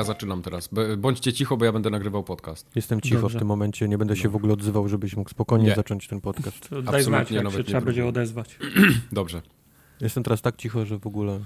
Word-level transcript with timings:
ja 0.00 0.04
zaczynam 0.04 0.42
teraz. 0.42 0.68
Bądźcie 0.98 1.32
cicho, 1.32 1.56
bo 1.56 1.64
ja 1.64 1.72
będę 1.72 1.90
nagrywał 1.90 2.24
podcast. 2.24 2.66
Jestem 2.76 3.00
cicho 3.00 3.20
Dobrze. 3.20 3.38
w 3.38 3.40
tym 3.40 3.48
momencie, 3.48 3.88
nie 3.88 3.98
będę 3.98 4.16
się 4.16 4.28
w 4.28 4.36
ogóle 4.36 4.52
odzywał, 4.52 4.88
żebyś 4.88 5.16
mógł 5.16 5.30
spokojnie 5.30 5.66
Nie. 5.66 5.74
zacząć 5.74 6.08
ten 6.08 6.20
podcast. 6.20 6.68
To 6.68 6.82
daj 6.82 7.00
Absolutnie 7.00 7.38
znać, 7.38 7.44
jak 7.44 7.52
się 7.52 7.64
trzeba 7.64 7.80
będzie 7.80 8.06
odezwać. 8.06 8.58
Dobrze. 9.12 9.42
Jestem 10.00 10.22
teraz 10.22 10.42
tak 10.42 10.56
cicho, 10.56 10.86
że 10.86 10.98
w 10.98 11.06
ogóle 11.06 11.40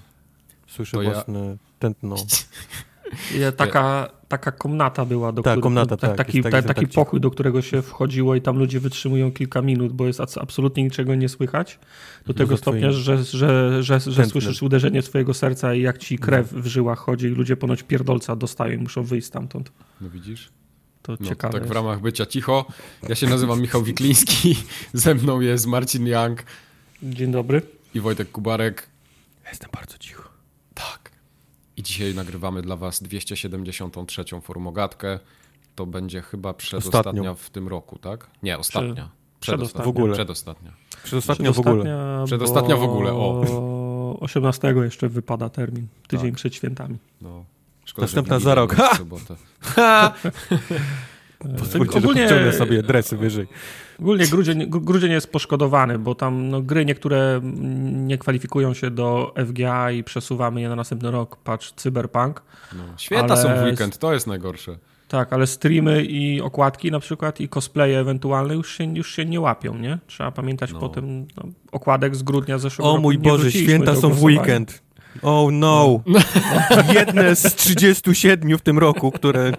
słyszę 0.67 0.97
To 0.97 1.03
ja- 1.03 1.11
własne 1.13 1.57
tętno. 1.79 2.17
Taka, 3.57 4.09
taka 4.29 4.53
komnata 4.53 5.05
była, 5.05 5.33
do 5.33 5.43
Tak, 5.43 5.53
której- 5.53 5.63
komnata, 5.63 5.97
ta- 5.97 6.07
tak, 6.09 6.17
taki, 6.17 6.37
jest 6.39 6.43
tak, 6.45 6.51
ta, 6.51 6.57
jestem 6.57 6.69
taki 6.75 6.81
tak 6.87 6.91
cicho. 6.91 7.05
pokój, 7.05 7.21
do 7.21 7.31
którego 7.31 7.63
się 7.63 7.83
wchodziło 7.83 8.35
i 8.35 8.41
tam 8.41 8.59
ludzie 8.59 8.81
wytrzymują 8.81 9.33
kilka 9.33 9.63
minut, 9.63 9.93
bo 9.93 10.07
jest 10.07 10.21
absolutnie 10.21 10.83
niczego 10.85 11.15
nie 11.15 11.29
słychać. 11.29 11.79
Do 12.27 12.35
tego 12.35 12.57
stopnia, 12.57 12.81
twoim 12.81 12.93
że, 13.03 13.25
że, 13.25 13.83
że, 13.83 14.01
że 14.01 14.27
słyszysz 14.27 14.63
uderzenie 14.63 15.03
swojego 15.03 15.35
serca 15.35 15.75
i 15.75 15.81
jak 15.83 15.99
ci 15.99 16.19
krew 16.19 16.53
w 16.53 16.67
żyłach 16.67 16.99
chodzi 16.99 17.27
i 17.27 17.31
ludzie 17.31 17.57
ponoć 17.57 17.83
pierdolca 17.83 18.37
dostają 18.37 18.73
i 18.79 18.83
muszą 18.83 19.03
wyjść 19.03 19.27
stamtąd. 19.27 19.73
No 20.01 20.11
widzisz? 20.11 20.51
To 21.03 21.13
No, 21.13 21.19
to 21.19 21.25
ciekawe 21.25 21.59
tak 21.61 21.69
w 21.69 21.71
ramach 21.71 22.01
bycia 22.01 22.27
cicho. 22.27 22.65
Ja 23.09 23.15
się 23.15 23.27
nazywam 23.27 23.61
Michał 23.61 23.83
Wikliński, 23.83 24.57
ze 24.93 25.15
mną 25.15 25.41
jest 25.41 25.67
Marcin 25.67 26.07
Young 26.07 26.43
Dzień 27.03 27.33
dobry. 27.33 27.63
i 27.95 28.01
Wojtek 28.01 28.31
Kubarek. 28.31 28.87
Jestem 29.49 29.71
bardzo 29.75 29.99
cicho. 29.99 30.24
I 31.77 31.83
dzisiaj 31.83 32.15
nagrywamy 32.15 32.63
dla 32.63 32.77
was 32.77 33.03
273. 33.03 34.25
formogatkę. 34.43 35.19
To 35.75 35.87
będzie 35.87 36.23
chyba 36.23 36.55
przedostatnia 36.55 37.35
w 37.35 37.51
tym 37.51 37.69
roku, 37.69 37.99
tak? 37.99 38.31
Nie, 38.43 38.59
ostatnia. 38.59 39.09
przedostatnia. 39.41 39.85
W 39.85 39.89
ogóle. 39.89 40.15
Przedostatnia. 40.15 40.73
Przedostatnio 41.05 41.53
w 41.53 41.59
ogóle. 41.59 41.83
Przedostatnia, 41.85 42.27
Przedostatnia 42.27 42.77
w 42.77 42.83
ogóle, 42.83 43.13
o. 43.13 43.45
18 44.21 44.75
jeszcze 44.85 45.09
wypada 45.09 45.49
termin, 45.49 45.87
tydzień 46.09 46.31
Tak. 46.31 46.37
przed 46.37 46.55
świętami. 46.55 46.99
No. 47.21 47.45
Szkoda, 47.85 48.05
Następna 48.05 48.39
za 48.39 48.55
rok. 48.55 48.77
Ha! 49.61 50.15
Pozwólcie, 51.59 51.93
że 51.93 51.99
ogólnie- 51.99 52.23
podciągnę 52.23 52.53
sobie 52.53 52.83
dresy 52.83 53.17
wyżej. 53.17 53.47
Ogólnie 54.01 54.27
grudzień, 54.27 54.71
gru- 54.71 54.85
grudzień 54.85 55.11
jest 55.11 55.33
poszkodowany, 55.33 55.99
bo 55.99 56.15
tam 56.15 56.49
no, 56.49 56.63
gry 56.63 56.85
niektóre 56.85 57.41
nie 57.93 58.19
kwalifikują 58.19 58.75
się 58.75 58.91
do 58.91 59.35
FGA 59.47 59.91
i 59.91 60.05
przesuwamy 60.05 60.61
je 60.61 60.69
na 60.69 60.77
następny 60.77 61.11
rok. 61.11 61.37
Patrz, 61.37 61.73
Cyberpunk. 61.77 62.43
No. 62.77 62.83
Święta 62.99 63.35
Ale- 63.35 63.43
są 63.43 63.49
w 63.49 63.65
weekend, 63.65 63.99
to 63.99 64.13
jest 64.15 64.27
najgorsze. 64.27 64.77
Tak, 65.09 65.33
ale 65.33 65.47
streamy 65.47 66.05
i 66.05 66.41
okładki 66.41 66.91
na 66.91 67.01
przykład 67.01 67.41
i 67.41 67.49
cosplaye 67.49 67.99
ewentualne 68.01 68.55
już 68.55 68.73
się, 68.77 68.97
już 68.97 69.15
się 69.17 69.25
nie 69.25 69.41
łapią, 69.41 69.79
nie? 69.79 69.99
Trzeba 70.07 70.31
pamiętać 70.31 70.73
No. 70.73 70.81
potem 70.81 71.27
no, 71.37 71.43
okładek 71.73 72.17
z 72.17 72.23
grudnia 72.23 72.59
zeszłego 72.59 72.89
O 72.89 72.93
roku. 72.93 73.03
mój 73.03 73.17
nie 73.19 73.23
Boże, 73.23 73.53
święta 73.53 73.95
są 73.97 74.11
w 74.11 74.23
weekend. 74.23 74.83
Oh 75.23 75.49
no. 75.53 76.01
Jedne 76.95 77.37
z 77.37 77.55
37 77.55 78.59
w 78.59 78.63
tym 78.63 78.79
roku, 78.79 79.11
które 79.13 79.53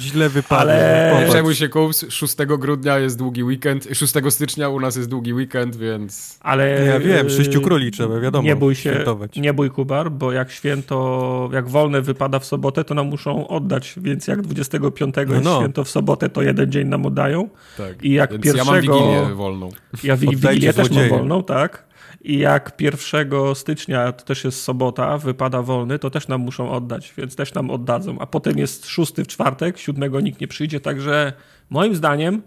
źle 0.00 0.28
wypadły. 0.28 0.72
Ale- 0.72 1.08
Popatrz. 1.12 1.30
Przejmuj 1.30 1.54
się 1.54 1.68
kups, 1.68 2.04
6 2.08 2.36
grudnia 2.58 2.98
jest 2.98 3.18
długi 3.18 3.44
weekend, 3.44 3.88
6 3.92 4.14
stycznia 4.30 4.68
u 4.68 4.80
nas 4.80 4.96
jest 4.96 5.08
długi 5.08 5.34
weekend, 5.34 5.76
więc 5.76 6.38
Ale 6.40 6.84
Ja 6.84 7.00
wiem, 7.00 7.26
yy, 7.26 7.30
sześciu 7.32 7.60
króli 7.60 7.90
trzeba, 7.90 8.20
wiadomo, 8.20 8.44
Nie 8.48 8.56
bój 8.56 8.74
się, 8.74 8.80
świętować. 8.92 9.36
nie 9.36 9.52
bój 9.52 9.70
Kubar, 9.70 10.10
bo 10.10 10.32
jak 10.32 10.50
święto, 10.50 11.50
jak 11.52 11.68
wolne 11.68 12.02
wypada 12.02 12.38
w 12.38 12.44
sobotę, 12.44 12.84
to 12.84 12.94
nam 12.94 13.06
muszą 13.06 13.48
oddać, 13.48 13.94
więc 13.96 14.26
jak 14.26 14.42
25 14.42 15.14
No, 15.16 15.32
jest 15.34 15.44
no. 15.44 15.58
święto 15.58 15.84
w 15.84 15.90
sobotę, 15.90 16.28
to 16.28 16.42
jeden 16.42 16.72
dzień 16.72 16.88
nam 16.88 17.06
oddają. 17.06 17.48
tak. 17.76 18.04
I 18.04 18.12
jak 18.12 18.30
więc 18.32 18.44
pierwszego... 18.44 18.66
ja 18.70 18.72
mam 18.72 18.80
Wigilię 18.82 19.34
wolną. 19.34 19.68
Ja 20.04 20.16
wi- 20.16 20.36
Wigilię 20.36 20.72
też 20.72 20.90
mam 20.90 21.08
wolną, 21.08 21.42
tak. 21.42 21.87
I 22.28 22.38
jak 22.38 22.72
1 22.80 23.54
stycznia, 23.54 24.12
to 24.12 24.24
też 24.24 24.44
jest 24.44 24.62
sobota, 24.62 25.18
wypada 25.18 25.62
wolny, 25.62 25.98
to 25.98 26.10
też 26.10 26.28
nam 26.28 26.40
muszą 26.40 26.70
oddać, 26.70 27.12
więc 27.18 27.36
też 27.36 27.54
nam 27.54 27.70
oddadzą. 27.70 28.18
A 28.18 28.26
potem 28.26 28.58
jest 28.58 28.86
6 28.86 29.14
w 29.16 29.26
czwartek, 29.26 29.78
7 29.78 30.18
nikt 30.20 30.40
nie 30.40 30.48
przyjdzie, 30.48 30.80
także 30.80 31.32
moim 31.70 31.94
zdaniem... 31.94 32.42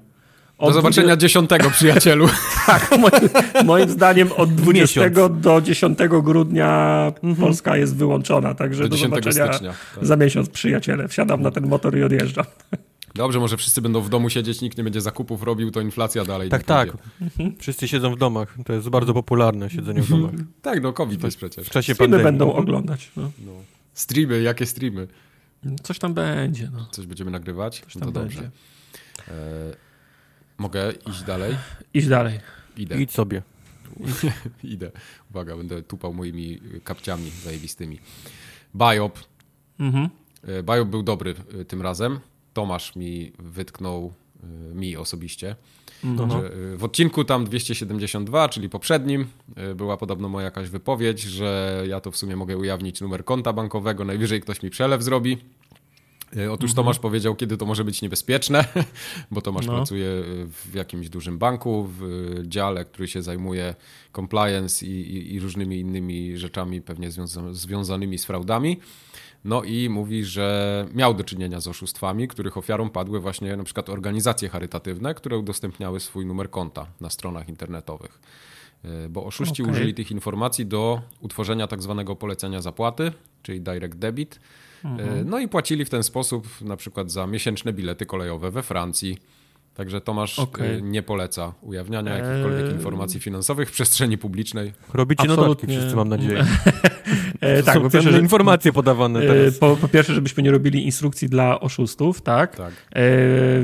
Do 0.59 0.73
zobaczenia 0.73 1.17
10, 1.17 1.49
przyjacielu. 1.71 2.29
tak, 2.65 2.91
moim, 2.99 3.29
moim 3.65 3.89
zdaniem 3.89 4.31
od 4.31 4.53
20 4.61 5.01
Miesiąc. 5.09 5.41
do 5.41 5.61
10 5.61 5.99
grudnia 6.23 7.11
Polska 7.39 7.77
jest 7.77 7.95
wyłączona, 7.95 8.53
także 8.53 8.83
Do 8.83 8.89
do, 8.89 8.95
10 8.95 9.09
zobaczenia 9.09 9.47
stycznia. 9.47 9.73
Tak. 9.95 10.05
za 10.05 10.15
miesiąc, 10.15 10.49
przyjaciele. 10.49 11.07
Wsiadam 11.07 11.41
na 11.41 11.51
ten 11.51 11.67
motor 11.67 11.97
i 11.97 12.03
odjeżdżam. 12.03 12.45
Dobrze, 13.15 13.39
może 13.39 13.57
wszyscy 13.57 13.81
będą 13.81 14.01
w 14.01 14.09
domu 14.09 14.29
siedzieć, 14.29 14.61
nikt 14.61 14.77
nie 14.77 14.83
będzie 14.83 15.01
zakupów 15.01 15.43
robił, 15.43 15.71
to 15.71 15.81
inflacja 15.81 16.25
dalej 16.25 16.49
Tak, 16.49 16.63
tak. 16.63 16.91
pójdzie. 16.91 17.51
Wszyscy 17.59 17.87
siedzą 17.87 18.15
w 18.15 18.17
domach. 18.17 18.57
To 18.65 18.73
jest 18.73 18.89
bardzo 18.89 19.13
popularne, 19.13 19.69
siedzenie 19.69 20.01
w 20.01 20.09
domach. 20.09 20.31
Tak, 20.61 20.81
no 20.83 20.93
COVID 20.93 21.23
jest 21.23 21.37
przecież. 21.37 21.67
W 21.67 21.71
czasie 21.71 21.95
Filmy 21.95 22.09
pandemii. 22.17 22.23
będą 22.23 22.53
oglądać. 22.53 23.11
No. 23.17 23.31
No. 23.45 23.51
Streamy, 23.93 24.41
jakie 24.41 24.65
streamy? 24.65 25.07
Coś 25.83 25.99
tam 25.99 26.13
będzie. 26.13 26.69
No. 26.73 26.87
Coś 26.91 27.05
będziemy 27.05 27.31
nagrywać? 27.31 27.79
Coś 27.79 27.95
No 27.95 28.01
tam 28.01 28.13
to 28.13 28.19
dobrze. 28.19 28.41
będzie. 28.41 28.57
E, 29.27 29.33
mogę 30.57 30.91
iść 31.09 31.23
dalej? 31.23 31.55
Idź 31.93 32.07
dalej. 32.07 32.39
Idę. 32.77 33.01
Idź 33.01 33.11
sobie. 33.11 33.41
Idę. 34.63 34.91
Uwaga, 35.29 35.57
będę 35.57 35.81
tupał 35.83 36.13
moimi 36.13 36.59
kapciami 36.83 37.29
zajebistymi. 37.43 37.99
Biop. 38.75 39.19
Mhm. 39.79 40.09
E, 40.43 40.63
Biop 40.63 40.87
był 40.89 41.03
dobry 41.03 41.35
e, 41.61 41.65
tym 41.65 41.81
razem. 41.81 42.19
Tomasz 42.53 42.95
mi 42.95 43.31
wytknął, 43.39 44.13
e, 44.43 44.75
mi 44.75 44.97
osobiście, 44.97 45.55
Mhm. 46.03 46.31
że 46.31 46.37
e, 46.73 46.77
w 46.77 46.83
odcinku 46.83 47.23
tam 47.23 47.45
272, 47.45 48.49
czyli 48.49 48.69
poprzednim, 48.69 49.27
e, 49.55 49.75
była 49.75 49.97
podobno 49.97 50.29
moja 50.29 50.45
jakaś 50.45 50.69
wypowiedź, 50.69 51.21
że 51.21 51.83
ja 51.87 51.99
to 52.01 52.11
w 52.11 52.17
sumie 52.17 52.35
mogę 52.35 52.57
ujawnić 52.57 53.01
numer 53.01 53.25
konta 53.25 53.53
bankowego, 53.53 54.05
najwyżej 54.05 54.41
ktoś 54.41 54.63
mi 54.63 54.69
przelew 54.69 55.03
zrobi. 55.03 55.37
Otóż 56.51 56.73
Tomasz 56.73 56.99
powiedział, 56.99 57.35
kiedy 57.35 57.57
to 57.57 57.65
może 57.65 57.83
być 57.83 58.01
niebezpieczne, 58.01 58.65
bo 59.31 59.41
Tomasz 59.41 59.65
No. 59.67 59.73
pracuje 59.75 60.05
w 60.47 60.69
jakimś 60.73 61.09
dużym 61.09 61.37
banku, 61.37 61.87
w 61.99 62.01
dziale, 62.43 62.85
który 62.85 63.07
się 63.07 63.21
zajmuje 63.21 63.75
compliance 64.15 64.85
i, 64.85 64.89
i, 65.15 65.33
i 65.33 65.39
różnymi 65.39 65.79
innymi 65.79 66.37
rzeczami, 66.37 66.81
pewnie 66.81 67.11
związa- 67.11 67.53
związanymi 67.53 68.17
z 68.17 68.25
fraudami. 68.25 68.79
No 69.45 69.63
i 69.63 69.89
mówi, 69.89 70.25
że 70.25 70.85
miał 70.93 71.13
do 71.13 71.23
czynienia 71.23 71.59
z 71.59 71.67
oszustwami, 71.67 72.27
których 72.27 72.57
ofiarą 72.57 72.89
padły 72.89 73.19
właśnie 73.19 73.57
na 73.57 73.63
przykład 73.63 73.89
organizacje 73.89 74.49
charytatywne, 74.49 75.13
które 75.13 75.37
udostępniały 75.37 75.99
swój 75.99 76.25
numer 76.25 76.49
konta 76.49 76.85
na 77.01 77.09
stronach 77.09 77.49
internetowych. 77.49 78.19
E, 78.83 79.09
Bo 79.09 79.25
oszuści 79.25 79.63
Okej. 79.63 79.73
użyli 79.75 79.93
tych 79.93 80.11
informacji 80.11 80.65
do 80.65 81.01
utworzenia 81.19 81.67
tak 81.67 81.81
zwanego 81.81 82.15
polecenia 82.15 82.61
zapłaty, 82.61 83.11
czyli 83.43 83.61
direct 83.61 83.97
debit. 83.97 84.39
E, 84.85 85.23
No 85.25 85.39
i 85.39 85.47
płacili 85.47 85.85
w 85.85 85.89
ten 85.89 86.03
sposób 86.03 86.47
na 86.61 86.77
przykład 86.77 87.11
za 87.11 87.27
miesięczne 87.27 87.73
bilety 87.73 88.05
kolejowe 88.05 88.51
we 88.51 88.63
Francji. 88.63 89.17
Także 89.75 90.01
Tomasz 90.01 90.39
Okej. 90.39 90.77
e, 90.77 90.81
nie 90.81 91.03
poleca 91.03 91.53
ujawniania 91.61 92.17
jakichkolwiek 92.17 92.65
Eee. 92.65 92.71
informacji 92.71 93.19
finansowych 93.19 93.69
w 93.69 93.71
przestrzeni 93.71 94.17
publicznej. 94.17 94.73
Robicie 94.93 95.27
notatki 95.27 95.67
wszyscy, 95.67 95.95
mam 95.95 96.09
nadzieję. 96.09 96.45
E, 97.41 97.59
To 97.59 97.65
tak, 97.65 97.81
po 97.81 97.89
pierwsze, 97.89 98.11
że, 98.11 98.19
informacje 98.19 98.73
podawane 98.73 99.19
e, 99.19 99.27
teraz. 99.27 99.57
po, 99.57 99.75
po 99.75 99.87
pierwsze, 99.87 100.13
żebyśmy 100.13 100.43
nie 100.43 100.51
robili 100.51 100.85
instrukcji 100.85 101.29
dla 101.29 101.59
oszustów, 101.59 102.21
tak? 102.21 102.55
Tak. 102.55 102.71
E, 102.91 103.03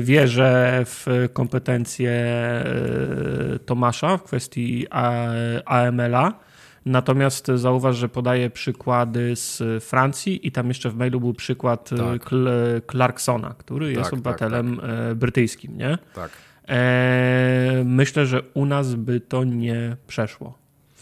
Wierzę 0.00 0.82
w 0.86 1.28
kompetencje 1.32 2.10
e, 2.10 3.58
Tomasza 3.66 4.16
w 4.16 4.22
kwestii 4.22 4.86
AML-a. 5.64 6.47
Natomiast 6.88 7.46
zauważ, 7.54 7.96
że 7.96 8.08
podaje 8.08 8.50
przykłady 8.50 9.36
z 9.36 9.62
Francji 9.84 10.46
i 10.46 10.52
tam 10.52 10.68
jeszcze 10.68 10.90
w 10.90 10.96
mailu 10.96 11.20
był 11.20 11.34
przykład 11.34 11.90
Tak. 11.90 11.98
tak. 11.98 12.30
Clarksona, 12.90 13.54
który 13.58 13.92
jest 13.92 14.04
tak, 14.04 14.12
obywatelem 14.12 14.80
e, 14.82 15.14
brytyjskim, 15.14 15.78
nie? 15.78 15.98
Tak. 16.14 16.30
E, 16.68 17.82
myślę, 17.84 18.26
że 18.26 18.42
u 18.54 18.64
nas 18.64 18.94
by 18.94 19.20
to 19.20 19.44
nie 19.44 19.96
przeszło. 20.06 20.58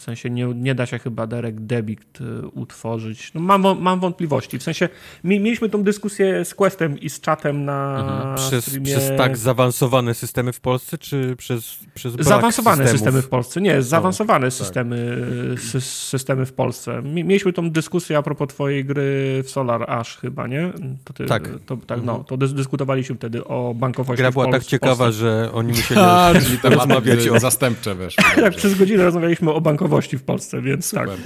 W 0.06 0.08
sensie 0.08 0.30
nie, 0.30 0.44
nie 0.54 0.74
da 0.74 0.86
się 0.86 0.98
chyba 0.98 1.26
direct 1.26 1.58
debit 1.60 2.00
e, 2.20 2.46
utworzyć. 2.46 3.30
No 3.34 3.40
mam, 3.40 3.82
mam 3.82 4.00
wątpliwości. 4.00 4.58
W 4.58 4.62
sensie 4.62 4.88
mi, 5.24 5.40
mieliśmy 5.40 5.68
tą 5.68 5.82
dyskusję 5.82 6.44
z 6.44 6.54
Questem 6.54 6.98
i 7.00 7.10
z 7.10 7.20
czatem 7.20 7.64
na 7.64 8.00
Mhm. 8.00 8.36
Przez, 8.36 8.64
streamie. 8.66 8.86
przez 8.86 9.12
tak 9.18 9.36
zaawansowane 9.36 10.14
systemy 10.14 10.52
w 10.52 10.60
Polsce, 10.60 10.98
czy 10.98 11.36
przez, 11.36 11.78
przez 11.94 12.16
brak 12.16 12.26
Zaawansowane 12.28 12.76
systemów? 12.76 12.98
systemy 13.00 13.22
w 13.22 13.28
Polsce. 13.28 13.60
Nie, 13.60 13.82
zaawansowane 13.82 14.46
tak. 14.46 14.52
systemy, 14.52 15.16
sy, 15.58 15.80
systemy 15.80 16.46
w 16.46 16.52
Polsce. 16.52 17.02
Mi- 17.02 17.24
Mieliśmy 17.24 17.52
tą 17.52 17.70
dyskusję 17.70 18.18
a 18.18 18.22
propos 18.22 18.48
twojej 18.48 18.84
gry 18.84 19.42
w 19.44 19.50
Solar 19.50 19.90
Ash 19.90 20.16
chyba, 20.16 20.46
nie? 20.46 20.72
To 21.04 21.12
ty, 21.12 21.24
Tak. 21.26 21.48
To, 21.66 21.76
tak 21.86 22.02
no, 22.04 22.24
to 22.24 22.36
dys, 22.36 22.54
dyskutowaliśmy 22.54 23.16
wtedy 23.16 23.44
o 23.44 23.74
bankowości 23.76 24.18
Gra 24.22 24.32
była 24.32 24.50
tak 24.52 24.64
ciekawa, 24.64 25.10
że 25.10 25.50
oni 25.52 25.68
musieli 25.72 26.00
A, 26.04 26.32
czyli 26.44 26.58
tematy 26.58 26.76
rozmawiać 26.78 27.28
o... 27.28 27.40
zastępcze 27.40 27.94
weszły. 27.94 28.24
Tak, 28.42 28.54
przez 28.54 28.74
godzinę 28.78 29.04
rozmawialiśmy 29.04 29.52
o 29.52 29.60
bankowości 29.60 29.95
w 30.04 30.22
Polsce, 30.22 30.62
więc 30.62 30.90
tak. 30.90 31.08
Super. 31.08 31.24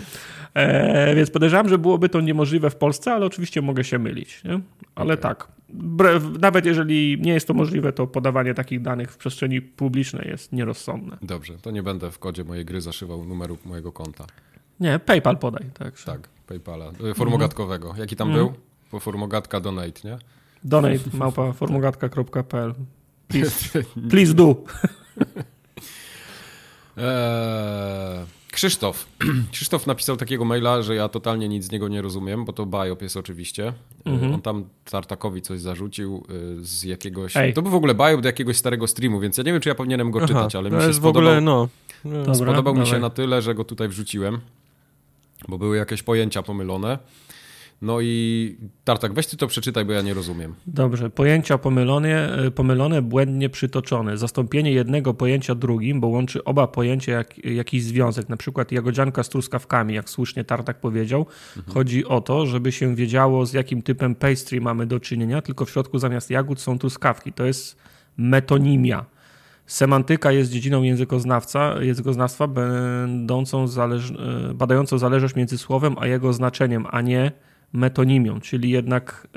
E, 0.55 1.14
więc 1.14 1.31
podejrzewam, 1.31 1.69
że 1.69 1.78
byłoby 1.78 2.08
to 2.08 2.20
niemożliwe 2.20 2.70
w 2.70 2.76
Polsce, 2.76 3.12
ale 3.12 3.26
oczywiście 3.26 3.62
mogę 3.62 3.84
się 3.84 3.99
mylić. 3.99 4.44
Nie? 4.44 4.61
Ale 4.94 5.14
Okej. 5.14 5.22
tak, 5.22 5.49
nawet 6.40 6.67
jeżeli 6.67 7.19
nie 7.20 7.32
jest 7.32 7.46
to 7.46 7.55
możliwe, 7.55 7.93
to 7.93 8.06
podawanie 8.06 8.55
takich 8.55 8.82
danych 8.82 9.12
w 9.12 9.17
przestrzeni 9.17 9.62
publicznej 9.62 10.28
jest 10.28 10.52
nierozsądne. 10.52 11.17
Dobrze, 11.22 11.55
to 11.62 11.70
nie 11.70 11.82
będę 11.82 12.11
w 12.11 12.19
kodzie 12.19 12.44
mojej 12.44 12.64
gry 12.64 12.81
zaszywał 12.81 13.25
numeru 13.25 13.58
mojego 13.64 13.93
konta. 13.93 14.26
Nie, 14.81 14.99
PayPal 14.99 15.38
podaj. 15.38 15.66
Tak, 15.75 16.02
Tak, 16.02 16.28
PayPala. 16.46 16.93
Y, 17.11 17.14
Formogatkowego. 17.14 17.94
Jaki 17.99 18.16
tam 18.16 18.32
był? 18.32 18.52
po 18.90 19.00
formogatka 19.00 19.61
donate, 19.61 20.08
nie? 20.08 20.19
Donate 20.64 20.99
małpa 21.19 21.52
formogatka.pl 21.52 22.75
Please, 23.28 23.82
please 24.11 24.34
do. 24.34 24.64
Eee, 26.96 28.26
Krzysztof. 28.52 29.06
Krzysztof 29.52 29.87
napisał 29.87 30.17
takiego 30.17 30.44
maila, 30.44 30.82
że 30.82 30.94
ja 30.94 31.08
totalnie 31.08 31.49
nic 31.49 31.64
z 31.64 31.70
niego 31.70 31.88
nie 31.88 32.02
rozumiem, 32.02 32.44
bo 32.44 32.52
to 32.52 32.67
biop 32.67 33.02
jest 33.02 33.17
oczywiście. 33.17 33.73
Mhm. 34.05 34.35
On 34.35 34.43
tam 34.43 34.64
Tartakowi 34.85 35.43
coś 35.43 35.61
zarzucił 35.61 36.25
y, 36.61 36.64
z 36.64 36.85
jakiegoś... 36.85 37.37
Ej. 37.37 37.55
To 37.55 37.62
był 37.62 37.70
w 37.70 37.75
ogóle 37.75 37.94
biop 37.94 38.20
do 38.20 38.29
jakiegoś 38.29 38.56
starego 38.56 38.87
streamu, 38.87 39.20
więc 39.20 39.37
ja 39.37 39.44
nie 39.44 39.52
wiem, 39.52 39.61
czy 39.61 39.69
ja 39.69 39.75
powinienem 39.75 40.11
go 40.11 40.19
Aha, 40.19 40.29
czytać, 40.29 40.55
ale 40.55 40.70
mi 40.70 40.82
się 40.82 40.94
spodobał, 40.94 41.23
ogóle, 41.23 41.41
no. 41.41 41.69
Dobra, 42.05 42.35
spodobał 42.35 42.75
mi 42.75 42.87
się 42.87 42.99
na 42.99 43.11
tyle, 43.11 43.43
że 43.43 43.55
go 43.55 43.64
tutaj 43.64 43.88
wrzuciłem, 43.88 44.41
bo 45.49 45.58
były 45.58 45.76
jakieś 45.76 46.02
pojęcia 46.02 46.43
pomylone. 46.43 46.99
No 47.82 48.00
i 48.00 48.56
Tartak, 48.85 49.15
weź 49.15 49.27
ty 49.27 49.37
to 49.37 49.47
przeczytaj, 49.47 49.85
bo 49.85 49.93
ja 49.93 50.03
nie 50.03 50.15
rozumiem. 50.15 50.55
Dobrze. 50.67 51.11
Pojęcia 51.11 51.59
pomylone, 51.59 52.37
e, 52.37 52.50
pomylone 52.50 53.03
błędnie 53.03 53.49
przytoczone. 53.49 54.19
Zastąpienie 54.19 54.73
jednego 54.73 55.15
pojęcia 55.15 55.55
drugim, 55.55 56.00
bo 56.00 56.06
łączy 56.06 56.44
oba 56.44 56.67
pojęcia 56.67 57.12
jak, 57.12 57.44
jakiś 57.44 57.82
związek. 57.85 58.29
Na 58.29 58.37
przykład 58.37 58.73
jagodzianka 58.73 59.23
z 59.23 59.29
truskawkami, 59.29 59.94
jak 59.94 60.11
słusznie 60.11 60.44
Tartak 60.44 60.81
powiedział. 60.81 61.27
Mhm. 61.56 61.75
Chodzi 61.75 62.05
o 62.05 62.21
to, 62.21 62.47
żeby 62.47 62.73
się 62.73 62.94
wiedziało, 62.94 63.47
z 63.47 63.53
jakim 63.53 63.83
typem 63.83 64.15
pastry 64.15 64.61
mamy 64.61 64.87
do 64.87 65.00
czynienia, 65.00 65.43
tylko 65.43 65.65
w 65.65 65.71
środku 65.71 65.99
zamiast 65.99 66.31
jagód 66.31 66.61
są 66.61 66.79
truskawki. 66.79 67.33
To 67.33 67.44
jest 67.44 67.76
metonimia. 68.17 69.05
Semantyka 69.67 70.33
jest 70.33 70.50
dziedziną 70.50 70.83
językoznawca, 70.83 71.83
językoznawstwa 71.83 72.47
będącą 72.47 73.67
zależ, 73.67 74.11
e, 74.11 74.15
badającą 74.55 74.99
zależność 74.99 75.35
między 75.35 75.59
słowem 75.59 75.97
a 75.99 76.06
jego 76.06 76.33
znaczeniem, 76.33 76.87
a 76.91 77.00
nie 77.00 77.33
metonimią, 77.72 78.40
czyli 78.40 78.70
jednak 78.70 79.28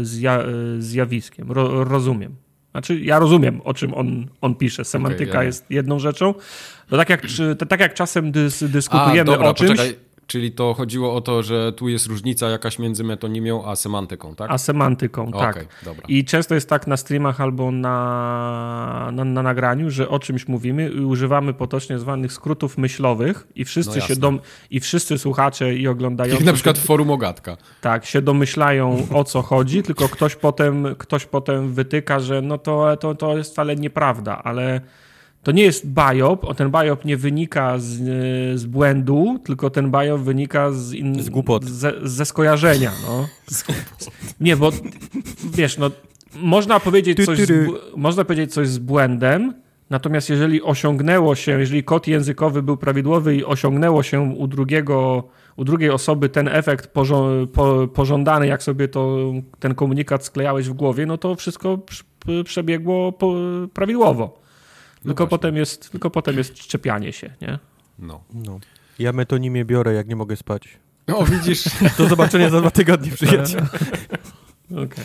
y, 0.00 0.04
zja, 0.04 0.42
y, 0.76 0.82
zjawiskiem. 0.82 1.52
Ro, 1.52 1.84
rozumiem. 1.84 2.36
Znaczy, 2.70 3.00
ja 3.00 3.18
rozumiem, 3.18 3.60
o 3.64 3.74
czym 3.74 3.94
on, 3.94 4.26
on 4.40 4.54
pisze. 4.54 4.84
Semantyka 4.84 5.30
okay, 5.30 5.44
yeah. 5.44 5.46
jest 5.46 5.70
jedną 5.70 5.98
rzeczą. 5.98 6.34
To 6.88 6.96
tak 6.96 7.08
jak, 7.08 7.22
to 7.58 7.66
tak 7.66 7.80
jak 7.80 7.94
czasem 7.94 8.32
dys, 8.32 8.64
dyskutujemy 8.64 9.20
A, 9.20 9.24
dobra, 9.24 9.48
o 9.48 9.54
czymś. 9.54 9.70
Poczekaj. 9.70 10.11
Czyli 10.26 10.52
to 10.52 10.74
chodziło 10.74 11.14
o 11.14 11.20
to, 11.20 11.42
że 11.42 11.72
tu 11.72 11.88
jest 11.88 12.06
różnica 12.06 12.48
jakaś 12.48 12.78
między 12.78 13.04
metonimią 13.04 13.66
a 13.66 13.76
semantyką, 13.76 14.34
tak? 14.34 14.50
A 14.50 14.58
semantyką, 14.58 15.28
okay, 15.28 15.54
tak. 15.54 15.66
Dobra. 15.84 16.04
I 16.08 16.24
często 16.24 16.54
jest 16.54 16.68
tak 16.68 16.86
na 16.86 16.96
streamach 16.96 17.40
albo 17.40 17.70
na, 17.70 19.10
na, 19.12 19.24
na, 19.24 19.42
nagraniu, 19.42 19.90
że 19.90 20.08
o 20.08 20.18
czymś 20.18 20.48
mówimy 20.48 20.90
i 20.90 21.00
używamy 21.00 21.54
potocznie 21.54 21.98
zwanych 21.98 22.32
skrótów 22.32 22.78
myślowych 22.78 23.46
i 23.54 23.64
wszyscy 23.64 23.98
no 23.98 24.06
się 24.06 24.16
dom, 24.16 24.40
i 24.70 24.80
wszyscy 24.80 25.18
słuchacze 25.18 25.74
i 25.74 25.88
oglądający... 25.88 26.36
Jak 26.36 26.46
na 26.46 26.52
przykład 26.52 26.78
w 26.78 26.84
forum 26.84 27.10
Ogatka. 27.10 27.56
Tak, 27.80 28.06
się 28.06 28.22
domyślają 28.22 29.06
o 29.14 29.24
co 29.24 29.42
chodzi, 29.42 29.82
tylko 29.82 30.08
ktoś 30.08 30.36
potem, 30.36 30.86
ktoś 30.98 31.26
potem 31.26 31.72
wytyka, 31.72 32.20
że 32.20 32.42
no 32.42 32.58
to, 32.58 32.96
to, 32.96 33.14
to 33.14 33.36
jest 33.36 33.52
wcale 33.52 33.76
nieprawda, 33.76 34.42
ale 34.42 34.80
to 35.42 35.52
nie 35.52 35.62
jest 35.62 35.86
biop, 35.86 36.56
ten 36.56 36.70
biop 36.70 37.04
nie 37.04 37.16
wynika 37.16 37.78
z, 37.78 37.90
z 38.60 38.66
błędu, 38.66 39.38
tylko 39.44 39.70
ten 39.70 39.90
biop 39.90 40.20
wynika 40.20 40.72
z, 40.72 40.92
in, 40.92 41.22
z 41.22 41.30
głupot. 41.30 41.64
Ze, 41.64 41.92
ze 42.02 42.24
skojarzenia. 42.24 42.92
No. 43.06 43.28
Nie, 44.40 44.56
bo 44.56 44.70
wiesz, 45.54 45.78
no, 45.78 45.90
można 46.36 46.80
powiedzieć, 46.80 47.24
coś 47.24 47.38
z, 47.38 47.70
można 47.96 48.24
powiedzieć 48.24 48.52
coś 48.52 48.68
z 48.68 48.78
błędem, 48.78 49.54
natomiast 49.90 50.30
jeżeli 50.30 50.62
osiągnęło 50.62 51.34
się, 51.34 51.60
jeżeli 51.60 51.84
kod 51.84 52.06
językowy 52.06 52.62
był 52.62 52.76
prawidłowy 52.76 53.36
i 53.36 53.44
osiągnęło 53.44 54.02
się 54.02 54.20
u 54.20 54.46
drugiego, 54.46 55.24
u 55.56 55.64
drugiej 55.64 55.90
osoby 55.90 56.28
ten 56.28 56.48
efekt 56.48 56.90
pożądany, 57.94 58.46
jak 58.46 58.62
sobie 58.62 58.88
to, 58.88 59.32
ten 59.58 59.74
komunikat 59.74 60.24
sklejałeś 60.24 60.68
w 60.68 60.72
głowie, 60.72 61.06
no 61.06 61.18
to 61.18 61.34
wszystko 61.34 61.78
przebiegło 62.44 63.12
prawidłowo. 63.74 64.42
No 65.04 65.08
tylko, 65.08 65.26
potem 65.26 65.56
jest, 65.56 65.90
tylko 65.90 66.10
potem 66.10 66.38
jest 66.38 66.54
czepianie 66.54 67.12
się, 67.12 67.30
nie? 67.40 67.58
No. 67.98 68.24
no. 68.34 68.60
Ja 68.98 69.12
metonimię 69.12 69.64
biorę, 69.64 69.94
jak 69.94 70.08
nie 70.08 70.16
mogę 70.16 70.36
spać. 70.36 70.68
O, 71.06 71.24
widzisz. 71.24 71.64
Do 71.98 72.08
zobaczenia 72.08 72.50
za 72.50 72.60
dwa 72.60 72.70
tygodnie, 72.70 73.10
przyjaciel. 73.12 73.66
okay. 74.84 75.04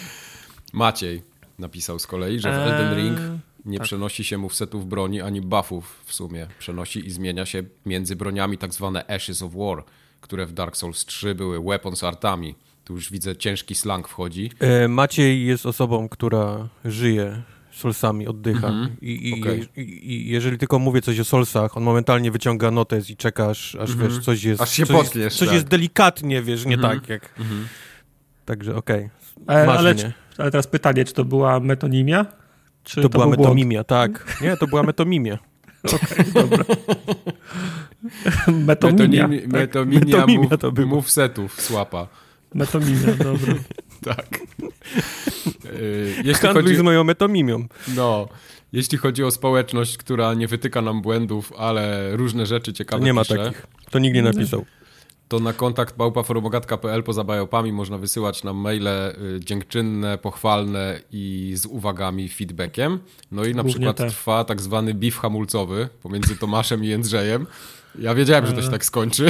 Maciej 0.74 1.24
napisał 1.60 2.00
z 2.00 2.08
kolei, 2.08 2.40
że 2.40 2.52
w 2.52 2.54
Elden 2.54 2.88
eee, 2.88 3.04
Ring 3.04 3.20
nie 3.66 3.78
tak. 3.78 3.88
przenosi 3.88 4.24
się 4.24 4.38
mu 4.38 4.50
setów 4.50 4.88
broni 4.88 5.22
ani 5.22 5.42
buffów 5.42 6.02
w 6.06 6.14
sumie. 6.14 6.48
Przenosi 6.60 7.08
i 7.08 7.12
zmienia 7.12 7.46
się 7.46 7.64
między 7.86 8.16
broniami 8.16 8.58
tak 8.58 8.74
zwane 8.74 9.06
Ashes 9.08 9.42
of 9.42 9.54
War, 9.54 9.84
które 10.22 10.46
w 10.46 10.52
Dark 10.52 10.78
Souls 10.78 11.06
3 11.06 11.36
były 11.36 11.60
weapons 11.60 12.04
artami. 12.04 12.56
Tu 12.84 12.94
już 12.94 13.12
widzę 13.12 13.36
ciężki 13.36 13.76
slang 13.76 14.08
wchodzi. 14.08 14.52
E, 14.60 14.88
Maciej 14.88 15.46
jest 15.46 15.66
osobą, 15.66 16.10
która 16.10 16.68
żyje 16.86 17.42
Solsami 17.78 18.28
oddycha. 18.28 18.68
Mm 18.68 18.86
-hmm. 18.86 18.90
I, 19.02 19.30
i, 19.30 19.42
okay. 19.42 19.68
i, 19.76 20.12
I, 20.12 20.28
jeżeli 20.28 20.58
tylko 20.58 20.80
mówię 20.80 21.02
coś 21.02 21.20
o 21.20 21.26
Solsach, 21.26 21.78
on 21.78 21.84
momentalnie 21.84 22.32
wyciąga 22.32 22.72
notes 22.72 23.10
i 23.10 23.18
czekasz, 23.18 23.76
aż 23.76 23.90
mm 23.90 24.08
-hmm. 24.08 24.10
wiesz, 24.10 24.24
coś 24.26 24.44
jest. 24.44 24.62
Aż 24.62 24.72
się 24.72 24.86
coś, 24.86 24.96
potniesz, 24.96 25.24
jest, 25.24 25.38
coś 25.38 25.48
tak. 25.48 25.56
jest 25.56 25.68
delikatnie, 25.68 26.42
wiesz, 26.42 26.66
nie 26.66 26.76
mm 26.76 26.86
-hmm. 26.86 27.00
tak 27.00 27.10
jak. 27.10 27.40
Mhm. 27.40 27.68
Także 28.46 28.76
okej. 28.76 29.10
Okay. 29.46 29.58
Ale, 29.58 29.78
ale, 29.78 29.96
ale, 30.38 30.52
teraz 30.52 30.68
pytanie, 30.68 31.06
czy 31.06 31.14
to 31.14 31.26
była 31.26 31.60
metonimia? 31.60 32.26
Czy 32.84 32.96
to, 32.96 33.02
to 33.02 33.10
była 33.10 33.28
metonimia, 33.28 33.84
tak. 33.84 34.38
Nie, 34.42 34.58
to 34.58 34.68
była 34.68 34.84
metonimia. 34.84 35.38
Okej, 35.96 36.26
dobra. 36.34 36.64
metonimia. 38.68 39.28
Metonimia, 39.28 39.42
tak? 39.42 39.88
metonimia 39.88 40.58
to 40.58 40.72
był. 40.72 40.88
move 40.88 41.10
setów, 41.10 41.62
słapa. 41.62 42.08
Metomimia, 42.54 43.14
dobra. 43.14 43.54
tak. 44.16 44.40
Yy, 45.64 46.14
jeśli 46.24 46.50
chodzi... 46.50 46.76
z 46.76 46.82
moją 46.82 47.04
metomimią. 47.04 47.68
No. 47.96 48.28
Jeśli 48.74 48.98
chodzi 48.98 49.24
o 49.24 49.32
społeczność, 49.32 49.98
która 49.98 50.34
nie 50.34 50.48
wytyka 50.48 50.82
nam 50.82 51.02
błędów, 51.02 51.54
ale 51.58 52.12
różne 52.18 52.46
rzeczy 52.46 52.74
ciekawe 52.74 53.06
Nie 53.06 53.14
ma 53.14 53.22
pisze, 53.22 53.38
takich. 53.38 53.68
To 53.92 54.00
nikt 54.00 54.16
nie 54.16 54.22
napisał. 54.22 54.66
To 55.28 55.40
na 55.40 55.54
kontakt 55.54 55.98
małpaforumogatka.pl 55.98 57.04
poza 57.04 57.24
bajopami 57.24 57.72
można 57.72 57.98
wysyłać 57.98 58.44
nam 58.44 58.58
maile 58.58 58.88
y, 58.88 59.40
dziękczynne, 59.40 60.18
pochwalne 60.18 61.00
i 61.12 61.54
z 61.56 61.66
uwagami, 61.66 62.30
feedbackiem. 62.30 63.00
No 63.32 63.46
i 63.46 63.56
na 63.56 63.64
Głównie 63.64 63.72
przykład 63.74 63.98
te. 63.98 64.10
trwa 64.10 64.44
tak 64.44 64.62
zwany 64.62 64.94
beef 64.94 65.18
hamulcowy 65.18 65.90
pomiędzy 66.04 66.36
Tomaszem 66.36 66.84
i 66.84 66.88
Jędrzejem. 66.88 67.48
Ja 68.00 68.16
wiedziałem, 68.16 68.46
że 68.46 68.54
to 68.54 68.62
się 68.62 68.68
e. 68.68 68.72
tak 68.72 68.86
skończy. 68.86 69.28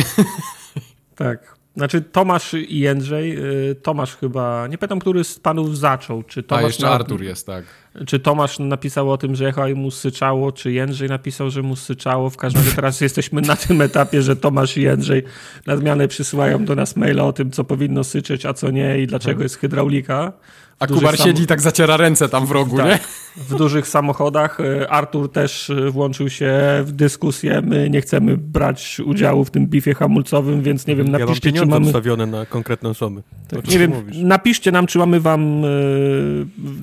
Tak. 1.15 1.56
Znaczy 1.77 2.01
Tomasz 2.01 2.53
i 2.53 2.79
Jędrzej, 2.79 3.38
y, 3.69 3.75
Tomasz 3.75 4.15
chyba, 4.15 4.67
nie 4.67 4.77
pamiętam, 4.77 5.00
który 5.00 5.24
z 5.24 5.39
panów 5.39 5.77
zaczął. 5.77 6.24
Czy 6.24 6.43
Tomasz 6.43 6.63
A, 6.63 6.67
jeszcze 6.67 6.86
na, 6.86 6.91
Artur 6.91 7.24
jest, 7.24 7.46
tak. 7.46 7.65
Czy 8.07 8.19
Tomasz 8.19 8.60
napisał 8.60 9.12
o 9.12 9.17
tym, 9.17 9.36
że 9.36 9.46
jechał 9.46 9.67
i 9.67 9.74
mu 9.74 9.91
syczało, 9.91 10.51
czy 10.51 10.72
Jędrzej 10.72 11.10
napisał, 11.10 11.50
że 11.50 11.62
mu 11.62 11.75
syczało. 11.75 12.29
W 12.29 12.38
każdym 12.38 12.63
razie 12.63 12.75
teraz 12.75 13.01
jesteśmy 13.07 13.41
na 13.41 13.55
tym 13.55 13.81
etapie, 13.81 14.22
że 14.22 14.36
Tomasz 14.36 14.77
i 14.77 14.81
Jędrzej 14.81 15.24
na 15.65 15.77
zmianę 15.77 16.07
przysyłają 16.07 16.65
do 16.65 16.75
nas 16.75 16.96
maila 16.96 17.24
o 17.24 17.34
tym, 17.34 17.51
co 17.51 17.63
powinno 17.63 18.03
syczeć, 18.03 18.46
a 18.46 18.53
co 18.53 18.72
nie 18.72 19.00
i 19.00 19.07
dlaczego 19.07 19.43
jest 19.43 19.57
hydraulika. 19.57 20.34
A 20.79 20.88
Kubar 20.88 21.17
siedzi 21.17 21.43
i 21.43 21.48
tak 21.48 21.62
zaciera 21.62 21.98
ręce 21.98 22.29
tam 22.29 22.46
w 22.46 22.51
rogu, 22.51 22.77
tak, 22.77 22.86
nie? 22.86 23.00
W 23.38 23.55
dużych 23.55 23.88
samochodach. 23.88 24.60
E, 24.60 24.89
Artur 24.89 25.31
też 25.31 25.69
e, 25.69 25.91
włączył 25.91 26.29
się 26.29 26.53
w 26.84 26.91
dyskusję. 26.91 27.62
My 27.62 27.89
nie 27.89 28.01
chcemy 28.01 28.38
brać 28.38 29.01
udziału 29.05 29.46
w 29.46 29.51
tym 29.51 29.67
bifie 29.67 29.93
hamulcowym, 29.93 30.62
więc 30.62 30.88
nie 30.88 30.96
wiem, 30.96 31.07
napiszcie, 31.07 31.50
ja 31.50 31.62
czy 31.62 31.65
mamy... 31.65 31.86
ustawione 31.86 32.25
na 32.25 32.46
konkretne 32.46 32.89
osoby. 32.89 33.24
Tak, 33.48 33.67
nie 33.67 33.79
wiem, 33.79 33.91
mówisz? 33.91 34.17
napiszcie 34.17 34.72
nam, 34.72 34.88
czy 34.88 34.98
mamy 35.00 35.19
wam, 35.19 35.65
e, 35.65 35.67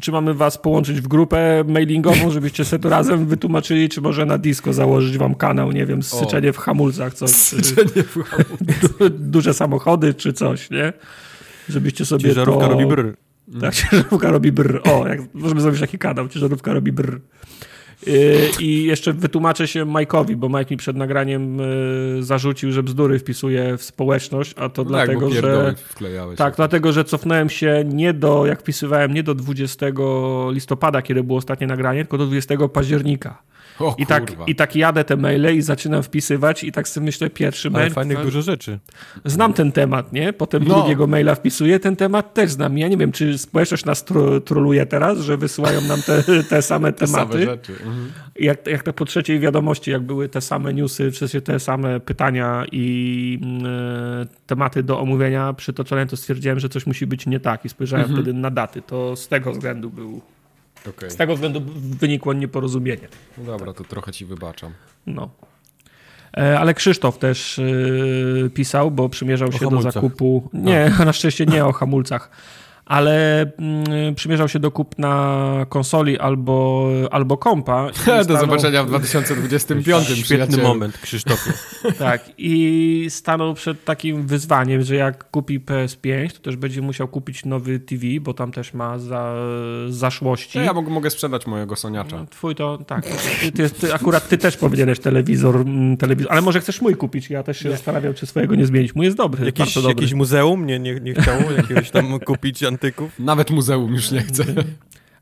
czy 0.01 0.13
mamy 0.13 0.35
was 0.35 0.59
połączyć 0.59 1.01
w 1.01 1.09
grupę 1.09 1.65
mailingową, 1.69 2.31
żebyście 2.31 2.65
sobie 2.65 2.83
to 2.83 2.89
razem 2.89 3.27
wytłumaczyli, 3.27 3.89
czy 3.89 4.01
może 4.01 4.27
na 4.27 4.39
disco 4.39 4.73
założyć 4.73 5.19
wam 5.19 5.35
kanał, 5.35 5.73
nie 5.73 5.87
wiem, 5.87 6.03
syczenie 6.03 6.53
w 6.53 6.59
hamulcach, 6.59 7.15
coś. 7.15 7.31
Syczenie 7.31 8.03
w 8.03 8.23
hamulcach. 8.23 9.09
Duże 9.11 9.55
samochody, 9.55 10.15
czy 10.15 10.33
coś, 10.33 10.71
nie? 10.71 10.93
Żebyście 11.69 12.05
sobie 12.05 12.25
Ciężarówka 12.25 12.65
to... 12.65 12.69
robi 12.69 12.87
brr. 12.87 13.24
Tak, 13.61 13.75
ciężarówka 13.91 14.31
robi 14.31 14.53
brr. 14.53 14.81
O, 14.85 15.09
jak, 15.09 15.21
możemy 15.35 15.61
zrobić 15.61 15.81
taki 15.81 15.99
kanał, 15.99 16.29
ciężarówka 16.29 16.73
robi 16.73 16.93
brr. 16.93 17.21
Yy, 18.07 18.51
I 18.61 18.85
jeszcze 18.85 19.13
wytłumaczę 19.13 19.69
się 19.69 19.85
Majkowi, 19.85 20.37
bo 20.37 20.49
Mike 20.49 20.67
mi 20.71 20.77
przed 20.77 20.97
nagraniem 20.97 21.59
yy, 21.59 22.23
zarzucił, 22.23 22.73
że 22.73 22.83
bzdury 22.83 23.19
wpisuje 23.19 23.77
w 23.77 23.83
społeczność, 23.83 24.55
a 24.57 24.69
to 24.69 24.85
no 24.85 24.91
tak, 24.91 25.07
dlatego, 25.07 25.31
że. 25.31 25.75
Tak, 26.37 26.57
dlatego, 26.57 26.93
że 26.93 27.05
cofnąłem 27.05 27.51
się 27.51 27.85
nie 27.87 28.13
do, 28.13 28.47
jak 28.47 28.61
wpisywałem, 28.61 29.15
nie 29.15 29.23
do 29.23 29.35
20 29.35 29.87
listopada, 30.51 31.03
kiedy 31.03 31.23
było 31.23 31.39
ostatnie 31.39 31.67
nagranie, 31.67 32.05
tylko 32.05 32.19
do 32.19 32.27
20 32.27 32.69
października. 32.69 33.43
O, 33.81 33.95
I, 33.99 34.07
tak, 34.07 34.33
I 34.47 34.55
tak 34.55 34.77
jadę 34.77 35.05
te 35.05 35.17
maile 35.17 35.57
i 35.57 35.63
zaczynam 35.63 36.03
wpisywać 36.03 36.65
i 36.65 36.73
tak 36.73 36.89
sobie 36.89 37.05
myślę, 37.05 37.31
pierwszy 37.31 37.69
Ale 37.69 37.79
mail... 37.79 37.93
fajnych 37.93 38.23
dużo 38.23 38.43
rzeczy. 38.43 38.79
Znam 39.25 39.53
ten 39.53 39.73
temat, 39.73 40.13
nie? 40.13 40.33
Potem 40.33 40.65
No. 40.65 40.75
drugiego 40.75 41.07
maila 41.07 41.35
wpisuję, 41.35 41.81
ten 41.81 41.97
temat 41.97 42.35
też 42.35 42.51
znam. 42.51 42.79
Ja 42.79 42.89
nie 42.89 42.97
wiem, 42.97 43.13
czy 43.13 43.39
społeczność 43.39 43.85
nas 43.85 44.05
tro, 44.05 44.41
troluje 44.41 44.87
teraz, 44.87 45.19
że 45.19 45.37
wysyłają 45.37 45.81
nam 45.81 46.03
te, 46.03 46.23
te 46.51 46.63
same 46.63 46.93
Te 46.93 47.07
tematy. 47.07 47.33
same 47.33 47.45
rzeczy. 47.45 47.73
Mhm. 47.73 48.13
jak, 48.41 48.67
jak 48.67 48.83
te 48.83 48.93
po 48.93 49.05
trzeciej 49.05 49.41
wiadomości, 49.41 49.91
jak 49.91 50.03
były 50.03 50.29
te 50.29 50.41
same 50.41 50.75
newsy, 50.75 51.11
w 51.11 51.19
sensie 51.19 51.41
te 51.41 51.61
same 51.61 52.01
pytania 52.01 52.65
i 52.73 53.39
mm, 53.43 53.67
e, 54.23 54.27
tematy 54.47 54.83
do 54.83 55.01
omówienia 55.01 55.53
przytoczone, 55.53 56.07
to 56.07 56.17
stwierdziłem, 56.17 56.61
że 56.61 56.69
coś 56.69 56.87
musi 56.87 57.07
być 57.07 57.27
nie 57.27 57.41
tak 57.41 57.65
i 57.65 57.69
spojrzałem 57.69 58.05
Mhm. 58.07 58.23
wtedy 58.23 58.39
na 58.39 58.51
daty. 58.51 58.83
To 58.83 59.17
z 59.17 59.29
tego 59.29 59.53
względu 59.53 59.91
był, 59.91 60.21
Okej. 60.91 61.11
z 61.11 61.17
tego 61.17 61.35
względu 61.35 61.61
wynikło 61.77 62.33
nieporozumienie. 62.33 63.09
No 63.39 63.45
dobra, 63.45 63.73
to 63.73 63.85
trochę 63.85 64.13
ci 64.13 64.25
wybaczam. 64.25 64.73
No. 65.07 65.31
E, 66.37 66.59
Ale 66.61 66.75
Krzysztof 66.75 67.19
też 67.19 67.59
e, 67.59 68.51
pisał, 68.51 68.91
bo 68.91 69.09
przymierzał 69.09 69.53
się 69.53 69.59
do 69.59 69.65
hamulcach. 69.71 69.93
zakupu. 69.93 70.51
Nie, 70.53 70.93
na 71.07 71.13
szczęście 71.13 71.47
nie 71.47 71.65
o 71.65 71.73
hamulcach, 71.73 72.31
ale 72.87 73.41
mm, 73.59 74.15
przymierzał 74.15 74.49
się 74.49 74.59
do 74.59 74.71
kupna 74.71 75.67
konsoli 75.69 76.19
albo, 76.19 76.89
albo 77.11 77.37
kompa. 77.37 77.91
i 77.91 78.07
Do 78.07 78.23
stanął- 78.25 78.41
zobaczenia 78.41 78.85
w 78.85 78.87
2025. 78.87 80.09
Świetny 80.09 80.63
moment, 80.63 80.99
Krzysztofie. 80.99 81.53
Tak, 81.99 82.25
i 82.39 83.07
stanął 83.09 83.55
przed 83.55 83.85
takim 83.85 84.27
wyzwaniem, 84.27 84.83
że 84.83 84.95
jak 84.95 85.31
kupi 85.31 85.61
PS5, 85.61 86.33
to 86.33 86.39
też 86.41 86.57
będzie 86.57 86.83
musiał 86.83 87.09
kupić 87.09 87.45
nowy 87.45 87.79
TV, 87.81 88.03
bo 88.21 88.35
tam 88.35 88.53
też 88.53 88.75
ma 88.75 88.99
za, 88.99 89.35
zaszłości. 89.89 90.59
No 90.59 90.65
ja 90.65 90.73
mogę, 90.73 90.91
mogę 90.91 91.11
sprzedać 91.11 91.47
mojego 91.47 91.77
soniacza. 91.77 92.27
Twój 92.31 92.55
to, 92.55 92.79
tak. 92.87 93.05
Ty, 93.41 93.53
ty, 93.53 93.71
ty, 93.71 93.95
akurat 93.95 94.29
ty 94.29 94.39
też 94.39 94.57
powinieneś 94.57 94.99
telewizor, 95.01 95.57
mm, 95.57 95.97
telewizor, 95.97 96.33
ale 96.33 96.41
może 96.41 96.61
chcesz 96.61 96.81
mój 96.81 96.97
kupić. 96.97 97.31
Ja 97.31 97.43
też 97.43 97.59
się 97.59 97.71
zastanawiam, 97.71 98.15
czy 98.15 98.27
swojego 98.27 98.55
nie 98.55 98.67
zmienić. 98.67 98.95
Mój 98.95 99.05
jest 99.05 99.17
dobry, 99.17 99.47
Jakieś, 99.47 99.59
bardzo 99.67 99.83
dobry. 99.83 99.95
jakieś 100.03 100.15
muzeum 100.15 100.67
nie, 100.67 100.79
nie, 100.79 100.95
nie 101.01 101.15
chciało 101.15 101.43
jakiegoś 101.57 101.91
tam 101.91 102.19
kupić 102.27 102.63
antyków? 102.79 103.19
Nawet 103.19 103.51
muzeum 103.51 103.93
już 103.93 104.11
nie 104.11 104.21
chce. 104.21 104.45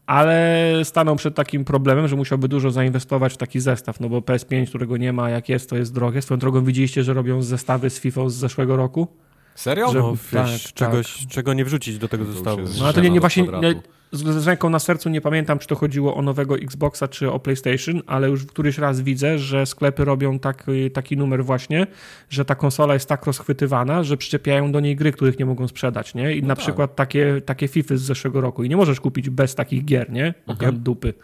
Ale 0.06 0.70
stanął 0.84 1.16
przed 1.16 1.34
takim 1.34 1.64
problemem, 1.64 2.08
że 2.08 2.16
musiałby 2.16 2.48
dużo 2.48 2.70
zainwestować 2.70 3.34
w 3.34 3.36
taki 3.36 3.60
zestaw, 3.60 4.00
no 4.00 4.08
bo 4.08 4.18
PS5, 4.20 4.66
którego 4.68 4.96
nie 4.96 5.12
ma, 5.12 5.30
jak 5.30 5.48
jest, 5.48 5.70
to 5.70 5.76
jest 5.76 5.94
drogie. 5.94 6.22
Swoją 6.22 6.38
drogą 6.38 6.64
widzieliście, 6.64 7.02
że 7.04 7.14
robią 7.14 7.42
zestawy 7.42 7.90
z 7.90 8.00
FIFA 8.00 8.28
z 8.28 8.34
zeszłego 8.34 8.76
roku? 8.76 9.08
Serio? 9.54 9.92
Że- 9.92 9.98
No, 9.98 10.12
tak, 10.32 10.46
tak. 10.50 10.72
czegoś, 10.74 11.26
czego 11.30 11.54
nie 11.54 11.64
wrzucić 11.64 11.98
do 11.98 12.08
tego 12.08 12.24
już 12.24 12.34
zestawu. 12.34 12.62
No 12.78 12.84
ale 12.84 12.94
to 12.94 13.00
nie, 13.00 13.10
nie 13.10 13.20
właśnie 13.20 13.42
nie, 13.42 13.82
z, 14.12 14.42
z 14.42 14.46
ręką 14.46 14.70
na 14.70 14.78
sercu 14.78 15.08
nie 15.08 15.20
pamiętam, 15.20 15.58
czy 15.58 15.68
to 15.68 15.76
chodziło 15.76 16.14
o 16.14 16.22
nowego 16.22 16.56
Xboxa, 16.58 17.08
czy 17.08 17.30
o 17.30 17.40
PlayStation, 17.40 18.02
ale 18.06 18.28
już 18.28 18.46
któryś 18.46 18.78
raz 18.78 19.00
widzę, 19.00 19.38
że 19.38 19.66
sklepy 19.66 20.04
robią 20.04 20.38
taki, 20.38 20.90
taki 20.90 21.16
numer 21.16 21.44
właśnie, 21.44 21.86
że 22.30 22.44
ta 22.44 22.54
konsola 22.54 22.94
jest 22.94 23.08
tak 23.08 23.26
rozchwytywana, 23.26 24.02
że 24.02 24.16
przyczepiają 24.16 24.72
do 24.72 24.80
niej 24.80 24.96
gry, 24.96 25.12
których 25.12 25.38
nie 25.38 25.46
mogą 25.46 25.68
sprzedać, 25.68 26.14
nie? 26.14 26.36
I 26.36 26.42
na 26.42 26.56
tak. 26.56 26.64
przykład 26.64 26.96
takie, 26.96 27.40
takie 27.44 27.68
FIFA 27.68 27.96
z 27.96 28.00
zeszłego 28.00 28.40
roku 28.40 28.64
i 28.64 28.68
nie 28.68 28.76
możesz 28.76 29.00
kupić 29.00 29.30
bez 29.30 29.54
takich 29.54 29.84
gier, 29.84 30.10
nie? 30.12 30.34
Od 30.68 30.78
dupy. 30.78 31.14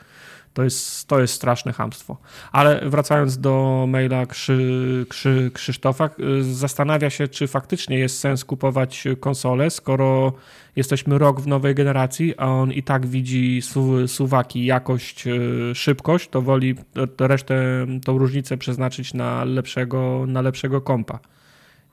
To 0.55 0.65
jest, 0.65 1.09
to 1.09 1.21
jest 1.21 1.35
straszne 1.35 1.73
hamstwo. 1.73 2.17
Ale 2.53 2.81
wracając 2.91 3.39
do 3.39 3.85
maila 3.89 4.27
Krzy, 4.27 5.07
Krzy, 5.09 5.51
Krzysztofa, 5.55 6.11
y, 6.41 6.45
zastanawia 6.45 7.11
się, 7.11 7.29
czy 7.29 7.47
faktycznie 7.47 7.99
jest 7.99 8.19
sens 8.19 8.45
kupować 8.45 9.05
konsolę, 9.21 9.71
skoro 9.71 10.33
jesteśmy 10.79 11.19
rok 11.19 11.41
w 11.41 11.47
nowej 11.47 11.75
generacji, 11.75 12.35
a 12.37 12.47
on 12.47 12.73
i 12.73 12.83
tak 12.83 13.07
widzi 13.07 13.63
su, 13.63 14.09
suwaki, 14.09 14.65
jakość, 14.65 15.27
y, 15.27 15.75
szybkość, 15.75 16.29
to 16.29 16.43
woli 16.43 16.75
resztę, 17.19 17.87
tą 18.05 18.19
różnicę 18.19 18.57
przeznaczyć 18.57 19.15
na 19.15 19.45
lepszego, 19.45 20.25
na 20.27 20.41
lepszego 20.41 20.81
kompa. 20.81 21.19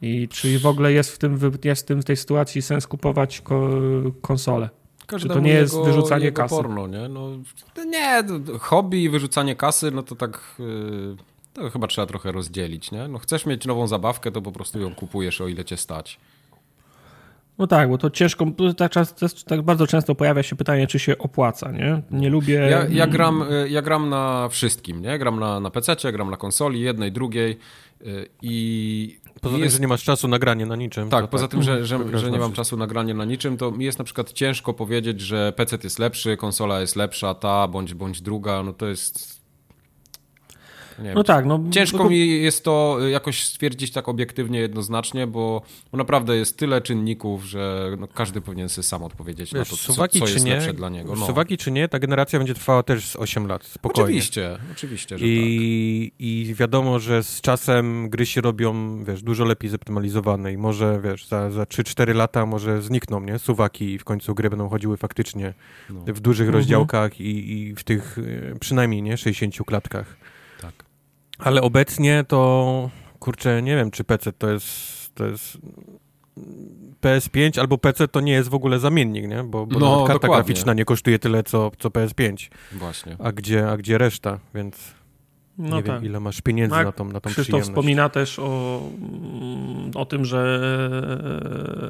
I 0.02 0.28
czy 0.28 0.60
w 0.60 0.66
ogóle 0.66 0.94
jest 0.94 1.12
w, 1.12 1.18
tym, 1.18 1.40
jest 1.64 1.82
w 1.82 1.86
tym, 1.86 2.02
w 2.02 2.06
tej 2.06 2.18
sytuacji 2.18 2.62
sens 2.62 2.88
kupować 2.88 3.42
ko, 3.42 3.70
konsolę? 4.22 4.70
Każdemu 5.08 5.34
to 5.34 5.40
nie 5.40 5.52
jest 5.52 5.74
jego, 5.74 5.86
wyrzucanie 5.86 6.26
jego 6.26 6.42
kasy? 6.42 6.56
porno, 6.56 6.88
nie? 6.88 7.10
No, 7.10 7.30
nie, 7.86 8.24
hobby 8.60 9.04
i 9.04 9.10
wyrzucanie 9.10 9.56
kasy, 9.56 9.92
no 9.92 10.04
to 10.04 10.16
tak... 10.16 10.56
Yy, 10.60 11.16
to 11.54 11.70
chyba 11.70 11.88
trzeba 11.88 12.08
trochę 12.08 12.32
rozdzielić, 12.32 12.92
nie? 12.92 13.08
No 13.08 13.20
chcesz 13.20 13.46
mieć 13.46 13.66
nową 13.66 13.88
zabawkę, 13.88 14.32
to 14.32 14.42
po 14.42 14.52
prostu 14.52 14.80
ją 14.80 14.96
kupujesz, 14.96 15.42
o 15.42 15.48
ile 15.48 15.66
cię 15.66 15.78
stać. 15.78 16.20
No 17.58 17.68
tak, 17.68 17.90
bo 17.90 17.98
to 17.98 18.10
ciężko, 18.10 18.46
tak, 18.78 18.92
tak 19.48 19.62
bardzo 19.62 19.88
często 19.88 20.16
pojawia 20.16 20.44
się 20.44 20.56
pytanie, 20.56 20.88
czy 20.88 21.00
się 21.00 21.18
opłaca, 21.18 21.72
nie? 21.72 22.02
Nie 22.12 22.30
lubię... 22.30 22.54
Ja, 22.54 22.86
ja, 22.90 23.08
gram, 23.08 23.42
y, 23.42 23.70
ja 23.70 23.82
gram 23.82 24.10
na 24.10 24.50
wszystkim, 24.50 25.02
nie? 25.02 25.20
Gram 25.20 25.40
na, 25.40 25.60
na 25.60 25.70
PC, 25.70 25.96
gram 26.12 26.32
na 26.32 26.38
konsoli, 26.38 26.82
jednej, 26.82 27.12
drugiej 27.12 27.58
y, 28.02 28.30
i... 28.42 29.20
Poza 29.42 29.54
mi 29.54 29.60
tym, 29.60 29.64
jest, 29.64 29.76
że 29.76 29.82
nie 29.82 29.88
masz 29.88 30.04
czasu 30.04 30.28
na 30.28 30.40
granie 30.40 30.66
na 30.66 30.76
niczym. 30.76 31.10
tak, 31.10 31.30
poza 31.30 31.44
tak. 31.44 31.52
tym, 31.52 31.64
że, 31.64 31.86
że, 31.86 32.00
Grasz 32.00 32.22
że 32.22 32.32
nie 32.32 32.40
mam 32.40 32.54
czasu 32.54 32.78
na 32.78 32.88
granie 32.88 33.14
na 33.14 33.26
niczym, 33.26 33.58
to 33.58 33.72
mi 33.72 33.86
jest 33.86 34.00
na 34.00 34.06
przykład 34.06 34.32
ciężko 34.32 34.74
powiedzieć, 34.74 35.22
że 35.22 35.54
PC 35.56 35.78
jest 35.84 36.00
lepszy, 36.00 36.38
konsola 36.38 36.82
jest 36.82 36.96
lepsza, 36.96 37.34
ta 37.34 37.68
bądź, 37.68 37.94
bądź 37.94 38.22
druga, 38.22 38.64
no 38.64 38.74
to 38.74 38.88
jest... 38.88 39.35
Nie 41.00 41.06
wiem, 41.06 41.16
No 41.16 41.24
tak, 41.24 41.46
no... 41.46 41.60
Ciężko 41.72 42.10
mi 42.10 42.42
jest 42.42 42.64
to 42.64 42.98
y, 43.02 43.10
jakoś 43.10 43.44
stwierdzić 43.46 43.92
tak 43.92 44.10
obiektywnie, 44.10 44.60
jednoznacznie, 44.60 45.28
bo, 45.28 45.62
bo 45.92 45.98
naprawdę 45.98 46.38
jest 46.38 46.58
tyle 46.58 46.82
czynników, 46.82 47.44
że 47.44 47.92
no 48.00 48.08
każdy 48.08 48.42
powinien 48.42 48.70
sobie 48.70 48.84
sam 48.84 49.04
odpowiedzieć 49.04 49.54
Wiesz, 49.54 49.60
na 49.60 49.66
to, 49.66 49.78
co, 49.78 49.94
suwaki 49.94 50.20
co 50.20 50.26
czy 50.26 50.34
jest 50.34 50.46
nie, 50.46 50.54
lepsze 50.54 50.74
dla 50.74 50.90
niego. 50.90 51.16
No. 51.16 51.26
Suwaki 51.28 51.58
czy 51.58 51.72
nie, 51.72 51.88
ta 51.88 52.00
generacja 52.00 52.40
będzie 52.40 52.54
trwała 52.54 52.84
też 52.84 53.08
z 53.08 53.16
8 53.16 53.48
lat, 53.48 53.64
spokojnie. 53.64 54.04
Oczywiście, 54.04 54.58
oczywiście, 54.72 55.18
że 55.18 55.26
tak. 55.26 55.34
I, 55.34 56.12
I 56.20 56.56
wiadomo, 56.58 57.00
że 57.00 57.24
z 57.24 57.42
czasem 57.42 58.10
gry 58.10 58.26
się 58.26 58.42
robią, 58.42 59.04
wiesz, 59.04 59.24
dużo 59.24 59.46
lepiej 59.46 59.70
zoptymalizowane 59.70 60.54
i 60.54 60.58
może, 60.58 61.00
wiesz, 61.04 61.28
za, 61.28 61.52
za 61.52 61.64
3-4 61.64 62.16
lata 62.16 62.46
może 62.46 62.82
znikną, 62.82 63.20
nie? 63.20 63.40
Suwaki 63.40 63.86
i 63.94 63.98
w 64.00 64.04
końcu 64.04 64.36
gry 64.36 64.50
będą 64.50 64.70
chodziły 64.70 64.98
faktycznie 64.98 65.54
No. 65.90 66.02
w 66.08 66.20
dużych 66.20 66.48
Mhm. 66.48 66.62
rozdziałkach 66.62 67.22
i, 67.22 67.52
i 67.52 67.76
w 67.76 67.84
tych 67.84 68.18
e, 68.54 68.60
przynajmniej, 68.60 69.02
nie, 69.02 69.18
60 69.18 69.66
klatkach. 69.68 70.18
Ale 71.38 71.62
obecnie 71.62 72.24
to, 72.28 72.90
kurczę, 73.20 73.62
nie 73.62 73.76
wiem, 73.76 73.92
czy 73.92 74.04
PC 74.04 74.32
to 74.34 74.50
jest, 74.52 74.70
to 75.16 75.26
jest 75.26 75.58
PS5 77.02 77.60
albo 77.60 77.78
PC 77.78 78.08
to 78.08 78.22
nie 78.22 78.32
jest 78.32 78.50
w 78.50 78.54
ogóle 78.54 78.80
zamiennik, 78.80 79.28
nie? 79.28 79.44
Bo, 79.44 79.66
bo 79.66 79.80
No, 79.80 79.98
karta 80.08 80.14
dokładnie. 80.14 80.36
graficzna 80.46 80.74
nie 80.74 80.86
kosztuje 80.86 81.20
tyle, 81.20 81.44
co, 81.44 81.72
co 81.80 81.90
PS5. 81.90 82.50
Właśnie. 82.72 83.16
A 83.20 83.32
gdzie, 83.32 83.70
a 83.70 83.78
gdzie 83.78 83.98
reszta? 83.98 84.40
Więc 84.56 84.95
no 85.58 85.76
nie 85.78 85.84
tak. 85.84 85.96
wiem, 85.96 86.06
ile 86.06 86.20
masz 86.20 86.42
pieniędzy 86.42 86.76
No, 86.76 86.84
na 86.84 86.92
tą, 86.92 87.06
na 87.06 87.20
tą 87.20 87.20
Krzysztof 87.30 87.44
przyjemność. 87.44 87.70
wspomina 87.70 88.10
też 88.10 88.40
o, 88.40 88.82
mm, 89.02 89.92
o 89.96 90.06
tym, 90.06 90.26
że 90.26 90.60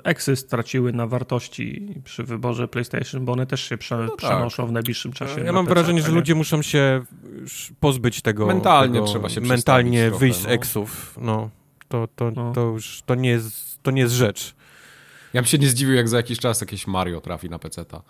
Exy 0.03 0.35
straciły 0.35 0.93
na 0.93 1.07
wartości 1.07 1.87
przy 2.03 2.23
wyborze 2.23 2.67
PlayStation, 2.67 3.25
bo 3.25 3.31
one 3.31 3.45
też 3.45 3.61
się 3.69 3.77
prze, 3.77 4.07
tak. 4.07 4.15
przenoszą 4.17 4.67
w 4.67 4.71
najbliższym 4.71 5.13
czasie. 5.13 5.39
Ja 5.39 5.45
na 5.45 5.51
mam 5.51 5.65
PC, 5.65 5.73
wrażenie, 5.75 6.01
że 6.01 6.11
ludzie 6.11 6.35
muszą 6.35 6.61
się 6.61 7.03
pozbyć 7.79 8.21
tego. 8.21 8.45
Mentalnie 8.45 8.93
tego, 8.93 9.05
trzeba 9.05 9.29
się 9.29 9.41
Mentalnie 9.41 10.11
wyjść 10.11 10.37
z 10.37 10.41
trochę, 10.41 10.55
no. 10.55 10.61
eksów. 10.61 11.17
No, 11.21 11.49
to, 11.87 12.07
to, 12.15 12.31
No. 12.35 12.51
to 12.53 12.61
już 12.61 13.01
to 13.05 13.15
nie, 13.15 13.29
jest, 13.29 13.83
to 13.83 13.91
nie 13.91 14.01
jest 14.01 14.13
rzecz. 14.13 14.55
Ja 15.33 15.41
bym 15.41 15.47
się 15.47 15.57
nie 15.57 15.69
zdziwił, 15.69 15.95
jak 15.95 16.09
za 16.09 16.17
jakiś 16.17 16.39
czas 16.39 16.61
jakieś 16.61 16.87
Mario 16.87 17.21
trafi 17.21 17.49
na 17.49 17.59
PC-ta. 17.59 18.01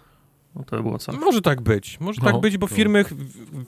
No 0.56 0.64
to 0.64 0.76
by 0.78 0.84
było 0.84 0.98
co? 0.98 1.12
Może 1.12 1.42
tak 1.42 1.62
być. 1.62 2.00
Może 2.00 2.22
No, 2.24 2.32
tak 2.32 2.42
być, 2.42 2.58
bo 2.58 2.68
no. 2.72 2.76
firmy, 2.76 3.06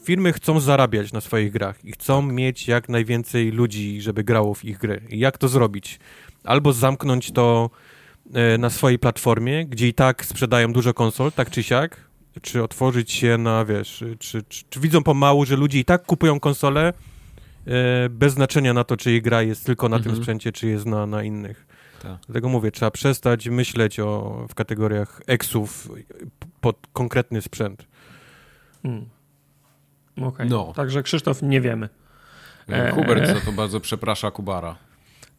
firmy 0.04 0.34
chcą 0.34 0.60
zarabiać 0.60 1.14
na 1.14 1.22
swoich 1.22 1.52
grach 1.52 1.86
i 1.86 1.92
chcą 1.92 2.22
mieć 2.22 2.68
jak 2.68 2.90
najwięcej 2.90 3.52
ludzi, 3.52 4.02
żeby 4.02 4.24
grało 4.24 4.54
w 4.54 4.66
ich 4.66 4.78
gry. 4.78 5.02
I 5.10 5.20
jak 5.20 5.38
to 5.38 5.48
zrobić? 5.48 6.00
Albo 6.44 6.74
zamknąć 6.74 7.32
to 7.32 7.70
e, 8.34 8.58
na 8.58 8.70
swojej 8.70 9.00
platformie, 9.00 9.66
gdzie 9.66 9.88
i 9.88 9.94
tak 9.94 10.26
sprzedają 10.26 10.74
dużo 10.74 10.94
konsol, 10.94 11.32
tak 11.32 11.50
czy 11.50 11.64
siak, 11.64 12.08
czy 12.42 12.64
otworzyć 12.64 13.12
się 13.12 13.38
na, 13.38 13.66
wiesz, 13.66 14.04
czy, 14.20 14.44
czy, 14.50 14.64
czy 14.70 14.80
widzą 14.80 15.04
pomału, 15.04 15.46
że 15.46 15.56
ludzie 15.56 15.80
i 15.80 15.86
tak 15.86 16.06
kupują 16.06 16.40
konsole 16.40 16.94
e, 17.68 18.10
bez 18.10 18.34
znaczenia 18.34 18.74
na 18.74 18.84
to, 18.84 18.98
czy 18.98 19.12
jej 19.12 19.22
gra 19.22 19.42
jest 19.42 19.66
tylko 19.66 19.90
na 19.90 19.98
tym 19.98 20.06
Mhm. 20.08 20.24
sprzęcie, 20.24 20.52
czy 20.52 20.68
jest 20.68 20.86
na, 20.86 21.06
na 21.06 21.24
innych. 21.24 21.68
Tak. 22.04 22.18
Dlatego 22.28 22.50
mówię, 22.50 22.72
trzeba 22.72 22.92
przestać 22.92 23.48
myśleć 23.48 24.00
o, 24.00 24.46
w 24.50 24.56
kategoriach 24.56 25.22
eksów 25.28 25.90
pod 26.62 26.78
konkretny 26.94 27.42
sprzęt. 27.42 27.88
Hmm. 28.84 29.06
Okej. 30.22 30.50
No. 30.50 30.74
Także 30.76 31.04
Krzysztof, 31.04 31.42
nie 31.42 31.62
wiemy. 31.62 31.90
Eee. 32.70 32.92
Hubert 32.92 33.28
za 33.28 33.42
to 33.46 33.52
bardzo 33.52 33.80
przeprasza 33.80 34.32
Kubara. 34.32 34.76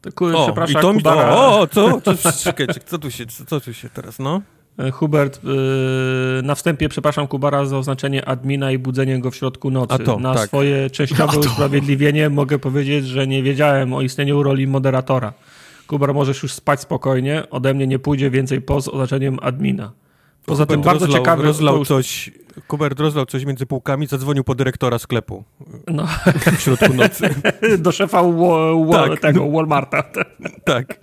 To, 0.01 0.13
ku, 0.13 0.27
O, 0.37 0.45
przepraszam, 0.45 0.81
i 0.81 0.83
to 0.83 0.93
mi, 0.93 0.99
Kubara, 0.99 1.31
o, 1.31 1.61
o, 1.61 1.67
co? 1.67 2.01
co 2.01 2.33
czekajcie, 2.33 2.81
co 2.87 2.99
tu 2.99 3.11
się, 3.11 3.27
co, 3.27 3.45
co 3.45 3.61
tu 3.61 3.75
się 3.75 3.89
teraz, 3.89 4.19
no? 4.19 4.43
e, 4.79 4.91
Hubert, 4.91 5.45
yy, 5.45 6.43
na 6.43 6.55
wstępie 6.55 6.89
przepraszam 6.89 7.27
Kubara 7.27 7.65
za 7.65 7.79
oznaczenie 7.79 8.29
admina 8.29 8.73
i 8.73 8.79
budzenie 8.79 9.21
go 9.21 9.31
w 9.31 9.37
środku 9.37 9.71
nocy. 9.71 9.95
A 9.95 9.99
to, 9.99 10.19
na 10.19 10.35
tak. 10.35 10.49
swoje 10.49 10.91
częściowe 10.91 11.39
usprawiedliwienie 11.39 12.31
mogę 12.31 12.59
powiedzieć, 12.59 13.07
że 13.07 13.27
nie 13.27 13.43
wiedziałem 13.43 13.93
o 13.93 14.03
istnieniu 14.03 14.43
roli 14.43 14.67
moderatora. 14.67 15.33
Kubar, 15.89 16.15
możesz 16.15 16.43
już 16.43 16.53
spać 16.53 16.81
spokojnie, 16.81 17.43
ode 17.51 17.75
mnie 17.75 17.87
nie 17.87 17.99
pójdzie 17.99 18.31
więcej 18.31 18.61
poz 18.61 18.85
z 18.85 18.89
oznaczeniem 18.89 19.39
admina. 19.43 19.93
Poza 20.47 20.67
tym 20.67 20.81
Hubert 20.83 21.01
bardzo 21.01 21.17
rozlał, 21.17 21.43
rozlał 21.43 21.79
już- 21.79 21.89
coś, 21.89 22.31
Hubert 22.69 23.01
rozlał 23.01 23.27
coś 23.27 23.45
między 23.45 23.67
półkami, 23.67 24.07
zadzwonił 24.07 24.45
po 24.45 24.55
dyrektora 24.55 24.99
sklepu 24.99 25.45
No, 25.87 26.07
w 26.57 26.61
środku 26.61 26.95
nocy. 26.95 27.35
do 27.79 27.93
szefa 27.93 28.23
wa, 28.23 28.29
wa, 28.87 29.09
Tak. 29.09 29.21
tego 29.21 29.51
Walmarta. 29.51 30.03
tak. 30.65 31.01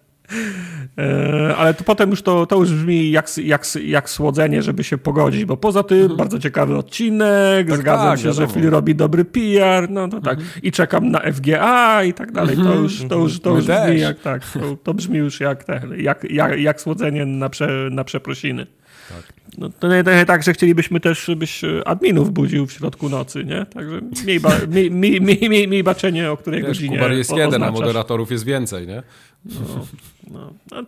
E, 0.97 1.55
ale 1.57 1.73
to 1.73 1.83
potem 1.83 2.09
już 2.09 2.21
to, 2.21 2.45
to 2.45 2.55
już 2.55 2.73
brzmi 2.73 3.11
jak, 3.11 3.37
jak, 3.37 3.65
jak 3.85 4.09
słodzenie, 4.09 4.61
żeby 4.61 4.83
się 4.83 4.97
pogodzić, 4.97 5.45
bo 5.45 5.57
poza 5.57 5.83
tym 5.83 6.17
bardzo 6.17 6.39
ciekawy 6.39 6.77
odcinek, 6.77 7.67
Tak, 7.69 7.77
zgadzam 7.77 8.07
tak, 8.07 8.19
się, 8.19 8.33
że 8.33 8.41
wiadomo. 8.41 8.53
Phil 8.61 8.69
robi 8.69 8.95
dobry 8.95 9.25
PR, 9.25 9.89
no 9.89 10.07
to 10.07 10.21
tak. 10.21 10.39
I 10.63 10.71
czekam 10.71 11.11
na 11.11 11.19
FGA 11.19 12.03
i 12.03 12.13
tak 12.13 12.31
dalej. 12.31 12.57
To 12.57 12.75
już, 12.75 13.03
to 13.09 13.15
już, 13.15 13.39
to 13.39 13.49
My 13.49 13.55
już 13.55 13.65
brzmi 13.65 13.77
też. 13.77 14.01
jak 14.01 14.19
tak. 14.19 14.51
To, 14.51 14.77
to 14.83 14.93
brzmi 14.93 15.17
już 15.17 15.39
jak, 15.39 15.63
te, 15.63 15.81
jak, 15.97 16.31
jak, 16.31 16.59
jak 16.59 16.81
słodzenie 16.81 17.25
na, 17.25 17.49
prze, 17.49 17.89
na 17.91 18.03
przeprosiny. 18.03 18.67
Tak. 19.09 19.33
No, 19.57 19.69
to 19.69 19.87
nie, 19.87 20.25
tak, 20.25 20.43
że 20.43 20.53
chcielibyśmy 20.53 20.99
też, 20.99 21.25
żebyś 21.25 21.61
adminów 21.85 22.31
budził 22.33 22.65
w 22.65 22.71
środku 22.71 23.09
nocy, 23.09 23.45
nie? 23.45 23.65
Także 23.65 23.99
miej, 24.25 24.39
ba, 24.39 24.51
miej, 24.67 24.91
miej, 24.91 25.21
miej, 25.49 25.67
miej 25.67 25.83
baczenie, 25.83 26.31
o 26.31 26.37
której 26.37 26.59
Wiesz, 26.61 26.67
godzinie 26.69 26.97
Kubar 26.97 27.11
jest 27.11 27.31
o- 27.31 27.37
jeden, 27.37 27.63
a 27.63 27.71
moderatorów 27.71 28.31
jest 28.31 28.45
więcej, 28.45 28.87
nie? 28.87 29.03
No, 29.45 29.85
no. 30.31 30.53
No, 30.71 30.83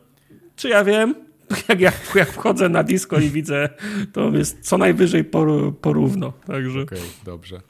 czy 0.56 0.70
ja 0.70 0.84
wiem? 0.84 1.16
Jak, 1.70 1.80
jak, 1.80 1.96
jak 2.16 2.32
wchodzę 2.32 2.70
na 2.70 2.84
disco 2.84 3.20
i 3.20 3.30
widzę, 3.30 3.70
to 4.14 4.30
jest 4.30 4.62
co 4.62 4.78
najwyżej 4.78 5.24
por, 5.24 5.76
porówno. 5.82 6.34
Także 6.48 6.82
Okej, 6.82 7.02
dobrze. 7.26 7.62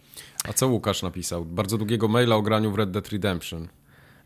A 0.49 0.53
co 0.53 0.67
Łukasz 0.67 1.03
napisał? 1.03 1.45
Bardzo 1.45 1.77
długiego 1.77 2.07
maila 2.07 2.35
o 2.35 2.41
graniu 2.41 2.71
w 2.71 2.75
Red 2.75 2.91
Dead 2.91 3.09
Redemption. 3.09 3.67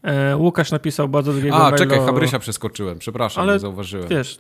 E, 0.03 0.38
Łukasz 0.38 0.72
napisał 0.72 1.10
bardzo 1.10 1.31
długiego 1.34 1.55
A, 1.55 1.60
maila 1.60 1.77
czekaj, 1.77 2.00
Habrysia 2.00 2.39
przeskoczyłem. 2.39 3.00
Przepraszam, 3.00 3.43
Ale 3.43 3.53
nie 3.53 3.60
zauważyłem. 3.60 4.08
Wiesz, 4.08 4.39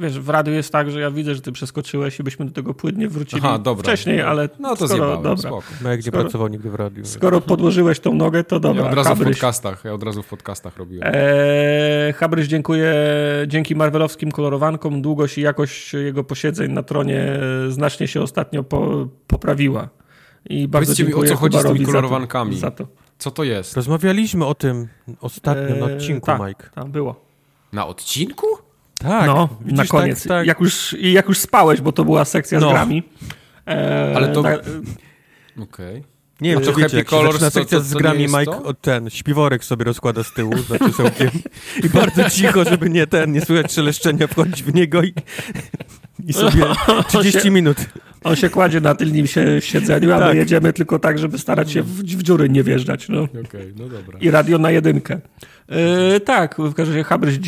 wiesz, 0.00 0.20
w 0.20 0.28
radiu 0.28 0.52
jest 0.52 0.72
tak, 0.72 0.90
że 0.90 1.00
ja 1.00 1.10
widzę, 1.10 1.34
że 1.34 1.40
ty 1.40 1.52
przeskoczyłeś 1.52 2.20
i 2.20 2.22
byśmy 2.22 2.44
do 2.46 2.52
tego 2.52 2.74
płynnie 2.74 3.08
wrócili 3.08 3.42
Aha, 3.44 3.58
dobra. 3.58 3.82
wcześniej, 3.82 4.20
ale 4.22 4.48
No 4.58 4.68
to 4.68 4.74
skoro, 4.76 4.88
zjebałem, 4.88 5.22
dobra, 5.22 5.36
spoko. 5.50 5.62
No 5.82 5.90
jak 5.90 5.98
nie 5.98 6.02
Skoro- 6.02 6.20
pracował 6.22 6.48
nigdy 6.48 6.70
w 6.70 6.74
radiu. 6.74 7.04
skoro 7.04 7.40
podłożyłeś 7.40 8.00
tą 8.00 8.14
nogę, 8.14 8.44
to 8.44 8.60
dobra. 8.60 8.82
Ja 8.84 8.88
od 8.90 8.96
razu 8.96 9.06
w 9.14 9.18
Habryś. 9.18 9.36
podcastach, 9.36 9.84
ja 9.84 9.92
od 9.94 10.02
razu 10.02 10.22
w 10.22 10.26
podcastach 10.28 10.76
robiłem. 10.76 11.10
Eee, 11.14 12.12
Habryś 12.12 12.46
dziękuję 12.46 12.94
dzięki 13.46 13.76
marvelowskim 13.76 14.30
kolorowankom. 14.32 15.02
Długość 15.02 15.38
i 15.38 15.40
jakość 15.40 15.92
jego 15.94 16.24
posiedzeń 16.24 16.72
na 16.72 16.82
tronie 16.82 17.20
e, 17.66 17.70
znacznie 17.70 18.08
się 18.08 18.22
ostatnio 18.22 18.62
po, 18.64 19.08
poprawiła. 19.26 19.88
I 20.50 20.68
bardzo 20.68 20.86
Powiedzcie 20.86 21.04
mi, 21.04 21.08
o 21.08 21.10
dziękuję 21.10 21.30
co 21.30 21.36
chodzi 21.36 21.58
z 21.58 21.62
tymi 21.62 21.68
Hubarowi 21.68 21.84
za 21.84 21.92
to- 21.92 21.92
kolorowankami? 21.92 22.58
Za 22.58 22.70
to. 22.70 22.86
Co 23.18 23.30
to 23.30 23.44
jest? 23.44 23.76
Rozmawialiśmy 23.76 24.46
o 24.46 24.54
tym 24.54 24.88
ostatnio 25.20 25.76
na 25.76 25.86
Eee, 25.86 25.94
odcinku, 25.96 26.26
tak, 26.26 26.40
Mike. 26.48 26.70
Tam 26.74 26.92
było. 26.92 27.24
Na 27.72 27.86
odcinku? 27.86 28.46
Tak, 28.98 29.26
no, 29.26 29.48
widzisz, 29.60 29.78
na 29.78 29.84
koniec. 29.84 30.22
Tak, 30.22 30.28
tak. 30.28 30.46
Jak, 30.46 30.60
już, 30.60 30.92
i 30.92 31.12
jak 31.12 31.28
już 31.28 31.38
spałeś, 31.38 31.80
bo 31.80 31.92
to 31.92 32.04
była 32.04 32.24
sekcja 32.24 32.60
No. 32.60 32.68
z 32.68 32.72
grami. 32.72 33.02
Eee, 33.66 34.16
Ale 34.16 34.28
to- 34.28 34.42
tak, 34.42 34.60
Okej. 35.62 36.04
Nie 36.40 36.50
wiem, 36.50 36.58
A 36.58 36.62
czy 36.62 36.70
wiecie, 36.72 36.82
Happy 36.82 37.04
Colors 37.04 37.38
to- 37.38 37.50
sekcja 37.50 37.78
to- 37.78 37.84
z 37.84 37.88
to 37.90 37.94
nie 37.94 38.02
grami, 38.02 38.26
Mike 38.26 38.44
to? 38.44 38.62
o, 38.62 38.74
ten 38.74 39.10
śpiworek 39.10 39.64
sobie 39.64 39.84
rozkłada 39.84 40.22
z 40.24 40.32
tyłu 40.32 40.58
za 40.58 40.78
krzesełkiem 40.78 41.30
i 41.84 41.88
bardzo 41.88 42.30
cicho, 42.30 42.64
żeby 42.64 42.90
nie 42.90 43.06
ten, 43.06 43.32
nie 43.32 43.40
słychać 43.40 43.72
szeleszczenia, 43.72 44.26
wchodzić 44.26 44.62
w 44.62 44.74
niego 44.74 45.02
i, 45.02 45.14
i 46.26 46.32
sobie 46.32 46.64
30 47.08 47.50
minut. 47.50 47.76
on 48.24 48.36
się 48.36 48.50
kładzie 48.50 48.80
na 48.80 48.94
tylnym 48.94 49.26
się, 49.26 49.60
siedzeniu, 49.60 50.12
a 50.12 50.16
my 50.18 50.20
Tak. 50.26 50.36
jedziemy 50.36 50.72
tylko 50.72 50.98
tak, 50.98 51.18
żeby 51.18 51.38
starać 51.38 51.72
się 51.72 51.82
w, 51.82 51.88
w 52.02 52.22
dziury 52.22 52.48
nie 52.48 52.62
wjeżdżać. 52.62 53.08
No. 53.08 53.22
Okej, 53.22 53.72
no 53.78 53.88
dobra. 53.88 54.18
I 54.20 54.30
radio 54.30 54.58
na 54.58 54.70
jedynkę. 54.70 55.20
E, 55.68 56.20
tak, 56.20 56.54
w 56.58 56.74
każdym 56.74 56.94
razie 56.96 57.04
Habryś 57.04 57.38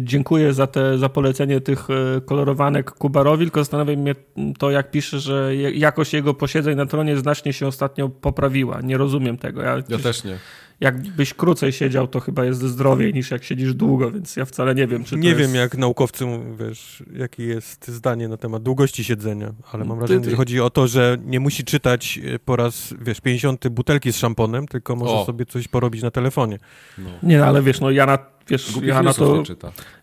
dziękuję 0.00 0.52
za, 0.52 0.66
te, 0.66 0.98
za 0.98 1.08
polecenie 1.08 1.60
tych 1.60 1.88
e, 1.90 2.20
kolorowanek 2.20 2.90
Kubarowi, 2.90 3.44
tylko 3.44 3.60
zastanawia 3.60 3.96
mnie 3.96 4.14
to, 4.58 4.70
jak 4.70 4.90
pisze, 4.90 5.20
że 5.20 5.56
jakość 5.56 6.14
jego 6.14 6.34
posiedzeń 6.34 6.76
na 6.76 6.86
tronie 6.86 7.16
znacznie 7.16 7.52
się 7.52 7.66
ostatnio 7.66 8.08
poprawiła. 8.08 8.80
Nie 8.80 8.96
rozumiem 8.96 9.38
tego. 9.38 9.62
Ja, 9.62 9.76
Ja 9.88 9.98
też 9.98 10.24
nie. 10.24 10.36
Jakbyś 10.82 11.34
krócej 11.34 11.72
siedział, 11.72 12.08
to 12.08 12.20
chyba 12.20 12.44
jest 12.44 12.60
zdrowiej 12.60 13.14
niż 13.14 13.30
jak 13.30 13.44
siedzisz 13.44 13.74
długo, 13.74 14.10
więc 14.10 14.36
ja 14.36 14.44
wcale 14.44 14.74
nie 14.74 14.86
wiem, 14.86 15.04
czy 15.04 15.10
to 15.10 15.16
Nie 15.16 15.28
jest... 15.28 15.40
wiem, 15.40 15.54
jak 15.54 15.78
naukowcy, 15.78 16.26
mówią, 16.26 16.56
wiesz, 16.56 17.02
jakie 17.12 17.44
jest 17.44 17.88
zdanie 17.88 18.28
na 18.28 18.36
temat 18.36 18.62
długości 18.62 19.04
siedzenia, 19.04 19.52
ale 19.72 19.84
mam 19.84 19.96
Ty- 19.96 19.98
wrażenie, 19.98 20.24
ty- 20.24 20.30
że 20.30 20.36
chodzi 20.36 20.60
o 20.60 20.70
to, 20.70 20.86
że 20.86 21.16
nie 21.24 21.40
musi 21.40 21.64
czytać 21.64 22.20
e, 22.34 22.38
po 22.38 22.56
raz, 22.56 22.94
wiesz, 23.00 23.20
50 23.20 23.68
butelki 23.68 24.12
z 24.12 24.16
szamponem, 24.16 24.68
tylko 24.68 24.96
może 24.96 25.12
O. 25.14 25.24
sobie 25.24 25.46
coś 25.46 25.68
porobić 25.68 26.02
na 26.02 26.10
telefonie. 26.10 26.58
No. 26.98 27.10
Nie, 27.22 27.38
no, 27.38 27.44
ale 27.46 27.62
wiesz, 27.62 27.80
no 27.80 27.90
ja 27.90 28.06
na, 28.06 28.18
wiesz, 28.48 28.72
ja 28.82 29.02
na, 29.02 29.14
to, 29.14 29.42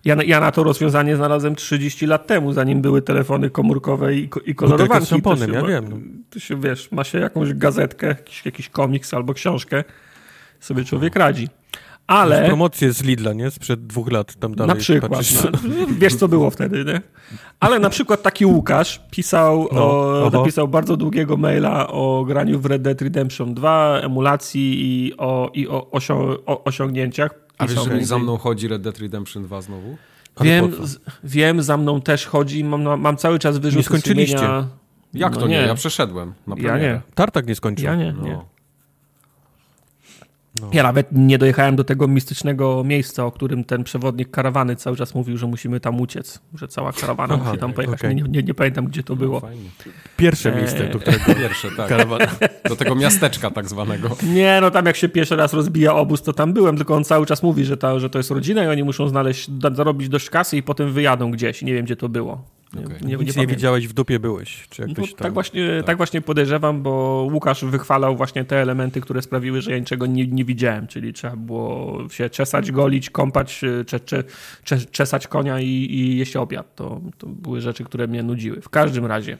ja, 0.05 0.15
na, 0.15 0.23
ja 0.23 0.39
na 0.39 0.51
to 0.51 0.63
rozwiązanie 0.63 1.15
znalazłem 1.15 1.55
30 1.55 2.05
lat 2.05 2.27
temu, 2.27 2.53
zanim 2.53 2.81
były 2.81 3.01
telefony 3.01 3.49
komórkowe 3.49 4.15
i, 4.15 4.29
i 4.45 4.55
kolorowanki. 4.55 5.05
z 5.05 5.09
szamponem, 5.09 5.39
To 5.51 5.55
się 5.55 5.59
ja 5.61 5.67
wiem, 5.81 5.89
no. 5.89 5.97
To 6.29 6.39
się, 6.39 6.61
wiesz, 6.61 6.91
ma 6.91 7.03
się 7.03 7.19
jakąś 7.19 7.53
gazetkę, 7.53 8.07
jakiś, 8.07 8.45
jakiś 8.45 8.69
komiks 8.69 9.13
albo 9.13 9.33
książkę, 9.33 9.83
sobie 10.59 10.83
człowiek 10.83 11.15
radzi. 11.15 11.47
Ale... 12.07 12.45
Promocje 12.47 12.93
z 12.93 13.03
Lidla, 13.03 13.33
nie? 13.33 13.51
Sprzed 13.51 13.87
dwóch 13.87 14.11
lat 14.11 14.35
tam 14.35 14.55
dalej. 14.55 14.75
Na 14.75 14.81
przykład. 14.81 15.11
patrzysz. 15.11 15.43
No, 15.43 15.59
wiesz, 15.99 16.15
co 16.15 16.27
było 16.27 16.49
wtedy, 16.51 16.85
nie? 16.85 17.01
Ale 17.59 17.79
na 17.79 17.89
przykład 17.89 18.21
taki 18.21 18.45
Łukasz 18.45 19.01
pisał, 19.11 19.67
No, 19.71 19.89
o, 20.25 20.29
napisał 20.33 20.67
bardzo 20.67 20.97
długiego 20.97 21.37
maila 21.37 21.87
o 21.87 22.23
graniu 22.27 22.59
w 22.59 22.65
Red 22.65 22.81
Dead 22.81 23.01
Redemption 23.01 23.53
2, 23.53 23.99
emulacji 24.03 24.77
i 24.81 25.17
o, 25.17 25.51
i 25.53 25.67
o, 25.67 25.91
osią, 25.91 26.19
o 26.45 26.63
osiągnięciach. 26.63 27.31
A 27.57 27.67
wiesz, 27.67 27.79
że 27.85 28.05
za 28.05 28.19
mną 28.19 28.37
chodzi 28.37 28.67
Red 28.67 28.81
Dead 28.81 28.99
Redemption 28.99 29.43
2 29.43 29.61
znowu? 29.61 29.97
Ale 30.35 30.49
Wiem, 30.49 30.71
z- 30.87 30.99
wiem, 31.23 31.61
za 31.61 31.77
mną 31.77 32.01
też 32.01 32.25
chodzi, 32.25 32.63
mam, 32.63 33.01
mam 33.01 33.17
cały 33.17 33.39
czas 33.39 33.57
wyrzuty 33.57 33.77
Nie 33.77 33.83
skończyliście. 33.83 34.37
sumienia. 34.37 34.67
Jak 35.13 35.33
No 35.33 35.39
to 35.39 35.47
nie? 35.47 35.55
Ja 35.55 35.75
przeszedłem 35.75 36.33
na 36.47 36.55
Ja 36.59 36.77
nie. 36.77 37.01
Tartak 37.15 37.47
nie 37.47 37.55
skończył. 37.55 37.85
Ja 37.85 37.95
nie, 37.95 38.13
No. 38.13 38.23
nie. 38.23 38.39
No. 40.61 40.69
Ja 40.73 40.83
nawet 40.83 41.07
nie 41.11 41.37
dojechałem 41.37 41.75
do 41.75 41.83
tego 41.83 42.07
mistycznego 42.07 42.83
miejsca, 42.83 43.25
o 43.25 43.31
którym 43.31 43.63
ten 43.63 43.83
przewodnik 43.83 44.31
karawany 44.31 44.75
cały 44.75 44.97
czas 44.97 45.15
mówił, 45.15 45.37
że 45.37 45.47
musimy 45.47 45.79
tam 45.79 46.01
uciec, 46.01 46.39
że 46.55 46.67
cała 46.67 46.91
karawana 46.93 47.33
Aha, 47.35 47.43
musi 47.45 47.59
tam 47.59 47.73
pojechać. 47.73 47.99
okej. 47.99 48.15
Nie, 48.15 48.23
nie, 48.23 48.43
nie 48.43 48.53
pamiętam, 48.53 48.85
gdzie 48.85 49.03
to 49.03 49.15
było. 49.15 49.39
Fajnie. 49.39 49.69
Pierwsze 50.17 50.49
Eee. 50.49 50.57
miejsce, 50.57 50.87
do 50.87 50.99
którego 51.01 51.25
Pierwsze, 51.25 51.67
tak. 51.77 51.89
karawana. 51.89 52.27
Do 52.69 52.75
tego 52.75 52.95
miasteczka 52.95 53.51
tak 53.51 53.69
zwanego. 53.69 54.09
Nie, 54.23 54.57
no 54.61 54.71
tam 54.71 54.85
jak 54.85 54.95
się 54.95 55.09
pierwszy 55.09 55.35
raz 55.35 55.53
rozbija 55.53 55.93
obóz, 55.93 56.21
to 56.21 56.33
tam 56.33 56.53
byłem, 56.53 56.77
tylko 56.77 56.95
on 56.95 57.03
cały 57.03 57.25
czas 57.25 57.43
mówi, 57.43 57.65
że, 57.65 57.77
ta, 57.77 57.99
że 57.99 58.09
to 58.09 58.19
jest 58.19 58.31
rodzina 58.31 58.63
i 58.63 58.67
oni 58.67 58.83
muszą 58.83 59.07
znaleźć, 59.07 59.49
zarobić 59.75 60.09
dość 60.09 60.29
kasy 60.29 60.57
i 60.57 60.63
potem 60.63 60.91
wyjadą 60.91 61.31
gdzieś. 61.31 61.61
Nie 61.61 61.73
wiem, 61.73 61.85
gdzie 61.85 61.95
to 61.95 62.09
było. 62.09 62.43
Nie, 62.73 62.85
Okej. 62.85 62.97
nie, 63.01 63.07
nie, 63.07 63.15
Nic 63.17 63.27
nie 63.27 63.33
pamiętam. 63.33 63.55
widziałeś, 63.55 63.87
w 63.87 63.93
dupie 63.93 64.19
byłeś. 64.19 64.67
Czy 64.69 64.87
No, 64.87 64.93
tak, 64.95 65.05
tam. 65.17 65.33
właśnie, 65.33 65.83
tak. 65.85 65.97
właśnie 65.97 66.21
podejrzewam, 66.21 66.83
bo 66.83 67.27
Łukasz 67.33 67.65
wychwalał 67.65 68.15
właśnie 68.17 68.45
te 68.45 68.61
elementy, 68.61 69.01
które 69.01 69.21
sprawiły, 69.21 69.61
że 69.61 69.71
ja 69.71 69.77
niczego 69.79 70.05
nie, 70.05 70.27
nie 70.27 70.45
widziałem, 70.45 70.87
czyli 70.87 71.13
trzeba 71.13 71.35
było 71.35 71.97
się 72.09 72.29
czesać, 72.29 72.71
golić, 72.71 73.09
kąpać, 73.09 73.61
cze, 73.87 73.99
cze, 73.99 74.23
cze, 74.63 74.77
czesać 74.77 75.27
konia 75.27 75.59
i, 75.59 75.67
i 75.67 76.17
jeść 76.17 76.35
obiad. 76.35 76.75
To, 76.75 77.01
to 77.17 77.27
były 77.27 77.61
rzeczy, 77.61 77.83
które 77.83 78.07
mnie 78.07 78.23
nudziły. 78.23 78.61
W 78.61 78.69
każdym 78.69 79.05
razie. 79.05 79.37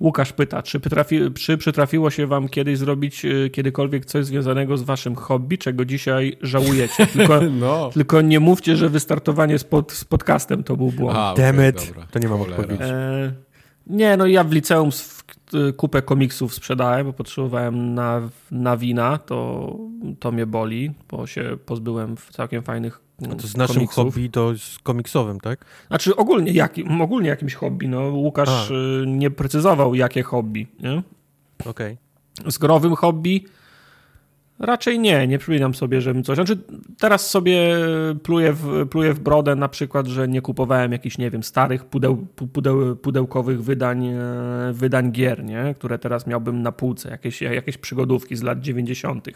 Łukasz 0.00 0.32
pyta, 0.32 0.62
czy, 0.62 0.80
przytrafi, 0.80 1.20
czy 1.34 1.56
przytrafiło 1.58 2.10
się 2.10 2.26
wam 2.26 2.48
kiedyś 2.48 2.78
zrobić 2.78 3.24
y, 3.24 3.50
kiedykolwiek 3.50 4.04
coś 4.04 4.24
związanego 4.24 4.76
z 4.76 4.82
waszym 4.82 5.14
hobby, 5.14 5.58
czego 5.58 5.84
dzisiaj 5.84 6.36
żałujecie? 6.42 7.06
Tylko, 7.12 7.40
No. 7.40 7.90
tylko 7.94 8.20
nie 8.20 8.40
mówcie, 8.40 8.76
że 8.76 8.88
wystartowanie 8.88 9.58
z, 9.58 9.64
pod, 9.64 9.92
z 9.92 10.04
podcastem 10.04 10.64
to 10.64 10.76
był 10.76 10.90
błąd. 10.92 11.16
A, 11.18 11.34
Damn 11.36 11.58
okej, 11.58 11.70
it. 11.70 11.86
dobra. 11.88 12.06
To 12.10 12.18
nie 12.18 12.28
mam 12.28 12.38
Cholera. 12.38 12.56
odpowiedzi. 12.56 12.82
E, 12.92 13.32
nie, 13.86 14.16
no 14.16 14.26
ja 14.26 14.44
w 14.44 14.52
liceum 14.52 14.90
kupę 15.76 16.02
komiksów 16.02 16.54
sprzedałem, 16.54 17.06
bo 17.06 17.12
potrzebowałem 17.12 17.94
na, 17.94 18.28
na 18.50 18.76
wina, 18.76 19.18
to, 19.18 19.70
to 20.20 20.32
mnie 20.32 20.46
boli, 20.46 20.90
bo 21.10 21.26
się 21.26 21.56
pozbyłem 21.66 22.16
w 22.16 22.30
całkiem 22.30 22.62
fajnych 22.62 23.00
A 23.22 23.24
mm, 23.24 23.36
to 23.38 23.46
z 23.46 23.56
naszym 23.56 23.74
komiksów. 23.74 24.04
hobby 24.14 24.30
to 24.30 24.54
z 24.58 24.78
komiksowym, 24.78 25.40
tak? 25.40 25.64
Znaczy 25.88 26.16
ogólnie, 26.16 26.52
jakim, 26.52 27.00
ogólnie 27.00 27.28
jakimś 27.28 27.54
hobby, 27.54 27.88
no 27.88 28.00
Łukasz 28.00 28.70
A. 28.70 28.74
y, 29.02 29.06
nie 29.06 29.30
precyzował 29.30 29.94
jakie 29.94 30.22
hobby? 30.22 30.66
Okej. 31.66 31.96
Z 32.48 32.58
growym 32.58 32.94
hobby 32.96 33.40
raczej 34.58 34.98
nie, 34.98 35.26
nie 35.26 35.38
przypominam 35.38 35.74
sobie, 35.74 36.00
żebym 36.00 36.22
coś... 36.24 36.34
Znaczy 36.36 36.58
teraz 36.98 37.30
sobie 37.30 37.76
pluję 38.22 38.52
w, 38.52 38.88
pluję 38.88 39.14
w 39.14 39.20
brodę 39.20 39.54
na 39.56 39.68
przykład, 39.68 40.06
że 40.06 40.28
nie 40.28 40.42
kupowałem 40.42 40.92
jakichś, 40.92 41.18
nie 41.18 41.30
wiem, 41.30 41.42
starych 41.42 41.84
pudeł, 41.84 42.26
pu- 42.36 42.48
pudeł, 42.48 42.96
pudełkowych 42.96 43.62
wydań, 43.64 44.06
e, 44.06 44.18
wydań 44.72 45.12
gier, 45.12 45.44
nie? 45.44 45.74
Które 45.74 45.98
teraz 45.98 46.26
miałbym 46.26 46.62
na 46.62 46.72
półce, 46.72 47.10
jakieś, 47.10 47.42
jakieś 47.42 47.78
przygodówki 47.78 48.36
z 48.36 48.42
lat 48.42 48.60
90. 48.60 49.28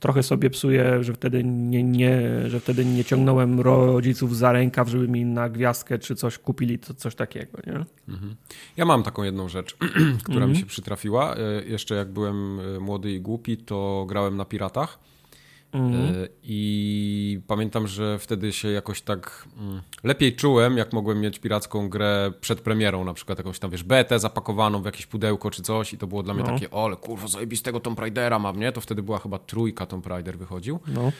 Trochę 0.00 0.22
sobie 0.22 0.50
psuję, 0.50 1.04
że 1.04 1.12
wtedy 1.14 1.44
nie, 1.44 1.82
nie, 1.82 2.20
że 2.50 2.60
wtedy 2.60 2.84
nie 2.84 3.04
ciągnąłem 3.04 3.60
rodziców 3.60 4.36
za 4.36 4.52
rękaw, 4.52 4.88
żeby 4.88 5.08
mi 5.08 5.24
na 5.24 5.48
gwiazdkę 5.48 5.98
czy 5.98 6.14
coś 6.14 6.38
kupili, 6.38 6.78
to 6.78 6.94
coś 6.94 7.14
takiego, 7.14 7.58
nie? 7.66 7.84
Mhm. 8.08 8.34
Ja 8.76 8.84
mam 8.84 9.02
taką 9.02 9.22
jedną 9.22 9.48
rzecz, 9.48 9.76
która 10.24 10.36
Mhm. 10.36 10.50
mi 10.50 10.56
się 10.56 10.66
przytrafiła. 10.66 11.34
E, 11.36 11.64
Jeszcze 11.64 11.94
jak 11.94 12.08
byłem 12.12 12.60
e, 12.76 12.80
młody 12.80 13.12
i 13.12 13.20
głupi, 13.20 13.56
to 13.56 14.04
grałem 14.08 14.36
na 14.36 14.44
piratach. 14.44 14.98
Mhm. 15.74 16.28
I 16.42 17.40
pamiętam, 17.46 17.86
że 17.86 18.18
wtedy 18.18 18.52
się 18.52 18.68
jakoś 18.68 19.02
tak 19.02 19.48
mm, 19.58 19.80
lepiej 20.04 20.36
czułem, 20.36 20.76
jak 20.76 20.92
mogłem 20.92 21.20
mieć 21.20 21.38
piracką 21.38 21.88
grę 21.88 22.32
przed 22.40 22.60
premierą, 22.60 23.04
na 23.04 23.14
przykład 23.14 23.38
jakąś 23.38 23.58
tam, 23.58 23.70
wiesz, 23.70 23.82
betę 23.82 24.18
zapakowaną 24.18 24.82
w 24.82 24.84
jakieś 24.84 25.06
pudełko 25.06 25.50
czy 25.50 25.62
coś 25.62 25.92
i 25.92 25.98
to 25.98 26.06
było 26.06 26.22
dla 26.22 26.34
mnie 26.34 26.42
no. 26.42 26.52
takie, 26.52 26.70
o, 26.70 26.84
ale 26.84 26.96
kurwa, 26.96 27.28
zajebistego 27.28 27.80
Tomb 27.80 27.98
Raidera 27.98 28.38
mam, 28.38 28.60
nie? 28.60 28.72
To 28.72 28.80
wtedy 28.80 29.02
była 29.02 29.18
chyba 29.18 29.38
trójka 29.38 29.86
Tomb 29.86 30.06
Raider 30.06 30.38
wychodził. 30.38 30.80
No. 30.86 31.12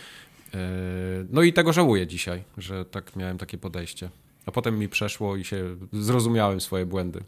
No 1.31 1.43
i 1.43 1.53
tego 1.53 1.73
żałuję 1.73 2.07
dzisiaj, 2.07 2.45
że 2.59 2.85
tak 2.85 3.17
miałem 3.17 3.39
takie 3.39 3.59
podejście. 3.59 4.11
A 4.47 4.51
potem 4.51 4.79
mi 4.79 4.89
przeszło 4.89 5.37
i 5.37 5.45
się 5.45 5.77
zrozumiałem 5.93 6.61
swoje 6.61 6.87
błędy. 6.87 7.21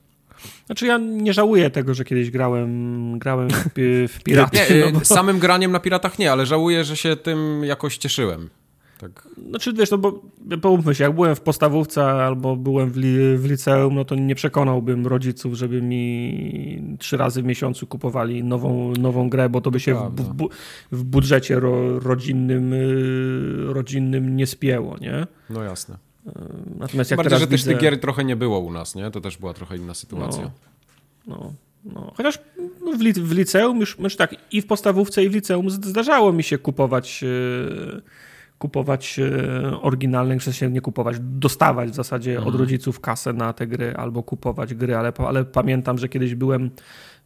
Znaczy 0.67 0.87
ja 0.87 0.99
nie 0.99 1.33
żałuję 1.33 1.71
tego, 1.71 1.95
że 1.95 2.05
kiedyś 2.05 2.31
grałem, 2.31 3.19
grałem 3.19 3.49
w, 3.51 4.09
w 4.09 4.23
Piraty. 4.25 4.59
Nie, 4.71 4.93
no 4.93 4.99
bo... 4.99 5.05
Samym 5.05 5.39
graniem 5.39 5.73
na 5.73 5.81
Piratach 5.81 6.19
nie, 6.19 6.33
ale 6.33 6.47
żałuję, 6.47 6.85
że 6.85 6.97
się 6.97 7.17
tym 7.17 7.65
jakoś 7.65 7.99
cieszyłem. 7.99 8.51
Tak. 8.99 9.29
Znaczy 9.49 9.73
wiesz, 9.73 9.91
no 9.91 9.99
bo 9.99 10.23
połówmy 10.63 10.95
się, 10.95 11.05
jak 11.05 11.13
byłem 11.13 11.35
w 11.37 11.41
podstawówce 11.41 12.05
albo 12.05 12.57
byłem 12.57 12.91
w, 12.91 12.97
li, 12.97 13.39
w 13.39 13.45
liceum, 13.51 13.95
no 13.95 14.05
to 14.05 14.15
nie 14.15 14.35
przekonałbym 14.35 15.07
rodziców, 15.07 15.55
żeby 15.55 15.83
mi 15.83 16.97
trzy 16.99 17.17
razy 17.17 17.43
w 17.43 17.45
miesiącu 17.45 17.87
kupowali 17.87 18.45
nową, 18.45 18.93
nową 18.93 19.29
grę, 19.29 19.49
bo 19.49 19.61
to 19.61 19.71
by 19.71 19.81
się 19.81 19.95
w, 19.95 20.15
w, 20.15 20.49
w, 20.93 21.05
budżecie 21.05 21.61
ro, 21.61 22.01
rodzinnym, 22.01 22.73
y, 22.73 23.73
rodzinnym 23.73 24.37
nie 24.37 24.47
spięło, 24.47 24.99
nie? 24.99 25.27
No 25.51 25.63
jasne. 25.63 26.06
Natomiast 26.79 27.11
jak 27.11 27.19
Bardziej, 27.19 27.31
teraz 27.31 27.41
że 27.41 27.47
widzę... 27.47 27.51
też 27.51 27.65
tych 27.65 27.79
gier 27.79 28.01
trochę 28.01 28.25
nie 28.25 28.37
było 28.37 28.59
u 28.59 28.73
nas, 28.73 28.95
nie? 28.95 29.11
To 29.11 29.21
też 29.21 29.37
była 29.37 29.55
trochę 29.55 29.77
inna 29.77 29.95
sytuacja. 29.95 30.51
No, 31.27 31.37
no, 31.37 31.53
no. 31.85 32.13
Chociaż 32.17 32.39
w, 32.99 33.01
li 33.01 33.13
w 33.13 33.33
liceum 33.33 33.81
już, 33.81 33.99
już 33.99 34.17
tak 34.17 34.35
i 34.53 34.63
w 34.63 34.67
podstawówce 34.67 35.25
i 35.25 35.29
w 35.29 35.35
liceum 35.35 35.71
zdarzało 35.71 36.33
mi 36.33 36.43
się 36.43 36.59
kupować 36.59 37.23
yy, 37.23 38.03
kupować 38.59 39.19
yy, 39.19 39.81
oryginalne, 39.81 40.39
w 40.39 40.43
sensie 40.43 40.71
nie 40.71 40.81
kupować, 40.81 41.17
dostawać 41.21 41.91
w 41.91 41.95
zasadzie 41.95 42.31
mhm. 42.31 42.49
od 42.49 42.61
rodziców 42.61 43.01
kasę 43.01 43.33
na 43.33 43.53
te 43.53 43.67
gry 43.67 43.95
albo 43.97 44.23
kupować 44.23 44.75
gry, 44.75 44.97
ale, 44.97 45.13
ale 45.19 45.45
pamiętam, 45.45 45.99
że 45.99 46.09
kiedyś 46.09 46.35
byłem 46.35 46.71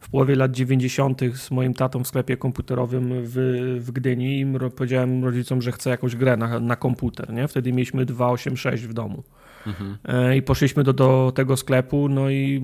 w 0.01 0.09
połowie 0.09 0.35
lat 0.35 0.51
90. 0.51 1.21
z 1.35 1.51
moim 1.51 1.73
tatą 1.73 2.03
w 2.03 2.07
sklepie 2.07 2.37
komputerowym 2.37 3.13
w, 3.13 3.35
w 3.79 3.91
Gdyni 3.91 4.39
i 4.39 4.45
powiedziałem 4.75 5.25
rodzicom, 5.25 5.61
że 5.61 5.71
chcę 5.71 5.89
jakąś 5.89 6.15
grę 6.15 6.37
na, 6.37 6.59
na 6.59 6.75
komputer. 6.75 7.33
Nie? 7.33 7.47
Wtedy 7.47 7.73
mieliśmy 7.73 8.05
286 8.05 8.83
w 8.83 8.93
domu. 8.93 9.23
Mhm. 9.67 9.97
E, 10.05 10.37
I 10.37 10.41
poszliśmy 10.41 10.83
do, 10.83 10.93
do 10.93 11.31
tego 11.35 11.57
sklepu, 11.57 12.09
no 12.09 12.29
i 12.29 12.61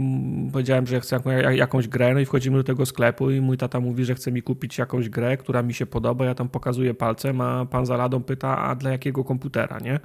powiedziałem, 0.53 0.87
że 0.87 1.01
chcę 1.01 1.19
jakąś 1.51 1.87
grę, 1.87 2.13
no 2.13 2.19
i 2.19 2.25
wchodzimy 2.25 2.57
do 2.57 2.63
tego 2.63 2.85
sklepu 2.85 3.31
i 3.31 3.41
mój 3.41 3.57
tata 3.57 3.79
mówi, 3.79 4.05
że 4.05 4.15
chce 4.15 4.31
mi 4.31 4.41
kupić 4.41 4.77
jakąś 4.77 5.09
grę, 5.09 5.37
która 5.37 5.63
mi 5.63 5.73
się 5.73 5.85
podoba, 5.85 6.25
ja 6.25 6.35
tam 6.35 6.49
pokazuję 6.49 6.93
palcem, 6.93 7.41
a 7.41 7.65
pan 7.65 7.85
za 7.85 7.97
ladą 7.97 8.23
pyta, 8.23 8.57
a 8.57 8.75
dla 8.75 8.91
jakiego 8.91 9.23
komputera, 9.23 9.79
nie? 9.79 9.99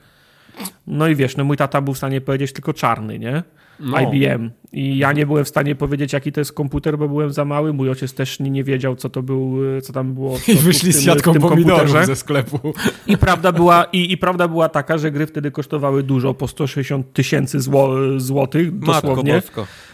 No 0.87 1.09
i 1.09 1.14
wiesz, 1.14 1.37
no 1.37 1.45
mój 1.45 1.57
tata 1.57 1.81
był 1.81 1.95
w 1.95 1.99
stanie 1.99 2.21
powiedzieć 2.21 2.53
tylko 2.53 2.73
czarny, 2.73 3.18
nie? 3.18 3.42
No. 3.83 4.01
IBM. 4.01 4.51
I 4.73 4.99
ja 4.99 5.12
nie 5.12 5.27
byłem 5.27 5.45
w 5.45 5.49
stanie 5.49 5.75
powiedzieć, 5.75 6.12
jaki 6.12 6.33
to 6.33 6.40
jest 6.40 6.53
komputer, 6.53 6.99
bo 6.99 7.09
byłem 7.09 7.33
za 7.33 7.45
mały. 7.45 7.73
Mój 7.73 7.90
ojciec 7.90 8.14
też 8.14 8.40
nie, 8.40 8.64
wiedział, 8.64 8.97
co 8.97 9.11
to 9.11 9.23
był, 9.23 9.59
co 9.83 9.92
tam 9.92 10.14
było. 10.14 10.38
I 10.49 10.55
wyszli 10.55 10.92
z 10.92 11.03
siatką 11.03 11.35
pomidorów 11.35 12.07
ze 12.07 12.16
sklepu. 12.16 12.59
I 13.07 13.16
prawda, 13.16 13.53
była, 13.53 13.85
i, 13.85 14.12
I 14.12 14.18
prawda 14.18 14.49
była 14.49 14.68
taka, 14.68 14.99
że 14.99 15.11
gry 15.11 15.27
wtedy 15.27 15.51
kosztowały 15.51 16.03
dużo, 16.03 16.35
po 16.35 16.49
160 16.49 17.12
tysięcy 17.12 17.61
zło, 17.61 17.90
złotych, 18.16 18.79
dosłownie. 18.79 19.42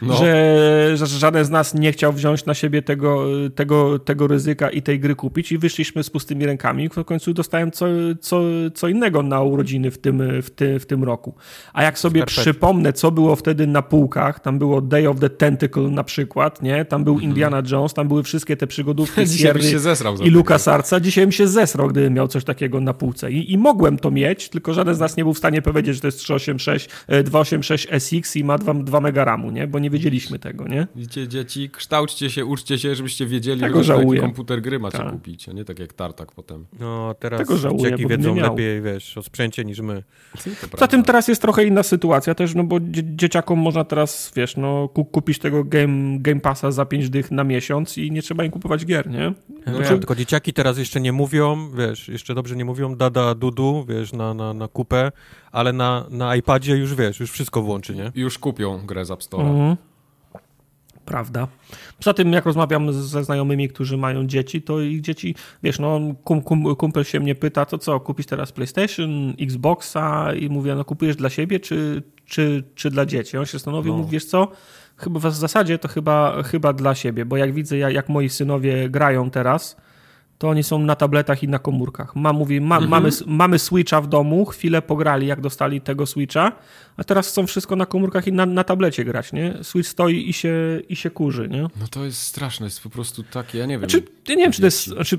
No. 0.03 0.17
Że, 0.17 0.91
że 0.95 1.07
żaden 1.07 1.45
z 1.45 1.51
nas 1.51 1.75
nie 1.75 1.93
chciał 1.93 2.13
wziąć 2.13 2.45
na 2.45 2.55
siebie 2.55 2.83
tego, 2.83 3.27
tego, 3.55 3.99
tego 3.99 4.27
ryzyka 4.27 4.71
i 4.71 4.83
tej 4.83 5.01
gry 5.01 5.15
kupić. 5.15 5.53
I 5.53 5.59
wyszliśmy 5.59 6.03
z 6.03 6.11
pustymi 6.11 6.47
rękami. 6.47 6.89
W 6.89 7.05
końcu 7.05 7.35
dostałem 7.35 7.71
co, 7.71 7.87
co, 8.21 8.41
co 8.75 8.89
innego 8.89 9.23
na 9.23 9.43
urodziny 9.43 9.91
w 9.91 9.99
tym, 9.99 10.43
w, 10.43 10.51
ty, 10.51 10.79
w 10.79 10.87
tym 10.87 11.05
roku. 11.05 11.35
A 11.73 11.83
jak 11.83 11.99
sobie 11.99 12.27
przypomnę, 12.27 12.93
co 12.93 13.11
było 13.11 13.37
wtedy 13.37 13.67
na 13.67 13.78
pulkach, 13.83 14.41
tam 14.41 14.59
było 14.59 14.81
Day 14.81 15.09
of 15.09 15.21
the 15.21 15.31
Tentacle 15.31 15.83
na 15.83 16.05
przykład, 16.05 16.63
nie? 16.63 16.85
Tam 16.85 17.05
był 17.05 17.15
mhm. 17.15 17.31
Indiana 17.31 17.63
Jones, 17.71 17.95
tam 17.95 18.09
były 18.09 18.23
wszystkie 18.23 18.57
te 18.57 18.67
przygodówki 18.67 19.27
Dzisiaj 19.39 19.63
się 19.63 19.79
zesrał 19.79 20.17
i 20.17 20.31
Lucas 20.31 20.69
Arca. 20.69 21.01
Dzisiaj 21.01 21.25
bym 21.25 21.33
się 21.33 21.49
zesrał, 21.49 21.89
gdybym 21.89 22.15
miał 22.15 22.29
coś 22.29 22.45
takiego 22.45 22.81
na 22.81 22.95
półce. 22.95 23.33
I, 23.33 23.53
I 23.53 23.59
mogłem 23.59 23.99
to 23.99 24.11
mieć, 24.11 24.49
tylko 24.49 24.75
żaden 24.75 24.95
z 24.95 24.99
nas 24.99 25.17
nie 25.17 25.25
był 25.25 25.35
w 25.35 25.39
stanie 25.39 25.63
powiedzieć, 25.63 25.95
że 25.95 26.01
to 26.01 26.07
jest 26.07 26.19
386, 26.19 26.89
286 27.25 27.89
SX 27.91 28.37
i 28.37 28.45
ma 28.45 28.59
2, 28.59 28.75
2 28.75 29.01
mega 29.01 29.25
RAMu, 29.25 29.51
nie? 29.51 29.67
Bo 29.67 29.79
nie 29.79 29.91
wiedzieliśmy 29.91 30.39
tego, 30.39 30.69
nie? 30.69 30.87
Widzicie, 30.97 31.29
dzieci, 31.29 31.71
kształćcie 31.71 32.31
się, 32.31 32.45
uczcie 32.45 32.79
się, 32.79 32.95
żebyście 32.95 33.27
wiedzieli, 33.27 33.61
tego 33.61 33.85
że 33.85 33.97
taki 33.97 34.17
komputer 34.17 34.63
gry 34.63 34.79
macie 34.79 34.99
tak. 34.99 35.13
kupić, 35.13 35.49
a 35.49 35.53
nie 35.53 35.65
tak 35.65 35.79
jak 35.79 35.93
Tartak 35.93 36.33
potem. 36.33 36.67
No, 36.81 37.15
teraz 37.19 37.41
tego 37.41 37.57
żałuję, 37.57 37.85
dzieciaki 37.85 38.07
wiedzą 38.07 38.35
lepiej, 38.35 38.83
wiesz, 38.83 39.19
o 39.19 39.23
sprzęcie 39.23 39.65
niż 39.65 39.81
my. 39.81 40.03
Poza 40.71 40.87
tym 40.87 41.05
teraz 41.05 41.29
jest 41.29 41.43
trochę 41.43 41.65
inna 41.65 41.83
sytuacja 41.83 42.35
też, 42.35 42.55
no 42.55 42.65
bo 42.65 42.77
dzieciakom 43.03 43.59
można 43.69 43.85
teraz, 43.85 44.33
wiesz, 44.37 44.57
no 44.57 44.89
kupić 44.89 45.39
tego 45.39 45.65
game, 45.65 46.19
game 46.19 46.41
Passa 46.41 46.71
za 46.71 46.85
5 46.85 47.11
dych 47.11 47.31
na 47.31 47.45
miesiąc 47.45 47.99
i 47.99 48.11
nie 48.11 48.23
trzeba 48.23 48.45
im 48.45 48.51
kupować 48.51 48.87
gier, 48.87 49.11
nie? 49.11 49.33
No 49.67 49.77
znaczy... 49.77 49.99
Tylko 49.99 50.15
dzieciaki 50.15 50.53
teraz 50.53 50.79
jeszcze 50.79 51.01
nie 51.01 51.13
mówią, 51.13 51.71
wiesz, 51.71 52.09
jeszcze 52.09 52.35
dobrze 52.35 52.57
nie 52.57 52.65
mówią 52.65 52.97
dada 52.97 53.35
dudu, 53.35 53.85
wiesz, 53.89 54.13
na, 54.13 54.35
na, 54.35 54.55
na 54.55 54.69
kupę, 54.69 55.13
ale 55.53 55.73
na, 55.73 56.07
na 56.11 56.37
iPadzie 56.37 56.77
już, 56.77 56.95
wiesz, 56.95 57.21
już 57.21 57.31
wszystko 57.31 57.63
włączy, 57.63 57.95
nie? 57.95 58.13
Już 58.15 58.39
kupią 58.39 58.87
grę 58.87 59.05
z 59.05 59.11
App 59.11 59.23
Store. 59.23 59.49
Mhm. 59.49 59.77
Prawda. 61.05 61.49
Poza 61.99 62.15
tym, 62.15 62.33
jak 62.33 62.47
rozmawiam 62.47 62.93
ze 62.93 63.25
znajomymi, 63.25 63.69
którzy 63.69 63.97
mają 63.97 64.27
dzieci, 64.27 64.63
to 64.63 64.81
ich 64.81 65.01
dzieci, 65.01 65.35
wiesz, 65.63 65.79
no, 65.79 66.01
kum, 66.25 66.43
kum, 66.43 66.77
kumpel 66.77 67.05
się 67.05 67.21
mnie 67.21 67.35
pyta, 67.35 67.65
to 67.65 67.79
co, 67.79 68.01
kupić 68.01 68.27
teraz 68.27 68.53
PlayStation, 68.53 69.35
Xboxa 69.41 70.35
i 70.35 70.49
mówię, 70.49 70.75
no 70.75 70.85
kupujesz 70.85 71.17
dla 71.17 71.31
siebie, 71.31 71.61
czy, 71.61 72.03
czy, 72.27 72.65
czy 72.75 72.91
dla 72.91 73.07
dzieci? 73.07 73.39
On 73.39 73.47
się 73.47 73.59
stanowił, 73.59 73.93
no. 73.93 73.99
mówi, 73.99 74.11
wiesz 74.11 74.25
co, 74.25 74.49
chyba 74.97 75.21
w 75.21 75.35
zasadzie 75.35 75.79
to 75.79 75.89
chyba, 75.89 76.43
chyba 76.43 76.73
dla 76.73 76.95
siebie, 76.95 77.25
bo 77.25 77.37
jak 77.37 77.53
widzę, 77.53 77.79
jak 77.79 78.09
moi 78.09 78.29
synowie 78.29 78.91
grają 78.91 79.31
teraz, 79.31 79.77
to 80.39 80.49
oni 80.49 80.63
są 80.63 80.79
na 80.79 80.97
tabletach 80.97 81.43
i 81.43 81.49
na 81.49 81.59
komórkach. 81.59 82.17
Ma, 82.17 82.33
mówi, 82.33 82.61
ma, 82.61 82.77
mhm. 82.77 82.91
mamy, 82.91 83.11
mamy 83.27 83.59
Switcha 83.59 84.01
w 84.01 84.07
domu, 84.07 84.45
chwilę 84.45 84.83
pograli, 84.83 85.27
jak 85.27 85.41
dostali 85.41 85.81
tego 85.81 86.07
Switcha, 86.07 86.53
a 86.97 87.05
teraz 87.05 87.29
chcą 87.29 87.47
wszystko 87.47 87.77
na 87.77 87.87
komórkach 87.87 88.27
i 88.27 88.33
na, 88.33 88.47
na 88.47 88.65
tablecie 88.65 89.05
grać, 89.05 89.33
nie? 89.33 89.55
Switch 89.63 89.89
stoi 89.89 90.29
i 90.29 90.33
się, 90.33 90.83
i 90.89 90.97
się 90.97 91.11
kurzy, 91.11 91.49
nie? 91.49 91.63
No 91.63 91.89
to 91.91 92.05
jest 92.05 92.23
straszne, 92.23 92.67
jest 92.67 92.83
po 92.83 92.91
prostu 92.91 93.23
takie, 93.23 93.59
ja 93.59 93.67
nie 93.67 93.79
wiem. 93.79 93.91
Znaczy, 93.91 94.07
ja 94.29 94.35
nie 94.35 94.43
wiem, 94.43 94.53
czy 94.53 94.61
to 94.61 94.67
jest... 94.67 94.87
Znaczy, 94.87 95.19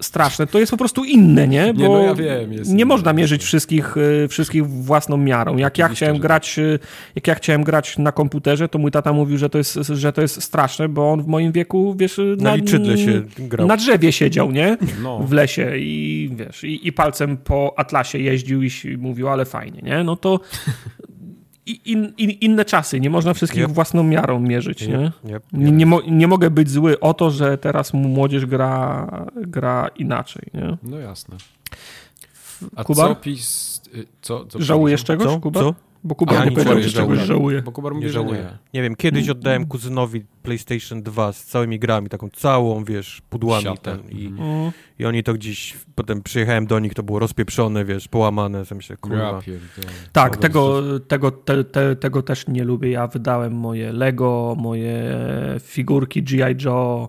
straszne, 0.00 0.46
to 0.46 0.58
jest 0.58 0.70
po 0.70 0.76
prostu 0.76 1.04
inne, 1.04 1.48
nie? 1.48 1.74
Bo 1.74 1.80
nie, 1.80 1.88
no 1.88 2.02
ja 2.02 2.14
wiem, 2.14 2.50
nie 2.66 2.84
można 2.84 3.12
mierzyć 3.12 3.42
wszystkich, 3.42 3.94
e, 4.24 4.28
wszystkich 4.28 4.66
własną 4.66 5.16
miarą. 5.16 5.56
Jak 5.56 5.78
ja 5.78 5.88
chciałem 5.88 6.16
że... 6.16 6.22
grać, 6.22 6.58
e, 6.58 6.78
jak 7.14 7.26
ja 7.26 7.34
chciałem 7.34 7.64
grać 7.64 7.98
na 7.98 8.12
komputerze, 8.12 8.68
to 8.68 8.78
mój 8.78 8.90
tata 8.90 9.12
mówił, 9.12 9.38
że 9.38 9.50
to 9.50 9.58
jest, 9.58 9.74
że 9.74 10.12
to 10.12 10.22
jest 10.22 10.42
straszne, 10.42 10.88
bo 10.88 11.12
on 11.12 11.22
w 11.22 11.26
moim 11.26 11.52
wieku, 11.52 11.94
wiesz, 11.98 12.20
na, 12.36 12.56
na 12.56 12.96
się 12.96 13.22
grał. 13.38 13.66
Na 13.66 13.76
drzewie 13.76 14.12
siedział, 14.12 14.52
nie? 14.52 14.76
No. 15.02 15.18
W 15.18 15.32
lesie 15.32 15.76
i 15.76 16.30
wiesz, 16.32 16.64
i, 16.64 16.88
i 16.88 16.92
palcem 16.92 17.36
po 17.36 17.74
atlasie 17.76 18.18
jeździł 18.18 18.62
i 18.62 18.70
mówił, 18.98 19.28
ale 19.28 19.44
fajnie, 19.44 19.80
nie? 19.82 20.04
No 20.04 20.16
to 20.16 20.40
in, 21.70 22.12
in, 22.18 22.30
inne 22.30 22.64
czasy, 22.64 23.00
nie 23.00 23.10
można 23.10 23.34
wszystkich 23.34 23.62
yep. 23.62 23.72
własną 23.72 24.02
miarą 24.02 24.40
mierzyć. 24.40 24.88
Nie? 24.88 24.94
Yep. 24.94 25.12
Yep. 25.24 25.42
Nie, 25.52 25.72
nie, 25.72 25.86
mo, 25.86 26.00
nie, 26.08 26.28
mogę 26.28 26.50
być 26.50 26.70
zły 26.70 27.00
o 27.00 27.14
to, 27.14 27.30
że 27.30 27.58
teraz 27.58 27.94
młodzież 27.94 28.46
gra, 28.46 29.06
gra 29.36 29.88
inaczej. 29.96 30.42
Nie? 30.54 30.76
No 30.82 30.98
jasne. 30.98 31.36
A 32.76 32.84
Kuba? 32.84 33.08
co 33.08 33.14
PiS... 33.14 33.80
Y, 33.94 34.06
co, 34.22 34.46
co 34.46 34.62
Żałujesz 34.62 35.04
czegoś, 35.04 35.26
co? 35.26 35.40
Kuba? 35.40 35.60
Co? 35.60 35.74
Bo 36.04 36.14
Kuba 36.14 36.34
ja 36.34 36.44
nie 36.44 36.52
powiedział, 36.52 36.82
że 36.82 36.90
czegoś 36.90 37.18
żałuje. 37.18 37.62
Bo 37.62 37.72
Kuba 37.72 37.90
mówi, 37.90 38.04
nie 38.04 38.12
żałuje. 38.12 38.40
Nie. 38.40 38.58
nie 38.74 38.82
wiem, 38.82 38.96
kiedyś 38.96 39.24
mm. 39.24 39.36
oddałem 39.36 39.66
kuzynowi 39.66 40.24
PlayStation 40.42 41.02
2 41.02 41.32
z 41.32 41.44
całymi 41.44 41.78
grami, 41.78 42.08
taką 42.08 42.28
całą, 42.30 42.84
wiesz, 42.84 43.22
pudłami 43.30 43.78
ten, 43.82 44.00
i, 44.10 44.26
mm. 44.26 44.70
i 44.98 45.04
oni 45.04 45.22
to 45.22 45.34
gdzieś, 45.34 45.76
potem 45.94 46.22
przyjechałem 46.22 46.66
do 46.66 46.78
nich, 46.78 46.94
to 46.94 47.02
było 47.02 47.18
rozpieprzone, 47.18 47.84
wiesz, 47.84 48.08
połamane, 48.08 48.64
sam 48.64 48.80
się, 48.80 48.96
kurwa. 48.96 49.42
Ja 49.46 49.54
tak, 50.12 50.36
tego, 50.36 50.82
tego, 51.00 51.30
te, 51.30 51.64
te, 51.64 51.96
tego 51.96 52.22
też 52.22 52.48
nie 52.48 52.64
lubię. 52.64 52.90
Ja 52.90 53.06
wydałem 53.06 53.52
moje 53.52 53.92
Lego, 53.92 54.56
moje 54.58 55.14
figurki 55.60 56.22
G.I. 56.22 56.64
Joe, 56.64 57.08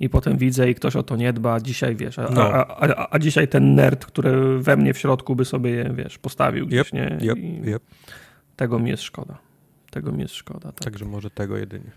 i 0.00 0.08
potem 0.08 0.36
widzę 0.36 0.70
i 0.70 0.74
ktoś 0.74 0.96
o 0.96 1.02
to 1.02 1.16
nie 1.16 1.32
dba, 1.32 1.60
dzisiaj 1.60 1.96
wiesz, 1.96 2.18
a, 2.18 2.28
no. 2.30 2.42
a, 2.42 2.66
a, 2.66 3.08
a, 3.10 3.18
dzisiaj 3.18 3.48
ten 3.48 3.74
nerd, 3.74 4.06
który 4.06 4.58
we 4.58 4.76
mnie 4.76 4.94
w 4.94 4.98
środku 4.98 5.36
by 5.36 5.44
sobie, 5.44 5.90
wiesz, 5.94 6.18
postawił 6.18 6.66
gdzieś, 6.66 6.80
yep, 6.80 6.92
nie? 6.92 7.18
Yep, 7.30 7.38
yep. 7.66 7.82
Tego 8.56 8.78
mi 8.78 8.90
jest 8.90 9.02
szkoda. 9.02 9.38
Tego 9.90 10.12
mi 10.12 10.22
jest 10.22 10.34
szkoda. 10.34 10.72
Tak. 10.72 10.84
Także 10.84 11.04
może 11.04 11.30
tego 11.30 11.56
jedynie. 11.56 11.90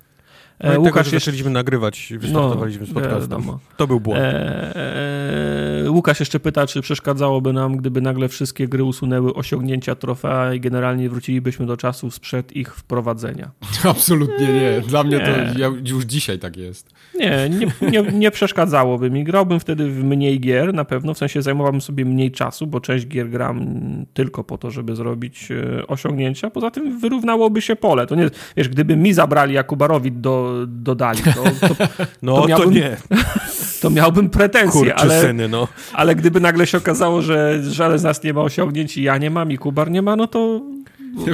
No 0.64 0.74
i 0.74 0.78
Łukasz 0.78 0.94
tego, 0.94 1.04
że 1.04 1.16
jeszcze... 1.16 1.20
zaczęliśmy 1.20 1.50
nagrywać, 1.50 2.14
wystartowaliśmy 2.20 2.86
z 2.86 2.94
podcastem. 2.94 3.22
wiadomo. 3.22 3.60
To 3.78 3.88
był 3.88 4.00
błąd. 4.00 4.20
Eee, 4.24 5.90
Łukasz 5.90 6.20
jeszcze 6.20 6.40
pyta, 6.40 6.68
czy 6.68 6.82
przeszkadzałoby 6.82 7.54
nam, 7.54 7.78
gdyby 7.78 8.02
nagle 8.02 8.28
wszystkie 8.28 8.68
gry 8.68 8.84
usunęły 8.84 9.34
osiągnięcia 9.34 9.96
trofea 9.96 10.54
i 10.54 10.60
generalnie 10.60 11.10
wrócilibyśmy 11.10 11.66
do 11.66 11.78
czasów 11.78 12.16
sprzed 12.16 12.56
ich 12.56 12.76
wprowadzenia. 12.76 13.52
Absolutnie 13.84 14.48
nie. 14.48 14.82
Dla 14.88 15.04
mnie 15.04 15.18
Nie. 15.18 15.26
to 15.26 15.60
ja, 15.60 15.72
już 15.86 16.04
dzisiaj 16.04 16.40
tak 16.40 16.58
jest. 16.58 16.90
Nie, 17.20 17.50
nie, 17.50 17.92
nie, 17.92 18.12
nie 18.12 18.32
przeszkadzałoby 18.32 19.12
mi. 19.12 19.24
Grałbym 19.24 19.60
wtedy 19.60 19.90
w 19.92 20.04
mniej 20.04 20.40
gier, 20.40 20.74
na 20.74 20.86
pewno, 20.86 21.14
w 21.14 21.18
sensie 21.18 21.42
zajmowałbym 21.42 21.82
sobie 21.82 22.06
mniej 22.06 22.32
czasu, 22.32 22.68
bo 22.68 22.80
część 22.80 23.08
gier 23.08 23.30
gram 23.30 23.66
tylko 24.14 24.44
po 24.44 24.58
to, 24.58 24.72
żeby 24.72 24.96
zrobić 24.96 25.52
e, 25.52 25.88
osiągnięcia. 25.88 26.50
Poza 26.50 26.72
tym 26.72 27.00
wyrównałoby 27.00 27.62
się 27.62 27.76
pole. 27.76 28.08
To 28.08 28.16
nie, 28.16 28.30
wiesz, 28.58 28.70
gdyby 28.70 28.96
mi 28.96 29.14
zabrali, 29.14 29.58
a 29.58 29.64
Kubarowi 29.64 30.12
do, 30.12 30.49
dodali, 30.68 31.20
to, 31.24 31.68
to, 31.68 31.76
No 32.22 32.36
to 32.36 32.42
to, 32.42 32.48
miałbym- 32.48 32.72
nie, 32.74 32.98
to 33.82 33.90
miałbym 33.90 34.30
pretensje, 34.30 34.80
kurczy 34.82 34.96
ale, 34.96 35.22
syny, 35.22 35.48
no. 35.48 35.68
ale 35.94 36.16
gdyby 36.16 36.40
nagle 36.40 36.68
się 36.68 36.78
okazało, 36.78 37.22
że 37.22 37.64
żaden 37.72 38.00
z 38.00 38.04
nas 38.04 38.24
nie 38.24 38.34
ma 38.34 38.42
osiągnięć 38.42 38.98
i 38.98 39.04
ja 39.04 39.18
nie 39.18 39.30
mam 39.30 39.52
i 39.52 39.58
Kubar 39.58 39.92
nie 39.92 40.02
ma, 40.02 40.16
no 40.16 40.28
to 40.28 40.62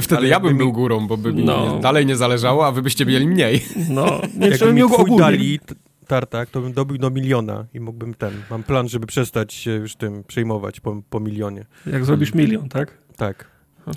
Wtedy 0.02 0.16
Ale 0.16 0.28
ja 0.28 0.40
bym 0.40 0.46
jakby 0.48 0.58
był 0.58 0.66
mi- 0.66 0.72
górą, 0.72 1.06
bo 1.06 1.16
by 1.16 1.32
mi 1.32 1.44
No. 1.44 1.74
nie, 1.76 1.80
dalej 1.80 2.06
nie 2.06 2.16
zależało, 2.16 2.66
a 2.66 2.72
wy 2.72 2.82
byście 2.82 3.06
mieli 3.06 3.26
mniej. 3.28 3.64
no, 3.88 4.06
nie 4.40 4.48
Jakby 4.48 4.66
mi 4.66 4.72
mi 4.72 4.82
ogólnie. 4.82 5.18
dali 5.18 5.60
tartak, 6.06 6.50
to 6.50 6.60
bym 6.60 6.72
dobił 6.72 6.98
do 6.98 7.10
miliona 7.10 7.64
i 7.74 7.80
mógłbym 7.80 8.14
ten. 8.14 8.32
Mam 8.50 8.62
plan, 8.62 8.88
żeby 8.88 9.06
przestać 9.06 9.54
się 9.54 9.70
już 9.70 9.96
tym 9.96 10.24
przejmować 10.24 10.80
po, 10.80 11.02
po 11.10 11.20
milionie. 11.20 11.64
Jak 11.92 12.04
zrobisz 12.04 12.34
milion, 12.34 12.68
tak? 12.68 12.92
Tak. 13.16 13.44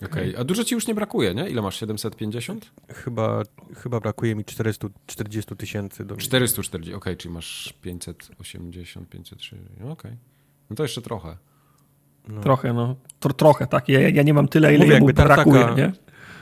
Okej, 0.05 0.35
A 0.37 0.43
dużo 0.43 0.63
ci 0.63 0.75
już 0.75 0.87
nie 0.87 0.95
brakuje, 0.95 1.33
nie? 1.35 1.49
Ile 1.49 1.61
masz? 1.61 1.79
750? 1.79 2.71
Chyba, 2.93 3.43
chyba 3.83 3.99
brakuje 3.99 4.35
mi 4.35 4.45
440 4.45 5.55
tysięcy 5.55 6.05
do 6.05 6.15
440, 6.17 6.93
okej, 6.93 7.17
czyli 7.17 7.33
masz 7.33 7.73
580, 7.81 9.09
503, 9.09 9.57
okej. 9.89 10.11
No 10.69 10.75
to 10.75 10.83
jeszcze 10.83 11.01
trochę. 11.01 11.37
no. 12.27 12.41
Trochę, 12.41 12.73
no. 12.73 12.95
Tro, 13.19 13.33
trochę, 13.33 13.67
tak. 13.67 13.89
Ja, 13.89 14.09
ja 14.09 14.23
nie 14.23 14.33
mam 14.33 14.47
tyle, 14.47 14.69
ile 14.75 14.83
Mówię, 14.85 14.93
jakby 14.93 15.13
tartaka- 15.13 15.51
brakuje, 15.51 15.75
nie? 15.85 15.91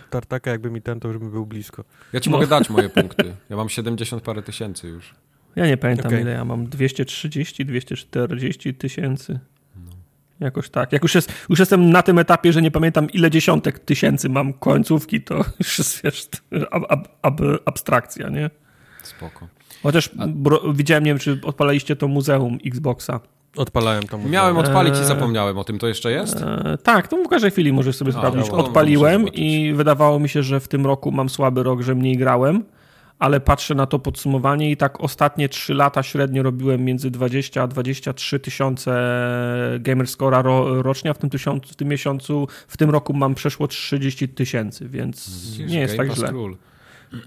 Tartaka 0.09 0.51
jakby 0.51 0.71
mi 0.71 0.81
ten, 0.81 0.99
to 0.99 1.07
już 1.07 1.17
bym 1.17 1.31
był 1.31 1.45
blisko. 1.45 1.83
Ja 2.13 2.19
ci 2.19 2.29
No. 2.29 2.37
mogę 2.37 2.47
dać 2.47 2.69
moje 2.69 2.89
punkty. 2.99 3.35
Ja 3.49 3.55
mam 3.55 3.69
70 3.69 4.23
parę 4.23 4.41
tysięcy 4.43 4.87
już. 4.87 5.15
Ja 5.55 5.67
nie 5.67 5.77
pamiętam, 5.77 6.07
Okej. 6.07 6.21
ile 6.21 6.31
ja 6.31 6.45
mam. 6.45 6.67
230, 6.69 7.65
240 7.65 8.73
tysięcy. 8.73 9.39
Jakoś 10.39 10.69
tak. 10.69 10.91
Jak 10.91 11.03
już, 11.03 11.15
jest, 11.15 11.33
już 11.49 11.59
jestem 11.59 11.89
na 11.89 12.01
tym 12.01 12.19
etapie, 12.19 12.53
że 12.53 12.61
nie 12.61 12.71
pamiętam, 12.71 13.09
ile 13.11 13.31
dziesiątek 13.31 13.79
tysięcy 13.79 14.29
mam 14.29 14.53
końcówki, 14.53 15.21
to 15.21 15.35
już 15.59 15.77
jest, 15.77 16.03
wiesz, 16.03 16.27
ab, 16.71 16.83
ab, 16.89 17.07
ab, 17.21 17.41
abstrakcja, 17.65 18.29
nie? 18.29 18.49
Spoko. 19.03 19.47
Chociaż 19.83 20.09
bro, 20.27 20.73
widziałem, 20.73 21.03
nie 21.03 21.11
wiem, 21.11 21.19
czy 21.19 21.39
odpalaliście 21.43 21.95
to 21.95 22.07
muzeum 22.07 22.57
Xboxa. 22.65 23.19
Odpalałem 23.57 24.03
to. 24.03 24.17
Miałem 24.17 24.57
odpalić 24.57 24.95
i 24.95 24.99
Eee. 24.99 25.05
zapomniałem 25.05 25.57
o 25.57 25.63
tym. 25.63 25.79
To 25.79 25.87
jeszcze 25.87 26.11
jest? 26.11 26.41
E, 26.41 26.77
tak, 26.83 27.07
to 27.07 27.17
w 27.17 27.27
każdej 27.27 27.51
chwili 27.51 27.73
możesz 27.73 27.95
sobie 27.95 28.11
A, 28.15 28.17
sprawdzić. 28.17 28.51
no, 28.51 28.57
Odpaliłem 28.57 29.27
i 29.27 29.73
wydawało 29.73 30.19
mi 30.19 30.29
się, 30.29 30.43
że 30.43 30.59
w 30.59 30.67
tym 30.67 30.85
roku 30.85 31.11
mam 31.11 31.29
słaby 31.29 31.63
rok, 31.63 31.81
że 31.81 31.95
mniej 31.95 32.17
grałem, 32.17 32.63
ale 33.19 33.39
patrzę 33.39 33.75
na 33.75 33.85
to 33.85 33.99
podsumowanie 33.99 34.71
i 34.71 34.77
tak 34.77 35.01
ostatnie 35.01 35.49
3 35.49 35.73
lata 35.73 36.03
średnio 36.03 36.43
robiłem 36.43 36.85
między 36.85 37.11
20 37.11 37.63
a 37.63 37.67
23 37.67 38.39
tysiące 38.39 38.99
gamerscora 39.79 40.41
ro, 40.41 40.81
rocznie, 40.81 41.11
a 41.11 41.13
w 41.13 41.17
tym, 41.17 41.29
tysiącu, 41.29 41.73
w 41.73 41.75
tym 41.75 41.87
miesiącu, 41.87 42.47
w 42.67 42.77
tym 42.77 42.89
roku 42.89 43.13
mam 43.13 43.35
przeszło 43.35 43.67
30 43.67 44.29
tysięcy, 44.29 44.89
więc 44.89 45.29
nie 45.67 45.79
jest 45.79 45.97
tak 45.97 46.15
źle. 46.15 46.27
Król. 46.27 46.57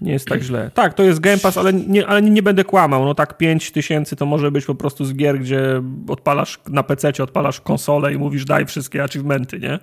Nie 0.01 0.11
jest 0.11 0.27
tak 0.27 0.41
źle. 0.41 0.71
Tak, 0.73 0.93
to 0.93 1.03
jest 1.03 1.19
Game 1.19 1.37
Pass, 1.37 1.57
ale 1.57 1.73
nie, 1.73 2.07
ale 2.07 2.21
nie 2.21 2.43
będę 2.43 2.63
kłamał. 2.63 3.05
No 3.05 3.15
tak 3.15 3.37
5 3.37 3.71
tysięcy 3.71 4.15
to 4.15 4.25
może 4.25 4.51
być 4.51 4.65
po 4.65 4.75
prostu 4.75 5.05
z 5.05 5.13
gier, 5.13 5.39
gdzie 5.39 5.81
odpalasz 6.07 6.59
na 6.69 6.83
PC, 6.83 7.11
odpalasz 7.23 7.61
konsolę 7.61 8.13
i 8.13 8.17
mówisz 8.17 8.45
daj 8.45 8.65
wszystkie 8.65 9.03
achievementy, 9.03 9.59
nie? 9.59 9.79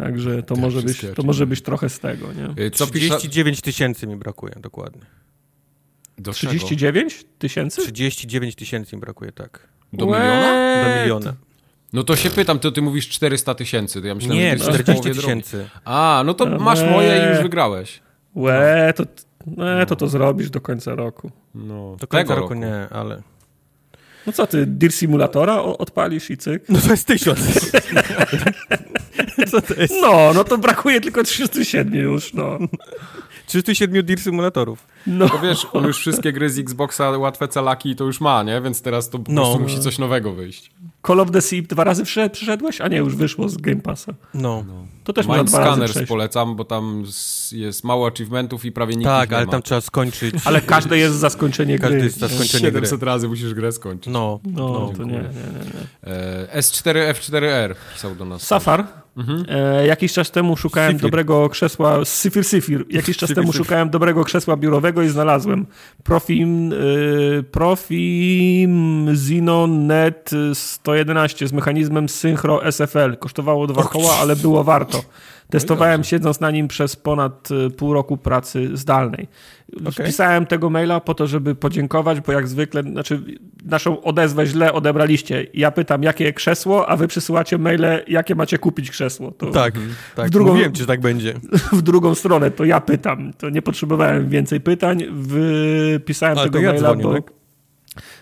Także 0.00 0.42
to, 0.42 0.54
Tak, 0.54 0.58
może 0.62 0.82
być, 0.82 1.06
to 1.14 1.22
może 1.22 1.46
być 1.46 1.62
trochę 1.62 1.88
z 1.88 1.98
tego, 2.00 2.26
nie? 2.32 2.64
Y, 2.64 2.70
Co 2.70 2.86
pisze? 2.86 3.08
39 3.08 3.60
tysięcy 3.60 4.06
mi 4.06 4.16
brakuje, 4.16 4.54
dokładnie. 4.60 5.02
Do 6.18 6.32
czego? 6.32 6.50
39 6.50 7.24
tysięcy? 7.38 7.82
39 7.82 8.54
tysięcy 8.54 8.96
mi 8.96 9.00
brakuje, 9.00 9.32
tak. 9.32 9.68
Do 9.92 10.06
miliona? 10.06 10.84
Do 10.84 11.00
miliona. 11.00 11.34
No 11.92 12.02
to 12.04 12.16
się 12.16 12.30
pytam, 12.30 12.58
to 12.58 12.72
ty 12.72 12.82
mówisz 12.82 13.08
400 13.08 13.54
tysięcy. 13.54 14.00
to 14.00 14.06
Ja 14.06 14.14
myślałem, 14.14 14.38
Nie, 14.38 14.50
że 14.50 14.56
ty 14.58 14.58
jesteś 14.58 14.76
w 14.76 14.82
40 14.82 15.02
połowie 15.02 15.14
drogi. 15.20 15.42
tysięcy. 15.42 15.68
A, 15.84 16.22
no 16.26 16.34
to 16.34 16.46
No 16.46 16.58
masz 16.58 16.82
moje 16.82 17.26
i 17.26 17.28
już 17.34 17.42
wygrałeś. 17.42 18.00
Łe, 18.34 18.92
to, 18.96 19.04
no, 19.46 19.86
to 19.86 19.96
to 19.96 20.08
zrobisz 20.08 20.50
do 20.50 20.60
końca 20.60 20.94
roku. 20.94 21.30
No, 21.54 21.96
Do 22.00 22.06
końca 22.06 22.24
tego 22.28 22.34
roku 22.40 22.54
nie, 22.54 22.88
ale... 22.90 23.22
No 24.26 24.32
co 24.32 24.46
ty, 24.46 24.66
Deer 24.66 24.92
Simulatora 24.92 25.62
odpalisz 25.62 26.30
i 26.30 26.36
cyk? 26.36 26.62
No 26.68 26.78
to 26.80 26.90
jest 26.90 27.06
tysiąc. 27.06 27.40
Co 29.50 29.62
to 29.62 29.74
jest? 29.74 29.94
No, 30.02 30.30
no 30.34 30.44
to 30.44 30.58
brakuje 30.58 31.00
tylko 31.00 31.22
307 31.22 31.94
już, 31.94 32.34
no. 32.34 32.58
37 33.46 34.06
Deer 34.06 34.20
Simulatorów. 34.20 34.86
No, 35.06 35.28
To 35.28 35.38
wiesz, 35.38 35.66
on 35.72 35.84
już 35.84 35.98
wszystkie 35.98 36.32
gry 36.32 36.50
z 36.50 36.58
Xboxa, 36.58 37.10
łatwe 37.10 37.48
calaki 37.48 37.96
to 37.96 38.04
już 38.04 38.20
ma, 38.20 38.42
nie? 38.42 38.60
Więc 38.60 38.82
teraz 38.82 39.10
to 39.10 39.18
po 39.18 39.32
No. 39.32 39.42
prostu 39.42 39.60
musi 39.62 39.80
coś 39.80 39.98
nowego 39.98 40.32
wyjść. 40.32 40.70
Call 41.06 41.20
of 41.20 41.30
the 41.30 41.40
Sea 41.40 41.62
dwa 41.68 41.84
razy 41.84 42.04
przyszedł- 42.04 42.32
przyszedłeś? 42.34 42.80
A 42.80 42.88
nie, 42.88 42.96
już 42.96 43.16
wyszło 43.16 43.48
z 43.48 43.56
Game 43.56 43.80
Passa. 43.80 44.12
No. 44.34 44.64
To 45.04 45.12
też 45.12 45.26
Mind 45.26 45.50
Scanners 45.50 45.98
polecam, 46.08 46.56
bo 46.56 46.64
tam 46.64 47.04
jest 47.52 47.84
mało 47.84 48.06
achievementów 48.06 48.64
i 48.64 48.72
prawie 48.72 48.94
nikt 48.96 49.04
Tak, 49.10 49.32
ale 49.32 49.46
ma. 49.46 49.52
tam 49.52 49.62
trzeba 49.62 49.80
skończyć. 49.80 50.34
Ale 50.44 50.60
każde 50.60 50.98
jest 50.98 51.16
za 51.16 51.30
skończenie 51.30 51.78
Każdy 51.78 51.96
gry. 51.96 52.04
jest 52.04 52.18
za 52.18 52.28
skończenie 52.28 52.70
gry. 52.72 52.80
700 52.86 53.02
razy 53.02 53.28
musisz 53.28 53.54
grę 53.54 53.72
skończyć. 53.72 54.12
No, 54.12 54.40
No, 54.44 54.68
no. 54.68 54.92
to 54.96 55.04
nie, 55.04 55.12
nie, 55.12 55.18
nie. 55.18 55.22
nie. 55.22 56.12
E, 56.12 56.60
S4, 56.60 57.12
F4R 57.14 57.74
pisał 57.94 58.14
do 58.14 58.24
nas. 58.24 58.42
Safar. 58.42 58.86
E, 59.48 59.86
jakiś 59.86 60.12
czas 60.12 60.30
temu 60.30 60.56
szukałem 60.56 60.92
Syfir. 60.92 61.02
dobrego 61.02 61.48
krzesła. 61.48 62.04
Syfir, 62.04 62.44
syfir. 62.44 62.84
Jakiś 62.90 63.16
czas 63.16 63.28
Syfir, 63.28 63.42
temu 63.42 63.52
syfir. 63.52 63.66
szukałem 63.66 63.90
dobrego 63.90 64.24
krzesła 64.24 64.56
biurowego 64.56 65.02
i 65.02 65.08
znalazłem. 65.08 65.66
Profim, 66.04 66.72
y, 66.72 67.44
Profim 67.50 69.08
Xenon 69.08 69.86
Net 69.86 70.30
111 70.54 71.48
z 71.48 71.52
mechanizmem 71.52 72.08
Synchro 72.08 72.72
SFL. 72.72 73.16
Kosztowało 73.16 73.66
dwa 73.66 73.82
koła, 73.82 74.14
ale 74.20 74.36
było 74.36 74.64
warto. 74.64 75.02
Testowałem 75.50 76.04
siedząc 76.04 76.40
na 76.40 76.50
nim 76.50 76.68
przez 76.68 76.96
ponad 76.96 77.48
y, 77.50 77.70
pół 77.70 77.92
roku 77.92 78.16
pracy 78.16 78.70
zdalnej. 78.76 79.28
Okej. 79.86 80.06
Pisałem 80.06 80.46
tego 80.46 80.70
maila 80.70 81.00
po 81.00 81.14
to, 81.14 81.26
żeby 81.26 81.54
podziękować, 81.54 82.20
bo 82.20 82.32
jak 82.32 82.48
zwykle, 82.48 82.82
znaczy 82.82 83.22
naszą 83.64 84.02
odezwę 84.02 84.46
źle 84.46 84.72
odebraliście. 84.72 85.46
Ja 85.54 85.70
pytam, 85.70 86.02
jakie 86.02 86.32
krzesło, 86.32 86.88
a 86.88 86.96
wy 86.96 87.08
przysyłacie 87.08 87.58
maile, 87.58 88.04
jakie 88.08 88.34
macie 88.34 88.58
kupić 88.58 88.90
krzesło. 88.90 89.30
To 89.30 89.46
Tak, 89.46 89.74
tak. 90.16 90.26
W 90.26 90.30
drugą- 90.30 90.50
Mówiłem 90.50 90.72
ci, 90.72 90.80
że 90.80 90.86
tak 90.86 91.00
będzie. 91.00 91.34
w 91.72 91.82
drugą 91.82 92.14
stronę, 92.14 92.50
to 92.50 92.64
ja 92.64 92.80
pytam. 92.80 93.32
To 93.38 93.50
nie 93.50 93.62
potrzebowałem 93.62 94.28
więcej 94.28 94.60
pytań. 94.60 95.04
Wypisałem 95.12 96.38
Ale 96.38 96.46
tego 96.46 96.60
ja 96.60 96.72
maila, 96.72 96.88
dzwonię, 96.88 97.02
bo, 97.02 97.14
tak? 97.14 97.39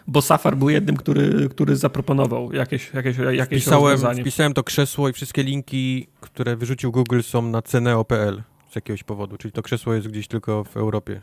Bo 0.08 0.22
Safar 0.22 0.56
był 0.56 0.70
jednym, 0.70 0.96
który, 0.96 1.48
który 1.48 1.76
zaproponował 1.76 2.52
jakieś, 2.52 2.94
jakieś, 2.94 3.16
jakieś 3.18 3.62
Wpisałem, 3.62 3.92
rozwiązanie. 3.92 4.22
wpisałem 4.22 4.54
to 4.54 4.64
krzesło 4.64 5.08
i 5.08 5.12
wszystkie 5.12 5.42
linki, 5.42 6.06
które 6.20 6.56
wyrzucił 6.56 6.92
Google 6.92 7.20
są 7.22 7.42
na 7.42 7.62
ceneo.pl 7.62 8.42
z 8.70 8.74
jakiegoś 8.74 9.02
powodu, 9.02 9.36
czyli 9.36 9.52
to 9.52 9.62
krzesło 9.62 9.94
jest 9.94 10.08
gdzieś 10.08 10.28
tylko 10.28 10.64
w 10.64 10.76
Europie. 10.76 11.20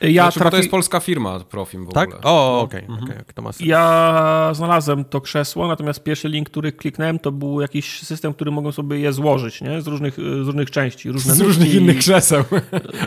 Ja, 0.00 0.22
znaczy, 0.22 0.38
bo 0.38 0.44
to 0.44 0.50
trafi... 0.50 0.56
jest 0.56 0.70
polska 0.70 1.00
firma, 1.00 1.40
Profim 1.40 1.86
w 1.86 1.92
Tak? 1.92 2.08
ogóle. 2.08 2.22
O, 2.24 2.60
okej, 2.60 2.86
okej, 3.02 3.16
to 3.34 3.42
ma 3.42 3.52
sens. 3.52 3.68
ja 3.68 4.50
znalazłem 4.54 5.04
to 5.04 5.20
krzesło, 5.20 5.68
natomiast 5.68 6.02
pierwszy 6.02 6.28
link, 6.28 6.50
który 6.50 6.72
kliknąłem, 6.72 7.18
to 7.18 7.32
był 7.32 7.60
jakiś 7.60 8.02
system, 8.02 8.34
który 8.34 8.50
mogą 8.50 8.72
sobie 8.72 8.98
je 8.98 9.12
złożyć, 9.12 9.60
nie? 9.60 9.82
Z 9.82 9.86
różnych, 9.86 10.14
z 10.14 10.46
różnych 10.46 10.70
części. 10.70 11.10
Różne 11.12 11.34
Z 11.34 11.40
różnych 11.40 11.74
innych 11.74 11.98
krzeseł. 11.98 12.44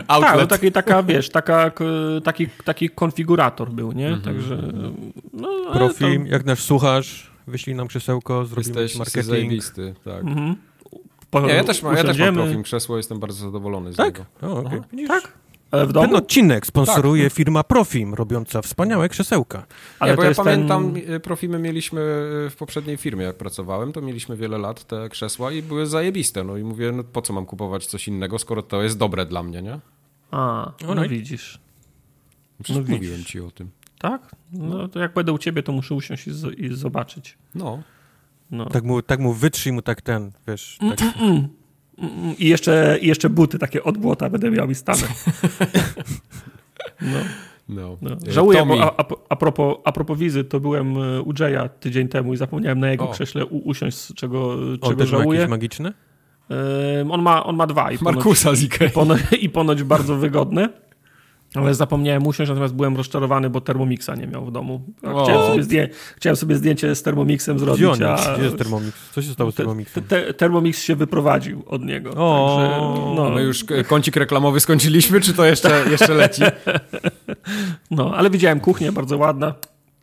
Tak, 0.08 0.36
no 0.36 0.46
taki, 0.46 0.72
taka, 0.72 1.02
wiesz, 1.02 1.30
taka, 1.30 1.72
taki, 2.24 2.48
taki 2.64 2.90
konfigurator 2.90 3.70
był, 3.70 3.92
nie? 3.92 4.08
Mhm. 4.08 4.22
Także, 4.22 4.72
no, 5.32 5.72
Profim, 5.72 6.26
jak 6.26 6.44
nasz 6.44 6.62
słuchasz, 6.62 7.30
wyślij 7.46 7.76
nam 7.76 7.88
krzesełko, 7.88 8.44
zrobimy 8.46 8.80
Jesteś 8.80 8.98
marketing. 8.98 9.24
zajebisty, 9.24 9.94
tak. 10.04 10.22
To, 10.22 10.28
mhm. 10.28 10.56
Po- 11.34 11.40
Nie, 11.46 11.54
ja 11.54 11.64
też 11.64 11.82
mam, 11.82 11.96
ja 11.96 12.04
też 12.04 12.18
mam. 12.18 12.34
Profim 12.34 12.62
krzesło, 12.62 12.96
jestem 12.96 13.18
bardzo 13.20 13.44
zadowolony 13.44 13.92
z 13.92 13.96
Tak? 13.96 14.18
niego. 14.42 14.54
O. 14.54 14.64
Widzisz? 14.92 15.08
Tak, 15.08 15.32
ale 15.70 15.86
w 15.86 15.92
domu? 15.92 16.06
Ten 16.06 16.16
odcinek 16.16 16.66
sponsoruje 16.66 17.30
firma 17.30 17.62
Profim, 17.64 18.14
robiąca 18.14 18.62
wspaniałe 18.62 19.08
krzesełka. 19.08 19.66
ale 19.98 20.10
nie, 20.12 20.16
bo 20.16 20.22
to 20.22 20.24
ja 20.24 20.28
jest 20.28 20.40
pamiętam, 20.40 20.94
ten... 20.94 21.20
Profimy 21.20 21.58
mieliśmy 21.58 22.00
y, 22.46 22.50
w 22.50 22.56
poprzedniej 22.58 22.96
firmie, 22.96 23.24
jak 23.24 23.36
pracowałem, 23.36 23.92
to 23.92 24.00
mieliśmy 24.00 24.36
wiele 24.36 24.58
lat 24.58 24.84
te 24.84 25.08
krzesła 25.08 25.52
i 25.52 25.62
były 25.62 25.86
zajebiste. 25.86 26.44
No 26.44 26.56
i 26.56 26.64
mówię, 26.64 26.92
no 26.92 27.04
po 27.04 27.22
co 27.22 27.32
mam 27.32 27.46
kupować 27.46 27.86
coś 27.86 28.08
innego, 28.08 28.38
skoro 28.38 28.62
to 28.62 28.82
jest 28.82 28.98
dobre 28.98 29.26
dla 29.26 29.42
mnie, 29.42 29.62
nie? 29.62 29.78
A, 30.30 30.72
no 30.82 30.88
Alright. 30.88 31.10
widzisz. 31.10 31.60
Przecież 32.62 32.76
No 32.88 32.92
mówiłem 32.94 33.16
widzisz. 33.16 33.26
ci 33.32 33.40
o 33.40 33.50
tym. 33.50 33.70
Tak? 33.98 34.30
No 34.52 34.88
to 34.88 34.98
jak 35.00 35.14
będę 35.14 35.32
u 35.32 35.38
ciebie, 35.38 35.62
to 35.62 35.72
muszę 35.72 35.94
usiąść 35.94 36.26
i, 36.26 36.32
z- 36.32 36.58
i 36.58 36.74
zobaczyć. 36.76 37.38
No. 37.54 37.82
No. 38.54 38.66
Tak 38.66 38.84
mu, 38.84 39.02
tak 39.02 39.20
mu 39.20 39.32
wytrzyj 39.32 39.72
mu 39.72 39.82
tak 39.82 40.02
ten, 40.02 40.32
wiesz, 40.48 40.78
tak, 40.96 41.14
Mm, 41.98 42.34
I 42.38 42.48
jeszcze, 42.48 42.98
I 43.00 43.06
jeszcze 43.06 43.30
buty 43.30 43.58
takie 43.58 43.84
od 43.84 43.98
błota 43.98 44.30
będę 44.30 44.50
miał 44.50 44.70
i 44.70 44.74
stanę. 44.74 45.02
No. 47.00 47.18
No. 47.68 47.96
No. 48.02 48.10
E, 48.28 48.32
Żałuję, 48.32 48.58
Tommy- 48.58 48.76
bo 48.76 49.00
a, 49.00 49.04
a, 49.28 49.36
propos, 49.36 49.76
a 49.84 49.92
propos 49.92 50.18
wizy, 50.18 50.44
to 50.44 50.60
byłem 50.60 50.96
e, 50.98 51.22
u 51.22 51.32
Jaya 51.40 51.68
tydzień 51.80 52.08
temu 52.08 52.34
i 52.34 52.36
zapomniałem 52.36 52.80
na 52.80 52.90
jego 52.90 53.08
O. 53.08 53.12
krześle 53.12 53.46
u, 53.46 53.58
usiąść, 53.58 53.96
z 53.96 54.14
czego, 54.14 54.52
On 54.80 54.90
czego 54.90 55.06
żałuję. 55.06 55.40
jakieś 55.40 55.50
magiczne? 55.50 55.92
Ym, 57.00 57.10
on, 57.10 57.22
ma, 57.22 57.44
on 57.44 57.56
ma 57.56 57.66
dwa 57.66 57.92
i 57.92 57.98
ponoć, 57.98 58.14
Markusa 58.14 58.54
z 58.54 58.62
Ikei. 58.62 58.90
ponoć, 58.90 59.20
i 59.40 59.50
ponoć 59.50 59.82
bardzo 59.82 60.16
wygodne. 60.16 60.68
Ale 61.54 61.74
zapomniałem 61.74 62.26
usiąść, 62.26 62.48
natomiast 62.48 62.74
byłem 62.74 62.96
rozczarowany, 62.96 63.50
bo 63.50 63.60
Thermomixa 63.60 64.10
nie 64.18 64.26
miał 64.26 64.46
w 64.46 64.52
domu. 64.52 64.82
Chciałem, 64.98 65.46
sobie 65.46 65.62
zdję, 65.62 65.88
chciałem 66.16 66.36
sobie 66.36 66.56
zdjęcie 66.56 66.94
z 66.94 67.02
Thermomixem 67.02 67.58
zrobić, 67.58 67.78
Gdzie 67.80 67.90
on 67.90 68.02
a 68.02 68.12
jest? 68.12 68.30
Gdzie 68.34 68.42
jest 68.44 68.58
Thermomix? 68.58 68.92
Co 69.12 69.22
się 69.22 69.32
stało 69.32 69.50
z 69.50 69.54
te, 69.54 69.56
Thermomixem? 69.56 70.04
te, 70.04 70.34
Thermomix 70.34 70.82
się 70.82 70.96
wyprowadził 70.96 71.62
od 71.66 71.84
niego. 71.84 72.10
O. 72.16 72.56
Także, 72.60 72.80
no, 73.16 73.30
My 73.30 73.42
już 73.42 73.64
kącik 73.88 74.16
reklamowy 74.16 74.60
skończyliśmy, 74.60 75.20
czy 75.20 75.34
to 75.34 75.44
jeszcze, 75.44 75.84
jeszcze 75.90 76.14
leci? 76.14 76.42
no, 77.90 78.14
ale 78.14 78.30
widziałem 78.30 78.60
kuchnię, 78.60 78.92
bardzo 78.92 79.18
ładna. 79.18 79.54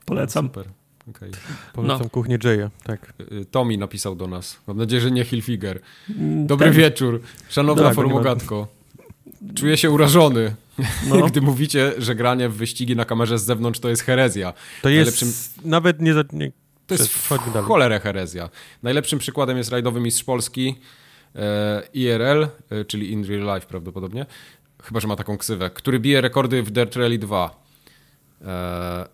Polecam. 0.05 0.45
Super. 0.47 0.65
okej. 1.09 1.31
Polecam 1.73 1.99
no. 2.03 2.09
kuchnię 2.09 2.37
Jaya, 2.43 2.69
tak. 2.83 3.13
Y, 3.31 3.45
Tommy 3.45 3.77
napisał 3.77 4.15
do 4.15 4.27
nas. 4.27 4.57
Mam 4.67 4.77
nadzieję, 4.77 5.01
że 5.01 5.11
nie 5.11 5.23
Hilfiger. 5.25 5.79
Mm, 6.09 6.47
Dobry 6.47 6.67
ten- 6.67 6.75
wieczór. 6.75 7.21
Szanowna 7.49 7.83
Tak, 7.83 7.95
formogatko. 7.95 8.67
Czuję 9.55 9.77
się 9.77 9.91
urażony, 9.91 10.55
No. 11.09 11.25
gdy 11.27 11.41
mówicie, 11.41 11.93
że 11.97 12.15
granie 12.15 12.49
w 12.49 12.55
wyścigi 12.55 12.95
na 12.95 13.05
kamerze 13.05 13.39
z 13.39 13.43
zewnątrz 13.45 13.79
to 13.79 13.89
jest 13.89 14.01
herezja. 14.01 14.53
To 14.81 14.89
jest 14.89 15.21
Najlepszym- 15.21 15.61
nawet 15.65 16.01
nie... 16.01 16.13
Nie 16.33 16.51
To 16.87 16.93
jest 16.93 17.07
w 17.07 17.29
cholerę 17.67 17.99
herezja. 17.99 18.49
Najlepszym 18.83 19.19
przykładem 19.19 19.57
jest 19.57 19.71
rajdowy 19.71 19.99
mistrz 19.99 20.23
Polski 20.23 20.75
e, 21.35 21.83
IRL, 21.93 22.47
e, 22.69 22.85
czyli 22.85 23.11
In 23.11 23.25
Real 23.25 23.55
Life 23.55 23.67
prawdopodobnie, 23.67 24.25
chyba, 24.83 24.99
że 24.99 25.07
ma 25.07 25.15
taką 25.15 25.37
ksywę, 25.37 25.69
który 25.69 25.99
bije 25.99 26.21
rekordy 26.21 26.63
w 26.63 26.71
Dirt 26.71 26.95
Rally 26.95 27.17
2. 27.17 27.63
E, 28.41 29.07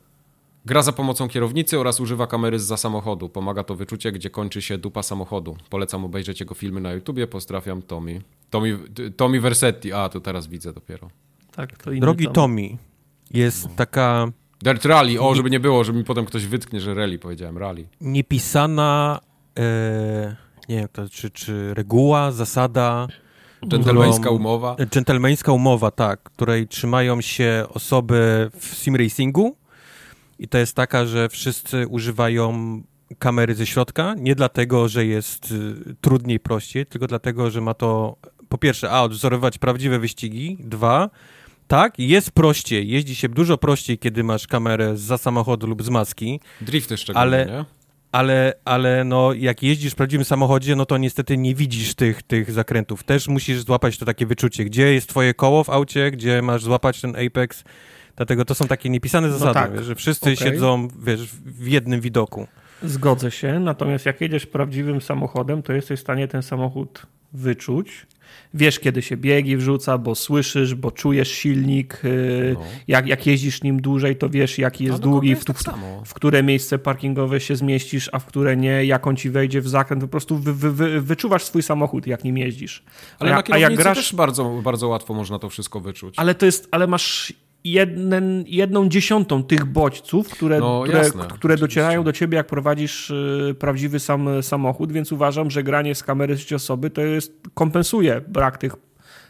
gra 0.65 0.81
za 0.81 0.91
pomocą 0.91 1.27
kierownicy 1.27 1.79
oraz 1.79 1.99
używa 1.99 2.27
kamery 2.27 2.59
za 2.59 2.77
samochodu. 2.77 3.29
Pomaga 3.29 3.63
to 3.63 3.75
wyczucie, 3.75 4.11
gdzie 4.11 4.29
kończy 4.29 4.61
się 4.61 4.77
dupa 4.77 5.03
samochodu. 5.03 5.57
Polecam 5.69 6.05
obejrzeć 6.05 6.39
jego 6.39 6.55
filmy 6.55 6.81
na 6.81 6.93
YouTubie. 6.93 7.27
Pozdrawiam 7.27 7.81
Tommy. 7.81 8.21
Tommy, 8.49 8.79
Tommy 9.17 9.41
Versetti. 9.41 9.93
A, 9.93 10.09
to 10.09 10.21
teraz 10.21 10.47
widzę 10.47 10.73
dopiero. 10.73 11.09
Tak, 11.57 11.77
to 11.77 11.91
Drogi 11.91 12.25
Tom. 12.25 12.33
Tommy, 12.33 12.77
jest 13.31 13.67
taka 13.75 14.27
Dirt 14.61 14.85
Rally. 14.85 15.19
O, 15.19 15.35
żeby 15.35 15.49
nie 15.49 15.59
było, 15.59 15.83
żeby 15.83 15.97
mi 15.99 16.05
potem 16.05 16.25
ktoś 16.25 16.45
wytknie, 16.45 16.81
że 16.81 16.93
rally 16.93 17.19
powiedziałem. 17.19 17.57
Rally. 17.57 17.87
niepisana, 18.01 19.19
e, 19.59 20.35
nie 20.69 20.75
wiem, 20.75 20.87
to, 20.93 21.09
czy, 21.09 21.29
czy 21.29 21.73
reguła, 21.73 22.31
zasada, 22.31 23.07
Dżentelmeńska 23.67 24.29
umowa. 24.29 24.75
dżentelmeńska 24.91 25.51
umowa, 25.51 25.91
tak, 25.91 26.23
której 26.23 26.67
trzymają 26.67 27.21
się 27.21 27.65
osoby 27.73 28.49
w 28.59 28.65
sim 28.75 28.95
racingu 28.95 29.55
i 30.39 30.47
to 30.47 30.57
jest 30.57 30.75
taka, 30.75 31.05
że 31.05 31.29
wszyscy 31.29 31.87
używają 31.87 32.81
kamery 33.19 33.55
ze 33.55 33.65
środka, 33.65 34.15
nie 34.17 34.35
dlatego, 34.35 34.87
że 34.87 35.05
jest 35.05 35.51
y, 35.51 35.95
trudniej, 36.01 36.39
prościej, 36.39 36.85
tylko 36.85 37.07
dlatego, 37.07 37.49
że 37.51 37.61
ma 37.61 37.73
to 37.73 38.15
po 38.49 38.57
pierwsze, 38.57 38.91
a, 38.91 39.01
odwzorować 39.01 39.57
prawdziwe 39.57 39.99
wyścigi, 39.99 40.57
dwa, 40.59 41.09
tak, 41.67 41.99
jest 41.99 42.31
prościej, 42.31 42.89
jeździ 42.89 43.15
się 43.15 43.29
dużo 43.29 43.57
prościej, 43.57 43.97
kiedy 43.97 44.23
masz 44.23 44.47
kamerę 44.47 44.97
za 44.97 45.17
samochodu 45.17 45.67
lub 45.67 45.83
z 45.83 45.89
maski, 45.89 46.39
Drifty 46.61 46.97
szczególnie, 46.97 47.21
Ale- 47.21 47.45
nie? 47.45 47.65
ale, 48.11 48.53
ale 48.65 49.03
no, 49.03 49.33
jak 49.33 49.63
jeździsz 49.63 49.93
w 49.93 49.95
prawdziwym 49.95 50.25
samochodzie, 50.25 50.75
no 50.75 50.85
to 50.85 50.97
niestety 50.97 51.37
nie 51.37 51.55
widzisz 51.55 51.95
tych, 51.95 52.23
tych 52.23 52.51
zakrętów. 52.51 53.03
Też 53.03 53.27
musisz 53.27 53.59
złapać 53.59 53.97
to 53.97 54.05
takie 54.05 54.25
wyczucie, 54.25 54.65
gdzie 54.65 54.93
jest 54.93 55.09
twoje 55.09 55.33
koło 55.33 55.63
w 55.63 55.69
aucie, 55.69 56.11
gdzie 56.11 56.41
masz 56.41 56.63
złapać 56.63 57.01
ten 57.01 57.15
apex. 57.27 57.63
Dlatego 58.15 58.45
to 58.45 58.55
są 58.55 58.67
takie 58.67 58.89
niepisane 58.89 59.31
zasady, 59.31 59.53
tak. 59.53 59.73
wiesz, 59.73 59.85
że 59.85 59.95
wszyscy 59.95 60.33
Okej. 60.33 60.37
siedzą, 60.37 60.87
wiesz, 61.03 61.25
w 61.45 61.67
jednym 61.67 62.01
widoku. 62.01 62.47
Zgodzę 62.83 63.31
się, 63.31 63.59
natomiast 63.59 64.05
jak 64.05 64.21
jedziesz 64.21 64.45
prawdziwym 64.45 65.01
samochodem, 65.01 65.63
to 65.63 65.73
jesteś 65.73 65.99
w 65.99 66.01
stanie 66.01 66.27
ten 66.27 66.43
samochód 66.43 67.05
wyczuć. 67.33 68.07
Wiesz, 68.53 68.79
kiedy 68.79 69.01
się 69.01 69.17
biegi 69.17 69.57
wrzuca, 69.57 69.97
bo 69.97 70.15
słyszysz, 70.15 70.75
bo 70.75 70.91
czujesz 70.91 71.31
silnik. 71.31 72.01
yy, 72.03 72.53
No. 72.53 72.63
Jak, 72.87 73.07
jak 73.07 73.27
jeździsz 73.27 73.63
nim 73.63 73.81
dłużej, 73.81 74.15
to 74.15 74.29
wiesz, 74.29 74.57
jaki 74.57 74.83
jest 74.83 74.97
do 74.97 75.09
długi, 75.09 75.27
w, 75.27 75.29
jest 75.29 75.41
w, 75.41 75.45
tak 75.45 75.59
samo. 75.61 76.01
w 76.05 76.13
które 76.13 76.43
miejsce 76.43 76.79
parkingowe 76.79 77.39
się 77.39 77.55
zmieścisz, 77.55 78.09
a 78.11 78.19
w 78.19 78.25
które 78.25 78.57
nie, 78.57 78.85
jak 78.85 79.07
on 79.07 79.15
ci 79.15 79.29
wejdzie 79.29 79.61
w 79.61 79.67
zakręt. 79.67 80.01
Po 80.01 80.07
prostu 80.07 80.37
wy, 80.37 80.53
wy, 80.53 80.71
wy, 80.71 81.01
wyczuwasz 81.01 81.43
swój 81.43 81.63
samochód, 81.63 82.07
jak 82.07 82.23
nim 82.23 82.37
jeździsz. 82.37 82.83
Ale 83.19 83.31
a, 83.31 83.35
na 83.35 83.43
a 83.51 83.57
jak 83.57 83.75
grasz, 83.75 83.97
też 83.97 84.15
bardzo, 84.15 84.61
bardzo 84.63 84.87
łatwo 84.87 85.13
można 85.13 85.39
to 85.39 85.49
wszystko 85.49 85.79
wyczuć. 85.79 86.13
ale 86.17 86.35
to 86.35 86.45
jest, 86.45 86.67
ale 86.71 86.87
masz 86.87 87.33
jeden, 87.71 88.43
jedną 88.47 88.89
dziesiątą 88.89 89.43
tych 89.43 89.65
bodźców, 89.65 90.29
które, 90.29 90.59
No, 90.59 90.81
które, 90.83 90.97
jasne, 90.97 91.11
które 91.11 91.33
oczywiście. 91.33 91.57
docierają 91.57 92.03
do 92.03 92.13
ciebie, 92.13 92.37
jak 92.37 92.47
prowadzisz 92.47 93.09
y, 93.09 93.55
prawdziwy 93.59 93.99
sam 93.99 94.29
samochód, 94.43 94.91
więc 94.91 95.11
uważam, 95.11 95.51
że 95.51 95.63
granie 95.63 95.95
z 95.95 96.03
kamery 96.03 96.35
trzeciej 96.35 96.55
osoby 96.55 96.89
to 96.89 97.01
jest, 97.01 97.33
kompensuje 97.53 98.21
brak 98.27 98.57
tych, 98.57 98.75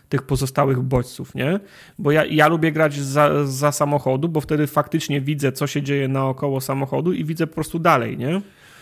tych 0.10 0.24
pozostałych 0.24 0.82
bodźców, 0.82 1.36
nie? 1.36 1.60
Bo 2.00 2.12
ja, 2.12 2.26
ja 2.26 2.48
lubię 2.48 2.72
grać 2.72 2.94
za, 2.94 3.46
za 3.46 3.72
samochodu, 3.72 4.30
bo 4.30 4.42
wtedy 4.42 4.68
faktycznie 4.68 5.22
widzę, 5.22 5.52
co 5.52 5.68
się 5.68 5.82
dzieje 5.82 6.08
naokoło 6.08 6.62
samochodu 6.62 7.14
i 7.14 7.26
widzę 7.26 7.48
po 7.48 7.56
prostu 7.56 7.80
dalej, 7.80 8.18
nie? 8.18 8.42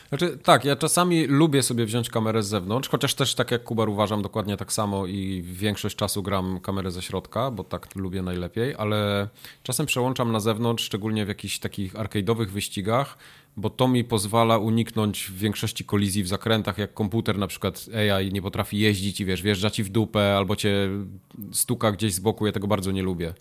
Znaczy, 0.10 0.38
tak, 0.44 0.65
ja 0.65 0.76
czasami 0.76 1.26
lubię 1.28 1.63
sobie 1.63 1.86
wziąć 1.86 2.10
kamerę 2.10 2.44
z 2.44 2.48
zewnątrz, 2.48 2.89
chociaż 2.89 3.13
też 3.13 3.36
tak 3.36 3.52
jak 3.52 3.63
Kubar 3.63 3.89
uważam 3.89 4.22
dokładnie 4.22 4.58
tak 4.58 4.74
samo 4.74 5.08
i 5.08 5.41
większość 5.46 5.96
czasu 5.96 6.24
gram 6.24 6.60
kamerę 6.60 6.91
ze 6.91 7.02
środka, 7.02 7.52
bo 7.52 7.63
tak 7.63 7.96
lubię 7.96 8.22
najlepiej, 8.22 8.76
ale 8.78 9.28
czasem 9.63 9.86
przełączam 9.86 10.32
na 10.32 10.39
zewnątrz, 10.39 10.84
szczególnie 10.84 11.26
w 11.26 11.28
jakichś 11.28 11.60
takich 11.60 11.94
arcade'owych 11.94 12.48
wyścigach, 12.48 13.18
bo 13.58 13.70
to 13.70 13.88
mi 13.88 14.04
pozwala 14.04 14.58
uniknąć 14.58 15.32
większości 15.32 15.86
kolizji 15.86 16.24
w 16.24 16.28
zakrętach, 16.28 16.78
jak 16.78 16.94
komputer 16.94 17.38
na 17.38 17.48
przykład 17.48 17.86
AI 18.13 18.34
nie 18.34 18.41
potrafi 18.41 18.80
jeździć 18.80 19.22
i 19.22 19.26
wiesz, 19.26 19.41
wjeżdża 19.41 19.70
ci 19.70 19.84
w 19.84 19.89
dupę 19.89 20.38
albo 20.38 20.56
cię 20.56 20.89
stuka 21.52 21.91
gdzieś 21.91 22.13
z 22.13 22.20
boku, 22.20 22.46
ja 22.46 22.52
tego 22.52 22.68
bardzo 22.68 22.91
nie 22.91 23.04
lubię. 23.04 23.34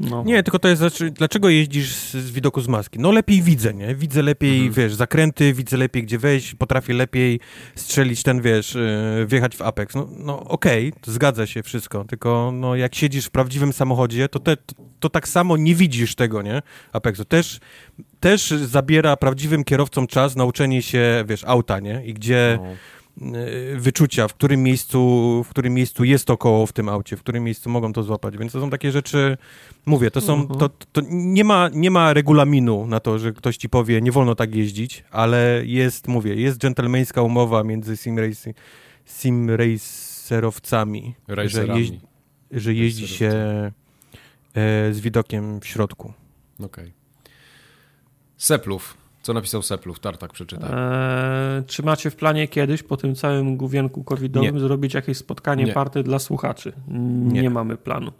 No. 0.00 0.22
Nie, 0.26 0.42
tylko 0.42 0.58
to 0.58 0.68
jest, 0.68 0.82
dlaczego 1.12 1.48
jeździsz 1.48 1.94
z, 1.94 2.10
z 2.12 2.30
widoku 2.30 2.60
z 2.60 2.68
maski? 2.68 2.98
No 2.98 3.12
lepiej 3.12 3.42
widzę, 3.42 3.74
nie? 3.74 3.94
Widzę 3.94 4.22
lepiej, 4.22 4.56
Mhm. 4.66 4.72
wiesz, 4.72 4.94
zakręty, 4.94 5.52
widzę 5.54 5.76
lepiej, 5.76 6.02
gdzie 6.02 6.18
wejść, 6.18 6.54
potrafię 6.54 6.94
lepiej 6.94 7.40
strzelić 7.74 8.22
ten, 8.22 8.40
wiesz, 8.40 8.74
yy, 8.74 9.26
wjechać 9.26 9.56
w 9.56 9.62
apex. 9.62 9.94
No, 9.94 10.08
no 10.18 10.40
okej, 10.40 10.92
to 11.00 11.12
zgadza 11.12 11.46
się 11.46 11.62
wszystko, 11.62 12.04
tylko 12.04 12.50
no, 12.54 12.76
jak 12.76 12.94
siedzisz 12.94 13.26
w 13.26 13.30
prawdziwym 13.30 13.72
samochodzie, 13.72 14.28
to, 14.28 14.38
te, 14.38 14.56
to, 14.56 14.74
to 15.00 15.08
tak 15.10 15.28
samo 15.28 15.56
nie 15.56 15.74
widzisz 15.74 16.14
tego, 16.14 16.42
nie? 16.42 16.62
Apexu. 16.92 17.24
Też, 17.24 17.60
też 18.20 18.48
zabiera 18.48 19.16
prawdziwym 19.16 19.64
kierowcom 19.64 20.06
czas 20.06 20.36
nauczenie 20.36 20.82
się, 20.82 21.24
wiesz, 21.28 21.44
auta, 21.44 21.80
nie? 21.80 22.06
I 22.06 22.14
gdzie 22.14 22.58
No. 22.62 22.66
Y, 23.22 23.76
wyczucia, 23.78 24.28
w 24.28 24.34
którym 24.34 24.62
miejscu, 24.62 24.98
w 25.44 25.48
którym 25.48 25.74
miejscu 25.74 26.04
jest 26.04 26.24
to 26.24 26.36
koło 26.36 26.66
w 26.66 26.72
tym 26.72 26.88
aucie, 26.88 27.16
w 27.16 27.20
którym 27.20 27.44
miejscu 27.44 27.70
mogą 27.70 27.92
to 27.92 28.02
złapać. 28.02 28.36
Więc 28.36 28.52
to 28.52 28.60
są 28.60 28.70
takie 28.70 28.92
rzeczy, 28.92 29.36
mówię, 29.86 30.10
to 30.10 30.20
są, 30.20 30.34
Mhm. 30.34 30.60
to, 30.60 30.68
to 30.68 31.00
nie, 31.10 31.44
ma, 31.44 31.68
nie 31.72 31.90
ma 31.90 32.12
regulaminu 32.12 32.86
na 32.86 33.00
to, 33.00 33.18
że 33.18 33.32
ktoś 33.32 33.56
ci 33.56 33.68
powie, 33.68 34.00
nie 34.00 34.12
wolno 34.12 34.34
tak 34.34 34.54
jeździć, 34.54 35.04
ale 35.10 35.62
jest, 35.64 36.08
mówię, 36.08 36.34
jest 36.34 36.58
dżentelmeńska 36.58 37.22
umowa 37.22 37.64
między 37.64 37.96
sim, 37.96 38.18
race, 38.18 38.54
sim 39.06 39.50
racerowcami, 39.50 41.14
że, 41.28 41.66
że 42.50 42.74
jeździ 42.74 43.08
się 43.08 43.26
e, 43.26 43.72
z 44.92 45.00
widokiem 45.00 45.60
w 45.60 45.66
środku. 45.66 46.12
Okej. 46.64 46.92
Seplów. 48.36 48.96
Co 49.24 49.32
napisał 49.32 49.62
Seplów? 49.62 50.00
Tartak 50.00 50.32
przeczytaj. 50.32 50.70
Eee, 50.72 51.64
czy 51.66 51.82
macie 51.82 52.10
w 52.10 52.16
planie 52.16 52.48
kiedyś 52.48 52.82
po 52.82 52.96
tym 52.96 53.14
całym 53.14 53.56
główienku 53.56 54.04
covidowym 54.04 54.54
Nie. 54.54 54.60
zrobić 54.60 54.94
jakieś 54.94 55.16
spotkanie 55.18 55.64
Nie. 55.64 55.72
party 55.72 56.02
dla 56.02 56.18
słuchaczy? 56.18 56.72
Nie. 56.88 57.42
Nie. 57.42 57.50
mamy 57.50 57.76
planu. 57.76 58.12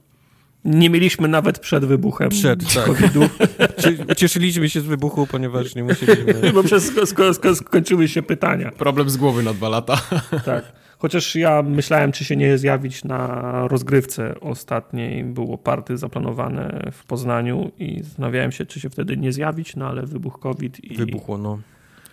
Nie 0.65 0.91
mieliśmy 0.91 1.29
nawet 1.29 1.59
przed 1.59 1.85
wybuchem 1.85 2.29
Przed, 2.29 2.75
tak. 2.75 2.85
COVID-u, 2.85 3.21
Cie- 3.83 4.17
Cieszyliśmy 4.17 4.69
się 4.71 4.81
z 4.81 4.85
wybuchu, 4.85 5.27
ponieważ 5.27 5.75
nie 5.75 5.85
musieliśmy... 5.85 6.53
bo 6.55 6.63
przez 6.63 6.93
sko- 6.93 7.07
sko- 7.07 7.31
sko- 7.35 7.55
skończyły 7.55 8.09
się 8.09 8.23
pytania. 8.23 8.71
Problem 8.71 9.11
z 9.11 9.17
głowy 9.17 9.43
na 9.43 9.53
dwa 9.55 9.69
lata. 9.69 9.97
Tak. 10.45 10.73
Chociaż 11.05 11.37
ja 11.37 11.63
myślałem, 11.63 12.13
czy 12.13 12.25
się 12.25 12.37
nie 12.37 12.59
zjawić 12.59 13.05
na 13.05 13.53
rozgrywce 13.69 14.41
ostatniej. 14.41 15.25
Było 15.25 15.59
party 15.59 15.97
zaplanowane 15.97 16.91
w 16.93 17.05
Poznaniu 17.05 17.71
i 17.79 18.03
zastanawiałem 18.03 18.53
się, 18.53 18.67
czy 18.67 18.81
się 18.81 18.91
wtedy 18.91 19.17
nie 19.17 19.33
zjawić, 19.33 19.77
no 19.77 19.87
ale 19.87 20.07
wybuch 20.07 20.41
COVID 20.41 20.85
i 20.85 20.97
Wybuchło, 20.97 21.39
no. 21.39 21.59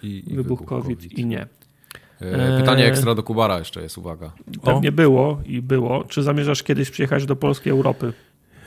I, 0.04 0.24
i 0.28 0.36
wybuch 0.36 0.66
COVID, 0.66 1.20
i 1.20 1.26
nie. 1.26 1.42
E, 2.22 2.60
Pytanie 2.60 2.84
Eee. 2.84 2.90
ekstra 2.90 3.16
do 3.16 3.24
Kubara 3.24 3.60
jeszcze 3.60 3.82
jest, 3.82 3.98
uwaga. 3.98 4.32
Pewnie 4.64 4.92
było 4.92 5.42
i 5.46 5.62
było. 5.62 6.04
Czy 6.04 6.24
zamierzasz 6.24 6.64
kiedyś 6.64 6.90
przyjechać 6.90 7.26
do 7.26 7.36
Polskiej 7.36 7.72
Europy? 7.72 8.14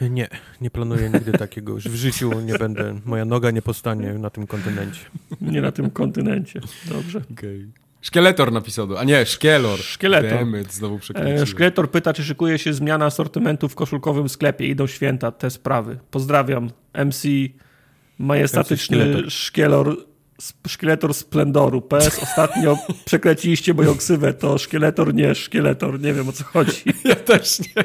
Nie, 0.01 0.29
nie 0.61 0.70
planuję 0.70 1.11
nigdy 1.11 1.33
takiego. 1.33 1.72
Już 1.72 1.89
w 1.89 1.95
życiu 1.95 2.41
nie 2.41 2.59
będę, 2.59 3.01
moja 3.05 3.25
noga 3.25 3.51
nie 3.51 3.62
postanie 3.62 4.14
na 4.14 4.31
tym 4.31 4.47
kontynencie. 4.47 5.01
Nie 5.41 5.61
na 5.61 5.72
tym 5.72 5.91
kontynencie. 5.91 6.61
Dobrze. 6.89 7.22
Okay. 7.33 7.84
Szkieletor 8.05 8.52
napisał, 8.52 8.96
a 8.96 9.05
nie, 9.05 9.26
Szkielor. 9.26 9.78
Szkieletor. 9.78 10.38
Demet, 10.38 10.72
znowu. 10.72 10.98
E, 11.14 11.46
Szkieletor 11.46 11.90
pyta, 11.90 12.12
czy 12.12 12.24
szykuje 12.24 12.59
się 12.59 12.72
zmiana 12.72 13.05
asortymentu 13.05 13.68
w 13.68 13.74
koszulkowym 13.74 14.28
sklepie. 14.28 14.66
Idą 14.66 14.86
święta, 14.86 15.30
te 15.32 15.50
sprawy. 15.50 15.98
Pozdrawiam. 16.11 16.70
MC 17.05 17.22
majestatyczny 18.18 18.96
Szkieletor. 18.96 19.30
szkielor, 19.30 19.96
szkieletor 20.66 21.14
splendoru. 21.14 21.82
PS 21.82 22.18
ostatnio 22.22 22.78
przekręciliście 23.05 23.74
moją 23.74 23.96
ksywę. 23.96 24.34
To 24.34 24.59
szkieletor, 24.59 25.14
nie 25.14 25.34
szkieletor. 25.34 26.00
Nie 26.00 26.12
wiem 26.14 26.28
o 26.28 26.32
co 26.32 26.44
chodzi. 26.44 26.82
Ja 27.05 27.14
też 27.14 27.59
nie. 27.61 27.84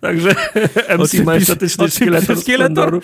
Także 0.00 0.34
MC 0.98 1.14
majestatyczny 1.24 1.90
szkieletor 1.90 2.40
szkieletor? 2.40 3.00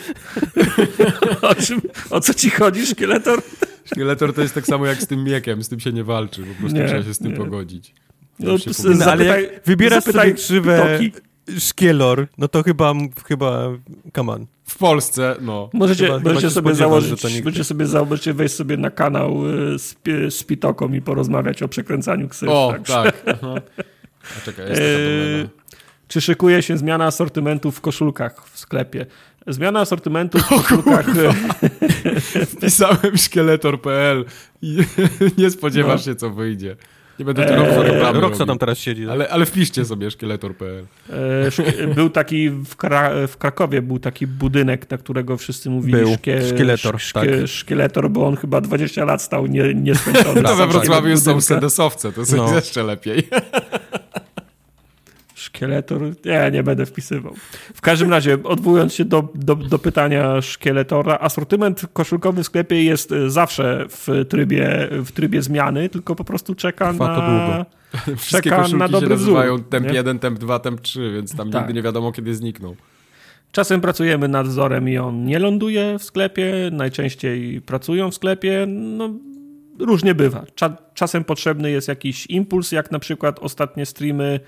o, 1.51 1.55
czym, 1.55 1.81
o 2.11 2.21
co 2.21 2.35
ci 2.35 2.51
chodzi, 2.51 2.87
szkieletor? 2.87 3.43
Szkieletor 3.85 4.35
to 4.35 4.43
jest 4.43 4.55
tak 4.55 4.67
samo 4.67 4.87
jak 4.87 5.03
z 5.03 5.07
tym 5.07 5.25
miekiem, 5.25 5.63
z 5.63 5.69
tym 5.69 5.81
się 5.81 5.93
nie 5.93 6.05
walczy, 6.05 6.43
po 6.43 6.55
prostu 6.61 6.79
Nie, 6.79 6.87
trzeba 6.87 7.03
się 7.03 7.15
z 7.15 7.19
tym 7.19 7.31
nie. 7.31 7.37
pogodzić. 7.37 7.95
No. 8.39 8.53
No, 8.99 9.05
ale 9.05 9.25
jak 9.25 9.41
wybierasz 9.67 10.05
sobie 10.05 10.33
krzywę 10.33 10.99
Toki. 10.99 11.13
szkielor, 11.59 12.27
no 12.39 12.49
to 12.49 12.63
chyba, 12.63 12.93
chyba, 13.29 13.69
come 14.17 14.33
on. 14.33 14.47
W 14.65 14.77
Polsce, 14.79 15.37
no. 15.41 15.71
Możecie, 15.73 16.05
Chyba- 16.05 16.19
chyba 16.19 16.31
możecie 16.31 16.49
się 16.49 16.55
sobie 16.55 16.75
założyć, 16.75 17.11
że 17.11 17.17
to 17.17 17.29
nie- 17.29 17.43
możecie 17.43 17.65
sobie 17.65 17.87
założyć, 17.87 18.31
wejść 18.37 18.55
sobie 18.55 18.77
na 18.77 18.91
kanał 18.91 19.47
y, 19.75 19.79
z, 19.79 19.97
z 20.35 20.43
Pitoką 20.45 20.93
i 20.93 21.01
porozmawiać 21.01 21.63
o 21.63 21.69
przekręcaniu 21.69 22.29
ksyw. 22.29 22.49
O, 22.49 22.69
także. 22.73 22.93
tak. 22.93 23.23
Aha. 23.43 23.55
A 24.39 24.45
czekaj, 24.45 24.69
jest 24.69 24.81
taka 24.83 24.99
domena. 24.99 25.49
Czy 26.11 26.21
szykuje 26.21 26.63
się 26.63 26.79
zmiana 26.79 27.05
asortymentu 27.07 27.71
w 27.71 27.81
koszulkach 27.81 28.49
w 28.53 28.59
sklepie? 28.59 29.07
Zmiana 29.47 29.81
asortymentu 29.81 30.39
w 30.39 30.49
koszulkach. 30.49 31.07
Wpisałem 32.57 33.17
szkieletor.pl 33.17 34.25
i 34.63 34.79
nie 35.39 35.51
spodziewasz 35.51 36.07
No. 36.07 36.13
się, 36.13 36.17
co 36.17 36.31
wyjdzie. 36.31 36.77
Nie 37.19 37.25
będę 37.25 37.47
tu 37.47 37.53
Eee, 37.53 38.21
Roxa 38.21 38.39
tam 38.39 38.49
robił. 38.49 38.57
teraz 38.59 38.79
siedzi. 38.79 39.09
Ale, 39.09 39.29
ale 39.29 39.47
wpiszcie 39.47 39.85
sobie 39.85 40.11
szkieletor.pl. 40.11 40.85
e, 41.11 41.49
szk- 41.51 41.95
był 41.95 42.11
taki 42.11 42.51
w, 42.51 42.77
Kra- 42.77 43.29
w 43.29 43.37
Krakowie, 43.37 43.83
był 43.83 43.99
taki 43.99 44.27
budynek, 44.27 44.91
na 44.91 44.99
którego 44.99 45.37
wszyscy 45.37 45.71
mówili 45.71 45.93
Był. 45.99 46.15
szkie, 46.15 46.49
Szkieletor, 46.49 47.01
szkie, 47.01 47.21
tak. 47.21 47.29
Szkieletor, 47.49 48.11
bo 48.11 48.27
on 48.27 48.37
chyba 48.37 48.61
20 48.61 49.05
lat 49.05 49.23
stał 49.23 49.47
nie, 49.47 49.75
nieskończony. 49.75 50.43
To 50.43 50.57
we 50.57 50.67
Wrocławiu 50.67 51.09
tego 51.09 51.21
są 51.21 51.41
sedesowce, 51.41 52.13
to 52.13 52.21
jest 52.21 52.37
No. 52.37 52.55
jeszcze 52.57 52.83
lepiej. 52.83 53.29
Szkieletor? 55.41 56.03
Nie, 56.25 56.51
nie 56.53 56.63
będę 56.63 56.87
wpisywał. 56.87 57.35
W 57.75 57.81
każdym 57.81 58.11
razie, 58.11 58.39
odwołując 58.45 58.95
się 58.95 59.05
do, 59.05 59.29
do, 59.35 59.55
do 59.57 59.79
pytania 59.79 60.41
szkieletora, 60.41 61.19
asortyment 61.21 61.83
koszulkowy 61.93 62.43
w 62.43 62.47
sklepie 62.47 62.85
jest 62.85 63.13
y, 63.13 63.31
zawsze 63.31 63.87
w 63.89 64.25
trybie, 64.29 64.89
w 64.91 65.13
trybie 65.13 65.43
zmiany, 65.43 65.89
tylko 65.89 66.17
po 66.17 66.25
prostu 66.25 66.55
czeka 66.55 66.93
Trwa 66.93 67.09
na... 67.09 67.15
to 67.15 67.21
długo. 67.21 67.67
Wszystkie 68.21 68.51
Czeka 68.51 68.57
na 68.57 68.89
koszulki 68.89 69.01
się 69.01 69.09
nazywają 69.09 69.55
wzór, 69.55 69.69
temp 69.69 69.87
nie? 69.87 69.95
1, 69.95 70.19
temp 70.19 70.39
2, 70.39 70.59
temp 70.59 70.81
3, 70.81 71.13
więc 71.13 71.37
tam 71.37 71.51
Tak. 71.51 71.63
nigdy 71.63 71.75
nie 71.75 71.83
wiadomo, 71.83 72.13
kiedy 72.13 72.35
znikną. 72.35 72.77
Czasem 73.53 73.81
pracujemy 73.81 74.29
nad 74.29 74.49
wzorem 74.49 74.89
i 74.89 74.99
on 74.99 75.25
nie 75.25 75.39
ląduje 75.39 75.99
w 75.99 76.05
sklepie, 76.05 76.55
najczęściej 76.73 77.61
pracują 77.61 78.11
w 78.11 78.15
sklepie, 78.15 78.67
no 78.69 79.11
różnie 79.79 80.15
bywa. 80.15 80.45
Cza, 80.55 80.77
czasem 80.95 81.25
potrzebny 81.25 81.71
jest 81.71 81.89
jakiś 81.89 82.27
impuls, 82.27 82.73
jak 82.73 82.91
na 82.91 82.99
przykład 82.99 83.39
ostatnie 83.39 83.87
streamy 83.87 84.25
e, 84.25 84.41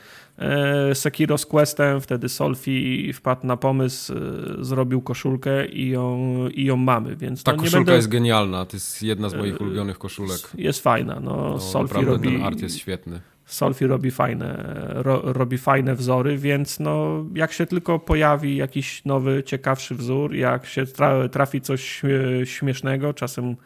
Sekiro 0.94 1.38
z 1.38 1.46
Questem, 1.46 2.00
wtedy 2.00 2.28
Solfi 2.28 3.12
wpadł 3.12 3.46
na 3.46 3.56
pomysł, 3.56 4.12
e, 4.14 4.16
zrobił 4.64 5.02
koszulkę 5.02 5.66
i 5.66 5.88
ją, 5.88 6.34
i 6.48 6.64
ją 6.64 6.76
mamy, 6.76 7.16
więc 7.16 7.42
Ta 7.42 7.52
no, 7.52 7.58
koszulka 7.58 7.76
będę... 7.78 7.94
jest 7.94 8.08
genialna, 8.08 8.66
to 8.66 8.76
jest 8.76 9.02
jedna 9.02 9.28
z 9.28 9.34
moich 9.34 9.60
ulubionych 9.60 9.98
koszulek. 9.98 10.38
jest 10.54 10.80
fajna, 10.82 11.20
no, 11.20 11.36
No, 11.36 11.58
Solfi 11.58 12.04
robi... 12.04 12.32
ten 12.32 12.42
art 12.42 12.60
jest 12.62 12.78
świetny. 12.78 13.20
Solfi 13.46 13.86
robi 13.86 14.10
fajne, 14.10 14.64
ro, 14.88 15.20
robi 15.24 15.58
fajne 15.58 15.94
wzory, 15.94 16.36
więc 16.38 16.80
no, 16.80 17.24
jak 17.34 17.52
się 17.52 17.66
tylko 17.66 17.98
pojawi 17.98 18.56
jakiś 18.56 19.04
nowy, 19.04 19.42
ciekawszy 19.46 19.94
wzór, 19.94 20.34
jak 20.34 20.66
się 20.66 20.86
tra, 20.86 21.28
trafi 21.28 21.60
coś 21.60 21.82
śmie- 22.02 22.44
śmiesznego, 22.44 23.14
czasem 23.14 23.56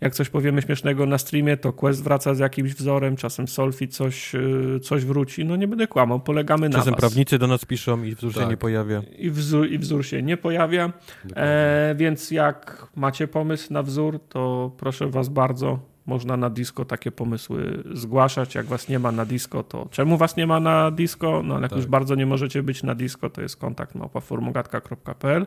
jak 0.00 0.14
coś 0.14 0.28
powiemy 0.28 0.62
śmiesznego 0.62 1.06
na 1.06 1.18
streamie, 1.18 1.56
to 1.56 1.72
Quest 1.72 2.02
wraca 2.04 2.34
z 2.34 2.38
jakimś 2.38 2.74
wzorem, 2.74 3.16
czasem 3.16 3.48
Solfi 3.48 3.88
coś, 3.88 4.34
y, 4.34 4.80
coś 4.82 5.04
wróci, 5.04 5.44
no 5.44 5.56
nie 5.56 5.68
będę 5.68 5.86
kłamał, 5.86 6.20
polegamy 6.20 6.68
na 6.68 6.78
Czasem 6.78 6.94
prawnicy 6.94 7.38
do 7.38 7.46
nas 7.46 7.64
piszą 7.64 8.02
i 8.02 8.14
wzór 8.14 8.32
się 8.34 8.40
Tak. 8.40 8.50
nie 8.50 8.56
pojawia. 8.56 9.02
I 9.18 9.30
wzór, 9.30 9.66
I 9.70 9.78
wzór 9.78 10.04
się 10.06 10.22
nie 10.22 10.36
pojawia, 10.36 10.92
e, 11.36 11.94
więc 11.98 12.30
jak 12.30 12.86
macie 12.96 13.28
pomysł 13.28 13.72
na 13.72 13.82
wzór, 13.82 14.20
to 14.28 14.70
proszę 14.76 15.06
was 15.06 15.28
bardzo, 15.28 15.78
można 16.06 16.36
na 16.36 16.50
disco 16.50 16.84
takie 16.84 17.10
pomysły 17.12 17.82
zgłaszać. 17.94 18.54
Jak 18.54 18.66
was 18.66 18.88
nie 18.88 18.98
ma 18.98 19.12
na 19.12 19.24
disco, 19.24 19.62
to 19.62 19.88
czemu 19.90 20.16
was 20.16 20.36
nie 20.36 20.46
ma 20.46 20.60
na 20.60 20.90
disco? 20.90 21.42
No 21.44 21.54
ale 21.54 21.62
jak 21.62 21.70
Tak. 21.70 21.76
już 21.76 21.86
bardzo 21.86 22.14
nie 22.14 22.26
możecie 22.26 22.62
być 22.62 22.82
na 22.82 22.94
disco, 22.94 23.30
to 23.30 23.42
jest 23.42 23.56
kontakt 23.56 23.94
małpaformogatka.pl. 23.94 25.46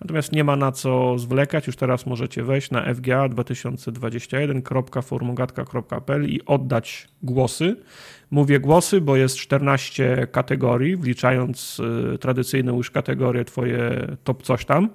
Natomiast 0.01 0.31
nie 0.31 0.43
ma 0.43 0.55
na 0.55 0.71
co 0.71 1.19
zwlekać. 1.19 1.67
Już 1.67 1.75
teraz 1.75 2.05
możecie 2.05 2.43
wejść 2.43 2.71
na 2.71 2.93
FGA 2.93 3.29
2021.formogatka.pl 3.29 6.29
i 6.29 6.45
oddać 6.45 7.07
głosy. 7.23 7.75
Mówię 8.33 8.59
głosy, 8.59 9.01
bo 9.01 9.15
jest 9.15 9.37
14 9.37 10.27
kategorii, 10.31 10.97
wliczając 10.97 11.81
y, 12.13 12.17
tradycyjną 12.17 12.77
już 12.77 12.91
kategorię 12.91 13.45
twoje 13.45 14.07
top 14.23 14.43
coś 14.43 14.65
tam. 14.65 14.89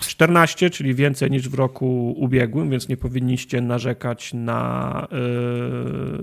14, 0.00 0.70
czyli 0.70 0.94
więcej 0.94 1.30
niż 1.30 1.48
w 1.48 1.54
roku 1.54 2.14
ubiegłym, 2.16 2.70
więc 2.70 2.88
nie 2.88 2.96
powinniście 2.96 3.60
narzekać 3.60 4.34
na, 4.34 5.08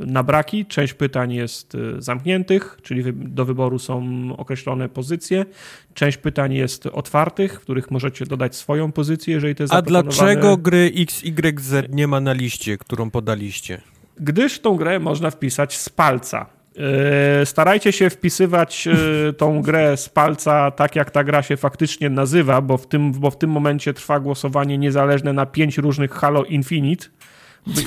y, 0.03 0.05
na 0.05 0.23
braki. 0.23 0.65
Część 0.65 0.93
pytań 0.93 1.33
jest 1.33 1.75
y, 1.75 2.01
zamkniętych, 2.01 2.77
czyli 2.83 3.03
do 3.13 3.45
wyboru 3.45 3.79
są 3.79 4.03
określone 4.37 4.89
pozycje. 4.89 5.45
Część 5.93 6.17
pytań 6.17 6.53
jest 6.53 6.85
otwartych, 6.85 7.53
w 7.53 7.59
których 7.59 7.91
możecie 7.91 8.25
dodać 8.25 8.55
swoją 8.55 8.91
pozycję, 8.91 9.33
jeżeli 9.33 9.55
to 9.55 9.63
jest 9.63 9.73
A 9.73 9.81
dlaczego 9.81 10.57
gry 10.57 10.91
XYZ 10.95 11.73
nie 11.89 12.07
ma 12.07 12.21
na 12.21 12.33
liście, 12.33 12.77
którą 12.77 13.09
podaliście? 13.09 13.81
gdyż 14.21 14.59
tą 14.59 14.75
grę 14.75 14.99
można 14.99 15.31
wpisać 15.31 15.77
z 15.77 15.89
palca. 15.89 16.60
E, 16.77 17.45
starajcie 17.45 17.91
się 17.91 18.09
wpisywać 18.09 18.87
e, 18.87 19.33
tą 19.33 19.61
grę 19.61 19.97
z 19.97 20.09
palca 20.09 20.71
tak, 20.71 20.95
jak 20.95 21.11
ta 21.11 21.23
gra 21.23 21.43
się 21.43 21.57
faktycznie 21.57 22.09
nazywa, 22.09 22.61
bo 22.61 22.77
w 22.77 22.87
tym, 22.87 23.11
bo 23.11 23.31
w 23.31 23.37
tym 23.37 23.49
momencie 23.49 23.93
trwa 23.93 24.19
głosowanie 24.19 24.77
niezależne 24.77 25.33
na 25.33 25.45
pięć 25.45 25.77
różnych 25.77 26.11
Halo 26.11 26.43
Infinite. 26.43 27.05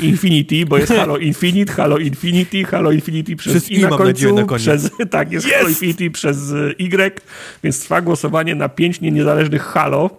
Infinity, 0.02 0.66
bo 0.66 0.78
jest 0.78 0.92
Halo 0.92 1.16
Infinite, 1.16 1.72
Halo 1.72 1.98
Infinity, 1.98 2.64
Halo 2.64 2.92
Infinity 2.92 3.36
przez, 3.36 3.52
przez 3.52 3.70
I 3.70 3.82
na 3.82 3.88
końcu, 3.88 4.34
na 4.34 4.56
przez, 4.56 4.90
tak, 5.10 5.32
jest 5.32 5.46
yes! 5.46 5.52
Halo 5.52 5.68
Infinity 5.68 6.10
przez 6.10 6.50
Y, 6.50 7.20
więc 7.64 7.80
trwa 7.80 8.00
głosowanie 8.00 8.54
na 8.54 8.68
pięć 8.68 9.00
niezależnych 9.00 9.62
Halo. 9.62 10.10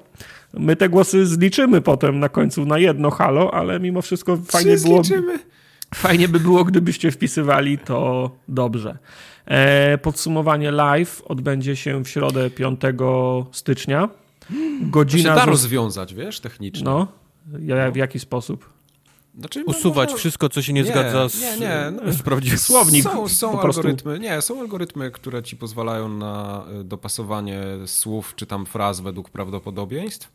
My 0.53 0.75
te 0.75 0.89
głosy 0.89 1.25
zliczymy 1.25 1.81
potem 1.81 2.19
na 2.19 2.29
końcu 2.29 2.65
na 2.65 2.77
jedno 2.77 3.11
Halo, 3.11 3.53
ale 3.53 3.79
mimo 3.79 4.01
wszystko 4.01 4.37
fajnie 4.37 4.77
było... 4.77 5.03
Zliczymy? 5.03 5.39
Fajnie 5.95 6.27
by 6.27 6.39
było, 6.39 6.63
gdybyście 6.63 7.11
wpisywali 7.11 7.77
to 7.77 8.31
dobrze. 8.47 8.97
E, 9.45 9.97
podsumowanie 9.97 10.71
live 10.71 11.21
odbędzie 11.25 11.75
się 11.75 12.03
w 12.03 12.07
środę 12.09 12.49
5 12.49 12.81
stycznia. 13.51 14.09
Godzina 14.81 15.33
to 15.33 15.39
się 15.39 15.45
da 15.45 15.51
rozwiązać, 15.51 16.13
wiesz, 16.13 16.39
technicznie. 16.39 16.83
No, 16.85 17.07
ja, 17.59 17.91
w 17.91 17.95
jaki 17.95 18.19
sposób? 18.19 18.69
Znaczy, 19.39 19.59
no, 19.59 19.65
Usuwać 19.65 20.09
można... 20.09 20.19
wszystko, 20.19 20.49
co 20.49 20.61
się 20.61 20.73
nie, 20.73 20.81
nie 20.81 20.87
zgadza 20.87 21.29
z, 21.29 21.41
nie, 21.41 21.57
nie. 21.59 21.91
No, 21.91 22.13
z 22.19 22.21
prawdziwym 22.21 22.59
słownik. 22.59 23.03
Są, 23.03 23.27
są 23.27 23.61
algorytmy, 23.61 24.19
nie, 24.19 24.41
są 24.41 24.59
algorytmy, 24.59 25.11
które 25.11 25.43
ci 25.43 25.57
pozwalają 25.57 26.09
na 26.09 26.65
e, 26.79 26.83
dopasowanie 26.83 27.61
słów 27.85 28.33
czy 28.35 28.45
tam 28.45 28.65
fraz 28.65 28.99
według 28.99 29.29
prawdopodobieństw. 29.29 30.31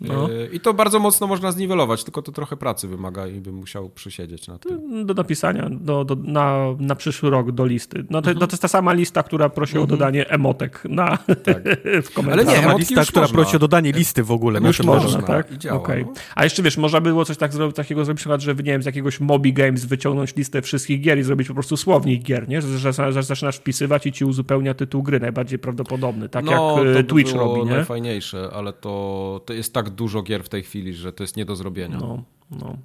No. 0.00 0.32
E, 0.32 0.46
I 0.46 0.60
to 0.60 0.74
bardzo 0.74 0.98
mocno 0.98 1.26
można 1.26 1.52
zniwelować, 1.52 2.04
tylko 2.04 2.22
to 2.22 2.32
trochę 2.32 2.56
pracy 2.56 2.88
wymaga 2.88 3.26
i 3.26 3.40
bym 3.40 3.54
musiał 3.54 3.88
przysiedzieć 3.88 4.48
na 4.48 4.58
tym. 4.58 5.06
Do 5.06 5.14
napisania 5.14 5.70
do, 5.70 6.04
do, 6.04 6.16
na, 6.16 6.66
na 6.78 6.94
przyszły 6.94 7.30
rok 7.30 7.50
do 7.50 7.66
listy. 7.66 8.04
No 8.10 8.22
to, 8.22 8.30
mhm. 8.30 8.48
to 8.48 8.52
jest 8.52 8.62
ta 8.62 8.68
sama 8.68 8.92
lista, 8.92 9.22
która 9.22 9.48
prosi 9.48 9.76
mhm. 9.76 9.84
o 9.84 9.86
dodanie 9.86 10.28
emotek 10.28 10.82
na, 10.84 11.16
tak. 11.16 11.62
w 12.06 12.14
komentarzach. 12.14 12.64
Ale 12.64 12.74
nie, 12.74 12.78
lista, 12.78 13.04
która 13.04 13.22
można. 13.22 13.34
prosi 13.34 13.56
o 13.56 13.58
dodanie 13.58 13.92
listy 13.92 14.22
w 14.22 14.32
ogóle. 14.32 14.60
Już 14.60 14.80
można, 14.80 15.02
można, 15.02 15.22
tak? 15.22 15.56
Działa, 15.56 15.80
okay. 15.80 16.04
no. 16.06 16.12
A 16.34 16.44
jeszcze 16.44 16.62
wiesz, 16.62 16.76
można 16.76 17.00
było 17.00 17.24
coś 17.24 17.36
tak 17.36 17.52
zrobić, 17.52 17.76
takiego 17.76 18.04
zrobić, 18.04 18.20
przykład, 18.20 18.40
że 18.40 18.54
nie 18.54 18.62
wiem, 18.62 18.82
z 18.82 18.86
jakiegoś 18.86 19.20
Mobi 19.20 19.52
Games 19.52 19.84
wyciągnąć 19.84 20.36
listę 20.36 20.62
wszystkich 20.62 21.00
gier 21.00 21.18
i 21.18 21.22
zrobić 21.22 21.48
po 21.48 21.54
prostu 21.54 21.76
słownik 21.76 22.22
gier, 22.22 22.48
nie? 22.48 22.62
Że, 22.62 22.92
że, 22.92 23.12
że 23.12 23.22
zaczynasz 23.22 23.56
wpisywać 23.56 24.06
i 24.06 24.12
ci 24.12 24.24
uzupełnia 24.24 24.74
tytuł 24.74 25.02
gry, 25.02 25.20
najbardziej 25.20 25.58
prawdopodobny, 25.58 26.28
tak 26.28 26.44
no, 26.44 26.50
jak 26.50 26.60
to 26.60 26.98
e, 26.98 27.04
Twitch 27.04 27.32
by 27.32 27.38
robi, 27.38 27.64
nie? 27.64 27.70
najfajniejsze, 27.70 28.50
ale 28.52 28.72
to, 28.72 29.40
to 29.46 29.52
jest 29.52 29.74
tak 29.74 29.81
dużo 29.90 30.22
gier 30.22 30.44
w 30.44 30.48
tej 30.48 30.62
chwili, 30.62 30.72
chwili, 30.72 30.92
że 30.92 31.12
to 31.12 31.24
jest 31.24 31.36
nie 31.36 31.44
do 31.44 31.56
zrobienia. 31.56 31.98
No, 32.00 32.22
no. 32.50 32.76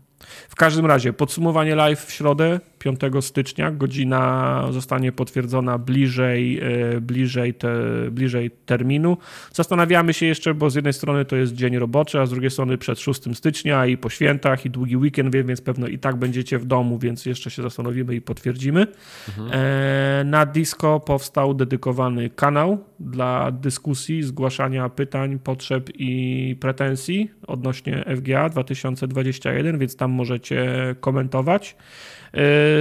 W 0.50 0.56
każdym 0.56 0.86
razie, 0.86 1.14
podsumowanie 1.14 1.76
live 1.76 2.06
w 2.06 2.12
środę, 2.12 2.60
5 2.80 3.00
stycznia. 3.22 3.72
Godzina 3.72 4.64
zostanie 4.72 5.12
potwierdzona 5.12 5.78
bliżej, 5.78 6.60
e, 6.60 7.02
bliżej, 7.02 7.54
te, 7.54 7.70
bliżej 8.12 8.52
terminu. 8.52 9.18
Zastanawiamy 9.54 10.14
się 10.14 10.26
jeszcze, 10.26 10.54
bo 10.54 10.70
z 10.70 10.76
jednej 10.76 10.94
strony 10.94 11.26
to 11.26 11.36
jest 11.36 11.54
dzień 11.54 11.78
roboczy, 11.78 12.20
a 12.20 12.26
z 12.26 12.30
drugiej 12.30 12.52
strony 12.52 12.78
przed 12.78 13.00
6 13.00 13.22
stycznia 13.34 13.86
i 13.86 13.98
po 13.98 14.10
świętach 14.10 14.66
i 14.66 14.70
długi 14.70 14.98
weekend, 14.98 15.36
więc 15.36 15.62
pewno 15.62 15.88
i 15.88 16.00
tak 16.00 16.16
będziecie 16.16 16.60
w 16.60 16.66
domu, 16.66 17.00
więc 17.00 17.26
jeszcze 17.26 17.52
się 17.52 17.62
zastanowimy 17.62 18.16
i 18.16 18.22
potwierdzimy. 18.22 18.88
Mhm. 19.28 19.50
E, 19.52 20.24
na 20.24 20.46
Disco 20.46 21.00
powstał 21.00 21.54
dedykowany 21.54 22.30
kanał 22.30 22.78
dla 23.00 23.52
dyskusji, 23.52 24.24
zgłaszania 24.24 24.90
pytań, 24.90 25.40
potrzeb 25.40 25.90
i 25.94 26.56
pretensji 26.60 27.32
odnośnie 27.48 28.06
FGA 28.18 28.50
2021, 28.50 29.80
więc 29.80 29.96
tam 29.96 30.12
możecie 30.12 30.66
komentować. 31.00 31.76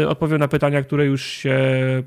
Yy, 0.01 0.09
odpowiem 0.09 0.39
na 0.39 0.49
pytania, 0.49 0.83
które 0.83 1.07
już 1.07 1.23
się 1.23 1.59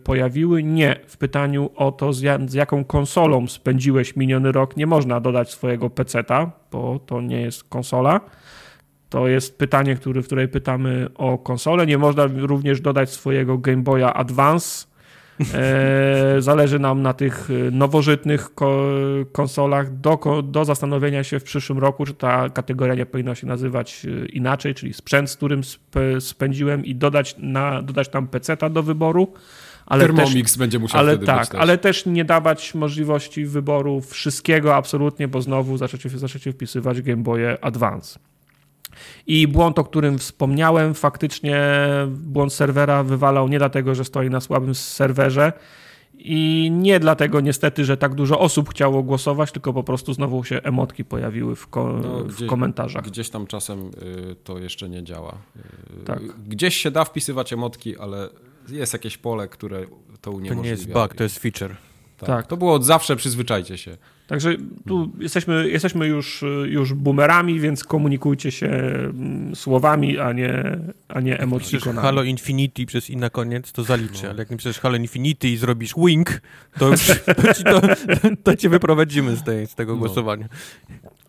pojawiły. 0.03 0.63
Nie. 0.63 0.95
W 1.07 1.17
pytaniu 1.17 1.69
o 1.75 1.91
to, 1.91 2.13
z, 2.13 2.53
jaką 2.53 2.85
konsolą 2.85 3.47
spędziłeś 3.47 4.15
miniony 4.15 4.51
rok, 4.51 4.77
nie 4.77 4.87
można 4.87 5.19
dodać 5.19 5.51
swojego 5.51 5.89
PC-a, 5.89 6.51
bo 6.71 6.99
to 6.99 7.21
nie 7.21 7.41
jest 7.41 7.63
konsola. 7.63 8.21
To 9.09 9.27
jest 9.27 9.57
pytanie, 9.57 9.95
który, 9.95 10.21
w 10.21 10.25
której 10.25 10.47
pytamy 10.47 11.07
o 11.15 11.37
konsolę. 11.37 11.85
Nie 11.85 11.97
można 11.97 12.27
również 12.35 12.81
dodać 12.81 13.09
swojego 13.09 13.57
Game 13.57 13.83
Boya 13.83 14.13
Advance 14.13 14.88
E, 15.53 16.41
zależy 16.41 16.79
nam 16.79 17.01
na 17.01 17.13
tych 17.13 17.49
e, 17.49 17.71
nowożytnych 17.71 18.49
konsolach 19.31 19.99
do, 19.99 20.43
do 20.43 20.65
zastanowienia 20.65 21.23
się 21.23 21.39
w 21.39 21.43
przyszłym 21.43 21.79
roku, 21.79 22.05
czy 22.05 22.13
ta 22.13 22.49
kategoria 22.49 22.95
nie 22.95 23.05
powinna 23.05 23.35
się 23.35 23.47
nazywać 23.47 24.05
e, 24.05 24.25
inaczej, 24.25 24.75
czyli 24.75 24.93
sprzęt, 24.93 25.29
z 25.29 25.35
którym 25.35 25.61
spędziłem 26.19 26.85
i 26.85 26.95
dodać, 26.95 27.35
na, 27.37 27.81
dodać 27.81 28.09
tam 28.09 28.27
PC-ta 28.27 28.69
do 28.69 28.83
wyboru. 28.83 29.33
Ale 29.85 30.05
Thermomix 30.05 30.51
też, 30.51 30.59
będzie 30.59 30.79
musiał 30.79 30.99
ale 30.99 31.17
tak, 31.17 31.55
ale 31.55 31.77
też 31.77 32.05
nie 32.05 32.25
dawać 32.25 32.75
możliwości 32.75 33.45
wyboru 33.45 34.01
wszystkiego 34.01 34.75
absolutnie, 34.75 35.27
bo 35.27 35.41
znowu 35.41 35.77
zaczęcie, 35.77 36.09
zaczęcie 36.09 36.51
wpisywać 36.51 37.01
Game 37.01 37.23
Boy 37.23 37.61
Advance. 37.61 38.19
I 39.27 39.47
błąd, 39.47 39.79
o 39.79 39.83
którym 39.83 40.17
wspomniałem, 40.17 40.93
faktycznie 40.93 41.61
błąd 42.07 42.53
serwera 42.53 43.03
wywalał 43.03 43.47
nie 43.47 43.57
dlatego, 43.57 43.95
że 43.95 44.05
stoi 44.05 44.29
na 44.29 44.41
słabym 44.41 44.75
serwerze 44.75 45.53
i 46.19 46.71
nie 46.73 46.99
dlatego 46.99 47.41
niestety, 47.41 47.85
że 47.85 47.97
tak 47.97 48.15
dużo 48.15 48.39
osób 48.39 48.69
chciało 48.69 49.03
głosować, 49.03 49.51
tylko 49.51 49.73
po 49.73 49.83
prostu 49.83 50.13
znowu 50.13 50.43
się 50.43 50.61
emotki 50.63 51.05
pojawiły 51.05 51.55
w, 51.55 51.67
ko 51.67 51.99
no, 52.03 52.23
w 52.23 52.47
komentarzach. 52.47 53.05
Gdzieś 53.05 53.29
tam 53.29 53.47
czasem 53.47 53.91
y, 54.31 54.35
to 54.43 54.59
jeszcze 54.59 54.89
nie 54.89 55.03
działa. 55.03 55.37
Y, 56.01 56.05
tak. 56.05 56.19
Gdzieś 56.47 56.77
się 56.77 56.91
da 56.91 57.05
wpisywać 57.05 57.53
emotki, 57.53 57.97
ale 57.97 58.29
jest 58.69 58.93
jakieś 58.93 59.17
pole, 59.17 59.47
które 59.47 59.85
to 60.21 60.31
uniemożliwia. 60.31 60.55
To 60.55 60.63
nie 60.63 60.69
jest 60.69 60.91
bug, 60.91 61.15
to 61.15 61.23
jest 61.23 61.39
feature. 61.39 61.75
Tak. 62.17 62.27
tak. 62.27 62.47
To 62.47 62.57
było 62.57 62.73
od 62.73 62.85
zawsze, 62.85 63.15
przyzwyczajcie 63.15 63.77
się. 63.77 63.97
Także 64.29 64.55
tu 64.87 65.11
jesteśmy, 65.19 65.69
jesteśmy 65.69 66.07
już, 66.07 66.43
już 66.65 66.93
boomerami, 66.93 67.59
więc 67.59 67.83
komunikujcie 67.83 68.51
się 68.51 68.67
mm, 68.67 69.55
słowami, 69.55 70.19
a 70.19 70.33
nie, 70.33 70.79
a 71.07 71.19
nie 71.19 71.39
emocjonami. 71.39 71.99
Halo 71.99 72.23
Infinity 72.23 72.85
przez 72.85 73.09
i 73.09 73.17
na 73.17 73.29
koniec 73.29 73.71
to 73.71 73.83
zaliczy, 73.83 74.23
no. 74.23 74.29
ale 74.29 74.39
jak 74.39 74.49
napiszesz 74.49 74.79
Halo 74.79 74.95
Infinity 74.95 75.49
i 75.49 75.57
zrobisz 75.57 75.93
wink, 75.97 76.41
to, 76.79 76.87
już, 76.87 77.07
to, 77.71 77.81
to, 78.43 78.55
cię 78.55 78.69
wyprowadzimy 78.69 79.35
z, 79.35 79.43
tej, 79.43 79.67
z 79.67 79.75
tego 79.75 79.93
no. 79.93 79.99
głosowania. 79.99 80.47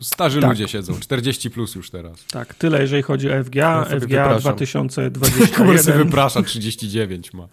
Starzy 0.01 0.40
tak. 0.40 0.51
ludzie 0.51 0.68
siedzą, 0.68 1.01
40 1.01 1.51
plus 1.51 1.74
już 1.74 1.90
teraz. 1.90 2.24
Tak, 2.26 2.55
tyle 2.55 2.80
jeżeli 2.80 3.03
chodzi 3.03 3.30
o 3.30 3.44
FGA. 3.44 3.86
Ja 3.90 4.01
FGA 4.01 4.38
2021. 4.38 5.78
sobie 5.78 5.98
wyprasza, 6.05 6.42
39 6.42 7.32
ma. 7.32 7.48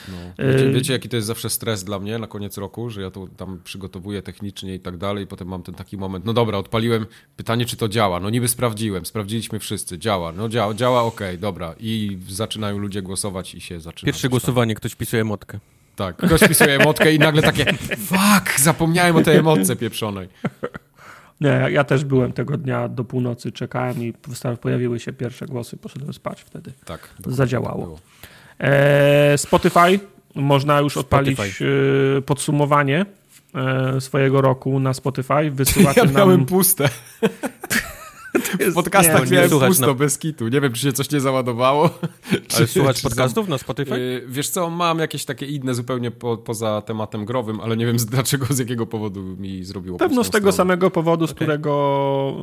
No. 0.09 0.17
Wiecie, 0.39 0.71
wiecie, 0.71 0.93
jaki 0.93 1.09
to 1.09 1.17
jest 1.17 1.27
zawsze 1.27 1.51
stres 1.51 1.85
dla 1.85 1.99
mnie 1.99 2.19
na 2.19 2.27
koniec 2.27 2.59
roku, 2.59 2.91
że 2.91 3.03
ja 3.03 3.11
to 3.11 3.29
tam 3.37 3.61
przygotowuję 3.65 4.23
technicznie 4.23 4.75
i 4.75 4.81
tak 4.81 4.97
dalej, 4.97 5.25
i 5.25 5.27
potem 5.27 5.49
mam 5.49 5.63
ten 5.63 5.75
taki 5.75 5.97
moment, 5.97 6.25
no 6.25 6.33
dobra, 6.33 6.59
odpaliłem, 6.59 7.07
pytanie 7.37 7.67
czy 7.67 7.77
to 7.77 7.89
działa, 7.89 8.21
no 8.21 8.31
niby 8.31 8.49
sprawdziłem, 8.49 9.07
sprawdziliśmy 9.07 9.59
wszyscy, 9.59 9.99
działa, 9.99 10.33
no 10.33 10.49
działa, 10.49 10.75
działa, 10.75 11.03
okej, 11.03 11.29
okay, 11.29 11.39
dobra 11.39 11.75
i 11.81 12.19
zaczynają 12.29 12.79
ludzie 12.79 13.03
głosować 13.03 13.55
i 13.55 13.61
się 13.61 13.81
zaczyna. 13.81 14.07
Pierwsze 14.07 14.29
głosowanie, 14.29 14.75
ktoś 14.75 14.95
pisuje 14.95 15.25
motkę. 15.25 15.59
Tak, 16.01 16.17
ktoś 16.17 16.41
pisuje 16.41 16.75
emotkę 16.81 17.13
i 17.13 17.19
nagle 17.19 17.43
takie 17.43 17.65
fuck, 17.97 18.61
zapomniałem 18.61 19.17
o 19.17 19.23
tej 19.23 19.37
emotce 19.37 19.77
pieprzonej. 19.77 20.29
Nie, 21.41 21.67
ja 21.71 21.85
też 21.85 22.05
byłem 22.05 22.33
tego 22.33 22.57
dnia 22.57 22.89
do 22.89 23.05
północy, 23.05 23.53
czekałem 23.53 24.03
i 24.03 24.15
pojawiły 24.61 25.01
się 25.01 25.13
pierwsze 25.13 25.47
głosy, 25.47 25.77
poszedłem 25.77 26.13
spać 26.13 26.43
wtedy. 26.43 26.73
Tak. 26.85 27.09
Zadziałało. 27.27 27.99
E, 28.59 29.39
Spotify, 29.39 30.01
można 30.35 30.81
już 30.81 30.97
odpalić. 30.97 31.41
E, 31.41 32.23
podsumowanie 32.23 33.07
e, 33.55 34.01
swojego 34.01 34.41
roku 34.41 34.81
na 34.81 34.95
Spotify. 34.95 35.51
Wysyłacie 35.53 36.01
ja 36.01 36.13
miałem 36.13 36.37
nam... 36.37 36.47
puste. 36.47 36.89
W 38.71 38.75
podcastach 38.75 39.31
nie, 39.31 39.37
miałem 39.37 39.51
pusto, 39.51 39.87
no. 39.87 39.95
bez 39.95 40.19
kitu. 40.19 40.49
Nie 40.49 40.61
wiem, 40.61 40.73
czy 40.73 40.81
się 40.81 40.93
coś 40.93 41.11
nie 41.11 41.21
załadowało. 41.21 41.91
Ale 42.57 42.67
słuchać 42.67 43.03
podcastów 43.03 43.49
na 43.49 43.59
Spotify? 43.59 44.01
Yy, 44.01 44.25
wiesz 44.29 44.49
co, 44.49 44.71
mam 44.71 44.99
jakieś 44.99 45.25
takie 45.25 45.47
inne 45.47 45.75
zupełnie 45.75 46.11
po, 46.11 46.37
poza 46.37 46.83
tematem 46.83 47.25
growym, 47.25 47.61
ale 47.61 47.77
nie 47.77 47.87
wiem 47.87 47.97
dlaczego, 47.97 48.47
z 48.51 48.59
jakiego 48.59 48.87
powodu 48.87 49.23
mi 49.23 49.65
zrobiło 49.65 49.99
Pewno 49.99 50.25
z 50.25 50.31
tego 50.31 50.53
stronę. 50.53 50.57
samego 50.57 50.91
powodu, 50.91 51.27
z 51.27 51.31
okay. 51.31 51.37
którego 51.37 52.35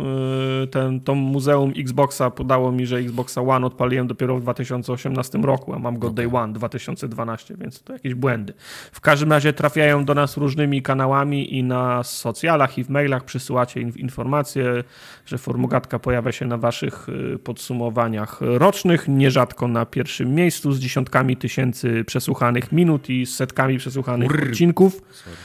yy, 0.62 0.68
ten, 0.68 1.02
to 1.02 1.16
muzeum 1.16 1.74
Xboxa 1.78 2.32
podało 2.32 2.72
mi, 2.72 2.86
że 2.86 2.98
Xboxa 2.98 3.42
One 3.42 3.68
odpaliłem 3.68 4.08
dopiero 4.08 4.38
w 4.38 4.42
2018 4.42 5.38
roku, 5.38 5.74
a 5.74 5.80
mam 5.80 6.00
go 6.00 6.08
okay. 6.08 6.16
Day 6.16 6.42
One 6.42 6.54
2012, 6.54 7.56
więc 7.58 7.84
to 7.84 7.94
jakieś 7.94 8.14
błędy. 8.14 8.54
W 8.92 9.02
każdym 9.02 9.32
razie 9.32 9.54
trafiają 9.54 10.06
do 10.06 10.14
nas 10.14 10.38
różnymi 10.38 10.82
kanałami 10.82 11.58
i 11.58 11.64
na 11.64 12.04
socjalach 12.04 12.78
i 12.78 12.84
w 12.84 12.90
mailach 12.90 13.24
przysyłacie 13.24 13.82
informacje, 13.82 14.84
że 15.26 15.38
formuga 15.38 15.77
Formogatka 15.78 16.00
pojawia 16.00 16.32
się 16.32 16.46
na 16.46 16.58
waszych 16.58 17.10
y, 17.10 17.40
podsumowaniach 17.40 18.40
rocznych, 18.42 19.08
nierzadko 19.08 19.68
na 19.68 19.86
pierwszym 19.86 20.36
miejscu 20.36 20.72
z 20.72 20.80
dziesiątkami 20.80 21.38
tysięcy 21.38 22.04
przesłuchanych 22.04 22.72
minut 22.72 23.10
i 23.10 23.26
setkami 23.26 23.78
przesłuchanych 23.78 24.32
odcinków. 24.44 25.02
Sorry. 25.12 25.36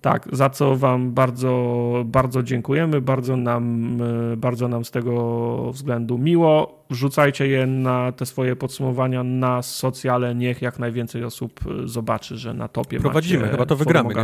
Tak, 0.00 0.28
za 0.32 0.50
co 0.50 0.76
wam 0.76 1.12
bardzo, 1.12 2.02
bardzo 2.04 2.42
dziękujemy, 2.42 3.00
bardzo 3.00 3.36
nam, 3.36 3.98
y, 4.32 4.36
bardzo 4.36 4.68
nam 4.68 4.84
z 4.84 4.90
tego 4.90 5.72
względu 5.72 6.18
miło. 6.18 6.84
Wrzucajcie 6.90 7.48
je 7.48 7.66
na 7.66 8.12
te 8.12 8.26
swoje 8.26 8.56
podsumowania 8.56 9.22
na 9.22 9.62
socjale, 9.62 10.34
niech 10.34 10.62
jak 10.62 10.78
najwięcej 10.78 11.24
osób 11.24 11.60
y, 11.84 11.88
zobaczy, 11.88 12.36
że 12.36 12.54
na 12.54 12.68
topie 12.68 13.00
Prowadzimy, 13.00 13.48
chyba 13.48 13.66
to 13.66 13.76
wygramy. 13.76 14.14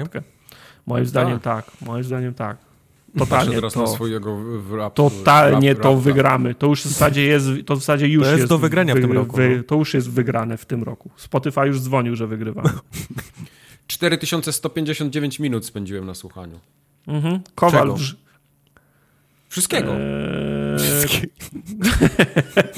Moim 0.87 1.07
zdaniem 1.07 1.41
tak, 1.41 1.71
moim 1.81 2.05
zdaniem 2.05 2.35
tak. 2.35 2.72
Totalnie 3.19 3.55
teraz 3.55 3.73
to, 3.73 3.81
na 3.81 3.87
swojego 3.87 4.37
w 4.37 4.73
rap, 4.73 4.95
totalnie 4.95 5.75
rap, 5.75 5.83
to 5.83 5.97
wygramy. 5.97 6.55
To 6.55 6.67
już 6.67 6.83
w 6.83 6.89
zasadzie 6.89 7.23
jest, 7.23 7.47
to 7.67 7.77
w 7.77 7.79
zasadzie 7.79 8.09
już 8.09 8.25
To 8.25 8.33
jest 8.33 8.47
do 8.47 8.59
wygrania 8.59 8.95
w 8.95 9.01
tym 9.01 9.13
roku, 9.13 9.37
no. 9.41 9.63
To 9.67 9.75
już 9.75 9.95
jest 9.95 10.11
wygrane 10.11 10.57
w 10.57 10.67
tym 10.67 10.83
roku. 10.83 11.11
Spotify 11.17 11.67
już 11.67 11.81
dzwonił, 11.81 12.17
że 12.17 12.27
wygrywamy. 12.27 12.71
4159 13.87 15.39
minut 15.39 15.67
spędziłem 15.67 16.07
na 16.07 16.15
słuchaniu. 16.15 16.61
Mhm. 17.07 17.41
Kowal 17.55 17.95
Wszystkiego. 19.49 19.93
Eee, 19.93 20.79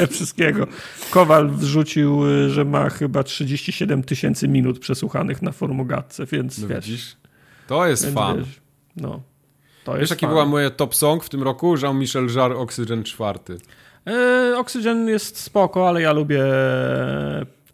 wszystkiego. 0.15 0.67
Kowal 1.11 1.51
wrzucił, 1.51 2.27
y, 2.27 2.51
że 2.51 2.65
ma 2.65 2.91
chyba 2.91 3.23
37 3.23 4.03
tysięcy 4.03 4.49
minut 4.49 4.79
przesłuchanych 4.79 5.43
na 5.43 5.53
formogatce, 5.53 6.27
więc 6.27 6.59
no 6.59 6.69
wiesz. 6.69 6.87
widzisz? 6.87 7.17
To 7.67 7.87
jest 7.87 8.15
fan. 8.15 8.39
wiesz, 8.39 8.61
no. 8.97 9.21
To 9.85 9.99
Wiesz, 9.99 10.11
jaki 10.11 10.27
była 10.27 10.47
moja 10.47 10.71
top 10.71 10.95
song 10.95 11.25
w 11.25 11.29
tym 11.29 11.43
roku? 11.43 11.77
Jean-Michel 11.77 12.27
Jarre, 12.37 12.57
Oxygen 12.57 13.05
4. 13.05 13.39
Eee, 14.07 14.55
Oxygen 14.55 15.09
jest 15.09 15.39
spoko, 15.39 15.89
ale 15.89 16.03
ja 16.03 16.13
lubię 16.13 16.45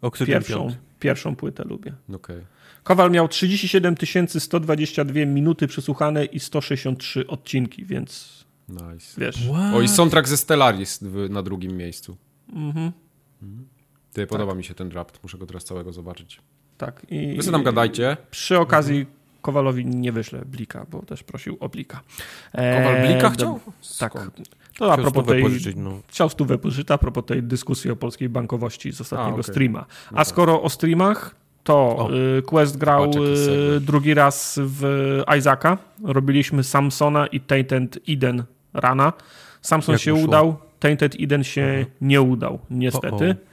Oksygeń 0.01 0.33
pierwszą, 0.33 0.75
pierwszą 0.99 1.35
płytę 1.35 1.63
lubię. 1.63 1.93
Okej. 2.13 2.41
Kowal 2.83 3.11
miał 3.11 3.27
37 3.27 3.95
122 4.39 5.25
minuty 5.25 5.67
przesłuchane 5.67 6.25
i 6.25 6.39
163 6.39 7.27
odcinki, 7.27 7.85
więc 7.85 8.41
Nice. 8.69 9.21
wiesz. 9.21 9.49
O, 9.73 9.81
i 9.81 9.87
soundtrack 9.87 10.27
ze 10.27 10.37
Stellaris 10.37 10.99
w, 11.03 11.29
na 11.29 11.43
drugim 11.43 11.77
miejscu. 11.77 12.17
Mhm. 12.53 12.91
Ty, 14.13 14.27
podoba 14.27 14.55
mi 14.55 14.63
się 14.63 14.73
ten 14.73 14.89
draft. 14.89 15.19
Muszę 15.23 15.37
go 15.37 15.45
teraz 15.45 15.63
całego 15.63 15.93
zobaczyć. 15.93 16.39
Tak. 16.77 17.05
I, 17.09 17.35
Wy 17.35 17.43
sobie 17.43 17.51
tam 17.51 17.63
gadajcie. 17.63 18.17
Przy 18.31 18.59
okazji 18.59 19.05
Kowalowi 19.41 19.85
nie 19.85 20.11
wyślę 20.11 20.41
Blika, 20.45 20.85
bo 20.91 21.01
też 21.01 21.23
prosił 21.23 21.57
o 21.59 21.69
Blika. 21.69 22.01
Eee, 22.53 22.83
Kowal 22.83 23.01
Blika 23.07 23.21
do- 23.29 23.29
chciał? 23.29 23.59
Tak. 23.99 24.11
Skąd? 24.11 24.49
To 24.77 24.93
a 24.93 24.97
Chciał 24.97 25.11
propos 25.11 25.25
tej... 25.31 25.43
pożyczyć, 25.43 25.75
no. 25.77 25.91
Chciał 26.07 26.29
stówę 26.29 26.57
pożyczyć, 26.57 26.91
a 26.91 26.97
propos 26.97 27.25
tej 27.25 27.43
dyskusji 27.43 27.91
o 27.91 27.95
polskiej 27.95 28.29
bankowości 28.29 28.91
z 28.91 29.01
ostatniego 29.01 29.29
A, 29.37 29.39
okej. 29.39 29.43
streama. 29.43 29.85
A 30.15 30.23
skoro 30.23 30.61
o 30.61 30.69
streamach, 30.69 31.35
to 31.63 31.73
O. 31.97 32.09
y, 32.37 32.41
Quest 32.41 32.77
grał 32.77 33.09
y, 33.09 33.13
segue. 33.13 33.79
drugi 33.81 34.13
raz 34.13 34.59
w 34.63 34.83
Isaaca. 35.37 35.77
Robiliśmy 36.03 36.63
Samsona 36.63 37.27
i 37.27 37.39
Tainted 37.39 37.99
Eden 38.09 38.43
rana. 38.73 39.13
Samson 39.61 39.93
Jak 39.93 40.01
się 40.01 40.13
udał, 40.13 40.57
Tainted 40.79 41.15
Eden 41.19 41.43
się 41.43 41.61
Mhm. 41.61 41.85
nie 42.01 42.21
udał, 42.21 42.59
niestety. 42.69 43.35
O, 43.41 43.50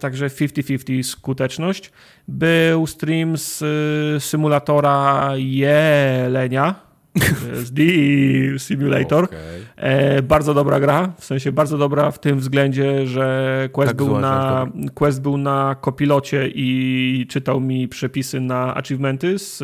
także 0.00 0.28
50-50 0.28 1.02
skuteczność. 1.02 1.92
Był 2.28 2.86
stream 2.86 3.36
z 3.36 3.62
y, 3.62 4.20
symulatora 4.20 5.30
Jelenia. 5.36 6.86
Jest 7.54 7.74
The 7.76 8.58
Simulator. 8.58 9.24
Okej. 9.24 9.38
E, 9.76 10.22
bardzo 10.22 10.54
dobra 10.54 10.80
gra, 10.80 11.12
w 11.18 11.24
sensie 11.24 11.52
bardzo 11.52 11.78
dobra 11.78 12.10
w 12.10 12.18
tym 12.18 12.38
względzie, 12.38 13.06
że 13.06 13.68
Quest, 13.72 13.88
Tak 13.88 13.96
był, 13.96 14.06
zła, 14.06 14.20
na, 14.20 14.66
Quest 14.94 15.22
był 15.22 15.36
na 15.38 15.76
kopilocie 15.80 16.48
i 16.54 17.26
czytał 17.28 17.60
mi 17.60 17.88
przepisy 17.88 18.40
na 18.40 18.74
achievementy 18.74 19.38
z 19.38 19.58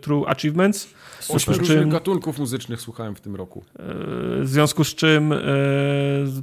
True 0.00 0.28
Achievements. 0.28 0.94
Ośmiu 1.28 1.54
różnych 1.58 1.78
czym, 1.78 1.90
gatunków 1.90 2.38
muzycznych 2.38 2.80
słuchałem 2.80 3.14
w 3.14 3.20
tym 3.20 3.36
roku. 3.36 3.64
e, 3.78 3.82
w 4.40 4.48
związku 4.48 4.84
z 4.84 4.94
czym 4.94 5.32
e, 5.32 5.36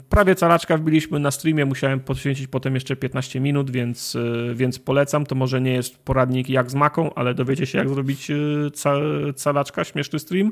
prawie 0.09 0.35
calaczka 0.35 0.77
wbiliśmy 0.77 1.19
na 1.19 1.31
streamie, 1.31 1.65
musiałem 1.65 1.99
poświęcić 1.99 2.47
potem 2.47 2.75
jeszcze 2.75 2.95
15 2.95 3.39
minut, 3.39 3.71
więc, 3.71 4.15
e, 4.15 4.55
więc 4.55 4.79
polecam. 4.79 5.25
To 5.25 5.35
może 5.35 5.61
nie 5.61 5.71
jest 5.71 5.97
poradnik 5.97 6.49
jak 6.49 6.71
z 6.71 6.75
maką, 6.75 7.13
ale 7.13 7.33
dowiecie 7.33 7.65
się 7.65 7.77
jak 7.77 7.89
zrobić 7.89 8.31
ca, 8.73 8.93
calaczka, 9.35 9.83
śmieszny 9.83 10.19
stream. 10.19 10.51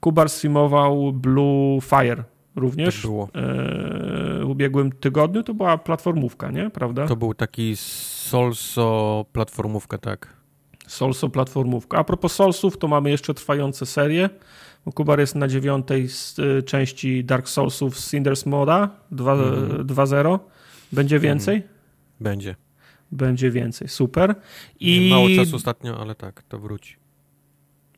Kubar 0.00 0.28
streamował 0.28 1.12
Blue 1.12 1.80
Fire 1.80 2.24
również. 2.56 2.94
Tak 2.94 3.02
było. 3.04 3.28
W 4.40 4.48
ubiegłym 4.48 4.92
tygodniu 4.92 5.42
to 5.42 5.54
była 5.54 5.78
platformówka, 5.78 6.50
nie? 6.50 6.70
Prawda? 6.70 7.06
To 7.06 7.16
był 7.16 7.34
taki 7.34 7.76
solso 7.76 9.24
platformówka, 9.32 9.98
tak. 9.98 10.36
Solso 10.86 11.28
platformówka. 11.28 11.98
A 11.98 12.04
propos 12.04 12.32
Soulsów, 12.32 12.78
to 12.78 12.88
mamy 12.88 13.10
jeszcze 13.10 13.34
trwające 13.34 13.86
serie. 13.86 14.30
Kubar 14.94 15.18
jest 15.20 15.34
na 15.34 15.48
dziewiątej 15.48 16.08
y, 16.58 16.62
części 16.62 17.24
Dark 17.24 17.48
Soulsów 17.48 17.98
z 17.98 18.10
Cinders 18.10 18.46
Moda 18.46 18.90
2 19.10 19.32
Mhm. 19.32 19.86
2.0. 19.86 20.38
Będzie 20.92 21.18
więcej? 21.18 21.62
Będzie. 22.20 22.56
Będzie 23.12 23.50
więcej. 23.50 23.88
Super. 23.88 24.34
I... 24.80 25.06
I 25.06 25.10
Mało 25.10 25.28
czasu 25.36 25.56
ostatnio, 25.56 26.00
ale 26.00 26.14
tak, 26.14 26.42
to 26.42 26.58
wróci. 26.58 26.96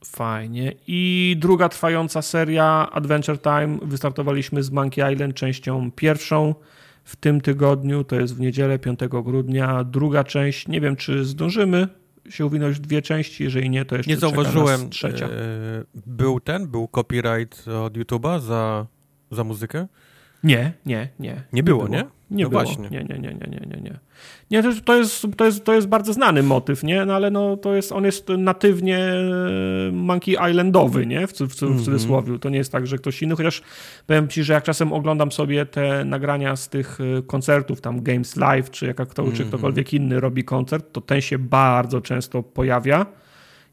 fajnie. 0.05 0.73
I 0.87 1.37
druga 1.39 1.69
trwająca 1.69 2.23
seria 2.23 2.91
Adventure 2.93 3.39
Time. 3.41 3.79
Wystartowaliśmy 3.83 4.63
z 4.63 4.71
Monkey 4.71 5.13
Island 5.15 5.35
częścią 5.35 5.91
pierwszą 5.91 6.55
w 7.05 7.17
tym 7.17 7.41
tygodniu. 7.41 8.05
To 8.05 8.17
jest 8.21 8.37
w 8.37 8.41
niedzielę 8.41 8.79
5 8.79 9.01
grudnia. 9.25 9.85
Druga 9.85 10.25
część. 10.25 10.69
Nie 10.69 10.81
wiem, 10.81 10.97
czy 10.97 11.25
zdążymy 11.25 11.89
się 12.31 12.47
uwinąć 12.47 12.77
w 12.77 12.81
dwie 12.81 13.03
części. 13.03 13.45
Jeżeli 13.45 13.71
nie, 13.71 13.85
to 13.85 13.97
jeszcze 13.97 14.11
Nie 14.11 14.17
zauważyłem. 14.17 14.91
trzecia. 14.91 15.27
E, 15.27 15.31
był 16.07 16.41
ten, 16.41 16.69
był 16.69 16.89
copyright 16.89 17.69
od 17.69 17.95
YouTube'a 17.99 18.41
za, 18.41 18.87
za 19.31 19.45
muzykę? 19.45 19.87
Nie, 20.45 20.73
nie, 20.87 21.09
nie. 21.19 21.43
Nie 21.53 21.63
było, 21.63 21.89
nie? 21.89 22.05
Nie 22.31 22.45
No 22.45 22.51
było. 22.51 22.63
właśnie. 22.63 22.89
Nie, 22.91 23.05
nie, 23.05 23.19
nie, 23.19 23.35
nie, 23.35 23.47
nie, 23.51 23.67
nie, 23.67 23.81
nie. 23.83 23.99
Nie, 24.51 24.63
to, 24.63 24.97
jest, 24.97 25.27
to, 25.37 25.45
jest, 25.45 25.65
to 25.65 25.75
jest 25.75 25.89
bardzo 25.89 26.13
znany 26.13 26.43
motyw, 26.43 26.83
nie? 26.85 27.05
No 27.07 27.15
ale 27.15 27.31
no, 27.31 27.57
to 27.57 27.75
jest, 27.75 27.93
on 27.93 28.05
jest 28.05 28.29
natywnie 28.39 28.99
e, 28.99 29.93
Monkey 29.93 30.37
Islandowy, 30.51 31.07
nie? 31.07 31.27
W, 31.27 31.33
w, 31.33 31.37
w 31.37 31.63
Mhm. 31.63 31.85
cudzysłowie. 31.85 32.39
To 32.39 32.49
nie 32.49 32.59
jest 32.59 32.73
tak, 32.73 32.87
że 32.87 32.97
ktoś 32.99 33.23
inny, 33.23 33.37
chociaż 33.37 33.63
powiem 34.07 34.29
ci, 34.29 34.45
że 34.45 34.53
jak 34.53 34.65
czasem 34.65 34.93
oglądam 34.93 35.33
sobie 35.33 35.67
te 35.67 36.05
nagrania 36.05 36.57
z 36.57 36.69
tych 36.69 36.99
e, 37.19 37.23
koncertów, 37.23 37.81
tam 37.81 38.03
Games 38.03 38.37
Live, 38.37 38.71
czy, 38.71 38.87
jak 38.87 38.97
kto, 38.97 39.23
czy 39.23 39.29
Mhm. 39.31 39.49
ktokolwiek 39.49 39.95
inny 39.95 40.21
robi 40.21 40.45
koncert, 40.45 40.93
to 40.93 41.01
ten 41.01 41.21
się 41.21 41.39
bardzo 41.39 42.01
często 42.01 42.43
pojawia. 42.43 43.07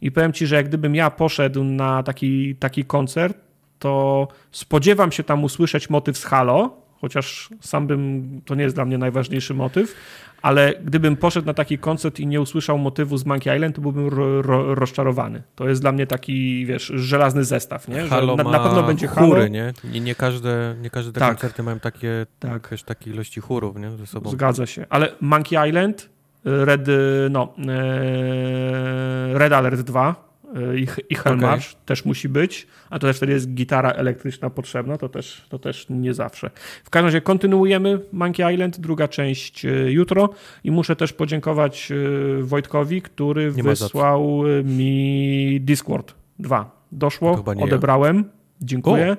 I 0.02 0.12
powiem 0.12 0.34
ci, 0.34 0.48
że 0.48 0.56
jak 0.56 0.68
gdybym 0.68 0.96
ja 0.96 1.12
poszedł 1.12 1.64
na 1.64 2.04
taki, 2.04 2.56
taki 2.56 2.86
koncert, 2.86 3.38
to 3.80 4.28
spodziewam 4.52 5.12
się 5.12 5.24
tam 5.24 5.44
usłyszeć 5.44 5.90
motyw 5.90 6.18
z 6.18 6.24
Halo, 6.26 6.85
chociaż 7.06 7.50
sam 7.62 7.88
bym, 7.88 8.42
to 8.46 8.56
nie 8.56 8.64
jest 8.64 8.76
dla 8.76 8.86
mnie 8.86 8.98
najważniejszy 8.98 9.54
motyw, 9.54 9.96
ale 10.42 10.74
gdybym 10.84 11.16
poszedł 11.18 11.48
na 11.48 11.54
taki 11.54 11.78
koncert 11.78 12.20
i 12.20 12.28
nie 12.28 12.42
usłyszał 12.42 12.78
motywu 12.78 13.18
z 13.18 13.26
Monkey 13.26 13.56
Island, 13.56 13.76
to 13.76 13.82
byłbym 13.82 14.08
ro, 14.08 14.42
ro, 14.42 14.76
rozczarowany. 14.76 15.44
To 15.56 15.70
jest 15.70 15.82
dla 15.82 15.92
mnie 15.92 16.08
taki, 16.08 16.66
wiesz, 16.66 16.92
żelazny 16.96 17.44
zestaw, 17.44 17.88
nie? 17.88 18.02
Halo 18.02 18.36
na, 18.36 18.44
na 18.44 18.60
pewno 18.60 18.84
będzie 18.84 19.08
chóry, 19.08 19.42
Halo. 19.42 19.48
nie? 19.48 19.74
Nie, 19.94 20.00
nie 20.00 20.16
każde, 20.16 20.76
nie 20.82 20.90
każde 20.90 21.12
te 21.12 21.20
Tak. 21.20 21.30
koncerty 21.30 21.64
mają 21.64 21.80
takie, 21.80 22.26
Tak. 22.40 22.68
też 22.68 22.84
takie 22.84 23.10
ilości 23.12 23.42
chórów, 23.42 23.76
nie? 23.78 23.92
Ze 23.92 24.06
sobą. 24.08 24.30
Zgadza 24.30 24.66
się. 24.66 24.86
Ale 24.90 25.12
Monkey 25.22 25.70
Island, 25.70 26.10
Red, 26.46 26.88
no, 27.30 27.54
e, 27.68 29.38
Red 29.40 29.54
Alert 29.54 29.82
2 29.82 30.35
i, 30.76 30.88
i 31.10 31.16
Hellmarch 31.16 31.74
też 31.86 32.06
musi 32.06 32.30
być, 32.30 32.68
a 32.90 33.00
to 33.00 33.08
też 33.08 33.18
wtedy 33.18 33.32
jest 33.32 33.54
gitara 33.54 33.92
elektryczna 33.92 34.50
potrzebna, 34.50 34.98
to 34.98 35.10
też, 35.10 35.46
to 35.50 35.60
też 35.60 35.86
nie 35.90 36.14
zawsze. 36.14 36.50
W 36.84 36.90
każdym 36.90 37.06
razie 37.06 37.22
kontynuujemy 37.22 38.00
Monkey 38.12 38.54
Island, 38.54 38.80
druga 38.80 39.08
część 39.08 39.66
e, 39.66 39.92
jutro 39.92 40.30
i 40.64 40.72
muszę 40.72 40.96
też 40.96 41.14
podziękować 41.14 41.92
e, 41.92 42.44
Wojtkowi, 42.44 43.02
który 43.02 43.54
Nie 43.56 43.64
wysłał 43.64 44.42
e, 44.60 44.64
mi 44.64 45.62
Discord 45.62 46.14
2. 46.40 46.86
Doszło, 46.92 47.44
nie 47.48 47.60
ja. 47.60 47.66
odebrałem, 47.66 48.30
dziękuję. 48.62 49.18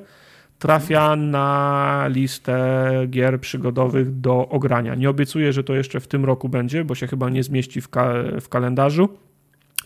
Trafia 0.59 1.17
na 1.17 2.05
listę 2.09 2.91
gier 3.09 3.41
przygodowych 3.41 4.21
do 4.21 4.49
ogrania. 4.49 4.95
Nie 4.95 5.11
obiecuję, 5.11 5.53
że 5.53 5.65
to 5.65 5.75
jeszcze 5.75 6.01
w 6.01 6.09
tym 6.09 6.25
roku 6.25 6.49
będzie, 6.49 6.85
bo 6.85 6.95
się 6.95 7.07
chyba 7.07 7.31
nie 7.31 7.43
zmieści 7.43 7.81
w, 7.81 7.89
ka 7.89 8.15
w 8.41 8.49
kalendarzu, 8.49 9.09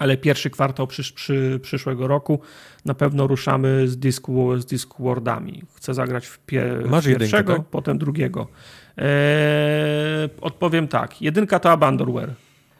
ale 0.00 0.16
pierwszy 0.16 0.50
kwartał 0.50 0.86
przysz 0.86 1.12
przy, 1.12 1.60
przyszłego 1.62 2.06
roku 2.08 2.40
na 2.84 2.94
pewno 2.94 3.26
ruszamy 3.26 3.88
z, 3.88 3.96
Discu 3.96 4.60
z 4.60 4.66
Discwordami. 4.66 5.62
Chcę 5.74 5.94
zagrać 5.94 6.26
w, 6.26 6.38
pie 6.38 6.62
w 6.62 6.90
jedynkę, 6.92 7.18
pierwszego, 7.18 7.56
tak? 7.56 7.66
potem 7.70 7.98
drugiego. 7.98 8.48
Eee, 8.96 9.06
odpowiem 10.40 10.88
tak. 10.88 11.22
Jedynka 11.22 11.58
to 11.58 11.70
Abandonware. 11.70 12.34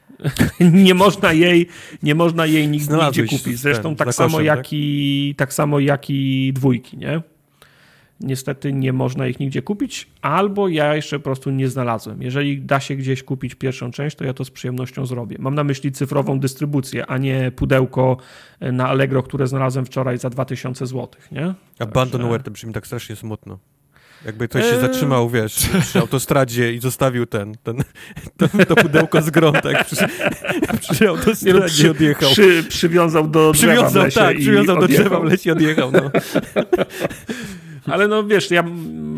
nie 0.59 0.93
można 0.93 1.33
jej, 1.33 1.67
nie 2.03 2.15
można 2.15 2.45
jej 2.45 2.79
Znalazłeś 2.79 3.29
kupić. 3.29 3.59
Zresztą 3.59 3.83
ten, 3.83 3.95
tak 3.95 4.13
samo, 4.13 4.29
koszem, 4.29 4.45
jak 4.45 4.59
tak? 4.59 4.67
i, 4.71 5.35
tak 5.37 5.53
samo 5.53 5.79
jak 5.79 6.09
i 6.09 6.51
dwójki, 6.55 6.97
nie? 6.97 7.21
Niestety 8.23 8.73
nie 8.73 8.93
można 8.93 9.27
ich 9.27 9.39
nigdzie 9.39 9.61
kupić, 9.61 10.07
albo 10.21 10.67
ja 10.67 10.95
jeszcze 10.95 11.19
po 11.19 11.23
prostu 11.23 11.51
nie 11.51 11.69
znalazłem. 11.69 12.21
Jeżeli 12.21 12.61
da 12.61 12.79
się 12.79 12.95
gdzieś 12.95 13.23
kupić 13.23 13.55
pierwszą 13.55 13.91
część, 13.91 14.15
to 14.15 14.25
ja 14.25 14.33
to 14.33 14.45
z 14.45 14.51
przyjemnością 14.51 15.05
zrobię. 15.05 15.35
Mam 15.39 15.55
na 15.55 15.63
myśli 15.63 15.91
cyfrową 15.91 16.39
dystrybucję, 16.39 17.05
a 17.05 17.17
nie 17.17 17.51
pudełko 17.55 18.17
na 18.61 18.87
Allegro, 18.87 19.23
które 19.23 19.47
znalazłem 19.47 19.85
wczoraj 19.85 20.17
za 20.17 20.29
2000 20.29 20.87
zł, 20.87 21.07
nie? 21.31 21.53
Abandonware 21.79 22.43
to 22.43 22.51
brzmi 22.51 22.73
tak 22.73 22.87
strasznie 22.87 23.15
smutno. 23.15 23.59
Jakby 24.25 24.47
ktoś 24.47 24.63
się 24.63 24.75
eee. 24.75 24.81
zatrzymał, 24.81 25.29
wiesz, 25.29 25.69
przy 25.81 25.99
autostradzie 25.99 26.73
i 26.73 26.79
zostawił 26.79 27.25
ten, 27.25 27.53
ten 27.63 27.77
to, 28.37 28.65
to 28.65 28.75
pudełko 28.75 29.21
z 29.21 29.29
grątek 29.29 29.85
przy, 29.85 29.95
przy 30.79 31.09
autostradzie 31.09 31.87
i 31.87 31.89
odjechał. 31.89 32.29
Przy, 32.29 32.63
przywiązał 32.69 33.27
do 33.27 33.51
przywiązał, 33.51 33.89
drzewa 33.89 34.01
w 34.01 34.05
lesie 34.05 34.19
tak, 34.19 34.37
przywiązał 34.37 34.79
do 34.79 34.87
drzewa 34.87 35.19
w 35.19 35.23
lesie 35.23 35.49
i 35.49 35.51
odjechał, 35.51 35.91
no. 35.91 36.11
Ale 37.85 38.07
no 38.07 38.23
wiesz, 38.23 38.51
ja 38.51 38.63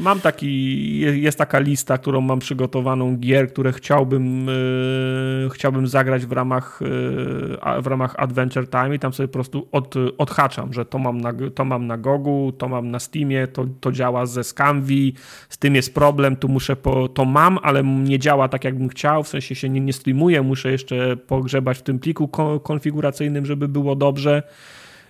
mam 0.04 0.20
taki, 0.20 1.00
jest 1.00 1.38
taka 1.38 1.60
lista, 1.60 1.98
którą 1.98 2.22
mam 2.22 2.40
przygotowaną 2.40 3.18
gier, 3.18 3.50
które 3.50 3.74
chciałbym, 3.74 4.48
yy, 4.48 5.50
chciałbym 5.50 5.88
zagrać 5.88 6.26
w 6.26 6.32
ramach, 6.32 6.80
yy, 6.82 7.82
w 7.82 7.88
ramach 7.88 8.16
Adventure 8.18 8.70
Time 8.70 8.96
i 8.96 9.00
tam 9.00 9.14
sobie 9.14 9.28
po 9.28 9.34
prostu 9.34 9.68
od, 9.72 9.96
odhaczam, 10.18 10.74
że 10.74 10.86
to 10.86 11.00
mam 11.00 11.22
na, 11.22 11.34
to 11.56 11.66
mam 11.66 11.88
na 11.88 11.98
Gogu, 11.98 12.54
to 12.58 12.70
mam 12.70 12.92
na 12.92 13.00
Steamie, 13.00 13.48
to, 13.48 13.66
to 13.80 13.92
działa 13.92 14.26
ze 14.26 14.44
Scamvi, 14.44 15.14
z 15.50 15.58
tym 15.58 15.76
jest 15.76 15.94
problem, 15.94 16.36
tu 16.36 16.48
muszę, 16.48 16.76
po, 16.76 17.08
to 17.08 17.26
mam, 17.26 17.60
ale 17.64 17.84
nie 17.84 18.20
działa 18.20 18.48
tak 18.48 18.64
jakbym 18.64 18.90
chciał, 18.90 19.24
w 19.24 19.28
sensie 19.28 19.56
się 19.56 19.70
nie, 19.70 19.82
nie 19.82 19.94
streamuje, 19.94 20.42
muszę 20.42 20.72
jeszcze 20.72 21.18
pogrzebać 21.18 21.78
w 21.78 21.82
tym 21.82 22.00
pliku 22.00 22.28
konfiguracyjnym, 22.64 23.46
żeby 23.46 23.68
było 23.68 23.96
dobrze. 23.96 24.44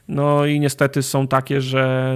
No 0.08 0.46
i 0.46 0.60
niestety 0.60 1.04
są 1.04 1.28
takie, 1.28 1.62
że 1.62 2.16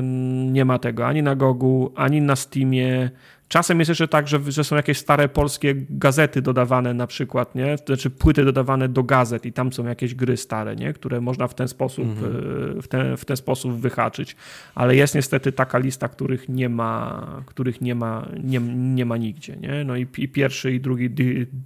nie 0.51 0.65
ma 0.65 0.79
tego 0.79 1.07
ani 1.07 1.23
na 1.23 1.35
Gogu, 1.35 1.91
ani 1.95 2.21
na 2.21 2.35
Steamie. 2.35 3.09
Czasem 3.47 3.79
jest 3.79 3.89
jeszcze 3.89 4.07
tak, 4.07 4.27
że, 4.27 4.39
że 4.47 4.63
są 4.63 4.75
jakieś 4.75 4.97
stare 4.97 5.29
polskie 5.29 5.75
gazety 5.89 6.41
dodawane 6.41 6.93
na 6.93 7.07
przykład, 7.07 7.55
nie? 7.55 7.77
Znaczy 7.85 8.09
płyty 8.09 8.45
dodawane 8.45 8.89
do 8.89 9.03
gazet 9.03 9.45
i 9.45 9.53
tam 9.53 9.73
są 9.73 9.85
jakieś 9.85 10.15
gry 10.15 10.37
stare, 10.37 10.75
nie? 10.75 10.93
Które 10.93 11.21
można 11.21 11.47
w 11.47 11.53
ten 11.53 11.67
sposób, 11.67 12.05
mhm. 12.05 12.35
E, 12.77 12.81
w, 12.81 12.87
ten, 12.87 13.17
w 13.17 13.25
ten 13.25 13.37
sposób 13.37 13.73
wyhaczyć. 13.73 14.35
Ale 14.75 14.95
jest 14.95 15.15
niestety 15.15 15.51
taka 15.51 15.77
lista, 15.77 16.07
których 16.07 16.49
nie 16.49 16.69
ma, 16.69 17.27
których 17.45 17.81
nie 17.81 17.95
ma, 17.95 18.27
nie, 18.43 18.59
nie 18.75 19.05
ma 19.05 19.17
nigdzie, 19.17 19.55
nie? 19.55 19.83
No 19.83 19.97
i, 19.97 20.07
i 20.17 20.27
pierwszy 20.27 20.73
i 20.73 20.79
drugi 20.79 21.09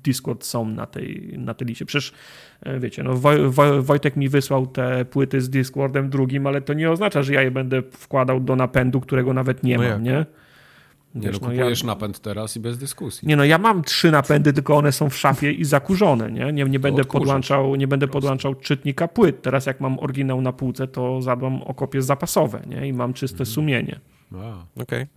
Discord 0.04 0.46
są 0.46 0.66
na 0.66 0.86
tej, 0.86 1.34
na 1.38 1.54
tej 1.54 1.68
liście. 1.68 1.86
Przecież 1.86 2.14
e, 2.62 2.80
wiecie, 2.80 3.04
no 3.04 3.14
Woj, 3.14 3.50
Woj, 3.50 3.82
Wojtek 3.82 4.16
mi 4.16 4.30
wysłał 4.30 4.68
te 4.68 5.06
płyty 5.06 5.42
z 5.42 5.50
Discordem 5.50 6.10
drugim, 6.10 6.48
ale 6.48 6.62
to 6.62 6.74
nie 6.74 6.92
oznacza, 6.92 7.24
że 7.24 7.34
ja 7.34 7.42
je 7.42 7.52
będę 7.52 7.82
wkładał 7.82 8.40
do 8.40 8.56
napędu, 8.56 9.02
którego 9.02 9.34
nawet 9.34 9.64
nie 9.64 9.78
no 9.78 9.84
mam, 9.84 9.92
jak? 9.92 10.02
nie? 10.02 10.26
Nie, 11.16 11.22
Wiesz, 11.22 11.42
no, 11.42 11.48
no 11.48 11.54
kupujesz 11.54 11.82
ja... 11.82 11.88
napęd 11.88 12.20
teraz 12.20 12.58
i 12.58 12.60
bez 12.60 12.78
dyskusji. 12.78 13.28
Nie 13.28 13.36
no, 13.36 13.44
ja 13.44 13.58
mam 13.58 13.84
trzy 13.84 14.12
napędy, 14.12 14.54
tylko 14.54 14.78
one 14.78 14.92
są 14.92 15.10
w 15.10 15.18
szafie 15.18 15.52
i 15.52 15.66
zakurzone, 15.66 16.32
nie? 16.32 16.54
Nie, 16.54 16.64
nie 16.64 16.80
będę 16.80 17.06
podłączał, 17.06 17.76
nie 17.76 17.88
będę 17.88 18.08
podłączał 18.08 18.56
czytnika 18.56 19.08
płyt. 19.08 19.42
Teraz 19.42 19.66
jak 19.66 19.82
mam 19.82 20.00
oryginał 20.00 20.42
na 20.42 20.54
półce, 20.54 20.88
to 20.88 21.22
zadbam 21.22 21.62
o 21.62 21.74
kopie 21.74 22.02
zapasowe, 22.02 22.62
nie? 22.68 22.88
I 22.88 22.94
mam 22.94 23.14
czyste 23.14 23.40
mhm. 23.40 23.54
sumienie. 23.54 24.00
Okej. 24.32 24.82
Okay. 24.82 25.08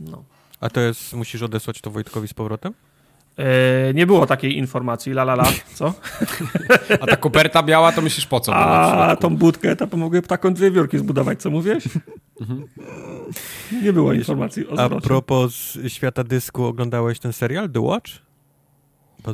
No. 0.00 0.24
A 0.60 0.70
to 0.70 0.80
jest, 0.80 1.14
musisz 1.14 1.42
odesłać 1.42 1.80
to 1.80 1.90
Wojtkowi 1.90 2.28
z 2.28 2.34
powrotem? 2.34 2.74
E, 3.38 3.94
nie 3.94 4.06
było 4.06 4.26
takiej 4.26 4.56
informacji, 4.56 5.12
la 5.12 5.22
la 5.22 5.32
la, 5.32 5.46
co? 5.74 5.94
A 7.00 7.06
ta 7.06 7.16
koperta 7.16 7.62
biała, 7.62 7.92
to 7.92 8.02
myślisz 8.02 8.26
po 8.26 8.40
co? 8.40 8.56
A 8.56 9.16
tą 9.16 9.36
budkę, 9.36 9.76
to 9.76 9.86
pomogę 9.86 10.22
taką 10.22 10.54
dwie 10.54 10.70
wiórki 10.70 10.98
zbudować, 10.98 11.42
co 11.42 11.50
mówisz? 11.50 11.84
Mhm. 12.40 12.64
Nie 13.82 13.92
było 13.92 14.12
informacji 14.12 14.68
o 14.68 14.78
A 14.78 15.00
propos 15.00 15.78
świata 15.88 16.24
dysku, 16.24 16.64
oglądałeś 16.64 17.18
ten 17.18 17.32
serial 17.32 17.70
The 17.70 17.80
Watch? 17.80 18.10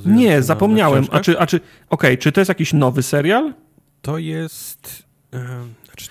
nie, 0.07 0.43
zapomniałem. 0.43 1.07
A 1.11 1.21
czy, 1.21 1.39
a 1.39 1.47
czy, 1.47 1.57
okej, 1.57 1.71
okay, 1.91 2.17
czy 2.17 2.33
to 2.33 2.41
jest 2.41 2.49
jakiś 2.49 2.73
nowy 2.73 3.03
serial? 3.03 3.55
To 4.03 4.19
jest... 4.19 5.03
Yy, 5.33 5.41
znaczy, 5.85 6.09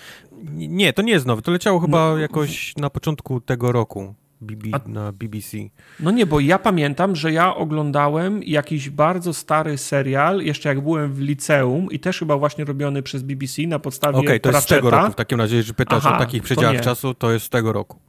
nie, 0.53 0.93
to 0.93 1.01
nie 1.01 1.11
jest 1.11 1.25
nowy. 1.25 1.41
To 1.41 1.51
leciało 1.51 1.79
chyba 1.79 2.09
no, 2.09 2.17
jakoś 2.17 2.77
na 2.77 2.89
początku 2.89 3.41
tego 3.41 3.71
roku. 3.71 4.15
BB, 4.43 4.69
A... 4.71 4.79
na 4.89 5.11
BBC. 5.11 5.57
No 5.99 6.11
nie, 6.11 6.25
bo 6.25 6.39
ja 6.39 6.59
pamiętam, 6.59 7.15
że 7.15 7.31
ja 7.31 7.55
oglądałem 7.55 8.43
jakiś 8.43 8.89
bardzo 8.89 9.33
stary 9.33 9.77
serial, 9.77 10.41
jeszcze 10.41 10.69
jak 10.69 10.81
byłem 10.81 11.13
w 11.13 11.19
liceum 11.19 11.91
i 11.91 11.99
też 11.99 12.19
chyba 12.19 12.37
właśnie 12.37 12.65
robiony 12.65 13.03
przez 13.03 13.23
BBC 13.23 13.61
na 13.61 13.79
podstawie 13.79 14.17
Okej, 14.17 14.27
okay, 14.27 14.39
to 14.39 14.51
jest 14.51 14.63
z 14.63 14.65
tego 14.65 14.89
roku 14.89 15.11
w 15.11 15.15
takim 15.15 15.39
razie, 15.39 15.55
jeżeli 15.55 15.75
pytasz 15.75 16.05
Aha, 16.05 16.15
o 16.15 16.19
takich 16.19 16.43
przedziałach 16.43 16.81
czasu, 16.81 17.13
to 17.13 17.31
jest 17.31 17.45
z 17.45 17.49
tego 17.49 17.73
roku. 17.73 17.99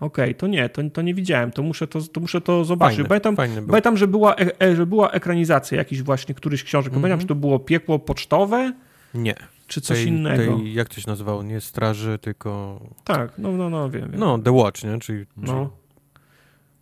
Okej, 0.00 0.24
okay, 0.24 0.34
to 0.34 0.46
nie, 0.46 0.68
to, 0.68 0.82
to 0.92 1.02
nie 1.02 1.14
widziałem, 1.14 1.52
to 1.52 1.62
muszę 1.62 1.86
to, 1.86 2.00
to, 2.12 2.20
muszę 2.20 2.40
to 2.40 2.64
zobaczyć. 2.64 2.96
Fajny, 2.96 3.08
pamiętam, 3.08 3.36
fajny 3.36 3.62
pamiętam 3.62 3.96
że, 3.96 4.06
była, 4.06 4.36
e, 4.36 4.60
e, 4.62 4.76
że 4.76 4.86
była 4.86 5.10
ekranizacja 5.10 5.78
jakiś 5.78 6.02
właśnie, 6.02 6.34
któryś 6.34 6.64
książek. 6.64 6.92
Mm 6.92 6.98
-hmm. 6.98 7.02
Pamiętam, 7.02 7.20
czy 7.20 7.26
to 7.26 7.34
było 7.34 7.58
Piekło 7.58 7.98
Pocztowe? 7.98 8.72
Nie. 9.14 9.34
Czy 9.66 9.80
coś 9.80 9.98
tej, 9.98 10.08
innego? 10.08 10.56
Tej, 10.56 10.74
jak 10.74 10.88
to 10.88 11.00
się 11.00 11.10
nazywało? 11.10 11.42
Nie 11.42 11.60
Straży, 11.60 12.18
tylko... 12.18 12.80
Tak, 13.04 13.32
no, 13.38 13.52
no, 13.52 13.70
no, 13.70 13.90
wiem. 13.90 14.10
wiem. 14.10 14.20
No, 14.20 14.38
The 14.38 14.52
Watch, 14.52 14.84
nie? 14.84 14.98
Czyli... 14.98 15.26
No. 15.36 15.70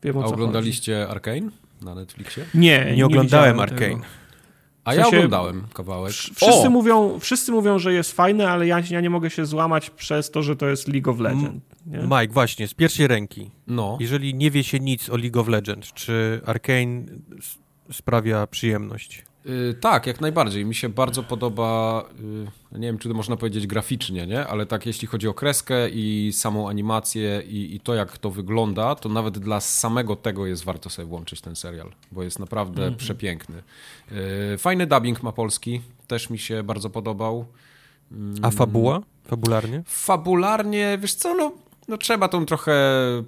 Wiem, 0.02 0.18
A 0.18 0.24
oglądaliście 0.24 1.00
chodzi. 1.00 1.10
Arkane 1.12 1.50
na 1.82 1.94
Netflixie? 1.94 2.44
Nie, 2.54 2.84
nie, 2.84 2.96
nie 2.96 3.06
oglądałem 3.06 3.60
Arkane. 3.60 4.00
A 4.84 4.94
ja 4.94 5.06
oglądałem 5.06 5.66
kawałek. 5.74 6.12
Wszyscy 6.12 6.70
mówią, 6.70 7.18
wszyscy 7.20 7.52
mówią, 7.52 7.78
że 7.78 7.92
jest 7.92 8.12
fajne, 8.12 8.50
ale 8.50 8.66
ja, 8.66 8.82
ja 8.90 9.00
nie 9.00 9.10
mogę 9.10 9.30
się 9.30 9.46
złamać 9.46 9.90
przez 9.90 10.30
to, 10.30 10.42
że 10.42 10.56
to 10.56 10.66
jest 10.66 10.88
League 10.88 11.10
of 11.10 11.18
Legends. 11.18 11.64
Nie? 11.86 11.98
Mike, 11.98 12.32
właśnie, 12.32 12.68
z 12.68 12.74
pierwszej 12.74 13.06
ręki. 13.06 13.50
No. 13.66 13.98
Jeżeli 14.00 14.34
nie 14.34 14.50
wie 14.50 14.64
się 14.64 14.80
nic 14.80 15.10
o 15.10 15.16
League 15.16 15.40
of 15.40 15.48
Legends, 15.48 15.92
czy 15.92 16.40
Arkane 16.46 17.04
sprawia 17.92 18.46
przyjemność? 18.46 19.24
Yy, 19.46 19.74
tak, 19.74 20.06
jak 20.06 20.20
najbardziej. 20.20 20.64
Mi 20.64 20.74
się 20.74 20.88
bardzo 20.88 21.22
podoba, 21.22 22.04
yy, 22.72 22.78
nie 22.80 22.86
wiem, 22.86 22.98
czy 22.98 23.08
to 23.08 23.14
można 23.14 23.36
powiedzieć 23.36 23.66
graficznie, 23.66 24.26
nie? 24.26 24.46
ale 24.46 24.66
tak 24.66 24.86
jeśli 24.86 25.08
chodzi 25.08 25.28
o 25.28 25.34
kreskę 25.34 25.90
i 25.90 26.32
samą 26.32 26.68
animację 26.68 27.42
i, 27.48 27.74
i, 27.74 27.80
to, 27.80 27.94
jak 27.94 28.18
to 28.18 28.30
wygląda, 28.30 28.94
to 28.94 29.08
nawet 29.08 29.38
dla 29.38 29.60
samego 29.60 30.16
tego 30.16 30.46
jest 30.46 30.64
warto 30.64 30.90
sobie 30.90 31.08
włączyć 31.08 31.40
ten 31.40 31.56
serial, 31.56 31.92
bo 32.12 32.22
jest 32.22 32.38
naprawdę 32.38 32.82
mm 32.82 32.94
-hmm. 32.94 32.96
przepiękny. 32.96 33.62
Yy, 34.10 34.58
fajny 34.58 34.86
dubbing 34.86 35.22
ma 35.22 35.32
polski, 35.32 35.80
też 36.06 36.30
mi 36.30 36.38
się 36.38 36.62
bardzo 36.62 36.90
podobał. 36.90 37.46
A 38.42 38.50
fabuła? 38.50 39.00
Fabularnie? 39.24 39.82
Fabularnie, 39.86 40.98
wiesz 41.00 41.14
co, 41.14 41.34
no 41.34 41.52
no 41.88 41.96
trzeba 41.98 42.28
tą 42.28 42.46
trochę 42.46 42.74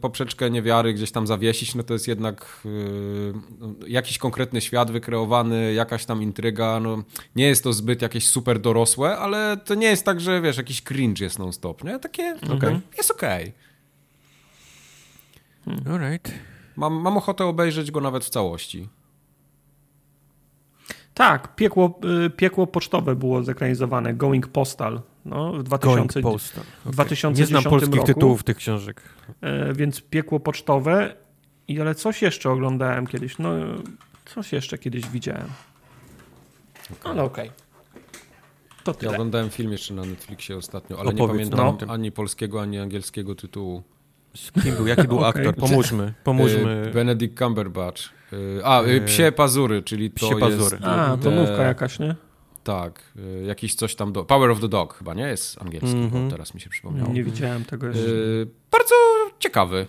poprzeczkę 0.00 0.50
niewiary 0.50 0.94
gdzieś 0.94 1.12
tam 1.12 1.26
zawiesić, 1.26 1.74
no 1.74 1.82
to 1.82 1.92
jest 1.92 2.08
jednak 2.08 2.60
yy, 2.64 3.90
jakiś 3.90 4.18
konkretny 4.18 4.60
świat 4.60 4.90
wykreowany, 4.90 5.72
jakaś 5.72 6.04
tam 6.04 6.22
intryga, 6.22 6.80
no 6.80 7.02
nie 7.36 7.46
jest 7.46 7.64
to 7.64 7.72
zbyt 7.72 8.02
jakieś 8.02 8.28
super 8.28 8.60
dorosłe, 8.60 9.18
ale 9.18 9.56
to 9.64 9.74
nie 9.74 9.86
jest 9.86 10.04
tak, 10.04 10.20
że 10.20 10.40
wiesz, 10.40 10.56
jakiś 10.56 10.82
cringe 10.82 11.24
jest 11.24 11.38
non-stop, 11.38 11.84
nie? 11.84 11.98
Takie, 11.98 12.22
mhm. 12.22 12.58
okay, 12.58 12.80
jest 12.96 13.10
okej. 13.10 13.42
Okay. 13.42 13.68
Hmm. 15.64 15.92
Alright. 15.92 16.34
Mam, 16.76 16.94
mam 16.94 17.16
ochotę 17.16 17.44
obejrzeć 17.44 17.90
go 17.90 18.00
nawet 18.00 18.24
w 18.24 18.30
całości. 18.30 18.88
Tak, 21.14 21.54
piekło, 21.54 22.00
y, 22.26 22.30
piekło 22.30 22.66
pocztowe 22.66 23.16
było 23.16 23.42
zekranizowane, 23.42 24.14
Going 24.14 24.48
Postal. 24.48 25.00
No, 25.28 25.52
w 25.52 25.62
2000, 25.62 26.20
Going 26.22 26.34
Postal. 26.34 26.64
Okay. 26.80 26.92
2010 26.92 27.38
Nie 27.38 27.46
znam 27.46 27.64
polskich 27.64 27.94
roku, 27.94 28.06
tytułów 28.06 28.42
tych 28.42 28.56
książek. 28.56 29.02
E, 29.40 29.72
więc 29.74 30.00
piekło 30.00 30.40
pocztowe, 30.40 31.14
i 31.68 31.80
ale 31.80 31.94
coś 31.94 32.22
jeszcze 32.22 32.50
oglądałem 32.50 33.06
kiedyś. 33.06 33.38
No, 33.38 33.50
coś 34.34 34.52
jeszcze 34.52 34.78
kiedyś 34.78 35.08
widziałem. 35.08 35.48
Okay. 36.92 37.12
Ale 37.12 37.22
okej. 37.22 37.50
Okay. 38.86 38.94
Ja 39.02 39.10
oglądałem 39.10 39.50
film 39.50 39.72
jeszcze 39.72 39.94
na 39.94 40.04
Netflixie 40.04 40.56
ostatnio, 40.56 41.00
ale 41.00 41.08
Opowiedz 41.08 41.20
nie 41.20 41.28
pamiętam 41.28 41.86
no. 41.86 41.92
ani 41.94 42.12
polskiego, 42.12 42.62
ani 42.62 42.78
angielskiego 42.78 43.34
tytułu. 43.34 43.82
Z 44.36 44.52
kim 44.62 44.74
był? 44.74 44.86
Jaki 44.86 45.08
był 45.08 45.24
aktor? 45.30 45.54
Pomóżmy. 45.54 46.14
Pomóżmy. 46.24 46.86
E, 46.88 46.90
Benedict 46.90 47.38
Cumberbatch. 47.38 48.02
Y, 48.32 48.60
a, 48.64 48.82
Psie 49.06 49.32
Pazury, 49.32 49.82
czyli 49.82 50.10
to 50.10 50.16
Psie 50.16 50.36
Pazury. 50.36 50.76
jest... 50.76 50.84
A, 50.84 51.16
domówka 51.16 51.62
jakaś, 51.62 51.98
nie? 51.98 52.14
Tak, 52.68 53.02
y, 53.16 53.44
jakiś 53.46 53.74
coś 53.74 53.94
tam 53.94 54.12
do... 54.12 54.24
Power 54.24 54.50
of 54.50 54.60
the 54.60 54.68
Dog 54.68 54.94
chyba, 54.94 55.14
nie? 55.14 55.22
Jest 55.22 55.62
angielski, 55.62 55.96
mm 55.96 56.10
-hmm. 56.10 56.30
teraz 56.30 56.54
mi 56.54 56.60
się 56.60 56.70
przypomniało. 56.70 57.12
Nie 57.12 57.24
widziałem 57.24 57.64
tego 57.64 57.86
jeszcze. 57.86 58.10
bardzo 58.70 58.94
ciekawy. 59.38 59.86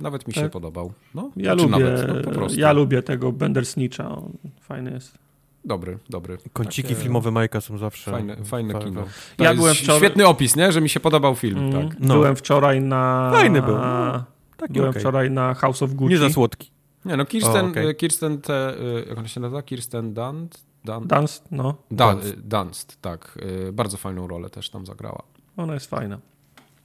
Nawet 0.00 0.28
mi 0.28 0.34
tak? 0.34 0.44
się 0.44 0.50
podobał. 0.50 0.92
No, 1.14 1.30
ja, 1.36 1.54
lubię, 1.54 1.68
nawet, 1.68 2.26
no, 2.36 2.46
ja 2.56 2.72
lubię 2.72 3.02
tego 3.02 3.32
Bendersnicza, 3.32 4.16
fajny 4.60 4.90
jest. 4.90 5.18
Dobry, 5.64 5.98
dobry. 6.10 6.38
Kąciki 6.52 6.88
Takie... 6.88 7.02
filmowe 7.02 7.30
Majka 7.30 7.60
są 7.60 7.78
zawsze... 7.78 8.10
Fajne, 8.10 8.36
fajne 8.44 8.74
kino. 8.74 9.04
ja 9.38 9.54
byłem 9.54 9.74
wczoraj... 9.74 10.00
Świetny 10.00 10.26
opis, 10.26 10.56
nie? 10.56 10.72
Że 10.72 10.80
mi 10.80 10.88
się 10.88 11.00
podobał 11.00 11.34
film, 11.34 11.58
mm, 11.58 11.72
tak. 11.72 12.00
No. 12.00 12.14
Byłem 12.14 12.36
wczoraj 12.36 12.80
na... 12.80 13.30
Fajny 13.32 13.62
był. 13.62 13.74
No, 13.74 14.24
byłem 14.70 14.90
okay. 14.90 15.00
wczoraj 15.00 15.30
na 15.30 15.54
House 15.54 15.82
of 15.82 15.94
Gucci. 15.94 16.14
Nie 16.14 16.18
za 16.18 16.30
słodki. 16.30 16.70
Nie, 17.04 17.16
no 17.16 17.26
Kirsten, 17.26 17.66
okay. 17.66 17.94
Kirsten 17.94 18.40
te, 18.40 18.74
y, 18.80 19.04
jak 19.08 19.18
ona 19.18 19.28
się 19.28 19.40
nazywa? 19.40 19.62
Kirsten 19.62 20.14
Dunst? 20.14 20.73
Dunst, 20.84 21.08
Dunst 21.08 21.44
no. 21.50 21.74
Dunst. 21.90 22.40
Dunst, 22.40 22.98
tak. 23.00 23.38
Y, 23.68 23.72
bardzo 23.72 23.96
fajną 23.96 24.26
rolę 24.26 24.50
też 24.50 24.70
tam 24.70 24.86
zagrała. 24.86 25.22
Ona 25.56 25.74
jest 25.74 25.86
fajna. 25.86 26.18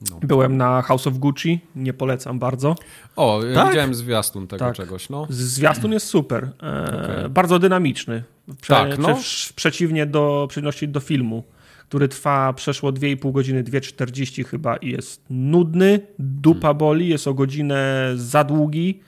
No. 0.09 0.19
Byłem 0.21 0.57
na 0.57 0.81
House 0.81 1.07
of 1.07 1.17
Gucci, 1.17 1.59
nie 1.75 1.93
polecam 1.93 2.39
bardzo. 2.39 2.75
O, 3.15 3.41
tak? 3.53 3.67
widziałem 3.69 3.95
zwiastun 3.95 4.47
tego 4.47 4.65
tak. 4.65 4.75
czegoś. 4.75 5.09
No. 5.09 5.27
Zwiastun 5.29 5.91
jest 5.91 6.07
super. 6.07 6.51
E, 6.63 6.83
okay. 6.83 7.29
Bardzo 7.29 7.59
dynamiczny. 7.59 8.23
Prze 8.61 8.73
tak, 8.73 8.97
no. 8.97 9.15
Prze 9.15 9.53
przeciwnie 9.53 10.05
do, 10.05 10.45
przeciwności 10.49 10.87
do 10.87 10.99
filmu, 10.99 11.43
który 11.87 12.07
trwa 12.07 12.53
przeszło 12.53 12.91
2,5 12.91 13.31
godziny, 13.31 13.63
2,40 13.63 14.45
chyba 14.45 14.77
i 14.77 14.91
jest 14.91 15.23
nudny, 15.29 15.99
dupa 16.19 16.61
hmm. 16.61 16.77
boli, 16.77 17.07
jest 17.07 17.27
o 17.27 17.33
godzinę 17.33 18.11
za 18.15 18.43
długi. 18.43 18.99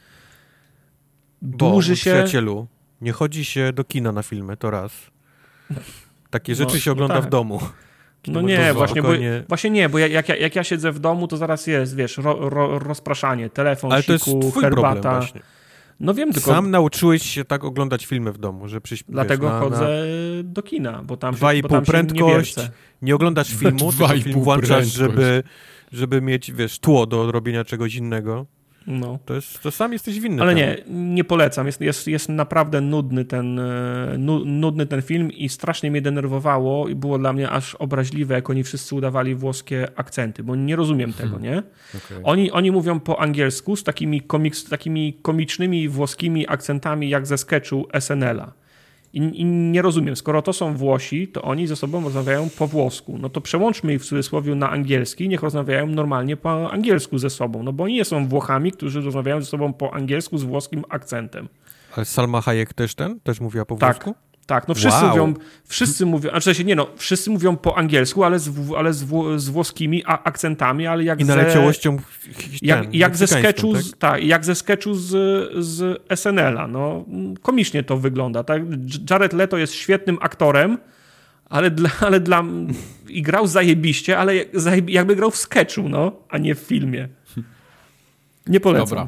Dłuży 1.42 1.96
się. 1.96 2.12
Przyjacielu, 2.12 2.68
nie 3.02 3.12
chodzi 3.12 3.46
się 3.46 3.74
do 3.74 3.84
kina 3.84 4.12
na 4.12 4.24
filmy, 4.24 4.58
to 4.58 4.72
raz. 4.72 4.92
Takie 6.30 6.56
rzeczy 6.56 6.74
no, 6.74 6.80
się 6.80 6.92
ogląda 6.92 7.16
tak. 7.16 7.26
w 7.26 7.30
domu. 7.30 7.60
No 8.28 8.42
nie, 8.42 8.74
właśnie, 8.74 9.02
spokojnie... 9.02 9.40
bo, 9.42 9.48
właśnie 9.48 9.70
nie, 9.70 9.90
bo 9.90 10.00
jak, 10.00 10.12
jak, 10.12 10.30
jak 10.30 10.56
ja 10.56 10.64
siedzę 10.64 10.92
w 10.92 11.00
domu, 11.00 11.28
to 11.28 11.38
zaraz 11.38 11.68
jest, 11.68 11.96
wiesz, 11.96 12.18
ro, 12.18 12.50
ro, 12.50 12.80
rozpraszanie, 12.80 13.50
telefon, 13.50 13.92
Ale 13.92 14.02
siku, 14.04 14.08
to 14.08 14.36
jest 14.36 14.50
twój 14.52 14.64
herbata. 14.64 15.02
Problem 15.02 15.22
właśnie. 15.22 15.42
No 16.00 16.14
wiem, 16.14 16.34
tylko... 16.34 16.52
Sam 16.52 16.72
nauczyłeś 16.72 17.24
się 17.24 17.46
tak 17.46 17.64
oglądać 17.64 18.06
filmy 18.06 18.32
w 18.32 18.38
domu, 18.38 18.68
że 18.68 18.82
przyś... 18.82 19.04
Dlatego 19.10 19.46
wiesz, 19.48 19.54
na, 19.54 19.60
chodzę 19.60 20.04
na... 20.44 20.44
do 20.44 20.64
kina, 20.64 21.04
bo 21.04 21.18
tam 21.18 21.36
Dwa 21.36 21.54
i 21.54 21.64
pół 21.64 21.82
prędkość, 21.82 22.58
nie, 22.58 22.70
nie, 23.02 23.16
oglądasz 23.16 23.56
filmu, 23.60 23.92
tylko 23.92 24.08
film 24.08 24.44
włączasz, 24.44 24.88
żeby, 24.88 25.44
żeby 25.92 26.22
mieć, 26.22 26.52
wiesz, 26.52 26.80
tło 26.80 27.06
do 27.06 27.32
robienia 27.32 27.66
czegoś 27.66 27.96
innego. 27.96 28.46
No. 28.88 29.20
To, 29.26 29.34
jest, 29.34 29.60
to 29.60 29.72
sam 29.72 29.94
jesteś 29.94 30.20
winny. 30.20 30.42
Ale 30.42 30.56
nie, 30.56 30.78
nie 30.88 31.24
polecam. 31.24 31.66
Jest, 31.66 31.82
jest, 31.82 32.08
jest 32.08 32.30
naprawdę 32.30 32.82
nudny 32.82 33.26
ten, 33.26 33.60
e, 33.60 34.18
nudny 34.46 34.86
ten 34.86 35.02
film 35.02 35.32
i 35.32 35.50
strasznie 35.50 35.92
mnie 35.92 36.02
denerwowało 36.02 36.88
i 36.88 36.96
było 36.96 37.20
dla 37.20 37.34
mnie 37.34 37.50
aż 37.50 37.76
obraźliwe, 37.76 38.36
jak 38.36 38.50
oni 38.50 38.64
wszyscy 38.64 38.96
udawali 38.96 39.36
włoskie 39.36 39.88
akcenty, 39.96 40.44
bo 40.44 40.56
nie 40.56 40.76
rozumiem 40.76 41.14
tego, 41.14 41.30
hmm. 41.30 41.44
nie? 41.44 41.64
Okay. 41.96 42.24
Oni, 42.24 42.52
oni 42.52 42.72
mówią 42.72 43.00
po 43.00 43.20
angielsku 43.20 43.76
z 43.76 43.84
takimi, 43.84 44.22
komiks, 44.22 44.66
takimi 44.66 45.14
komicznymi 45.22 45.90
włoskimi 45.90 46.48
akcentami 46.48 47.10
jak 47.10 47.28
ze 47.28 47.38
sketchu 47.38 47.88
SNL-a. 48.00 48.61
I, 49.14 49.18
I, 49.18 49.46
nie 49.46 49.82
rozumiem, 49.82 50.16
skoro 50.16 50.42
to 50.42 50.54
są 50.54 50.74
Włosi, 50.74 51.28
to 51.28 51.42
oni 51.42 51.68
ze 51.68 51.76
sobą 51.76 52.04
rozmawiają 52.04 52.50
po 52.58 52.68
włosku. 52.68 53.18
No 53.18 53.30
to 53.30 53.42
przełączmy 53.42 53.94
ich 53.94 54.02
w 54.02 54.06
cudzysłowie 54.06 54.56
na 54.56 54.70
angielski, 54.70 55.30
niech 55.30 55.44
rozmawiają 55.44 55.88
normalnie 55.88 56.38
po 56.38 56.72
angielsku 56.72 57.18
ze 57.18 57.30
sobą. 57.30 57.64
No 57.64 57.74
bo 57.74 57.84
oni 57.84 57.94
nie 57.94 58.06
są 58.06 58.28
Włochami, 58.28 58.72
którzy 58.72 59.02
rozmawiają 59.02 59.42
ze 59.42 59.48
sobą 59.48 59.74
po 59.74 59.94
angielsku 59.94 60.38
z 60.38 60.44
włoskim 60.44 60.84
akcentem. 60.90 61.48
Ale 61.96 62.06
Salma 62.06 62.42
Hayek 62.42 62.74
też 62.74 62.96
ten? 62.96 63.20
Też 63.20 63.42
mówiła 63.42 63.66
po 63.66 63.76
tak. 63.76 64.04
włosku? 64.04 64.31
Tak, 64.46 64.68
no 64.68 64.74
wszyscy 64.74 65.06
wow. 65.06 65.10
mówią, 65.10 65.34
wszyscy 65.66 66.06
mówią, 66.06 66.32
a 66.32 66.40
w 66.40 66.44
sensie 66.44 66.64
nie 66.64 66.76
no, 66.76 66.88
wszyscy 66.98 67.30
mówią 67.30 67.58
po 67.58 67.78
angielsku, 67.78 68.24
ale 68.24 68.40
z, 68.40 68.50
ale 68.78 68.94
z, 68.94 69.06
z 69.38 69.50
włoskimi 69.50 70.04
akcentami, 70.06 70.88
ale 70.88 71.04
jak 71.04 71.20
I 71.22 71.26
naleciałością 71.26 71.98
jak, 72.62 72.96
jak 72.96 73.18
ze 73.18 73.28
sketchu, 73.28 73.74
tak? 73.74 73.82
Z, 73.82 73.98
tak, 73.98 74.24
jak 74.24 74.46
ze 74.46 74.56
sketchu 74.56 74.94
z, 74.94 75.10
z 75.66 76.02
SNL-a, 76.20 76.68
no 76.68 77.06
komicznie 77.42 77.84
to 77.84 77.98
wygląda, 77.98 78.44
tak? 78.44 78.62
Jared 79.10 79.34
Leto 79.34 79.58
jest 79.58 79.74
świetnym 79.74 80.18
aktorem, 80.22 80.78
ale 81.46 81.72
dla, 81.72 81.90
ale 82.00 82.20
dla 82.20 82.44
i 83.10 83.22
grał 83.22 83.48
zajebiście, 83.48 84.18
ale 84.18 84.34
jakby 84.88 85.16
grał 85.16 85.32
w 85.32 85.38
sketchu, 85.38 85.90
no, 85.90 86.12
a 86.30 86.38
nie 86.38 86.56
w 86.56 86.60
filmie. 86.60 87.08
Nie 88.48 88.60
polecam. 88.60 88.88
Dobra. 88.88 89.08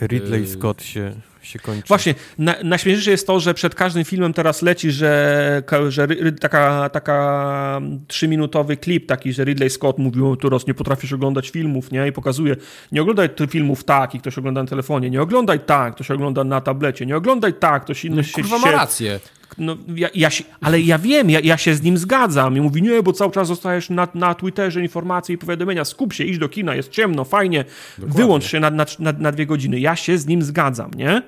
Ridley 0.00 0.46
Scott 0.46 0.82
się 0.82 1.12
się 1.42 1.58
kończy. 1.58 1.88
Właśnie, 1.88 2.14
na, 2.38 2.54
najśmieszniejsze 2.64 3.10
jest 3.10 3.26
to, 3.26 3.40
że 3.40 3.54
przed 3.54 3.74
każdym 3.74 4.04
filmem 4.04 4.32
teraz 4.32 4.62
leci, 4.62 4.90
że, 4.90 5.62
że 5.88 6.08
taka, 6.40 6.88
taka 6.88 7.80
trzyminutowy 8.08 8.76
klip 8.76 9.06
taki, 9.06 9.32
że 9.32 9.44
Ridley 9.44 9.70
Scott 9.70 9.98
mówił, 9.98 10.36
teraz 10.36 10.66
nie 10.66 10.74
potrafisz 10.74 11.12
oglądać 11.12 11.50
filmów, 11.50 11.90
nie? 11.90 12.08
I 12.08 12.12
pokazuje, 12.12 12.56
nie 12.92 13.02
oglądaj 13.02 13.30
tych 13.30 13.50
filmów 13.50 13.84
tak, 13.84 14.14
i 14.14 14.20
ktoś 14.20 14.38
ogląda 14.38 14.62
na 14.62 14.68
telefonie, 14.68 15.10
nie 15.10 15.22
oglądaj 15.22 15.60
tak, 15.60 15.94
ktoś 15.94 16.10
ogląda 16.10 16.44
na 16.44 16.60
tablecie, 16.60 17.06
nie 17.06 17.16
oglądaj 17.16 17.54
tak, 17.54 17.84
ktoś 17.84 18.04
inny 18.04 18.16
no, 18.16 18.22
się... 18.22 18.42
Kurwa 18.42 18.58
ma 18.58 18.70
rację. 18.70 19.20
No, 19.58 19.76
ja, 19.94 20.08
ja 20.14 20.30
się, 20.30 20.44
ale 20.60 20.80
ja 20.80 20.98
wiem, 20.98 21.30
ja, 21.30 21.40
ja 21.40 21.56
się 21.56 21.74
z 21.74 21.82
nim 21.82 21.98
zgadzam. 21.98 22.56
I 22.56 22.60
mówi, 22.60 22.82
nie, 22.82 23.02
bo 23.02 23.12
cały 23.12 23.32
czas 23.32 23.48
zostajesz 23.48 23.90
na, 23.90 24.08
na 24.14 24.34
Twitterze 24.34 24.80
informacje 24.82 25.34
i 25.34 25.38
powiadomienia, 25.38 25.84
skup 25.84 26.12
się, 26.12 26.24
idź 26.24 26.38
do 26.38 26.48
kina, 26.48 26.74
jest 26.74 26.90
ciemno, 26.90 27.24
fajnie, 27.24 27.64
Dokładnie. 27.98 28.22
wyłącz 28.22 28.44
się 28.44 28.60
na, 28.60 28.70
na, 28.70 28.86
na, 28.98 29.12
na 29.12 29.32
dwie 29.32 29.46
godziny. 29.46 29.80
Ja 29.80 29.96
się 29.96 30.18
z 30.18 30.26
nim 30.26 30.42
zgadzam, 30.42 30.90
nie? 30.96 31.22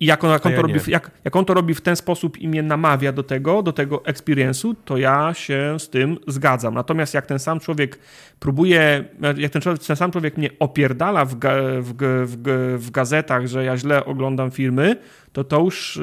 I 0.00 0.06
jak 0.06 0.24
on, 0.24 0.30
jak, 0.30 0.46
on 0.46 0.52
to 0.52 0.62
robi, 0.62 0.80
jak, 0.86 1.10
jak 1.24 1.36
on 1.36 1.44
to 1.44 1.54
robi 1.54 1.74
w 1.74 1.80
ten 1.80 1.96
sposób 1.96 2.38
i 2.38 2.48
mnie 2.48 2.62
namawia 2.62 3.12
do 3.12 3.22
tego, 3.22 3.62
do 3.62 3.72
tego 3.72 3.96
experience'u, 3.96 4.74
to 4.84 4.96
ja 4.96 5.34
się 5.34 5.76
z 5.78 5.90
tym 5.90 6.18
zgadzam. 6.26 6.74
Natomiast 6.74 7.14
jak 7.14 7.26
ten 7.26 7.38
sam 7.38 7.60
człowiek 7.60 7.98
próbuje, 8.40 9.04
jak 9.36 9.52
ten, 9.52 9.62
człowiek, 9.62 9.82
ten 9.82 9.96
sam 9.96 10.10
człowiek 10.10 10.36
mnie 10.36 10.50
opierdala 10.58 11.24
w, 11.24 11.38
ga, 11.38 11.52
w, 11.80 11.94
w, 12.26 12.36
w 12.78 12.90
gazetach, 12.90 13.46
że 13.46 13.64
ja 13.64 13.76
źle 13.76 14.04
oglądam 14.04 14.50
filmy, 14.50 14.96
to 15.32 15.44
to 15.44 15.60
już 15.60 16.00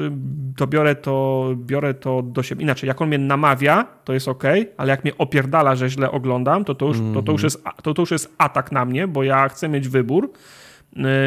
to 0.56 0.66
biorę 0.66 0.94
to, 0.94 1.48
biorę 1.56 1.94
to 1.94 2.22
do 2.22 2.42
siebie. 2.42 2.62
Inaczej, 2.62 2.88
jak 2.88 3.02
on 3.02 3.08
mnie 3.08 3.18
namawia, 3.18 3.86
to 4.04 4.12
jest 4.12 4.28
ok, 4.28 4.44
ale 4.76 4.90
jak 4.90 5.04
mnie 5.04 5.18
opierdala, 5.18 5.76
że 5.76 5.90
źle 5.90 6.10
oglądam, 6.10 6.64
to 6.64 6.74
to 6.74 6.86
już, 6.86 6.96
to, 7.14 7.22
to 7.22 7.32
już, 7.32 7.44
mhm. 7.44 7.44
jest, 7.44 7.82
to, 7.82 7.94
to 7.94 8.02
już 8.02 8.10
jest 8.10 8.34
atak 8.38 8.72
na 8.72 8.84
mnie, 8.84 9.08
bo 9.08 9.22
ja 9.22 9.48
chcę 9.48 9.68
mieć 9.68 9.88
wybór 9.88 10.30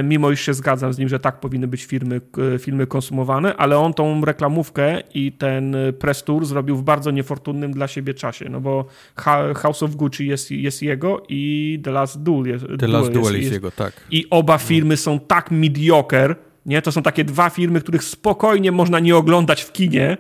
mimo 0.03 0.31
iż 0.31 0.41
się 0.41 0.53
zgadzam 0.53 0.93
z 0.93 0.97
nim, 0.97 1.09
że 1.09 1.19
tak 1.19 1.39
powinny 1.39 1.67
być 1.67 1.85
filmy, 1.85 2.21
filmy 2.59 2.87
konsumowane, 2.87 3.55
ale 3.55 3.77
on 3.77 3.93
tą 3.93 4.25
reklamówkę 4.25 5.01
i 5.13 5.31
ten 5.31 5.75
press 5.99 6.23
tour 6.23 6.45
zrobił 6.45 6.75
w 6.75 6.83
bardzo 6.83 7.11
niefortunnym 7.11 7.71
dla 7.71 7.87
siebie 7.87 8.13
czasie, 8.13 8.49
no 8.49 8.61
bo 8.61 8.85
House 9.55 9.83
of 9.83 9.95
Gucci 9.95 10.27
jest, 10.27 10.51
jest 10.51 10.81
jego 10.81 11.23
i 11.29 11.79
The 11.83 11.91
Last 11.91 12.23
Duel 12.23 12.47
jest, 12.47 12.65
The 12.65 12.77
Duel 12.77 12.91
Last 12.91 13.11
Duel 13.11 13.23
jest, 13.23 13.37
jest, 13.37 13.53
jego, 13.53 13.71
tak. 13.71 13.93
I 14.11 14.25
oba 14.29 14.57
filmy 14.57 14.97
są 14.97 15.19
tak 15.19 15.51
mediocre, 15.51 16.35
nie? 16.65 16.81
To 16.81 16.91
są 16.91 17.03
takie 17.03 17.23
dwa 17.23 17.49
filmy, 17.49 17.81
których 17.81 18.03
spokojnie 18.03 18.71
można 18.71 18.99
nie 18.99 19.15
oglądać 19.15 19.61
w 19.61 19.71
kinie, 19.71 20.17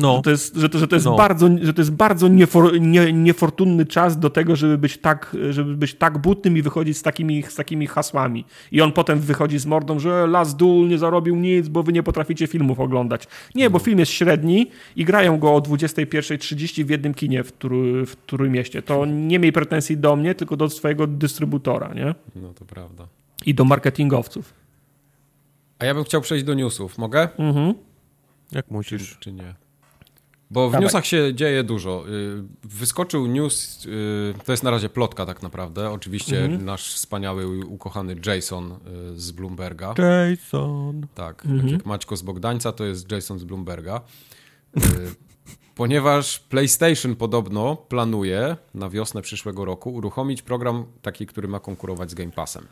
no. 0.00 0.16
Że 0.16 0.22
to 0.22 0.30
jest, 0.30 0.56
że 0.56 0.68
to, 0.68 0.78
że 0.78 0.88
to 0.88 0.96
jest, 0.96 1.06
no. 1.06 1.16
bardzo, 1.16 1.48
że 1.62 1.74
to 1.74 1.80
jest 1.80 1.92
bardzo 1.92 2.28
niefor, 2.28 2.80
nie, 2.80 3.12
niefortunny 3.12 3.86
czas 3.86 4.18
do 4.18 4.30
tego, 4.30 4.56
żeby 4.56 4.78
być, 4.78 4.98
tak, 4.98 5.36
żeby 5.50 5.76
być 5.76 5.94
tak 5.94 6.18
butnym 6.18 6.56
i 6.56 6.62
wychodzić 6.62 6.98
z 6.98 7.02
takimi, 7.02 7.42
z 7.42 7.54
takimi 7.54 7.86
hasłami. 7.86 8.44
I 8.72 8.80
on 8.80 8.92
potem 8.92 9.20
wychodzi 9.20 9.58
z 9.58 9.66
mordą, 9.66 9.98
że 9.98 10.26
Las 10.26 10.56
Dul 10.56 10.88
nie 10.88 10.98
zarobił 10.98 11.36
nic, 11.36 11.68
bo 11.68 11.82
wy 11.82 11.92
nie 11.92 12.02
potraficie 12.02 12.46
filmów 12.46 12.80
oglądać. 12.80 13.28
Nie, 13.54 13.70
bo 13.70 13.78
film 13.78 13.98
jest 13.98 14.12
średni 14.12 14.70
i 14.96 15.04
grają 15.04 15.38
go 15.38 15.54
o 15.54 15.58
21.30 15.58 16.84
w 16.84 16.90
jednym 16.90 17.14
kinie 17.14 17.44
w, 17.44 17.52
Trój, 17.52 18.06
w 18.06 18.16
Trójmieście. 18.16 18.82
To 18.82 19.06
nie 19.06 19.38
miej 19.38 19.52
pretensji 19.52 19.96
do 19.96 20.16
mnie, 20.16 20.34
tylko 20.34 20.56
do 20.56 20.70
swojego 20.70 21.06
dystrybutora, 21.06 21.94
nie? 21.94 22.14
No 22.36 22.52
to 22.54 22.64
prawda. 22.64 23.08
I 23.46 23.54
do 23.54 23.64
marketingowców. 23.64 24.54
A 25.78 25.84
ja 25.84 25.94
bym 25.94 26.04
chciał 26.04 26.20
przejść 26.20 26.44
do 26.44 26.54
newsów. 26.54 26.98
Mogę? 26.98 27.28
Mhm. 27.38 27.74
Jak 28.52 28.70
musisz. 28.70 29.10
Czy, 29.10 29.20
czy 29.20 29.32
nie? 29.32 29.54
Bo 30.50 30.68
w 30.68 30.72
Dawaj. 30.72 30.84
newsach 30.84 31.06
się 31.06 31.34
dzieje 31.34 31.64
dużo. 31.64 32.04
Y, 32.08 32.42
wyskoczył 32.62 33.26
news, 33.26 33.86
y, 33.86 34.34
to 34.44 34.52
jest 34.52 34.64
na 34.64 34.70
razie 34.70 34.88
plotka 34.88 35.26
tak 35.26 35.42
naprawdę. 35.42 35.90
Oczywiście 35.90 36.44
mhm. 36.44 36.64
nasz 36.64 36.94
wspaniały, 36.94 37.64
ukochany 37.66 38.16
Jason 38.26 38.72
y, 38.72 38.76
z 39.20 39.30
Bloomberga. 39.30 39.94
Jason. 39.98 41.06
Tak, 41.14 41.44
mhm. 41.44 41.62
tak 41.62 41.70
jak 41.70 41.86
Maćko 41.86 42.16
z 42.16 42.22
Bogdańca, 42.22 42.72
to 42.72 42.84
jest 42.84 43.12
Jason 43.12 43.38
z 43.38 43.44
Bloomberga. 43.44 44.00
Ponieważ 45.74 46.38
PlayStation 46.38 47.16
podobno 47.16 47.76
planuje 47.76 48.56
na 48.74 48.90
wiosnę 48.90 49.22
przyszłego 49.22 49.64
roku 49.64 49.94
uruchomić 49.94 50.42
program 50.42 50.84
taki, 51.02 51.26
który 51.26 51.48
ma 51.48 51.60
konkurować 51.60 52.10
z 52.10 52.14
Game 52.14 52.30
Passem. 52.32 52.66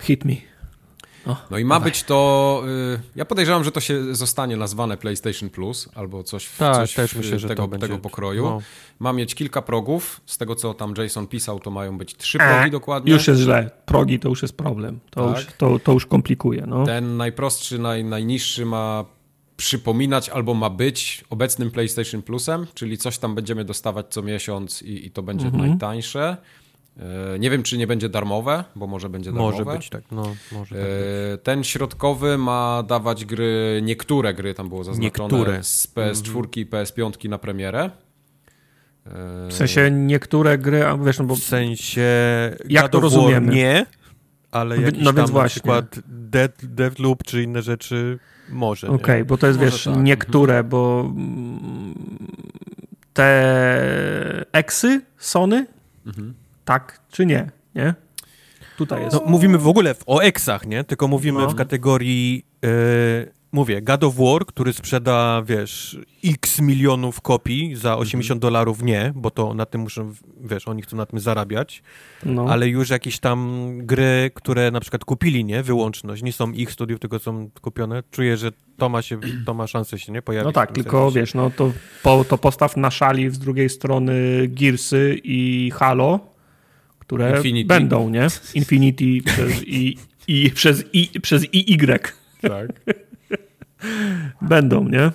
Hit 0.00 0.24
me. 0.24 0.57
No 1.50 1.58
i 1.58 1.64
ma 1.64 1.74
dawaj. 1.74 1.90
być 1.90 2.02
to. 2.02 2.62
Y, 2.94 3.00
ja 3.16 3.24
podejrzewam, 3.24 3.64
że 3.64 3.72
to 3.72 3.80
się 3.80 4.14
zostanie 4.14 4.56
nazwane 4.56 4.96
PlayStation 4.96 5.50
Plus 5.50 5.88
albo 5.94 6.22
coś, 6.22 6.44
w, 6.44 6.58
tak, 6.58 6.76
coś 6.76 6.94
też 6.94 7.10
w, 7.10 7.16
myślę, 7.16 7.38
że 7.38 7.48
tego, 7.48 7.62
to 7.62 7.68
będzie, 7.68 7.86
tego 7.86 7.98
pokroju. 7.98 8.44
No. 8.44 8.60
Ma 8.98 9.12
mieć 9.12 9.34
kilka 9.34 9.62
progów. 9.62 10.20
Z 10.26 10.38
tego, 10.38 10.54
co 10.54 10.74
tam 10.74 10.94
Jason 10.98 11.26
pisał, 11.26 11.60
to 11.60 11.70
mają 11.70 11.98
być 11.98 12.16
trzy 12.16 12.38
progi 12.38 12.70
dokładnie. 12.70 13.12
Już 13.12 13.28
jest 13.28 13.40
źle. 13.40 13.70
Progi 13.86 14.18
to 14.18 14.28
już 14.28 14.42
jest 14.42 14.56
problem. 14.56 15.00
To, 15.10 15.32
tak. 15.32 15.44
już, 15.44 15.54
to, 15.58 15.78
to 15.78 15.92
już 15.92 16.06
komplikuje. 16.06 16.64
No. 16.66 16.84
Ten 16.84 17.16
najprostszy, 17.16 17.78
naj, 17.78 18.04
najniższy 18.04 18.66
ma 18.66 19.04
przypominać 19.56 20.28
albo 20.28 20.54
ma 20.54 20.70
być 20.70 21.24
obecnym 21.30 21.70
PlayStation 21.70 22.22
Plusem, 22.22 22.66
czyli 22.74 22.98
coś 22.98 23.18
tam 23.18 23.34
będziemy 23.34 23.64
dostawać 23.64 24.06
co 24.08 24.22
miesiąc 24.22 24.82
i, 24.82 25.06
i 25.06 25.10
to 25.10 25.22
będzie 25.22 25.46
mhm. 25.46 25.68
najtańsze. 25.68 26.36
E, 26.98 27.38
nie 27.38 27.50
wiem, 27.50 27.62
czy 27.62 27.78
nie 27.78 27.86
będzie 27.86 28.08
darmowe, 28.08 28.64
bo 28.76 28.86
może 28.86 29.08
będzie 29.08 29.32
darmowe. 29.32 29.64
Może 29.64 29.78
być, 29.78 29.90
tak. 29.90 30.02
No, 30.10 30.34
może 30.52 30.74
tak 30.74 30.84
e, 30.84 31.32
być. 31.32 31.44
Ten 31.44 31.64
środkowy 31.64 32.38
ma 32.38 32.82
dawać 32.88 33.24
gry, 33.24 33.80
niektóre 33.82 34.34
gry 34.34 34.54
tam 34.54 34.68
było 34.68 34.84
zaznaczone, 34.84 35.34
niektóre. 35.34 35.64
z 35.64 35.94
PS4 35.94 36.58
i 36.58 36.66
PS5 36.66 37.28
na 37.28 37.38
premierę. 37.38 37.90
W 39.48 39.52
sensie 39.52 39.90
niektóre 39.90 40.58
gry, 40.58 40.86
a 40.86 40.96
wiesz, 40.98 41.18
no 41.18 41.24
bo... 41.24 41.36
W 41.36 41.38
sensie... 41.38 42.06
Jak 42.68 42.88
to 42.88 43.00
rozumiemy? 43.00 43.54
Nie, 43.54 43.86
ale 44.50 44.80
jakiś 44.80 45.04
no, 45.04 45.12
więc 45.12 45.30
właśnie. 45.30 45.72
na 45.72 45.82
przykład 45.82 46.00
Dead, 46.06 46.52
Deathloop 46.62 47.24
czy 47.24 47.42
inne 47.42 47.62
rzeczy 47.62 48.18
może. 48.50 48.88
Okej, 48.88 49.02
okay, 49.02 49.24
bo 49.24 49.38
to 49.38 49.46
jest, 49.46 49.58
może 49.58 49.70
wiesz, 49.70 49.84
tak. 49.84 49.96
niektóre, 49.96 50.64
bo 50.64 51.12
te 53.12 54.44
eksy 54.52 55.00
Sony 55.18 55.66
mhm 56.06 56.34
tak 56.68 57.00
czy 57.10 57.26
nie, 57.26 57.50
nie? 57.74 57.94
Tutaj 58.76 59.02
jest. 59.02 59.14
No, 59.16 59.22
mówimy 59.26 59.58
w 59.58 59.68
ogóle 59.68 59.94
o 60.06 60.20
eksach, 60.20 60.66
nie? 60.66 60.84
Tylko 60.84 61.08
mówimy 61.08 61.40
No. 61.40 61.48
w 61.50 61.54
kategorii, 61.54 62.44
e, 62.64 62.68
mówię, 63.52 63.82
God 63.82 64.04
of 64.04 64.14
War, 64.16 64.46
który 64.46 64.72
sprzeda, 64.72 65.42
wiesz, 65.46 65.98
x 66.24 66.60
milionów 66.60 67.20
kopii 67.20 67.76
za 67.76 67.96
80 67.96 68.40
dolarów, 68.40 68.82
nie, 68.82 69.12
bo 69.14 69.30
to 69.30 69.54
na 69.54 69.66
tym 69.66 69.80
muszą, 69.80 70.14
wiesz, 70.40 70.68
oni 70.68 70.82
chcą 70.82 70.96
na 70.96 71.06
tym 71.06 71.18
zarabiać, 71.20 71.82
No. 72.24 72.46
ale 72.48 72.68
już 72.68 72.90
jakieś 72.90 73.18
tam 73.18 73.70
gry, 73.78 74.30
które 74.34 74.70
na 74.70 74.80
przykład 74.80 75.04
kupili, 75.04 75.44
nie, 75.44 75.62
wyłączność, 75.62 76.22
nie 76.22 76.32
są 76.32 76.52
ich 76.52 76.72
studiów, 76.72 77.00
tylko 77.00 77.18
są 77.18 77.50
kupione, 77.60 78.02
czuję, 78.10 78.36
że 78.36 78.50
to 78.76 78.88
ma, 78.88 79.02
się, 79.02 79.20
to 79.46 79.54
ma 79.54 79.66
szansę 79.66 79.98
się, 79.98 80.12
nie, 80.12 80.22
pojawić. 80.22 80.46
No 80.46 80.52
tak, 80.52 80.72
tylko 80.72 80.98
serwisie. 81.00 81.20
wiesz, 81.20 81.34
no 81.34 81.50
to, 81.56 81.72
po, 82.02 82.24
to 82.24 82.38
postaw 82.38 82.76
na 82.76 82.90
szali 82.90 83.30
z 83.30 83.38
drugiej 83.38 83.68
strony 83.68 84.14
Gearsy 84.48 85.20
i 85.24 85.70
Halo, 85.74 86.20
które 87.08 87.36
Infinity. 87.36 87.68
będą, 87.68 88.10
nie? 88.10 88.26
Infinity 88.54 89.04
przez 89.24 89.62
i, 89.66 89.96
i 90.28 90.50
przez 90.50 90.84
i 90.92 91.20
przez 91.20 91.44
IY 91.54 91.98
Tak. 92.40 92.80
będą, 94.42 94.88
nie? 94.88 95.10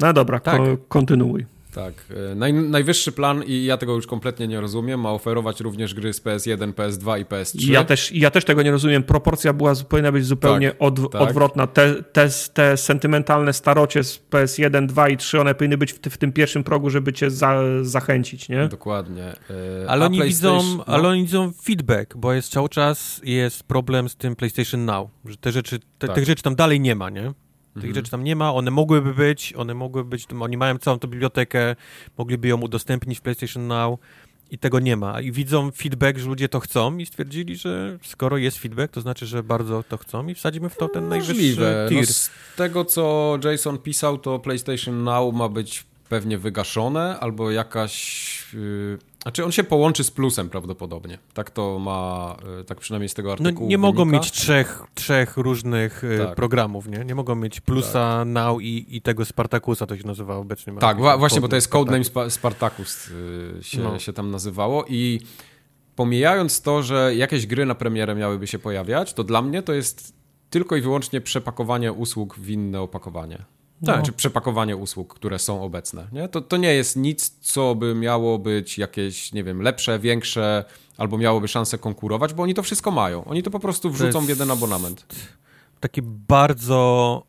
No 0.00 0.12
dobra, 0.12 0.40
Tak. 0.40 0.56
ko- 0.56 0.76
kontynuuj. 0.88 1.46
Tak. 1.74 1.94
E, 2.32 2.34
Naj, 2.34 2.52
najwyższy 2.52 3.12
plan, 3.12 3.42
i 3.46 3.64
ja 3.64 3.76
tego 3.76 3.94
już 3.94 4.06
kompletnie 4.06 4.48
nie 4.48 4.60
rozumiem, 4.60 5.00
ma 5.00 5.10
oferować 5.12 5.60
również 5.60 5.94
gry 5.94 6.12
z 6.12 6.20
PS1, 6.22 6.72
PS2 6.72 7.20
i 7.20 7.24
PS3. 7.24 7.62
I 7.62 7.72
Ja 7.72 7.84
też, 7.84 8.12
ja 8.12 8.30
też 8.30 8.44
tego 8.44 8.62
nie 8.62 8.70
rozumiem. 8.70 9.02
Proporcja 9.02 9.52
była, 9.52 9.72
powinna 9.88 10.12
być 10.12 10.26
zupełnie 10.26 10.70
Tak, 10.70 10.82
od, 10.82 11.12
tak. 11.12 11.22
odwrotna. 11.22 11.66
Te, 11.66 12.02
te, 12.02 12.28
te 12.54 12.76
sentymentalne 12.76 13.52
starocie 13.52 14.04
z 14.04 14.22
PS1, 14.30 14.86
2 14.86 15.08
i 15.08 15.16
3, 15.16 15.40
one 15.40 15.54
powinny 15.54 15.78
być 15.78 15.92
w, 15.92 15.98
w 15.98 16.16
tym 16.18 16.32
pierwszym 16.32 16.64
progu, 16.64 16.90
żeby 16.90 17.12
cię 17.12 17.30
za, 17.30 17.62
zachęcić, 17.82 18.48
nie? 18.48 18.68
Dokładnie. 18.68 19.24
E, 19.84 19.90
Ale 19.90 20.06
oni, 20.06 20.22
widzą, 20.22 20.62
no. 20.76 20.84
ale 20.86 21.08
oni 21.08 21.22
widzą 21.22 21.52
feedback, 21.64 22.16
bo 22.16 22.32
jest 22.32 22.52
cały 22.52 22.68
czas 22.68 23.20
jest 23.24 23.62
problem 23.62 24.08
z 24.08 24.16
tym 24.16 24.36
PlayStation 24.36 24.84
Now, 24.84 25.08
że 25.24 25.36
te 25.36 25.52
rzeczy, 25.52 25.78
te, 25.98 26.06
Tak. 26.06 26.14
tych 26.16 26.24
rzeczy 26.26 26.42
tam 26.42 26.54
dalej 26.54 26.80
nie 26.80 26.94
ma, 26.94 27.10
nie? 27.10 27.32
Tych 27.74 27.84
Mhm. 27.84 27.94
rzeczy 27.94 28.10
tam 28.10 28.24
nie 28.24 28.36
ma, 28.36 28.54
one 28.54 28.70
mogłyby 28.70 29.14
być, 29.14 29.52
one 29.56 29.74
mogłyby 29.74 30.10
być, 30.10 30.26
oni 30.40 30.56
mają 30.56 30.78
całą 30.78 30.98
tą 30.98 31.08
bibliotekę, 31.08 31.76
mogliby 32.18 32.48
ją 32.48 32.60
udostępnić 32.60 33.18
w 33.18 33.22
PlayStation 33.22 33.66
Now 33.66 33.98
i 34.50 34.58
tego 34.58 34.80
nie 34.80 34.96
ma. 34.96 35.20
I 35.20 35.32
widzą 35.32 35.70
feedback, 35.70 36.18
że 36.18 36.26
ludzie 36.28 36.48
to 36.48 36.60
chcą 36.60 36.98
i 36.98 37.06
stwierdzili, 37.06 37.56
że 37.56 37.98
skoro 38.02 38.36
jest 38.36 38.58
feedback, 38.58 38.92
to 38.94 39.00
znaczy, 39.00 39.26
że 39.26 39.42
bardzo 39.42 39.82
to 39.88 39.98
chcą 39.98 40.26
i 40.26 40.34
wsadzimy 40.34 40.68
w 40.68 40.76
to 40.76 40.88
ten 40.88 41.08
najwyższy 41.08 41.32
Możliwe. 41.34 41.86
tier. 41.90 41.98
No, 42.00 42.06
z 42.06 42.30
tego, 42.56 42.84
co 42.84 43.38
Jason 43.44 43.78
pisał, 43.78 44.18
to 44.18 44.38
PlayStation 44.38 45.04
Now 45.04 45.34
ma 45.34 45.48
być 45.48 45.84
pewnie 46.08 46.38
wygaszone, 46.38 47.20
albo 47.20 47.50
jakaś... 47.50 48.54
Yy, 48.54 48.98
znaczy 49.24 49.44
on 49.44 49.52
się 49.52 49.64
połączy 49.64 50.04
z 50.04 50.10
plusem 50.10 50.50
prawdopodobnie. 50.50 51.18
Tak 51.34 51.50
to 51.50 51.78
ma, 51.78 52.36
yy, 52.58 52.64
tak 52.64 52.80
przynajmniej 52.80 53.08
z 53.08 53.14
tego 53.14 53.28
No, 53.28 53.32
artykułu 53.32 53.68
nie 53.70 53.78
mogą 53.78 54.04
wynika. 54.04 54.18
mieć 54.24 54.32
trzech, 54.32 54.82
trzech 54.94 55.36
różnych 55.36 56.04
e, 56.04 56.18
Tak. 56.26 56.34
programów, 56.34 56.88
nie? 56.88 57.04
Nie 57.04 57.14
mogą 57.14 57.34
mieć 57.34 57.60
Plusa, 57.60 58.24
Now 58.24 58.62
i, 58.62 58.96
i 58.96 59.02
tego 59.02 59.24
Spartakusa, 59.24 59.86
to 59.86 59.96
się 59.96 60.06
nazywa 60.06 60.36
obecnie. 60.36 60.72
Tak, 60.72 61.00
wa- 61.00 61.18
właśnie, 61.18 61.40
bo 61.40 61.48
to 61.48 61.56
jest 61.56 61.68
codename 61.68 62.04
Spartacus. 62.04 62.32
Spa- 62.34 62.40
Spartacus 62.40 63.08
yy, 63.56 63.62
się, 63.62 63.80
No. 63.82 63.98
się 63.98 64.12
tam 64.12 64.30
nazywało 64.30 64.84
i 64.88 65.20
pomijając 65.96 66.62
to, 66.62 66.82
że 66.82 67.14
jakieś 67.16 67.46
gry 67.46 67.66
na 67.66 67.74
premierę 67.74 68.14
miałyby 68.14 68.46
się 68.46 68.58
pojawiać, 68.58 69.12
to 69.14 69.24
dla 69.24 69.42
mnie 69.42 69.62
to 69.62 69.72
jest 69.72 70.14
tylko 70.50 70.76
i 70.76 70.80
wyłącznie 70.80 71.20
przepakowanie 71.20 71.92
usług 71.92 72.36
w 72.38 72.50
inne 72.50 72.80
opakowanie. 72.80 73.44
No. 73.86 73.92
Tak, 73.94 74.04
czy 74.04 74.12
przepakowanie 74.12 74.76
usług, 74.76 75.14
które 75.14 75.38
są 75.38 75.62
obecne. 75.62 76.06
Nie? 76.12 76.28
To, 76.28 76.40
to 76.40 76.56
nie 76.56 76.74
jest 76.74 76.96
nic, 76.96 77.36
co 77.40 77.74
by 77.74 77.94
miało 77.94 78.38
być 78.38 78.78
jakieś, 78.78 79.32
nie 79.32 79.44
wiem, 79.44 79.62
lepsze, 79.62 79.98
większe, 79.98 80.64
albo 80.98 81.18
miałoby 81.18 81.48
szansę 81.48 81.78
konkurować, 81.78 82.34
bo 82.34 82.42
oni 82.42 82.54
to 82.54 82.62
wszystko 82.62 82.90
mają. 82.90 83.24
Oni 83.24 83.42
to 83.42 83.50
po 83.50 83.60
prostu 83.60 83.90
wrzucą 83.90 84.20
w 84.20 84.28
jeden 84.28 84.50
abonament. 84.50 85.06
Taki 85.80 86.02
bardzo 86.02 87.22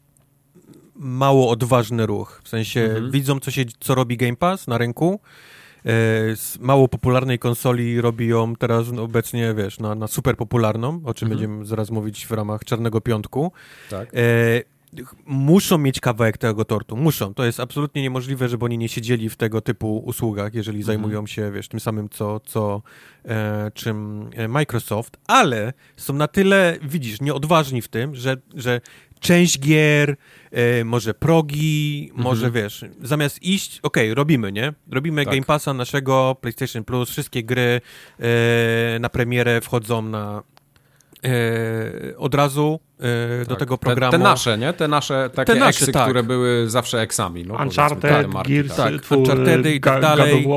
mało 0.96 1.50
odważny 1.50 2.06
ruch. 2.06 2.42
W 2.44 2.50
sensie 2.50 2.82
Mhm. 2.82 3.12
widzą, 3.12 3.40
co, 3.40 3.52
się, 3.52 3.64
co 3.80 3.96
robi 3.96 4.18
Game 4.18 4.36
Pass 4.36 4.68
na 4.68 4.78
rynku. 4.78 5.20
E, 5.86 5.90
Z 6.36 6.58
mało 6.60 6.88
popularnej 6.88 7.40
konsoli 7.40 8.02
robi 8.02 8.28
ją 8.28 8.56
teraz 8.56 8.92
no, 8.92 9.04
obecnie, 9.04 9.54
wiesz, 9.58 9.80
na, 9.80 9.96
na 9.96 10.08
super 10.08 10.38
popularną, 10.38 11.02
o 11.06 11.14
czym 11.14 11.26
Mhm. 11.26 11.30
będziemy 11.30 11.66
zaraz 11.66 11.92
mówić 11.92 12.26
w 12.28 12.32
ramach 12.32 12.64
Czarnego 12.66 13.02
Piątku. 13.02 13.52
Tak. 13.90 14.10
E, 14.14 14.18
muszą 15.26 15.78
mieć 15.78 16.00
kawałek 16.00 16.38
tego 16.38 16.66
tortu, 16.66 16.98
muszą. 16.98 17.34
To 17.34 17.46
jest 17.46 17.60
absolutnie 17.60 18.02
niemożliwe, 18.02 18.50
żeby 18.50 18.66
oni 18.66 18.78
nie 18.78 18.90
siedzieli 18.90 19.30
w 19.30 19.36
tego 19.36 19.62
typu 19.62 19.98
usługach, 19.98 20.54
jeżeli 20.54 20.78
Mhm. 20.80 20.86
zajmują 20.86 21.28
się, 21.28 21.52
wiesz, 21.52 21.68
tym 21.68 21.80
samym, 21.80 22.10
co, 22.10 22.40
co 22.40 22.82
e, 23.26 23.72
czym 23.74 24.30
e, 24.36 24.48
Microsoft, 24.48 25.18
ale 25.28 25.74
są 25.98 26.14
na 26.14 26.28
tyle, 26.28 26.78
widzisz, 26.84 27.22
nieodważni 27.22 27.82
w 27.82 27.88
tym, 27.88 28.16
że, 28.16 28.38
że 28.56 28.82
część 29.20 29.60
gier, 29.60 30.16
e, 30.52 30.84
może 30.84 31.14
progi, 31.14 32.08
Mhm. 32.10 32.24
może, 32.24 32.52
wiesz, 32.52 32.86
zamiast 33.02 33.44
iść, 33.44 33.80
okej, 33.84 34.14
robimy, 34.14 34.52
nie? 34.52 34.74
Robimy 34.92 35.26
Tak. 35.26 35.34
Game 35.34 35.46
Passa 35.46 35.74
naszego, 35.74 36.36
PlayStation 36.42 36.84
Plus, 36.84 37.10
wszystkie 37.10 37.44
gry 37.44 37.82
e, 38.20 39.00
na 39.00 39.10
premierę 39.10 39.62
wchodzą 39.62 40.02
na 40.02 40.44
od 42.18 42.36
razu 42.36 42.80
e, 43.00 43.40
do 43.40 43.50
Tak. 43.50 43.60
tego 43.60 43.78
Te, 43.78 43.82
programu. 43.86 44.12
te 44.12 44.18
nasze, 44.18 44.58
nie? 44.58 44.74
Te 44.74 44.88
nasze 44.88 45.30
takie 45.34 45.54
Te 45.54 45.60
nasze, 45.60 45.70
eksy, 45.70 45.92
tak. 45.92 46.04
które 46.04 46.24
były 46.24 46.70
zawsze 46.70 47.02
eksami. 47.02 47.44
No, 47.46 47.56
Uncharted, 47.64 48.02
te 48.02 48.28
marki, 48.28 48.54
Gears, 48.54 48.76
tak. 48.76 48.92
tak. 48.94 49.02
twór, 49.02 49.18
Unchartedy 49.18 49.76
i 49.76 49.80
tak 49.82 50.02
dalej. 50.02 50.48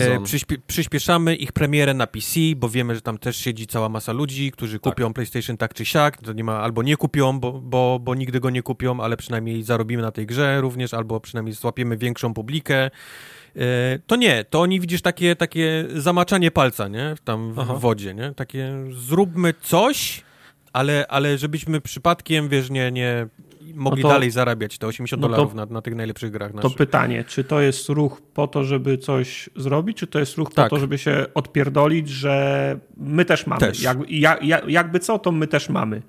E, 0.00 0.22
przyśpie, 0.24 0.56
przyspieszamy 0.66 1.36
ich 1.36 1.52
premierę 1.52 1.94
na 1.94 2.06
PC, 2.06 2.40
bo 2.56 2.68
wiemy, 2.68 2.94
że 2.94 3.00
tam 3.00 3.18
też 3.18 3.36
siedzi 3.36 3.66
cała 3.66 3.88
masa 3.88 4.12
ludzi, 4.12 4.52
którzy 4.52 4.78
Tak. 4.80 4.92
kupią 4.94 5.12
PlayStation 5.14 5.56
tak 5.56 5.74
czy 5.74 5.84
siak, 5.84 6.16
to 6.22 6.32
nie 6.32 6.44
ma, 6.44 6.60
albo 6.60 6.82
nie 6.82 6.96
kupią, 6.96 7.40
bo, 7.40 7.52
bo, 7.52 7.98
bo 8.02 8.14
nigdy 8.14 8.40
go 8.40 8.50
nie 8.50 8.62
kupią, 8.62 9.00
ale 9.00 9.16
przynajmniej 9.16 9.62
zarobimy 9.62 10.02
na 10.02 10.10
tej 10.12 10.26
grze 10.26 10.60
również, 10.60 10.94
albo 10.94 11.20
przynajmniej 11.20 11.54
złapiemy 11.54 11.96
większą 11.96 12.34
publikę. 12.34 12.90
E, 13.56 13.98
to 14.06 14.16
nie, 14.16 14.44
to 14.44 14.60
oni 14.60 14.80
widzisz 14.80 15.02
takie, 15.02 15.36
takie 15.36 15.84
zamaczanie 15.94 16.50
palca, 16.50 16.88
nie? 16.88 17.14
Tam 17.24 17.52
w 17.52 17.58
Aha. 17.60 17.74
wodzie, 17.74 18.14
nie? 18.14 18.34
Takie 18.36 18.72
zróbmy 18.90 19.54
coś, 19.62 20.22
ale, 20.72 21.06
ale 21.08 21.38
żebyśmy 21.38 21.80
przypadkiem, 21.80 22.48
wiesz, 22.48 22.70
nie, 22.70 22.92
nie 22.92 23.26
mogli 23.74 24.02
No 24.02 24.08
to- 24.08 24.14
dalej 24.14 24.30
zarabiać 24.30 24.78
te 24.78 24.86
80 24.86 25.22
no 25.22 25.28
to- 25.28 25.32
dolarów 25.34 25.54
na, 25.54 25.66
na 25.66 25.82
tych 25.82 25.94
najlepszych 25.94 26.30
grach 26.30 26.50
To 26.50 26.56
naszych. 26.56 26.76
pytanie, 26.78 27.24
czy 27.24 27.44
to 27.44 27.60
jest 27.60 27.88
ruch 27.88 28.22
po 28.34 28.46
to, 28.48 28.64
żeby 28.64 28.98
coś 28.98 29.50
zrobić, 29.56 29.96
czy 29.98 30.06
to 30.06 30.18
jest 30.18 30.36
ruch 30.36 30.54
Tak. 30.54 30.70
po 30.70 30.76
to, 30.76 30.80
żeby 30.80 30.98
się 30.98 31.26
odpierdolić, 31.34 32.08
że 32.08 32.76
my 32.96 33.24
też 33.24 33.46
mamy. 33.46 33.60
Też. 33.60 33.82
Jak, 33.82 33.98
ja, 34.10 34.38
ja, 34.42 34.60
jakby 34.68 34.98
co, 35.00 35.18
to 35.18 35.32
my 35.32 35.46
też 35.46 35.68
mamy. 35.68 36.02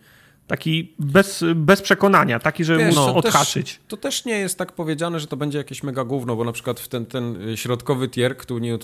Taki 0.50 0.94
bez, 1.00 1.44
bez 1.56 1.82
przekonania, 1.82 2.40
taki, 2.40 2.64
żeby 2.64 2.80
Wiesz, 2.80 2.96
móc 2.96 3.06
to 3.06 3.22
też- 3.22 3.26
odhaczyć. 3.36 3.80
To 3.88 3.98
też 3.98 4.26
nie 4.26 4.40
jest 4.40 4.58
tak 4.58 4.72
powiedziane, 4.72 5.20
że 5.20 5.28
to 5.28 5.38
będzie 5.38 5.58
jakieś 5.58 5.84
mega 5.84 6.04
gówno, 6.04 6.36
bo 6.36 6.44
na 6.44 6.52
przykład 6.52 6.80
w 6.80 6.88
ten, 6.88 7.06
ten 7.06 7.38
środkowy 7.56 8.10
tier, 8.10 8.38
który, 8.38 8.62
nie- 8.62 8.78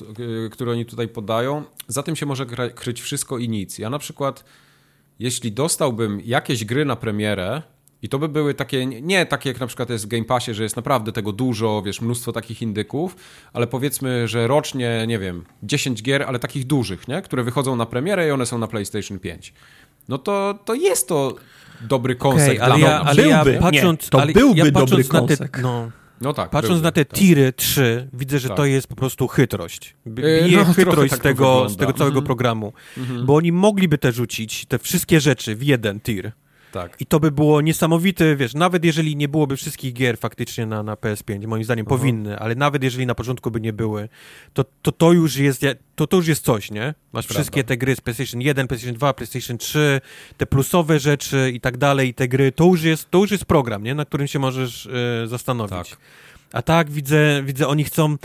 który 0.52 0.72
oni 0.72 0.86
tutaj 0.86 1.08
podają, 1.08 1.64
za 1.88 2.04
tym 2.04 2.16
się 2.16 2.26
może 2.26 2.46
kryć 2.76 3.02
wszystko 3.02 3.38
i 3.38 3.50
nic. 3.50 3.80
Ja 3.80 3.90
na 3.90 4.00
przykład, 4.00 4.44
jeśli 5.20 5.52
dostałbym 5.52 6.22
jakieś 6.26 6.66
gry 6.66 6.86
na 6.86 6.96
premierę, 6.96 7.62
i 8.02 8.10
to 8.10 8.20
by 8.20 8.30
były 8.30 8.54
takie, 8.54 8.86
nie 8.86 9.26
takie 9.26 9.50
jak 9.50 9.60
na 9.60 9.68
przykład 9.68 9.90
jest 9.90 10.06
w 10.06 10.08
Game 10.08 10.24
Passie, 10.26 10.54
że 10.54 10.64
jest 10.64 10.76
naprawdę 10.76 11.12
tego 11.12 11.32
dużo, 11.32 11.82
wiesz, 11.86 12.02
mnóstwo 12.02 12.32
takich 12.32 12.62
indyków, 12.62 13.16
ale 13.54 13.68
powiedzmy, 13.68 14.28
że 14.28 14.48
rocznie, 14.48 15.06
nie 15.08 15.20
wiem, 15.20 15.46
10 15.64 16.04
gier, 16.04 16.24
ale 16.24 16.40
takich 16.40 16.68
dużych, 16.68 17.08
nie? 17.08 17.22
Które 17.22 17.44
wychodzą 17.44 17.76
na 17.76 17.86
premierę 17.86 18.28
i 18.28 18.32
one 18.32 18.46
są 18.46 18.58
na 18.58 18.68
PlayStation 18.68 19.20
5. 19.20 19.54
No 20.10 20.18
to, 20.18 20.60
to 20.66 20.74
jest 20.74 21.08
to 21.08 21.36
dobry 21.82 22.16
Okej, 22.20 22.56
dla 22.58 22.66
ale, 22.66 22.80
ja, 22.80 23.02
ale 23.02 23.28
ja 23.28 23.44
Byłby. 23.44 23.60
patrząc, 23.60 24.02
Nie, 24.04 24.10
to 24.10 24.22
ale 24.22 24.34
byłby 24.34 24.60
ja 24.60 24.66
dobry 24.72 24.82
patrząc 24.82 25.12
na 25.14 25.22
te, 25.22 25.28
kąsek. 25.38 25.60
no, 25.62 25.92
No 26.22 26.34
tak. 26.34 26.50
patrząc 26.50 26.72
byłby, 26.74 26.84
na 26.84 26.92
te 26.92 27.06
tak. 27.06 27.20
tiry 27.20 27.54
3, 27.54 28.08
widzę, 28.14 28.40
że 28.40 28.48
Tak. 28.48 28.58
to 28.58 28.66
jest 28.66 28.88
po 28.88 28.96
prostu 28.96 29.28
chytrość. 29.28 29.96
Bije 30.08 30.48
no, 30.48 30.64
trochę 30.64 30.74
chytrość 30.74 31.10
tak 31.12 31.20
z, 31.20 31.24
to 31.24 31.30
tego, 31.30 31.70
z 31.70 31.78
tego 31.78 31.94
całego 31.94 32.18
Mhm. 32.20 32.26
programu. 32.26 32.74
Bo 33.24 33.36
oni 33.36 33.52
mogliby 33.52 33.98
te 33.98 34.12
rzucić, 34.12 34.66
te 34.66 34.80
wszystkie 34.80 35.20
rzeczy 35.20 35.56
w 35.56 35.64
jeden 35.64 36.00
tir. 36.00 36.32
Tak. 36.76 37.02
I 37.02 37.06
to 37.06 37.20
by 37.20 37.32
było 37.32 37.62
niesamowite, 37.62 38.36
wiesz, 38.36 38.54
nawet 38.54 38.86
jeżeli 38.86 39.16
nie 39.16 39.28
byłoby 39.28 39.58
wszystkich 39.58 39.94
gier 39.94 40.18
faktycznie 40.18 40.66
na, 40.66 40.84
na 40.84 40.96
PS5, 40.96 41.48
moim 41.48 41.64
zdaniem 41.64 41.86
Aha. 41.90 41.98
powinny, 41.98 42.40
ale 42.40 42.56
nawet 42.56 42.84
jeżeli 42.84 43.06
na 43.06 43.16
początku 43.16 43.52
by 43.52 43.62
nie 43.62 43.74
były, 43.74 44.10
to 44.54 44.66
to, 44.82 44.92
to 44.92 45.12
już 45.12 45.38
jest 45.38 45.62
to, 45.96 46.08
to 46.08 46.18
już 46.18 46.28
jest 46.28 46.46
coś, 46.46 46.72
nie? 46.72 46.94
Masz 47.14 47.26
Prawda. 47.26 47.34
wszystkie 47.34 47.64
te 47.64 47.78
gry 47.78 47.96
z 47.96 48.02
PlayStation 48.02 48.42
1, 48.42 48.68
PlayStation 48.68 48.96
2, 48.96 49.14
PlayStation 49.14 49.58
3, 49.58 50.02
te 50.38 50.46
plusowe 50.46 51.00
rzeczy 51.00 51.52
i 51.54 51.60
tak 51.60 51.78
dalej, 51.78 52.10
i 52.10 52.14
te 52.14 52.28
gry, 52.28 52.52
to 52.52 52.66
już 52.66 52.84
jest, 52.84 53.12
to 53.12 53.18
już 53.18 53.32
jest 53.32 53.46
program, 53.46 53.84
nie? 53.84 53.96
Na 53.96 54.06
którym 54.06 54.28
się 54.28 54.40
możesz 54.40 54.88
e, 54.88 55.28
zastanowić. 55.28 55.90
Tak. 55.90 55.98
A 56.54 56.62
tak 56.62 56.92
widzę, 56.92 57.44
widzę, 57.44 57.68
oni 57.68 57.84
chcą, 57.84 58.16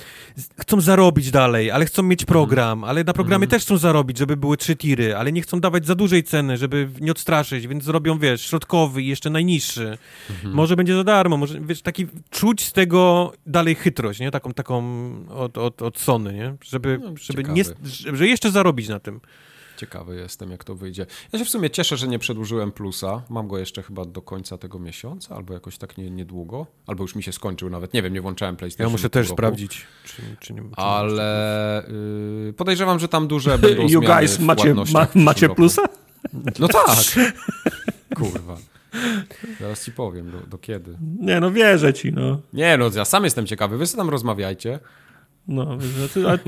chcą 0.59 0.81
zarobić 0.81 1.31
dalej, 1.31 1.71
ale 1.71 1.85
chcą 1.87 2.03
mieć 2.03 2.25
program, 2.25 2.85
ale 2.85 3.05
na 3.05 3.13
programie 3.13 3.45
Mhm. 3.45 3.51
też 3.51 3.63
chcą 3.63 3.77
zarobić, 3.79 4.19
żeby 4.19 4.37
były 4.37 4.57
trzy 4.57 4.77
tiry, 4.77 5.17
ale 5.17 5.33
nie 5.33 5.43
chcą 5.43 5.61
dawać 5.61 5.87
za 5.87 5.95
dużej 5.95 6.23
ceny, 6.23 6.57
żeby 6.57 6.89
nie 7.01 7.13
odstraszyć, 7.13 7.67
więc 7.67 7.85
zrobią, 7.85 8.19
wiesz, 8.19 8.43
środkowy 8.47 9.03
i 9.03 9.07
jeszcze 9.07 9.31
najniższy. 9.31 9.99
Mhm. 10.31 10.55
Może 10.55 10.77
będzie 10.77 10.95
za 10.95 11.05
darmo, 11.05 11.37
może, 11.37 11.61
wiesz, 11.61 11.83
taki, 11.83 12.07
czuć 12.31 12.65
z 12.65 12.73
tego 12.73 13.33
dalej 13.47 13.75
chytrość, 13.75 14.21
nie? 14.21 14.31
Taką, 14.31 14.53
taką 14.53 14.83
od, 15.29 15.59
od, 15.59 15.83
od 15.83 15.99
Sony, 15.99 16.35
nie? 16.35 16.55
Żeby, 16.65 17.01
No, 17.03 17.11
żeby, 17.21 17.45
nie, 17.45 17.65
żeby 17.85 18.29
jeszcze 18.29 18.51
zarobić 18.51 18.89
na 18.89 19.01
tym. 19.01 19.21
Ciekawy 19.81 20.17
jestem, 20.17 20.51
jak 20.51 20.65
to 20.65 20.75
wyjdzie. 20.75 21.07
Ja 21.33 21.39
się 21.39 21.45
w 21.45 21.49
sumie 21.49 21.71
cieszę, 21.71 21.97
że 21.97 22.09
nie 22.09 22.19
przedłużyłem 22.19 22.73
plusa. 22.73 23.23
Mam 23.31 23.49
go 23.49 23.59
jeszcze 23.59 23.83
chyba 23.83 24.05
do 24.05 24.23
końca 24.23 24.59
tego 24.59 24.79
miesiąca, 24.79 25.37
albo 25.37 25.55
jakoś 25.55 25.79
tak 25.79 25.99
nie, 25.99 26.11
niedługo. 26.11 26.67
Albo 26.87 27.05
już 27.05 27.15
mi 27.15 27.23
się 27.23 27.33
skończył 27.33 27.71
nawet. 27.71 27.95
Nie 27.95 28.03
wiem, 28.03 28.13
nie 28.13 28.21
włączałem 28.21 28.57
PlayStation. 28.57 28.87
Ja 28.87 28.93
muszę 28.93 29.11
też 29.11 29.27
roku. 29.27 29.37
sprawdzić, 29.37 29.87
czy, 30.05 30.23
czy 30.41 30.55
nie 30.55 30.61
czy 30.61 30.77
Ale 30.77 31.89
y, 32.49 32.53
podejrzewam, 32.53 32.99
że 32.99 33.09
tam 33.09 33.29
duże 33.29 33.59
będą 33.59 33.83
You 33.89 34.01
guys, 34.01 34.39
macie, 34.39 34.75
ma, 34.75 35.07
macie 35.15 35.49
plusa? 35.49 35.83
No 36.59 36.69
tak. 36.69 36.97
Kurwa. 38.19 38.57
Zaraz 39.61 39.85
ci 39.85 39.93
powiem, 39.93 40.31
do, 40.31 40.41
do 40.41 40.59
kiedy. 40.59 40.99
Nie, 41.21 41.41
no 41.41 41.51
wierzę 41.51 41.95
ci, 41.95 42.13
no. 42.13 42.41
Nie 42.53 42.77
no, 42.77 42.91
ja 42.97 43.05
sam 43.05 43.25
jestem 43.25 43.47
ciekawy. 43.47 43.79
Wy 43.79 43.87
sobie 43.87 43.99
tam 43.99 44.11
rozmawiajcie. 44.11 44.79
No, 45.49 45.79
ty, 46.15 46.29
a 46.29 46.39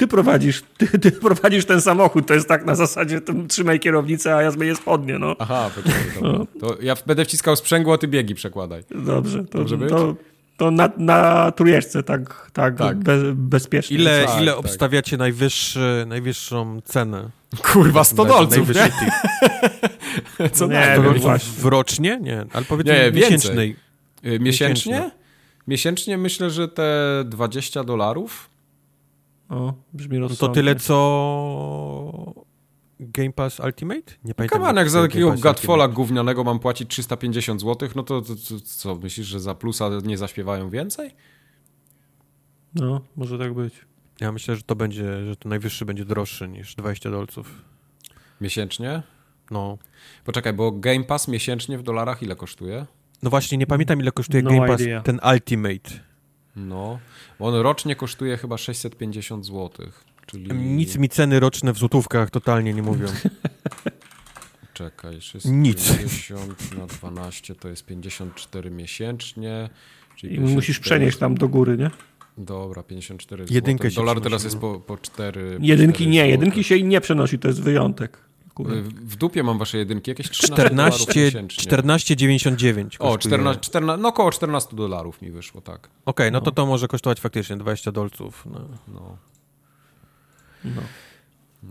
ty, 0.00 0.06
prowadzisz, 0.08 0.62
ty, 0.78 0.98
ty 0.98 1.12
prowadzisz 1.12 1.64
ten 1.64 1.80
samochód, 1.80 2.26
to 2.26 2.34
jest 2.34 2.48
tak 2.48 2.64
na 2.66 2.74
zasadzie 2.74 3.20
trzymaj 3.48 3.80
kierownicę, 3.80 4.36
a 4.36 4.42
ja 4.42 4.50
zmienię 4.50 4.76
spodnie, 4.76 5.18
no. 5.18 5.36
Aha, 5.38 5.70
dobra. 6.14 6.44
To 6.60 6.76
ja 6.82 6.94
będę 7.06 7.24
wciskał 7.24 7.56
sprzęgło, 7.56 7.94
a 7.94 7.98
ty 7.98 8.08
biegi 8.08 8.34
przekładaj. 8.34 8.82
Dobrze, 8.90 9.44
to, 9.44 9.64
być? 9.64 9.90
to, 9.90 10.16
to 10.56 10.70
na, 10.70 10.90
na 10.96 11.52
trójeczce 11.52 12.02
tak, 12.02 12.50
tak, 12.52 12.76
Tak. 12.76 12.98
Be, 12.98 13.18
bezpiecznie. 13.34 13.96
Ile, 13.96 14.24
Tak, 14.26 14.42
ile 14.42 14.52
tak. 14.52 14.60
obstawiacie 14.60 15.16
najwyższy, 15.16 16.04
najwyższą 16.08 16.80
cenę? 16.84 17.30
Kurwa, 17.62 18.04
100 18.04 18.24
dolców, 18.24 18.68
nie? 18.68 18.90
Co 20.52 20.66
Nie 20.66 20.74
na 20.74 21.02
wiem, 21.02 21.14
to? 21.14 21.20
właśnie. 21.20 21.52
w 21.62 21.64
rocznie? 21.64 22.18
Nie, 22.22 22.44
ale 22.52 22.64
powiedzmy 22.64 22.92
Nie, 22.92 23.12
miesięcznej. 23.20 23.76
Y, 24.24 24.38
Miesięcznie? 24.38 24.92
Miesięcznie. 24.92 25.10
Miesięcznie 25.68 26.18
myślę, 26.18 26.50
że 26.50 26.68
te 26.68 27.22
20 27.26 27.84
dolarów. 27.84 28.50
O, 29.50 29.74
brzmi 29.92 30.18
No 30.18 30.26
to 30.26 30.28
rozsądnie. 30.28 30.54
tyle, 30.54 30.76
co 30.76 32.34
Game 33.00 33.32
Pass 33.32 33.60
Ultimate? 33.60 34.12
Nie 34.24 34.34
pamiętam. 34.34 34.58
Kaman, 34.60 34.76
jak 34.76 34.90
za 34.90 35.02
takiego 35.02 35.28
Ultimate. 35.28 35.88
gównianego 35.88 36.44
mam 36.44 36.58
płacić 36.58 36.90
350 36.90 37.60
zł, 37.60 37.88
no 37.96 38.02
to, 38.02 38.22
to, 38.22 38.34
to 38.34 38.60
co, 38.64 38.94
myślisz, 38.94 39.26
że 39.26 39.40
za 39.40 39.54
plusa 39.54 39.90
nie 40.04 40.18
zaśpiewają 40.18 40.70
więcej? 40.70 41.10
No, 42.74 43.00
może 43.16 43.38
tak 43.38 43.54
być. 43.54 43.74
Ja 44.20 44.32
myślę, 44.32 44.56
że 44.56 44.62
to 44.62 44.76
będzie, 44.76 45.26
że 45.26 45.36
to 45.36 45.48
najwyższy 45.48 45.84
będzie 45.84 46.04
droższy 46.04 46.48
niż 46.48 46.74
20 46.74 47.10
dolców. 47.10 47.62
Miesięcznie? 48.40 49.02
No. 49.50 49.78
Poczekaj, 50.24 50.52
bo 50.52 50.72
Game 50.72 51.04
Pass 51.04 51.28
miesięcznie 51.28 51.78
w 51.78 51.82
dolarach 51.82 52.22
ile 52.22 52.36
kosztuje? 52.36 52.86
No 53.22 53.30
właśnie, 53.30 53.58
nie 53.58 53.66
pamiętam 53.66 54.00
ile 54.00 54.12
kosztuje 54.12 54.42
No 54.42 54.50
Game 54.50 54.66
Pass, 54.66 54.80
idea. 54.80 55.02
ten 55.02 55.20
Ultimate. 55.32 55.90
No, 56.56 56.98
bo 57.40 57.46
on 57.46 57.54
rocznie 57.54 57.96
kosztuje 57.96 58.36
chyba 58.36 58.58
650 58.58 59.46
zł, 59.46 59.86
czyli... 60.26 60.54
Nic 60.54 60.96
mi 60.96 61.08
ceny 61.08 61.40
roczne 61.40 61.72
w 61.72 61.78
złotówkach 61.78 62.30
totalnie 62.30 62.74
nie 62.74 62.82
mówią. 62.82 63.06
Czekaj, 64.74 65.18
Nic. 65.44 65.84
650 65.84 66.78
na 66.78 66.86
12 66.86 67.54
to 67.54 67.68
jest 67.68 67.86
54 67.86 68.70
miesięcznie. 68.70 69.70
Czyli 70.16 70.34
I 70.34 70.40
musisz 70.40 70.76
54 70.76 70.82
przenieść 70.82 71.18
tam 71.18 71.34
do 71.34 71.48
góry, 71.48 71.76
nie? 71.76 71.90
Dobra, 72.38 72.82
54 72.82 73.44
Jedynkę 73.50 73.82
zł. 73.82 73.90
się 73.90 73.96
Dolar 73.96 74.16
przenosi, 74.16 74.30
teraz 74.30 74.42
no. 74.42 74.46
jest 74.46 74.58
po, 74.58 74.80
po 74.80 74.96
4 74.96 75.58
Jedynki 75.60 76.08
nie, 76.08 76.28
jedynki 76.28 76.64
się 76.64 76.82
nie 76.82 77.00
przenosi, 77.00 77.38
to 77.38 77.48
jest 77.48 77.62
wyjątek. 77.62 78.29
Kurde. 78.54 78.82
W 78.82 79.16
dupie 79.16 79.42
mam 79.42 79.58
wasze 79.58 79.78
jedynki, 79.78 80.10
jakieś 80.10 80.30
13 80.30 80.68
dolarów 80.68 80.98
14, 80.98 81.24
miesięcznie. 81.24 81.72
14,99 81.72 82.96
O, 82.98 83.12
kosztuje. 83.12 83.18
14, 83.18 83.60
14, 83.60 84.02
no 84.02 84.08
około 84.08 84.30
14 84.30 84.76
dolarów 84.76 85.22
mi 85.22 85.30
wyszło, 85.30 85.60
tak. 85.60 85.88
Okej, 86.04 86.32
no 86.32 86.40
to 86.40 86.50
to 86.50 86.66
może 86.66 86.88
kosztować 86.88 87.20
faktycznie 87.20 87.56
20 87.56 87.92
dolców. 87.92 88.46
No. 88.52 88.60
No. 88.88 89.16
No. 90.64 90.82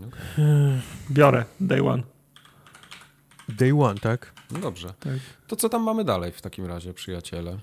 Okej. 0.06 0.80
Biorę, 1.10 1.44
day 1.60 1.88
one. 1.88 2.02
Day 3.48 3.72
one, 3.80 4.00
tak? 4.00 4.32
no 4.50 4.58
dobrze. 4.58 4.94
Tak. 5.00 5.12
To 5.46 5.56
co 5.56 5.68
tam 5.68 5.82
mamy 5.82 6.04
dalej 6.04 6.32
w 6.32 6.42
takim 6.42 6.66
razie, 6.66 6.94
przyjaciele? 6.94 7.58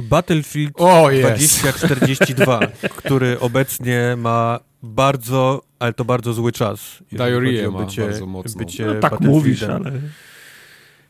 Battlefield 0.00 0.72
O, 0.76 1.08
2042, 1.10 2.60
który 2.96 3.40
obecnie 3.40 4.14
ma 4.16 4.60
bardzo, 4.84 5.62
ale 5.78 5.92
to 5.92 6.04
bardzo 6.04 6.32
zły 6.32 6.52
czas. 6.52 7.02
Diarrhea 7.12 7.70
ma 7.70 7.84
bycie, 7.84 8.02
bardzo 8.02 8.26
mocną. 8.26 8.58
bycie 8.58 8.86
No, 8.86 8.94
tak 8.94 9.20
mówisz, 9.20 9.62
ale... 9.62 9.92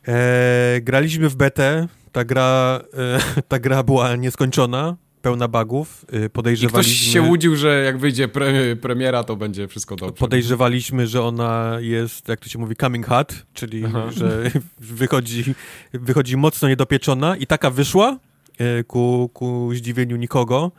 E, 0.07 0.81
graliśmy 0.81 1.29
w 1.29 1.35
betę, 1.35 1.87
ta 2.11 2.25
gra, 2.25 2.81
e, 2.93 3.41
ta 3.49 3.59
gra 3.59 3.83
była 3.83 4.15
nieskończona, 4.15 4.95
pełna 5.25 5.47
bugów. 5.47 6.05
E, 6.13 6.15
I 6.15 6.19
ktoś 6.19 6.29
podejrzewaliśmy, 6.31 7.13
się 7.13 7.21
łudził, 7.21 7.55
że 7.55 7.83
jak 7.83 7.97
wyjdzie 7.97 8.27
pre, 8.27 8.75
premiera, 8.75 9.23
to 9.23 9.35
będzie 9.35 9.67
wszystko 9.67 9.95
dobrze. 9.95 10.13
podejrzewaliśmy, 10.13 11.07
że 11.07 11.23
ona 11.23 11.77
jest, 11.79 12.27
jak 12.27 12.39
to 12.39 12.49
się 12.49 12.59
mówi, 12.59 12.75
coming 12.75 13.05
hot, 13.05 13.45
czyli 13.53 13.85
Aha. 13.85 14.07
że 14.11 14.51
wychodzi, 14.79 15.55
wychodzi 15.93 16.37
mocno 16.37 16.67
niedopieczona 16.67 17.37
i 17.37 17.47
taka 17.47 17.69
wyszła 17.69 18.19
e, 18.57 18.83
ku, 18.83 19.29
ku 19.33 19.69
zdziwieniu 19.73 20.15
nikogo. 20.15 20.71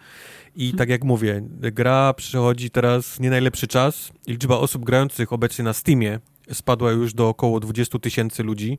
I 0.56 0.72
tak 0.72 0.88
jak 0.88 1.04
mówię, 1.04 1.42
gra 1.60 2.14
przychodzi 2.14 2.70
teraz 2.70 3.20
nie 3.20 3.30
najlepszy 3.30 3.66
czas. 3.66 4.12
Liczba 4.26 4.56
osób 4.56 4.84
grających 4.84 5.32
obecnie 5.32 5.64
na 5.64 5.72
Steamie 5.72 6.20
spadła 6.52 6.92
już 6.92 7.14
do 7.14 7.28
około 7.28 7.60
20 7.60 7.98
tysięcy 7.98 8.42
ludzi. 8.42 8.78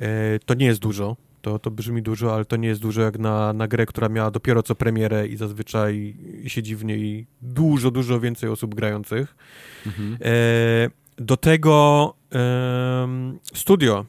E, 0.00 0.38
To 0.38 0.54
nie 0.54 0.66
jest 0.66 0.80
dużo. 0.80 1.16
To, 1.42 1.58
to 1.58 1.70
brzmi 1.70 2.02
dużo, 2.02 2.34
ale 2.34 2.44
to 2.44 2.56
nie 2.56 2.68
jest 2.68 2.80
dużo 2.80 3.02
jak 3.02 3.18
na, 3.18 3.52
na 3.52 3.68
grę, 3.68 3.86
która 3.86 4.08
miała 4.08 4.30
dopiero 4.30 4.62
co 4.62 4.74
premierę 4.74 5.26
i 5.26 5.36
zazwyczaj 5.36 6.16
siedzi 6.46 6.76
w 6.76 6.84
niej 6.84 7.26
dużo, 7.42 7.90
dużo 7.90 8.20
więcej 8.20 8.50
osób 8.50 8.74
grających. 8.74 9.36
Mhm. 9.86 10.18
E, 10.24 10.90
do 11.16 11.36
tego 11.36 12.14
studio. 13.54 14.04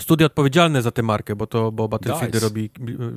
Studio 0.00 0.26
odpowiedzialne 0.26 0.82
za 0.82 0.90
tę 0.90 1.02
markę, 1.02 1.36
bo 1.36 1.46
to 1.46 1.72
bo 1.72 1.88
Battlefield 1.88 2.32
DICE. 2.32 2.44
robi, 2.44 2.70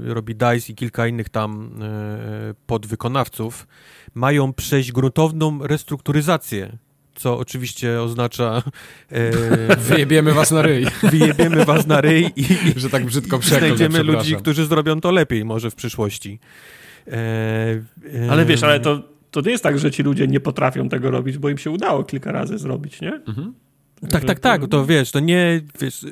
robi 0.06 0.36
DICE 0.36 0.72
i 0.72 0.76
kilka 0.76 1.08
innych 1.08 1.30
tam 1.30 1.72
e, 1.82 2.54
podwykonawców, 2.68 3.68
mają 4.16 4.54
przejść 4.54 4.92
gruntowną 4.92 5.68
restrukturyzację, 5.68 6.78
co 7.16 7.38
oczywiście 7.38 8.02
oznacza 8.02 8.64
e, 9.12 9.76
Wyjebiemy 9.90 10.34
was 10.34 10.52
na 10.52 10.62
ryj, 10.62 10.86
wyjebiemy 11.12 11.66
was 11.66 11.88
na 11.88 12.02
ryj 12.02 12.32
i, 12.36 12.42
i 12.42 12.80
że 12.80 12.90
tak 12.90 13.06
brzydko 13.06 13.40
przeklnę, 13.40 13.78
znajdziemy 13.78 14.04
ludzi, 14.04 14.36
którzy 14.36 14.66
zrobią 14.66 15.02
to 15.02 15.12
lepiej 15.12 15.46
może 15.46 15.72
w 15.72 15.76
przyszłości. 15.76 16.40
E, 17.08 17.12
e, 17.14 18.32
Ale 18.32 18.46
wiesz, 18.46 18.64
ale 18.64 18.80
to, 18.80 19.04
to 19.32 19.42
nie 19.42 19.52
jest 19.52 19.64
tak, 19.64 19.80
że 19.80 19.92
ci 19.92 20.04
ludzie 20.04 20.28
nie 20.28 20.40
potrafią 20.40 20.90
tego 20.90 21.12
robić, 21.12 21.38
bo 21.38 21.50
im 21.50 21.58
się 21.58 21.72
udało 21.72 22.04
kilka 22.04 22.32
razy 22.32 22.58
zrobić, 22.58 23.02
nie? 23.02 23.14
Mhm. 23.14 23.54
Tak, 24.10 24.26
tak, 24.26 24.40
tak, 24.40 24.68
to 24.68 24.86
wiesz, 24.86 25.12
to 25.12 25.20
nie, 25.20 25.62
wiesz, 25.82 26.06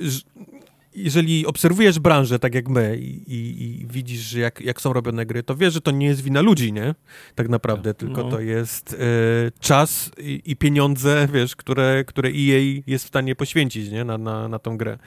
jeżeli 0.96 1.46
obserwujesz 1.46 2.00
branżę 2.00 2.40
tak 2.40 2.56
jak 2.56 2.68
my 2.70 2.98
i, 2.98 3.34
i, 3.34 3.64
i 3.82 3.86
widzisz, 3.88 4.34
jak, 4.34 4.62
jak 4.62 4.82
są 4.82 4.94
robione 4.94 5.26
gry, 5.26 5.44
to 5.44 5.56
wiesz, 5.56 5.74
że 5.74 5.82
to 5.82 5.92
nie 5.92 6.08
jest 6.08 6.22
wina 6.22 6.42
ludzi, 6.42 6.74
nie? 6.74 6.96
Tak 7.36 7.50
naprawdę, 7.50 7.94
tylko 7.94 8.24
No. 8.24 8.30
to 8.30 8.40
jest 8.40 8.94
e, 8.94 9.52
czas 9.60 10.12
i, 10.18 10.42
i 10.46 10.56
pieniądze, 10.56 11.28
wiesz, 11.34 11.56
które, 11.56 12.04
które 12.08 12.30
EA 12.30 12.82
jest 12.88 13.06
w 13.06 13.08
stanie 13.08 13.36
poświęcić, 13.36 13.90
nie? 13.92 14.04
Na, 14.04 14.18
na, 14.18 14.48
na 14.48 14.60
tą 14.60 14.78
grę. 14.78 14.98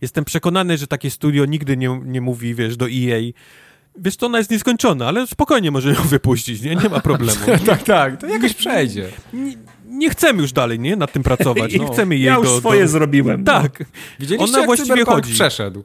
Jestem 0.00 0.24
przekonany, 0.24 0.78
że 0.78 0.86
takie 0.86 1.10
studio 1.10 1.44
nigdy 1.44 1.76
nie, 1.76 2.00
nie 2.04 2.20
mówi, 2.20 2.54
wiesz, 2.54 2.76
do 2.76 2.86
EA, 2.90 3.32
wiesz, 3.98 4.16
to 4.16 4.26
ona 4.26 4.38
jest 4.38 4.50
nieskończona, 4.50 5.08
ale 5.08 5.26
spokojnie 5.26 5.70
może 5.70 5.88
ją 5.92 6.02
wypuścić, 6.02 6.62
nie? 6.62 6.76
Nie 6.76 6.88
ma 6.88 7.00
problemu. 7.00 7.40
tak, 7.66 7.82
tak, 7.82 8.20
to 8.20 8.26
jakoś 8.26 8.54
przejdzie. 8.54 9.08
Nie, 9.32 9.54
nie 9.86 10.10
chcemy 10.10 10.42
już 10.42 10.52
dalej, 10.52 10.78
nie? 10.78 10.96
Nad 10.96 11.12
tym 11.12 11.22
pracować, 11.22 11.72
nie 11.78 11.78
No. 11.78 11.92
chcemy 11.92 12.14
jej 12.16 12.24
Ja 12.24 12.34
już 12.34 12.46
do... 12.46 12.58
swoje 12.58 12.82
do... 12.82 12.88
zrobiłem. 12.88 13.40
no. 13.44 13.52
Tak, 13.52 13.84
Widzieliście, 14.20 14.50
Ona 14.50 14.58
jak 14.58 14.66
właściwie 14.66 15.04
chodzi. 15.04 15.32
przeszedł. 15.34 15.84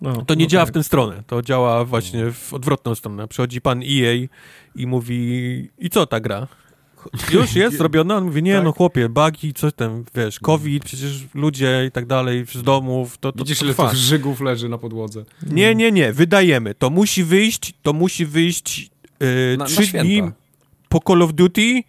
No, 0.00 0.22
To 0.24 0.34
nie 0.34 0.44
no 0.44 0.48
działa 0.50 0.64
tak. 0.64 0.74
w 0.74 0.74
tę 0.74 0.84
stronę. 0.84 1.22
To 1.26 1.42
działa 1.42 1.84
właśnie 1.84 2.32
w 2.32 2.54
odwrotną 2.54 2.94
stronę. 2.94 3.28
Przychodzi 3.28 3.60
pan 3.60 3.82
EA 3.82 4.26
i 4.74 4.86
mówi, 4.86 5.68
i 5.78 5.90
co 5.90 6.06
ta 6.06 6.20
gra? 6.20 6.46
Już 7.32 7.54
jest 7.54 7.76
zrobiona? 7.78 8.16
On 8.16 8.24
mówi, 8.24 8.42
nie 8.42 8.54
Tak. 8.54 8.64
no 8.64 8.72
chłopie, 8.72 9.08
bugi, 9.08 9.54
coś 9.54 9.72
tam, 9.74 10.04
wiesz, 10.14 10.40
COVID, 10.40 10.84
przecież 10.84 11.24
ludzie 11.34 11.84
i 11.88 11.90
tak 11.90 12.06
dalej 12.06 12.46
z 12.46 12.62
domów, 12.62 13.18
to, 13.18 13.32
to, 13.32 13.38
Widzisz, 13.38 13.58
to 13.58 13.64
ile 13.64 13.74
tych 13.74 13.94
żygów 13.94 14.40
leży 14.40 14.68
na 14.68 14.78
podłodze. 14.78 15.24
Nie, 15.46 15.74
nie, 15.74 15.92
nie, 15.92 16.12
wydajemy. 16.12 16.74
To 16.74 16.90
musi 16.90 17.24
wyjść, 17.24 17.74
to 17.82 17.92
musi 17.92 18.26
wyjść 18.26 18.90
yy, 19.20 19.56
Na, 19.58 19.64
na 19.64 19.70
trzy 19.70 19.86
święta. 19.86 20.04
dni 20.04 20.22
po 20.88 21.00
Call 21.08 21.22
of 21.22 21.32
Duty 21.32 21.82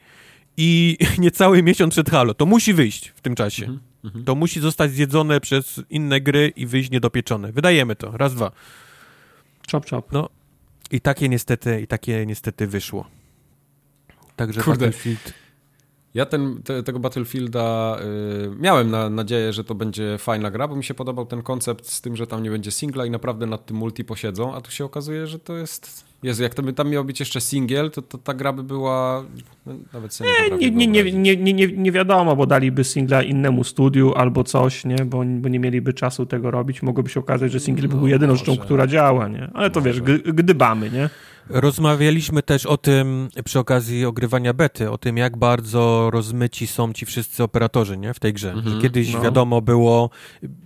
i 0.58 0.98
niecały 1.20 1.64
miesiąc 1.64 1.94
przed 1.94 2.10
Halo. 2.10 2.34
To 2.34 2.46
musi 2.46 2.74
wyjść 2.74 3.08
w 3.16 3.22
tym 3.22 3.36
czasie. 3.36 3.64
Mhm, 3.66 3.80
mhm. 4.04 4.26
To 4.26 4.36
musi 4.36 4.60
zostać 4.60 4.92
zjedzone 4.92 5.42
przez 5.42 5.82
inne 5.90 6.22
gry 6.22 6.54
i 6.56 6.66
wyjść 6.66 6.92
niedopieczone. 6.92 7.52
Wydajemy 7.52 7.96
to. 7.96 8.18
Raz, 8.18 8.36
dwa. 8.36 8.52
Chop, 9.72 9.90
chop. 9.90 10.12
I 10.92 11.02
takie 11.02 11.30
niestety, 11.30 11.82
i 11.82 11.88
takie 11.88 12.26
niestety 12.26 12.68
wyszło. 12.68 13.08
Także 14.36 14.62
Kurde. 14.62 14.86
Battlefield... 14.86 15.34
Ja 16.14 16.26
ten, 16.26 16.64
te, 16.64 16.84
tego 16.84 17.00
Battlefielda 17.00 17.98
y, 18.02 18.56
miałem 18.60 18.92
na, 18.92 19.10
nadzieję, 19.10 19.54
że 19.54 19.64
to 19.64 19.76
będzie 19.76 20.18
fajna 20.18 20.52
gra, 20.52 20.68
bo 20.68 20.76
mi 20.76 20.84
się 20.84 20.94
podobał 20.94 21.26
ten 21.26 21.42
koncept 21.42 21.90
z 21.90 22.02
tym, 22.02 22.16
że 22.16 22.28
tam 22.28 22.44
nie 22.44 22.50
będzie 22.50 22.72
singla 22.72 23.06
i 23.06 23.10
naprawdę 23.10 23.46
nad 23.46 23.66
tym 23.66 23.78
multi 23.78 24.06
posiedzą, 24.06 24.56
a 24.56 24.62
tu 24.62 24.72
się 24.72 24.86
okazuje, 24.86 25.28
że 25.28 25.40
to 25.40 25.58
jest... 25.58 26.06
Jezu, 26.24 26.44
jak 26.44 26.54
to 26.54 26.64
by 26.64 26.74
tam 26.74 26.90
miał 26.90 27.06
być 27.06 27.20
jeszcze 27.20 27.42
singiel, 27.42 27.92
to, 27.92 28.02
to 28.02 28.18
ta 28.18 28.34
gra 28.34 28.54
by 28.54 28.64
była... 28.64 29.26
Nawet 29.94 30.14
sobie 30.14 30.30
nie, 30.60 30.72
Nie, 30.72 30.88
nie, 30.88 31.04
nie, 31.04 31.12
nie, 31.12 31.36
nie, 31.38 31.54
nie, 31.54 31.68
nie 31.68 31.92
wiadomo, 31.92 32.36
bo 32.36 32.46
daliby 32.46 32.84
singla 32.84 33.22
innemu 33.24 33.64
studiu 33.64 34.14
albo 34.16 34.44
coś, 34.44 34.86
nie? 34.86 34.96
Bo, 35.06 35.24
bo 35.26 35.50
nie 35.50 35.60
mieliby 35.60 35.94
czasu 35.94 36.26
tego 36.26 36.52
robić. 36.52 36.82
Mogłoby 36.82 37.10
się 37.10 37.20
okazać, 37.20 37.52
że 37.52 37.60
singiel 37.60 37.90
No, 37.90 37.96
był 37.98 38.08
jedyną 38.08 38.36
rzeczą, 38.36 38.58
która 38.58 38.88
działa, 38.88 39.28
nie? 39.28 39.50
Ale 39.54 39.70
to 39.70 39.82
wiesz, 39.82 40.00
Może. 40.02 40.20
g- 40.20 40.34
gdybamy, 40.34 40.92
nie? 40.92 41.10
Rozmawialiśmy 41.50 42.44
też 42.44 42.66
o 42.66 42.78
tym 42.78 43.28
przy 43.46 43.60
okazji 43.60 44.06
ogrywania 44.06 44.54
bety, 44.54 44.92
o 44.92 44.98
tym 44.98 45.18
jak 45.18 45.38
bardzo 45.38 46.10
rozmyci 46.14 46.68
są 46.68 46.94
ci 46.94 47.06
wszyscy 47.06 47.44
operatorzy 47.44 47.98
nie, 47.98 48.14
w 48.14 48.20
tej 48.20 48.34
grze. 48.34 48.52
Mhm. 48.52 48.76
Że 48.76 48.82
kiedyś 48.82 49.14
No. 49.14 49.22
wiadomo 49.22 49.62
było, 49.62 50.10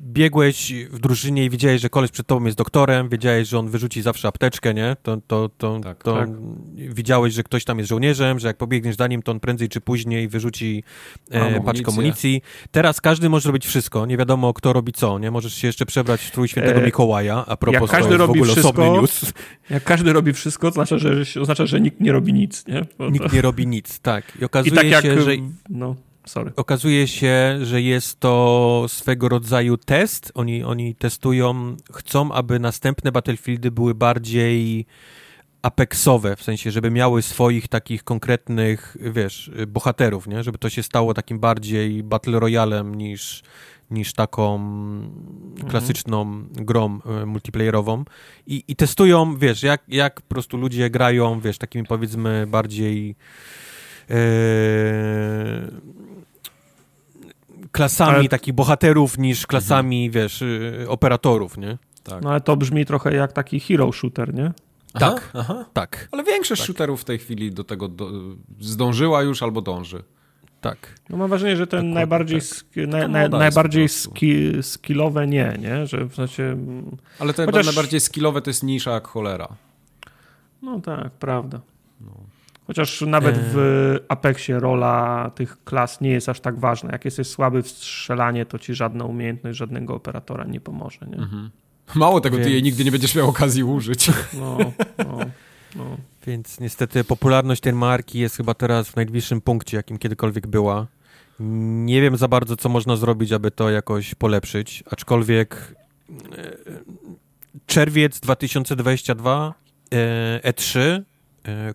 biegłeś 0.01 0.73
w 0.91 0.99
drużynie 0.99 1.45
i 1.45 1.49
wiedziałeś, 1.49 1.81
że 1.81 1.89
koleś 1.89 2.11
przed 2.11 2.27
tobą 2.27 2.45
jest 2.45 2.57
doktorem, 2.57 3.09
wiedziałeś, 3.09 3.47
że 3.47 3.59
on 3.59 3.69
wyrzuci 3.69 4.01
zawsze 4.01 4.27
apteczkę, 4.27 4.73
nie? 4.73 4.95
To, 5.03 5.17
to, 5.27 5.49
to, 5.57 5.79
Tak, 5.83 6.03
to 6.03 6.13
tak. 6.15 6.29
widziałeś, 6.75 7.33
że 7.33 7.43
ktoś 7.43 7.65
tam 7.65 7.77
jest 7.77 7.89
żołnierzem, 7.89 8.39
że 8.39 8.47
jak 8.47 8.57
pobiegniesz 8.57 8.86
za 8.93 9.07
nim, 9.07 9.21
to 9.21 9.31
on 9.31 9.39
prędzej 9.39 9.69
czy 9.69 9.81
później 9.81 10.27
wyrzuci 10.27 10.83
e, 11.31 11.61
paczkę 11.61 11.91
amunicji. 11.91 12.41
Teraz 12.71 13.01
każdy 13.01 13.29
może 13.29 13.49
robić 13.49 13.65
wszystko, 13.65 14.05
nie 14.05 14.17
wiadomo 14.17 14.53
kto 14.53 14.73
robi 14.73 14.93
co, 14.93 15.19
nie? 15.19 15.31
Możesz 15.31 15.53
się 15.53 15.67
jeszcze 15.67 15.85
przebrać 15.85 16.21
w 16.21 16.27
strój 16.27 16.47
świętego 16.47 16.81
E, 16.81 16.85
Mikołaja, 16.85 17.45
a 17.47 17.57
propos 17.57 17.73
jak 17.73 17.83
to 17.83 17.97
każdy 17.97 18.15
w 18.15 18.19
robi 18.19 18.39
ogóle 18.39 18.53
wszystko, 18.53 18.69
osobny 18.69 19.01
news. 19.01 19.33
Jak 19.69 19.83
każdy 19.83 20.13
robi 20.13 20.33
wszystko, 20.33 20.67
to 20.67 20.73
znaczy, 20.73 20.99
że, 20.99 21.41
oznacza, 21.41 21.65
że 21.65 21.81
nikt 21.81 21.99
nie 21.99 22.11
robi 22.11 22.33
nic, 22.33 22.67
nie? 22.67 22.85
Bo 22.97 23.09
Nikt 23.09 23.29
to... 23.29 23.35
nie 23.35 23.41
robi 23.41 23.67
nic, 23.67 23.99
tak. 23.99 24.35
I 24.35 24.41
I 24.41 24.45
okazuje 24.45 24.75
tak 24.75 24.87
jak... 24.87 25.03
się, 25.03 25.21
że 25.21 25.31
No, 25.69 25.95
sorry. 26.25 26.51
okazuje 26.55 27.07
się, 27.07 27.57
że 27.61 27.81
jest 27.81 28.19
to 28.19 28.85
swego 28.87 29.29
rodzaju 29.29 29.77
test. 29.77 30.31
Oni, 30.35 30.63
oni 30.63 30.95
testują, 30.95 31.77
chcą, 31.93 32.31
aby 32.31 32.59
następne 32.59 33.11
Battlefieldy 33.11 33.71
były 33.71 33.95
bardziej 33.95 34.85
apexowe, 35.67 36.35
w 36.35 36.43
sensie, 36.43 36.71
żeby 36.71 36.91
miały 36.91 37.21
swoich 37.21 37.67
takich 37.67 38.03
konkretnych, 38.03 38.97
wiesz, 38.99 39.51
bohaterów, 39.67 40.27
nie? 40.27 40.43
Żeby 40.43 40.57
to 40.57 40.69
się 40.69 40.83
stało 40.83 41.13
takim 41.13 41.39
bardziej 41.39 42.03
battle 42.03 42.39
royalem 42.39 42.95
niż, 42.95 43.43
niż 43.91 44.13
taką 44.13 44.59
klasyczną 45.69 46.43
grą 46.51 46.99
e, 47.05 47.25
multiplayerową 47.25 48.03
i, 48.47 48.63
i 48.67 48.75
testują, 48.75 49.37
wiesz, 49.37 49.63
jak, 49.63 49.81
jak 49.87 50.21
po 50.21 50.27
prostu 50.29 50.57
ludzie 50.57 50.89
grają, 50.89 51.39
wiesz, 51.39 51.57
takimi 51.57 51.85
powiedzmy 51.85 52.47
bardziej 52.47 53.15
e, 54.09 54.15
klasami 57.71 58.15
Ale- 58.15 58.29
takich 58.29 58.53
bohaterów 58.53 59.17
niż 59.17 59.47
klasami, 59.47 60.11
wiesz, 60.11 60.41
y, 60.41 60.85
operatorów, 60.89 61.57
nie? 61.57 61.77
Tak. 62.03 62.21
No 62.23 62.29
ale 62.29 62.41
to 62.41 62.57
brzmi 62.57 62.85
trochę 62.85 63.13
jak 63.15 63.31
taki 63.33 63.59
hero 63.59 63.91
shooter, 63.91 64.33
nie? 64.33 64.51
Aha, 64.93 65.11
tak. 65.11 65.29
Aha. 65.33 65.65
Tak, 65.73 66.07
Ale 66.11 66.23
większość 66.23 66.63
shooterów 66.63 67.01
w 67.01 67.05
tej 67.05 67.17
chwili 67.19 67.51
do 67.51 67.63
tego 67.63 67.87
do, 67.87 68.11
zdążyła 68.59 69.21
już 69.23 69.43
albo 69.43 69.61
dąży. 69.61 70.03
tak. 70.61 70.77
No 71.09 71.17
mam 71.17 71.29
wrażenie, 71.29 71.57
że 71.57 71.67
ten 71.67 71.79
Dokładnie 71.79 71.93
najbardziej, 71.93 72.39
tak. 72.39 72.47
sk- 72.49 72.87
na, 72.87 73.01
To 73.01 73.07
na, 73.07 73.27
najbardziej 73.39 73.89
ski, 73.89 74.51
skillowe 74.61 75.27
nie, 75.27 75.57
nie? 75.59 75.87
Że 75.87 76.05
w 76.05 76.15
sensie... 76.15 76.43
mm, 76.43 76.97
Ale 77.19 77.33
te 77.33 77.45
Chociaż- 77.45 77.65
najbardziej 77.65 77.99
skillowe 77.99 78.41
to 78.41 78.49
jest 78.49 78.63
nisza 78.63 78.91
jak 78.91 79.07
cholera. 79.07 79.47
No 80.61 80.81
tak, 80.81 81.11
prawda. 81.11 81.61
Chociaż 82.67 83.01
nawet 83.01 83.35
w 83.39 83.55
Apexie 84.07 84.59
rola 84.59 85.31
tych 85.35 85.63
klas 85.63 86.01
nie 86.01 86.09
jest 86.09 86.29
aż 86.29 86.39
tak 86.39 86.59
ważna. 86.59 86.91
Jak 86.91 87.05
jesteś 87.05 87.27
słaby 87.27 87.63
w 87.63 87.67
strzelanie, 87.69 88.45
to 88.45 88.59
ci 88.59 88.73
żadna 88.75 89.05
umiejętność 89.05 89.57
żadnego 89.57 89.95
operatora 89.95 90.45
nie 90.45 90.59
pomoże, 90.59 91.05
nie? 91.07 91.17
Mało 91.95 92.21
tego, 92.21 92.35
ty 92.37 92.41
Więc- 92.43 92.53
jej 92.53 92.63
nigdy 92.63 92.83
nie 92.85 92.91
będziesz 92.91 93.15
miał 93.15 93.29
okazji 93.29 93.63
użyć. 93.63 94.11
No, 94.33 94.57
no, 94.97 95.17
no. 95.75 95.97
Więc 96.27 96.59
niestety 96.59 97.03
popularność 97.03 97.61
tej 97.61 97.73
marki 97.73 98.19
jest 98.19 98.37
chyba 98.37 98.53
teraz 98.53 98.89
w 98.89 98.95
najbliższym 98.95 99.41
punkcie, 99.41 99.77
jakim 99.77 99.97
kiedykolwiek 99.97 100.47
była. 100.47 100.87
Nie 101.39 102.01
wiem 102.01 102.17
za 102.17 102.27
bardzo, 102.27 102.57
co 102.57 102.69
można 102.69 102.95
zrobić, 102.95 103.31
aby 103.31 103.51
to 103.51 103.69
jakoś 103.69 104.15
polepszyć, 104.15 104.83
aczkolwiek 104.91 105.75
e, 106.37 106.57
czerwiec 107.65 108.19
2022 108.19 109.53
e, 109.93 110.51
E3 110.51 110.79
e, 110.79 111.03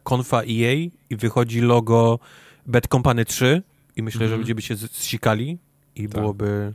konfa 0.02 0.38
EA 0.42 0.74
i 1.10 1.16
wychodzi 1.16 1.60
logo 1.60 2.18
Bad 2.66 2.86
Company 2.86 3.24
3 3.24 3.62
i 3.96 4.02
myślę, 4.02 4.18
że 4.18 4.24
Mhm. 4.24 4.40
ludzie 4.40 4.54
by 4.54 4.62
się 4.62 4.76
zsikali 4.76 5.58
i 5.96 6.08
Tak. 6.08 6.20
byłoby 6.20 6.74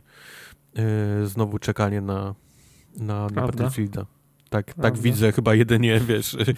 e, 0.76 1.26
znowu 1.26 1.58
czekanie 1.58 2.00
na, 2.00 2.34
na, 2.98 3.22
na? 3.22 3.42
Battlefielda. 3.42 4.06
Tak, 4.50 4.66
tak 4.66 4.74
Prawda. 4.74 5.00
widzę 5.02 5.32
chyba 5.32 5.54
jedynie, 5.54 6.00
wiesz, 6.08 6.36
tak 6.46 6.56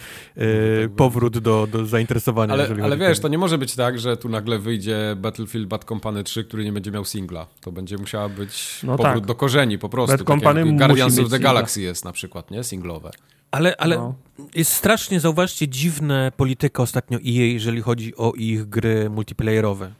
powrót 0.95 1.37
do, 1.37 1.67
do 1.71 1.85
zainteresowania. 1.85 2.53
Ale, 2.53 2.69
ale 2.83 2.97
wiesz, 2.97 3.19
to 3.19 3.27
nie 3.27 3.37
może 3.37 3.57
być 3.57 3.75
tak, 3.75 3.99
że 3.99 4.17
tu 4.17 4.29
nagle 4.29 4.59
wyjdzie 4.59 5.15
Battlefield 5.17 5.67
Bad 5.67 5.83
Company 5.85 6.23
3, 6.23 6.43
który 6.43 6.63
nie 6.63 6.71
będzie 6.71 6.91
miał 6.91 7.05
singla. 7.05 7.47
To 7.61 7.71
będzie 7.71 7.97
musiała 7.97 8.29
być 8.29 8.79
No 8.83 8.97
powrót 8.97 9.15
tak. 9.15 9.25
do 9.25 9.35
korzeni 9.35 9.77
po 9.77 9.89
prostu. 9.89 10.11
Bad 10.11 10.19
tak 10.19 10.27
Company 10.27 10.77
Guardians 10.77 11.13
of 11.13 11.25
the 11.25 11.29
singla. 11.29 11.39
Galaxy 11.39 11.81
jest 11.81 12.05
na 12.05 12.11
przykład, 12.11 12.51
nie? 12.51 12.63
Singlowe. 12.63 13.11
Ale, 13.51 13.77
ale 13.77 13.95
No. 13.97 14.15
jest 14.55 14.71
strasznie, 14.73 15.19
zauważcie, 15.19 15.67
dziwne 15.67 16.31
polityka 16.37 16.83
ostatnio 16.83 17.17
EA, 17.17 17.45
jeżeli 17.53 17.81
chodzi 17.81 18.15
o 18.15 18.33
ich 18.33 18.65
gry 18.69 19.09
multiplayerowe. 19.09 19.91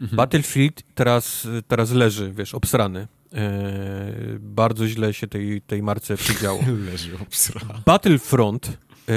Mhm. 0.00 0.16
Battlefield 0.16 0.82
teraz, 0.94 1.48
teraz 1.68 1.90
leży, 1.92 2.32
wiesz, 2.32 2.54
obsrany. 2.54 3.06
E, 3.34 4.12
bardzo 4.40 4.88
źle 4.88 5.14
się 5.14 5.26
tej, 5.26 5.62
tej 5.62 5.82
marce 5.82 6.16
przydziało. 6.16 6.60
Leży 6.90 7.18
obsra. 7.22 7.60
Battlefront. 7.86 8.78
E, 9.08 9.12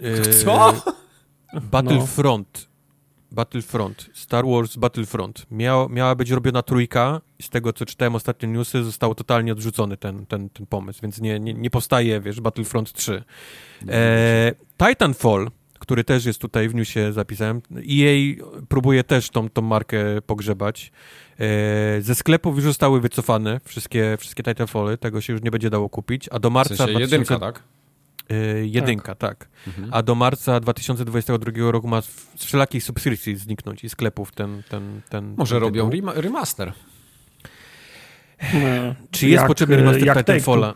e, 0.00 0.32
Co? 0.32 0.74
Battlefront. 1.62 2.68
Battlefront. 3.32 4.10
Star 4.14 4.44
Wars 4.46 4.76
Battlefront. 4.76 5.46
Miał, 5.50 5.88
miała 5.88 6.14
być 6.14 6.30
robiona 6.30 6.62
trójka 6.62 7.20
z 7.42 7.48
tego, 7.50 7.72
co 7.72 7.86
czytałem 7.86 8.14
ostatnie 8.14 8.48
newsy, 8.48 8.84
został 8.84 9.14
totalnie 9.14 9.52
odrzucony 9.52 9.96
ten, 9.96 10.26
ten, 10.26 10.50
ten 10.50 10.66
pomysł, 10.66 11.00
więc 11.02 11.20
nie, 11.20 11.40
nie, 11.40 11.54
nie 11.54 11.70
powstaje, 11.70 12.20
wiesz, 12.20 12.40
Battlefront 12.40 12.92
3. 12.92 13.24
E, 13.88 14.54
Titanfall, 14.78 15.50
który 15.86 16.04
też 16.04 16.24
jest 16.24 16.38
tutaj 16.38 16.68
w 16.68 16.74
newsie 16.74 17.12
zapisałem, 17.12 17.62
EA 17.76 18.44
próbuje 18.68 19.04
też 19.04 19.30
tą, 19.30 19.48
tą 19.48 19.62
markę 19.62 19.98
pogrzebać. 20.26 20.92
E, 21.40 22.02
ze 22.02 22.14
sklepów 22.14 22.56
już 22.56 22.64
zostały 22.64 23.00
wycofane 23.00 23.60
wszystkie, 23.64 24.16
wszystkie 24.20 24.42
Titanfally, 24.42 24.98
tego 24.98 25.20
się 25.20 25.32
już 25.32 25.42
nie 25.42 25.50
będzie 25.50 25.70
dało 25.70 25.88
kupić, 25.88 26.28
a 26.32 26.38
do 26.38 26.50
W 26.50 26.52
marca... 26.52 26.76
sensie 26.76 26.94
2000 26.94 27.14
jedynka, 27.14 27.38
tak? 27.38 27.62
E, 28.30 28.66
jedynka, 28.66 29.14
tak. 29.14 29.48
Mhm. 29.66 29.88
A 29.92 30.02
do 30.02 30.14
marca 30.14 30.60
2022 30.60 31.70
roku 31.70 31.88
ma 31.88 32.02
z 32.02 32.44
wszelakich 32.44 32.84
subskrypcji 32.84 33.36
zniknąć 33.36 33.84
i 33.84 33.88
sklepów 33.88 34.32
ten, 34.32 34.62
ten, 34.68 35.00
ten 35.08 35.34
Może 35.36 35.54
ten 35.54 35.62
robią 35.62 35.90
remaster. 36.14 36.72
E, 38.42 38.94
Czy 39.10 39.28
jest 39.28 39.40
jak, 39.40 39.48
potrzebny 39.48 39.76
remaster 39.76 40.16
Titanfalla? 40.16 40.74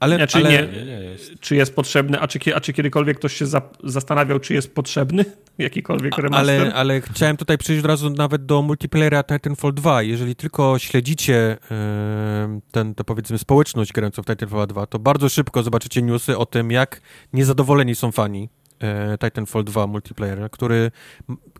Ale, 0.00 0.16
Znaczy 0.16 0.38
ale 0.38 0.50
nie. 0.50 0.78
Nie, 0.78 0.84
nie 0.84 0.92
jest. 0.92 1.40
Czy 1.40 1.56
jest 1.56 1.74
potrzebny, 1.76 2.20
a 2.20 2.28
czy, 2.28 2.54
a 2.54 2.60
czy 2.60 2.72
kiedykolwiek 2.72 3.18
ktoś 3.18 3.36
się 3.36 3.46
za, 3.46 3.62
zastanawiał, 3.84 4.40
czy 4.40 4.54
jest 4.54 4.74
potrzebny 4.74 5.24
jakikolwiek 5.58 6.18
remaster? 6.18 6.60
Ale, 6.60 6.74
ale 6.74 7.00
chciałem 7.00 7.36
tutaj 7.36 7.58
przejść 7.58 7.80
od 7.80 7.86
razu 7.86 8.10
nawet 8.10 8.46
do 8.46 8.62
multiplayera 8.62 9.24
Titanfall 9.24 9.74
2. 9.74 10.02
Jeżeli 10.02 10.36
tylko 10.36 10.78
śledzicie 10.78 11.56
e, 11.70 12.60
ten, 12.70 12.94
to 12.94 13.04
powiedzmy 13.04 13.38
społeczność 13.38 13.92
grającą 13.92 14.22
w 14.22 14.26
Titanfall 14.26 14.66
2, 14.66 14.86
to 14.86 14.98
bardzo 14.98 15.28
szybko 15.28 15.62
zobaczycie 15.62 16.02
newsy 16.02 16.38
o 16.38 16.46
tym, 16.46 16.70
jak 16.70 17.00
niezadowoleni 17.32 17.94
są 17.94 18.12
fani 18.12 18.48
Titanfall 19.24 19.64
2 19.64 19.86
multiplayera, 19.86 20.48
który, 20.48 20.90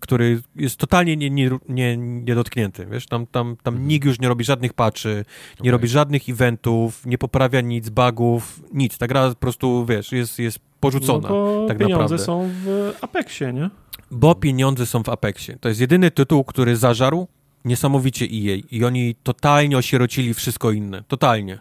który 0.01 0.43
jest 0.57 0.77
totalnie 0.77 1.17
nie, 1.17 1.31
nie, 1.31 1.51
nie, 1.69 1.97
niedotknięty, 1.97 2.87
wiesz, 2.87 3.07
tam, 3.07 3.27
tam, 3.27 3.57
tam 3.63 3.89
nikt 3.89 4.07
już 4.07 4.21
nie 4.21 4.29
robi 4.29 4.45
żadnych 4.45 4.73
patchy, 4.73 5.25
nie 5.61 5.71
robi 5.71 5.89
żadnych 5.89 6.29
eventów, 6.29 7.07
nie 7.07 7.19
poprawia 7.19 7.61
nic, 7.61 7.89
bugów, 7.89 8.63
nic, 8.73 8.99
ta 8.99 9.07
gra 9.07 9.29
po 9.29 9.35
prostu, 9.35 9.87
wiesz, 9.87 10.13
jest, 10.13 10.39
jest 10.39 10.59
porzucona. 10.81 11.29
No 11.29 11.35
bo 11.35 11.65
tak 11.69 11.79
pieniądze 11.79 12.03
naprawdę. 12.03 12.25
są 12.25 12.51
w 12.65 12.93
Apexie, 13.01 13.53
nie? 13.53 13.71
Bo 14.11 14.35
pieniądze 14.35 14.87
są 14.87 15.03
w 15.03 15.09
Apexie. 15.09 15.57
To 15.61 15.69
jest 15.69 15.81
jedyny 15.81 16.11
tytuł, 16.11 16.45
który 16.45 16.77
zażarł 16.77 17.29
niesamowicie 17.65 18.25
EA 18.25 18.57
i 18.71 18.85
oni 18.85 19.15
totalnie 19.23 19.79
osierocili 19.79 20.35
wszystko 20.35 20.71
inne. 20.71 21.03
Totalnie. 21.09 21.59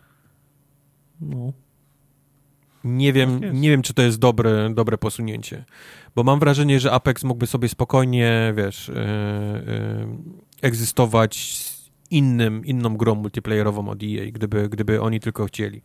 No. 1.22 1.53
Nie 2.86 3.14
wiem, 3.14 3.40
Tak 3.40 3.53
nie 3.53 3.70
wiem 3.70 3.82
czy 3.82 3.94
to 3.94 4.02
jest 4.02 4.20
dobre, 4.20 4.70
dobre 4.74 4.98
posunięcie. 4.98 5.66
Bo 6.16 6.24
mam 6.24 6.40
wrażenie, 6.40 6.80
że 6.80 6.91
Apex 6.91 7.24
mógłby 7.24 7.48
sobie 7.48 7.70
spokojnie, 7.70 8.53
wiesz, 8.57 8.88
yy, 8.88 8.95
yy, 8.95 10.07
egzystować 10.62 11.57
z 11.57 11.91
innym, 12.12 12.66
inną 12.66 12.98
grą 12.98 13.16
multiplayerową 13.16 13.90
od 13.90 14.03
EA, 14.03 14.32
gdyby, 14.32 14.70
gdyby 14.70 15.02
oni 15.02 15.20
tylko 15.20 15.45
chcieli. 15.45 15.82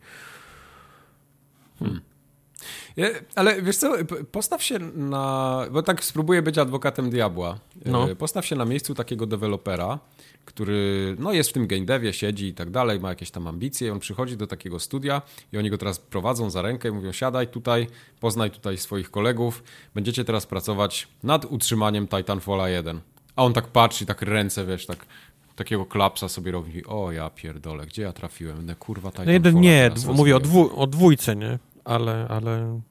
Ale 3.35 3.61
wiesz 3.61 3.77
co, 3.77 3.93
postaw 4.31 4.63
się 4.63 4.79
na. 4.79 5.65
Bo 5.71 5.83
tak 5.83 6.03
spróbuję 6.03 6.41
być 6.41 6.57
adwokatem 6.57 7.09
diabła. 7.09 7.59
No. 7.85 8.11
E, 8.11 8.15
postaw 8.15 8.45
się 8.45 8.55
na 8.55 8.65
miejscu 8.65 8.95
takiego 8.95 9.25
dewelopera, 9.25 9.99
który 10.45 11.15
no, 11.19 11.33
jest 11.33 11.49
w 11.49 11.53
tym 11.53 11.67
game 11.67 11.85
devie, 11.85 12.13
siedzi 12.13 12.47
i 12.47 12.53
tak 12.53 12.69
dalej, 12.69 12.99
ma 12.99 13.09
jakieś 13.09 13.31
tam 13.31 13.47
ambicje. 13.47 13.87
I 13.87 13.91
on 13.91 13.99
przychodzi 13.99 14.37
do 14.37 14.47
takiego 14.47 14.79
studia 14.79 15.21
i 15.53 15.57
oni 15.57 15.69
go 15.69 15.77
teraz 15.77 15.99
prowadzą 15.99 16.49
za 16.49 16.61
rękę 16.61 16.89
i 16.89 16.91
mówią: 16.91 17.11
siadaj 17.11 17.47
tutaj, 17.47 17.87
poznaj 18.19 18.51
tutaj 18.51 18.77
swoich 18.77 19.11
kolegów. 19.11 19.63
Będziecie 19.95 20.25
teraz 20.25 20.45
pracować 20.45 21.07
nad 21.23 21.45
utrzymaniem 21.45 22.07
Titanfalla 22.07 22.69
1. 22.69 23.01
A 23.35 23.43
on 23.43 23.53
tak 23.53 23.67
patrzy, 23.67 24.05
tak 24.05 24.21
ręce, 24.21 24.65
wiesz, 24.65 24.85
tak 24.85 25.05
takiego 25.55 25.85
klapsa 25.85 26.29
sobie 26.29 26.51
robi. 26.51 26.85
O 26.85 27.11
ja 27.11 27.29
pierdolę, 27.29 27.85
gdzie 27.85 28.01
ja 28.01 28.13
trafiłem? 28.13 28.65
Ne, 28.65 28.75
kurwa 28.75 29.09
Titanfalla. 29.09 29.25
No 29.25 29.31
jeden 29.31 29.61
nie, 29.61 29.91
mówię 30.13 30.35
o, 30.35 30.39
dwu, 30.39 30.81
o 30.81 30.87
dwójce, 30.87 31.35
nie? 31.35 31.59
Ale, 31.91 32.27
ale... 32.29 32.81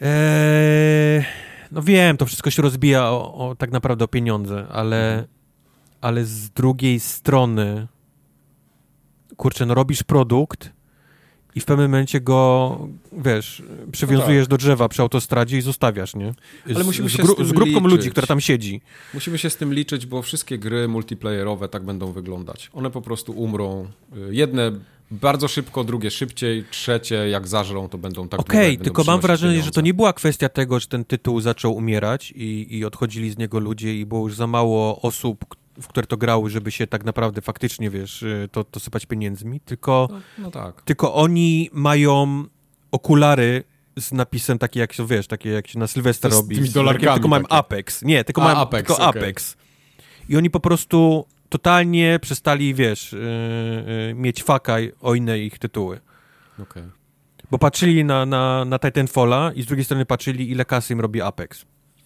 Eee, 0.00 1.24
no 1.72 1.82
wiem, 1.82 2.16
to 2.16 2.26
wszystko 2.26 2.50
się 2.50 2.62
rozbija 2.62 3.10
o, 3.10 3.34
o, 3.34 3.54
tak 3.54 3.70
naprawdę 3.70 4.04
o 4.04 4.08
pieniądze, 4.08 4.66
ale, 4.72 5.24
ale 6.00 6.24
z 6.24 6.50
drugiej 6.50 7.00
strony 7.00 7.86
kurczę, 9.36 9.66
no 9.66 9.74
robisz 9.74 10.02
produkt 10.02 10.72
i 11.54 11.60
w 11.60 11.64
pewnym 11.64 11.90
momencie 11.90 12.20
go, 12.20 12.78
wiesz, 13.12 13.62
przywiązujesz 13.92 14.40
no 14.40 14.44
tak. 14.44 14.50
do 14.50 14.56
drzewa 14.56 14.88
przy 14.88 15.02
autostradzie 15.02 15.58
i 15.58 15.60
zostawiasz, 15.60 16.14
nie? 16.14 16.34
Z, 16.66 16.76
Ale 16.76 16.84
musimy 16.84 17.10
się 17.10 17.22
z, 17.22 17.26
gru, 17.26 17.44
z, 17.44 17.48
z 17.48 17.52
grupką 17.52 17.74
liczyć. 17.74 17.92
ludzi, 17.92 18.10
która 18.10 18.26
tam 18.26 18.40
siedzi. 18.40 18.80
Musimy 19.14 19.38
się 19.38 19.50
z 19.50 19.56
tym 19.56 19.74
liczyć, 19.74 20.06
bo 20.06 20.22
wszystkie 20.22 20.58
gry 20.58 20.88
multiplayerowe 20.88 21.68
tak 21.68 21.84
będą 21.84 22.12
wyglądać. 22.12 22.70
One 22.72 22.90
po 22.90 23.02
prostu 23.02 23.32
umrą. 23.32 23.88
Jedne 24.30 24.72
bardzo 25.10 25.48
szybko, 25.48 25.84
drugie 25.84 26.10
szybciej, 26.10 26.64
trzecie 26.70 27.14
jak 27.28 27.48
zażrą, 27.48 27.88
to 27.88 27.98
będą 27.98 28.28
tak 28.28 28.40
Okej, 28.40 28.74
okay, 28.74 28.84
tylko 28.84 29.04
mam 29.04 29.20
wrażenie, 29.20 29.52
pieniądze. 29.52 29.66
że 29.66 29.72
to 29.72 29.80
nie 29.80 29.94
była 29.94 30.12
kwestia 30.12 30.48
tego, 30.48 30.80
że 30.80 30.86
ten 30.86 31.04
tytuł 31.04 31.40
zaczął 31.40 31.74
umierać 31.74 32.32
i, 32.36 32.76
i 32.78 32.84
odchodzili 32.84 33.30
z 33.30 33.38
niego 33.38 33.58
ludzie 33.60 33.98
i 34.00 34.06
było 34.06 34.26
już 34.26 34.36
za 34.36 34.46
mało 34.46 35.02
osób, 35.02 35.44
w 35.82 35.88
które 35.88 36.06
to 36.06 36.16
grały, 36.16 36.50
żeby 36.50 36.70
się 36.70 36.86
tak 36.86 37.04
naprawdę 37.04 37.40
faktycznie, 37.40 37.90
wiesz, 37.90 38.22
y, 38.22 38.48
to, 38.52 38.64
to 38.64 38.80
sypać 38.80 39.06
pieniędzmi, 39.06 39.60
tylko, 39.60 40.08
no, 40.10 40.20
no 40.38 40.50
tak. 40.50 40.82
tylko 40.82 41.14
oni 41.14 41.70
mają 41.72 42.44
okulary 42.90 43.64
z 43.98 44.12
napisem 44.12 44.58
taki 44.58 44.78
jak 44.78 44.92
się, 44.92 45.06
wiesz, 45.06 45.26
takie 45.26 45.50
jak 45.50 45.68
się 45.68 45.78
na 45.78 45.86
Sylwester 45.86 46.32
robi. 46.32 46.54
Z 46.54 46.58
tymi 46.58 46.70
dolarkami. 46.70 47.14
Tylko 47.14 47.28
mają 47.28 47.44
Apex. 47.48 48.02
Nie, 48.02 48.24
tylko 48.24 48.40
mają 48.40 48.56
Apex, 48.56 48.86
tylko 48.86 49.08
okay. 49.08 49.22
Apex. 49.22 49.56
I 50.28 50.36
oni 50.36 50.50
po 50.50 50.60
prostu 50.60 51.26
totalnie 51.50 52.18
przestali, 52.22 52.74
wiesz, 52.74 53.12
yy, 53.12 54.14
mieć 54.14 54.42
faka 54.42 54.76
o 55.00 55.14
inne 55.14 55.38
ich 55.38 55.58
tytuły. 55.58 56.00
Okay. 56.62 56.90
Bo 57.50 57.58
patrzyli 57.58 58.04
na, 58.04 58.26
na, 58.26 58.64
na 58.64 58.78
Titanfalla 58.78 59.52
i 59.54 59.62
z 59.62 59.66
drugiej 59.66 59.84
strony 59.84 60.06
patrzyli, 60.06 60.50
ile 60.50 60.64
kasy 60.64 60.92
im 60.92 61.00
robi 61.00 61.22
Apex. 61.22 61.64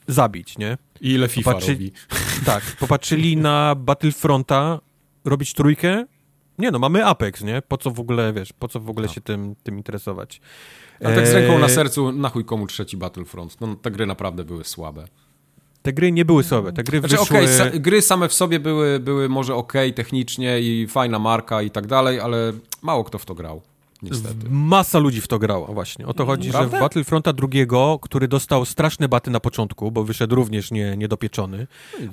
Zabić, 0.08 0.58
nie? 0.58 0.78
I 1.00 1.10
ile 1.10 1.28
FIFA 1.28 1.50
Popatrzy... 1.50 1.72
robi. 1.72 1.92
Tak, 2.46 2.76
popatrzyli 2.80 3.36
na 3.36 3.74
Battlefronta, 3.74 4.80
robić 5.24 5.54
trójkę. 5.54 6.04
Nie 6.58 6.70
no, 6.70 6.78
mamy 6.78 7.06
Apex, 7.06 7.42
nie? 7.42 7.62
Po 7.68 7.76
co 7.76 7.90
w 7.90 8.00
ogóle, 8.00 8.32
wiesz, 8.32 8.52
po 8.52 8.68
co 8.68 8.80
w 8.80 8.90
ogóle 8.90 9.06
no. 9.06 9.12
się 9.12 9.20
tym, 9.20 9.54
tym 9.62 9.76
interesować? 9.76 10.40
A 11.00 11.04
tak 11.04 11.26
z 11.26 11.32
ręką 11.32 11.58
na 11.58 11.66
e, 11.66 11.68
sercu, 11.68 12.12
na 12.12 12.28
chuj 12.28 12.44
komu 12.44 12.66
trzeci 12.66 12.96
Battlefront? 12.96 13.60
No 13.60 13.76
te 13.76 13.90
gry 13.90 14.06
naprawdę 14.06 14.44
były 14.44 14.64
słabe. 14.64 15.04
Te 15.84 15.92
gry 15.92 16.12
nie 16.12 16.24
były 16.24 16.44
słabe, 16.44 16.72
te 16.72 16.84
gry 16.84 17.00
znaczy, 17.00 17.16
wyszły... 17.16 17.38
Okay, 17.38 17.80
gry 17.80 18.02
same 18.02 18.28
w 18.28 18.34
sobie 18.34 18.60
były, 18.60 19.00
były 19.00 19.28
może 19.28 19.54
ok 19.54 19.72
technicznie 19.94 20.60
i 20.60 20.86
fajna 20.86 21.18
marka 21.18 21.62
i 21.62 21.70
tak 21.70 21.86
dalej, 21.86 22.20
ale 22.20 22.52
mało 22.82 23.04
kto 23.04 23.18
w 23.18 23.24
to 23.24 23.34
grał. 23.34 23.62
Niestety. 24.02 24.46
Masa 24.50 24.98
ludzi 24.98 25.20
w 25.20 25.28
to 25.28 25.38
grała 25.38 25.66
właśnie. 25.66 26.06
O 26.06 26.14
to 26.14 26.26
chodzi, 26.26 26.50
Prawda? 26.50 26.70
że 26.70 26.76
w 26.76 26.80
Battlefronta 26.80 27.32
drugiego, 27.32 27.98
który 28.02 28.28
dostał 28.28 28.64
straszne 28.64 29.08
baty 29.08 29.30
na 29.30 29.40
początku, 29.40 29.90
bo 29.90 30.04
wyszedł 30.04 30.34
również 30.34 30.70
nie, 30.70 30.96
niedopieczony, 30.96 31.66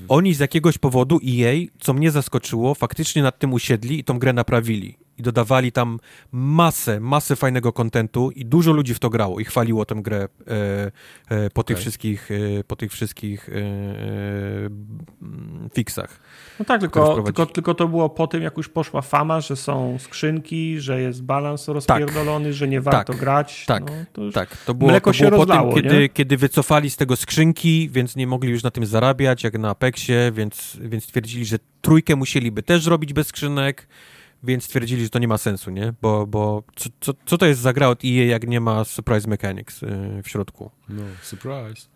oni 0.07 0.34
z 0.34 0.39
jakiegoś 0.39 0.77
powodu 0.77 1.19
EA, 1.27 1.53
co 1.80 1.93
mnie 1.93 2.11
zaskoczyło, 2.11 2.76
faktycznie 2.76 3.23
nad 3.23 3.39
tym 3.39 3.53
usiedli 3.53 3.99
i 3.99 4.03
tą 4.03 4.19
grę 4.19 4.34
naprawili 4.34 4.98
i 5.18 5.24
dodawali 5.24 5.72
tam 5.72 6.00
masę, 6.32 7.00
masę 7.00 7.36
fajnego 7.36 7.74
kontentu 7.74 8.32
i 8.32 8.46
dużo 8.46 8.72
ludzi 8.72 8.94
w 8.94 9.00
to 9.00 9.10
grało 9.10 9.40
i 9.40 9.46
chwaliło 9.46 9.86
tę 9.86 9.96
grę 9.96 10.18
e, 10.18 10.92
e, 11.30 11.50
po, 11.50 11.62
okay. 11.62 11.64
tych 11.64 11.78
wszystkich, 11.78 12.30
e, 12.32 12.64
po 12.64 12.76
tych 12.76 12.92
wszystkich 12.92 13.50
e, 13.50 13.54
e, 13.54 13.62
fixach. 15.74 16.20
No 16.60 16.66
tak, 16.66 16.82
tylko, 16.82 17.24
tylko, 17.24 17.46
tylko 17.46 17.74
to 17.74 17.88
było 17.88 18.10
po 18.10 18.28
tym, 18.28 18.44
jak 18.44 18.58
już 18.58 18.70
poszła 18.70 19.02
fama, 19.02 19.42
że 19.42 19.56
są 19.56 19.98
skrzynki, 20.00 20.80
że 20.80 21.02
jest 21.02 21.24
balans 21.24 21.68
rozpierdolony, 21.68 22.46
tak. 22.46 22.54
że 22.54 22.68
nie 22.68 22.82
warto 22.82 23.14
tak. 23.14 23.22
grać. 23.22 23.66
Tak, 23.66 23.84
no, 23.86 23.92
to 24.14 24.32
tak. 24.32 24.58
To 24.58 24.74
było, 24.74 25.00
to 25.00 25.12
było 25.12 25.30
rozlało, 25.30 25.70
po 25.70 25.76
tym, 25.76 25.84
kiedy, 25.84 26.10
kiedy 26.10 26.38
wycofali 26.38 26.90
z 26.90 26.98
tego 26.98 27.16
skrzynki, 27.16 27.90
więc 27.92 28.16
nie 28.16 28.28
mogli 28.28 28.52
już 28.52 28.64
na 28.64 28.72
tym 28.72 28.86
zarabiać, 28.86 29.44
jak 29.44 29.58
na 29.58 29.70
Apexie, 29.70 30.32
więc, 30.34 30.78
więc 30.82 31.08
twierdzili, 31.08 31.46
że 31.46 31.58
trójkę 31.82 32.16
musieliby 32.16 32.64
też 32.64 32.86
robić 32.86 33.14
bez 33.14 33.28
skrzynek 33.28 33.88
więc 34.43 34.63
stwierdzili, 34.63 35.03
że 35.03 35.09
to 35.09 35.19
nie 35.19 35.27
ma 35.27 35.38
sensu, 35.38 35.72
nie? 35.72 35.93
Bo, 36.01 36.27
bo 36.27 36.63
co, 36.76 36.89
co, 36.99 37.13
co 37.26 37.38
to 37.38 37.45
jest 37.45 37.61
za 37.61 37.73
gra 37.73 37.88
od 37.88 38.05
EA, 38.05 38.26
jak 38.26 38.47
nie 38.47 38.61
ma 38.61 38.84
surprise 38.84 39.30
mechanics 39.30 39.81
yy, 39.81 40.23
w 40.23 40.30
środku? 40.30 40.72
No, 40.89 41.03
surprise. 41.22 41.88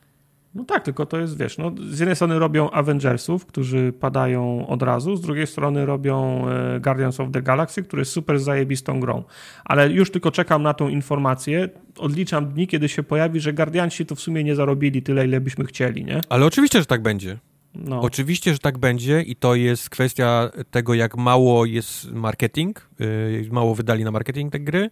No 0.56 0.64
tak, 0.64 0.84
tylko 0.84 1.06
to 1.06 1.20
jest, 1.20 1.38
wiesz, 1.38 1.58
no, 1.58 1.72
z 1.90 2.00
jednej 2.00 2.16
strony 2.16 2.40
robią 2.40 2.70
Avengersów, 2.72 3.46
którzy 3.46 3.94
padają 4.00 4.68
od 4.68 4.84
razu, 4.84 5.16
z 5.16 5.22
drugiej 5.22 5.48
strony 5.48 5.86
robią 5.86 6.46
e, 6.50 6.80
Guardians 6.80 7.20
of 7.20 7.32
the 7.32 7.42
Galaxy, 7.42 7.84
który 7.84 8.02
jest 8.02 8.12
super 8.12 8.40
zajebistą 8.40 9.00
grą. 9.00 9.24
Ale 9.66 9.90
już 9.90 10.12
tylko 10.12 10.32
czekam 10.32 10.64
na 10.64 10.74
tą 10.74 10.90
informację, 10.90 11.70
odliczam 11.98 12.46
dni, 12.46 12.68
kiedy 12.68 12.90
się 12.90 13.04
pojawi, 13.04 13.40
że 13.40 13.54
Guardiansi 13.54 14.06
to 14.06 14.16
w 14.16 14.20
sumie 14.20 14.44
nie 14.44 14.56
zarobili 14.56 15.02
tyle, 15.02 15.26
ile 15.26 15.42
byśmy 15.42 15.66
chcieli, 15.66 16.06
nie? 16.06 16.22
Ale 16.30 16.46
oczywiście, 16.46 16.80
że 16.80 16.86
tak 16.86 17.02
będzie. 17.02 17.38
No. 17.76 18.02
Oczywiście, 18.02 18.54
że 18.54 18.60
tak 18.60 18.78
będzie 18.78 19.22
i 19.22 19.36
to 19.36 19.56
jest 19.56 19.90
kwestia 19.90 20.50
tego, 20.72 20.94
jak 20.94 21.18
mało 21.18 21.66
jest 21.66 22.12
marketing, 22.12 22.90
yy, 23.00 23.48
mało 23.52 23.76
wydali 23.76 24.04
na 24.04 24.12
marketing 24.12 24.52
te 24.52 24.60
gry. 24.60 24.90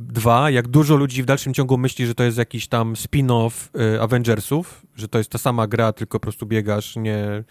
Dwa, 0.00 0.50
jak 0.50 0.68
dużo 0.68 0.96
ludzi 0.96 1.22
w 1.22 1.26
dalszym 1.26 1.54
ciągu 1.54 1.78
myśli, 1.78 2.06
że 2.06 2.14
to 2.14 2.24
jest 2.24 2.38
jakiś 2.38 2.68
tam 2.68 2.94
spin-off 2.94 3.50
yy, 3.74 4.00
Avengersów, 4.00 4.86
że 4.96 5.08
to 5.08 5.18
jest 5.18 5.30
ta 5.30 5.38
sama 5.38 5.66
gra, 5.66 5.92
tylko 5.92 6.20
po 6.20 6.22
prostu 6.22 6.46
biegasz, 6.46 6.96
nie, 6.96 7.44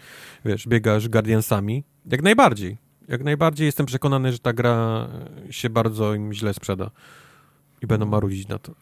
wiesz, 0.44 0.68
biegasz 0.68 1.08
Guardiansami. 1.08 1.84
Jak 2.10 2.22
najbardziej. 2.22 2.76
Jak 3.08 3.24
najbardziej 3.24 3.66
jestem 3.66 3.86
przekonany, 3.86 4.32
że 4.32 4.38
ta 4.38 4.52
gra 4.52 5.08
się 5.50 5.70
bardzo 5.70 6.14
im 6.14 6.32
źle 6.32 6.54
sprzeda 6.54 6.90
i 7.82 7.86
będą 7.86 8.06
marudzić 8.06 8.48
na 8.48 8.58
to. 8.58 8.72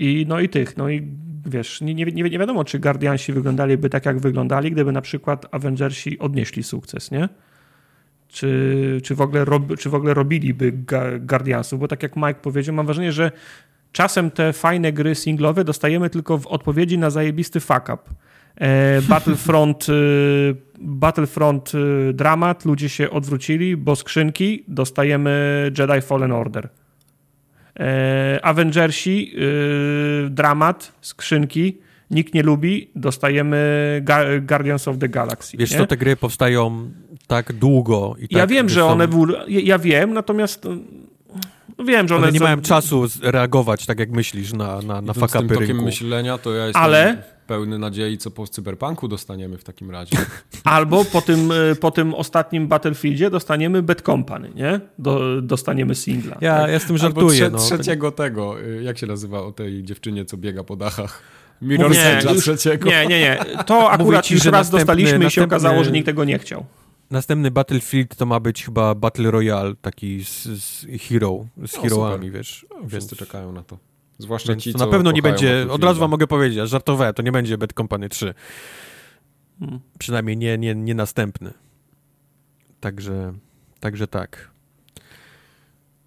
I, 0.00 0.26
no 0.28 0.40
i 0.40 0.48
tych, 0.48 0.76
no 0.76 0.88
i 0.90 1.08
wiesz, 1.46 1.80
nie, 1.80 1.94
nie, 1.94 2.04
nie 2.04 2.38
wiadomo, 2.38 2.64
czy 2.64 2.78
Guardiansi 2.78 3.32
wyglądaliby 3.32 3.90
tak, 3.90 4.06
jak 4.06 4.18
wyglądali, 4.20 4.70
gdyby 4.70 4.92
na 4.92 5.00
przykład 5.00 5.46
Avengersi 5.50 6.18
odnieśli 6.18 6.62
sukces, 6.62 7.10
nie? 7.10 7.28
Czy, 8.28 9.00
czy, 9.04 9.14
w, 9.14 9.20
ogóle 9.20 9.44
rob, 9.44 9.62
czy 9.78 9.90
w 9.90 9.94
ogóle 9.94 10.14
robiliby 10.14 10.72
Guardiansów, 11.20 11.80
bo 11.80 11.88
tak 11.88 12.02
jak 12.02 12.16
Mike 12.16 12.34
powiedział, 12.34 12.74
mam 12.74 12.86
wrażenie, 12.86 13.12
że 13.12 13.32
czasem 13.92 14.30
te 14.30 14.52
fajne 14.52 14.92
gry 14.92 15.14
singlowe 15.14 15.64
dostajemy 15.64 16.10
tylko 16.10 16.38
w 16.38 16.46
odpowiedzi 16.46 16.98
na 16.98 17.10
zajebisty 17.10 17.60
fuck 17.60 17.82
up. 17.82 17.98
E, 18.56 19.02
Battlefront, 19.02 19.86
e, 19.88 19.92
Battlefront 20.80 21.72
e, 21.74 22.12
dramat, 22.12 22.64
ludzie 22.64 22.88
się 22.88 23.10
odwrócili, 23.10 23.76
bo 23.76 23.96
skrzynki 23.96 24.64
dostajemy 24.68 25.64
Jedi 25.78 26.00
Fallen 26.00 26.32
Order. 26.32 26.68
E, 27.80 28.40
Avengersi, 28.42 29.32
e, 29.34 30.30
dramat, 30.30 30.92
skrzynki, 31.00 31.78
nikt 32.10 32.34
nie 32.34 32.42
lubi, 32.42 32.90
dostajemy 32.94 34.02
Guardians 34.42 34.88
of 34.88 34.98
the 34.98 35.08
Galaxy. 35.08 35.56
Wiesz, 35.56 35.72
to 35.72 35.86
te 35.86 35.96
gry 35.96 36.16
powstają 36.16 36.90
tak 37.26 37.52
długo. 37.52 38.14
I 38.18 38.28
tak 38.28 38.38
ja 38.38 38.46
wiem, 38.46 38.68
że 38.68 38.80
są... 38.80 38.88
one. 38.88 39.08
Ja 39.48 39.78
wiem, 39.78 40.12
natomiast. 40.12 40.68
No 41.78 41.84
wiem, 41.84 42.08
że 42.08 42.16
one, 42.16 42.24
one 42.24 42.32
nie 42.32 42.40
mają 42.40 42.60
czasu 42.60 43.06
reagować 43.22 43.86
tak, 43.86 43.98
jak 43.98 44.10
myślisz 44.10 44.52
na, 44.52 44.82
na, 44.82 45.02
na 45.02 45.12
fakapy 45.12 45.54
rynku. 45.54 45.84
myślenia, 45.84 46.38
to 46.38 46.54
ja 46.54 46.66
jestem 46.66 46.82
Ale... 46.82 47.22
pełny 47.50 47.78
nadziei, 47.78 48.18
co 48.18 48.30
po 48.30 48.46
cyberpunku 48.46 49.08
dostaniemy 49.08 49.58
w 49.58 49.64
takim 49.64 49.90
razie. 49.90 50.16
Albo 50.64 51.04
po 51.04 51.22
tym, 51.22 51.52
e, 51.52 51.74
po 51.74 51.90
tym 51.90 52.14
ostatnim 52.14 52.68
Battlefieldzie 52.68 53.30
dostaniemy 53.30 53.82
Bad 53.82 54.02
Company, 54.02 54.50
nie? 54.54 54.80
Do, 54.98 55.42
dostaniemy 55.42 55.94
singla. 55.94 56.38
Ja, 56.40 56.58
tak? 56.58 56.70
ja 56.70 56.78
z 56.78 56.84
tym 56.84 56.98
żartuję. 56.98 57.44
Albo 57.44 57.58
trze 57.58 57.72
no. 57.72 57.78
trzeciego 57.78 58.12
tego, 58.12 58.60
y, 58.60 58.82
jak 58.82 58.98
się 58.98 59.06
nazywa 59.06 59.42
o 59.42 59.52
tej 59.52 59.84
dziewczynie, 59.84 60.24
co 60.24 60.36
biega 60.36 60.64
po 60.64 60.76
dachach? 60.76 61.22
Mirror 61.62 61.92
nie, 61.92 62.34
trzeciego. 62.40 62.88
Nie, 62.88 63.06
nie, 63.06 63.20
nie. 63.20 63.44
To 63.66 63.90
akurat 63.90 64.24
ci, 64.24 64.34
już 64.34 64.44
raz 64.44 64.70
dostaliśmy 64.70 65.26
i 65.26 65.30
się 65.30 65.44
okazało, 65.44 65.84
że 65.84 65.90
nikt 65.90 66.06
tego 66.06 66.24
nie 66.24 66.38
chciał. 66.38 66.64
Następny 67.10 67.50
Battlefield 67.50 68.16
to 68.16 68.26
ma 68.26 68.40
być 68.40 68.64
chyba 68.64 68.94
Battle 68.94 69.30
Royale, 69.30 69.74
taki 69.80 70.24
z, 70.24 70.42
z 70.42 70.86
hero, 71.08 71.46
z 71.66 71.74
o, 71.74 71.82
heroami, 71.82 72.26
super. 72.26 72.32
wiesz. 72.32 72.66
No, 72.70 72.88
wszyscy 72.88 73.16
więc, 73.16 73.18
czekają 73.18 73.52
na 73.52 73.62
to. 73.62 73.89
Zwłaszcza 74.20 74.56
ci, 74.56 74.76
na 74.76 74.86
pewno 74.86 75.12
nie 75.12 75.22
będzie, 75.22 75.66
od 75.70 75.84
razu 75.84 76.00
wam 76.00 76.10
mogę 76.10 76.26
powiedzieć, 76.26 76.68
żartowałem, 76.68 77.14
to 77.14 77.22
nie 77.22 77.32
będzie 77.32 77.58
Bad 77.58 77.72
Company 77.72 78.08
3. 78.08 78.34
Hmm. 79.60 79.80
Przynajmniej 79.98 80.36
nie, 80.36 80.58
nie, 80.58 80.74
nie 80.74 80.94
następny. 80.94 81.52
Także, 82.80 83.32
także 83.80 84.06
tak. 84.06 84.50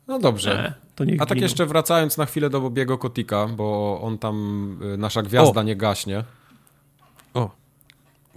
No 0.08 0.20
dobrze. 0.20 0.66
E, 0.68 0.74
to 0.96 1.04
niech 1.06 1.22
A 1.22 1.26
tak 1.26 1.36
giną. 1.38 1.46
jeszcze 1.46 1.66
wracając 1.66 2.18
na 2.18 2.26
chwilę 2.26 2.50
do 2.50 2.62
Bobiego 2.62 2.98
Kotika, 2.98 3.48
bo 3.48 4.00
on 4.02 4.18
tam, 4.18 4.78
y, 4.94 4.98
nasza 4.98 5.22
gwiazda 5.22 5.62
O. 5.62 5.64
nie 5.64 5.76
gaśnie. 5.76 6.24
O. 7.34 7.50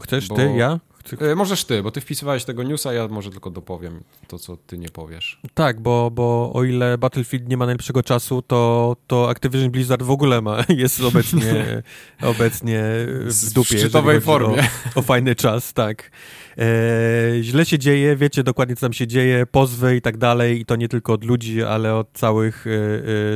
Chcesz 0.00 0.28
Bo- 0.28 0.36
ty, 0.36 0.52
ja? 0.56 0.80
Chcę... 1.06 1.30
Y, 1.32 1.36
Możesz 1.36 1.64
ty, 1.64 1.82
bo 1.82 1.90
ty 1.90 2.00
wpisywałeś 2.00 2.44
tego 2.44 2.62
newsa, 2.62 2.92
ja 2.92 3.08
może 3.08 3.30
tylko 3.30 3.50
dopowiem 3.50 4.02
to, 4.28 4.38
co 4.38 4.56
ty 4.56 4.78
nie 4.78 4.88
powiesz. 4.88 5.40
Tak, 5.54 5.80
bo, 5.80 6.10
bo 6.10 6.52
o 6.54 6.64
ile 6.64 6.98
Battlefield 6.98 7.48
nie 7.48 7.56
ma 7.56 7.66
najlepszego 7.66 8.02
czasu, 8.02 8.42
to, 8.42 8.96
to 9.06 9.30
Activision 9.30 9.70
Blizzard 9.70 10.02
w 10.02 10.10
ogóle 10.10 10.40
ma, 10.40 10.64
jest 10.68 11.00
obecnie, 11.00 11.82
obecnie 12.22 12.82
w 13.26 13.34
W 13.50 13.52
dupie. 13.52 13.66
jeżeli 13.74 13.80
szczytowej 13.80 14.20
formie. 14.20 14.62
O, 14.96 14.98
o 14.98 15.02
fajny 15.02 15.34
czas, 15.34 15.72
tak. 15.72 16.10
E, 16.58 17.42
źle 17.42 17.64
się 17.64 17.78
dzieje, 17.78 18.16
wiecie 18.16 18.42
dokładnie 18.42 18.76
co 18.76 18.80
tam 18.80 18.92
się 18.92 19.06
dzieje, 19.06 19.46
pozwy 19.46 19.96
i 19.96 20.00
tak 20.02 20.16
dalej 20.16 20.60
i 20.60 20.64
to 20.64 20.76
nie 20.76 20.88
tylko 20.88 21.12
od 21.12 21.24
ludzi, 21.24 21.62
ale 21.62 21.94
od 21.94 22.12
całych 22.12 22.66
e, 22.66 22.70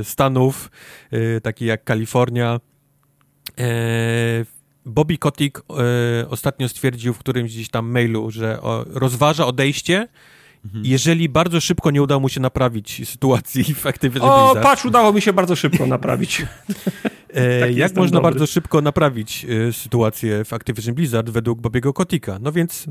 e, 0.01 0.05
stanów, 0.05 0.71
e, 1.11 1.41
takich 1.41 1.69
jak 1.69 1.85
Kalifornia. 1.85 2.61
E, 3.59 3.65
Bobby 4.87 5.19
Kotick 5.19 5.59
e, 5.59 6.29
ostatnio 6.29 6.69
stwierdził 6.69 7.15
w 7.15 7.19
którymś 7.19 7.53
gdzieś 7.53 7.69
tam 7.69 7.91
mailu, 7.91 8.31
że 8.31 8.63
o, 8.63 8.85
rozważa 8.89 9.47
odejście, 9.47 10.09
jeżeli 10.83 11.29
bardzo 11.29 11.61
szybko 11.61 11.91
nie 11.91 12.03
uda 12.03 12.19
mu 12.19 12.29
się 12.29 12.41
naprawić 12.41 13.09
sytuacji 13.09 13.75
w 13.75 13.87
Activision 13.87 14.31
O, 14.31 14.57
patrz, 14.63 14.85
udało 14.85 15.13
mi 15.13 15.23
się 15.23 15.33
bardzo 15.33 15.57
szybko 15.57 15.87
naprawić. 15.87 16.43
E, 17.35 17.61
taki 17.67 17.77
jak 17.77 17.97
można 17.97 18.15
dobry. 18.15 18.31
bardzo 18.31 18.47
szybko 18.47 18.81
naprawić 18.81 19.47
e, 19.69 19.73
sytuację 19.73 20.45
w 20.45 20.53
Activision 20.53 20.95
Blizzard 20.95 21.31
według 21.31 21.61
Bobiego 21.61 21.93
Kotika? 21.93 22.39
No 22.41 22.53
więc 22.53 22.87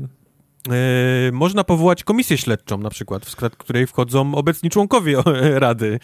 e, 0.70 1.32
można 1.32 1.64
powołać 1.64 2.04
komisję 2.04 2.38
śledczą 2.38 2.78
na 2.78 2.90
przykład, 2.90 3.26
w 3.26 3.30
skład 3.30 3.56
której 3.56 3.86
wchodzą 3.86 4.34
obecni 4.34 4.70
członkowie 4.70 5.16
Rady, 5.64 6.00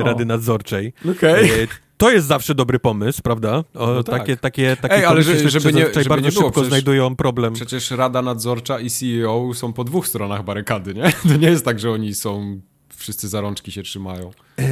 O. 0.00 0.02
Rady 0.04 0.24
Nadzorczej. 0.24 0.92
Okej. 1.10 1.50
E, 1.62 1.66
to 2.02 2.10
jest 2.10 2.26
zawsze 2.26 2.54
dobry 2.54 2.78
pomysł, 2.78 3.22
prawda? 3.22 3.64
O, 3.74 3.86
No 3.86 4.02
tak. 4.02 4.18
takie, 4.18 4.36
takie, 4.36 4.76
takie 4.76 4.94
Ej, 4.94 5.04
ale 5.04 5.22
że- 5.22 5.50
żeby 5.50 5.72
nie- 5.72 5.86
żeby 5.94 6.04
bardzo 6.08 6.16
nie 6.26 6.32
było, 6.32 6.42
szybko 6.42 6.50
przecież- 6.50 6.68
znajdują 6.68 7.16
problem. 7.16 7.54
Przecież 7.54 7.90
Rada 7.90 8.22
Nadzorcza 8.22 8.80
i 8.80 8.90
CEO 8.90 9.50
są 9.54 9.72
po 9.72 9.84
dwóch 9.84 10.06
stronach 10.08 10.44
barykady, 10.44 10.94
nie? 10.94 11.12
To 11.32 11.36
nie 11.36 11.48
jest 11.48 11.64
tak, 11.64 11.78
że 11.80 11.90
oni 11.90 12.14
są, 12.14 12.60
wszyscy 12.96 13.28
za 13.28 13.40
rączki 13.40 13.72
się 13.72 13.82
trzymają. 13.82 14.30
E, 14.58 14.64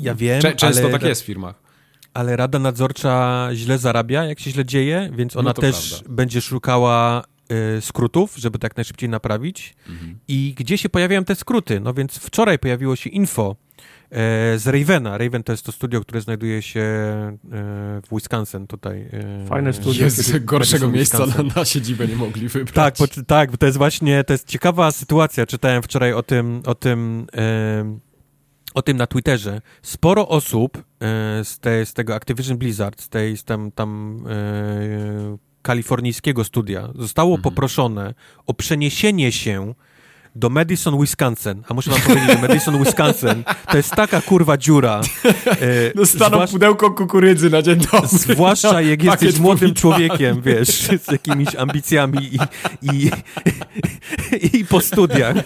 ja 0.00 0.14
wiem, 0.14 0.42
Cze- 0.42 0.52
często 0.56 0.82
ale, 0.82 0.92
tak 0.92 1.02
jest 1.02 1.22
w 1.22 1.24
firmach. 1.24 1.54
ale 2.14 2.36
Rada 2.36 2.58
Nadzorcza 2.58 3.48
źle 3.54 3.78
zarabia, 3.78 4.24
jak 4.24 4.40
się 4.40 4.50
źle 4.50 4.64
dzieje, 4.64 5.10
więc 5.16 5.36
ona 5.36 5.50
No 5.50 5.54
też 5.54 5.90
prawda. 5.90 6.14
będzie 6.14 6.40
szukała 6.40 7.24
e, 7.76 7.80
skrótów, 7.80 8.34
żeby 8.36 8.58
tak 8.58 8.76
najszybciej 8.76 9.08
naprawić. 9.08 9.74
Mhm. 9.88 10.18
I 10.28 10.54
gdzie 10.58 10.78
się 10.78 10.88
pojawiają 10.88 11.24
te 11.24 11.34
skróty? 11.34 11.80
No 11.80 11.94
więc 11.94 12.18
wczoraj 12.18 12.58
pojawiło 12.58 12.96
się 12.96 13.10
info 13.10 13.56
z 14.56 14.66
Ravena. 14.66 15.18
Raven 15.18 15.42
to 15.42 15.52
jest 15.52 15.64
to 15.66 15.72
studio, 15.72 16.00
które 16.00 16.20
znajduje 16.20 16.62
się 16.62 16.80
e, 16.80 17.38
w 18.02 18.06
Wisconsin 18.12 18.66
tutaj. 18.66 19.08
E, 19.12 19.46
Fajne 19.46 19.72
studio. 19.72 20.04
Jest 20.04 20.44
gorszego 20.44 20.88
miejsca 20.88 21.18
na, 21.18 21.26
Wisconsin. 21.26 21.52
na 21.56 21.64
siedzibę 21.64 22.06
nie 22.08 22.16
mogli 22.16 22.48
wybrać. 22.48 22.74
Tak, 22.74 22.94
po, 22.94 23.22
tak, 23.24 23.50
bo 23.50 23.56
to 23.56 23.66
jest 23.66 23.78
właśnie, 23.78 24.24
to 24.24 24.32
jest 24.32 24.48
ciekawa 24.48 24.92
sytuacja. 24.92 25.46
Czytałem 25.46 25.82
wczoraj 25.82 26.12
o 26.12 26.22
tym, 26.22 26.62
o 26.66 26.74
tym, 26.74 27.26
e, 27.36 27.98
o 28.74 28.82
tym 28.82 28.96
na 28.96 29.06
Twitterze. 29.06 29.60
Sporo 29.82 30.28
osób 30.28 30.78
e, 30.78 30.80
z, 31.44 31.58
tej, 31.58 31.86
z 31.86 31.92
tego 31.94 32.14
Activision 32.14 32.58
Blizzard, 32.58 33.00
z 33.00 33.08
tej 33.08 33.36
z 33.36 33.44
tam, 33.44 33.70
tam 33.72 34.20
e, 34.30 35.36
kalifornijskiego 35.62 36.44
studia, 36.44 36.88
zostało 36.98 37.30
Mhm. 37.30 37.42
poproszone 37.42 38.14
o 38.46 38.54
przeniesienie 38.54 39.32
się 39.32 39.74
do 40.34 40.50
Madison, 40.50 41.00
Wisconsin. 41.00 41.62
A 41.68 41.74
muszę 41.74 41.90
wam 41.90 42.00
powiedzieć, 42.00 42.30
że 42.30 42.48
Madison, 42.48 42.84
Wisconsin 42.84 43.44
to 43.70 43.76
jest 43.76 43.90
taka 43.90 44.20
kurwa 44.20 44.56
dziura. 44.56 45.00
E, 45.60 45.94
Dostaną 45.94 46.36
zwłasz- 46.36 46.50
pudełko 46.50 46.90
kukurydzy 46.90 47.50
na 47.50 47.62
dzień 47.62 47.76
dobry. 47.92 48.08
Zwłaszcza 48.08 48.80
jak 48.82 49.02
jesteś 49.22 49.38
młodym 49.38 49.74
człowiekiem, 49.74 50.42
wiesz, 50.42 50.68
z 51.06 51.12
jakimiś 51.12 51.54
ambicjami 51.54 52.18
i, 52.34 52.38
i, 52.92 53.10
i 54.58 54.64
po 54.64 54.80
studiach, 54.80 55.36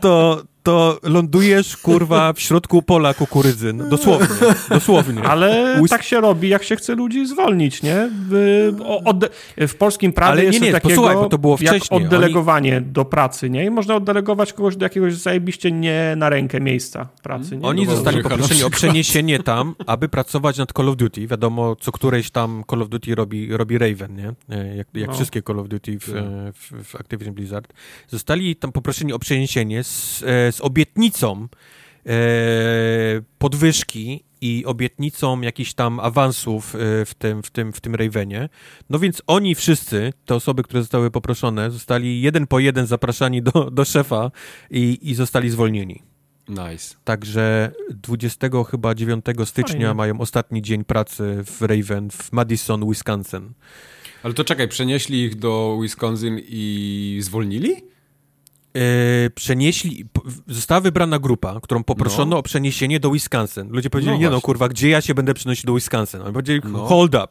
to, 0.00 0.42
to 0.64 0.98
lądujesz, 1.02 1.76
kurwa, 1.76 2.32
w 2.32 2.40
środku 2.40 2.82
pola 2.82 3.14
kukurydzy. 3.14 3.72
No, 3.72 3.84
dosłownie, 3.88 4.26
dosłownie. 4.70 5.22
Ale 5.22 5.76
Łys- 5.80 5.88
tak 5.88 6.02
się 6.02 6.20
robi, 6.20 6.48
jak 6.48 6.64
się 6.64 6.76
chce 6.76 6.94
ludzi 6.94 7.26
zwolnić, 7.26 7.82
nie? 7.82 8.10
W, 8.30 8.72
w 9.68 9.74
polskim 9.74 10.12
prawie 10.12 10.32
Ale 10.32 10.40
nie, 10.40 10.46
jest 10.46 10.60
nie, 10.60 10.66
coś 10.72 10.82
takiego 10.82 10.94
posłuchaj, 11.02 11.16
bo 11.16 11.28
to 11.28 11.38
było 11.38 11.56
jak 11.60 11.76
wcześniej. 11.76 12.04
oddelegowanie 12.06 12.80
do 12.80 13.04
pracy, 13.04 13.50
nie? 13.50 13.64
I 13.64 13.70
można 13.70 13.94
oddelegować 13.94 14.52
kogoś 14.52 14.76
do 14.76 14.84
jakiegoś 14.84 15.14
zajebiście 15.14 15.72
nie 15.72 16.14
na 16.16 16.28
rękę 16.28 16.60
miejsca 16.60 17.08
pracy, 17.22 17.56
nie? 17.56 17.66
Oni 17.66 17.86
No 17.86 17.94
zostali 17.94 18.22
poproszeni 18.22 18.64
o 18.64 18.70
przeniesienie 18.70 19.38
tam, 19.38 19.74
aby 19.86 20.08
pracować 20.08 20.58
nad 20.58 20.72
Call 20.72 20.88
of 20.88 20.96
Duty. 20.96 21.26
Wiadomo, 21.26 21.76
co 21.76 21.92
któreś 21.92 22.30
tam 22.30 22.64
Call 22.70 22.82
of 22.82 22.88
Duty 22.88 23.14
robi, 23.14 23.56
robi 23.56 23.78
Raven, 23.78 24.16
nie? 24.16 24.28
E, 24.56 24.76
Jak, 24.76 24.86
jak 24.94 25.08
No. 25.08 25.14
wszystkie 25.14 25.42
Call 25.42 25.58
of 25.60 25.68
Duty 25.68 25.98
w, 25.98 26.04
Tak. 26.12 26.14
w, 26.54 26.84
w 26.84 26.96
Activision 26.96 27.34
Blizzard. 27.34 27.72
Zostali 28.08 28.56
tam 28.56 28.72
poproszeni 28.72 29.12
o 29.12 29.18
przeniesienie 29.18 29.84
z, 29.84 30.24
e, 30.26 30.52
z 30.54 30.60
obietnicą 30.60 31.48
e, 32.06 32.10
podwyżki 33.38 34.24
i 34.40 34.64
obietnicą 34.66 35.40
jakichś 35.40 35.74
tam 35.74 36.00
awansów 36.00 36.74
e, 36.74 36.78
w 37.04 37.14
tym, 37.18 37.42
w, 37.42 37.50
tym, 37.50 37.72
w 37.72 37.80
tym 37.80 37.94
Ravenie. 37.94 38.48
No 38.90 38.98
więc 38.98 39.22
oni 39.26 39.54
wszyscy, 39.54 40.12
te 40.26 40.34
osoby, 40.34 40.62
które 40.62 40.82
zostały 40.82 41.10
poproszone, 41.10 41.70
zostali 41.70 42.20
jeden 42.20 42.46
po 42.46 42.58
jeden 42.58 42.86
zapraszani 42.86 43.42
do, 43.42 43.70
do 43.70 43.84
szefa 43.84 44.30
i, 44.70 44.98
i 45.02 45.14
zostali 45.14 45.50
zwolnieni. 45.50 46.02
Nice. 46.48 46.94
Także 47.04 47.72
20 47.90 48.48
chyba 48.70 48.94
9 48.94 49.24
stycznia 49.44 49.78
Fajnie. 49.78 49.94
mają 49.94 50.20
ostatni 50.20 50.62
dzień 50.62 50.84
pracy 50.84 51.44
w 51.44 51.62
Raven 51.62 52.10
w 52.10 52.32
Madison, 52.32 52.88
Wisconsin. 52.88 53.52
Ale 54.22 54.34
to 54.34 54.44
czekaj, 54.44 54.68
przenieśli 54.68 55.22
ich 55.22 55.34
do 55.34 55.78
Wisconsin 55.82 56.40
i 56.48 57.18
zwolnili? 57.22 57.93
E, 58.76 59.30
przenieśli, 59.30 60.04
została 60.46 60.80
wybrana 60.80 61.18
grupa, 61.18 61.60
którą 61.62 61.84
poproszono 61.84 62.26
No. 62.26 62.38
o 62.38 62.42
przeniesienie 62.42 63.00
do 63.00 63.10
Wisconsin. 63.10 63.68
Ludzie 63.70 63.90
powiedzieli, 63.90 64.16
No 64.16 64.22
nie 64.22 64.30
no 64.30 64.40
kurwa, 64.40 64.68
gdzie 64.68 64.88
ja 64.88 65.00
się 65.00 65.14
będę 65.14 65.34
przenosić 65.34 65.64
do 65.64 65.74
Wisconsin? 65.74 66.20
Oni 66.20 66.32
powiedzieli, 66.32 66.60
No. 66.64 66.78
hold 66.86 67.14
up. 67.14 67.26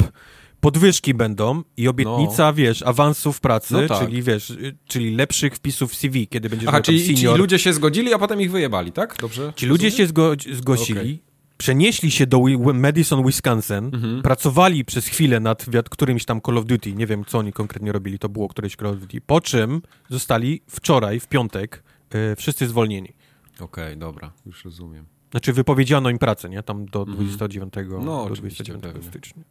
Podwyżki 0.59 1.13
będą 1.13 1.63
i 1.77 1.87
obietnica, 1.87 2.53
wiesz, 2.53 2.81
awansów 2.83 3.39
pracy, 3.39 3.73
No 3.73 3.87
tak. 3.87 3.99
czyli 4.07 4.23
wiesz, 4.23 4.49
y, 4.49 4.77
czyli 4.87 5.15
lepszych 5.15 5.55
wpisów 5.55 5.91
w 5.91 5.95
CV, 5.95 6.27
kiedy 6.27 6.49
będziesz 6.49 6.69
Aha, 6.69 6.81
czyli 6.81 7.05
senior. 7.17 7.37
ludzie 7.39 7.59
się 7.59 7.73
zgodzili, 7.73 8.13
a 8.13 8.17
potem 8.19 8.41
ich 8.41 8.51
wyjebali, 8.51 8.91
tak? 8.91 9.17
Dobrze? 9.21 9.53
Ci 9.55 9.65
ludzie 9.65 9.87
rozumiem? 9.87 10.07
się 10.07 10.13
zgo- 10.13 10.55
zgłosili, 10.55 10.99
Okej. 10.99 11.23
Przenieśli 11.67 12.11
się 12.11 12.27
do 12.27 12.39
Madison, 12.73 13.23
Wisconsin, 13.25 13.85
Mhm. 13.93 14.21
pracowali 14.21 14.85
przez 14.85 15.07
chwilę 15.07 15.39
nad 15.39 15.65
którymś 15.89 16.25
tam 16.25 16.41
Call 16.41 16.57
of 16.57 16.65
Duty, 16.65 16.93
nie 16.95 17.07
wiem 17.07 17.25
co 17.25 17.37
oni 17.37 17.53
konkretnie 17.53 17.91
robili, 17.91 18.19
to 18.19 18.29
było 18.29 18.47
któreś 18.47 18.75
Call 18.75 18.87
of 18.87 18.99
Duty, 18.99 19.21
po 19.21 19.41
czym 19.41 19.81
zostali 20.09 20.61
wczoraj, 20.69 21.19
w 21.19 21.27
piątek, 21.27 21.83
y, 22.15 22.35
wszyscy 22.35 22.67
zwolnieni. 22.67 23.13
Okej, 23.59 23.97
dobra, 23.97 24.31
już 24.45 24.65
rozumiem. 24.65 25.05
Znaczy 25.31 25.53
wypowiedziano 25.53 26.09
im 26.09 26.17
pracę, 26.17 26.49
nie? 26.49 26.63
Tam 26.63 26.85
do 26.85 26.99
Mhm. 26.99 27.17
29, 27.17 27.73
No, 27.89 28.05
do 28.05 28.23
oczywiście, 28.23 28.63
29 28.63 28.83
pewnie. 28.93 29.09
stycznia. 29.09 29.43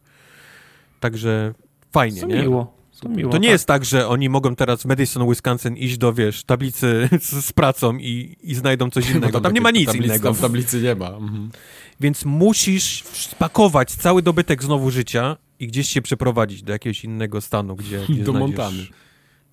Także 0.99 1.53
fajnie, 1.91 2.21
To 2.21 2.27
nie? 2.27 2.41
miło. 2.41 2.77
To, 3.01 3.09
miło, 3.09 3.31
To 3.31 3.37
nie 3.37 3.47
tak. 3.47 3.51
jest 3.51 3.65
tak, 3.67 3.85
że 3.85 4.07
oni 4.07 4.29
mogą 4.29 4.55
teraz 4.55 4.81
w 4.83 4.85
Madison, 4.85 5.29
Wisconsin 5.29 5.77
iść 5.77 5.97
do, 5.97 6.13
wiesz, 6.13 6.43
tablicy 6.43 7.09
z, 7.21 7.45
z 7.45 7.53
pracą 7.53 7.97
i, 7.97 8.37
i 8.43 8.55
znajdą 8.55 8.89
coś 8.89 9.09
innego. 9.11 9.41
Tam 9.41 9.53
nie 9.53 9.61
ma 9.61 9.71
nic 9.71 9.85
tablicy, 9.85 10.07
innego. 10.07 10.31
Tam 10.33 10.41
tablicy 10.41 10.81
nie 10.81 10.95
ma. 10.95 11.07
Mhm. 11.09 11.49
Więc 11.99 12.25
musisz 12.25 13.03
spakować 13.03 13.91
cały 13.91 14.21
dobytek 14.21 14.63
znowu 14.63 14.91
życia 14.91 15.37
i 15.59 15.67
gdzieś 15.67 15.89
się 15.89 16.01
przeprowadzić 16.01 16.63
do 16.63 16.73
jakiegoś 16.73 17.03
innego 17.03 17.41
stanu, 17.41 17.75
gdzie, 17.75 17.99
gdzie 18.09 18.23
Do 18.23 18.31
znajdziesz, 18.31 18.57
Montany. 18.57 18.87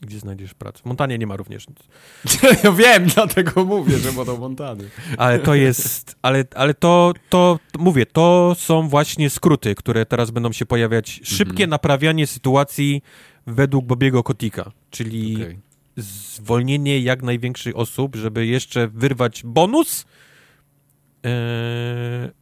Gdzie 0.01 0.19
znajdziesz 0.19 0.55
pracę. 0.55 0.79
W 0.83 0.85
Montanie 0.85 1.19
nie 1.19 1.27
ma 1.27 1.37
również 1.37 1.67
nic. 1.69 1.79
Ja 2.65 2.73
wiem, 2.73 3.07
dlatego 3.07 3.65
mówię, 3.65 3.99
że 3.99 4.13
będą 4.13 4.39
Montany. 4.39 4.91
Ale 5.17 5.39
to 5.39 5.55
jest, 5.55 6.17
ale, 6.23 6.45
ale 6.55 6.75
to, 6.75 7.13
to, 7.29 7.59
mówię, 7.79 8.07
to 8.07 8.57
są 8.59 8.89
właśnie 8.89 9.31
skróty, 9.31 9.75
które 9.75 10.07
teraz 10.07 10.31
będą 10.31 10.53
się 10.53 10.67
pojawiać. 10.67 11.21
Szybkie 11.25 11.53
Mhm. 11.53 11.71
naprawianie 11.71 12.27
sytuacji 12.27 13.03
według 13.47 13.87
Bobiego 13.87 14.23
Kotika, 14.23 14.73
czyli 14.91 15.37
Okej. 15.37 15.59
zwolnienie 15.97 17.01
jak 17.01 17.23
największych 17.23 17.77
osób, 17.77 18.17
żeby 18.17 18.47
jeszcze 18.47 18.89
wyrwać 18.89 19.43
bonus 19.45 20.07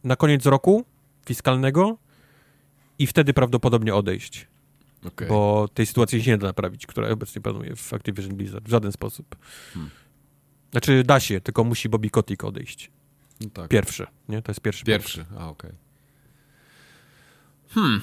na 0.03 0.15
koniec 0.15 0.45
roku 0.45 0.85
fiskalnego 1.25 1.97
i 2.99 3.07
wtedy 3.07 3.33
prawdopodobnie 3.33 3.95
odejść. 3.95 4.47
Okej. 5.05 5.27
Bo 5.27 5.67
tej 5.73 5.85
sytuacji 5.85 6.23
się 6.23 6.31
nie 6.31 6.37
da 6.37 6.47
naprawić, 6.47 6.85
która 6.87 7.09
obecnie 7.09 7.41
panuje 7.41 7.75
w 7.75 7.93
Activision 7.93 8.35
Blizzard 8.35 8.65
w 8.65 8.69
żaden 8.69 8.91
sposób. 8.91 9.35
Hmm. 9.73 9.91
Znaczy 10.71 11.03
da 11.03 11.19
się, 11.19 11.41
tylko 11.41 11.63
musi 11.63 11.89
Bobby 11.89 12.09
Kotick 12.09 12.43
odejść. 12.43 12.91
No 13.41 13.49
tak. 13.49 13.67
Pierwszy, 13.69 14.07
nie? 14.29 14.41
To 14.41 14.51
jest 14.51 14.61
pierwszy. 14.61 14.85
punkt. 14.85 15.01
Pierwszy, 15.01 15.25
a 15.39 15.49
okej. 15.49 15.71
Hmm. 17.69 18.01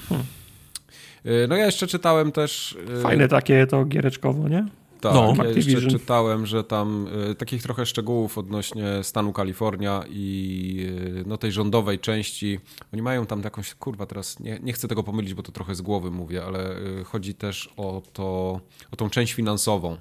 Y, 1.26 1.46
No 1.48 1.56
ja 1.56 1.66
jeszcze 1.66 1.86
czytałem 1.86 2.32
też... 2.32 2.78
y, 2.98 3.02
Fajne 3.02 3.28
takie 3.28 3.66
to 3.66 3.84
giereczkowo, 3.84 4.48
nie? 4.48 4.66
Tak, 5.00 5.14
no, 5.14 5.34
ja 5.44 5.50
jeszcze 5.50 5.86
czytałem, 5.86 6.46
że 6.46 6.64
tam 6.64 7.08
y, 7.30 7.34
takich 7.34 7.62
trochę 7.62 7.86
szczegółów 7.86 8.38
odnośnie 8.38 8.84
stanu 9.02 9.32
Kalifornia 9.32 10.04
i 10.08 10.86
y, 11.18 11.24
no, 11.26 11.36
tej 11.36 11.52
rządowej 11.52 11.98
części. 11.98 12.60
Oni 12.92 13.02
mają 13.02 13.26
tam 13.26 13.42
jakąś, 13.42 13.74
kurwa, 13.74 14.06
teraz 14.06 14.40
nie, 14.40 14.58
nie 14.62 14.72
chcę 14.72 14.88
tego 14.88 15.02
pomylić, 15.02 15.34
bo 15.34 15.42
to 15.42 15.52
trochę 15.52 15.74
z 15.74 15.80
głowy 15.80 16.10
mówię, 16.10 16.44
ale 16.44 16.78
y, 16.78 17.04
chodzi 17.04 17.34
też 17.34 17.70
o, 17.76 18.02
to, 18.12 18.60
o 18.90 18.96
tą 18.96 19.10
część 19.10 19.32
finansową. 19.32 19.96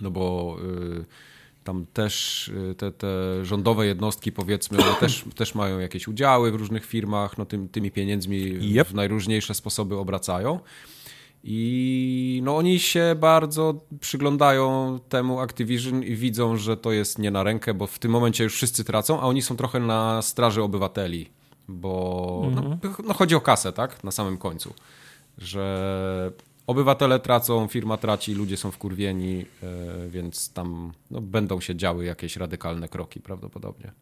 No 0.00 0.10
bo 0.10 0.56
y, 1.00 1.04
tam 1.64 1.86
też 1.92 2.48
y, 2.48 2.74
te, 2.74 2.92
te 2.92 3.08
rządowe 3.44 3.86
jednostki, 3.86 4.32
powiedzmy, 4.32 4.78
one 4.78 4.94
też, 4.94 5.24
też 5.36 5.54
mają 5.54 5.78
jakieś 5.78 6.08
udziały 6.08 6.52
w 6.52 6.54
różnych 6.54 6.84
firmach, 6.84 7.38
no 7.38 7.44
tym, 7.44 7.68
tymi 7.68 7.90
pieniędzmi 7.90 8.38
yep. 8.76 8.88
w 8.88 8.94
najróżniejsze 8.94 9.54
sposoby 9.54 9.96
obracają. 9.96 10.60
I 11.44 12.40
no 12.44 12.56
oni 12.56 12.78
się 12.78 13.16
bardzo 13.20 13.74
przyglądają 14.00 14.98
temu 15.08 15.40
Activision 15.40 16.02
i 16.02 16.16
widzą, 16.16 16.56
że 16.56 16.76
to 16.76 16.92
jest 16.92 17.18
nie 17.18 17.30
na 17.30 17.42
rękę, 17.42 17.74
bo 17.74 17.86
w 17.86 17.98
tym 17.98 18.10
momencie 18.10 18.44
już 18.44 18.54
wszyscy 18.54 18.84
tracą, 18.84 19.20
a 19.20 19.22
oni 19.22 19.42
są 19.42 19.56
trochę 19.56 19.80
na 19.80 20.22
straży 20.22 20.62
obywateli, 20.62 21.30
bo 21.68 22.42
no, 22.54 22.62
mhm. 22.64 22.94
no 23.08 23.14
chodzi 23.14 23.34
o 23.34 23.40
kasę, 23.40 23.72
tak? 23.72 24.04
Na 24.04 24.10
samym 24.10 24.38
końcu. 24.38 24.74
Że 25.38 26.32
obywatele 26.66 27.20
tracą, 27.20 27.68
firma 27.68 27.96
traci, 27.96 28.34
ludzie 28.34 28.56
są 28.56 28.70
wkurwieni, 28.70 29.44
e, 29.62 30.08
więc 30.08 30.52
tam 30.52 30.92
no, 31.10 31.20
będą 31.20 31.60
się 31.60 31.76
działy 31.76 32.04
jakieś 32.04 32.36
radykalne 32.36 32.88
kroki 32.88 33.20
prawdopodobnie. 33.20 33.92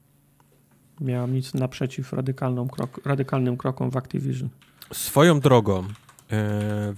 Miałam 1.00 1.34
nic 1.34 1.54
naprzeciw 1.54 2.10
krok, 2.72 3.00
radykalnym 3.04 3.56
krokom 3.56 3.90
w 3.90 3.96
Activision. 3.96 4.48
Swoją 4.92 5.40
drogą, 5.40 5.84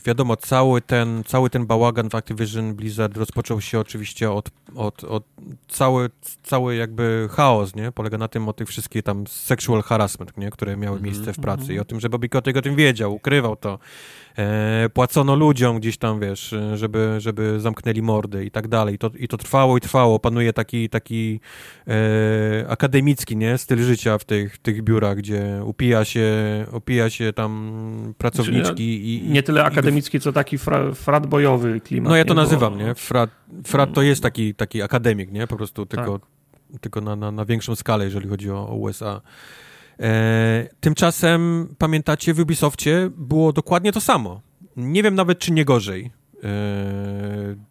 wiadomo, 0.04 0.36
cały 0.36 0.80
ten, 0.80 1.24
cały 1.24 1.50
ten 1.50 1.66
bałagan 1.66 2.10
w 2.10 2.14
Activision 2.14 2.74
Blizzard 2.74 3.16
rozpoczął 3.16 3.60
się 3.60 3.80
oczywiście 3.80 4.30
od, 4.30 4.50
od, 4.74 5.04
od 5.04 5.24
cały, 5.68 6.10
cały 6.42 6.76
jakby 6.76 7.28
chaos, 7.30 7.74
nie? 7.74 7.92
Polega 7.92 8.18
na 8.18 8.28
tym, 8.28 8.48
o 8.48 8.52
tych 8.52 8.68
wszystkich 8.68 9.02
tam 9.02 9.26
sexual 9.26 9.82
harassment, 9.82 10.36
nie? 10.36 10.50
Które 10.50 10.76
miały 10.76 10.98
mm 10.98 11.00
-hmm, 11.00 11.14
miejsce 11.14 11.32
w 11.32 11.38
pracy 11.38 11.62
mm 11.62 11.74
-hmm. 11.74 11.76
i 11.76 11.80
o 11.80 11.84
tym, 11.84 12.00
że 12.00 12.08
Bobby 12.08 12.28
Kotick 12.28 12.56
o 12.56 12.62
tym 12.62 12.76
wiedział, 12.76 13.14
ukrywał 13.14 13.56
to. 13.56 13.78
E, 14.38 14.88
płacono 14.94 15.34
ludziom 15.34 15.80
gdzieś 15.80 15.96
tam, 15.96 16.20
wiesz, 16.20 16.54
żeby, 16.74 17.14
żeby 17.18 17.60
zamknęli 17.60 18.02
mordy 18.02 18.44
i 18.44 18.50
tak 18.50 18.68
dalej. 18.68 18.94
I 18.94 18.98
to, 18.98 19.10
i 19.18 19.28
to 19.28 19.36
trwało 19.36 19.76
i 19.76 19.80
trwało. 19.80 20.18
Panuje 20.18 20.52
taki, 20.52 20.88
taki 20.88 21.40
e, 21.88 22.68
akademicki, 22.68 23.36
nie? 23.36 23.58
Styl 23.58 23.78
życia 23.78 24.18
w 24.18 24.24
tych, 24.24 24.58
tych 24.58 24.82
biurach, 24.82 25.16
gdzie 25.16 25.62
upija 25.64 26.04
się, 26.04 26.30
upija 26.72 27.10
się 27.10 27.32
tam 27.32 28.14
pracowniczki 28.18 28.84
i, 28.84 29.21
Nie 29.22 29.42
tyle 29.42 29.64
akademicki, 29.64 30.20
co 30.20 30.32
taki 30.32 30.58
fra, 30.58 30.92
frat 30.92 31.26
bojowy 31.26 31.80
klimat. 31.80 32.10
No 32.10 32.16
ja 32.16 32.24
to 32.24 32.34
nie? 32.34 32.40
nazywam, 32.40 32.72
Bo... 32.72 32.78
nie? 32.78 32.94
Frat, 32.94 33.30
frat 33.66 33.92
to 33.92 34.02
jest 34.02 34.22
taki, 34.22 34.54
taki 34.54 34.82
akademik, 34.82 35.32
nie? 35.32 35.46
Po 35.46 35.56
prostu 35.56 35.86
tylko, 35.86 36.18
tak. 36.18 36.80
tylko 36.80 37.00
na, 37.00 37.16
na, 37.16 37.32
na 37.32 37.44
większą 37.44 37.76
skalę, 37.76 38.04
jeżeli 38.04 38.28
chodzi 38.28 38.50
o, 38.50 38.68
o 38.68 38.74
USA. 38.74 39.20
E, 40.00 40.68
tymczasem, 40.80 41.68
pamiętacie, 41.78 42.34
w 42.34 42.40
Ubisoftie 42.40 43.10
było 43.16 43.52
dokładnie 43.52 43.92
to 43.92 44.00
samo. 44.00 44.40
Nie 44.76 45.02
wiem 45.02 45.14
nawet, 45.14 45.38
czy 45.38 45.52
nie 45.52 45.64
gorzej. 45.64 46.10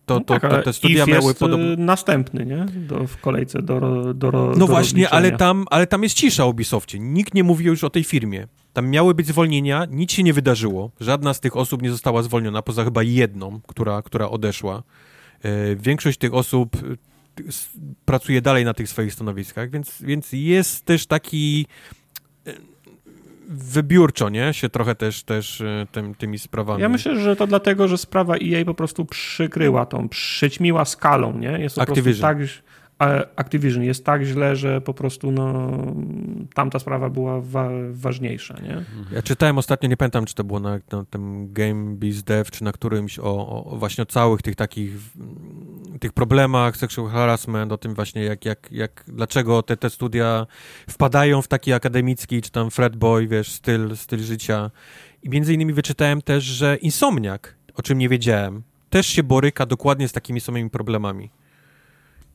To, 0.05 0.13
no 0.13 0.19
to, 0.19 0.39
tak, 0.39 0.51
to, 0.51 0.61
te 0.61 0.73
studia 0.73 1.05
miały 1.05 1.33
podobno. 1.33 1.65
następny, 1.77 2.45
nie? 2.45 2.65
Do, 2.87 3.07
w 3.07 3.17
kolejce 3.17 3.61
do, 3.61 3.79
do, 3.79 4.31
do 4.31 4.53
No 4.57 4.67
właśnie, 4.67 5.09
ale 5.09 5.31
tam, 5.31 5.65
ale 5.69 5.87
tam 5.87 6.03
jest 6.03 6.15
cisza 6.15 6.45
o 6.45 6.47
Ubisoftie. 6.47 6.99
Nikt 6.99 7.33
nie 7.33 7.43
mówi 7.43 7.65
już 7.65 7.83
o 7.83 7.89
tej 7.89 8.03
firmie. 8.03 8.47
Tam 8.73 8.89
miały 8.89 9.13
być 9.13 9.27
zwolnienia, 9.27 9.85
nic 9.89 10.11
się 10.11 10.23
nie 10.23 10.33
wydarzyło. 10.33 10.91
Żadna 10.99 11.33
z 11.33 11.39
tych 11.39 11.57
osób 11.57 11.81
nie 11.81 11.91
została 11.91 12.23
zwolniona, 12.23 12.61
poza 12.61 12.83
chyba 12.83 13.03
jedną, 13.03 13.61
która, 13.67 14.01
która 14.01 14.29
odeszła. 14.29 14.83
E, 15.43 15.75
większość 15.75 16.17
tych 16.17 16.33
osób 16.33 16.77
pracuje 18.05 18.41
dalej 18.41 18.65
na 18.65 18.73
tych 18.73 18.89
swoich 18.89 19.13
stanowiskach, 19.13 19.69
więc, 19.69 20.01
więc 20.01 20.29
jest 20.33 20.85
też 20.85 21.05
taki 21.05 21.65
wybiórczo, 23.51 24.29
nie? 24.29 24.53
Się 24.53 24.69
trochę 24.69 24.95
też, 24.95 25.23
też 25.23 25.61
e, 25.61 25.87
tym, 25.91 26.15
tymi 26.15 26.39
sprawami. 26.39 26.81
Ja 26.81 26.89
myślę, 26.89 27.19
że 27.19 27.35
to 27.35 27.47
dlatego, 27.47 27.87
że 27.87 27.97
sprawa 27.97 28.35
EA 28.35 28.65
po 28.65 28.73
prostu 28.73 29.05
przykryła 29.05 29.85
tą, 29.85 30.09
przyćmiła 30.09 30.85
skalą, 30.85 31.37
nie? 31.37 31.59
Jest 31.59 31.75
po 31.75 31.81
Activision. 31.81 32.03
prostu 32.03 32.21
tak 32.21 32.63
Activision 33.35 33.83
jest 33.83 34.05
tak 34.05 34.23
źle, 34.23 34.55
że 34.55 34.81
po 34.81 34.93
prostu 34.93 35.31
no, 35.31 35.71
tamta 36.53 36.79
sprawa 36.79 37.09
była 37.09 37.41
wa 37.41 37.69
ważniejsza. 37.91 38.55
Nie? 38.63 38.83
Ja 39.11 39.21
czytałem 39.21 39.57
ostatnio, 39.57 39.89
nie 39.89 39.97
pamiętam, 39.97 40.25
czy 40.25 40.35
to 40.35 40.43
było 40.43 40.59
na, 40.59 40.79
na 40.91 41.05
tym 41.09 41.53
Game 41.53 41.95
Biz 41.95 42.23
Dev, 42.23 42.51
czy 42.51 42.63
na 42.63 42.71
którymś 42.71 43.19
o, 43.19 43.23
o, 43.23 43.77
właśnie 43.77 44.01
o 44.01 44.05
całych 44.05 44.41
tych 44.41 44.55
takich 44.55 44.95
tych 45.99 46.13
problemach, 46.13 46.77
sexual 46.77 47.09
harassment, 47.09 47.71
o 47.71 47.77
tym 47.77 47.93
właśnie 47.93 48.23
jak, 48.23 48.45
jak, 48.45 48.71
jak 48.71 49.03
dlaczego 49.07 49.63
te, 49.63 49.77
te 49.77 49.89
studia 49.89 50.47
wpadają 50.89 51.41
w 51.41 51.47
taki 51.47 51.73
akademicki, 51.73 52.41
czy 52.41 52.51
tam 52.51 52.71
fredboy, 52.71 53.27
wiesz, 53.27 53.51
styl, 53.51 53.97
styl 53.97 54.19
życia. 54.19 54.71
I 55.23 55.29
między 55.29 55.53
innymi 55.53 55.73
wyczytałem 55.73 56.21
też, 56.21 56.43
że 56.43 56.75
Insomniak, 56.75 57.55
o 57.75 57.81
czym 57.81 57.97
nie 57.97 58.09
wiedziałem, 58.09 58.63
też 58.89 59.07
się 59.07 59.23
boryka 59.23 59.65
dokładnie 59.65 60.07
z 60.07 60.11
takimi 60.11 60.41
samymi 60.41 60.69
problemami. 60.69 61.29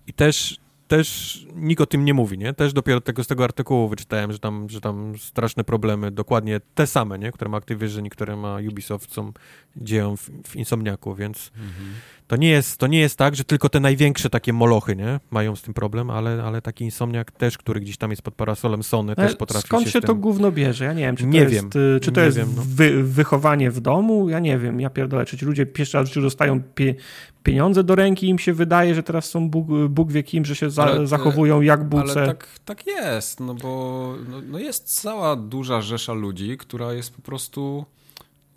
I 0.07 0.13
też, 0.13 0.59
też 0.89 1.39
nikt 1.55 1.81
o 1.81 1.87
tym 1.87 2.05
nie 2.05 2.15
mówi, 2.15 2.39
nie? 2.39 2.53
Też 2.53 2.73
dopiero 2.73 3.01
tego, 3.01 3.25
z 3.25 3.27
tego 3.27 3.45
artykułu 3.45 3.89
wyczytałem, 3.89 4.33
że 4.33 4.39
tam, 4.39 4.69
że 4.71 4.81
tam 4.81 5.19
straszne 5.19 5.65
problemy, 5.65 6.11
dokładnie 6.11 6.61
te 6.75 6.87
same, 6.87 7.19
nie? 7.19 7.33
Które 7.33 7.51
ma 7.51 7.57
Activision 7.57 8.07
i 8.07 8.11
które 8.11 8.37
ma 8.37 8.57
Ubisoft, 8.71 9.13
są, 9.13 9.33
dzieją 9.77 10.17
w, 10.17 10.31
w 10.47 10.57
Insomniaku, 10.57 11.15
więc... 11.15 11.51
Mhm 11.57 11.95
to 12.27 12.37
nie 12.37 12.49
jest, 12.49 12.79
to 12.79 12.87
nie 12.87 12.99
jest 12.99 13.19
tak, 13.19 13.37
że 13.37 13.45
tylko 13.45 13.69
te 13.69 13.81
największe 13.81 14.31
takie 14.31 14.53
molochy, 14.53 14.97
nie? 14.97 15.21
Mają 15.31 15.57
z 15.57 15.63
tym 15.63 15.75
problem, 15.75 16.11
ale, 16.11 16.43
ale 16.43 16.63
taki 16.63 16.85
insomniak 16.85 17.31
też, 17.31 17.59
który 17.59 17.81
gdzieś 17.81 17.97
tam 17.97 18.11
jest 18.11 18.23
pod 18.23 18.35
parasolem 18.35 18.83
Sony, 18.83 19.15
ale 19.17 19.29
też 19.29 19.37
potrafi 19.37 19.67
Skąd 19.67 19.85
się, 19.85 19.91
się 19.91 20.01
tym... 20.01 20.07
to 20.07 20.15
gówno 20.15 20.53
bierze? 20.53 20.85
Ja 20.85 20.93
nie 20.93 21.03
wiem, 21.03 21.17
czy 21.17 21.25
to 21.25 21.31
nie 21.31 21.41
jest, 21.41 21.55
wiem. 21.55 21.71
Y, 21.97 22.01
czy 22.01 22.13
to 22.13 22.21
jest 22.21 22.37
wiem, 22.37 22.49
no. 22.57 22.63
wy, 22.67 23.03
wychowanie 23.03 23.71
w 23.71 23.81
domu? 23.81 24.29
Ja 24.29 24.39
nie 24.39 24.59
wiem, 24.59 24.81
ja 24.81 24.91
pierdolę, 24.91 25.25
czy 25.25 25.39
ci 25.39 25.47
ludzie 25.47 25.67
pierwszy 25.67 25.99
raz 25.99 26.15
dostają 26.15 26.63
pie, 26.63 26.95
pieniądze 27.43 27.85
do 27.85 27.95
ręki 27.95 28.29
im 28.29 28.39
się 28.39 28.53
wydaje, 28.53 28.95
że 28.95 29.03
teraz 29.03 29.25
są 29.31 29.51
Bóg, 29.51 29.67
Bóg 29.89 30.13
wie 30.13 30.23
kim, 30.23 30.45
że 30.45 30.57
się 30.57 30.71
za, 30.71 30.85
ale, 30.85 31.07
zachowują 31.07 31.61
jak 31.61 31.85
buce. 31.85 32.21
Ale 32.21 32.27
tak, 32.27 32.49
tak 32.65 32.87
jest, 32.87 33.41
no 33.41 33.55
bo 33.55 34.15
no, 34.29 34.41
no 34.49 34.59
jest 34.59 35.01
cała 35.01 35.37
duża 35.37 35.81
rzesza 35.81 36.13
ludzi, 36.13 36.57
która 36.57 36.93
jest 36.93 37.17
po 37.17 37.23
prostu 37.23 37.87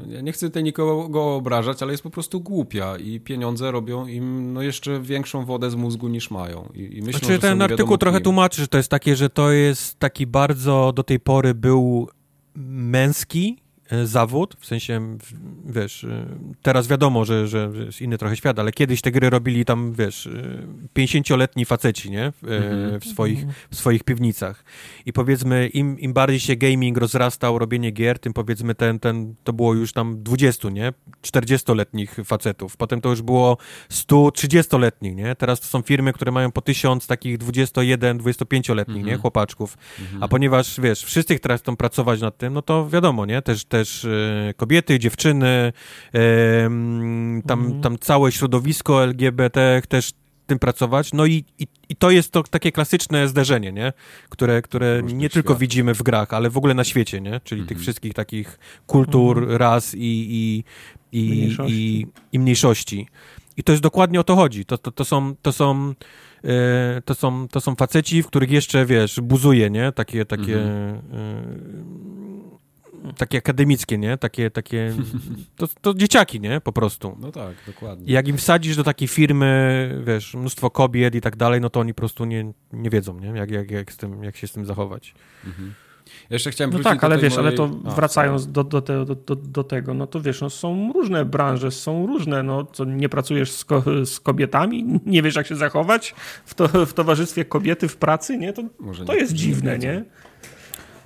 ja 0.07 0.21
nie 0.21 0.31
chcę 0.31 0.47
tutaj 0.47 0.63
nikogo 0.63 1.35
obrażać, 1.35 1.83
ale 1.83 1.91
jest 1.91 2.03
po 2.03 2.09
prostu 2.09 2.41
głupia 2.41 2.97
i 2.97 3.19
pieniądze 3.19 3.71
robią 3.71 4.07
im 4.07 4.53
no, 4.53 4.61
jeszcze 4.61 5.01
większą 5.01 5.45
wodę 5.45 5.71
z 5.71 5.75
mózgu 5.75 6.07
niż 6.07 6.31
mają. 6.31 6.69
I, 6.73 6.97
i 6.97 7.01
myślą, 7.01 7.19
znaczy, 7.19 7.39
ten 7.39 7.61
artykuł 7.61 7.97
trochę 7.97 8.17
kim. 8.17 8.23
tłumaczy, 8.23 8.61
że 8.61 8.67
to 8.67 8.77
jest 8.77 8.89
takie, 8.89 9.15
że 9.15 9.29
to 9.29 9.51
jest 9.51 9.99
taki 9.99 10.27
bardzo 10.27 10.93
do 10.95 11.03
tej 11.03 11.19
pory 11.19 11.53
był 11.53 12.09
męski 12.55 13.57
zawód, 14.03 14.55
w 14.59 14.65
sensie, 14.65 15.17
wiesz, 15.65 16.03
e, 16.03 16.25
teraz 16.61 16.87
wiadomo, 16.87 17.25
że, 17.25 17.47
że 17.47 17.71
jest 17.85 18.01
inny 18.01 18.17
trochę 18.17 18.35
świat, 18.35 18.59
ale 18.59 18.71
kiedyś 18.71 19.01
te 19.01 19.11
gry 19.11 19.29
robili 19.29 19.65
tam, 19.65 19.93
wiesz, 19.93 20.29
50-letni 20.97 21.63
e, 21.63 21.65
faceci, 21.65 22.11
nie? 22.11 22.33
W, 22.41 23.05
swoich, 23.11 23.45
w 23.71 23.75
swoich 23.75 24.03
piwnicach. 24.03 24.63
I 25.05 25.13
powiedzmy, 25.13 25.67
im, 25.67 25.99
im 25.99 26.13
bardziej 26.13 26.39
się 26.39 26.55
gaming 26.55 26.97
rozrastał, 26.97 27.59
robienie 27.59 27.91
gier, 27.91 28.19
tym 28.19 28.33
powiedzmy 28.33 28.75
ten, 28.75 28.99
ten, 28.99 29.35
to 29.43 29.53
było 29.53 29.73
już 29.73 29.93
tam 29.93 30.23
20, 30.23 30.69
nie? 30.69 30.93
40-letnich 31.21 32.15
facetów. 32.25 32.77
Potem 32.77 33.01
to 33.01 33.09
już 33.09 33.21
było 33.21 33.57
130-letnich, 33.89 35.15
nie? 35.15 35.35
Teraz 35.35 35.59
to 35.59 35.67
są 35.67 35.81
firmy, 35.81 36.13
które 36.13 36.31
mają 36.31 36.51
po 36.51 36.61
tysiąc 36.61 37.07
takich 37.07 37.37
21, 37.37 38.17
25-letnich, 38.17 38.95
nie? 38.95 39.01
Mhm. 39.01 39.21
Chłopaczków. 39.21 39.77
A 40.21 40.27
ponieważ, 40.27 40.79
wiesz, 40.79 41.03
wszyscy 41.03 41.39
teraz 41.39 41.61
chcą 41.61 41.75
pracować 41.75 42.21
nad 42.21 42.37
tym, 42.37 42.53
no 42.53 42.61
to 42.61 42.89
wiadomo, 42.89 43.25
nie? 43.25 43.41
Też, 43.41 43.65
też 43.65 43.78
też 43.79 44.05
e, 44.05 44.53
kobiety, 44.57 44.99
dziewczyny, 44.99 45.73
tam, 47.47 47.59
mhm. 47.59 47.81
tam 47.81 47.99
całe 47.99 48.31
środowisko 48.31 49.03
LGBT 49.03 49.81
też 49.87 50.11
tym 50.47 50.59
pracować. 50.59 51.13
No 51.13 51.25
i, 51.25 51.43
i, 51.59 51.67
i, 51.89 51.95
to 51.95 52.11
jest 52.11 52.31
to 52.31 52.43
takie 52.43 52.71
klasyczne 52.71 53.27
zderzenie, 53.27 53.71
nie? 53.71 53.93
Które, 54.29 54.61
które 54.61 55.01
nie 55.03 55.29
tylko 55.29 55.55
widzimy 55.55 55.93
w 55.93 56.03
grach, 56.03 56.33
ale 56.33 56.49
w 56.49 56.57
ogóle 56.57 56.73
na 56.73 56.83
świecie, 56.83 57.21
nie? 57.21 57.41
Czyli 57.43 57.61
tych 57.61 57.71
mhm. 57.71 57.81
wszystkich 57.81 58.13
takich 58.13 58.59
kultur, 58.87 59.37
mhm. 59.37 59.57
ras 59.57 59.95
i, 59.95 59.99
i, 60.01 60.63
i, 61.11 61.29
mniejszości. 61.29 61.73
I, 61.73 62.07
i, 62.31 62.39
mniejszości. 62.39 63.07
I 63.57 63.63
to 63.63 63.71
jest 63.71 63.83
dokładnie 63.83 64.19
o 64.19 64.23
to 64.23 64.35
chodzi. 64.35 64.65
To, 64.65 64.77
to, 64.77 64.91
to 64.91 65.05
są, 65.05 65.35
to 65.41 65.51
są, 65.51 65.93
e, 66.43 67.01
to 67.05 67.15
są, 67.15 67.47
to 67.47 67.61
są 67.61 67.75
faceci, 67.75 68.23
w 68.23 68.27
których 68.27 68.51
jeszcze, 68.51 68.85
wiesz, 68.85 69.19
buzuje, 69.21 69.69
nie? 69.69 69.91
Takie, 69.91 70.25
takie 70.25 70.57
takie 73.17 73.37
akademickie, 73.37 73.97
nie? 73.97 74.17
Takie, 74.17 74.51
takie, 74.51 74.95
to, 75.57 75.67
to 75.81 75.93
dzieciaki, 75.93 76.39
nie? 76.39 76.61
Po 76.61 76.71
prostu. 76.71 77.17
No 77.19 77.31
tak, 77.31 77.55
dokładnie. 77.67 78.05
I 78.05 78.11
jak 78.11 78.27
im 78.27 78.37
wsadzisz 78.37 78.75
do 78.75 78.83
takiej 78.83 79.07
firmy, 79.07 80.03
wiesz, 80.07 80.33
mnóstwo 80.33 80.69
kobiet 80.69 81.15
i 81.15 81.21
tak 81.21 81.35
dalej, 81.35 81.61
no 81.61 81.69
to 81.69 81.79
oni 81.79 81.93
po 81.93 81.99
prostu 81.99 82.25
nie, 82.25 82.53
nie 82.73 82.89
wiedzą, 82.89 83.19
nie? 83.19 83.27
Jak, 83.27 83.51
jak, 83.51 83.71
jak, 83.71 83.91
z 83.91 83.97
tym, 83.97 84.23
jak 84.23 84.37
się 84.37 84.47
z 84.47 84.51
tym 84.51 84.65
zachować. 84.65 85.13
Mhm. 85.45 85.73
jeszcze 86.29 86.51
chciałem 86.51 86.73
No 86.73 86.79
tak, 86.79 87.03
ale 87.03 87.17
wiesz, 87.17 87.35
mojej... 87.37 87.47
ale 87.47 87.57
to 87.57 87.71
A, 87.85 87.91
wracając 87.91 88.51
do, 88.51 88.63
do, 88.63 88.81
te, 88.81 89.05
do, 89.05 89.35
do, 89.35 89.63
tego, 89.63 89.93
no 89.93 90.07
to 90.07 90.21
wiesz, 90.21 90.41
no 90.41 90.49
są 90.49 90.93
różne 90.93 91.25
branże, 91.25 91.71
są 91.71 92.07
różne, 92.07 92.43
no 92.43 92.65
co 92.65 92.85
nie 92.85 93.09
pracujesz 93.09 93.51
z, 93.51 93.65
ko 93.65 93.83
z 94.05 94.19
kobietami, 94.19 94.99
nie 95.05 95.21
wiesz 95.21 95.35
jak 95.35 95.47
się 95.47 95.55
zachować 95.55 96.15
w, 96.45 96.53
to, 96.53 96.85
w 96.85 96.93
towarzystwie 96.93 97.45
kobiety 97.45 97.87
w 97.87 97.97
pracy, 97.97 98.37
nie? 98.37 98.53
To, 98.53 98.63
to 99.05 99.13
jest 99.13 99.33
dziwne, 99.33 99.79
nie? 99.79 100.05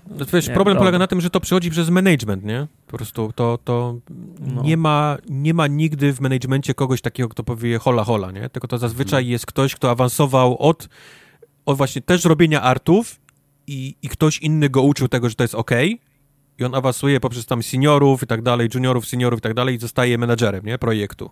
No, 0.09 0.25
wiesz, 0.33 0.47
nie, 0.47 0.53
problem 0.53 0.77
polega 0.77 0.99
na 0.99 1.07
tym, 1.07 1.21
że 1.21 1.29
to 1.29 1.39
przychodzi 1.39 1.69
przez 1.69 1.89
management, 1.89 2.43
nie? 2.43 2.67
Po 2.87 2.97
prostu 2.97 3.31
to, 3.35 3.59
to 3.63 3.95
no. 4.39 4.61
nie, 4.63 4.77
ma, 4.77 5.17
nie 5.29 5.53
ma 5.53 5.67
nigdy 5.67 6.13
w 6.13 6.21
managemencie 6.21 6.73
kogoś 6.73 7.01
takiego, 7.01 7.29
kto 7.29 7.43
powie 7.43 7.79
hola 7.79 8.03
hola, 8.03 8.31
nie? 8.31 8.49
Tylko 8.49 8.67
to 8.67 8.77
zazwyczaj 8.77 9.21
hmm. 9.21 9.31
jest 9.31 9.45
ktoś, 9.45 9.75
kto 9.75 9.91
awansował 9.91 10.57
od, 10.57 10.89
od 11.65 11.77
właśnie 11.77 12.01
też 12.01 12.25
robienia 12.25 12.61
artów 12.61 13.19
i, 13.67 13.95
i 14.01 14.09
ktoś 14.09 14.39
inny 14.39 14.69
go 14.69 14.81
uczył 14.81 15.07
tego, 15.07 15.29
że 15.29 15.35
to 15.35 15.43
jest 15.43 15.55
ok 15.55 15.71
i 16.59 16.63
on 16.63 16.75
awansuje 16.75 17.19
poprzez 17.19 17.45
tam 17.45 17.63
seniorów 17.63 18.23
i 18.23 18.27
tak 18.27 18.41
dalej, 18.41 18.69
juniorów, 18.73 19.07
seniorów 19.07 19.39
i 19.39 19.41
tak 19.41 19.53
dalej 19.53 19.75
i 19.75 19.79
zostaje 19.79 20.17
menadżerem, 20.17 20.65
nie? 20.65 20.77
Projektu. 20.77 21.31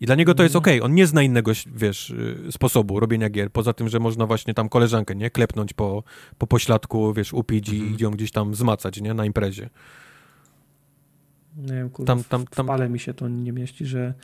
I 0.00 0.06
dla 0.06 0.14
niego 0.14 0.34
to 0.34 0.42
jest 0.42 0.56
mhm. 0.56 0.78
ok. 0.78 0.84
On 0.84 0.94
nie 0.94 1.06
zna 1.06 1.22
innego, 1.22 1.52
wiesz, 1.74 2.10
y, 2.10 2.36
sposobu 2.50 3.00
robienia 3.00 3.30
gier, 3.30 3.52
poza 3.52 3.72
tym, 3.72 3.88
że 3.88 3.98
można 3.98 4.26
właśnie 4.26 4.54
tam 4.54 4.68
koleżankę, 4.68 5.14
nie? 5.14 5.30
Klepnąć 5.30 5.72
po, 5.72 6.02
po 6.38 6.46
pośladku, 6.46 7.14
wiesz, 7.14 7.32
upić 7.32 7.68
i 7.68 7.80
mhm. 7.80 7.96
ją 8.00 8.10
gdzieś 8.10 8.30
tam 8.30 8.54
zmacać, 8.54 9.00
nie? 9.00 9.14
Na 9.14 9.24
imprezie. 9.24 9.70
Nie 11.56 11.72
wiem, 11.72 11.90
kurwa, 11.90 12.06
tam, 12.06 12.24
tam, 12.24 12.46
tam... 12.46 12.66
w 12.66 12.68
pale 12.68 12.88
mi 12.88 12.98
się 12.98 13.14
to 13.14 13.28
nie 13.28 13.52
mieści, 13.52 13.86
że, 13.86 14.14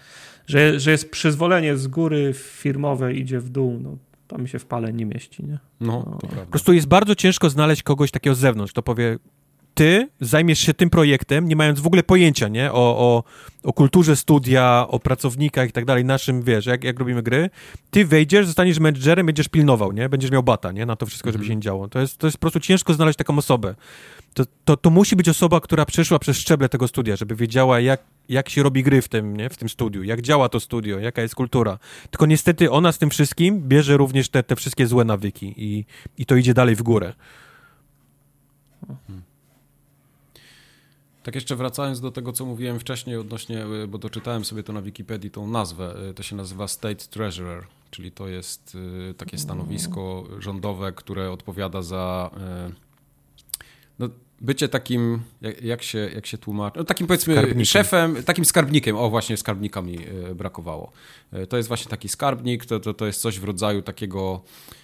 że, 0.47 0.81
że 0.81 0.91
jest 0.91 1.11
przyzwolenie 1.11 1.77
z 1.77 1.87
góry 1.87 2.33
firmowe 2.35 3.15
idzie 3.15 3.41
w 3.41 3.49
dół, 3.49 3.79
no 3.83 3.97
to 4.29 4.39
mi 4.39 4.49
się 4.49 4.59
w 4.59 4.67
pale 4.67 4.93
nie 4.93 5.07
mieści, 5.07 5.45
nie? 5.45 5.59
No, 5.81 6.05
no. 6.11 6.19
to 6.21 6.27
prawda. 6.27 6.45
Po 6.45 6.51
prostu 6.51 6.73
jest 6.73 6.87
bardzo 6.87 7.15
ciężko 7.15 7.51
znaleźć 7.51 7.83
kogoś 7.83 8.11
takiego 8.11 8.35
z 8.35 8.39
zewnątrz, 8.39 8.73
kto 8.73 8.83
powie, 8.83 9.19
ty 9.75 10.09
zajmiesz 10.21 10.59
się 10.59 10.75
tym 10.75 10.91
projektem, 10.91 11.49
nie 11.49 11.57
mając 11.57 11.81
w 11.81 11.87
ogóle 11.87 12.03
pojęcia, 12.03 12.49
nie? 12.49 12.73
O, 12.73 12.75
o, 12.75 13.25
o 13.63 13.73
kulturze 13.73 14.17
studia, 14.17 14.87
o 14.89 14.99
pracownikach 14.99 15.69
i 15.69 15.73
tak 15.73 15.85
dalej, 15.85 16.05
naszym, 16.05 16.43
wiesz, 16.43 16.67
jak, 16.67 16.85
jak 16.85 16.99
robimy 16.99 17.23
gry, 17.23 17.51
ty 17.91 18.05
wejdziesz, 18.05 18.47
zostaniesz 18.47 18.79
menedżerem, 18.79 19.27
będziesz 19.27 19.49
pilnował, 19.49 19.93
nie? 19.93 20.09
Będziesz 20.09 20.31
miał 20.31 20.43
bata, 20.43 20.73
nie? 20.73 20.87
Na 20.87 20.97
to 20.97 21.07
wszystko, 21.07 21.29
żeby 21.29 21.43
mhm. 21.43 21.49
się 21.49 21.57
nie 21.57 21.63
działo. 21.63 21.89
To 21.89 22.01
jest, 22.01 22.19
to 22.19 22.27
jest 22.27 22.37
po 22.37 22.41
prostu 22.41 22.61
ciężko 22.61 22.95
znaleźć 22.95 23.19
taką 23.19 23.39
osobę. 23.39 23.75
To, 24.35 24.45
to, 24.65 24.77
to 24.77 24.91
musi 24.91 25.17
być 25.17 25.29
osoba, 25.29 25.61
która 25.61 25.85
przeszła 25.85 26.19
przez 26.19 26.39
szczeble 26.39 26.69
tego 26.69 26.89
studia, 26.89 27.17
żeby 27.17 27.37
wiedziała, 27.37 27.81
jak, 27.81 28.01
jak 28.29 28.49
się 28.49 28.63
robi 28.63 28.83
gry 28.83 29.03
w 29.03 29.09
tym, 29.09 29.37
nie? 29.37 29.51
w 29.51 29.57
tym 29.57 29.69
studiu, 29.69 30.03
jak 30.03 30.23
działa 30.23 30.49
to 30.49 30.61
studio, 30.61 30.99
jaka 30.99 31.23
jest 31.23 31.35
kultura. 31.35 31.79
Tylko 32.11 32.27
niestety 32.27 32.71
ona 32.71 32.93
z 32.93 32.99
tym 32.99 33.11
wszystkim 33.11 33.69
bierze 33.69 33.97
również 33.97 34.29
te, 34.29 34.43
te 34.43 34.57
wszystkie 34.57 34.87
złe 34.87 35.05
nawyki 35.05 35.55
i, 35.57 35.85
i 36.19 36.27
to 36.27 36.37
idzie 36.37 36.55
dalej 36.55 36.77
w 36.77 36.83
górę. 36.83 37.13
Hmm. 38.87 39.24
Tak 41.25 41.35
jeszcze 41.35 41.57
wracając 41.57 42.01
do 42.01 42.11
tego, 42.11 42.33
co 42.33 42.45
mówiłem 42.45 42.81
wcześniej 42.81 43.17
odnośnie, 43.17 43.67
y, 43.67 43.89
bo 43.89 43.99
doczytałem 43.99 44.45
sobie 44.45 44.63
to 44.63 44.73
na 44.73 44.83
Wikipedii, 44.83 45.31
tą 45.31 45.47
nazwę, 45.47 45.95
y, 46.11 46.15
to 46.15 46.23
się 46.23 46.37
nazywa 46.37 46.69
State 46.69 47.05
Treasurer, 47.11 47.65
czyli 47.91 48.13
to 48.13 48.29
jest 48.29 48.75
y, 49.11 49.15
takie 49.15 49.39
stanowisko 49.39 50.25
rządowe, 50.39 50.93
które 50.93 51.31
odpowiada 51.31 51.83
za 51.83 52.31
no, 53.99 54.09
bycie 54.41 54.69
takim, 54.69 55.23
jak, 55.63 55.83
się, 55.83 55.99
jak 56.15 56.27
się 56.27 56.39
tłumaczy, 56.39 56.79
no, 56.79 56.85
takim 56.85 57.07
powiedzmy 57.07 57.35
skarbnikiem. 57.35 57.65
szefem, 57.65 58.23
takim 58.25 58.45
skarbnikiem, 58.45 58.97
o 58.97 59.11
właśnie 59.11 59.37
skarbnika 59.37 59.83
mi 59.83 59.99
brakowało. 60.35 60.93
To 61.49 61.57
jest 61.57 61.69
właśnie 61.69 61.91
taki 61.91 62.09
skarbnik, 62.09 62.67
to, 62.67 62.81
to, 62.81 62.95
to 62.95 63.07
jest 63.07 63.21
coś 63.21 63.41
w 63.41 63.45
rodzaju 63.45 63.83
takiego 63.83 64.43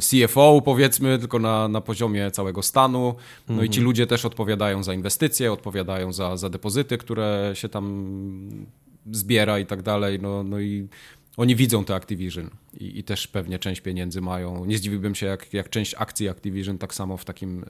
CFO, 0.00 0.62
powiedzmy, 0.64 1.18
tylko 1.18 1.38
na, 1.38 1.68
na 1.68 1.80
poziomie 1.80 2.30
całego 2.30 2.62
stanu. 2.62 3.14
No 3.48 3.52
mhm. 3.52 3.66
i 3.66 3.70
ci 3.70 3.78
mhm. 3.78 3.84
ludzie 3.84 4.06
też 4.06 4.24
odpowiadają 4.24 4.82
za 4.82 4.94
inwestycje, 4.94 5.52
odpowiadają 5.52 6.12
za, 6.12 6.36
za 6.36 6.50
depozyty, 6.50 6.98
które 6.98 7.50
się 7.54 7.68
tam 7.68 8.66
zbiera 9.10 9.58
i 9.58 9.66
tak 9.66 9.82
dalej. 9.82 10.18
No, 10.20 10.42
no 10.42 10.60
i 10.60 10.88
oni 11.36 11.56
widzą 11.56 11.84
te 11.84 11.94
Activision 11.94 12.50
i, 12.80 12.98
i, 12.98 13.04
też 13.04 13.28
pewnie 13.28 13.58
część 13.58 13.80
pieniędzy 13.80 14.20
mają. 14.20 14.64
Nie 14.64 14.78
zdziwiłbym 14.78 15.14
się, 15.14 15.26
jak, 15.26 15.54
jak 15.54 15.70
część 15.70 15.94
akcji 15.98 16.28
Activision 16.28 16.78
tak 16.78 16.94
samo 16.94 17.16
w 17.16 17.24
takim 17.24 17.62
y, 17.62 17.66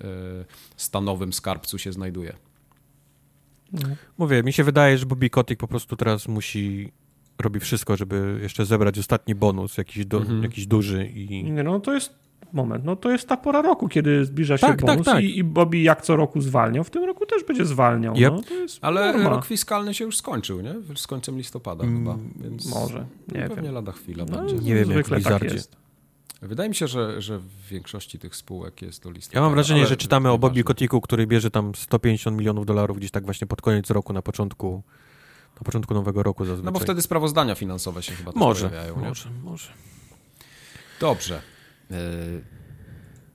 stanowym 0.77 1.33
skarbcu 1.33 1.79
się 1.79 1.93
znajduje. 1.93 2.37
No. 3.73 3.89
Mówię, 4.19 4.43
mi 4.43 4.53
się 4.53 4.65
wydaje, 4.65 4.99
że 4.99 5.07
Bobby 5.07 5.31
Kotick 5.31 5.61
po 5.61 5.69
prostu 5.69 5.97
teraz 5.97 6.29
musi 6.29 6.93
robi 7.39 7.61
wszystko, 7.61 7.97
żeby 7.97 8.39
jeszcze 8.43 8.67
zebrać 8.67 8.99
ostatni 8.99 9.35
bonus, 9.35 9.79
jakiś, 9.79 10.07
do, 10.07 10.19
mhm. 10.19 10.43
jakiś 10.43 10.67
duży 10.67 11.07
i... 11.07 11.45
Nie, 11.53 11.63
no 11.63 11.81
to 11.81 11.95
jest 11.95 12.15
moment, 12.53 12.85
no 12.85 12.97
to 12.97 13.11
jest 13.11 13.29
ta 13.29 13.37
pora 13.37 13.63
roku, 13.63 13.89
kiedy 13.89 14.25
zbliża 14.25 14.59
się 14.59 14.67
tak, 14.67 14.77
tak 14.77 14.87
bonus 14.87 15.05
tak, 15.05 15.15
tak. 15.15 15.25
I, 15.25 15.39
i 15.39 15.45
Bobby 15.45 15.79
jak 15.79 16.03
co 16.03 16.17
roku 16.17 16.41
zwalniał, 16.41 16.85
w 16.85 16.91
tym 16.91 17.05
roku 17.05 17.27
też 17.27 17.45
będzie 17.45 17.65
zwalniał. 17.65 18.15
Yep. 18.15 18.33
No, 18.33 18.41
Ale 18.81 19.13
norma. 19.13 19.31
rok 19.31 19.45
fiskalny 19.45 19.95
się 19.95 20.05
już 20.05 20.17
skończył, 20.17 20.61
nie? 20.61 20.75
Z 20.97 21.07
końcem 21.07 21.37
listopada 21.37 21.85
mm, 21.85 21.99
chyba, 21.99 22.19
więc 22.37 22.67
może, 22.67 23.07
nie 23.35 23.41
no, 23.41 23.49
pewnie 23.49 23.63
wiem. 23.63 23.75
lada 23.75 23.93
chwila 23.93 24.25
no, 24.25 24.37
będzie. 24.37 24.55
Nie 24.55 24.75
wiem, 24.75 24.91
jak 24.91 25.07
w 25.07 25.23
tak 25.25 25.43
jest. 25.43 25.83
Wydaje 26.43 26.69
mi 26.69 26.75
się, 26.75 26.87
że, 26.87 27.23
że 27.23 27.39
w 27.39 27.69
większości 27.71 28.19
tych 28.19 28.37
spółek 28.37 28.83
jest 28.83 29.03
to 29.03 29.11
listopada. 29.11 29.41
Ja 29.41 29.43
mam 29.43 29.55
wrażenie, 29.55 29.87
że 29.87 29.97
czytamy 29.97 30.31
o 30.31 30.39
Bobby 30.39 30.65
Kotiku, 30.65 31.01
który 31.01 31.27
bierze 31.27 31.51
tam 31.51 31.75
150 31.75 32.39
milionów 32.39 32.67
dolarów 32.67 32.97
gdzieś 32.97 33.11
tak 33.11 33.25
właśnie 33.25 33.47
pod 33.47 33.63
koniec 33.63 33.91
roku, 33.91 34.13
na 34.13 34.23
początku 34.23 34.83
na 35.63 35.65
początku 35.65 35.95
nowego 35.95 36.23
roku 36.23 36.45
zazwyczaj. 36.45 36.65
No 36.65 36.73
bo 36.73 36.79
wtedy 36.79 37.03
sprawozdania 37.03 37.55
finansowe 37.55 38.03
się 38.03 38.13
chyba 38.13 38.33
może, 38.35 38.69
pojawiają. 38.69 38.97
Może, 38.97 39.31
nie? 39.31 39.43
może. 39.43 39.73
Dobrze. 41.01 41.43
E, 41.91 41.97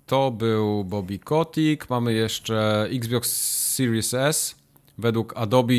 to 0.06 0.32
był 0.32 0.84
Bobby 0.84 1.20
Kotick. 1.20 1.90
Mamy 1.90 2.14
jeszcze 2.14 2.88
Xbox 2.92 3.32
Series 3.76 4.14
S. 4.14 4.56
Według 4.98 5.38
Adobe, 5.38 5.74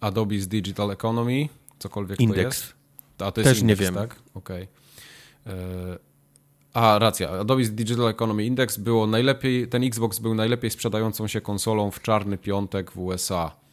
Adobe's 0.00 0.46
Digital 0.46 0.90
Economy, 0.90 1.48
cokolwiek 1.78 2.20
Index. 2.20 2.60
to 2.60 2.66
jest. 2.66 2.74
A 3.18 3.32
to 3.32 3.40
jest 3.40 3.50
Też 3.50 3.62
nie 3.62 3.76
wiem. 3.76 3.94
tak? 3.94 4.16
Okej. 4.34 4.68
Okay. 5.44 5.54
E, 5.54 5.98
a, 6.74 6.98
racja. 6.98 7.28
Adobe's 7.28 7.68
Digital 7.68 8.08
Economy 8.08 8.44
Index 8.44 8.76
było 8.76 9.06
najlepiej, 9.06 9.68
ten 9.68 9.84
Xbox 9.84 10.18
był 10.18 10.34
najlepiej 10.34 10.70
sprzedającą 10.70 11.28
się 11.28 11.40
konsolą 11.40 11.90
w 11.90 12.00
czarny 12.00 12.38
piątek 12.38 12.90
w 12.90 12.98
USA. 12.98 13.63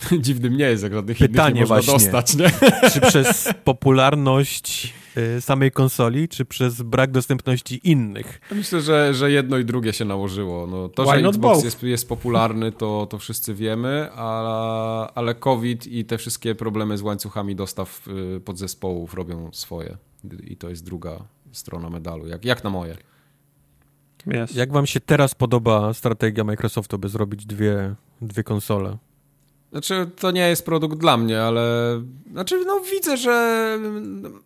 Dziwnym 0.20 0.56
nie 0.56 0.64
jest, 0.64 0.82
jak 0.82 0.92
żadnych 0.92 1.18
Pytanie 1.18 1.50
innych 1.50 1.54
nie 1.54 1.74
można 1.74 1.92
właśnie, 1.92 2.10
dostać, 2.10 2.36
nie? 2.36 2.50
Czy 2.92 3.00
przez 3.00 3.48
popularność 3.64 4.94
y, 5.16 5.40
samej 5.40 5.72
konsoli, 5.72 6.28
czy 6.28 6.44
przez 6.44 6.82
brak 6.82 7.10
dostępności 7.10 7.80
innych? 7.84 8.40
Myślę, 8.50 8.80
że, 8.80 9.14
że 9.14 9.30
jedno 9.30 9.58
i 9.58 9.64
drugie 9.64 9.92
się 9.92 10.04
nałożyło. 10.04 10.66
No, 10.66 10.88
to, 10.88 11.04
Why 11.04 11.20
że 11.20 11.28
Xbox 11.28 11.64
jest, 11.64 11.82
jest, 11.82 12.08
popularny, 12.08 12.72
to, 12.72 13.06
to 13.10 13.18
wszyscy 13.18 13.54
wiemy, 13.54 14.08
a, 14.12 15.12
ale 15.14 15.34
COVID 15.34 15.86
i 15.86 16.04
te 16.04 16.18
wszystkie 16.18 16.54
problemy 16.54 16.98
z 16.98 17.02
łańcuchami 17.02 17.56
dostaw 17.56 18.08
y, 18.36 18.40
podzespołów 18.40 19.14
robią 19.14 19.50
swoje. 19.52 19.96
I 20.44 20.56
to 20.56 20.68
jest 20.70 20.84
druga 20.84 21.24
strona 21.52 21.90
medalu, 21.90 22.26
jak, 22.26 22.44
jak 22.44 22.64
na 22.64 22.70
moje. 22.70 22.96
Yes. 24.26 24.54
Jak 24.54 24.72
wam 24.72 24.86
się 24.86 25.00
teraz 25.00 25.34
podoba 25.34 25.94
strategia 25.94 26.44
Microsoftu, 26.44 26.98
by 26.98 27.08
zrobić 27.08 27.46
dwie, 27.46 27.94
dwie 28.20 28.44
konsole? 28.44 28.98
Znaczy, 29.70 30.10
to 30.20 30.30
nie 30.30 30.48
jest 30.48 30.64
produkt 30.64 30.98
dla 30.98 31.16
mnie, 31.16 31.42
ale 31.42 31.62
znaczy, 32.32 32.64
no 32.66 32.80
widzę, 32.80 33.16
że 33.16 33.78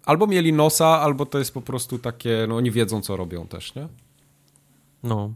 albo 0.04 0.26
mieli 0.26 0.52
nosa, 0.52 0.86
albo 0.86 1.26
to 1.26 1.38
jest 1.38 1.54
po 1.54 1.60
prostu 1.60 1.98
takie, 1.98 2.46
no 2.48 2.56
oni 2.56 2.70
wiedzą, 2.70 3.00
co 3.02 3.16
robią 3.16 3.46
też, 3.46 3.74
nie? 3.74 3.88
No. 5.02 5.34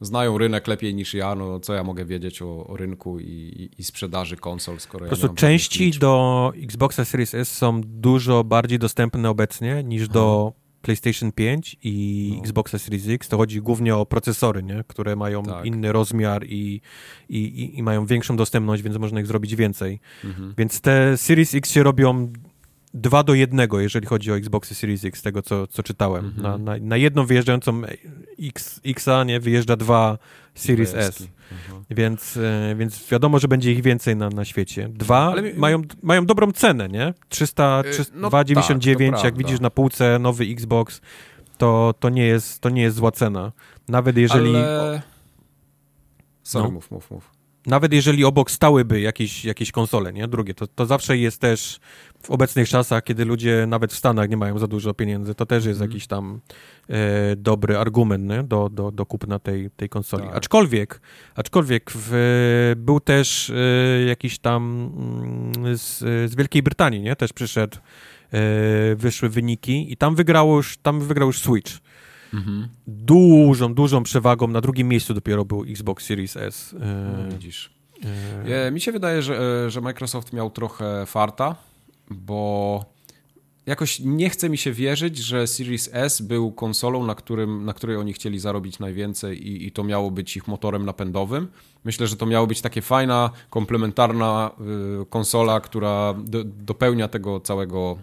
Znają 0.00 0.38
rynek 0.38 0.66
lepiej 0.68 0.94
niż 0.94 1.14
ja, 1.14 1.34
no 1.34 1.60
co 1.60 1.74
ja 1.74 1.84
mogę 1.84 2.04
wiedzieć 2.04 2.42
o, 2.42 2.66
o 2.66 2.76
rynku 2.76 3.20
i, 3.20 3.68
i, 3.78 3.84
sprzedaży 3.84 4.36
konsol, 4.36 4.80
skoro 4.80 5.04
Po 5.04 5.08
prostu 5.08 5.26
ja 5.26 5.34
części 5.34 5.90
do 5.90 6.52
Xboxa 6.62 7.04
Series 7.04 7.34
S 7.34 7.52
są 7.52 7.80
dużo 7.84 8.44
bardziej 8.44 8.78
dostępne 8.78 9.30
obecnie 9.30 9.84
niż 9.84 10.08
do 10.08 10.52
PlayStation 10.82 11.32
5 11.32 11.76
i 11.82 12.32
no. 12.36 12.42
Xbox 12.42 12.82
Series 12.82 13.08
X, 13.08 13.28
to 13.28 13.36
chodzi 13.36 13.60
głównie 13.62 13.96
o 13.96 14.06
procesory, 14.06 14.62
nie? 14.62 14.84
które 14.86 15.16
mają 15.16 15.42
tak. 15.42 15.64
inny 15.64 15.92
rozmiar 15.92 16.44
i, 16.46 16.80
i, 17.28 17.78
i, 17.78 17.82
mają 17.82 18.06
większą 18.06 18.36
dostępność, 18.36 18.82
więc 18.82 18.96
można 18.96 19.20
ich 19.20 19.26
zrobić 19.26 19.56
więcej. 19.56 20.00
Mhm. 20.24 20.54
Więc 20.58 20.80
te 20.80 21.16
Series 21.16 21.54
X 21.54 21.70
się 21.70 21.82
robią 21.82 22.32
2 22.94 23.22
do 23.22 23.34
1, 23.34 23.68
jeżeli 23.78 24.06
chodzi 24.06 24.32
o 24.32 24.36
Xboxy 24.36 24.74
Series 24.74 25.04
X, 25.04 25.20
z 25.20 25.22
tego 25.22 25.42
co, 25.42 25.66
co 25.66 25.82
czytałem. 25.82 26.24
Mhm. 26.24 26.42
Na, 26.42 26.58
na, 26.58 26.84
na 26.84 26.96
jedną 26.96 27.26
wyjeżdżającą 27.26 27.82
X, 28.42 28.80
Xa 28.84 29.24
nie, 29.24 29.40
wyjeżdża 29.40 29.76
dwa 29.76 30.18
Series 30.54 30.94
S. 30.94 31.28
Mhm. 31.52 31.84
Więc, 31.90 32.36
e, 32.36 32.74
więc 32.76 33.08
wiadomo, 33.08 33.38
że 33.38 33.48
będzie 33.48 33.72
ich 33.72 33.82
więcej 33.82 34.16
na, 34.16 34.28
na 34.28 34.44
świecie. 34.44 34.88
Dwa 34.88 35.32
Ale... 35.32 35.54
mają, 35.54 35.82
mają 36.02 36.26
dobrą 36.26 36.52
cenę, 36.52 36.88
nie? 36.88 37.14
300, 37.28 37.82
300 37.92 38.14
no 38.16 38.28
299, 38.28 39.16
tak, 39.16 39.24
jak 39.24 39.36
widzisz 39.36 39.60
na 39.60 39.70
półce 39.70 40.18
nowy 40.18 40.44
Xbox, 40.44 41.00
to, 41.58 41.94
to, 42.00 42.08
nie 42.08 42.26
jest, 42.26 42.60
to 42.60 42.68
nie 42.68 42.82
jest 42.82 42.96
zła 42.96 43.10
cena. 43.10 43.52
Nawet 43.88 44.16
jeżeli... 44.16 44.56
Ale... 44.56 45.02
Sorry, 46.42 46.64
no. 46.64 46.70
mów, 46.70 46.90
mów, 46.90 47.10
mów. 47.10 47.39
Nawet 47.70 47.92
jeżeli 47.92 48.24
obok 48.24 48.50
stałyby 48.50 49.00
jakieś, 49.00 49.44
jakieś 49.44 49.72
konsole, 49.72 50.12
nie? 50.12 50.28
Drugie, 50.28 50.54
to, 50.54 50.66
to 50.66 50.86
zawsze 50.86 51.18
jest 51.18 51.40
też 51.40 51.80
w 52.22 52.30
obecnych 52.30 52.68
czasach, 52.68 53.04
kiedy 53.04 53.24
ludzie 53.24 53.64
nawet 53.68 53.92
w 53.92 53.96
Stanach 53.96 54.28
nie 54.28 54.36
mają 54.36 54.58
za 54.58 54.66
dużo 54.66 54.94
pieniędzy, 54.94 55.34
to 55.34 55.46
też 55.46 55.64
jest 55.64 55.80
Mhm. 55.80 55.90
jakiś 55.90 56.06
tam 56.06 56.40
e, 56.88 57.36
dobry 57.36 57.78
argument 57.78 58.28
nie? 58.28 58.42
Do, 58.42 58.68
do, 58.68 58.90
do 58.90 59.06
kupna 59.06 59.38
tej, 59.38 59.70
tej 59.70 59.88
konsoli. 59.88 60.22
Tak. 60.22 60.36
Aczkolwiek, 60.36 61.00
aczkolwiek 61.34 61.90
w, 61.94 62.74
był 62.76 63.00
też 63.00 63.50
e, 63.50 64.04
jakiś 64.04 64.38
tam 64.38 64.92
mm, 65.56 65.76
z, 65.76 65.98
z 66.30 66.34
Wielkiej 66.34 66.62
Brytanii, 66.62 67.00
nie? 67.00 67.16
Też 67.16 67.32
przyszedł, 67.32 67.76
e, 67.76 68.40
wyszły 68.96 69.28
wyniki 69.28 69.92
i 69.92 69.96
tam 69.96 70.14
wygrało 70.14 70.56
już, 70.56 70.78
tam 70.78 71.00
wygrał 71.00 71.26
już 71.26 71.38
Switch 71.38 71.72
Mhm. 72.34 72.68
dużą, 72.86 73.74
dużą 73.74 74.02
przewagą. 74.02 74.46
Na 74.48 74.60
drugim 74.60 74.88
miejscu 74.88 75.14
dopiero 75.14 75.44
był 75.44 75.62
Xbox 75.64 76.04
Series 76.06 76.36
S. 76.36 76.74
No, 76.78 76.86
E, 76.86 77.28
widzisz. 77.32 77.70
e, 78.48 78.66
E, 78.66 78.70
Mi 78.70 78.80
się 78.80 78.92
wydaje, 78.92 79.22
że, 79.22 79.38
e, 79.66 79.70
że 79.70 79.80
Microsoft 79.80 80.32
miał 80.32 80.50
trochę 80.50 81.06
farta, 81.06 81.56
bo 82.10 82.84
jakoś 83.66 84.00
nie 84.00 84.30
chce 84.30 84.48
mi 84.50 84.58
się 84.58 84.72
wierzyć, 84.72 85.18
że 85.18 85.46
Series 85.46 85.90
S 85.92 86.20
był 86.22 86.52
konsolą, 86.52 87.06
na, 87.06 87.14
którym, 87.14 87.64
na 87.64 87.72
której 87.74 87.96
oni 87.96 88.12
chcieli 88.12 88.38
zarobić 88.38 88.78
najwięcej 88.78 89.48
i, 89.48 89.66
i 89.66 89.72
to 89.72 89.84
miało 89.84 90.10
być 90.10 90.36
ich 90.36 90.48
motorem 90.48 90.84
napędowym. 90.86 91.48
Myślę, 91.84 92.06
że 92.06 92.16
to 92.16 92.26
miało 92.26 92.46
być 92.46 92.60
takie 92.60 92.82
fajna, 92.82 93.30
komplementarna 93.50 94.50
y, 95.02 95.06
konsola, 95.06 95.60
która 95.60 96.14
do, 96.24 96.44
dopełnia 96.44 97.08
tego 97.08 97.40
całego. 97.40 97.98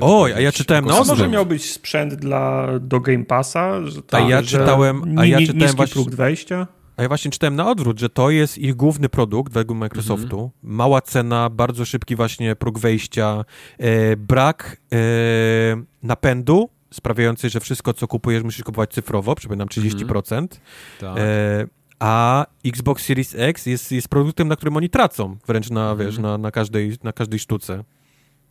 Oj, 0.00 0.32
a 0.32 0.40
ja 0.40 0.52
czytałem 0.52 0.84
na 0.84 1.04
może 1.04 1.28
miał 1.28 1.46
być 1.46 1.72
sprzęt 1.72 2.14
dla, 2.14 2.66
do 2.80 3.00
Game 3.00 3.24
Passa? 3.24 3.86
Że 3.86 3.98
A 3.98 4.02
tak, 4.02 4.28
ja 4.28 4.42
że 4.42 4.58
czytałem- 4.58 5.18
a 5.18 5.24
ja 5.26 5.38
czytałem 5.38 5.58
niski 5.62 5.76
właśnie- 5.76 6.02
próg 6.04 6.14
wejścia? 6.14 6.66
A 6.96 7.02
ja 7.02 7.08
właśnie 7.08 7.30
czytałem 7.30 7.56
na 7.56 7.70
odwrót, 7.70 8.00
że 8.00 8.08
to 8.08 8.30
jest 8.30 8.58
ich 8.58 8.74
główny 8.74 9.08
produkt 9.08 9.52
według 9.52 9.78
Microsoftu. 9.78 10.36
Mhm. 10.36 10.50
Mała 10.62 11.00
cena, 11.00 11.50
bardzo 11.50 11.84
szybki 11.84 12.16
właśnie 12.16 12.56
próg 12.56 12.78
wejścia, 12.78 13.44
e, 13.78 14.16
brak 14.16 14.76
e, 14.92 14.96
napędu 16.02 16.68
sprawiający, 16.92 17.50
że 17.50 17.60
wszystko, 17.60 17.94
co 17.94 18.08
kupujesz, 18.08 18.42
musisz 18.42 18.62
kupować 18.64 18.90
cyfrowo, 18.92 19.34
przypominam 19.34 19.68
30%. 19.68 20.60
Tak. 21.00 21.16
E, 21.18 21.66
a 21.98 22.46
Xbox 22.66 23.04
Series 23.04 23.34
X 23.38 23.66
jest, 23.66 23.92
jest 23.92 24.08
produktem, 24.08 24.48
na 24.48 24.56
którym 24.56 24.76
oni 24.76 24.90
tracą, 24.90 25.36
wręcz 25.46 25.70
na, 25.70 25.90
Mhm. 25.90 26.08
wiesz, 26.08 26.18
na, 26.18 26.38
na, 26.38 26.50
każdej, 26.50 26.92
na 27.02 27.12
każdej 27.12 27.38
sztuce. 27.38 27.84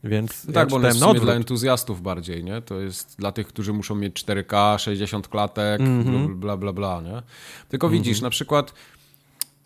Więc 0.04 0.44
No 0.44 0.50
ja 0.50 0.54
tak, 0.54 0.68
bo 0.68 0.76
on 0.76 0.84
jest 0.84 0.98
w 0.98 1.20
dla 1.20 1.34
entuzjastów 1.34 2.02
bardziej, 2.02 2.44
nie? 2.44 2.62
To 2.62 2.80
jest 2.80 3.16
dla 3.18 3.32
tych, 3.32 3.46
którzy 3.46 3.72
muszą 3.72 3.94
mieć 3.94 4.24
4K, 4.24 4.78
60 4.78 5.28
klatek, 5.28 5.80
Mhm. 5.80 6.40
bla, 6.40 6.56
bla, 6.56 6.72
bla, 6.72 7.00
nie? 7.00 7.22
Tylko 7.68 7.88
widzisz, 7.88 8.20
na 8.20 8.30
przykład 8.30 8.74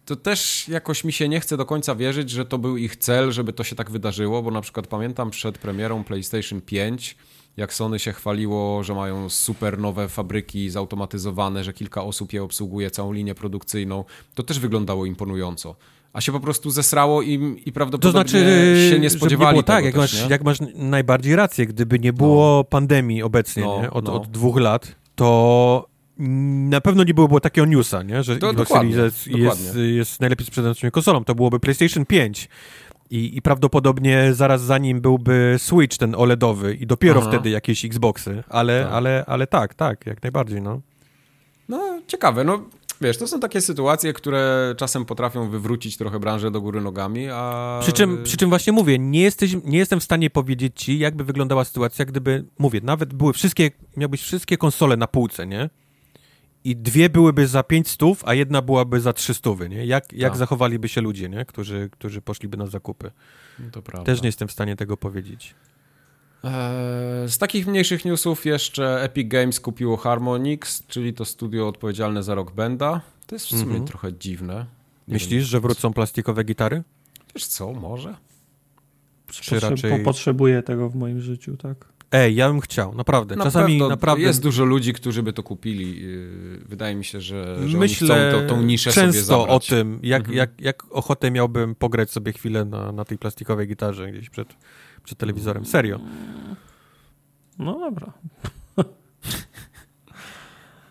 to 0.06 0.16
też 0.16 0.68
jakoś 0.68 1.04
mi 1.04 1.12
się 1.12 1.28
nie 1.28 1.40
chce 1.40 1.56
do 1.56 1.66
końca 1.66 1.94
wierzyć, 1.94 2.30
że 2.30 2.44
to 2.44 2.58
był 2.58 2.76
ich 2.76 2.96
cel, 2.96 3.32
żeby 3.32 3.52
to 3.52 3.64
się 3.64 3.76
tak 3.76 3.90
wydarzyło, 3.90 4.42
bo 4.42 4.50
na 4.50 4.60
przykład 4.60 4.86
pamiętam 4.86 5.30
przed 5.30 5.58
premierą 5.58 6.04
PlayStation 6.04 6.60
5, 6.60 7.16
jak 7.56 7.74
Sony 7.74 7.98
się 7.98 8.12
chwaliło, 8.12 8.82
że 8.84 8.94
mają 8.94 9.28
super 9.28 9.78
nowe 9.78 10.08
fabryki 10.08 10.70
zautomatyzowane, 10.70 11.64
że 11.64 11.72
kilka 11.72 12.02
osób 12.02 12.32
je 12.32 12.42
obsługuje, 12.42 12.90
całą 12.90 13.12
linię 13.12 13.34
produkcyjną, 13.34 14.04
to 14.34 14.42
też 14.42 14.58
wyglądało 14.58 15.06
imponująco. 15.06 15.76
A 16.16 16.20
się 16.20 16.32
po 16.32 16.40
prostu 16.40 16.70
zesrało 16.70 17.22
im 17.22 17.58
i 17.58 17.64
To 17.64 17.72
prawdopodobnie 17.72 18.28
znaczy, 18.30 18.88
się 18.90 18.98
nie 18.98 19.10
spodziewali 19.10 19.50
było 19.50 19.62
tak, 19.62 19.84
jak, 19.84 19.94
też, 19.94 20.00
masz, 20.00 20.22
nie? 20.24 20.28
jak 20.30 20.44
masz 20.44 20.58
najbardziej 20.74 21.36
rację, 21.36 21.66
gdyby 21.66 21.98
nie 21.98 22.12
było 22.12 22.64
pandemii 22.64 23.22
obecnie, 23.22 23.62
No, 23.62 23.82
nie? 23.82 23.90
Od, 23.90 24.04
no. 24.04 24.12
od 24.14 24.28
dwóch 24.30 24.56
lat, 24.60 24.96
to 25.14 25.86
na 26.68 26.80
pewno 26.80 27.04
nie 27.04 27.14
byłoby 27.14 27.40
takiego 27.40 27.66
newsa, 27.66 28.02
nie? 28.02 28.22
że 28.22 28.36
To 28.36 28.50
Xbox 28.50 28.70
Series 28.70 28.96
jest, 28.96 29.28
dokładnie. 29.30 29.82
jest 29.82 30.20
najlepiej 30.20 30.46
sprzedającą 30.46 30.90
konsolą. 30.90 31.24
To 31.24 31.34
byłoby 31.34 31.60
PlayStation 31.60 32.06
5 32.06 32.48
i, 33.10 33.36
i 33.36 33.42
prawdopodobnie 33.42 34.34
zaraz 34.34 34.62
za 34.62 34.78
nim 34.78 35.00
byłby 35.00 35.54
Switch 35.58 35.96
ten 35.98 36.14
OLEDowy 36.14 36.74
i 36.74 36.86
dopiero 36.86 37.20
Aha. 37.20 37.30
wtedy 37.30 37.50
jakieś 37.50 37.84
Xboxy, 37.84 38.42
ale 38.48 38.82
Tak. 38.84 38.92
ale, 38.92 39.24
ale 39.26 39.46
tak, 39.46 39.74
tak, 39.74 40.06
jak 40.06 40.22
najbardziej, 40.22 40.62
no. 40.62 40.80
No, 41.68 42.00
ciekawe. 42.06 42.44
No, 42.44 42.62
wiesz, 43.00 43.18
to 43.18 43.26
są 43.26 43.40
takie 43.40 43.60
sytuacje, 43.60 44.12
które 44.12 44.74
czasem 44.76 45.04
potrafią 45.04 45.50
wywrócić 45.50 45.96
trochę 45.96 46.20
branżę 46.20 46.50
do 46.50 46.60
góry 46.60 46.80
nogami, 46.80 47.28
a... 47.32 47.78
Przy 47.82 47.92
czym, 47.92 48.22
przy 48.22 48.36
czym 48.36 48.48
właśnie 48.48 48.72
mówię, 48.72 48.98
nie, 48.98 49.20
jesteś, 49.20 49.56
nie 49.64 49.78
jestem 49.78 50.00
w 50.00 50.04
stanie 50.04 50.30
powiedzieć 50.30 50.72
ci, 50.82 50.98
jakby 50.98 51.24
wyglądała 51.24 51.64
sytuacja, 51.64 52.04
gdyby, 52.04 52.44
mówię, 52.58 52.80
nawet 52.82 53.14
były 53.14 53.32
wszystkie, 53.32 53.70
miałbyś 53.96 54.22
wszystkie 54.22 54.56
konsole 54.56 54.96
na 54.96 55.06
półce, 55.06 55.46
nie? 55.46 55.70
I 56.64 56.76
dwie 56.76 57.10
byłyby 57.10 57.46
za 57.46 57.62
500, 57.62 58.00
a 58.24 58.34
jedna 58.34 58.62
byłaby 58.62 59.00
za 59.00 59.12
300, 59.12 59.50
nie? 59.68 59.86
Jak, 59.86 60.12
jak 60.12 60.30
Tak. 60.32 60.38
zachowaliby 60.38 60.88
się 60.88 61.00
ludzie, 61.00 61.28
nie? 61.28 61.44
Którzy, 61.44 61.88
którzy 61.92 62.22
poszliby 62.22 62.56
na 62.56 62.66
zakupy. 62.66 63.10
No 63.58 63.70
to 63.72 63.82
prawda. 63.82 64.04
Też 64.12 64.22
nie 64.22 64.28
jestem 64.28 64.48
w 64.48 64.52
stanie 64.52 64.76
tego 64.76 64.96
powiedzieć. 64.96 65.54
Eee, 66.46 67.28
Z 67.28 67.38
takich 67.38 67.66
mniejszych 67.66 68.04
newsów 68.04 68.46
jeszcze 68.46 69.02
Epic 69.02 69.28
Games 69.28 69.60
kupiło 69.60 69.96
Harmonix, 69.96 70.86
czyli 70.86 71.14
to 71.14 71.24
studio 71.24 71.68
odpowiedzialne 71.68 72.22
za 72.22 72.34
Rock 72.34 72.52
Banda. 72.52 73.00
To 73.26 73.34
jest 73.34 73.46
w 73.46 73.48
sumie 73.50 73.62
Mhm. 73.62 73.84
trochę 73.84 74.12
dziwne. 74.12 74.66
Nie 75.08 75.12
Myślisz, 75.14 75.44
że 75.44 75.60
wrócą 75.60 75.92
plastikowe 75.92 76.44
gitary? 76.44 76.76
Wiem, 76.76 76.84
wiesz 77.34 77.46
co, 77.46 77.72
może? 77.72 78.16
Czy 79.30 79.42
Potrze- 79.54 79.70
raczej... 79.70 79.90
po- 79.90 80.04
Potrzebuję 80.04 80.62
tego 80.62 80.88
w 80.88 80.94
moim 80.94 81.20
życiu, 81.20 81.56
tak? 81.56 81.88
Ej, 82.12 82.34
ja 82.34 82.48
bym 82.48 82.60
chciał, 82.60 82.94
naprawdę. 82.94 83.36
Na 83.36 83.44
Czasami 83.44 83.72
pewno 83.72 83.88
naprawdę... 83.88 84.22
Jest 84.24 84.42
dużo 84.42 84.64
ludzi, 84.64 84.92
którzy 84.92 85.22
by 85.22 85.32
to 85.32 85.42
kupili. 85.42 86.02
Yy, 86.02 86.60
Wydaje 86.68 86.94
mi 86.94 87.04
się, 87.04 87.20
że, 87.20 87.68
że 87.68 87.78
Myślę 87.78 88.14
oni 88.14 88.32
chcą 88.32 88.40
tą, 88.40 88.46
tą 88.54 88.62
niszę 88.62 88.92
często 88.92 89.22
sobie 89.24 89.52
o 89.52 89.60
tym, 89.60 90.00
jak, 90.02 90.20
Mhm. 90.20 90.38
jak, 90.38 90.50
jak 90.60 90.82
ochotę 90.92 91.30
miałbym 91.30 91.74
pograć 91.74 92.10
sobie 92.10 92.32
chwilę 92.32 92.64
na, 92.64 92.92
na 92.92 93.04
tej 93.04 93.18
plastikowej 93.18 93.68
gitarze 93.68 94.12
gdzieś 94.12 94.30
przed, 94.30 94.48
przed 95.06 95.18
telewizorem. 95.18 95.66
Serio. 95.66 96.00
No 97.58 97.78
dobra. 97.80 98.12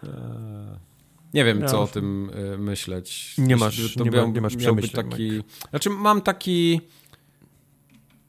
Eee, 0.04 0.10
Nie 1.34 1.46
wiem, 1.46 1.62
Ja 1.62 1.68
co 1.68 1.78
o 1.80 1.82
już- 1.82 1.92
tym 1.92 2.30
y, 2.54 2.58
myśleć. 2.58 3.36
Nie 3.38 3.56
masz- 3.58 3.94
to 3.98 4.04
nie 4.04 4.12
ma- 4.12 4.18
miał, 4.18 4.32
nie 4.32 4.42
masz 4.42 4.56
przemyśleń, 4.56 5.10
taki... 5.10 5.44
Znaczy 5.70 5.90
mam 5.90 6.22
taki... 6.22 6.82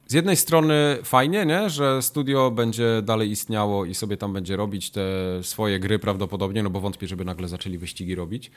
Z 0.07 0.13
jednej 0.13 0.37
strony 0.37 0.99
fajnie, 1.03 1.47
nie? 1.47 1.71
że 1.71 2.03
studio 2.03 2.51
będzie 2.51 3.03
dalej 3.03 3.31
istniało 3.31 3.85
i 3.85 3.95
sobie 3.95 4.17
tam 4.17 4.33
będzie 4.33 4.57
robić 4.57 4.91
te 4.91 5.03
swoje 5.43 5.81
gry 5.81 5.99
prawdopodobnie, 5.99 6.63
no 6.63 6.71
bo 6.71 6.81
wątpię, 6.81 7.07
żeby 7.09 7.25
nagle 7.25 7.49
zaczęli 7.49 7.79
wyścigi 7.79 8.15
robić, 8.15 8.51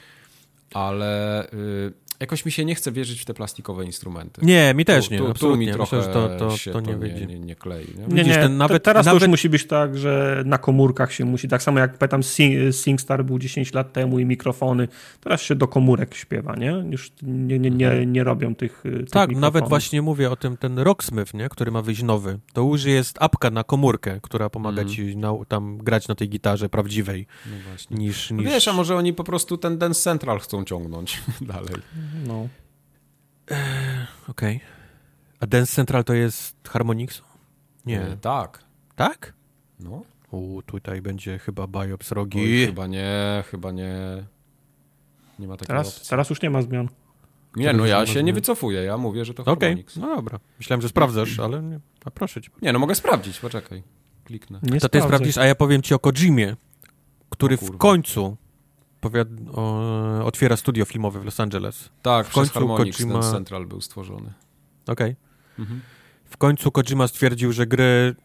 ale 0.73 1.45
y, 1.53 1.93
jakoś 2.19 2.45
mi 2.45 2.51
się 2.51 2.65
nie 2.65 2.75
chce 2.75 2.91
wierzyć 2.91 3.21
w 3.21 3.25
te 3.25 3.33
plastikowe 3.33 3.85
instrumenty. 3.85 4.41
Nie, 4.45 4.73
mi 4.73 4.85
też 4.85 5.07
tu, 5.07 5.13
nie, 5.13 5.17
tu, 5.17 5.25
tu 5.25 5.31
absolutnie. 5.31 5.65
mi 5.67 5.73
trochę 5.73 5.97
Myślę, 5.97 6.13
że 6.13 6.19
to, 6.39 6.49
to, 6.49 6.57
się 6.57 6.71
to 6.71 6.79
nie 6.81 6.95
nie, 6.95 7.25
nie, 7.25 7.39
nie 7.39 7.55
klei. 7.55 7.85
Nie? 7.97 8.07
Nie, 8.07 8.15
Widzisz, 8.15 8.33
ten 8.35 8.43
te- 8.43 8.49
nawet- 8.49 8.83
teraz 8.83 9.05
to 9.05 9.09
nawet- 9.09 9.21
już 9.21 9.29
musi 9.29 9.49
być 9.49 9.67
tak, 9.67 9.97
że 9.97 10.43
na 10.45 10.57
komórkach 10.57 11.13
się 11.13 11.25
musi, 11.25 11.47
tak 11.47 11.63
samo 11.63 11.79
jak 11.79 11.97
pamiętam 11.97 12.21
Sing- 12.21 12.71
SingStar 12.71 13.25
był 13.25 13.39
10 13.39 13.73
lat 13.73 13.93
temu 13.93 14.19
i 14.19 14.25
mikrofony, 14.25 14.87
teraz 15.21 15.41
się 15.41 15.55
do 15.55 15.67
komórek 15.67 16.15
śpiewa, 16.15 16.55
nie? 16.55 16.83
Już 16.91 17.11
nie, 17.21 17.59
nie, 17.59 17.69
nie, 17.71 18.05
nie 18.05 18.23
robią 18.23 18.55
tych, 18.55 18.83
tych 18.83 19.09
Tak, 19.09 19.29
mikrofonów. 19.29 19.41
nawet 19.41 19.69
właśnie 19.69 20.01
mówię 20.01 20.31
o 20.31 20.35
tym, 20.35 20.57
ten 20.57 20.79
Rocksmith, 20.79 21.33
nie, 21.33 21.49
który 21.49 21.71
ma 21.71 21.81
wyjść 21.81 22.03
nowy. 22.03 22.39
To 22.53 22.61
już 22.61 22.83
jest 22.83 23.17
apka 23.21 23.49
na 23.49 23.63
komórkę, 23.63 24.19
która 24.21 24.49
pomaga 24.49 24.81
Mhm. 24.81 24.95
ci 24.95 25.17
na, 25.17 25.33
tam 25.47 25.77
grać 25.77 26.07
na 26.07 26.15
tej 26.15 26.29
gitarze 26.29 26.69
prawdziwej, 26.69 27.27
No 27.45 27.51
właśnie. 27.69 27.97
niż... 27.97 28.31
No 28.31 28.37
niż... 28.37 28.45
Wiesz, 28.51 28.67
a 28.67 28.73
może 28.73 28.95
oni 28.95 29.13
po 29.13 29.23
prostu 29.23 29.57
ten 29.57 29.77
Dance 29.77 30.01
Central 30.01 30.39
chcą 30.39 30.63
ciągnąć 30.65 31.21
dalej. 31.41 31.75
No. 32.27 32.48
Okej. 34.27 34.60
A 35.40 35.48
Dance 35.48 35.73
Central 35.76 36.03
to 36.03 36.14
jest 36.14 36.56
Harmonix? 36.68 37.22
Nie. 37.86 38.02
E, 38.02 38.18
tak. 38.18 38.64
Tak? 38.95 39.34
No. 39.80 40.03
U, 40.31 40.61
tutaj 40.61 41.02
będzie 41.02 41.40
chyba 41.40 41.68
Biops 41.68 42.11
Oj, 42.11 42.15
rogi. 42.15 42.65
chyba 42.65 42.88
nie, 42.88 43.44
chyba 43.52 43.72
nie. 43.72 43.95
Nie 45.40 45.48
ma 45.48 45.53
takiej 45.53 45.68
Teraz, 45.68 45.88
opcji. 45.88 46.10
teraz 46.10 46.30
już 46.30 46.41
nie 46.41 46.49
ma 46.49 46.61
zmian. 46.61 46.90
Nie, 47.56 47.73
no 47.73 47.86
ja 47.86 48.06
się 48.06 48.15
nie 48.15 48.23
nie. 48.23 48.34
wycofuję, 48.34 48.81
ja 48.84 48.98
mówię, 48.98 49.26
że 49.26 49.34
to 49.34 49.44
Okej, 49.44 49.69
Harmonix. 49.69 49.95
no 49.98 50.15
dobra. 50.15 50.40
Myślałem, 50.60 50.81
że 50.81 50.90
sprawdzasz, 50.90 51.40
ale 51.40 51.61
nie. 51.64 51.80
A 52.06 52.11
proszę 52.11 52.41
cię. 52.41 52.49
Nie, 52.61 52.73
no 52.73 52.80
mogę 52.80 52.95
sprawdzić, 52.95 53.40
poczekaj. 53.40 53.84
Kliknę. 54.23 54.60
Nie 54.64 54.80
To 54.80 54.90
ty 54.90 55.02
sprawdzisz, 55.02 55.38
a 55.38 55.45
ja 55.45 55.56
powiem 55.56 55.81
ci 55.81 55.94
o 55.94 55.99
Kojimie, 55.99 56.56
który 57.30 57.56
O 57.56 57.57
w 57.57 57.77
końcu 57.77 58.38
powiad- 59.01 59.49
o, 59.53 60.26
otwiera 60.26 60.57
studio 60.57 60.85
filmowe 60.85 61.19
w 61.19 61.26
Los 61.26 61.39
Angeles. 61.39 61.89
Tak, 62.01 62.27
W 62.27 62.34
końcu 62.34 62.53
Harmonix 62.53 62.97
Kojima- 62.97 63.13
ten 63.21 63.31
Central 63.31 63.65
był 63.65 63.81
stworzony. 63.81 64.34
Okej. 64.88 65.15
Mhm. 65.59 65.81
W 66.26 66.38
końcu 66.38 66.71
Kojima 66.71 67.07
stwierdził, 67.07 67.51
że 67.51 67.67
gry 67.67 68.15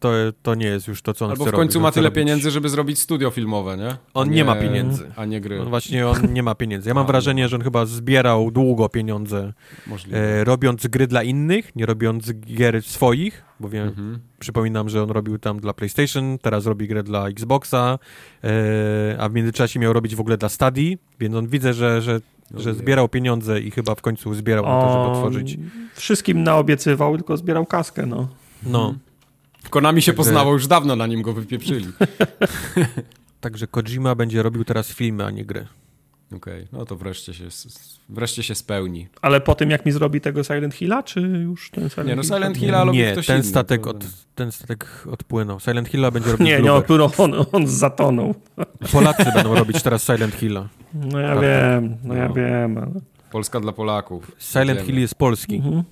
to, 0.00 0.10
to 0.42 0.54
nie 0.54 0.66
jest 0.66 0.88
już 0.88 1.02
to, 1.02 1.14
co 1.14 1.24
on 1.24 1.30
Albo 1.30 1.44
chce 1.44 1.52
w 1.52 1.54
końcu 1.54 1.74
robić. 1.78 1.82
ma 1.82 1.90
chce 1.90 1.94
tyle 1.94 2.08
robić- 2.08 2.14
pieniędzy, 2.14 2.50
żeby 2.50 2.68
zrobić 2.68 2.98
studio 2.98 3.30
filmowe, 3.30 3.76
nie? 3.76 3.96
On 4.14 4.28
A 4.28 4.32
nie 4.32 4.44
ma 4.44 4.56
pieniędzy. 4.56 5.12
A 5.16 5.24
nie 5.24 5.40
gry. 5.40 5.60
On 5.62 5.68
właśnie 5.68 6.08
on 6.08 6.32
nie 6.32 6.42
ma 6.42 6.54
pieniędzy. 6.54 6.88
Ja 6.90 6.94
mam 6.94 7.04
A, 7.04 7.06
wrażenie, 7.06 7.48
że 7.48 7.56
on 7.56 7.62
chyba 7.62 7.86
zbierał 7.86 8.50
długo 8.50 8.88
pieniądze, 8.88 9.52
e, 10.12 10.44
robiąc 10.44 10.86
gry 10.86 11.06
dla 11.06 11.22
innych, 11.22 11.76
nie 11.76 11.86
robiąc 11.86 12.32
gier 12.32 12.82
swoich, 12.82 13.44
bo 13.60 13.68
wiem, 13.68 13.88
Mhm. 13.88 14.18
Przypominam, 14.38 14.88
że 14.88 15.02
on 15.02 15.10
robił 15.10 15.38
tam 15.38 15.60
dla 15.60 15.72
PlayStation, 15.72 16.38
teraz 16.38 16.66
robi 16.66 16.88
grę 16.88 17.02
dla 17.02 17.28
Xboxa, 17.28 17.98
e, 18.44 19.16
a 19.20 19.28
w 19.28 19.32
międzyczasie 19.32 19.80
miał 19.80 19.92
robić 19.92 20.14
w 20.16 20.20
ogóle 20.20 20.36
dla 20.38 20.48
Stadia, 20.48 20.96
więc 21.20 21.34
on 21.34 21.46
widzę, 21.46 21.74
że, 21.74 22.02
że 22.02 22.20
że 22.54 22.74
zbierał 22.74 23.08
pieniądze 23.08 23.60
i 23.60 23.70
chyba 23.70 23.94
w 23.94 24.02
końcu 24.02 24.34
zbierał 24.34 24.64
na 24.64 24.80
to, 24.80 24.88
żeby 24.88 25.00
On 25.04 25.10
otworzyć. 25.12 25.58
Wszystkim 25.94 26.42
naobiecywał, 26.42 27.16
tylko 27.16 27.36
zbierał 27.36 27.66
kaskę, 27.66 28.06
no. 28.06 28.28
No, 28.66 28.94
Konami 29.70 30.02
się 30.02 30.12
Także- 30.12 30.16
poznało 30.24 30.52
już 30.52 30.66
dawno, 30.66 30.96
na 30.96 31.06
nim 31.06 31.22
go 31.22 31.32
wypieprzyli. 31.32 31.86
także 33.40 33.66
Kojima 33.66 34.14
będzie 34.14 34.42
robił 34.42 34.64
teraz 34.64 34.88
filmy, 34.92 35.24
a 35.24 35.30
nie 35.30 35.44
gry. 35.44 35.66
Okej, 36.36 36.66
no 36.72 36.84
to 36.84 36.96
wreszcie 36.96 37.34
się, 37.34 37.44
wreszcie 38.08 38.42
się 38.42 38.54
spełni. 38.54 39.08
Ale 39.22 39.40
po 39.40 39.54
tym, 39.54 39.70
jak 39.70 39.86
mi 39.86 39.92
zrobi 39.92 40.20
tego 40.20 40.44
Silent 40.44 40.74
Hilla, 40.74 41.02
czy 41.02 41.20
już 41.20 41.70
ten 41.70 41.88
Silent 41.90 42.08
Nie, 42.08 42.16
no 42.16 42.22
Hill? 42.22 42.32
Silent 42.34 42.58
Hilla 42.58 42.84
robi 42.84 42.98
Nie, 42.98 43.12
ktoś 43.12 43.26
ten 43.26 43.36
inny. 43.36 43.48
statek, 43.48 43.86
od, 43.86 44.04
ten 44.34 44.52
statek 44.52 45.04
odpłynął. 45.10 45.60
Silent 45.60 45.88
Hilla 45.88 46.10
będzie 46.10 46.30
robił 46.32 46.46
Nie, 46.46 46.56
nie, 46.56 46.62
Bluebird. 46.62 47.20
on, 47.20 47.34
on, 47.34 47.46
on 47.52 47.66
zatonął. 47.66 48.34
Polacy 48.92 49.24
będą 49.34 49.54
robić 49.54 49.82
teraz 49.82 50.02
Silent 50.02 50.34
Hilla. 50.34 50.68
No 50.94 51.20
ja 51.20 51.28
Tak. 51.34 51.42
wiem, 51.42 51.96
no 52.04 52.14
ja 52.14 52.28
No. 52.28 52.34
wiem. 52.34 52.78
Ale... 52.78 52.90
Polska 53.30 53.60
dla 53.60 53.72
Polaków. 53.72 54.32
Silent 54.38 54.68
Wiemy. 54.80 54.82
Hill 54.92 55.00
jest 55.00 55.14
polski. 55.14 55.56
Mhm. 55.56 55.82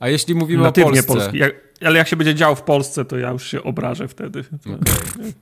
A 0.00 0.08
jeśli 0.08 0.34
mówimy 0.34 0.60
o 0.62 0.64
Natywnie 0.66 1.02
Polsce... 1.02 1.06
polski. 1.14 1.38
Jak, 1.38 1.54
ale 1.84 1.98
jak 1.98 2.08
się 2.08 2.16
będzie 2.16 2.34
działo 2.34 2.54
w 2.54 2.62
Polsce, 2.62 3.04
to 3.04 3.18
ja 3.18 3.30
już 3.30 3.46
się 3.46 3.62
obrażę 3.62 4.08
wtedy. 4.08 4.44
Okej. 4.60 5.32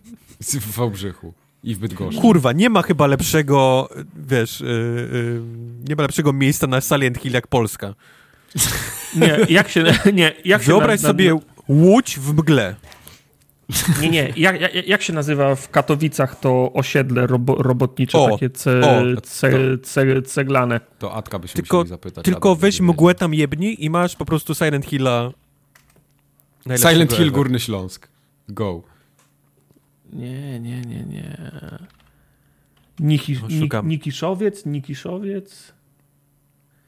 W 0.61 0.77
Wałbrzychu 0.77 1.33
i 1.65 1.75
w 1.75 1.79
Bydgoszczy. 1.79 2.21
Kurwa, 2.21 2.53
nie 2.53 2.71
ma 2.71 2.83
chyba 2.83 3.07
lepszego, 3.07 3.89
wiesz, 4.29 4.61
yy, 4.61 4.69
yy, 5.13 5.41
nie 5.89 5.97
ma 5.97 6.03
lepszego 6.03 6.33
miejsca 6.33 6.67
na 6.67 6.81
Silent 6.81 7.19
Hill 7.19 7.33
jak 7.33 7.47
Polska. 7.47 7.95
Nie, 9.17 9.39
jak 9.49 9.69
się... 9.69 9.85
Nie, 10.13 10.33
jak 10.45 10.63
się 10.63 10.67
Wyobraź 10.67 11.03
na- 11.03 11.09
na- 11.09 11.13
sobie 11.13 11.39
łódź 11.69 12.19
w 12.19 12.33
mgle. 12.35 12.75
Nie, 14.01 14.11
nie. 14.11 14.33
Jak, 14.37 14.61
jak, 14.61 14.89
jak 14.89 15.03
się 15.03 15.13
nazywa 15.13 15.55
w 15.55 15.71
Katowicach 15.71 16.41
to 16.41 16.73
osiedle 16.73 17.27
robo, 17.27 17.55
robotnicze, 17.55 18.19
O, 18.19 18.31
takie 18.31 18.51
ce, 18.51 18.81
o, 18.81 19.21
ce, 19.23 19.51
ce, 19.83 20.23
ceglane? 20.23 20.81
To 20.99 21.15
Atka 21.15 21.39
byśmy 21.39 21.57
Tylko- 21.63 21.77
musieli 21.77 21.89
zapytać. 21.89 22.25
Tylko 22.25 22.49
Adam 22.51 22.61
weź 22.61 22.81
mgłę 22.81 23.15
tam 23.15 23.35
jebni 23.35 23.85
i 23.85 23.91
masz 23.91 24.17
po 24.17 24.25
prostu 24.25 24.55
Silent 24.55 24.87
Hilla. 24.87 25.31
Silent 26.77 27.13
Hill. 27.13 27.31
Górny 27.33 27.61
Śląsk. 27.61 28.09
Go. 28.49 28.83
Nie, 30.13 30.61
nie, 30.61 30.81
nie, 30.81 31.05
nie. 31.05 31.51
Niki, 33.01 33.33
Nik, 33.49 33.61
szukam. 33.61 33.89
Nikiszowiec, 33.89 34.67
Nikiszowiec, 34.67 35.73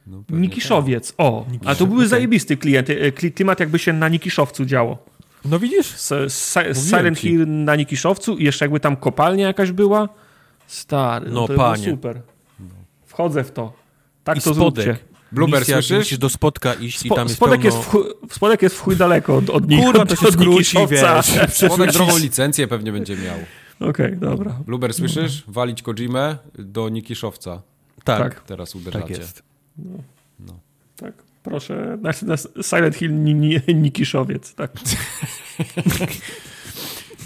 No, 0.07 0.23
Nikiszowiec, 0.31 1.15
o. 1.19 1.47
A 1.65 1.75
to 1.75 1.87
były 1.87 1.99
okej. 1.99 2.09
zajebisty 2.09 2.57
klient, 2.57 2.91
e, 2.91 2.95
kli- 3.13 3.33
klimat 3.33 3.61
jakby 3.61 3.79
się 3.79 3.93
na 3.93 4.09
Nikiszowcu 4.09 4.65
działo. 4.65 4.99
No 5.45 5.59
widzisz? 5.59 5.95
S, 5.95 6.13
s, 6.13 6.89
Silent. 6.91 7.19
Hill 7.19 7.47
na 7.49 7.77
Nikiszowcu 7.77 8.37
i 8.39 8.45
jeszcze 8.45 8.65
jakby 8.65 8.81
tam 8.81 8.97
kopalnia 8.97 9.47
jakaś 9.47 9.73
była. 9.73 10.09
Stary, 10.67 11.31
no, 11.31 11.41
No, 11.41 11.49
to 11.49 11.55
panie. 11.55 11.85
super. 11.85 12.21
Wchodzę 13.07 13.45
w 13.45 13.51
to. 13.53 13.73
Tak 14.25 14.37
I 14.39 14.41
to 14.41 14.55
spodek. 14.55 14.85
zróbcie. 14.85 15.12
Blueber, 15.33 15.61
Misja, 15.61 15.77
słyszysz? 15.77 15.99
Musisz 15.99 16.19
do 16.19 16.29
spotka 16.29 16.75
iść 16.75 17.03
i 17.03 17.07
Spo, 17.09 17.15
tam 17.15 17.27
jest 17.27 17.37
spodek, 17.37 17.61
pełno... 17.61 17.77
jest 17.77 17.89
w 17.89 17.91
chuj, 17.91 18.03
spodek 18.31 18.63
jest 18.63 18.77
w 18.77 18.81
chuj 18.81 18.97
daleko 18.97 19.37
od, 19.37 19.51
od 19.51 19.69
nich. 19.69 19.85
Kurwa, 19.85 20.07
to 20.07 20.17
się 20.17 20.33
skróci, 20.33 20.77
wiesz. 20.91 21.27
Spodek 21.67 21.93
drogą 21.93 22.19
licencję 22.19 22.69
pewnie 22.69 22.93
będzie 22.93 23.17
miał. 23.17 23.39
Okej, 23.91 24.17
dobra. 24.17 24.59
Bluber, 24.67 24.95
słyszysz? 24.95 25.45
Walić 25.49 25.83
Kojimę 25.83 26.39
do 26.59 26.89
Nikiszowca. 26.89 27.63
Tak, 28.05 28.19
tak. 28.35 28.45
Teraz 28.45 28.73
tak 28.73 28.81
uderzacie. 28.81 29.15
jest. 29.15 29.43
Tak, 30.97 31.13
proszę. 31.43 31.99
Na, 32.03 32.11
na 32.23 32.37
Silent 32.63 32.97
Hill 32.97 33.23
ni, 33.23 33.35
ni, 33.35 33.61
Nikiszowiec, 33.75 34.55
tak. 34.55 34.73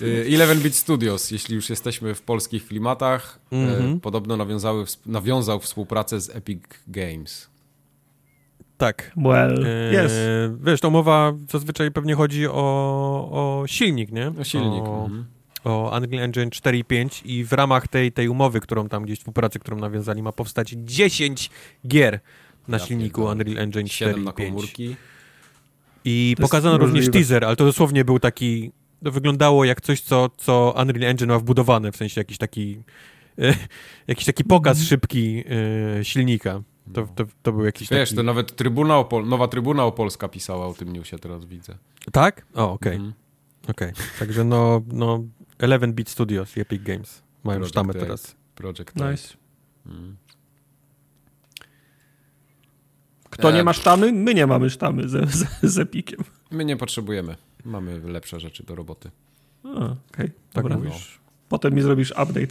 Y, 0.02 0.26
Eleven 0.34 0.60
Beat 0.60 0.74
Studios, 0.74 1.30
jeśli 1.30 1.54
już 1.54 1.70
jesteśmy 1.70 2.14
w 2.14 2.22
polskich 2.22 2.66
klimatach, 2.66 3.38
y, 3.52 3.56
Mhm. 3.56 4.00
podobno 4.00 4.36
nawiązały, 4.36 4.84
nawiązał 5.06 5.60
współpracę 5.60 6.20
z 6.20 6.30
Epic 6.36 6.62
Games. 6.88 7.48
Tak. 8.76 9.12
Well, 9.16 9.66
Eee, 9.66 9.92
jest. 9.94 10.14
Wiesz, 10.64 10.80
to 10.80 10.90
mowa 10.90 11.32
zazwyczaj 11.50 11.90
pewnie 11.90 12.14
chodzi 12.14 12.46
o, 12.46 12.52
o 13.32 13.64
silnik, 13.66 14.12
nie? 14.12 14.30
No 14.38 14.44
silnik. 14.44 14.84
O, 14.84 15.04
mhm. 15.04 15.24
o 15.64 15.96
Unreal 15.96 16.24
Engine 16.24 16.50
4 16.50 16.78
i 16.78 16.84
5 16.84 17.22
i 17.24 17.44
w 17.44 17.52
ramach 17.52 17.88
tej, 17.88 18.12
tej 18.12 18.28
umowy, 18.28 18.60
którą 18.60 18.88
tam 18.88 19.02
gdzieś 19.04 19.18
współpracy, 19.18 19.58
którą 19.58 19.76
nawiązali, 19.76 20.22
ma 20.22 20.32
powstać 20.32 20.70
10 20.78 21.50
gier 21.88 22.20
na 22.68 22.78
Ja 22.78 22.84
silniku 22.86 23.20
pierdolę. 23.20 23.32
Unreal 23.32 23.58
Engine 23.64 23.86
4 23.88 24.10
7 24.10 24.22
i 24.22 24.24
na 24.24 24.32
5. 24.32 24.50
komórki. 24.50 24.96
I 26.04 26.34
To 26.36 26.42
pokazano 26.42 26.78
również 26.78 27.06
możliwe. 27.06 27.12
teaser, 27.18 27.44
ale 27.44 27.56
to 27.56 27.64
dosłownie 27.64 28.04
był 28.04 28.18
taki, 28.18 28.72
to 29.04 29.10
wyglądało 29.12 29.64
jak 29.64 29.80
coś, 29.80 30.00
co, 30.00 30.30
co 30.36 30.74
Unreal 30.82 31.10
Engine 31.10 31.28
ma 31.28 31.38
wbudowane, 31.38 31.92
w 31.92 31.96
sensie 31.96 32.20
jakiś 32.20 32.38
taki 32.38 32.78
e, 33.38 33.54
jakiś 34.08 34.24
taki 34.24 34.44
pokaz 34.44 34.76
Mhm. 34.78 34.88
szybki 34.88 35.44
e, 36.00 36.04
silnika. 36.04 36.62
To, 36.92 37.08
to, 37.14 37.24
to 37.42 37.52
był 37.52 37.64
jakiś 37.64 37.88
Wiesz, 37.90 38.08
taki... 38.08 38.16
to 38.16 38.22
nawet 38.22 38.56
Trybuna 38.56 38.96
Opol, 38.98 39.28
Nowa 39.28 39.48
Trybuna 39.48 39.84
Opolska 39.84 40.28
pisała 40.28 40.66
o 40.66 40.74
tym 40.74 40.92
newsie, 40.92 41.18
teraz 41.18 41.44
widzę. 41.44 41.78
Tak? 42.12 42.46
O, 42.54 42.72
okej. 42.72 42.94
Mhm. 42.96 43.12
Okej, 43.68 43.92
także 44.18 44.44
no, 44.44 44.82
no 44.92 45.24
11 45.62 45.92
Bit 45.92 46.08
Studios 46.08 46.56
i 46.56 46.60
Epic 46.60 46.82
Games 46.82 47.22
mają 47.44 47.58
Project 47.58 47.72
sztamę 47.74 47.94
teraz. 47.94 48.36
Project 48.54 48.96
Nice. 48.96 49.36
Mhm. 49.86 50.16
Kto 53.30 53.50
nie 53.50 53.60
E, 53.60 53.64
ma 53.64 53.72
sztamy? 53.72 54.12
My 54.12 54.34
nie 54.34 54.46
mamy 54.46 54.70
sztamy 54.70 55.08
ze, 55.08 55.26
ze, 55.26 55.46
z 55.62 55.78
Epikiem. 55.78 56.20
My 56.50 56.64
nie 56.64 56.76
potrzebujemy. 56.76 57.36
Mamy 57.64 58.00
lepsze 58.00 58.40
rzeczy 58.40 58.62
do 58.62 58.74
roboty. 58.74 59.10
Okej, 59.64 60.30
Tak 60.52 60.64
dobra. 60.64 60.76
mówisz? 60.78 61.20
Potem 61.48 61.74
mi 61.74 61.82
zrobisz 61.82 62.10
update 62.10 62.46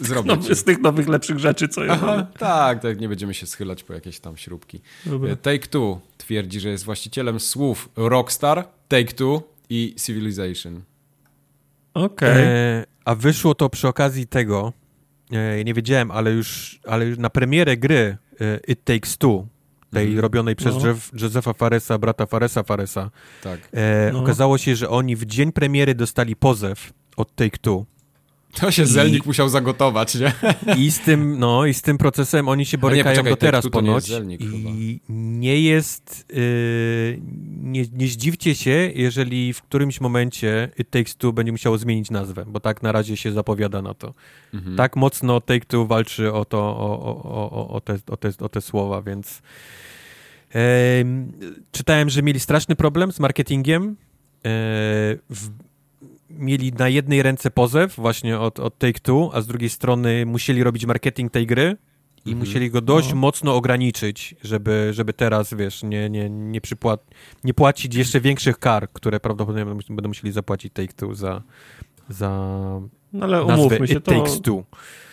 Zrobić. 0.08 0.28
nowy, 0.28 0.54
z 0.54 0.64
tych 0.64 0.80
nowych, 0.80 1.08
lepszych 1.08 1.38
rzeczy, 1.38 1.68
co 1.68 1.84
ja 1.84 1.92
Aha, 1.92 2.26
tak, 2.38 2.82
tak, 2.82 3.00
nie 3.00 3.08
będziemy 3.08 3.34
się 3.34 3.46
schylać 3.46 3.84
po 3.84 3.92
jakieś 3.92 4.20
tam 4.20 4.36
śrubki. 4.36 4.80
Dobra. 5.06 5.36
Take 5.36 5.66
Two 5.66 6.00
twierdzi, 6.18 6.60
że 6.60 6.68
jest 6.68 6.84
właścicielem 6.84 7.40
słów 7.40 7.88
Rockstar, 7.96 8.64
Take 8.88 9.12
Two 9.12 9.42
i 9.70 9.94
Civilization. 10.06 10.82
Okej. 11.94 12.42
E, 12.44 12.84
a 13.04 13.14
wyszło 13.14 13.54
to 13.54 13.68
przy 13.68 13.88
okazji 13.88 14.26
tego, 14.26 14.72
e, 15.32 15.64
nie 15.64 15.74
wiedziałem, 15.74 16.10
ale 16.10 16.30
już, 16.32 16.80
ale 16.86 17.06
już 17.06 17.18
na 17.18 17.30
premierę 17.30 17.76
gry 17.76 18.16
e, 18.40 18.60
It 18.68 18.84
Takes 18.84 19.18
Two, 19.18 19.46
tej 19.92 20.04
Mhm. 20.06 20.20
robionej 20.20 20.56
przez 20.56 20.74
No. 20.76 20.86
Jeff, 20.86 21.10
Josepha 21.22 21.52
Faresa, 21.52 21.98
brata 21.98 22.26
Faresa 22.26 22.62
Faresa, 22.62 23.10
Tak. 23.42 23.60
e, 23.72 24.10
No. 24.12 24.18
okazało 24.20 24.58
się, 24.58 24.76
że 24.76 24.88
oni 24.88 25.16
w 25.16 25.24
dzień 25.26 25.52
premiery 25.52 25.94
dostali 25.94 26.36
pozew 26.36 26.92
od 27.16 27.34
Take 27.34 27.58
Two. 27.58 27.84
To 28.60 28.70
się 28.70 28.82
I- 28.82 28.86
Zelnik 28.86 29.26
musiał 29.26 29.48
zagotować, 29.48 30.14
nie? 30.14 30.32
I 30.84 30.90
z 30.90 31.00
tym, 31.00 31.38
no, 31.38 31.66
i 31.66 31.74
z 31.74 31.82
tym 31.82 31.98
procesem 31.98 32.48
oni 32.48 32.66
się 32.66 32.78
borykają 32.78 33.14
poczekaj, 33.14 33.32
do 33.32 33.36
teraz 33.36 33.64
nie 33.64 33.70
ponoć. 33.70 33.94
jest 33.94 34.08
Zelnik 34.08 34.40
I 34.40 35.00
nie 35.08 35.60
jest. 35.60 36.26
Yy, 36.34 37.20
nie, 37.62 37.84
nie 37.92 38.06
zdziwcie 38.06 38.54
się, 38.54 38.90
jeżeli 38.94 39.52
w 39.52 39.62
którymś 39.62 40.00
momencie 40.00 40.70
It 40.78 40.90
Takes 40.90 41.16
Two 41.16 41.32
będzie 41.32 41.52
musiało 41.52 41.78
zmienić 41.78 42.10
nazwę, 42.10 42.44
bo 42.48 42.60
tak 42.60 42.82
na 42.82 42.92
razie 42.92 43.16
się 43.16 43.32
zapowiada 43.32 43.82
na 43.82 43.94
to. 43.94 44.14
Mhm. 44.54 44.76
Tak 44.76 44.96
mocno 44.96 45.40
Take 45.40 45.66
Two 45.66 45.86
walczy 45.86 46.32
o 46.32 46.44
to, 46.44 46.58
o, 46.58 47.22
o, 47.24 47.50
o, 47.50 47.68
o, 47.68 47.80
te, 47.80 47.98
o, 48.10 48.16
te, 48.16 48.30
o 48.40 48.48
te 48.48 48.60
słowa, 48.60 49.02
więc. 49.02 49.42
Em, 50.50 51.32
czytałem, 51.72 52.10
że 52.10 52.22
mieli 52.22 52.40
straszny 52.40 52.76
problem 52.76 53.12
z 53.12 53.20
marketingiem. 53.20 53.82
E, 53.88 53.94
w, 55.30 55.50
mieli 56.38 56.72
na 56.72 56.88
jednej 56.88 57.22
ręce 57.22 57.50
pozew 57.50 57.96
właśnie 57.96 58.38
od, 58.38 58.60
od 58.60 58.78
Take-Two, 58.78 59.30
a 59.32 59.40
z 59.40 59.46
drugiej 59.46 59.70
strony 59.70 60.26
musieli 60.26 60.62
robić 60.62 60.86
marketing 60.86 61.32
tej 61.32 61.46
gry 61.46 61.76
i 62.24 62.30
Mhm. 62.30 62.38
musieli 62.38 62.70
go 62.70 62.80
dość 62.80 63.08
No. 63.10 63.16
mocno 63.16 63.54
ograniczyć, 63.56 64.34
żeby, 64.44 64.88
żeby 64.92 65.12
teraz, 65.12 65.54
wiesz, 65.54 65.82
nie, 65.82 66.10
nie, 66.10 66.30
nie, 66.30 66.60
przypła- 66.60 66.98
nie 67.44 67.54
płacić 67.54 67.94
jeszcze 67.94 68.20
większych 68.20 68.58
kar, 68.58 68.88
które 68.92 69.20
prawdopodobnie 69.20 69.74
będą, 69.88 70.08
musieli 70.08 70.32
zapłacić 70.32 70.72
Take-Two 70.72 71.14
za, 71.14 71.42
za 72.08 72.30
No 73.12 73.24
ale 73.26 73.42
umówmy 73.44 73.88
się, 73.88 73.94
It 73.94 74.04
to 74.04 74.12
Takes 74.12 74.40
Two. 74.40 74.64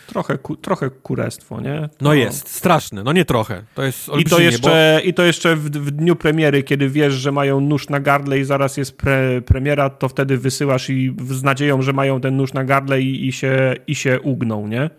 Trochę, 0.09 0.37
ku, 0.37 0.55
trochę 0.55 0.89
kurestwo, 0.89 1.61
nie? 1.61 1.89
No 2.01 2.13
jest, 2.13 2.49
straszne, 2.49 3.03
no 3.03 3.13
nie 3.13 3.25
trochę. 3.25 3.63
To 3.75 3.83
jest 3.83 4.09
I 4.19 4.23
to 4.23 4.35
bo... 4.35 4.41
jeszcze, 4.41 5.01
i 5.05 5.13
to 5.13 5.23
jeszcze 5.23 5.55
w, 5.55 5.63
w 5.69 5.91
dniu 5.91 6.15
premiery, 6.15 6.63
kiedy 6.63 6.89
wiesz, 6.89 7.13
że 7.13 7.31
mają 7.31 7.61
nóż 7.61 7.89
na 7.89 7.99
gardle 7.99 8.39
i 8.39 8.43
zaraz 8.43 8.77
jest 8.77 8.97
pre, 8.97 9.41
premiera, 9.41 9.89
to 9.89 10.09
wtedy 10.09 10.37
wysyłasz 10.37 10.89
i 10.89 11.15
z 11.29 11.43
nadzieją, 11.43 11.81
że 11.81 11.93
mają 11.93 12.21
ten 12.21 12.37
nóż 12.37 12.53
na 12.53 12.63
gardle 12.63 13.01
i, 13.01 13.27
i, 13.27 13.31
się, 13.31 13.75
i 13.87 13.95
się 13.95 14.19
ugną, 14.21 14.67
nie? 14.67 14.89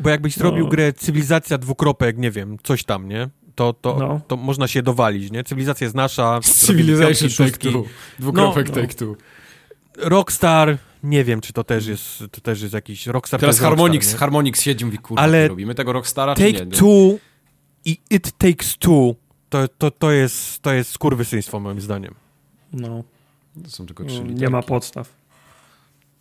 Bo 0.00 0.10
jakbyś 0.10 0.34
zrobił 0.34 0.64
No. 0.64 0.70
grę 0.70 0.92
Cywilizacja 0.92 1.58
dwukropek, 1.58 2.18
nie 2.18 2.30
wiem, 2.30 2.56
coś 2.62 2.84
tam, 2.84 3.08
nie? 3.08 3.28
To, 3.54 3.72
to, 3.72 3.96
No. 4.00 4.20
to 4.28 4.36
można 4.36 4.68
się 4.68 4.82
dowalić, 4.82 5.30
nie? 5.30 5.44
Cywilizacja 5.44 5.84
jest 5.84 5.94
nasza. 5.94 6.40
Civilization 6.66 7.28
robimy 7.28 7.36
piątki, 7.38 7.68
Take. 7.68 7.72
Two. 7.72 7.84
Dwukropek 8.18 8.68
No, 8.68 8.74
Take 8.74 8.94
Two. 8.94 9.16
Rockstar, 9.98 10.78
nie 11.06 11.24
wiem, 11.24 11.40
czy 11.40 11.52
to 11.52 11.64
też 11.64 11.86
jest, 11.86 12.18
to 12.30 12.40
też 12.40 12.62
jest 12.62 12.74
jakiś 12.74 13.06
Rockstar. 13.06 13.40
Teraz 13.40 13.56
jest 13.56 13.62
Harmonix, 13.62 13.94
Rockstar, 14.06 14.14
nie? 14.14 14.18
Harmonix 14.20 14.62
siedzi 14.62 14.82
i 14.82 14.86
mówi, 14.86 14.98
kurwa, 14.98 15.22
Ale 15.22 15.48
robimy 15.48 15.74
tego 15.74 15.92
Rockstara, 15.92 16.34
czy 16.34 16.52
Take 16.52 16.64
nie? 16.66 16.72
Two 16.72 17.18
i 17.84 17.98
It 18.10 18.32
Takes 18.38 18.76
Two 18.78 19.14
to, 19.48 19.68
to, 19.68 19.90
to 19.90 20.10
jest, 20.12 20.62
to 20.62 20.72
jest 20.72 20.90
skurwysyństwo 20.92 21.60
moim 21.60 21.80
zdaniem. 21.80 22.14
No, 22.72 23.04
To 23.64 23.70
są 23.70 23.86
tylko 23.86 24.04
trzy 24.04 24.20
nie 24.20 24.28
literki. 24.28 24.52
ma 24.52 24.62
podstaw. 24.62 25.12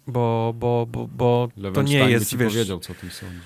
Bo, 0.07 0.53
bo, 0.59 0.85
bo, 0.91 1.07
bo 1.07 1.49
to 1.55 1.59
nie 1.59 1.63
Lewenstein 1.63 2.05
by 2.05 2.11
jest, 2.11 2.29
ci 2.29 2.37
wiesz, 2.37 2.53
powiedział, 2.53 2.79
co 2.79 2.91
o 2.93 2.95
tym 2.95 3.11
sądzi. 3.11 3.39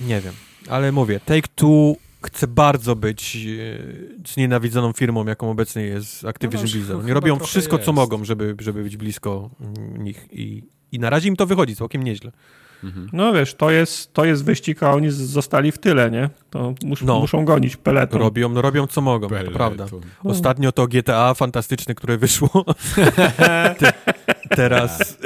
nie 0.00 0.20
wiem. 0.20 0.34
Ale 0.68 0.92
mówię, 0.92 1.20
Take-Two 1.26 1.94
chce 2.22 2.46
bardzo 2.46 2.96
być 2.96 3.36
e, 3.36 4.28
znienawidzoną 4.32 4.92
firmą, 4.92 5.26
jaką 5.26 5.50
obecnie 5.50 5.82
jest 5.82 6.24
Activision 6.24 6.62
No, 6.62 6.68
no, 6.68 6.72
Blizzard. 6.72 7.00
Oni 7.00 7.12
robią 7.12 7.38
wszystko, 7.38 7.78
co 7.78 7.82
jest. 7.82 7.94
mogą, 7.94 8.24
żeby, 8.24 8.56
żeby 8.58 8.82
być 8.82 8.96
blisko 8.96 9.50
nich 9.98 10.28
i, 10.32 10.62
i 10.92 10.98
na 10.98 11.10
razie 11.10 11.28
im 11.28 11.36
to 11.36 11.46
wychodzi 11.46 11.76
całkiem 11.76 12.02
nieźle. 12.02 12.32
Mhm. 12.84 13.08
No 13.12 13.32
wiesz, 13.32 13.54
to 13.54 13.70
jest, 13.70 14.12
to 14.14 14.24
jest 14.24 14.44
wyścig, 14.44 14.82
a 14.82 14.92
oni 14.92 15.10
zostali 15.10 15.72
w 15.72 15.78
tyle, 15.78 16.10
nie? 16.10 16.30
To 16.50 16.74
mus, 16.84 17.02
No. 17.02 17.20
muszą 17.20 17.44
gonić 17.44 17.76
peleton. 17.76 18.20
Robią, 18.20 18.48
no 18.48 18.62
robią 18.62 18.86
co 18.86 19.00
mogą, 19.00 19.28
to 19.28 19.34
Peleton. 19.34 19.54
prawda. 19.54 19.86
Ostatnio 20.24 20.72
to 20.72 20.86
GTA 20.86 21.34
fantastyczne, 21.34 21.94
które 21.94 22.16
wyszło. 22.18 22.48
Te, 23.78 23.92
teraz, 24.56 25.18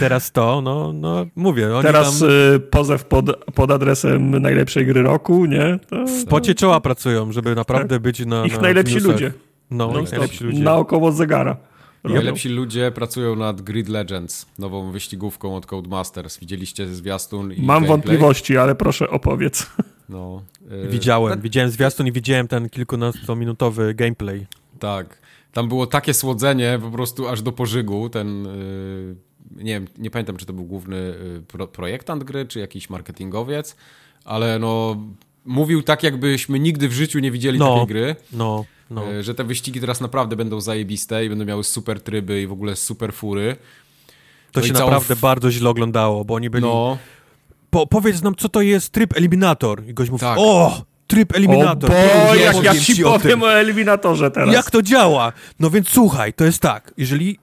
teraz 0.00 0.32
to, 0.32 0.60
no, 0.60 0.92
no 0.92 1.26
mówię, 1.36 1.74
oni 1.74 1.82
Teraz 1.82 2.18
tam 2.20 2.28
y, 2.56 2.60
pozew 2.60 3.04
pod, 3.04 3.44
pod 3.54 3.70
adresem 3.70 4.30
najlepszej 4.42 4.86
gry 4.86 5.02
roku, 5.02 5.46
nie? 5.46 5.78
To, 5.90 6.06
w 6.06 6.24
pocie 6.24 6.54
czoła 6.54 6.80
pracują, 6.80 7.32
żeby 7.32 7.54
naprawdę 7.54 8.00
być 8.00 8.26
na 8.26 8.44
ich 8.46 8.56
na 8.56 8.60
najlepsi 8.62 8.94
newsach. 8.94 9.12
ludzie. 9.12 9.32
No, 9.70 9.86
No, 9.92 10.02
najlepsi 10.10 10.44
ludzie. 10.44 10.62
Naokoło 10.62 11.12
zegara. 11.12 11.56
Robią. 12.02 12.14
Najlepsi 12.14 12.48
ludzie 12.48 12.90
pracują 12.90 13.36
nad 13.36 13.60
Grid 13.62 13.88
Legends, 13.88 14.46
nową 14.58 14.90
wyścigówką 14.90 15.56
od 15.56 15.66
Codemasters. 15.66 16.38
Widzieliście 16.38 16.86
zwiastun 16.88 17.52
i 17.52 17.56
Mam 17.56 17.66
gameplay? 17.66 17.88
wątpliwości, 17.88 18.56
ale 18.56 18.74
proszę 18.74 19.10
opowiedz. 19.10 19.66
No, 20.08 20.42
y, 20.84 20.88
Widziałem, 20.88 21.40
widziałem 21.40 21.70
zwiastun 21.70 22.06
i 22.06 22.12
widziałem 22.12 22.48
ten 22.48 22.68
kilkunastominutowy 22.68 23.94
gameplay. 23.94 24.46
Tak. 24.78 25.20
Tam 25.52 25.68
było 25.68 25.86
takie 25.86 26.14
słodzenie 26.14 26.78
po 26.82 26.90
prostu 26.90 27.28
aż 27.28 27.42
do 27.42 27.52
pożygu. 27.52 28.08
Ten, 28.08 28.46
y, 28.46 29.16
nie 29.56 29.72
wiem, 29.72 29.86
nie 29.98 30.10
pamiętam, 30.10 30.36
czy 30.36 30.46
to 30.46 30.52
był 30.52 30.64
główny 30.64 30.96
y, 30.96 31.42
pro, 31.48 31.66
projektant 31.66 32.24
gry, 32.24 32.46
czy 32.46 32.58
jakiś 32.60 32.90
marketingowiec, 32.90 33.76
ale 34.24 34.58
no 34.58 34.96
mówił 35.44 35.82
tak, 35.82 36.02
jakbyśmy 36.02 36.58
nigdy 36.58 36.88
w 36.88 36.92
życiu 36.92 37.18
nie 37.18 37.30
widzieli 37.30 37.58
No. 37.58 37.72
takiej 37.74 37.86
gry, 37.86 38.16
No, 38.32 38.64
no. 38.90 39.12
y, 39.12 39.22
że 39.22 39.34
te 39.34 39.44
wyścigi 39.44 39.80
teraz 39.80 40.00
naprawdę 40.00 40.36
będą 40.36 40.60
zajebiste 40.60 41.24
i 41.24 41.28
będą 41.28 41.44
miały 41.44 41.64
super 41.64 42.00
tryby 42.00 42.42
i 42.42 42.46
w 42.46 42.52
ogóle 42.52 42.76
super 42.76 43.12
fury. 43.14 43.56
To 44.52 44.60
no 44.60 44.66
się 44.66 44.72
naprawdę 44.72 45.14
f- 45.14 45.20
bardzo 45.20 45.50
źle 45.50 45.70
oglądało, 45.70 46.24
bo 46.24 46.34
oni 46.34 46.50
byli... 46.50 46.64
No, 46.64 46.98
Po, 47.70 47.86
powiedz 47.86 48.22
nam, 48.22 48.34
co 48.34 48.48
to 48.48 48.60
jest 48.60 48.90
tryb 48.92 49.16
eliminator. 49.16 49.82
I 49.88 49.94
gość 49.94 50.10
mówi, 50.10 50.20
Tak. 50.20 50.38
o, 50.40 50.82
tryb 51.06 51.36
eliminator. 51.36 51.90
O, 51.90 51.94
bo 52.28 52.34
jak 52.34 52.62
ja 52.62 52.74
ci 52.74 53.04
o 53.04 53.12
powiem 53.12 53.20
tym. 53.30 53.42
o 53.42 53.52
eliminatorze 53.52 54.30
teraz. 54.30 54.54
Jak 54.54 54.70
to 54.70 54.82
działa? 54.82 55.32
No 55.60 55.70
więc 55.70 55.88
słuchaj, 55.88 56.32
to 56.32 56.44
jest 56.44 56.58
tak, 56.62 56.94
jeżeli, 56.96 57.38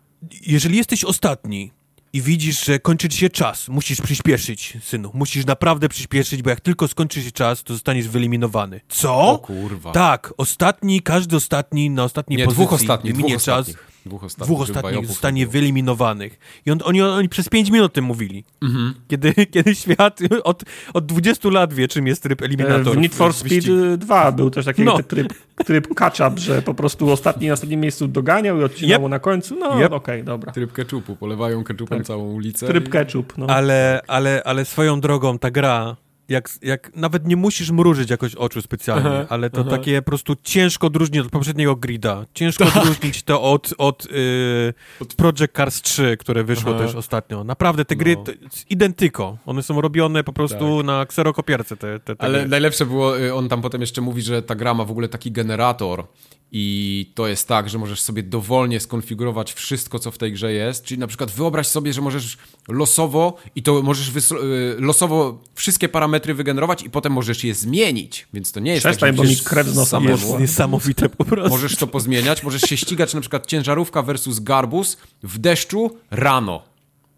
jeżeli 0.48 0.78
jesteś 0.78 1.04
ostatni 1.04 1.72
i 2.14 2.22
widzisz, 2.22 2.66
że 2.66 2.80
kończy 2.80 3.10
ci 3.10 3.18
się 3.18 3.30
czas, 3.30 3.68
musisz 3.68 4.02
przyspieszyć, 4.02 4.78
synu. 4.84 5.12
Musisz 5.14 5.46
naprawdę 5.46 5.90
przyspieszyć, 5.90 6.42
bo 6.42 6.50
jak 6.50 6.62
tylko 6.62 6.88
skończy 6.88 7.24
się 7.24 7.32
czas, 7.32 7.64
to 7.64 7.74
zostaniesz 7.74 8.08
wyeliminowany. 8.08 8.82
Co? 8.90 9.16
o 9.32 9.38
kurwa. 9.40 9.92
Tak, 9.92 10.34
ostatni, 10.38 11.02
każdy 11.02 11.36
ostatni 11.36 11.90
na 11.90 12.04
ostatniej 12.04 12.38
Nie, 12.38 12.46
pozycji 12.46 12.66
dwóch 12.66 12.74
ostatnich, 12.74 13.14
wyminie 13.16 13.36
dwóch 13.36 13.46
czas. 13.46 13.60
ostatnich. 13.60 13.87
Dwóch 14.08 14.24
ostatnich, 14.24 14.48
Dwóch 14.56 14.62
ostatnich 14.70 15.06
zostanie 15.08 15.48
wyeliminowanych. 15.48 16.40
I 16.66 16.72
on, 16.72 16.80
oni, 16.84 17.02
oni 17.02 17.30
przez 17.30 17.50
5 17.50 17.70
minut 17.72 17.86
o 17.86 17.90
tym 17.90 18.06
mówili. 18.06 18.44
Mhm. 18.62 18.94
Kiedy, 19.08 19.34
kiedy 19.54 19.76
świat 19.76 20.20
od, 20.44 20.64
od 20.94 21.06
20 21.06 21.50
lat 21.50 21.74
wie, 21.74 21.88
czym 21.88 22.08
jest 22.08 22.24
tryb 22.24 22.42
E, 22.42 22.46
eliminator. 22.46 22.96
W 22.96 22.98
Need 22.98 23.16
for 23.16 23.34
Speed 23.34 23.56
wyścigu. 23.56 23.98
2 23.98 24.32
był 24.32 24.50
też 24.50 24.66
taki 24.66 24.84
No. 24.84 25.04
tryb, 25.04 25.34
tryb 25.66 25.88
catch-up, 25.96 26.38
że 26.42 26.62
po 26.62 26.74
prostu 26.74 27.12
ostatni 27.12 27.48
na 27.48 27.54
ostatnim 27.54 27.80
miejscu 27.82 28.08
doganiał 28.08 28.60
i 28.60 28.64
odcinało 28.64 29.04
Yep. 29.06 29.10
na 29.12 29.20
końcu. 29.20 29.56
No 29.60 29.80
Yep. 29.82 29.92
okej, 29.92 30.24
dobra. 30.24 30.52
Tryb 30.52 30.72
ketchupu, 30.72 31.16
polewają 31.16 31.64
ketchupem 31.64 31.98
Tak. 31.98 32.08
całą 32.08 32.34
ulicę. 32.34 32.68
Tryb 32.68 32.88
i- 32.88 32.92
ketchup, 32.92 33.34
no. 33.38 33.48
Ale, 33.48 34.02
ale, 34.08 34.42
ale 34.46 34.66
swoją 34.66 35.02
drogą 35.02 35.40
ta 35.40 35.52
gra, 35.52 35.96
jak, 36.30 36.50
jak 36.62 36.96
nawet 36.96 37.28
nie 37.28 37.36
musisz 37.36 37.72
mrużyć 37.72 38.10
jakoś 38.10 38.36
oczu 38.36 38.62
specjalnie, 38.62 39.10
Aha, 39.10 39.26
ale 39.30 39.50
to 39.50 39.62
aha. 39.62 39.70
takie 39.70 40.02
po 40.02 40.06
prostu 40.06 40.36
ciężko 40.44 40.88
odróżnić 40.88 41.22
od 41.22 41.30
poprzedniego 41.30 41.76
grida. 41.76 42.26
Ciężko 42.34 42.66
Tak. 42.66 42.78
odróżnić 42.78 43.24
to 43.24 43.42
od, 43.42 43.74
od 43.78 44.06
y, 44.06 44.74
Project 45.18 45.54
Cars 45.58 45.82
3, 45.82 46.18
które 46.20 46.44
wyszło 46.44 46.72
Aha. 46.76 46.84
też 46.86 46.96
ostatnio. 46.96 47.44
Naprawdę 47.44 47.86
te 47.86 47.96
gry 47.96 48.16
No. 48.16 48.24
to 48.24 48.32
identyko. 48.70 49.38
One 49.46 49.64
są 49.64 49.82
robione 49.82 50.24
po 50.24 50.34
prostu 50.34 50.84
na 50.84 51.06
kserokopiarce 51.06 51.78
te, 51.78 52.00
te, 52.00 52.16
te 52.16 52.24
Ale 52.24 52.40
gry. 52.40 52.50
najlepsze 52.50 52.86
było, 52.86 53.20
y, 53.20 53.34
on 53.34 53.50
tam 53.50 53.62
potem 53.62 53.82
jeszcze 53.82 54.02
mówi, 54.02 54.22
że 54.22 54.42
ta 54.44 54.56
gra 54.56 54.74
ma 54.74 54.86
w 54.86 54.92
ogóle 54.92 55.08
taki 55.08 55.32
generator 55.32 56.04
i 56.52 57.12
to 57.16 57.28
jest 57.28 57.48
tak, 57.48 57.70
że 57.70 57.78
możesz 57.78 58.02
sobie 58.02 58.24
dowolnie 58.24 58.80
skonfigurować 58.80 59.54
wszystko, 59.54 60.00
co 60.00 60.12
w 60.12 60.18
tej 60.18 60.34
grze 60.34 60.54
jest. 60.54 60.84
Czyli 60.84 61.00
na 61.00 61.08
przykład 61.08 61.32
wyobraź 61.32 61.68
sobie, 61.68 61.94
że 61.94 62.02
możesz 62.02 62.38
losowo 62.68 63.38
i 63.56 63.64
to 63.64 63.82
możesz 63.82 64.32
y, 64.32 64.76
losowo 64.80 65.42
wszystkie 65.56 65.90
parametry 65.90 66.34
wygenerować 66.34 66.84
i 66.84 66.90
potem 66.90 67.14
możesz 67.14 67.44
je 67.44 67.54
zmienić. 67.56 68.28
Więc 68.34 68.52
to 68.52 68.60
nie 68.60 68.72
jest 68.74 68.86
Przestań, 68.86 69.10
tak, 69.10 69.16
bo 69.16 69.24
mi 69.24 69.38
krew 69.38 69.68
z 69.68 69.76
nosa 69.76 69.98
samemu- 69.98 70.10
jest 70.10 70.40
niesamowite 70.40 71.10
po 71.10 71.26
prostu. 71.26 71.50
Możesz 71.50 71.76
to 71.76 71.88
pozmieniać, 71.88 72.44
możesz 72.44 72.62
się 72.62 72.78
ścigać 72.78 73.14
na 73.14 73.22
przykład 73.22 73.46
ciężarówka 73.46 74.02
versus 74.02 74.40
garbus 74.40 74.98
w 75.24 75.38
deszczu 75.38 75.98
rano. 76.12 76.64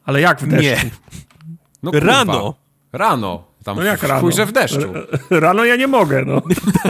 Ale 0.06 0.22
jak 0.22 0.42
w 0.42 0.48
deszczu? 0.48 0.86
Nie. 0.86 0.92
No, 1.84 1.92
kurwa. 1.92 2.08
Rano. 2.08 2.56
Rano. 2.92 3.49
Tam 3.70 3.78
No 3.78 3.84
jak 3.84 4.00
w- 4.00 4.04
rano? 4.04 4.30
W 4.46 4.52
deszczu. 4.52 4.94
Rano 5.30 5.66
ja 5.66 5.76
nie 5.76 5.88
mogę, 5.88 6.26
no. 6.26 6.42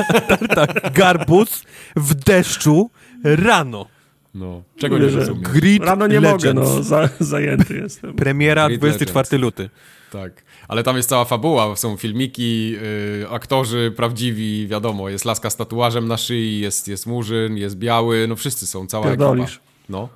Tak, 0.56 0.94
garbus 0.94 1.64
w 1.96 2.14
deszczu 2.16 2.90
rano. 3.24 3.86
No. 4.34 4.64
Czego 4.78 4.98
nie 4.98 5.06
rozumiem? 5.08 5.42
Grid 5.42 5.84
Rano 5.84 6.08
nie 6.08 6.20
Legends. 6.20 6.44
mogę, 6.46 6.54
no. 6.78 6.84
Za, 6.84 7.10
zajęty 7.20 7.78
jestem. 7.78 8.14
Premiera 8.14 8.68
Grid 8.68 8.80
24 8.80 9.38
luty. 9.38 9.70
Tak, 10.12 10.44
ale 10.68 10.84
tam 10.84 10.98
jest 10.98 11.10
cała 11.10 11.26
fabuła, 11.26 11.76
są 11.76 11.98
filmiki, 11.98 12.70
yy, 12.72 13.28
aktorzy 13.30 13.94
prawdziwi, 13.96 14.68
wiadomo, 14.68 15.10
jest 15.10 15.26
laska 15.26 15.50
z 15.50 15.56
tatuażem 15.56 16.08
na 16.08 16.18
szyi, 16.18 16.60
jest, 16.60 16.88
jest 16.88 17.08
murzyn, 17.08 17.58
jest 17.58 17.78
biały, 17.78 18.26
no 18.28 18.36
wszyscy 18.36 18.68
są, 18.68 18.88
cała 18.88 19.06
Pierdolisz. 19.06 19.50
ekipa. 19.56 19.64
No, 19.90 20.10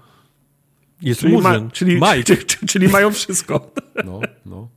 Jest 1.02 1.20
Czyli, 1.22 1.38
ma, 1.38 1.50
Murzyn, 1.50 1.72
czyli, 1.72 1.96
Mike. 1.96 2.24
czyli, 2.46 2.68
czyli 2.68 2.88
mają 2.88 3.12
wszystko. 3.12 3.72
no, 4.06 4.20
no. 4.46 4.68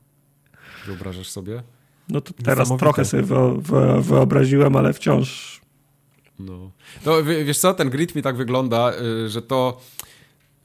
Wyobrażasz 0.86 1.28
sobie? 1.28 1.62
No 2.08 2.20
to 2.20 2.32
teraz 2.44 2.68
trochę 2.78 3.04
sobie 3.04 3.22
wyo, 3.22 3.54
wyo, 3.54 4.02
wyobraziłem, 4.02 4.76
ale 4.76 4.92
wciąż 4.92 5.60
No. 6.38 6.70
Wie- 7.24 7.44
wiesz 7.44 7.58
co, 7.58 7.74
ten 7.74 7.90
grid 7.90 8.14
mi 8.14 8.22
tak 8.22 8.36
wygląda, 8.36 8.92
yy, 8.94 9.28
że 9.28 9.42
to 9.42 9.80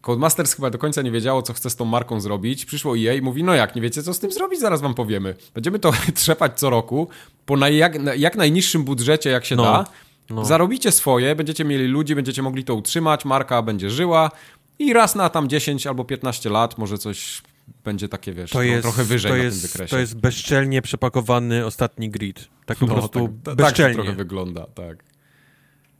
Codemasters 0.01 0.53
chyba 0.55 0.69
do 0.69 0.77
końca 0.77 1.01
nie 1.01 1.11
wiedziało, 1.11 1.41
co 1.41 1.53
chce 1.53 1.69
z 1.69 1.75
tą 1.75 1.85
marką 1.85 2.19
zrobić. 2.21 2.65
Przyszło 2.65 2.97
EA 2.97 3.13
i 3.13 3.21
mówi, 3.21 3.43
no 3.43 3.53
jak, 3.53 3.75
nie 3.75 3.81
wiecie, 3.81 4.03
co 4.03 4.13
z 4.13 4.19
tym 4.19 4.31
zrobić? 4.31 4.59
Zaraz 4.59 4.81
wam 4.81 4.93
powiemy. 4.93 5.35
Będziemy 5.53 5.79
to 5.79 5.91
trzepać 6.15 6.59
co 6.59 6.69
roku, 6.69 7.07
po 7.45 7.57
naj, 7.57 7.77
jak, 7.77 8.17
jak 8.17 8.35
najniższym 8.35 8.83
budżecie, 8.83 9.29
jak 9.29 9.45
się 9.45 9.55
No, 9.55 9.63
da. 9.63 9.85
no. 10.29 10.45
Zarobicie 10.45 10.91
swoje, 10.91 11.35
będziecie 11.35 11.65
mieli 11.65 11.87
ludzi, 11.87 12.15
będziecie 12.15 12.41
mogli 12.41 12.63
to 12.63 12.75
utrzymać, 12.75 13.25
marka 13.25 13.61
będzie 13.61 13.89
żyła 13.89 14.31
i 14.79 14.93
raz 14.93 15.15
na 15.15 15.29
tam 15.29 15.49
10 15.49 15.87
albo 15.87 16.03
15 16.05 16.49
lat 16.49 16.77
może 16.77 16.97
coś 16.97 17.41
będzie 17.83 18.09
takie, 18.09 18.33
wiesz, 18.33 18.51
To 18.51 18.57
no, 18.57 18.63
jest, 18.63 18.81
trochę 18.81 19.03
wyżej 19.03 19.31
to 19.31 19.37
na 19.37 19.43
jest, 19.43 19.61
tym 19.61 19.69
wykresie. 19.69 19.91
To 19.91 19.99
jest 19.99 20.15
bezczelnie 20.15 20.81
przepakowany 20.81 21.65
ostatni 21.65 22.09
grid. 22.09 22.49
Tak 22.65 22.77
po 22.77 22.85
no, 22.85 22.93
prostu 22.93 23.27
tak, 23.27 23.37
tak 23.43 23.55
to 23.57 23.63
bezczelnie. 23.63 23.95
trochę 23.95 24.13
wygląda, 24.13 24.65
tak. 24.65 25.10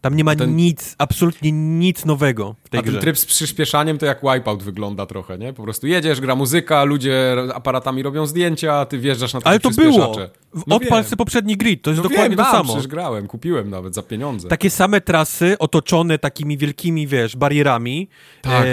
Tam 0.01 0.15
nie 0.15 0.23
ma 0.23 0.35
ten- 0.35 0.55
nic, 0.55 0.95
absolutnie 0.97 1.51
nic 1.51 2.05
nowego 2.05 2.55
w 2.63 2.69
tej 2.69 2.79
A 2.79 2.83
ten 2.83 2.91
grze. 2.91 3.01
tryb 3.01 3.17
z 3.17 3.25
przyspieszaniem 3.25 3.97
to 3.97 4.05
jak 4.05 4.19
Wipeout 4.21 4.63
wygląda 4.63 5.05
trochę, 5.05 5.37
nie? 5.37 5.53
Po 5.53 5.63
prostu 5.63 5.87
jedziesz, 5.87 6.21
gra 6.21 6.35
muzyka, 6.35 6.83
ludzie 6.83 7.35
aparatami 7.53 8.03
robią 8.03 8.25
zdjęcia, 8.25 8.73
a 8.73 8.85
ty 8.85 8.99
wjeżdżasz 8.99 9.33
na 9.33 9.39
takie 9.41 9.49
Ale 9.49 9.59
to 9.59 9.69
było. 9.69 10.15
No 10.67 10.75
Odpal 10.75 11.03
sobie 11.03 11.17
poprzedni 11.17 11.57
grid, 11.57 11.81
to 11.81 11.89
jest 11.89 12.03
No 12.03 12.09
dokładnie 12.09 12.35
wiem, 12.35 12.45
to 12.45 12.51
samo. 12.51 12.63
przecież 12.63 12.87
grałem, 12.87 13.27
kupiłem 13.27 13.69
nawet 13.69 13.95
za 13.95 14.01
pieniądze. 14.03 14.47
Takie 14.47 14.69
same 14.69 15.01
trasy 15.01 15.57
otoczone 15.59 16.19
takimi 16.19 16.57
wielkimi, 16.57 17.07
wiesz, 17.07 17.35
barierami, 17.35 18.07
Tak. 18.41 18.65
e, 18.65 18.67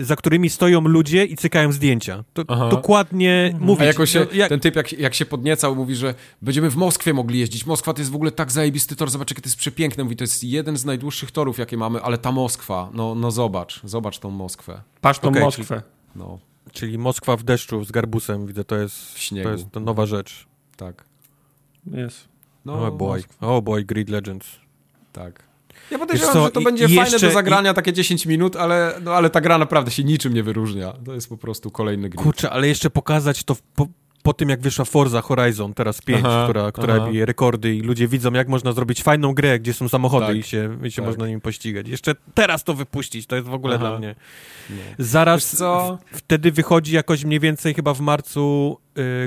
e, 0.00 0.04
za 0.04 0.16
którymi 0.16 0.50
stoją 0.50 0.80
ludzie 0.80 1.24
i 1.24 1.36
cykają 1.36 1.72
zdjęcia. 1.72 2.24
To 2.32 2.42
Aha. 2.48 2.68
dokładnie 2.68 3.56
mówić. 3.60 3.82
A 3.82 3.84
jako 3.84 4.06
się, 4.06 4.20
no, 4.20 4.26
jak, 4.32 4.48
ten 4.48 4.60
typ 4.60 4.76
jak, 4.76 4.92
jak 4.92 5.14
się 5.14 5.26
podniecał, 5.26 5.76
mówi, 5.76 5.94
że 5.94 6.14
będziemy 6.42 6.70
w 6.70 6.76
Moskwie 6.76 7.14
mogli 7.14 7.38
jeździć. 7.38 7.66
Moskwa 7.66 7.92
to 7.94 8.00
jest 8.00 8.10
w 8.10 8.14
ogóle 8.14 8.30
tak 8.30 8.52
zajebisty 8.52 8.96
tor, 8.96 9.10
zobacz 9.10 9.30
jakie 9.30 9.42
to 9.42 9.46
jest 9.48 9.58
przepiękne. 9.58 10.04
Mówi, 10.04 10.16
to 10.16 10.24
jest 10.24 10.44
jeden 10.52 10.76
z 10.76 10.84
najdłuższych 10.84 11.30
torów, 11.30 11.58
jakie 11.58 11.76
mamy, 11.76 12.02
ale 12.02 12.18
ta 12.18 12.32
Moskwa, 12.32 12.90
no, 12.94 13.14
no 13.14 13.30
zobacz, 13.30 13.80
zobacz 13.84 14.18
tą 14.18 14.30
Moskwę. 14.30 14.80
patrz 15.00 15.18
tą 15.20 15.28
Okej, 15.28 15.42
Moskwę. 15.42 15.82
No, 16.16 16.38
Czyli 16.72 16.98
Moskwa 16.98 17.36
w 17.36 17.42
deszczu 17.42 17.84
z 17.84 17.90
garbusem, 17.90 18.46
widzę, 18.46 18.64
to 18.64 18.76
jest, 18.76 19.14
W 19.14 19.18
śniegu. 19.18 19.48
to 19.48 19.52
jest 19.52 19.70
to 19.70 19.80
nowa 19.80 20.06
rzecz. 20.06 20.46
tak. 20.76 21.04
Jest. 21.86 22.28
No, 22.64 22.72
oh 22.74 22.90
boy, 22.90 23.18
Moskwa, 23.18 23.46
oh 23.46 23.62
boy, 23.62 23.84
Grid 23.84 24.08
Legends. 24.08 24.46
tak. 25.12 25.42
Ja 25.90 25.98
podejrzewam, 25.98 26.32
co, 26.32 26.44
że 26.44 26.50
to 26.50 26.60
i- 26.60 26.64
będzie 26.64 26.84
i 26.84 26.88
fajne 26.88 27.02
jeszcze- 27.10 27.26
do 27.26 27.32
zagrania, 27.32 27.74
takie 27.74 27.92
10 27.92 28.26
minut, 28.26 28.56
ale, 28.56 29.00
no, 29.02 29.12
ale 29.14 29.30
ta 29.30 29.40
gra 29.40 29.58
naprawdę 29.58 29.90
się 29.90 30.04
niczym 30.04 30.34
nie 30.34 30.42
wyróżnia. 30.42 30.92
To 31.04 31.14
jest 31.14 31.28
po 31.28 31.36
prostu 31.36 31.70
kolejny 31.70 32.08
gry. 32.08 32.22
Kurczę, 32.22 32.50
ale 32.50 32.68
jeszcze 32.68 32.90
pokazać 32.90 33.44
to 33.44 33.54
w- 33.54 33.62
po, 33.62 33.86
po 34.22 34.32
tym, 34.32 34.48
jak 34.48 34.60
wyszła 34.60 34.84
Forza 34.84 35.20
Horizon 35.20 35.74
teraz 35.74 36.02
5, 36.02 36.22
Aha, 36.26 36.44
która, 36.44 36.72
która 36.72 36.94
aha. 36.94 37.06
bije 37.10 37.26
rekordy 37.26 37.74
i 37.74 37.80
ludzie 37.80 38.08
widzą, 38.08 38.32
jak 38.32 38.48
można 38.48 38.72
zrobić 38.72 39.02
fajną 39.02 39.34
grę, 39.34 39.58
gdzie 39.58 39.74
są 39.74 39.88
samochody 39.88 40.26
Tak, 40.26 40.36
i 40.36 40.42
się, 40.42 40.78
i 40.82 40.90
się 40.90 41.02
tak. 41.02 41.06
można 41.06 41.26
nim 41.28 41.40
pościgać. 41.40 41.88
Jeszcze 41.88 42.14
teraz 42.34 42.64
to 42.64 42.74
wypuścić, 42.74 43.26
to 43.26 43.36
jest 43.36 43.48
w 43.48 43.54
ogóle 43.54 43.74
Aha. 43.76 43.88
dla 43.88 43.98
mnie. 43.98 44.14
No. 44.70 44.76
Zaraz 44.98 45.54
w, 45.54 45.98
wtedy 46.12 46.52
wychodzi 46.52 46.94
jakoś 46.94 47.24
mniej 47.24 47.40
więcej 47.40 47.74
chyba 47.74 47.94
w 47.94 48.00
marcu 48.00 48.78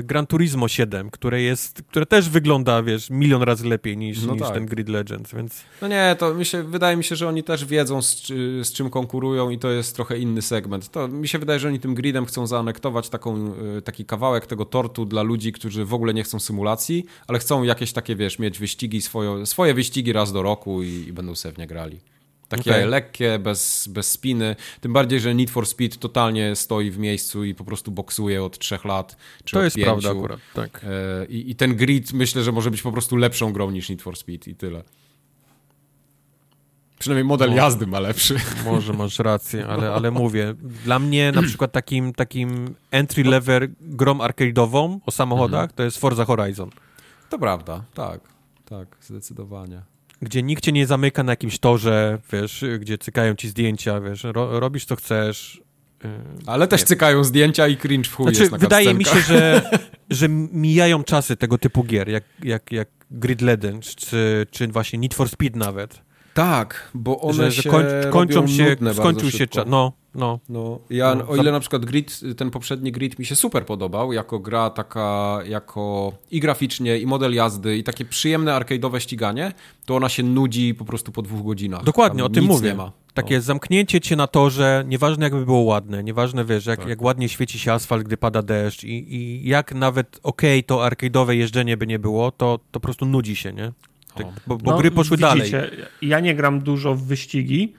Gran 0.02 0.26
Turismo 0.26 0.68
7, 0.68 1.10
które 1.10 1.42
jest, 1.42 1.82
które 1.88 2.06
też 2.06 2.28
wygląda, 2.28 2.82
wiesz, 2.82 3.10
milion 3.10 3.42
razy 3.42 3.68
lepiej 3.68 3.96
niż, 3.96 4.22
No 4.22 4.32
niż 4.32 4.42
tak. 4.42 4.54
ten 4.54 4.66
Grid 4.66 4.88
Legends, 4.88 5.34
więc 5.34 5.62
No 5.82 5.88
nie, 5.88 6.16
to 6.18 6.34
mi 6.34 6.44
się, 6.44 6.62
wydaje 6.62 6.96
mi 6.96 7.04
się, 7.04 7.16
że 7.16 7.28
oni 7.28 7.42
też 7.42 7.64
wiedzą 7.64 8.02
z, 8.02 8.26
z 8.62 8.72
czym 8.72 8.90
konkurują 8.90 9.50
i 9.50 9.58
to 9.58 9.70
jest 9.70 9.94
trochę 9.96 10.18
inny 10.18 10.42
segment. 10.42 10.90
To 10.90 11.08
mi 11.08 11.28
się 11.28 11.38
wydaje, 11.38 11.60
że 11.60 11.68
oni 11.68 11.80
tym 11.80 11.94
gridem 11.94 12.26
chcą 12.26 12.46
zaanektować 12.46 13.08
taką, 13.08 13.52
y, 13.78 13.82
taki 13.82 14.04
kawałek 14.04 14.46
tego 14.46 14.64
tortu 14.64 15.06
dla 15.06 15.22
ludzi, 15.22 15.52
którzy 15.52 15.84
w 15.84 15.94
ogóle 15.94 16.14
nie 16.14 16.22
chcą 16.22 16.40
symulacji, 16.40 17.04
ale 17.26 17.38
chcą 17.38 17.62
jakieś 17.62 17.92
takie, 17.92 18.16
wiesz, 18.16 18.38
mieć 18.38 18.58
wyścigi, 18.58 19.02
swoje, 19.02 19.46
swoje 19.46 19.74
wyścigi 19.74 20.12
raz 20.12 20.32
do 20.32 20.42
roku 20.42 20.82
i, 20.82 20.88
i 21.08 21.12
będą 21.12 21.34
sobie 21.34 21.54
w 21.54 21.58
nie 21.58 21.66
grali. 21.66 22.00
Takie 22.48 22.70
Okej. 22.70 22.86
lekkie, 22.86 23.38
bez, 23.38 23.88
bez 23.88 24.10
spiny. 24.12 24.56
Tym 24.80 24.92
bardziej, 24.92 25.20
że 25.20 25.34
Need 25.34 25.50
for 25.50 25.66
Speed 25.66 25.96
totalnie 25.98 26.56
stoi 26.56 26.90
w 26.90 26.98
miejscu 26.98 27.44
i 27.44 27.54
po 27.54 27.64
prostu 27.64 27.90
boksuje 27.90 28.44
od 28.44 28.58
trzech 28.58 28.84
lat. 28.84 29.16
Czy 29.44 29.52
to 29.52 29.58
od 29.58 29.64
jest 29.64 29.76
pięciu. 29.76 29.90
prawda 29.90 30.10
akurat, 30.10 30.40
tak. 30.54 30.84
E, 30.84 31.26
I, 31.26 31.50
I 31.50 31.56
ten 31.56 31.76
grid 31.76 32.12
myślę, 32.12 32.42
że 32.42 32.52
może 32.52 32.70
być 32.70 32.82
po 32.82 32.92
prostu 32.92 33.16
lepszą 33.16 33.52
grą 33.52 33.70
niż 33.70 33.88
Need 33.88 34.02
for 34.02 34.16
Speed 34.16 34.50
i 34.50 34.54
tyle. 34.54 34.82
Przynajmniej 36.98 37.24
model 37.24 37.50
No. 37.50 37.56
jazdy 37.56 37.86
ma 37.86 38.00
lepszy. 38.00 38.36
Może 38.64 38.92
masz 38.92 39.18
rację, 39.18 39.66
ale, 39.66 39.92
ale 39.92 40.10
mówię, 40.22 40.54
dla 40.84 40.98
mnie 40.98 41.32
na 41.32 41.42
przykład 41.42 41.72
takim, 41.72 42.12
takim 42.14 42.74
entry 42.90 43.24
level 43.24 43.68
grą 43.80 44.14
arcade'ową 44.18 44.98
o 45.06 45.10
samochodach 45.10 45.60
Mhm. 45.62 45.76
to 45.76 45.82
jest 45.82 45.98
Forza 45.98 46.24
Horizon, 46.24 46.70
To 47.30 47.38
prawda, 47.38 47.84
tak. 47.94 48.20
Tak, 48.64 48.96
zdecydowanie. 49.00 49.82
Gdzie 50.22 50.42
nikt 50.42 50.64
cię 50.64 50.72
nie 50.72 50.86
zamyka 50.86 51.22
na 51.22 51.32
jakimś 51.32 51.58
torze, 51.58 52.18
wiesz, 52.32 52.64
gdzie 52.78 52.98
cykają 52.98 53.34
ci 53.34 53.48
zdjęcia, 53.48 54.00
wiesz, 54.00 54.24
ro, 54.24 54.60
robisz 54.60 54.84
co 54.84 54.96
chcesz. 54.96 55.62
Yy, 56.04 56.10
Ale 56.46 56.68
też 56.68 56.80
Nie. 56.80 56.86
cykają 56.86 57.24
zdjęcia 57.24 57.68
i 57.68 57.76
cringe 57.76 58.08
w 58.08 58.14
chuj 58.14 58.34
Znaczy, 58.34 58.50
wydaje 58.58 58.94
mi 58.94 59.04
się, 59.04 59.20
że, 59.20 59.70
że 60.10 60.28
mijają 60.28 61.04
czasy 61.04 61.36
tego 61.36 61.58
typu 61.58 61.84
gier, 61.84 62.08
jak, 62.08 62.24
jak, 62.42 62.72
jak 62.72 62.88
Grid 63.10 63.42
Legends, 63.42 63.94
czy, 63.94 64.46
czy 64.50 64.68
właśnie 64.68 64.98
Need 64.98 65.14
for 65.14 65.28
Speed 65.28 65.58
nawet. 65.58 66.06
Tak, 66.34 66.90
bo 66.94 67.20
one 67.20 67.34
że, 67.34 67.52
się 67.52 67.62
że 67.62 67.70
koń, 67.70 67.84
kończą 68.10 68.46
się, 68.46 68.76
skończył 68.92 69.30
się 69.30 69.46
czas. 69.46 69.64
No, 69.68 69.92
no. 70.16 70.38
No, 70.48 70.78
ja, 70.90 71.14
No, 71.14 71.28
o 71.28 71.36
ile 71.36 71.52
na 71.52 71.60
przykład 71.60 71.84
Grid, 71.84 72.20
ten 72.36 72.50
poprzedni 72.50 72.92
Grid 72.92 73.18
mi 73.18 73.26
się 73.26 73.36
super 73.36 73.66
podobał, 73.66 74.12
jako 74.12 74.38
gra 74.38 74.70
taka, 74.70 75.38
jako 75.48 76.12
i 76.30 76.40
graficznie, 76.40 76.98
i 76.98 77.06
model 77.06 77.34
jazdy, 77.34 77.78
i 77.78 77.84
takie 77.84 78.04
przyjemne 78.04 78.52
arcade'owe 78.52 78.98
ściganie, 78.98 79.52
to 79.84 79.96
ona 79.96 80.08
się 80.08 80.22
nudzi 80.22 80.74
po 80.74 80.84
prostu 80.84 81.12
po 81.12 81.22
dwóch 81.22 81.44
godzinach. 81.46 81.84
Dokładnie, 81.84 82.18
Tam 82.18 82.26
o 82.26 82.34
tym 82.34 82.44
nic 82.44 82.52
mówię. 82.52 82.68
Nie 82.68 82.74
ma. 82.74 82.92
Takie 83.14 83.40
zamknięcie 83.40 84.00
cię 84.00 84.16
na 84.16 84.26
torze, 84.26 84.84
nieważne 84.86 85.24
jakby 85.26 85.44
było 85.44 85.60
ładne, 85.60 86.04
nieważne 86.04 86.44
wiesz, 86.44 86.66
jak, 86.66 86.78
Tak. 86.80 86.88
jak 86.88 87.02
ładnie 87.02 87.28
świeci 87.28 87.58
się 87.58 87.72
asfalt, 87.72 88.02
gdy 88.02 88.16
pada 88.16 88.42
deszcz 88.42 88.84
i, 88.84 89.14
i 89.14 89.48
jak 89.48 89.74
nawet 89.74 90.20
okej, 90.22 90.64
to 90.64 90.76
arcade'owe 90.76 91.30
jeżdżenie 91.30 91.76
by 91.76 91.86
nie 91.86 91.98
było, 91.98 92.30
to, 92.30 92.58
to 92.58 92.80
po 92.80 92.80
prostu 92.80 93.06
nudzi 93.06 93.36
się, 93.36 93.52
nie? 93.52 93.72
Tak, 94.14 94.26
O. 94.26 94.32
bo 94.46 94.56
bo 94.56 94.70
No, 94.70 94.78
gry 94.78 94.90
poszły 94.90 95.16
widzicie, 95.16 95.50
dalej. 95.60 95.70
Ja 96.02 96.20
nie 96.20 96.34
gram 96.34 96.60
dużo 96.60 96.94
w 96.94 97.02
wyścigi, 97.02 97.74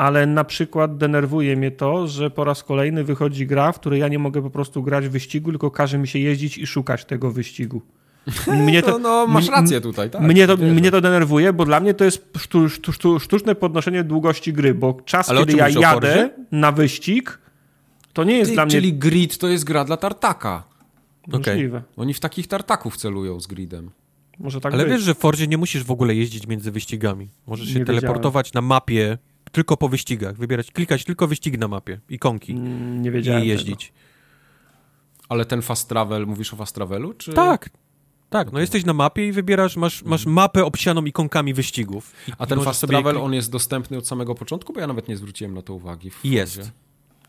ale 0.00 0.26
na 0.26 0.44
przykład 0.44 0.96
denerwuje 0.96 1.56
mnie 1.56 1.70
to, 1.70 2.06
że 2.08 2.30
po 2.30 2.44
raz 2.44 2.64
kolejny 2.64 3.04
wychodzi 3.04 3.46
gra, 3.46 3.72
w 3.72 3.80
której 3.80 4.00
ja 4.00 4.08
nie 4.08 4.18
mogę 4.18 4.42
po 4.42 4.50
prostu 4.50 4.82
grać 4.82 5.08
w 5.08 5.10
wyścigu, 5.10 5.50
tylko 5.50 5.70
każe 5.70 5.98
mi 5.98 6.08
się 6.08 6.18
jeździć 6.18 6.58
i 6.58 6.66
szukać 6.66 7.04
tego 7.04 7.30
wyścigu. 7.30 7.82
Mnie 8.66 8.82
To, 8.82 8.98
no, 8.98 9.26
masz 9.26 9.48
m- 9.48 9.54
rację 9.54 9.80
tutaj, 9.80 10.10
tak. 10.10 10.20
mnie, 10.22 10.46
to, 10.46 10.56
wierzę. 10.56 10.74
mnie 10.74 10.90
to 10.90 11.00
denerwuje, 11.00 11.52
bo 11.52 11.64
dla 11.64 11.80
mnie 11.80 11.94
to 11.94 12.04
jest 12.04 12.28
sztu, 12.38 12.68
sztu, 12.68 12.92
sztu, 12.92 13.18
sztuczne 13.20 13.54
podnoszenie 13.54 14.04
długości 14.04 14.52
gry, 14.52 14.74
bo 14.74 14.98
czas, 15.04 15.28
Ale 15.30 15.40
kiedy 15.40 15.56
ja 15.56 15.68
jadę 15.68 16.30
na 16.52 16.72
wyścig, 16.72 17.38
to 18.12 18.24
nie 18.24 18.38
jest 18.38 18.50
Ty, 18.50 18.54
dla 18.54 18.64
mnie 18.64 18.72
Czyli 18.72 18.94
Grid 18.94 19.38
to 19.38 19.48
jest 19.48 19.64
gra 19.64 19.84
dla 19.84 19.96
tartaka. 19.96 20.62
Możliwe. 21.26 21.82
Oni 21.96 22.14
w 22.14 22.20
takich 22.20 22.46
tartaków 22.46 22.96
celują 22.96 23.40
z 23.40 23.46
Gridem. 23.46 23.90
Może 24.38 24.60
tak 24.60 24.74
Ale 24.74 24.84
być. 24.84 24.92
wiesz, 24.92 25.02
że 25.02 25.14
w 25.14 25.18
Forzie 25.18 25.46
nie 25.46 25.58
musisz 25.58 25.84
w 25.84 25.90
ogóle 25.90 26.14
jeździć 26.14 26.46
między 26.46 26.70
wyścigami. 26.70 27.28
Możesz 27.46 27.68
się 27.68 27.78
Nie 27.78 27.84
teleportować 27.84 28.52
na 28.52 28.60
mapie 28.60 29.18
tylko 29.52 29.76
po 29.76 29.88
wyścigach, 29.88 30.36
wybierać, 30.36 30.70
klikać 30.72 31.04
tylko 31.04 31.26
wyścig 31.26 31.58
na 31.58 31.68
mapie, 31.68 32.00
ikonki 32.08 32.52
Mm, 32.52 33.02
Nie 33.02 33.10
wiedziałem 33.10 33.40
i 33.42 33.44
tego. 33.48 33.52
jeździć. 33.52 33.92
Ale 35.28 35.44
ten 35.44 35.62
fast 35.62 35.88
travel, 35.88 36.26
mówisz 36.26 36.52
o 36.54 36.56
fast 36.56 36.74
travelu? 36.74 37.14
Czy... 37.14 37.32
Tak, 37.32 37.70
tak, 38.30 38.52
no 38.52 38.60
jesteś 38.60 38.84
na 38.84 38.92
mapie 38.92 39.26
i 39.26 39.32
wybierasz, 39.32 39.76
masz, 39.76 40.02
masz 40.02 40.26
mapę 40.26 40.64
obsianą 40.64 41.04
ikonkami 41.04 41.54
wyścigów. 41.54 42.12
I, 42.28 42.32
A 42.38 42.46
ten 42.46 42.60
fast 42.60 42.80
sobie 42.80 42.90
travel, 42.90 43.14
klik- 43.16 43.24
on 43.24 43.34
jest 43.34 43.50
dostępny 43.52 43.98
od 43.98 44.06
samego 44.08 44.34
początku? 44.34 44.72
Bo 44.72 44.80
ja 44.80 44.86
nawet 44.86 45.08
nie 45.08 45.16
zwróciłem 45.16 45.54
na 45.54 45.62
to 45.62 45.74
uwagi. 45.74 46.10
w 46.10 46.24
Jest. 46.24 46.72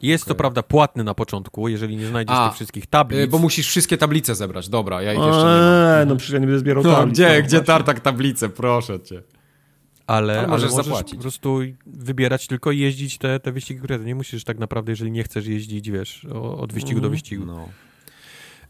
Jest 0.01 0.25
to 0.25 0.31
Okej. 0.31 0.37
prawda 0.37 0.63
płatny 0.63 1.03
na 1.03 1.13
początku, 1.13 1.67
jeżeli 1.67 1.97
nie 1.97 2.07
znajdziesz 2.07 2.35
A, 2.37 2.47
tych 2.47 2.55
wszystkich 2.55 2.85
tablic. 2.87 3.19
Y, 3.19 3.27
Bo 3.27 3.37
musisz 3.37 3.67
wszystkie 3.67 3.97
tablice 3.97 4.35
zebrać. 4.35 4.69
Dobra, 4.69 5.01
ja 5.01 5.13
ich 5.13 5.19
jeszcze 5.19 5.37
nie 5.37 5.43
mam. 5.43 5.99
Eee, 5.99 6.07
no 6.07 6.15
przecież 6.15 6.33
ja 6.33 6.39
nie 6.39 6.45
będę 6.45 6.59
zbierał 6.59 6.83
No, 6.83 6.95
tablic, 6.95 7.13
gdzie, 7.15 7.23
no 7.27 7.33
gdzie 7.33 7.41
właśnie. 7.41 7.61
tartak 7.61 7.99
tablice? 7.99 8.49
Proszę 8.49 8.99
cię. 8.99 9.23
Ale, 10.07 10.33
ale 10.33 10.39
ale 10.39 10.47
możesz 10.47 10.71
możesz 10.71 10.85
zapłacić. 10.85 11.15
po 11.15 11.21
prostu 11.21 11.59
wybierać 11.85 12.47
tylko 12.47 12.71
i 12.71 12.79
jeździć 12.79 13.17
te, 13.17 13.39
te 13.39 13.51
wyścigi, 13.51 13.79
które 13.79 13.99
nie 13.99 14.15
musisz 14.15 14.43
tak 14.43 14.59
naprawdę, 14.59 14.91
jeżeli 14.91 15.11
nie 15.11 15.23
chcesz 15.23 15.47
jeździć, 15.47 15.91
wiesz, 15.91 16.25
od 16.57 16.73
wyścigu 16.73 17.01
do 17.01 17.07
Mhm. 17.07 17.11
wyścigu. 17.11 17.45
No. 17.45 17.69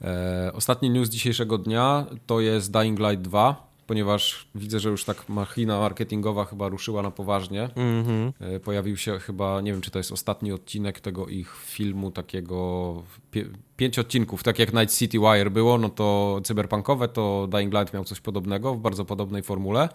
E, 0.02 0.52
ostatni 0.54 0.90
news 0.90 1.10
dzisiejszego 1.10 1.58
dnia 1.58 2.06
to 2.26 2.40
jest 2.42 2.72
Dying 2.72 3.00
Light 3.00 3.22
2, 3.22 3.72
ponieważ 3.88 4.48
widzę, 4.56 4.80
że 4.80 4.90
już 4.90 5.06
tak 5.06 5.30
machina 5.30 5.80
marketingowa 5.80 6.46
chyba 6.46 6.70
ruszyła 6.70 7.02
na 7.02 7.12
poważnie. 7.12 7.64
Mhm. 7.76 8.34
E, 8.40 8.60
Pojawił 8.60 8.98
się 8.98 9.20
chyba, 9.20 9.62
nie 9.62 9.72
wiem 9.72 9.82
czy 9.82 9.92
to 9.92 10.00
jest 10.00 10.12
ostatni 10.12 10.52
odcinek 10.52 11.00
tego 11.00 11.28
ich 11.28 11.56
filmu 11.66 12.12
takiego, 12.12 13.04
pie, 13.32 13.46
pięć 13.78 14.00
odcinków, 14.00 14.44
tak 14.44 14.60
jak 14.60 14.74
Night 14.74 14.98
City 14.98 15.20
Wire 15.20 15.52
było, 15.52 15.78
no 15.78 15.90
to 15.90 16.40
cyberpunkowe, 16.44 17.08
to 17.08 17.48
Dying 17.52 17.74
Light 17.74 17.94
miał 17.94 18.04
coś 18.04 18.20
podobnego, 18.22 18.76
w 18.76 18.80
bardzo 18.80 19.06
podobnej 19.06 19.44
formule. 19.44 19.90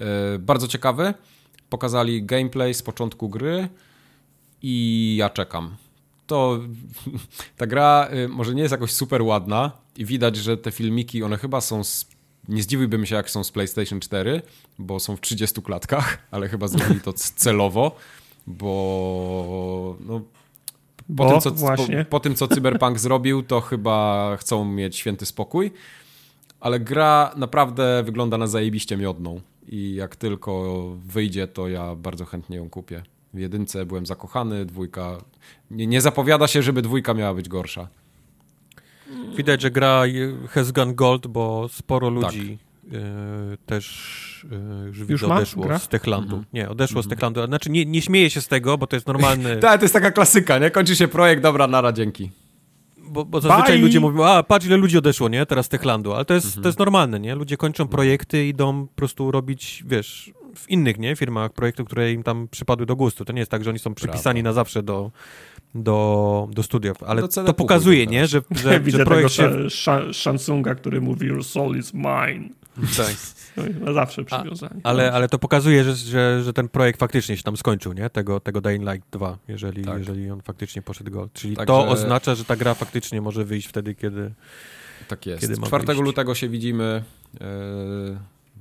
E, 0.00 0.38
Bardzo 0.38 0.68
ciekawy, 0.68 1.14
pokazali 1.70 2.22
gameplay 2.22 2.74
z 2.74 2.82
początku 2.82 3.28
gry 3.28 3.68
i 4.62 5.16
ja 5.18 5.30
czekam. 5.30 5.76
To 6.26 6.58
ta 7.56 7.66
gra 7.66 8.08
y, 8.12 8.28
może 8.28 8.54
nie 8.54 8.62
jest 8.62 8.72
jakoś 8.72 8.92
super 8.92 9.22
ładna 9.22 9.72
i 9.96 10.04
widać, 10.04 10.36
że 10.36 10.56
te 10.56 10.70
filmiki, 10.70 11.22
one 11.22 11.36
chyba 11.36 11.60
są 11.60 11.84
z, 11.84 12.06
nie 12.48 12.62
zdziwiłbym 12.62 13.06
się 13.06 13.16
jak 13.16 13.30
są 13.30 13.44
z 13.44 13.50
PlayStation 13.50 14.00
4, 14.00 14.42
bo 14.78 15.00
są 15.00 15.16
w 15.16 15.20
30 15.20 15.62
klatkach, 15.62 16.18
ale 16.30 16.48
chyba 16.48 16.68
zrobili 16.68 17.00
to 17.00 17.12
celowo, 17.12 17.96
bo 18.46 19.96
no, 20.00 20.20
po, 20.20 20.24
Bo 21.08 21.30
tym, 21.30 21.40
co, 21.40 21.50
po, 21.50 21.86
po 22.10 22.20
tym, 22.20 22.34
co 22.34 22.48
Cyberpunk 22.48 22.98
zrobił, 23.08 23.42
to 23.42 23.60
chyba 23.60 24.36
chcą 24.36 24.64
mieć 24.64 24.96
święty 24.96 25.26
spokój, 25.26 25.70
ale 26.60 26.80
gra 26.80 27.32
naprawdę 27.36 28.02
wygląda 28.02 28.38
na 28.38 28.46
zajebiście 28.46 28.96
miodną 28.96 29.40
i 29.70 29.94
jak 29.94 30.16
tylko 30.16 30.82
wyjdzie, 31.04 31.46
to 31.46 31.68
ja 31.68 31.94
bardzo 31.94 32.24
chętnie 32.24 32.56
ją 32.56 32.70
kupię. 32.70 33.02
W 33.34 33.38
jedynce 33.38 33.86
byłem 33.86 34.06
zakochany, 34.06 34.64
dwójka... 34.64 35.18
Nie, 35.70 35.86
nie 35.86 36.00
zapowiada 36.00 36.46
się, 36.46 36.62
żeby 36.62 36.82
dwójka 36.82 37.14
miała 37.14 37.34
być 37.34 37.48
gorsza. 37.48 37.88
Widać, 39.36 39.62
że 39.62 39.70
gra 39.70 40.02
has 40.48 40.72
gone 40.72 40.94
gold, 40.94 41.26
bo 41.26 41.68
sporo 41.68 42.10
Tak. 42.10 42.14
ludzi 42.14 42.58
e, 42.92 43.56
też 43.66 44.46
e, 44.52 44.86
już, 44.86 44.98
Już 45.08 45.22
ma? 45.22 45.36
odeszło 45.36 45.62
Gra? 45.64 45.78
z 45.78 45.88
Techlandu. 45.88 46.36
Mhm. 46.36 46.44
Nie, 46.52 46.68
odeszło 46.68 47.02
z 47.02 47.08
Techlandu. 47.08 47.46
Znaczy 47.46 47.70
nie, 47.70 47.86
nie 47.86 48.02
śmieję 48.02 48.30
się 48.30 48.40
z 48.40 48.48
tego, 48.48 48.78
bo 48.78 48.86
to 48.86 48.96
jest 48.96 49.06
normalny... 49.06 49.56
Tak, 49.60 49.80
to 49.80 49.84
jest 49.84 49.94
taka 49.94 50.10
klasyka, 50.10 50.58
nie? 50.58 50.70
Kończy 50.70 50.96
się 50.96 51.08
projekt, 51.08 51.42
dobra, 51.42 51.66
nara, 51.66 51.92
dzięki. 51.92 52.30
Bo, 53.10 53.24
bo 53.24 53.40
zazwyczaj 53.40 53.72
Bye! 53.76 53.82
ludzie 53.82 54.00
mówią, 54.00 54.24
a 54.24 54.42
patrz 54.42 54.66
ile 54.66 54.76
ludzi 54.76 54.98
odeszło, 54.98 55.28
nie, 55.28 55.46
teraz 55.46 55.66
z 55.66 55.68
Techlandu, 55.68 56.12
ale 56.12 56.24
to 56.24 56.34
jest, 56.34 56.46
Mhm. 56.46 56.62
to 56.62 56.68
jest 56.68 56.78
normalne, 56.78 57.20
nie, 57.20 57.34
ludzie 57.34 57.56
kończą 57.56 57.88
projekty, 57.88 58.46
idą 58.46 58.86
po 58.86 58.94
prostu 58.94 59.30
robić, 59.30 59.84
wiesz, 59.86 60.32
w 60.54 60.70
innych, 60.70 60.98
nie, 60.98 61.16
firmach 61.16 61.52
projekty, 61.52 61.84
które 61.84 62.12
im 62.12 62.22
tam 62.22 62.48
przypadły 62.50 62.86
do 62.86 62.96
gustu, 62.96 63.24
to 63.24 63.32
nie 63.32 63.38
jest 63.38 63.50
tak, 63.50 63.64
że 63.64 63.70
oni 63.70 63.78
są 63.78 63.94
przypisani 63.94 64.42
na 64.42 64.52
zawsze 64.52 64.82
do, 64.82 65.10
do, 65.74 66.48
do 66.52 66.62
studiów, 66.62 67.02
ale 67.02 67.20
Do 67.22 67.28
to 67.28 67.54
pokazuje, 67.54 68.06
nie, 68.06 68.26
że, 68.26 68.40
że, 68.50 68.80
Widzę 68.80 68.98
że 68.98 69.04
tego 69.04 69.10
projekt 69.10 69.32
się... 69.32 69.50
Sha- 69.70 70.12
Shansunga, 70.12 70.74
który 70.74 71.00
mówi 71.00 71.26
Your 71.26 71.44
soul 71.44 71.76
is 71.76 71.94
mine. 71.94 72.48
Tak. 72.96 73.16
Na 73.80 73.92
zawsze 73.92 74.24
przywiązanie. 74.24 74.80
Ale, 74.82 75.12
ale 75.12 75.28
to 75.28 75.38
pokazuje, 75.38 75.84
że, 75.84 75.94
że, 75.96 76.42
że 76.44 76.52
ten 76.52 76.68
projekt 76.68 77.00
faktycznie 77.00 77.36
się 77.36 77.42
tam 77.42 77.56
skończył, 77.56 77.92
nie? 77.92 78.10
Tego, 78.10 78.40
tego 78.40 78.60
Dying 78.60 78.90
Light 78.92 79.08
2, 79.10 79.38
jeżeli, 79.48 79.84
Tak. 79.84 79.98
jeżeli 79.98 80.30
on 80.30 80.40
faktycznie 80.42 80.82
poszedł 80.82 81.10
gold. 81.10 81.32
Czyli 81.32 81.56
Także- 81.56 81.66
to 81.66 81.88
oznacza, 81.88 82.34
że 82.34 82.44
ta 82.44 82.56
gra 82.56 82.74
faktycznie 82.74 83.20
może 83.20 83.44
wyjść 83.44 83.68
wtedy, 83.68 83.94
kiedy... 83.94 84.32
Tak 85.08 85.26
jest. 85.26 85.40
Kiedy 85.40 85.60
ma 85.60 85.66
4 85.66 85.84
wyjść? 85.86 86.00
lutego 86.02 86.34
się 86.34 86.48
widzimy 86.48 86.84
e, 86.84 87.38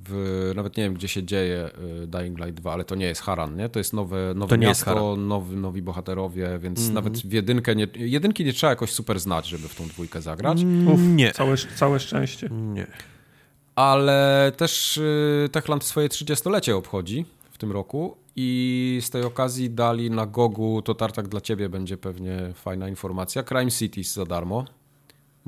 w, 0.05 0.51
nawet 0.55 0.77
nie 0.77 0.83
wiem, 0.83 0.93
gdzie 0.93 1.07
się 1.07 1.23
dzieje 1.23 1.69
e, 2.03 2.07
Dying 2.07 2.37
Light 2.39 2.53
2, 2.53 2.73
ale 2.73 2.83
to 2.83 2.95
nie 2.95 3.05
jest 3.05 3.21
Haran, 3.21 3.55
nie? 3.55 3.69
To 3.69 3.79
jest 3.79 3.93
nowe, 3.93 4.33
nowe 4.35 4.49
To 4.49 4.55
nie 4.55 4.67
jest 4.67 4.81
miasto, 4.87 4.93
Haran. 5.09 5.27
nowy, 5.27 5.55
nowi 5.55 5.81
bohaterowie, 5.81 6.59
więc 6.59 6.79
Mhm. 6.79 6.95
nawet 6.95 7.17
w 7.17 7.31
jedynkę 7.33 7.75
nie, 7.75 7.87
jedynki 7.95 8.45
nie 8.45 8.53
trzeba 8.53 8.69
jakoś 8.69 8.91
super 8.91 9.19
znać, 9.19 9.47
żeby 9.47 9.67
w 9.67 9.75
tą 9.75 9.87
dwójkę 9.87 10.21
zagrać. 10.21 10.57
Uf, 10.93 10.99
Nie. 11.01 11.31
Całe, 11.31 11.57
całe 11.57 11.99
szczęście. 11.99 12.49
Nie. 12.51 12.87
Ale 13.79 14.51
też 14.57 14.97
y, 14.97 15.49
Techland 15.51 15.83
swoje 15.83 16.07
30-lecie 16.07 16.75
obchodzi 16.75 17.25
w 17.51 17.57
tym 17.57 17.71
roku 17.71 18.17
i 18.35 18.99
z 19.01 19.09
tej 19.09 19.23
okazji 19.23 19.69
dali 19.69 20.11
na 20.11 20.25
Gogu, 20.25 20.81
to 20.81 20.95
tartak 20.95 21.27
dla 21.27 21.41
ciebie 21.41 21.69
będzie 21.69 21.97
pewnie 21.97 22.39
fajna 22.53 22.89
informacja, 22.89 23.43
Crime 23.43 23.71
Cities 23.71 24.13
za 24.13 24.25
darmo. 24.25 24.65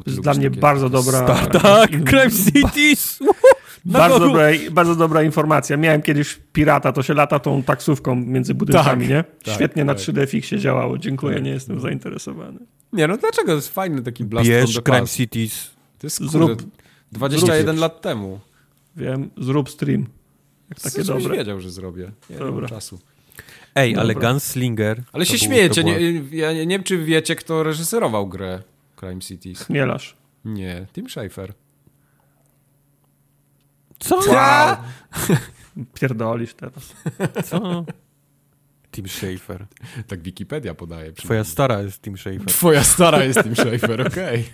To 0.05 0.09
jest 0.09 0.21
dla 0.21 0.33
mnie 0.33 0.49
bardzo 0.49 0.89
dobra... 0.89 1.21
Tak, 1.61 1.91
in- 1.91 2.05
Crime 2.05 2.31
Cities! 2.31 3.19
Na 3.85 3.99
Bardzo 3.99 4.19
dobra, 4.19 4.43
bardzo 4.71 4.95
dobra 4.95 5.23
informacja. 5.23 5.77
Miałem 5.77 6.01
kiedyś 6.01 6.39
pirata, 6.53 6.91
to 6.91 7.03
się 7.03 7.13
lata 7.13 7.39
tą 7.39 7.63
taksówką 7.63 8.15
między 8.15 8.53
budynkami, 8.55 9.01
Tak, 9.01 9.09
nie? 9.09 9.23
tak, 9.43 9.55
Świetnie 9.55 9.85
na 9.85 9.95
tak. 9.95 10.03
3D 10.03 10.57
działało. 10.57 10.97
Dziękuję, 10.97 11.35
Tak, 11.35 11.43
nie 11.43 11.49
jestem 11.51 11.79
zainteresowany. 11.79 12.59
Nie, 12.93 13.07
no 13.07 13.17
dlaczego? 13.17 13.47
To 13.47 13.55
jest 13.55 13.69
fajny 13.73 14.01
taki 14.03 14.25
blast 14.25 14.49
Bierz 14.49 14.81
Crime. 14.81 15.07
Cities. 15.07 15.71
To 15.99 16.07
jest 16.07 16.21
Zrób- 16.21 16.47
kurde, 16.47 16.63
21 17.11 17.65
zrób. 17.65 17.79
lat 17.79 18.01
temu. 18.01 18.39
Wiem, 18.95 19.29
zrób 19.37 19.69
stream. 19.69 20.05
Jak 20.69 20.79
takie 20.79 21.03
Żebyś 21.03 21.23
dobre. 21.23 21.37
wiedział, 21.37 21.61
że 21.61 21.71
zrobię. 21.71 22.11
Nie 22.29 22.37
Dobra. 22.37 22.51
mam 22.61 22.69
czasu. 22.69 22.99
Ej, 23.75 23.95
ale 23.97 24.13
Dobra. 24.13 24.29
Gunslinger... 24.31 25.03
Ale 25.13 25.25
się 25.25 25.31
był- 25.31 25.39
śmiejecie. 25.39 25.83
była- 25.83 25.97
Nie, 25.97 26.11
ja 26.37 26.53
nie, 26.53 26.65
nie 26.65 26.75
wiem, 26.75 26.83
czy 26.83 26.97
wiecie, 27.05 27.35
kto 27.35 27.63
reżyserował 27.63 28.27
grę 28.27 28.61
Crime 28.99 29.21
Cities. 29.21 29.63
Chmielarz. 29.63 30.15
Nie, 30.45 30.85
Tim 30.93 31.09
Schafer. 31.09 31.53
Co? 33.99 34.15
Wow. 34.15 34.75
Pierdolisz 35.99 36.53
teraz. 36.53 36.93
Co? 37.45 37.85
Tim 38.91 39.07
Schafer. 39.07 39.65
Tak 40.07 40.21
Wikipedia 40.21 40.73
podaje. 40.73 41.13
Twoja 41.13 41.43
stara 41.43 41.81
jest 41.81 42.01
Tim 42.01 42.17
Schafer. 42.17 42.45
Twoja 42.45 42.83
stara 42.83 43.23
jest 43.23 43.43
Tim 43.43 43.55
Schafer, 43.55 44.07
okej. 44.07 44.45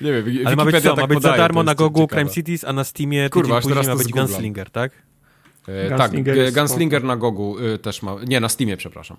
Nie 0.00 0.12
wiem, 0.22 0.46
Ale 0.46 0.56
ma 0.56 0.64
być 0.64 0.74
Wikipedia 0.74 0.90
co? 0.90 0.96
tak 0.96 1.02
Ma 1.02 1.06
być 1.08 1.16
podaje, 1.16 1.34
za 1.36 1.42
darmo 1.42 1.62
na 1.62 1.74
Gogu. 1.74 2.08
Crime 2.08 2.30
Cities, 2.30 2.64
a 2.64 2.72
na 2.72 2.84
Steamie 2.84 3.30
Kurwa, 3.30 3.46
tydzień 3.48 3.62
później 3.62 3.74
teraz 3.84 3.98
ma 3.98 4.04
być. 4.04 4.12
Gunslinger, 4.12 4.70
tak? 4.70 4.92
E, 5.68 5.88
Gunslinger 5.88 6.44
tak, 6.44 6.54
Gunslinger 6.54 7.04
na 7.04 7.16
Gogu 7.16 7.58
y, 7.58 7.78
też 7.78 8.02
ma. 8.02 8.16
Nie, 8.26 8.40
na 8.40 8.48
Steamie, 8.48 8.76
przepraszam. 8.76 9.16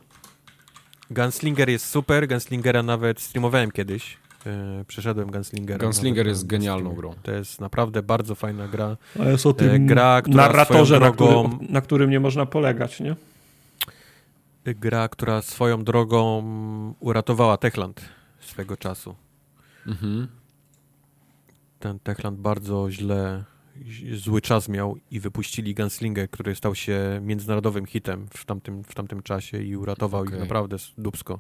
Gunslinger 1.12 1.70
jest 1.70 1.86
super, 1.86 2.28
Gunslingera 2.28 2.84
nawet 2.84 3.20
streamowałem 3.22 3.72
kiedyś. 3.72 4.18
E, 4.46 4.86
przeszedłem 4.88 5.32
Gunslingera. 5.32 5.80
Gunslinger 5.86 6.28
jest 6.28 6.48
genialną 6.48 6.94
grą. 6.96 7.16
To 7.24 7.32
jest 7.32 7.62
naprawdę 7.62 8.04
bardzo 8.04 8.36
fajna 8.36 8.68
gra. 8.68 8.98
A 9.20 9.26
jest 9.30 9.46
o 9.46 9.54
tym 9.54 9.70
E, 9.70 9.80
gra, 9.80 10.22
która 10.22 10.38
narratorze, 10.44 10.96
swoją 10.96 11.00
na, 11.00 11.16
drogą- 11.18 11.50
który, 11.58 11.72
na 11.74 11.82
którym 11.82 12.10
nie 12.10 12.20
można 12.20 12.46
polegać, 12.46 13.00
nie? 13.00 13.16
Gra, 14.66 15.08
która 15.10 15.42
swoją 15.42 15.84
drogą 15.84 16.44
uratowała 17.00 17.58
Techland 17.58 18.02
swego 18.40 18.78
czasu. 18.78 19.16
Mhm. 19.88 20.28
Ten 21.80 22.00
Techland 22.00 22.40
bardzo 22.40 22.92
źle, 22.92 23.44
zły 24.16 24.42
czas 24.42 24.70
miał 24.70 24.98
i 25.12 25.20
wypuścili 25.20 25.76
Gunslinger, 25.76 26.30
który 26.30 26.56
stał 26.56 26.76
się 26.76 27.20
międzynarodowym 27.24 27.86
hitem 27.86 28.28
w 28.34 28.46
tamtym, 28.46 28.84
w 28.84 28.96
tamtym 28.96 29.24
czasie 29.24 29.62
i 29.62 29.76
uratował 29.76 30.24
ich 30.24 30.30
Okej. 30.30 30.40
naprawdę 30.40 30.78
dupsko. 30.98 31.40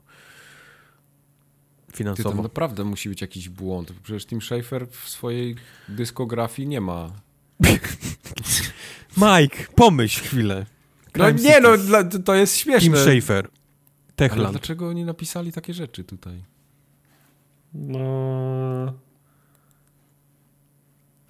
Ty, 1.87 1.91
to 1.91 1.97
Finansowo. 1.97 2.43
naprawdę 2.43 2.83
musi 2.83 3.09
być 3.09 3.21
jakiś 3.21 3.49
błąd. 3.49 3.93
Przecież 4.03 4.25
Tim 4.25 4.41
Schafer 4.41 4.87
w 4.87 5.09
swojej 5.09 5.55
dyskografii 5.89 6.67
nie 6.67 6.81
ma. 6.81 7.11
Mike, 9.17 9.57
pomyśl 9.75 10.23
chwilę. 10.23 10.65
No 11.17 11.31
nie, 11.31 11.59
no 11.59 11.69
to 12.25 12.35
jest 12.35 12.53
Tim 12.57 12.63
śmieszne. 12.63 12.97
Schafer. 12.97 13.45
Ale 13.45 14.29
Techland. 14.29 14.51
dlaczego 14.51 14.89
oni 14.89 15.05
napisali 15.05 15.51
takie 15.51 15.73
rzeczy 15.73 16.03
tutaj? 16.03 16.43
No... 17.73 18.93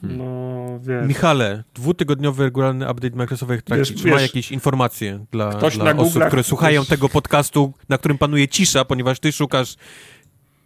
Hmm. 0.01 0.17
No, 0.17 0.79
wiesz. 0.79 1.07
Michale, 1.07 1.63
dwutygodniowy 1.73 2.43
regularny 2.43 2.91
update 2.91 3.15
Microsoftowych. 3.15 3.61
Wiesz- 3.69 3.95
Czy 3.95 4.07
ma 4.07 4.13
wiesz, 4.13 4.21
jakieś 4.21 4.51
informacje 4.51 5.25
dla, 5.31 5.49
dla 5.49 5.95
osób, 5.95 6.23
które 6.27 6.43
słuchają 6.43 6.81
ktoś- 6.81 6.89
tego 6.89 7.09
podcastu, 7.09 7.73
na 7.89 7.97
którym 7.97 8.17
panuje 8.17 8.47
cisza, 8.47 8.85
ponieważ 8.85 9.19
ty 9.19 9.31
szukasz 9.31 9.75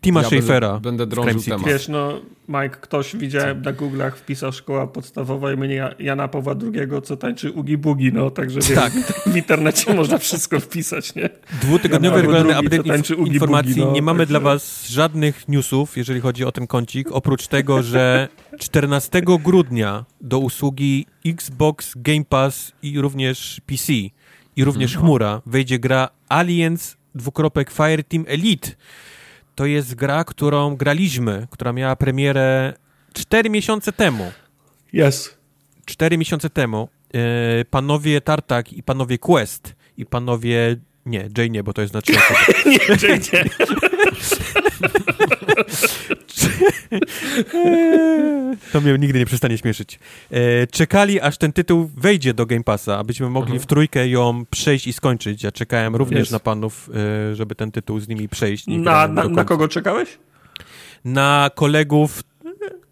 Tima 0.07 0.21
Ja 0.21 0.27
Schafera. 0.27 0.73
Będę, 0.73 0.89
będę 0.89 1.07
drążył 1.07 1.41
temat. 1.41 1.67
Wiesz, 1.67 1.87
no, 1.87 2.21
Mike, 2.47 2.69
ktoś 2.69 3.15
widziałem 3.15 3.61
na 3.61 3.73
Google'ach, 3.73 4.11
wpisał 4.11 4.51
szkoła 4.51 4.87
podstawowa 4.87 5.53
imienia 5.53 5.95
Jana 5.99 6.27
Pawła 6.27 6.55
II, 6.61 7.01
co 7.03 7.17
tańczy 7.17 7.51
Ugi 7.51 7.77
Bugi, 7.77 8.13
no, 8.13 8.29
także 8.31 8.59
wiesz, 8.59 8.75
Tak. 8.79 8.93
w 9.25 9.35
internecie 9.35 9.93
można 9.93 10.17
wszystko 10.17 10.59
wpisać, 10.59 11.15
nie? 11.15 11.29
Dwutygodniowy 11.61 12.21
regularny 12.21 12.59
update 12.59 12.97
informacji. 13.25 13.73
Bugi, 13.73 13.85
no, 13.85 13.91
Nie 13.91 14.01
mamy 14.01 14.19
także- 14.19 14.29
dla 14.31 14.39
was 14.39 14.87
żadnych 14.89 15.47
newsów, 15.47 15.97
jeżeli 15.97 16.21
chodzi 16.21 16.45
o 16.45 16.51
ten 16.51 16.67
kącik, 16.67 17.11
oprócz 17.11 17.47
tego, 17.47 17.83
że 17.83 18.27
14 18.59 19.21
grudnia 19.43 20.05
do 20.21 20.39
usługi 20.39 21.05
Xbox, 21.25 21.93
Game 21.95 22.25
Pass 22.29 22.71
i 22.83 23.01
również 23.01 23.61
PC 23.65 23.93
i 24.55 24.63
również 24.63 24.91
Mhm. 24.91 25.05
chmura 25.05 25.41
wejdzie 25.45 25.79
gra 25.79 26.09
Aliens 26.29 26.97
dwukropek 27.15 27.71
Fireteam 27.71 28.25
Elite. 28.27 28.69
To 29.57 29.65
jest 29.65 29.95
gra, 29.95 30.23
którą 30.23 30.75
graliśmy, 30.75 31.47
która 31.51 31.73
miała 31.73 31.95
premierę 31.95 32.73
4 33.13 33.49
miesiące 33.49 33.91
temu. 33.91 34.31
Jest. 34.93 35.37
4 35.85 36.17
miesiące 36.17 36.49
temu 36.49 36.89
e, 37.13 37.65
panowie 37.65 38.21
Tartak 38.21 38.73
i 38.73 38.83
panowie 38.83 39.17
Quest 39.17 39.75
i 39.97 40.05
panowie... 40.05 40.75
Nie, 41.05 41.29
Jay 41.37 41.49
nie, 41.49 41.63
bo 41.63 41.73
to 41.73 41.81
jest 41.81 41.95
osoby. 41.95 42.19
Nie, 42.65 42.97
czy 42.97 43.07
nie. 43.07 43.43
To 48.71 48.81
mnie 48.81 48.97
nigdy 48.99 49.19
nie 49.19 49.25
przestanie 49.25 49.57
śmieszyć. 49.57 49.99
E, 50.31 50.67
czekali, 50.67 51.21
aż 51.21 51.37
ten 51.37 51.53
tytuł 51.53 51.89
wejdzie 51.97 52.33
do 52.33 52.45
Game 52.45 52.63
Passa, 52.63 52.97
abyśmy 52.97 53.29
mogli 53.29 53.51
Mhm. 53.51 53.59
w 53.63 53.65
trójkę 53.65 54.07
ją 54.07 54.43
przejść 54.49 54.87
i 54.87 54.93
skończyć. 54.93 55.43
Ja 55.43 55.51
czekałem 55.51 55.95
również 55.95 56.19
Jest. 56.19 56.31
na 56.31 56.39
panów, 56.39 56.89
e, 57.31 57.35
żeby 57.35 57.55
ten 57.55 57.71
tytuł 57.71 57.99
z 57.99 58.07
nimi 58.07 58.29
przejść. 58.29 58.67
Na, 58.67 59.07
na, 59.07 59.23
na 59.27 59.43
kogo 59.45 59.67
czekałeś? 59.67 60.17
Na 61.05 61.49
kolegów 61.55 62.23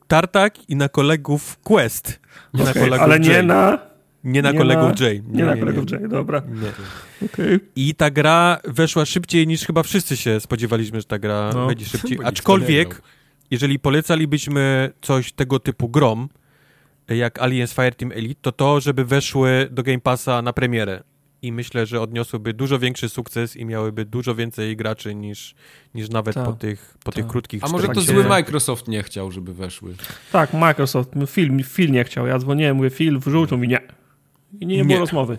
Tartak 0.08 0.70
i 0.70 0.76
na 0.76 0.90
kolegów 0.90 1.58
Quest. 1.64 2.20
Nie 2.54 2.64
na 2.64 2.74
kolegów 2.74 3.00
ale 3.02 3.20
nie 3.20 3.30
Jay. 3.30 3.44
na, 3.46 3.80
Nie 4.26 4.42
na 4.42 4.52
nie 4.52 4.58
kolegów 4.58 5.00
na- 5.00 5.06
Jay. 5.06 5.24
nie, 5.28 5.46
na 5.46 5.58
kolegów 5.58 5.92
J, 5.92 6.08
dobra. 6.08 6.42
Nie. 6.62 6.72
Okej. 7.28 7.60
I 7.76 7.96
ta 7.96 8.12
gra 8.12 8.58
weszła 8.68 9.06
szybciej 9.06 9.48
niż 9.48 9.66
chyba 9.66 9.84
wszyscy 9.84 10.18
się 10.18 10.40
spodziewaliśmy, 10.40 11.00
że 11.02 11.06
ta 11.08 11.20
gra 11.20 11.52
No. 11.54 11.66
wejdzie 11.68 11.86
szybciej. 11.86 12.18
Nie 12.20 12.26
Aczkolwiek, 12.26 13.02
jeżeli 13.52 13.80
polecalibyśmy 13.80 14.92
coś 15.02 15.32
tego 15.34 15.60
typu 15.60 15.90
grom, 15.90 16.30
jak 17.10 17.42
Aliens 17.42 17.74
Fireteam 17.74 18.12
Elite, 18.12 18.42
to 18.42 18.52
to, 18.52 18.80
żeby 18.80 19.06
weszły 19.06 19.68
do 19.72 19.84
Game 19.84 20.00
Passa 20.00 20.42
na 20.42 20.54
premierę. 20.54 21.04
I 21.42 21.52
myślę, 21.52 21.86
że 21.86 22.02
odniosłyby 22.02 22.54
dużo 22.54 22.80
większy 22.80 23.10
sukces 23.10 23.56
i 23.56 23.66
miałyby 23.66 24.06
dużo 24.06 24.36
więcej 24.36 24.76
graczy 24.76 25.16
niż, 25.16 25.56
niż 25.96 26.10
nawet 26.10 26.36
Tak, 26.36 26.46
po 26.46 26.54
tych, 26.54 26.98
po 27.04 27.12
tych 27.12 27.24
tak. 27.24 27.32
krótkich 27.32 27.64
A 27.64 27.68
może 27.68 27.88
to 27.88 27.94
40 27.94 28.14
zły 28.14 28.24
Microsoft 28.30 28.88
nie 28.88 29.04
chciał, 29.04 29.32
żeby 29.32 29.54
weszły. 29.54 29.96
Tak, 30.32 30.54
Microsoft, 30.54 31.16
no, 31.16 31.28
Phil, 31.28 31.64
Phil 31.64 31.92
nie 31.92 32.04
chciał. 32.04 32.28
Ja 32.28 32.40
dzwoniłem, 32.40 32.78
mówię, 32.78 32.90
Phil 32.90 33.20
wrzucił 33.20 33.58
mi 33.58 33.68
nie. 33.68 33.80
I 34.60 34.66
nie, 34.66 34.78
Nie. 34.78 34.86
było 34.86 35.00
rozmowy. 35.00 35.38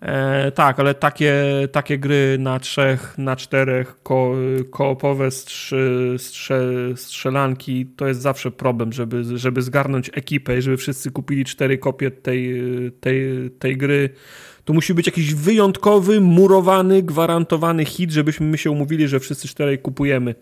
E, 0.00 0.52
tak, 0.52 0.80
ale 0.80 0.94
takie, 0.94 1.34
takie 1.72 1.98
gry 1.98 2.36
na 2.40 2.60
trzech, 2.60 3.14
na 3.18 3.36
czterech 3.36 4.02
ko, 4.02 4.32
koopowe 4.70 5.30
strzy, 5.30 6.14
strze, 6.18 6.60
strzelanki 6.96 7.86
to 7.86 8.06
jest 8.06 8.20
zawsze 8.20 8.50
problem, 8.50 8.92
żeby, 8.92 9.38
żeby 9.38 9.62
zgarnąć 9.62 10.10
ekipę 10.14 10.58
i 10.58 10.62
żeby 10.62 10.76
wszyscy 10.76 11.10
kupili 11.10 11.44
cztery 11.44 11.78
kopie 11.78 12.10
tej, 12.10 12.62
tej, 13.00 13.50
tej 13.58 13.76
gry. 13.76 14.10
Tu 14.64 14.74
musi 14.74 14.94
być 14.94 15.06
jakiś 15.06 15.34
wyjątkowy, 15.34 16.20
murowany, 16.20 17.02
gwarantowany 17.02 17.84
hit, 17.84 18.10
żebyśmy 18.10 18.46
my 18.46 18.58
się 18.58 18.70
umówili, 18.70 19.08
że 19.08 19.20
wszyscy 19.20 19.48
czterej 19.48 19.78
kupujemy. 19.78 20.34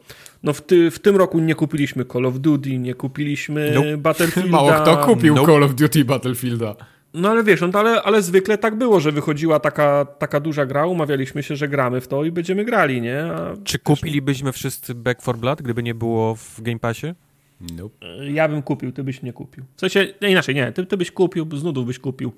No 0.42 0.52
w, 0.52 0.60
ty, 0.60 0.90
w 0.90 0.98
tym 0.98 1.16
roku 1.16 1.38
nie 1.38 1.54
kupiliśmy 1.54 2.04
Call 2.04 2.26
of 2.26 2.38
Duty, 2.38 2.78
nie 2.78 2.94
kupiliśmy 2.94 3.72
Nope. 3.74 3.96
Battlefielda. 3.96 4.50
Mało 4.50 4.72
kto 4.72 4.96
kupił 4.96 5.34
Nope. 5.34 5.52
Call 5.52 5.62
of 5.62 5.74
Duty 5.74 6.04
Battlefielda. 6.04 6.76
No 7.16 7.30
ale 7.30 7.44
wiesz, 7.44 7.60
no, 7.60 7.68
to 7.68 7.80
ale, 7.80 8.02
ale 8.02 8.22
zwykle 8.22 8.58
tak 8.58 8.74
było, 8.78 9.00
że 9.00 9.12
wychodziła 9.12 9.60
taka, 9.60 10.04
taka 10.04 10.40
duża 10.40 10.66
gra, 10.66 10.86
umawialiśmy 10.86 11.42
się, 11.42 11.56
że 11.56 11.68
gramy 11.68 12.00
w 12.00 12.08
to 12.08 12.24
i 12.24 12.32
będziemy 12.32 12.64
grali, 12.64 13.00
nie? 13.00 13.22
A 13.24 13.54
Czy 13.64 13.78
kupilibyśmy 13.78 14.52
wszyscy 14.52 14.94
Back 14.94 15.22
4 15.22 15.38
Blood, 15.38 15.62
gdyby 15.62 15.82
nie 15.82 15.94
było 15.94 16.34
w 16.34 16.60
Game 16.62 16.78
Passie? 16.78 17.06
Nope. 17.76 18.06
ja 18.32 18.48
bym 18.48 18.62
kupił, 18.62 18.92
ty 18.92 19.04
byś 19.04 19.22
nie 19.22 19.32
kupił. 19.32 19.64
W 19.76 19.80
sensie, 19.80 20.06
nie, 20.22 20.30
inaczej, 20.30 20.54
nie, 20.54 20.72
ty, 20.72 20.86
ty 20.86 20.96
byś 20.96 21.10
kupił, 21.10 21.48
z 21.56 21.64
nudów 21.64 21.86
byś 21.86 21.98
kupił, 21.98 22.32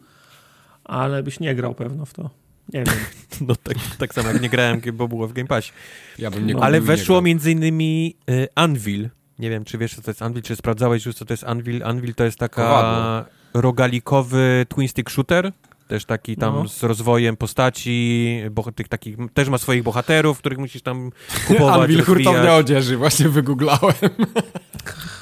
ale 0.85 1.23
byś 1.23 1.41
nie 1.41 1.55
grał 1.55 1.75
pewno 1.75 2.05
w 2.05 2.13
to. 2.15 2.31
Nie 2.73 2.85
wiem. 2.85 2.95
No 3.49 3.55
tak, 3.57 3.77
tak 3.99 4.15
samo 4.15 4.29
jak 4.29 4.43
nie 4.43 4.49
grałem, 4.49 4.81
bo 4.93 5.09
było 5.09 5.29
w 5.29 5.33
Game 5.33 5.49
Passie. 5.49 5.73
Ja 6.19 6.31
bym 6.31 6.41
nie 6.47 6.53
No. 6.53 6.59
kupił 6.59 6.65
Ale 6.67 6.81
nie 6.81 6.87
weszło 6.87 7.15
grał. 7.17 7.23
między 7.23 7.51
innymi 7.51 8.17
y, 8.31 8.49
Anvil. 8.55 9.09
Nie 9.39 9.51
wiem, 9.51 9.65
czy 9.65 9.79
wiesz, 9.79 9.95
co 9.95 10.03
to 10.03 10.11
jest 10.11 10.23
Anvil, 10.23 10.43
czy 10.43 10.57
sprawdzałeś 10.57 11.07
już, 11.07 11.15
co 11.15 11.25
to 11.25 11.33
jest 11.33 11.45
Anvil. 11.45 11.85
Anvil 11.85 12.15
to 12.15 12.25
jest 12.25 12.39
taka 12.39 12.63
Kowadło. 12.63 13.33
Rogalikowy 13.61 14.67
twin 14.69 14.89
stick 14.89 15.11
shooter. 15.11 15.53
Też 15.89 16.05
taki 16.05 16.37
tam 16.37 16.55
No. 16.55 16.69
z 16.69 16.83
rozwojem 16.83 17.37
postaci, 17.37 18.41
tych 18.75 18.89
takich, 18.89 19.17
też 19.35 19.49
ma 19.49 19.59
swoich 19.59 19.83
bohaterów, 19.83 20.39
których 20.39 20.59
musisz 20.59 20.83
tam 20.83 21.11
kupować, 21.49 21.81
Anvil 21.81 22.05
hurtownia 22.05 22.57
odzieży, 22.57 22.97
właśnie 22.97 23.29
wygooglałem. 23.29 23.95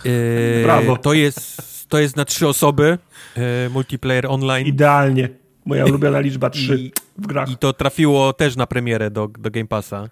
Yy, 0.05 0.63
Brawo. 0.63 0.97
To 0.97 1.13
jest, 1.13 1.89
to 1.89 1.99
jest 1.99 2.17
na 2.17 2.25
trzy 2.25 2.49
osoby, 2.49 2.99
yy, 3.37 3.43
multiplayer 3.71 4.27
online. 4.27 4.67
Idealnie. 4.67 5.29
Moja 5.65 5.85
ulubiona 5.85 6.21
liczba 6.21 6.51
3 6.51 6.77
I- 6.79 6.93
w 7.19 7.27
grach. 7.27 7.51
I 7.51 7.57
to 7.57 7.73
trafiło 7.73 8.33
też 8.33 8.57
na 8.57 8.67
premierę 8.67 9.11
do, 9.11 9.29
do 9.39 9.51
Game 9.51 9.67
Passa. 9.67 10.09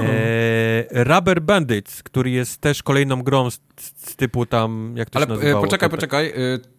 E, 0.00 1.04
Rubber 1.04 1.42
Bandits, 1.42 2.02
który 2.02 2.30
jest 2.30 2.60
też 2.60 2.82
kolejną 2.82 3.22
grą 3.22 3.50
z, 3.50 3.60
z 3.96 4.16
typu 4.16 4.46
tam, 4.46 4.94
jak 4.96 5.10
to 5.10 5.16
Ale 5.16 5.26
się 5.26 5.32
nazywało? 5.32 5.64
poczekaj, 5.64 5.88
to, 5.90 5.96
poczekaj, 5.96 6.32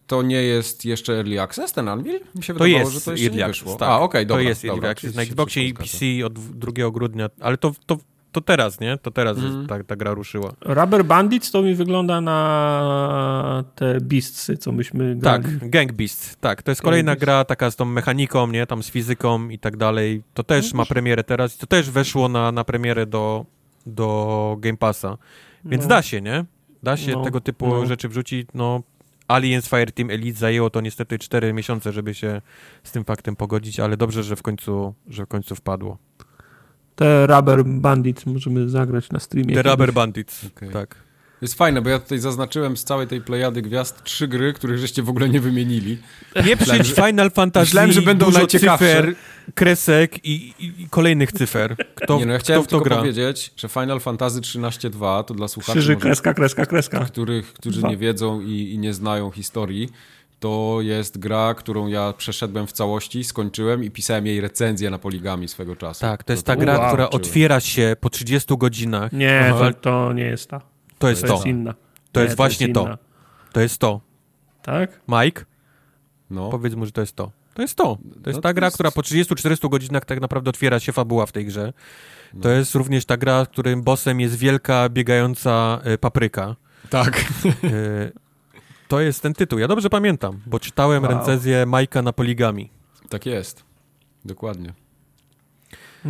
to 0.06 0.22
nie 0.22 0.42
jest 0.42 0.84
jeszcze 0.84 1.12
Early 1.12 1.40
Access, 1.40 1.72
ten 1.72 1.88
Anvil? 1.88 2.20
Mi 2.34 2.42
się 2.42 2.54
To 2.54 2.58
wydawało, 2.64 2.66
jest 2.90 2.92
że 2.92 3.00
to 3.00 3.10
jeszcze 3.10 3.26
Early 3.26 3.38
nie 3.38 3.44
Access, 3.44 3.62
wyszło. 3.64 3.76
tak. 3.78 3.88
A, 3.88 4.00
okej, 4.00 4.26
dobra. 4.26 4.42
To 4.44 4.48
jest 4.48 4.62
dobra, 4.62 4.74
Early 4.74 4.88
Access 4.90 5.14
na 5.14 5.22
Xboxie 5.22 5.68
i 5.68 5.74
PC 5.74 5.96
od 6.26 6.32
2 6.32 6.90
grudnia, 6.90 7.28
ale 7.40 7.56
to, 7.56 7.72
to, 7.86 7.98
to 8.32 8.40
teraz, 8.40 8.80
nie? 8.80 8.98
To 8.98 9.10
teraz 9.10 9.36
jest, 9.38 9.54
ta, 9.68 9.84
ta 9.84 9.96
gra 9.96 10.14
ruszyła. 10.14 10.52
Rubber 10.60 11.04
Bandits 11.04 11.50
to 11.50 11.62
mi 11.62 11.74
wygląda 11.74 12.20
na 12.20 13.64
te 13.74 14.00
Beastsy, 14.00 14.56
co 14.56 14.72
myśmy 14.72 15.16
grali. 15.16 15.44
Tak, 15.44 15.68
Gang 15.70 15.92
Beasts, 15.92 16.36
tak. 16.40 16.62
To 16.62 16.70
jest 16.70 16.80
Gang 16.80 16.84
kolejna 16.84 17.16
gra 17.16 17.44
taka 17.44 17.70
z 17.70 17.76
tą 17.76 17.84
mechaniką, 17.84 18.46
nie? 18.46 18.66
Tam 18.66 18.82
z 18.82 18.90
fizyką 18.90 19.48
i 19.48 19.58
tak 19.58 19.76
dalej. 19.76 20.22
To 20.34 20.42
też 20.44 20.72
No 20.72 20.76
ma 20.76 20.86
premierę 20.86 21.24
teraz. 21.24 21.56
To 21.56 21.66
też 21.66 21.90
weszło 21.90 22.28
na, 22.28 22.52
na 22.52 22.64
premierę 22.64 23.06
do, 23.06 23.44
do 23.86 24.56
Game 24.60 24.76
Passa. 24.76 25.18
Więc 25.64 25.82
No. 25.82 25.88
da 25.88 26.02
się, 26.02 26.20
nie? 26.20 26.44
Da 26.82 26.96
się 26.96 27.12
No, 27.12 27.24
tego 27.24 27.40
typu 27.40 27.66
no. 27.68 27.86
rzeczy 27.86 28.08
wrzucić. 28.08 28.48
No, 28.54 28.82
Aliens 29.28 29.68
Fireteam 29.68 30.10
Elite 30.10 30.38
zajęło 30.38 30.70
to 30.70 30.80
niestety 30.80 31.18
4 31.18 31.52
miesiące, 31.52 31.92
żeby 31.92 32.14
się 32.14 32.42
z 32.84 32.92
tym 32.92 33.04
faktem 33.04 33.36
pogodzić, 33.36 33.80
ale 33.80 33.96
dobrze, 33.96 34.22
że 34.22 34.36
w 34.36 34.42
końcu, 34.42 34.94
że 35.08 35.24
w 35.24 35.28
końcu 35.28 35.54
wpadło. 35.54 35.98
Te 36.96 37.26
Rubber 37.26 37.64
Bandits 37.64 38.26
możemy 38.26 38.68
zagrać 38.68 39.10
na 39.10 39.20
streamie. 39.20 39.54
The 39.54 39.62
Rubber 39.62 39.92
Bandits, 39.92 40.44
Okej. 40.44 40.70
tak. 40.70 40.96
Jest 41.44 41.54
fajne, 41.54 41.82
bo 41.82 41.90
ja 41.90 41.98
tutaj 41.98 42.18
zaznaczyłem 42.18 42.76
z 42.76 42.84
całej 42.84 43.06
tej 43.06 43.20
plejady 43.20 43.62
gwiazd 43.62 44.04
trzy 44.04 44.28
gry, 44.28 44.52
których 44.52 44.78
żeście 44.78 45.02
w 45.02 45.08
ogóle 45.08 45.28
nie 45.28 45.40
wymienili. 45.40 45.98
Nie 46.46 46.56
przyjdź 46.56 46.92
Final 46.92 47.30
Fantasy, 47.30 47.64
myślałem, 47.66 47.92
że 47.92 48.02
będą 48.02 48.26
dużo 48.26 48.38
najciekawsze. 48.38 48.86
cyfer, 48.86 49.14
kresek 49.54 50.24
i, 50.24 50.54
i, 50.58 50.82
i 50.82 50.88
kolejnych 50.90 51.32
cyfer. 51.32 51.76
Kto, 51.94 52.18
nie 52.18 52.26
no, 52.26 52.32
ja 52.32 52.38
kto 52.38 52.44
chciałem 52.44 52.62
w 52.62 52.66
to 52.66 52.70
tylko 52.70 52.84
gra? 52.84 52.96
powiedzieć, 52.96 53.52
że 53.56 53.68
Final 53.68 54.00
Fantasy 54.00 54.40
13.2 54.40 55.24
to 55.24 55.34
dla 55.34 55.48
słuchaczy, 55.48 55.72
Krzyży, 55.78 55.94
może, 55.94 56.02
kreska, 56.06 56.34
kreska, 56.34 56.66
kreska. 56.66 57.04
których, 57.04 57.52
którzy 57.52 57.78
Dwa. 57.78 57.88
nie 57.88 57.96
wiedzą 57.96 58.40
i, 58.40 58.72
i 58.72 58.78
nie 58.78 58.94
znają 58.94 59.30
historii, 59.30 59.88
to 60.40 60.78
jest 60.80 61.18
gra, 61.18 61.54
którą 61.54 61.86
ja 61.86 62.12
przeszedłem 62.12 62.66
w 62.66 62.72
całości, 62.72 63.24
skończyłem 63.24 63.84
i 63.84 63.90
pisałem 63.90 64.26
jej 64.26 64.40
recenzję 64.40 64.90
na 64.90 64.98
poligami 64.98 65.48
swego 65.48 65.76
czasu. 65.76 66.00
Tak, 66.00 66.24
to 66.24 66.32
jest 66.32 66.46
To- 66.46 66.52
ta 66.52 66.56
gra, 66.56 66.78
Wow. 66.78 66.88
która 66.88 67.10
otwiera 67.10 67.60
się 67.60 67.96
po 68.00 68.10
30 68.10 68.56
godzinach. 68.56 69.12
Nie, 69.12 69.54
to, 69.58 69.72
to 69.72 70.12
nie 70.12 70.24
jest 70.24 70.50
ta. 70.50 70.73
To 71.04 71.10
jest 71.10 71.22
To 71.22 71.28
to. 71.28 71.34
jest 71.34 71.46
inna. 71.46 71.74
To 72.12 72.20
Nie, 72.20 72.24
jest 72.24 72.36
właśnie 72.36 72.72
to. 72.72 72.98
To 73.52 73.60
jest 73.60 73.78
to. 73.78 74.00
Tak? 74.62 75.00
Mike, 75.08 75.44
No. 76.30 76.50
powiedz 76.50 76.74
mu, 76.74 76.86
że 76.86 76.92
to 76.92 77.00
jest 77.00 77.16
to. 77.16 77.30
To 77.54 77.62
jest 77.62 77.74
to. 77.76 77.84
To 78.22 78.30
jest 78.30 78.36
No 78.36 78.42
ta 78.42 78.48
to 78.48 78.54
gra, 78.54 78.66
jest- 78.66 78.76
która 78.76 78.90
po 78.90 79.00
30-40 79.02 79.68
godzinach 79.68 80.04
tak 80.04 80.20
naprawdę 80.20 80.48
otwiera 80.50 80.80
się 80.80 80.92
fabuła 80.92 81.26
w 81.26 81.32
tej 81.32 81.46
grze. 81.46 81.72
To 82.42 82.48
No. 82.48 82.50
jest 82.54 82.74
również 82.74 83.04
ta 83.04 83.16
gra, 83.16 83.44
w 83.44 83.48
którym 83.48 83.82
bossem 83.82 84.20
jest 84.20 84.36
wielka, 84.36 84.88
biegająca 84.88 85.80
e, 85.84 85.98
papryka. 85.98 86.56
Tak. 86.90 87.20
E, 87.64 88.10
to 88.88 89.00
jest 89.00 89.22
ten 89.22 89.34
tytuł. 89.34 89.58
Ja 89.58 89.68
dobrze 89.68 89.90
pamiętam, 89.90 90.40
bo 90.46 90.60
czytałem 90.60 91.02
Wow. 91.02 91.12
recenzję 91.12 91.66
Majka 91.66 92.02
na 92.02 92.12
poligami. 92.12 92.70
tak 93.08 93.26
jest. 93.26 93.64
Dokładnie. 94.24 94.72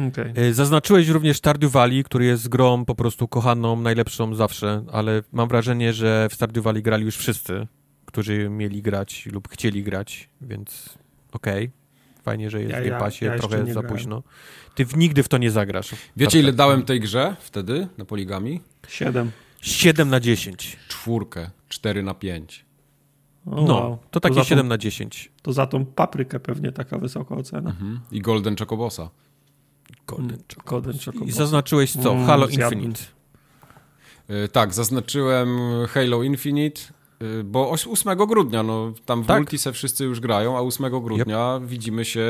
Okej. 0.09 0.33
E, 0.37 0.55
Zaznaczyłeś 0.55 1.09
również 1.09 1.37
Stardew 1.37 1.73
Valley, 1.73 2.05
który 2.05 2.25
jest 2.25 2.49
grą 2.49 2.85
po 2.85 2.95
prostu 2.95 3.29
kochaną, 3.29 3.81
najlepszą 3.81 4.35
zawsze, 4.35 4.85
ale 4.93 5.23
mam 5.33 5.49
wrażenie, 5.49 5.93
że 5.93 6.29
w 6.31 6.35
Stardew 6.35 6.65
Valley 6.65 6.83
grali 6.83 7.05
już 7.05 7.17
wszyscy, 7.17 7.67
którzy 8.07 8.49
mieli 8.49 8.83
grać 8.83 9.27
lub 9.33 9.49
chcieli 9.49 9.83
grać, 9.83 10.29
więc 10.41 10.99
okej. 11.33 11.71
Fajnie, 12.23 12.51
że 12.51 12.61
jest 12.61 12.73
Ja- 12.73 12.77
w 12.81 12.81
Game 12.85 12.95
ja- 12.95 13.01
Passie, 13.01 13.25
ja 13.25 13.33
jeszcze 13.35 13.49
trochę 13.49 13.67
za 13.67 13.73
grałem. 13.81 13.91
późno. 13.91 14.23
Ty 14.75 14.85
w, 14.85 14.97
nigdy 14.97 15.23
w 15.23 15.29
to 15.29 15.39
nie 15.39 15.51
zagrasz. 15.51 15.91
Wiecie, 16.17 16.39
ile 16.39 16.49
Tak, 16.49 16.53
tak. 16.53 16.57
dałem 16.59 16.83
tej 16.83 17.01
grze 17.01 17.37
wtedy 17.41 17.89
na 17.99 18.05
poligami? 18.05 18.61
Siedem. 18.89 19.31
7 19.61 20.09
na 20.11 20.21
10. 20.21 20.77
Czwórkę. 20.89 21.51
4 21.69 22.03
na 22.03 22.15
5. 22.15 22.65
O, 23.47 23.51
No, 23.65 23.75
wow. 23.75 23.99
to 24.11 24.21
takie 24.21 24.35
tą, 24.37 24.45
7 24.45 24.69
na 24.69 24.79
10. 24.79 25.31
To 25.43 25.53
za 25.53 25.67
tą 25.67 25.85
paprykę 25.87 26.41
pewnie 26.41 26.73
taka 26.73 26.99
wysoka 26.99 27.35
ocena. 27.35 27.71
Mhm. 27.71 28.01
I 28.13 28.21
Golden 28.21 28.57
Chocobosa. 28.57 29.11
Golden 30.07 30.39
Golden 30.67 30.95
I 31.27 31.33
zaznaczyłeś 31.33 31.93
co? 31.93 32.13
Mm, 32.13 32.27
Halo. 32.27 32.47
Infinite. 32.49 33.01
Y, 34.31 34.49
Tak, 34.49 34.75
zaznaczyłem 34.75 35.59
Halo 35.89 36.23
Infinite, 36.23 36.81
y, 37.23 37.45
bo 37.45 37.71
oś- 37.71 37.87
8 37.87 38.17
grudnia, 38.27 38.63
no 38.63 38.93
tam 39.07 39.23
w 39.23 39.27
Tak. 39.27 39.39
multi 39.39 39.59
se 39.59 39.73
wszyscy 39.73 40.05
już 40.05 40.21
grają, 40.21 40.57
a 40.57 40.61
8 40.61 41.01
grudnia 41.01 41.61
widzimy 41.67 42.05
się 42.05 42.21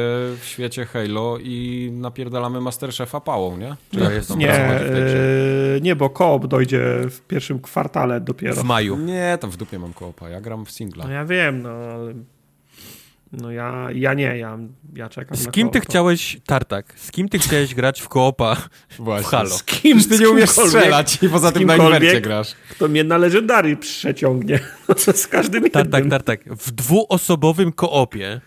w 0.41 0.45
świecie 0.45 0.85
Halo 0.87 1.39
i 1.41 1.91
napierdalamy 1.93 2.61
Masterchefa 2.61 3.21
pałą, 3.21 3.57
nie? 3.57 3.77
Czy 3.93 4.01
jak 4.01 4.13
jest- 4.13 4.37
Nie, 4.37 4.53
e, 4.53 5.81
nie, 5.83 5.97
bo 5.97 6.11
koop 6.11 6.47
dojdzie 6.47 6.81
w 7.11 7.21
pierwszym 7.21 7.61
kwartale 7.61 8.21
dopiero. 8.21 8.55
W 8.55 8.65
maju. 8.65 8.97
Nie, 8.97 9.39
tam 9.41 9.51
w 9.51 9.57
dupie 9.57 9.79
mam 9.79 9.93
koopa, 9.93 10.29
ja 10.29 10.41
gram 10.41 10.65
w 10.65 10.71
singla. 10.71 11.05
No 11.05 11.11
ja 11.11 11.25
wiem, 11.25 11.63
no 11.63 11.69
ale... 11.71 12.15
No 13.41 13.51
ja, 13.51 13.89
ja 13.95 14.15
nie, 14.15 14.39
ja, 14.39 14.59
ja 14.97 15.09
czekam 15.09 15.37
Z 15.37 15.47
na 15.47 15.53
kim 15.53 15.71
ty 15.71 15.81
chciałeś, 15.81 16.37
Tartak, 16.47 16.95
z 16.97 17.11
kim 17.11 17.29
ty 17.29 17.39
chciałeś 17.39 17.75
grać 17.75 18.01
w 18.01 18.09
koopa 18.09 18.57
Właśnie. 18.99 19.27
w 19.27 19.31
Halo? 19.31 19.51
Z 19.51 19.63
kim? 19.63 19.99
Przecież 19.99 20.19
ty 20.19 20.25
nie 20.25 20.29
z 20.29 20.31
umiesz 20.31 20.51
strzelać 20.51 21.19
i 21.23 21.29
poza 21.29 21.51
z 21.51 21.53
tym 21.53 21.67
na 21.67 21.77
inwercie 21.77 22.21
grasz. 22.21 22.55
Kto 22.71 22.89
mnie 22.89 23.05
na 23.05 23.19
Legendary 23.19 23.77
przeciągnie. 23.77 24.61
z 25.15 25.27
każdym 25.27 25.63
Tartak, 25.71 25.95
jednym. 25.95 26.11
Tartak, 26.11 26.41
w 26.45 26.71
dwuosobowym 26.71 27.73
koopie 27.73 28.41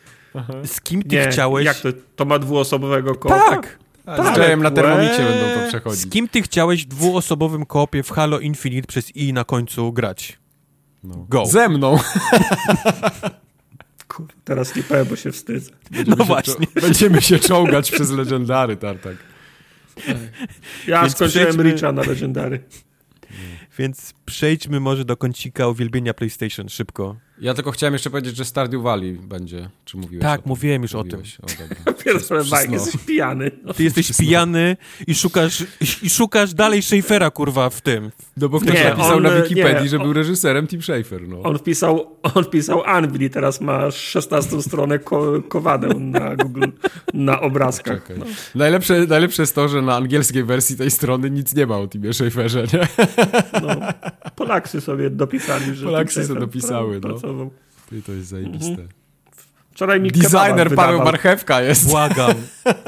z 0.66 0.82
kim 0.82 1.04
ty 1.04 1.16
Nie, 1.16 1.28
chciałeś... 1.28 1.66
jak 1.66 1.78
to? 1.78 1.90
To 2.16 2.26
ma 2.26 2.40
dwuosobowego 2.40 3.16
koopa? 3.16 3.50
Tak! 3.50 3.80
Z 4.06 4.38
Jayem 4.38 4.64
na 4.64 4.70
łe. 4.70 4.76
termomicie 4.76 5.18
będą 5.18 5.62
to 5.62 5.68
przechodzić. 5.68 6.00
Z 6.00 6.10
kim 6.10 6.28
ty 6.28 6.42
chciałeś 6.42 6.86
w 6.86 6.88
dwuosobowym 6.88 7.66
koopie 7.66 8.04
w 8.04 8.12
Halo 8.12 8.40
Infinite 8.40 8.88
przez 8.88 9.16
i 9.16 9.34
na 9.34 9.44
końcu 9.44 9.94
grać? 9.94 10.40
No. 11.04 11.26
Go. 11.30 11.46
Ze 11.46 11.70
mną. 11.70 11.98
Kurwa, 14.18 14.34
Teraz 14.44 14.76
nie 14.76 14.84
powiem, 14.84 15.06
bo 15.06 15.16
się 15.16 15.32
wstydzę. 15.32 15.72
No 16.08 16.16
się 16.18 16.24
właśnie. 16.24 16.54
czo- 16.68 16.82
Będziemy 16.82 17.22
się 17.22 17.40
czołgać 17.40 17.92
przez 17.92 18.12
legendary, 18.12 18.78
Tartak. 18.78 19.16
Ja 20.88 21.02
Więc 21.02 21.14
skończyłem 21.14 21.48
przejdźmy- 21.48 21.64
Richa 21.72 21.92
na 21.92 22.02
Legendary. 22.02 22.60
Więc 23.78 24.14
przejdźmy 24.26 24.80
może 24.80 25.06
do 25.06 25.18
kącika 25.18 25.68
uwielbienia 25.68 26.14
PlayStation, 26.14 26.70
szybko. 26.70 27.16
Ja 27.42 27.54
tylko 27.54 27.72
chciałem 27.72 27.94
jeszcze 27.94 28.10
powiedzieć, 28.10 28.38
że 28.38 28.46
Stardew 28.46 28.82
Valley 28.82 29.14
będzie. 29.14 29.70
Czy 29.86 29.98
mówiłeś 29.98 30.22
Tak, 30.24 30.40
o 30.40 30.44
tym? 30.44 30.50
mówiłem 30.50 30.82
już 30.82 30.96
o 30.96 31.04
tym. 31.04 31.12
Mówiłeś. 31.20 31.38
O, 31.40 31.46
dobra. 31.64 31.94
Pierwszy 32.04 32.20
Wszystko. 32.36 32.58
Mike, 32.62 32.74
jesteś 32.74 33.02
pijany. 33.06 33.52
No. 33.64 33.74
Ty 33.74 33.84
jesteś 33.84 34.18
pijany 34.18 34.78
i 35.08 35.16
szukasz, 35.16 35.64
i 36.04 36.10
szukasz 36.10 36.54
dalej 36.54 36.82
Schaeffera, 36.82 37.32
kurwa, 37.32 37.70
w 37.70 37.82
tym. 37.82 38.12
No 38.38 38.50
bo 38.50 38.60
ktoś 38.60 38.74
Nie, 38.76 38.84
napisał 38.84 39.18
on, 39.18 39.24
na 39.24 39.42
Wikipedii, 39.42 39.84
nie, 39.84 39.90
że 39.90 39.98
on- 39.98 40.04
był 40.04 40.14
reżyserem 40.14 40.68
Tim 40.68 40.82
Schafer. 40.82 41.28
No. 41.28 41.42
On 41.44 41.58
wpisał, 41.58 42.18
on 42.24 42.44
wpisał 42.44 42.84
Anvil 42.84 43.22
i 43.22 43.30
teraz 43.30 43.62
ma 43.62 43.92
16 43.92 44.62
stronę 44.62 45.00
ko 45.00 45.42
kowadeł 45.50 46.00
na 46.00 46.36
Google, 46.36 46.64
na 47.14 47.40
obrazkach. 47.42 48.08
Czekaj. 48.08 48.18
Najlepsze, 48.56 49.06
najlepsze 49.06 49.44
jest 49.44 49.56
to, 49.56 49.68
że 49.68 49.82
na 49.82 49.96
angielskiej 49.96 50.44
wersji 50.44 50.78
tej 50.78 50.92
strony 50.92 51.30
nic 51.32 51.56
nie 51.56 51.66
ma 51.68 51.78
o 51.78 51.88
Timie 51.88 52.14
Schaferze, 52.14 52.64
nie? 52.74 52.88
No, 53.62 53.70
Polacy 54.36 54.82
sobie 54.82 55.10
dopisali, 55.10 55.76
że 55.76 55.86
Polacy 55.86 56.26
sobie 56.26 56.40
dopisały, 56.40 57.00
pra- 57.00 57.20
no. 57.24 57.27
Pracował. 57.28 57.52
Ty, 57.90 58.02
to 58.02 58.12
jest 58.12 58.28
zajebiste. 58.28 58.88
Wczoraj 59.72 60.00
mi 60.00 60.12
Designer 60.12 60.76
Paweł. 60.76 61.04
Marchewka 61.04 61.62
jest. 61.62 61.88
Błagam, 61.90 62.34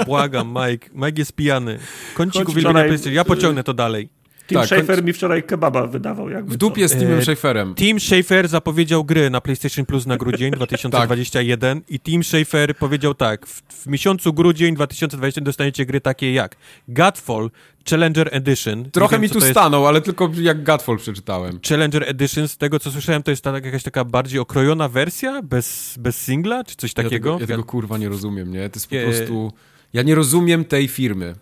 błagam, 0.06 0.48
Mike. 0.48 0.90
Mike 0.94 1.20
jest 1.22 1.34
pijany. 1.34 1.80
Kącik 2.16 2.50
uwielbienia 2.50 2.80
wczoraj- 2.80 2.88
PlayStation. 2.88 3.14
Ja 3.14 3.26
pociągnę 3.26 3.64
to 3.64 3.74
dalej. 3.74 4.10
Tim 4.50 4.60
Tak, 4.60 4.68
Schafer 4.68 5.04
mi 5.04 5.14
wczoraj 5.14 5.44
kebaba 5.44 5.88
wydawał. 5.88 6.30
Jakby 6.30 6.54
W 6.54 6.58
dupie 6.58 6.88
z 6.88 6.94
E, 6.94 7.00
Timem 7.00 7.22
Schaferem. 7.22 7.76
Team 7.76 8.00
Schafer 8.00 8.48
zapowiedział 8.48 9.04
gry 9.04 9.30
na 9.30 9.42
PlayStation 9.42 9.86
Plus 9.86 10.06
na 10.06 10.18
grudzień 10.18 10.52
2021 10.56 11.82
i 11.90 12.00
Team 12.00 12.24
Schafer 12.24 12.76
powiedział 12.76 13.14
tak, 13.14 13.48
w, 13.48 13.62
w 13.62 13.88
miesiącu 13.88 14.34
grudzień 14.34 14.76
2021 14.76 15.44
dostaniecie 15.44 15.86
gry 15.86 16.02
takie 16.02 16.34
jak 16.34 16.56
Godfall 16.88 17.52
Challenger 17.90 18.30
Edition. 18.32 18.92
Trochę 18.92 19.16
wiem, 19.16 19.22
mi 19.22 19.30
co 19.30 19.36
tu 19.36 19.42
stanął, 19.42 19.88
ale 19.88 20.02
tylko 20.02 20.32
jak 20.42 20.64
Godfall 20.64 20.98
przeczytałem. 20.98 21.60
Challenger 21.70 22.10
Edition, 22.10 22.48
z 22.48 22.58
tego 22.58 22.80
co 22.80 22.92
słyszałem, 22.92 23.24
to 23.24 23.32
jest 23.32 23.44
ta, 23.44 23.54
jakaś 23.54 23.84
taka 23.84 24.06
bardziej 24.06 24.40
okrojona 24.40 24.90
wersja, 24.90 25.42
bez, 25.42 25.96
bez 26.00 26.22
singla, 26.22 26.64
czy 26.64 26.76
coś 26.76 26.94
takiego? 26.94 27.30
Ja 27.30 27.36
tego, 27.36 27.42
ja 27.42 27.48
tego 27.48 27.64
kurwa 27.64 27.98
nie 27.98 28.10
rozumiem, 28.10 28.52
nie? 28.52 28.70
To 28.70 28.80
jest 28.80 28.88
po 28.90 28.96
prostu... 28.96 29.52
Ja 29.94 30.02
nie 30.04 30.16
rozumiem 30.16 30.66
tej 30.66 30.88
firmy, 30.88 31.36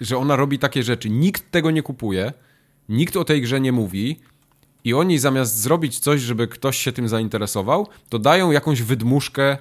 że 0.00 0.18
ona 0.18 0.36
robi 0.36 0.58
takie 0.58 0.82
rzeczy. 0.82 1.10
Nikt 1.10 1.50
tego 1.50 1.70
nie 1.70 1.82
kupuje, 1.82 2.32
nikt 2.88 3.16
o 3.16 3.24
tej 3.24 3.42
grze 3.42 3.60
nie 3.60 3.72
mówi 3.72 4.16
i 4.84 4.94
oni 4.94 5.18
zamiast 5.18 5.58
zrobić 5.60 5.98
coś, 5.98 6.20
żeby 6.20 6.48
ktoś 6.48 6.78
się 6.78 6.92
tym 6.92 7.08
zainteresował, 7.08 7.86
to 8.08 8.18
dają 8.18 8.50
jakąś 8.50 8.82
wydmuszkę 8.82 9.58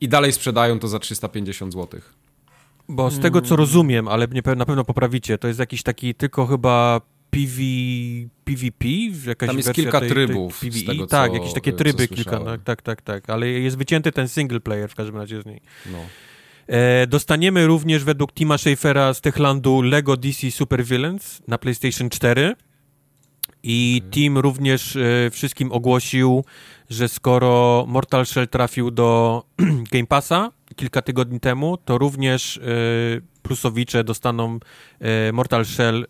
i 0.00 0.08
dalej 0.08 0.32
sprzedają 0.32 0.78
to 0.78 0.88
za 0.88 0.98
350 0.98 1.72
zł. 1.72 2.00
Bo 2.88 3.10
z 3.10 3.20
tego 3.20 3.40
co 3.42 3.56
rozumiem, 3.56 4.08
ale 4.08 4.26
nie, 4.28 4.42
pe- 4.42 4.56
na 4.56 4.66
pewno 4.66 4.84
poprawicie, 4.84 5.38
to 5.38 5.48
jest 5.48 5.60
jakiś 5.60 5.82
taki 5.82 6.14
tylko 6.14 6.46
chyba 6.46 7.00
PV, 7.30 7.56
PvP? 8.44 8.88
Jakaś 9.26 9.46
Tam 9.48 9.56
jest 9.56 9.72
kilka 9.72 10.00
tej, 10.00 10.08
trybów, 10.08 10.60
Tej 10.60 10.70
PvE. 10.70 10.86
tego, 10.86 11.06
tak, 11.06 11.30
co- 11.30 11.36
jakieś 11.36 11.52
takie 11.52 11.72
tryby 11.72 12.08
kilka, 12.08 12.40
tak, 12.40 12.62
tak, 12.62 12.82
tak, 12.82 13.02
tak, 13.02 13.30
ale 13.30 13.48
jest 13.48 13.76
wycięty 13.76 14.12
ten 14.12 14.28
single 14.28 14.60
player 14.60 14.90
w 14.90 14.94
każdym 14.94 15.16
razie 15.16 15.42
z 15.42 15.46
niej. 15.46 15.60
No. 15.92 15.98
E, 16.66 17.06
dostaniemy 17.06 17.66
również 17.66 18.04
według 18.04 18.32
Tima 18.32 18.58
Schafera 18.58 19.14
z 19.14 19.20
Techlandu 19.20 19.82
Lego 19.82 20.16
DC 20.16 20.50
Super 20.50 20.84
Villains 20.84 21.42
na 21.48 21.58
PlayStation 21.58 22.10
4. 22.10 22.56
I 23.62 24.02
Tim 24.10 24.38
również 24.38 24.96
e, 24.96 25.30
wszystkim 25.30 25.72
ogłosił, 25.72 26.44
że 26.90 27.08
skoro 27.08 27.84
Mortal 27.88 28.26
Shell 28.26 28.48
trafił 28.48 28.90
do 28.90 29.42
Game 29.92 30.06
Passa 30.06 30.52
kilka 30.76 31.02
tygodni 31.02 31.40
temu, 31.40 31.76
to 31.76 31.98
również 31.98 32.56
e, 32.56 32.60
plusowicze 33.42 34.04
dostaną 34.04 34.58
Mortal 35.32 35.64
Shell 35.64 36.06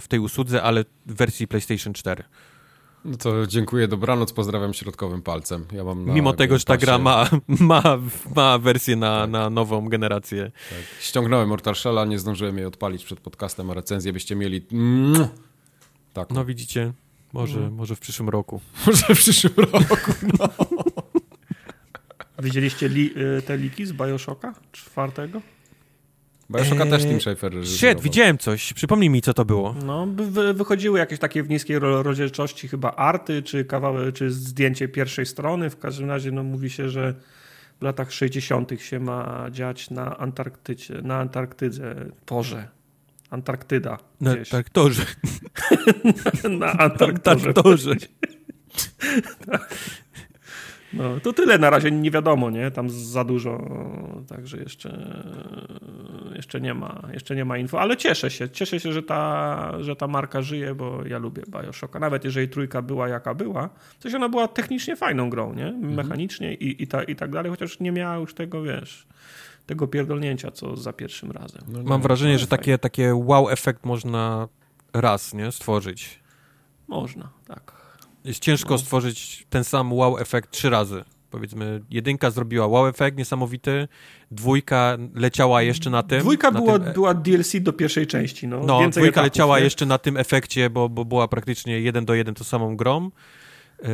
w 0.00 0.04
tej 0.08 0.20
usłudze, 0.20 0.62
ale 0.62 0.84
w 1.06 1.14
wersji 1.14 1.48
PlayStation 1.48 1.92
4. 1.92 2.24
No 3.04 3.16
to 3.16 3.46
dziękuję, 3.46 3.88
dobranoc, 3.88 4.32
pozdrawiam 4.32 4.74
środkowym 4.74 5.22
palcem. 5.22 5.64
Ja 5.72 5.84
mam 5.84 6.04
na 6.06 6.12
Mimo 6.14 6.32
tego, 6.32 6.58
że 6.58 6.64
ta 6.64 6.76
gra 6.76 6.98
ma, 6.98 7.28
ma, 7.48 7.82
ma 8.36 8.58
wersję 8.58 8.96
na, 8.96 9.20
Tak. 9.20 9.30
na 9.30 9.50
nową 9.50 9.88
generację. 9.88 10.52
Tak. 10.70 10.78
Ściągnąłem 11.00 11.48
Mortal 11.48 11.74
Shell'a, 11.74 12.08
nie 12.08 12.18
zdążyłem 12.18 12.56
jej 12.56 12.66
odpalić 12.66 13.04
przed 13.04 13.20
podcastem, 13.20 13.70
a 13.70 13.74
recenzję 13.74 14.12
byście 14.12 14.36
mieli... 14.36 14.66
Mm, 14.72 15.28
tak, 16.12 16.30
No 16.30 16.44
widzicie, 16.44 16.92
może, 17.32 17.54
Mhm. 17.56 17.74
może 17.74 17.96
w 17.96 18.00
przyszłym 18.00 18.28
roku. 18.28 18.60
może 18.86 19.14
w 19.14 19.18
przyszłym 19.18 19.54
roku. 19.56 20.12
Widzieliście 22.38 22.88
li, 22.88 23.10
y, 23.38 23.42
te 23.42 23.56
liki 23.56 23.86
z 23.86 23.92
Bioshocka 23.92 24.54
czwartego? 24.72 25.40
Bioshocka 26.50 26.84
Eee, 26.84 26.90
też 26.90 27.02
Tim 27.02 27.20
Schafer. 27.20 27.66
Shit, 27.66 28.00
widziałem 28.00 28.38
coś. 28.38 28.72
Przypomnij 28.72 29.10
mi, 29.10 29.22
co 29.22 29.34
to 29.34 29.44
było. 29.44 29.74
No, 29.84 30.06
by- 30.06 30.30
wy, 30.30 30.54
wychodziły 30.54 30.98
jakieś 30.98 31.18
takie 31.18 31.42
w 31.42 31.48
niskiej 31.48 31.78
ro- 31.78 32.02
rozdzielczości 32.02 32.68
chyba 32.68 32.92
arty, 32.92 33.42
czy 33.42 33.64
kawałek, 33.64 34.14
czy 34.14 34.30
zdjęcie 34.30 34.88
pierwszej 34.88 35.26
strony. 35.26 35.70
W 35.70 35.78
każdym 35.78 36.08
razie 36.08 36.32
no, 36.32 36.42
mówi 36.42 36.70
się, 36.70 36.88
że 36.88 37.14
w 37.80 37.82
latach 37.84 38.12
60. 38.12 38.70
się 38.82 39.00
ma 39.00 39.46
dziać 39.50 39.90
na 39.90 40.18
Antarktycie, 40.18 40.94
na 41.02 41.18
Antarktydze, 41.18 41.94
Porze. 42.26 42.68
Antarktyda 43.30 43.98
Na 44.20 44.36
traktorze. 44.50 45.02
na 46.44 46.48
Na 46.66 46.72
Antarktorze. 46.72 47.42
traktorze. 47.52 47.94
No, 50.92 51.20
to 51.20 51.32
tyle 51.32 51.58
na 51.58 51.70
razie 51.70 51.90
nie 51.90 52.10
wiadomo, 52.10 52.50
nie? 52.50 52.70
Tam 52.70 52.90
za 52.90 53.24
dużo, 53.24 53.68
także 54.28 54.56
jeszcze, 54.56 55.14
jeszcze 56.36 56.60
nie 56.60 56.74
ma, 56.74 57.02
jeszcze 57.12 57.36
nie 57.36 57.44
ma 57.44 57.58
info, 57.58 57.80
ale 57.80 57.96
cieszę 57.96 58.30
się, 58.30 58.50
cieszę 58.50 58.80
się, 58.80 58.92
że 58.92 59.02
ta, 59.02 59.72
że 59.80 59.96
ta 59.96 60.06
marka 60.06 60.42
żyje, 60.42 60.74
bo 60.74 61.06
ja 61.06 61.18
lubię 61.18 61.42
Bioshocka. 61.48 61.98
Nawet 61.98 62.24
jeżeli 62.24 62.48
trójka 62.48 62.82
była 62.82 63.08
jaka 63.08 63.34
była, 63.34 63.70
coś 63.98 64.14
ona 64.14 64.28
była 64.28 64.48
technicznie 64.48 64.96
fajną 64.96 65.30
grą, 65.30 65.54
nie? 65.54 65.72
Mechanicznie 65.72 66.54
i, 66.54 66.82
i, 66.82 66.86
ta, 66.86 67.02
i 67.02 67.16
tak 67.16 67.30
dalej, 67.30 67.50
chociaż 67.50 67.80
nie 67.80 67.92
miała 67.92 68.16
już 68.16 68.34
tego, 68.34 68.62
wiesz, 68.62 69.06
tego 69.66 69.88
pierdolnięcia, 69.88 70.50
co 70.50 70.76
za 70.76 70.92
pierwszym 70.92 71.30
razem. 71.30 71.62
No. 71.68 71.82
Mam 71.82 72.02
wrażenie, 72.02 72.32
ale 72.32 72.38
że 72.38 72.46
fajnie. 72.46 72.58
takie, 72.58 72.78
takie 72.78 73.14
wow 73.14 73.50
efekt 73.50 73.84
można 73.84 74.48
raz, 74.92 75.34
nie? 75.34 75.52
Stworzyć. 75.52 76.20
Można, 76.88 77.28
tak. 77.46 77.79
Jest 78.24 78.40
ciężko 78.42 78.70
No. 78.74 78.78
stworzyć 78.78 79.46
ten 79.50 79.64
sam 79.64 79.92
wow 79.92 80.18
efekt 80.18 80.50
trzy 80.50 80.70
razy. 80.70 81.04
Powiedzmy, 81.30 81.80
jedynka 81.90 82.30
zrobiła 82.30 82.66
wow 82.66 82.86
efekt 82.88 83.18
niesamowity, 83.18 83.88
dwójka 84.30 84.96
leciała 85.14 85.62
jeszcze 85.62 85.90
na 85.90 86.02
tym. 86.02 86.20
Dwójka 86.20 86.50
na 86.50 86.60
była, 86.60 86.78
tym, 86.78 86.88
e- 86.88 86.92
była 86.92 87.14
DLC 87.14 87.60
do 87.60 87.72
pierwszej 87.72 88.06
części, 88.06 88.48
no. 88.48 88.60
No, 88.60 88.78
dwójka 88.90 89.00
etapów, 89.00 89.22
leciała 89.24 89.58
nie? 89.58 89.64
jeszcze 89.64 89.86
na 89.86 89.98
tym 89.98 90.16
efekcie, 90.16 90.70
bo, 90.70 90.88
bo 90.88 91.04
była 91.04 91.28
praktycznie 91.28 91.80
jeden 91.80 92.04
do 92.04 92.14
jeden 92.14 92.34
tą 92.34 92.44
samą 92.44 92.76
grą. 92.76 93.10
Yy, 93.82 93.88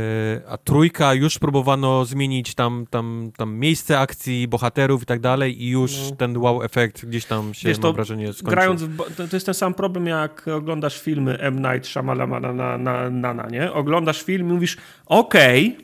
a 0.48 0.56
trójka 0.58 1.14
już 1.14 1.38
próbowano 1.38 2.04
zmienić 2.04 2.54
tam, 2.54 2.86
tam, 2.90 3.30
tam 3.36 3.54
miejsce 3.54 3.98
akcji, 4.00 4.48
bohaterów 4.48 5.02
i 5.02 5.06
tak 5.06 5.20
dalej 5.20 5.62
i 5.62 5.68
już 5.70 5.92
No. 6.10 6.16
ten 6.16 6.36
wow 6.36 6.62
efekt 6.62 7.06
gdzieś 7.06 7.24
tam 7.24 7.54
się, 7.54 7.68
Wiesz, 7.68 7.78
mam 7.78 7.82
to 7.82 7.92
wrażenie, 7.92 8.26
skończył. 8.32 8.50
Grając 8.50 8.82
w, 8.82 8.88
bo- 8.96 9.04
to, 9.04 9.28
to 9.28 9.36
jest 9.36 9.46
ten 9.46 9.54
sam 9.54 9.74
problem, 9.74 10.06
jak 10.06 10.48
oglądasz 10.48 11.00
filmy 11.00 11.38
M. 11.38 11.56
Night 11.62 11.86
Shyamalama 11.86 12.40
na, 12.40 12.52
na, 12.78 12.78
na, 13.10 13.34
na, 13.34 13.46
nie? 13.48 13.72
Oglądasz 13.72 14.22
film 14.22 14.50
i 14.50 14.52
mówisz, 14.52 14.76
okej, 15.06 15.76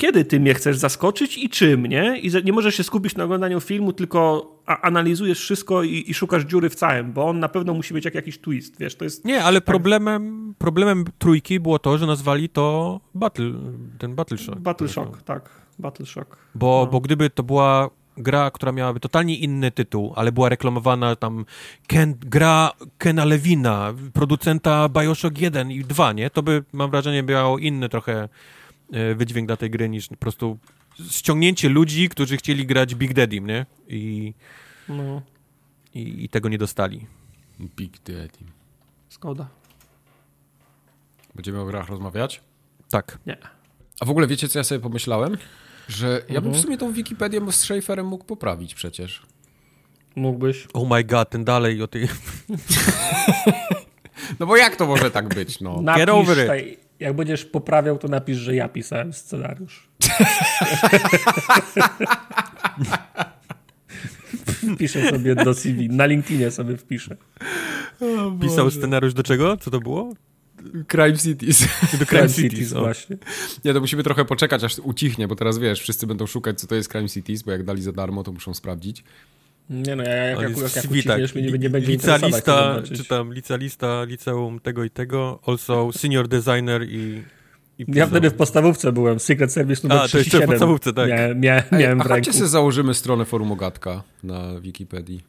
kiedy 0.00 0.24
ty 0.24 0.40
mnie 0.40 0.54
chcesz 0.54 0.76
zaskoczyć 0.76 1.38
i 1.38 1.48
czym, 1.48 1.86
nie? 1.86 2.18
I 2.18 2.44
nie 2.44 2.52
możesz 2.52 2.74
się 2.74 2.82
skupić 2.84 3.16
na 3.16 3.24
oglądaniu 3.24 3.60
filmu, 3.60 3.92
tylko 3.92 4.46
analizujesz 4.66 5.40
wszystko 5.40 5.82
i, 5.82 6.04
i 6.10 6.14
szukasz 6.14 6.42
dziury 6.44 6.70
w 6.70 6.74
całym, 6.74 7.12
bo 7.12 7.28
on 7.28 7.40
na 7.40 7.48
pewno 7.48 7.74
musi 7.74 7.94
być 7.94 8.04
jak 8.04 8.14
jakiś 8.14 8.38
twist, 8.38 8.78
wiesz, 8.78 8.94
to 8.96 9.04
jest... 9.04 9.24
Nie, 9.24 9.44
ale 9.44 9.60
problemem, 9.60 10.54
problemem 10.58 11.04
trójki 11.18 11.60
było 11.60 11.78
to, 11.78 11.98
że 11.98 12.06
nazwali 12.06 12.48
to 12.48 13.00
Battle, 13.14 13.52
ten 13.98 14.14
Battle 14.14 14.38
Shock. 14.38 14.58
Battle 14.58 14.88
Shock, 14.88 15.22
tak, 15.22 15.50
Battle 15.78 16.06
Shock. 16.06 16.36
Bo, 16.54 16.82
No. 16.84 16.90
bo 16.92 17.00
gdyby 17.00 17.30
to 17.30 17.42
była 17.42 17.90
gra, 18.16 18.50
która 18.50 18.72
miałaby 18.72 19.00
totalnie 19.00 19.36
inny 19.38 19.70
tytuł, 19.70 20.12
ale 20.16 20.32
była 20.32 20.48
reklamowana 20.48 21.16
tam 21.16 21.44
Ken, 21.86 22.14
gra 22.20 22.70
Kena 22.98 23.24
Lewina, 23.24 23.94
producenta 24.12 24.88
Bioshock 24.88 25.38
1 25.38 25.70
i 25.70 25.84
2, 25.84 26.12
nie? 26.12 26.30
To 26.30 26.42
by, 26.42 26.64
mam 26.72 26.90
wrażenie, 26.90 27.22
miało 27.22 27.58
inny 27.58 27.88
trochę 27.88 28.28
wydźwięk 29.16 29.46
dla 29.46 29.56
tej 29.56 29.70
gry 29.70 29.88
niż 29.88 30.08
po 30.08 30.16
prostu 30.16 30.58
ściągnięcie 31.10 31.68
ludzi, 31.68 32.08
którzy 32.08 32.36
chcieli 32.36 32.66
grać 32.66 32.94
Big 32.94 33.14
Daddy, 33.14 33.40
nie? 33.40 33.66
I, 33.88 34.34
No, 34.88 35.22
i, 35.94 36.24
i 36.24 36.28
tego 36.28 36.48
nie 36.48 36.58
dostali. 36.58 37.06
Big 37.60 37.92
Daddy. 38.02 38.38
zgoda. 39.10 39.48
Będziemy 41.34 41.60
o 41.60 41.66
grach 41.66 41.88
rozmawiać? 41.88 42.40
Tak. 42.90 43.18
Nie. 43.26 43.36
A 44.00 44.04
w 44.04 44.10
ogóle 44.10 44.26
wiecie, 44.26 44.48
co 44.48 44.58
ja 44.58 44.64
sobie 44.64 44.80
pomyślałem? 44.80 45.36
Że 45.88 46.22
ja 46.28 46.40
bym 46.40 46.46
Mhm. 46.50 46.54
w 46.54 46.60
sumie 46.60 46.78
tą 46.78 46.92
Wikipedię 46.92 47.40
z 47.52 47.54
Schaeferem 47.56 48.06
mógł 48.06 48.24
poprawić 48.24 48.74
przecież. 48.74 49.22
Mógłbyś. 50.16 50.68
Oh 50.72 50.94
my 50.96 51.04
god, 51.04 51.30
ten 51.30 51.44
dalej 51.44 51.82
o 51.82 51.86
tej... 51.88 52.08
No 54.40 54.46
bo 54.46 54.56
jak 54.56 54.76
to 54.76 54.86
może 54.86 55.10
tak 55.10 55.34
być, 55.34 55.60
no? 55.60 55.82
Napisz, 55.82 56.08
over 56.08 56.58
it. 56.66 56.80
Jak 57.00 57.16
będziesz 57.16 57.44
poprawiał, 57.44 57.98
to 57.98 58.08
napisz, 58.08 58.38
że 58.38 58.54
ja 58.54 58.68
pisałem 58.68 59.12
scenariusz. 59.12 59.88
Wpiszę 64.74 65.10
sobie 65.10 65.34
do 65.34 65.54
CV. 65.54 65.88
Na 65.88 66.06
LinkedInie 66.06 66.50
sobie 66.50 66.76
wpiszę. 66.76 67.16
Pisał 68.40 68.70
scenariusz 68.70 69.14
do 69.14 69.22
czego? 69.22 69.56
Co 69.56 69.70
to 69.70 69.80
było? 69.80 70.14
Crime 70.88 71.18
Cities. 71.18 71.60
Do 72.00 72.06
Crime 72.06 72.28
Cities 72.28 72.72
o. 72.72 72.80
właśnie. 72.80 73.16
Nie, 73.64 73.74
to 73.74 73.80
musimy 73.80 74.02
trochę 74.02 74.24
poczekać, 74.24 74.64
aż 74.64 74.78
ucichnie, 74.78 75.28
bo 75.28 75.36
teraz 75.36 75.58
wiesz, 75.58 75.80
wszyscy 75.80 76.06
będą 76.06 76.26
szukać, 76.26 76.60
co 76.60 76.66
to 76.66 76.74
jest 76.74 76.92
Crime 76.92 77.08
Cities, 77.08 77.42
bo 77.42 77.50
jak 77.52 77.64
dali 77.64 77.82
za 77.82 77.92
darmo, 77.92 78.22
to 78.22 78.32
muszą 78.32 78.54
sprawdzić. 78.54 79.04
Nie 79.70 79.96
no, 79.96 80.02
ja, 80.02 80.14
jak, 80.14 80.40
jak, 80.40 80.50
jest 80.50 80.62
jak, 80.62 80.70
w 80.70 80.76
jak 80.76 80.84
CV, 80.84 81.02
tak. 81.02 81.18
ucichniesz, 81.18 81.34
mnie 81.34 81.52
nie, 81.52 81.58
nie 81.58 81.70
będzie 81.70 81.86
to 81.86 81.92
Licealista, 81.92 82.82
czy 82.96 83.04
tam 83.04 83.32
licealista, 83.32 84.04
liceum 84.04 84.60
tego 84.60 84.84
i 84.84 84.90
tego, 84.90 85.40
also 85.46 85.90
senior 85.92 86.28
designer 86.28 86.82
i... 86.88 87.22
i 87.78 87.84
Ja 87.88 88.06
wtedy 88.06 88.30
w 88.30 88.34
podstawówce 88.34 88.92
byłem, 88.92 89.20
Secret 89.20 89.52
Service 89.52 89.88
numer 89.88 90.04
A, 90.04 90.08
to 90.08 90.18
jeszcze 90.18 90.38
w 90.38 90.40
37. 90.40 90.48
podstawówce, 90.48 90.92
tak. 90.92 91.08
Mia, 91.08 91.34
mia, 91.34 91.62
Ej, 91.72 91.78
miałem 91.78 92.00
a 92.00 92.04
w 92.04 92.08
chodźcie 92.08 92.32
sobie 92.32 92.48
założymy 92.48 92.94
stronę 92.94 93.24
forum 93.24 93.52
Ogatka 93.52 94.02
na 94.22 94.60
Wikipedii. 94.60 95.24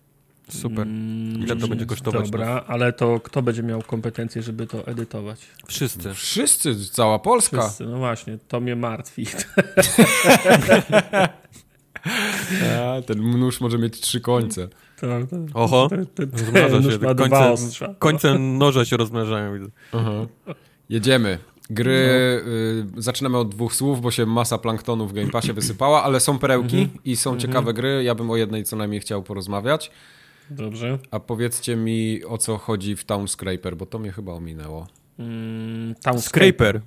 Super. 0.50 0.88
Mm, 0.88 1.44
Ile 1.44 1.56
to 1.56 1.68
będzie 1.68 1.86
kosztować? 1.86 2.30
Dobra, 2.30 2.64
ale 2.68 2.94
to 2.94 3.20
kto 3.20 3.42
będzie 3.42 3.64
miał 3.64 3.82
kompetencje, 3.82 4.42
żeby 4.42 4.68
to 4.68 4.88
edytować? 4.88 5.40
Wszyscy. 5.68 6.14
Wszyscy, 6.14 6.76
cała 6.92 7.20
Polska. 7.20 7.62
Wszyscy, 7.62 7.86
no 7.86 7.98
właśnie, 7.98 8.38
to 8.48 8.60
mnie 8.60 8.76
martwi. 8.76 9.26
A, 12.80 13.02
ten 13.02 13.40
nóż 13.40 13.62
może 13.62 13.78
mieć 13.78 14.00
trzy 14.00 14.22
końce. 14.22 14.68
To, 15.02 15.08
to, 15.30 15.38
Oho, 15.54 15.90
rozmnaża 16.32 16.82
się. 16.92 17.00
Końce, 17.00 17.96
końce 18.00 18.40
noża 18.40 18.86
się 18.86 18.98
rozmnażają. 18.98 19.54
Aha. 19.92 20.12
Jedziemy. 20.90 21.38
Gry, 21.70 21.92
y, 22.98 23.02
zaczynamy 23.02 23.38
od 23.38 23.50
dwóch 23.50 23.76
słów, 23.76 24.02
bo 24.02 24.12
się 24.12 24.26
masa 24.26 24.58
planktonu 24.58 25.08
w 25.08 25.14
Game 25.14 25.28
Passie 25.30 25.54
wysypała, 25.54 26.04
ale 26.04 26.20
są 26.20 26.40
perełki 26.40 26.90
i 27.06 27.16
są 27.16 27.38
ciekawe 27.38 27.74
gry. 27.74 28.04
Ja 28.04 28.16
bym 28.16 28.30
o 28.32 28.38
jednej 28.38 28.64
co 28.64 28.76
najmniej 28.76 29.02
chciał 29.02 29.24
porozmawiać. 29.24 29.92
Dobrze. 30.50 31.00
A 31.12 31.20
powiedzcie 31.20 31.76
mi, 31.76 32.22
o 32.26 32.38
co 32.38 32.58
chodzi 32.58 32.96
w 32.96 33.06
Town 33.06 33.28
Scraper, 33.28 33.78
bo 33.78 33.86
to 33.86 34.00
mnie 34.00 34.12
chyba 34.12 34.34
ominęło. 34.34 34.88
Mm, 35.20 35.96
Town 35.96 36.22
Scraper. 36.22 36.82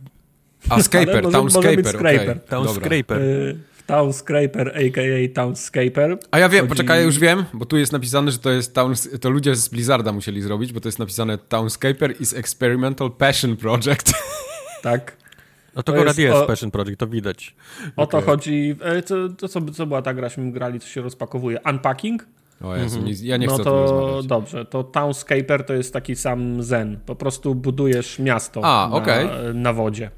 A, 0.69 0.82
Scaper, 0.82 1.23
może- 1.23 1.32
Town 1.39 1.51
Scraper, 1.51 1.86
Scraper. 1.89 2.41
Town 2.41 2.66
dobra. 2.66 2.85
Scraper. 2.86 3.23
Y, 3.85 3.86
Town 3.86 4.12
Scraper, 4.12 4.69
a.k.a. 4.77 5.35
Town 5.35 5.56
Scaper. 5.56 6.19
A 6.31 6.39
ja 6.39 6.48
wiem, 6.48 6.61
Chodzi- 6.61 6.69
poczekaj, 6.69 7.05
już 7.05 7.19
wiem, 7.19 7.44
bo 7.55 7.65
tu 7.66 7.77
jest 7.77 7.93
napisane, 7.93 8.31
że 8.31 8.39
to 8.39 8.51
jest 8.51 8.74
Town, 8.74 8.94
to 9.20 9.31
ludzie 9.31 9.56
z 9.56 9.69
Blizzarda 9.69 10.12
musieli 10.12 10.43
zrobić, 10.43 10.73
bo 10.73 10.81
to 10.81 10.89
jest 10.89 10.98
napisane 10.98 11.39
Townscaper 11.39 12.15
is 12.20 12.35
Experimental 12.35 13.11
Passion 13.11 13.56
Project. 13.56 14.12
Tak. 14.82 15.16
No 15.77 15.82
to, 15.82 15.93
To 15.93 15.98
akurat 15.98 16.19
jest 16.19 16.19
jest 16.19 16.36
o- 16.36 16.47
Passion 16.47 16.70
Project, 16.70 16.98
to 17.01 17.06
widać. 17.06 17.55
O 17.97 18.06
to 18.06 18.19
Okej. 18.19 18.27
chodzi. 18.31 18.77
e, 18.82 19.02
To, 19.02 19.28
to 19.28 19.48
co, 19.48 19.61
co 19.61 19.86
była 19.86 20.02
ta 20.02 20.15
graśmy 20.15 20.52
grali, 20.52 20.81
co 20.81 20.89
się 20.89 21.02
rozpakowuje? 21.02 21.59
Unpacking? 21.70 22.27
O 22.62 22.77
Jezu, 22.77 23.02
nie, 23.02 23.12
ja 23.23 23.36
nie 23.36 23.47
chcę 23.47 23.59
no 23.59 23.65
to 23.65 23.82
rozmawiać. 23.82 24.27
dobrze. 24.27 24.65
To 24.65 24.85
Townscaper 24.85 25.65
to 25.66 25.74
jest 25.74 25.93
taki 25.93 26.16
sam 26.16 26.62
zen. 26.62 27.01
Po 27.06 27.15
prostu 27.16 27.55
budujesz 27.55 28.19
miasto 28.19 28.61
A, 28.65 28.90
na, 29.06 29.52
na 29.55 29.73
wodzie. 29.73 30.11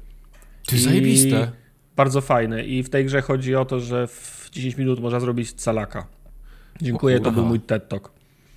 To 0.67 0.75
jest 0.75 0.85
zajebiste. 0.85 1.51
Bardzo 1.97 2.21
fajne. 2.21 2.63
I 2.63 2.83
w 2.83 2.89
tej 2.89 3.05
grze 3.05 3.21
chodzi 3.21 3.55
o 3.55 3.65
to, 3.65 3.79
że 3.79 4.07
w 4.07 4.49
10 4.51 4.77
minut 4.77 4.99
można 4.99 5.19
zrobić 5.19 5.51
calaka. 5.53 6.07
Dziękuję, 6.81 7.17
O 7.17 7.19
to 7.19 7.31
był 7.31 7.45
mój 7.45 7.59
TED 7.59 7.89
Talk. 7.89 8.11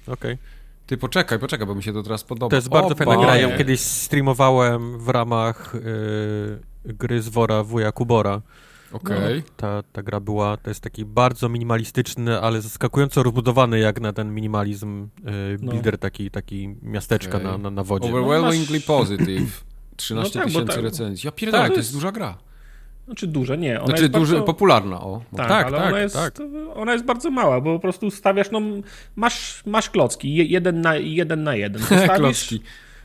Okej. 0.06 0.38
Ty 0.86 0.96
poczekaj, 0.96 1.38
poczekaj, 1.38 1.66
bo 1.66 1.74
mi 1.74 1.82
się 1.82 1.92
to 1.92 2.02
teraz 2.02 2.24
podoba. 2.24 2.50
To 2.50 2.56
jest 2.56 2.68
bardzo 2.68 2.94
O, 2.94 2.96
fajna 2.96 3.16
gra. 3.16 3.36
Ja 3.36 3.58
kiedyś 3.58 3.80
streamowałem 3.80 4.98
w 4.98 5.08
ramach 5.08 5.74
y, 5.74 5.80
gry 6.84 7.22
z 7.22 7.28
Wora 7.28 7.62
Wuja 7.64 7.92
Kubora. 7.92 8.42
Okej. 8.92 9.42
Ta, 9.56 9.82
ta 9.92 10.02
gra 10.02 10.20
była, 10.20 10.56
to 10.56 10.70
jest 10.70 10.80
taki 10.80 11.04
bardzo 11.04 11.48
minimalistyczny, 11.48 12.40
ale 12.40 12.60
zaskakująco 12.60 13.22
rozbudowany 13.22 13.78
jak 13.78 14.00
na 14.00 14.12
ten 14.12 14.34
minimalizm 14.34 15.04
y, 15.04 15.08
No. 15.62 15.72
builder, 15.72 15.98
taki, 15.98 16.30
taki 16.30 16.76
miasteczka 16.82 17.38
Okej. 17.38 17.50
na, 17.50 17.58
na, 17.58 17.70
na 17.70 17.84
wodzie. 17.84 18.08
Overwhelmingly 18.08 18.78
masz- 18.78 18.86
positive. 18.86 19.64
13 19.96 20.38
No 20.38 20.42
tak, 20.44 20.48
tysięcy 20.48 20.74
tak- 20.74 20.84
recenzji. 20.84 21.26
Ja 21.26 21.32
pierdolę, 21.32 21.62
Tak, 21.64 21.72
to 21.72 21.78
jest- 21.78 21.92
duża 21.92 22.12
gra. 22.12 22.38
Znaczy 23.10 23.26
duże, 23.26 23.58
nie. 23.58 23.76
Ona 23.78 23.86
Znaczy 23.86 24.02
jest 24.02 24.12
duży, 24.14 24.32
bardzo... 24.32 24.46
popularna, 24.46 25.00
o. 25.00 25.22
Tak, 25.36 25.48
Tak, 25.48 25.66
ale 25.66 25.78
tak, 25.78 25.88
ona, 25.88 26.00
jest, 26.00 26.14
tak. 26.14 26.34
ona 26.74 26.92
jest 26.92 27.04
bardzo 27.04 27.30
mała, 27.30 27.60
bo 27.60 27.74
po 27.74 27.80
prostu 27.80 28.10
stawiasz, 28.10 28.50
no 28.50 28.60
masz, 29.16 29.62
masz 29.66 29.90
klocki, 29.90 30.34
je, 30.34 30.44
jeden, 30.44 30.80
na, 30.80 30.96
jeden 30.96 31.42
na 31.42 31.54
jeden. 31.54 31.82
Postawisz, 31.88 32.16
Klocki. 32.16 32.60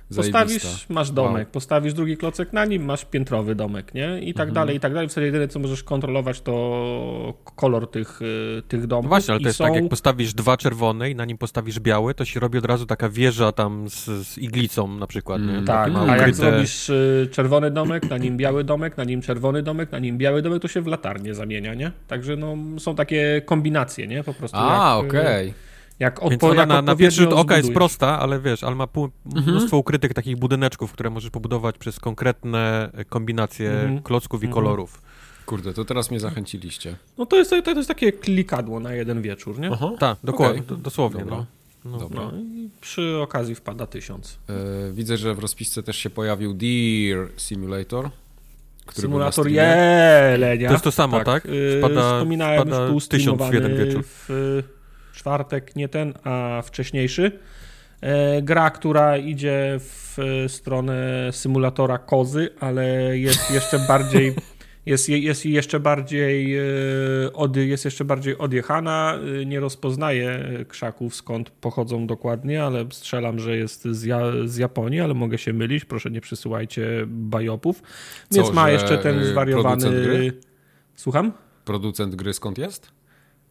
Zajebista. 0.09 0.43
postawisz, 0.43 0.89
masz 0.89 1.11
domek, 1.11 1.47
Wow. 1.47 1.51
postawisz 1.51 1.93
drugi 1.93 2.17
klocek 2.17 2.53
na 2.53 2.65
nim, 2.65 2.85
masz 2.85 3.05
piętrowy 3.05 3.55
domek, 3.55 3.93
nie? 3.93 4.19
I 4.21 4.33
tak 4.33 4.47
Mhm. 4.49 4.53
dalej, 4.53 4.75
i 4.75 4.79
tak 4.79 4.93
dalej. 4.93 5.07
W 5.07 5.11
zasadzie 5.11 5.25
jedyne, 5.25 5.47
co 5.47 5.59
możesz 5.59 5.83
kontrolować, 5.83 6.41
to 6.41 7.33
kolor 7.55 7.91
tych, 7.91 8.21
y, 8.21 8.61
tych 8.67 8.87
domków. 8.87 9.05
No 9.05 9.09
właśnie, 9.09 9.31
ale 9.31 9.39
I 9.41 9.43
to 9.43 9.49
jest 9.49 9.57
są... 9.57 9.63
tak, 9.65 9.75
jak 9.75 9.89
postawisz 9.89 10.33
dwa 10.33 10.57
czerwone 10.57 11.11
i 11.11 11.15
na 11.15 11.25
nim 11.25 11.37
postawisz 11.37 11.79
białe, 11.79 12.13
to 12.13 12.25
się 12.25 12.39
robi 12.39 12.57
od 12.57 12.65
razu 12.65 12.85
taka 12.85 13.09
wieża 13.09 13.51
tam 13.51 13.89
z, 13.89 14.05
z 14.27 14.37
iglicą 14.37 14.87
na 14.87 15.07
przykład, 15.07 15.41
nie? 15.41 15.49
Mm, 15.51 15.65
Tak, 15.65 15.91
a 16.09 16.17
jak 16.17 16.35
zrobisz 16.35 16.89
y, 16.89 17.27
czerwony 17.31 17.71
domek, 17.71 18.09
na 18.09 18.17
nim 18.17 18.37
biały 18.37 18.63
domek, 18.63 18.97
na 18.97 19.03
nim 19.03 19.21
czerwony 19.21 19.63
domek, 19.63 19.91
na 19.91 19.99
nim 19.99 20.17
biały 20.17 20.41
domek, 20.41 20.61
to 20.61 20.67
się 20.67 20.81
w 20.81 20.87
latarnię 20.87 21.33
zamienia, 21.35 21.73
nie? 21.73 21.91
Także 22.07 22.35
no, 22.35 22.55
są 22.79 22.95
takie 22.95 23.41
kombinacje, 23.45 24.07
nie? 24.07 24.23
Po 24.23 24.33
prostu 24.33 24.57
A, 24.59 25.01
y, 25.03 25.53
Jak, 25.99 26.19
Więc 26.29 26.41
odpo- 26.43 26.49
ona 26.51 26.59
jak 26.61 26.69
na, 26.69 26.81
na 26.81 26.95
pierwszy 26.95 27.21
rzut 27.21 27.33
oka 27.33 27.57
jest 27.57 27.73
prosta, 27.73 28.19
ale 28.19 28.39
wiesz, 28.39 28.63
ale 28.63 28.75
ma 28.75 28.87
pół, 28.87 29.09
Mhm. 29.25 29.45
mnóstwo 29.55 29.77
ukrytych 29.77 30.13
takich 30.13 30.37
budyneczków, 30.37 30.91
które 30.91 31.09
możesz 31.09 31.29
pobudować 31.31 31.77
przez 31.77 31.99
konkretne 31.99 32.89
e, 32.93 33.05
kombinacje 33.05 33.71
Mhm. 33.71 34.01
klocków 34.01 34.43
i 34.43 34.45
Mhm. 34.45 34.53
kolorów. 34.53 35.01
Kurde, 35.45 35.73
to 35.73 35.85
teraz 35.85 36.11
mnie 36.11 36.19
zachęciliście. 36.19 36.95
No 37.17 37.25
to 37.25 37.35
jest, 37.35 37.53
to, 37.65 37.71
jest 37.71 37.87
takie 37.87 38.11
klikadło 38.11 38.79
na 38.79 38.93
jeden 38.93 39.21
wieczór, 39.21 39.59
nie? 39.59 39.69
Tak, 39.99 40.17
dokładnie, 40.23 40.61
do, 40.61 40.75
dosłownie. 40.75 41.19
Dobra. 41.19 41.37
No. 41.37 41.45
No. 41.85 41.97
Dobra. 41.97 42.21
No 42.31 42.37
i 42.37 42.69
przy 42.81 43.17
okazji 43.21 43.55
wpada 43.55 43.87
tysiąc. 43.87 44.37
E, 44.49 44.53
widzę, 44.91 45.17
że 45.17 45.33
w 45.35 45.39
rozpisce 45.39 45.83
też 45.83 45.97
się 45.97 46.09
pojawił 46.09 46.53
Deer 46.53 47.27
Simulator. 47.37 48.09
Symulator 48.93 49.47
jelenia. 49.49 50.67
To 50.67 50.73
jest 50.73 50.83
to 50.83 50.91
samo, 50.91 51.23
tak? 51.23 51.45
Yy, 51.45 51.79
Wpada- 51.81 52.15
Wspominałem, 52.17 52.61
wpada 52.67 52.85
już 52.87 53.07
tysiąc 53.07 53.41
w 53.41 53.53
jeden 53.53 53.77
wieczór. 53.77 54.03
w 54.05 54.29
y, 54.29 54.63
czwartek, 55.25 55.75
nie 55.75 55.89
ten, 55.89 56.13
a 56.23 56.61
wcześniejszy. 56.65 57.39
E, 58.01 58.41
Gra, 58.41 58.69
która 58.69 59.17
idzie 59.17 59.79
w 59.79 60.19
e, 60.19 60.49
stronę 60.49 61.29
symulatora 61.31 61.97
kozy, 61.97 62.49
ale 62.59 63.17
jest 63.17 63.51
jeszcze 63.51 63.79
bardziej 63.87 64.35
jest, 64.85 65.09
jest 65.09 65.45
jeszcze 65.45 65.79
bardziej 65.79 66.57
e, 66.57 66.63
od, 67.33 67.55
jest 67.55 67.85
jeszcze 67.85 68.05
bardziej 68.05 68.37
odjechana. 68.37 69.19
Nie 69.45 69.59
rozpoznaję 69.59 70.45
krzaków 70.67 71.15
skąd 71.15 71.49
pochodzą 71.49 72.07
dokładnie, 72.07 72.63
ale 72.63 72.85
strzelam, 72.91 73.39
że 73.39 73.57
jest 73.57 73.85
z, 73.85 74.03
ja, 74.03 74.19
z 74.45 74.57
Japonii, 74.57 75.01
ale 75.01 75.13
mogę 75.13 75.37
się 75.37 75.53
mylić. 75.53 75.85
Proszę 75.85 76.11
nie 76.11 76.21
przysyłajcie 76.21 77.05
bajopów. 77.07 77.81
Więc 78.31 78.47
Co, 78.47 78.53
ma 78.53 78.69
jeszcze 78.69 78.97
ten 78.97 79.25
zwariowany. 79.25 80.31
Słucham? 80.95 81.31
Producent 81.65 82.15
gry 82.15 82.33
skąd 82.33 82.57
jest? 82.57 82.94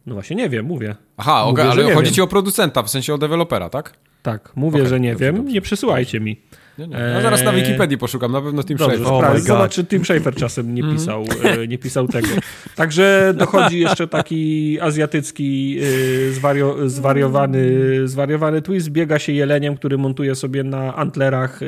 No 0.06 0.14
właśnie 0.14 0.36
nie 0.36 0.48
wiem, 0.48 0.66
mówię. 0.66 0.94
Aha, 1.16 1.44
Mówię, 1.50 1.62
że 1.62 1.70
ale 1.70 1.84
nie 1.84 1.94
chodzi 1.94 2.04
wiem. 2.06 2.14
ci 2.14 2.22
o 2.22 2.26
producenta, 2.26 2.82
w 2.82 2.90
sensie 2.90 3.14
o 3.14 3.18
dewelopera, 3.18 3.68
tak? 3.68 3.92
Tak, 4.22 4.52
mówię, 4.56 4.76
Okej, 4.78 4.88
że 4.88 5.00
nie 5.00 5.10
dobrze, 5.10 5.24
wiem. 5.24 5.36
dobrze. 5.36 5.52
Nie 5.52 5.60
przysyłajcie 5.60 6.20
mi. 6.20 6.40
Nie, 6.78 6.86
nie. 6.88 6.96
Ja 6.96 7.20
zaraz 7.20 7.42
na 7.44 7.52
Eee, 7.52 7.62
Wikipedii 7.62 7.98
poszukam, 7.98 8.32
na 8.32 8.40
pewno 8.42 8.64
Tim 8.64 8.76
Dobrze, 8.76 8.96
Schafer. 8.98 9.12
Oh 9.30 9.38
zobacz, 9.38 9.74
czy 9.74 9.84
Tim 9.84 10.04
Schafer 10.04 10.34
czasem 10.34 10.74
nie 10.74 10.82
Mhm. 10.82 10.98
pisał, 10.98 11.24
e, 11.44 11.68
nie 11.68 11.78
pisał 11.78 12.08
tego. 12.08 12.28
Także 12.76 13.34
dochodzi 13.36 13.80
jeszcze 13.80 14.08
taki 14.08 14.78
azjatycki 14.80 15.78
e, 16.28 16.32
zwario, 16.32 16.88
zwariowany, 16.90 17.68
zwariowany 18.08 18.62
twist. 18.62 18.88
Biega 18.88 19.18
się 19.18 19.32
jeleniem, 19.32 19.76
który 19.76 19.98
montuje 19.98 20.34
sobie 20.34 20.62
na 20.64 20.94
antlerach 20.96 21.60
e, 21.62 21.66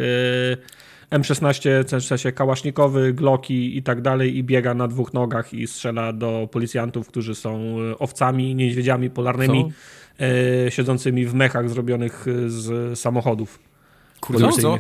M16, 1.10 2.00
w 2.00 2.04
sensie 2.04 2.32
kałasznikowy, 2.32 3.12
Glocki 3.12 3.76
i 3.76 3.82
tak 3.82 4.00
dalej 4.00 4.36
i 4.36 4.44
biega 4.44 4.74
na 4.74 4.88
dwóch 4.88 5.14
nogach 5.14 5.54
i 5.54 5.66
strzela 5.66 6.12
do 6.12 6.48
policjantów, 6.52 7.08
którzy 7.08 7.34
są 7.34 7.76
e, 7.92 7.98
owcami, 7.98 8.54
niedźwiedziami 8.54 9.10
polarnymi, 9.10 9.72
e, 10.20 10.70
siedzącymi 10.70 11.26
w 11.26 11.34
mechach 11.34 11.70
zrobionych 11.70 12.26
e, 12.28 12.50
z 12.50 12.98
samochodów. 12.98 13.58
Kurde, 14.20 14.48
co? 14.52 14.78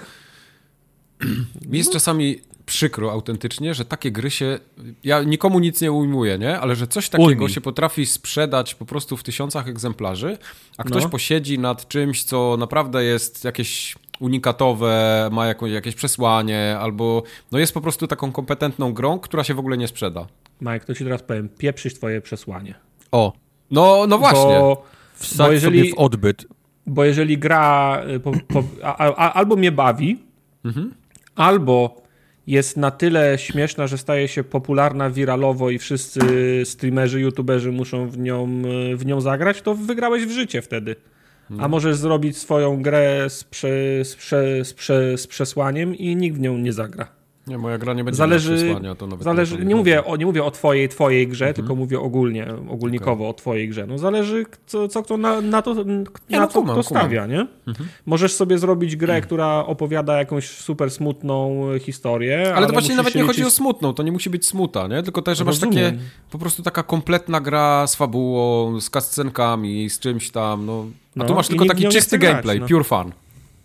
Mi 1.68 1.78
jest 1.78 1.92
czasami 1.92 2.40
przykro 2.66 3.12
autentycznie, 3.12 3.74
że 3.74 3.84
takie 3.84 4.12
gry 4.12 4.30
się... 4.30 4.58
Ja 5.04 5.22
nikomu 5.22 5.58
nic 5.58 5.80
nie 5.80 5.92
ujmuję, 5.92 6.38
nie? 6.38 6.60
Ale 6.60 6.76
że 6.76 6.86
coś 6.86 7.08
takiego 7.08 7.28
Ujmij. 7.28 7.48
się 7.48 7.60
potrafi 7.60 8.06
sprzedać 8.06 8.74
po 8.74 8.86
prostu 8.86 9.16
w 9.16 9.22
tysiącach 9.22 9.68
egzemplarzy, 9.68 10.38
a 10.78 10.84
ktoś 10.84 11.02
No. 11.02 11.08
posiedzi 11.08 11.58
nad 11.58 11.88
czymś, 11.88 12.24
co 12.24 12.56
naprawdę 12.58 13.04
jest 13.04 13.44
jakieś 13.44 13.94
unikatowe, 14.20 15.28
ma 15.32 15.46
jakieś, 15.46 15.70
jakieś 15.72 15.94
przesłanie, 15.94 16.76
albo 16.80 17.22
no 17.52 17.58
jest 17.58 17.74
po 17.74 17.80
prostu 17.80 18.06
taką 18.06 18.32
kompetentną 18.32 18.92
grą, 18.92 19.18
która 19.18 19.44
się 19.44 19.54
w 19.54 19.58
ogóle 19.58 19.76
nie 19.76 19.88
sprzeda. 19.88 20.26
Mike, 20.60 20.80
to 20.86 20.94
ci 20.94 21.04
teraz 21.04 21.22
powiem, 21.22 21.48
pieprzyć 21.48 21.94
twoje 21.94 22.20
przesłanie. 22.20 22.74
O, 23.12 23.32
No, 23.70 24.04
no 24.08 24.18
właśnie. 24.18 24.40
Bo, 24.58 24.84
wsadź 25.14 25.46
Bo 25.46 25.52
jeżeli- 25.52 25.78
sobie 25.80 25.90
w 25.90 25.98
odbyt. 25.98 26.46
bo 26.86 27.04
jeżeli 27.04 27.38
gra 27.38 28.02
y, 28.14 28.20
po, 28.20 28.32
po, 28.48 28.62
a, 28.82 28.96
a, 28.98 29.32
albo 29.32 29.56
mnie 29.56 29.72
bawi, 29.72 30.18
Mhm. 30.64 30.94
albo 31.36 32.02
jest 32.46 32.76
na 32.76 32.90
tyle 32.90 33.38
śmieszna, 33.38 33.86
że 33.86 33.98
staje 33.98 34.28
się 34.28 34.44
popularna 34.44 35.10
wiralowo 35.10 35.70
i 35.70 35.78
wszyscy 35.78 36.20
streamerzy, 36.64 37.20
youtuberzy 37.20 37.72
muszą 37.72 38.08
w 38.08 38.18
nią, 38.18 38.62
y, 38.92 38.96
w 38.96 39.06
nią 39.06 39.20
zagrać, 39.20 39.62
to 39.62 39.74
wygrałeś 39.74 40.26
w 40.26 40.30
życie 40.30 40.62
wtedy. 40.62 40.96
A 41.58 41.68
możesz 41.68 41.96
zrobić 41.96 42.38
swoją 42.38 42.82
grę 42.82 43.30
z, 43.30 43.44
prze, 43.44 44.04
z, 44.04 44.16
prze, 44.16 44.64
z, 44.64 44.74
prze, 44.74 45.18
z 45.18 45.26
przesłaniem 45.26 45.94
i 45.94 46.16
nikt 46.16 46.36
w 46.36 46.40
nią 46.40 46.58
nie 46.58 46.72
zagra. 46.72 47.15
Nie, 47.46 47.58
moja 47.58 47.78
gra 47.78 47.94
nie 47.94 48.04
będzie 48.04 48.16
Zależy- 48.16 48.76
to 48.98 49.06
nawet 49.06 49.24
Zależy, 49.24 49.54
nie, 49.54 49.62
chodzi. 49.62 49.74
mówię 49.74 50.04
o, 50.04 50.16
nie 50.16 50.26
mówię 50.26 50.44
o 50.44 50.50
twojej, 50.50 50.88
twojej 50.88 51.28
grze, 51.28 51.44
Mhm. 51.44 51.54
tylko 51.54 51.74
mówię 51.74 52.00
ogólnie, 52.00 52.46
ogólnikowo 52.68 53.28
o 53.28 53.32
twojej 53.34 53.68
grze. 53.68 53.86
No 53.86 53.98
zależy, 53.98 54.46
co, 54.66 54.88
co 54.88 55.02
kto 55.02 55.16
na, 55.16 55.40
na 55.40 55.62
to, 55.62 55.74
na 55.74 55.84
no, 56.30 56.46
co 56.46 56.52
kumam, 56.60 56.76
kto 56.76 56.88
kumam. 56.88 57.02
stawia, 57.02 57.26
nie? 57.26 57.46
Mhm. 57.66 57.88
Możesz 58.06 58.34
sobie 58.34 58.58
zrobić 58.58 58.96
grę, 58.96 59.20
która 59.20 59.66
opowiada 59.66 60.18
jakąś 60.18 60.48
super 60.48 60.90
smutną 60.90 61.60
historię, 61.80 62.40
ale, 62.46 62.54
Ale 62.54 62.66
to 62.66 62.72
właśnie 62.72 62.96
nawet 62.96 63.14
nie 63.14 63.22
chodzi 63.22 63.42
o 63.42 63.46
liczyć- 63.46 63.54
smutną, 63.56 63.94
to 63.94 64.02
nie 64.02 64.12
musi 64.12 64.30
być 64.30 64.46
smuta, 64.46 64.86
nie? 64.86 65.02
Tylko 65.02 65.22
też, 65.22 65.38
że 65.38 65.44
masz 65.44 65.58
takie 65.58 65.92
po 66.30 66.38
prostu 66.38 66.62
taka 66.62 66.82
kompletna 66.82 67.40
gra 67.40 67.86
z 67.86 67.94
fabułą, 67.94 68.80
z 68.80 68.90
cutscenkami, 68.90 69.90
z 69.90 69.98
czymś 69.98 70.30
tam, 70.30 70.66
no. 70.66 70.86
A 71.16 71.18
No, 71.18 71.24
tu 71.24 71.34
masz 71.34 71.48
tylko 71.48 71.64
taki 71.66 71.84
nie 71.84 71.90
czysty 71.90 72.18
grać, 72.18 72.32
gameplay, 72.32 72.60
no. 72.60 72.66
pure 72.66 72.84
fun. 72.84 73.12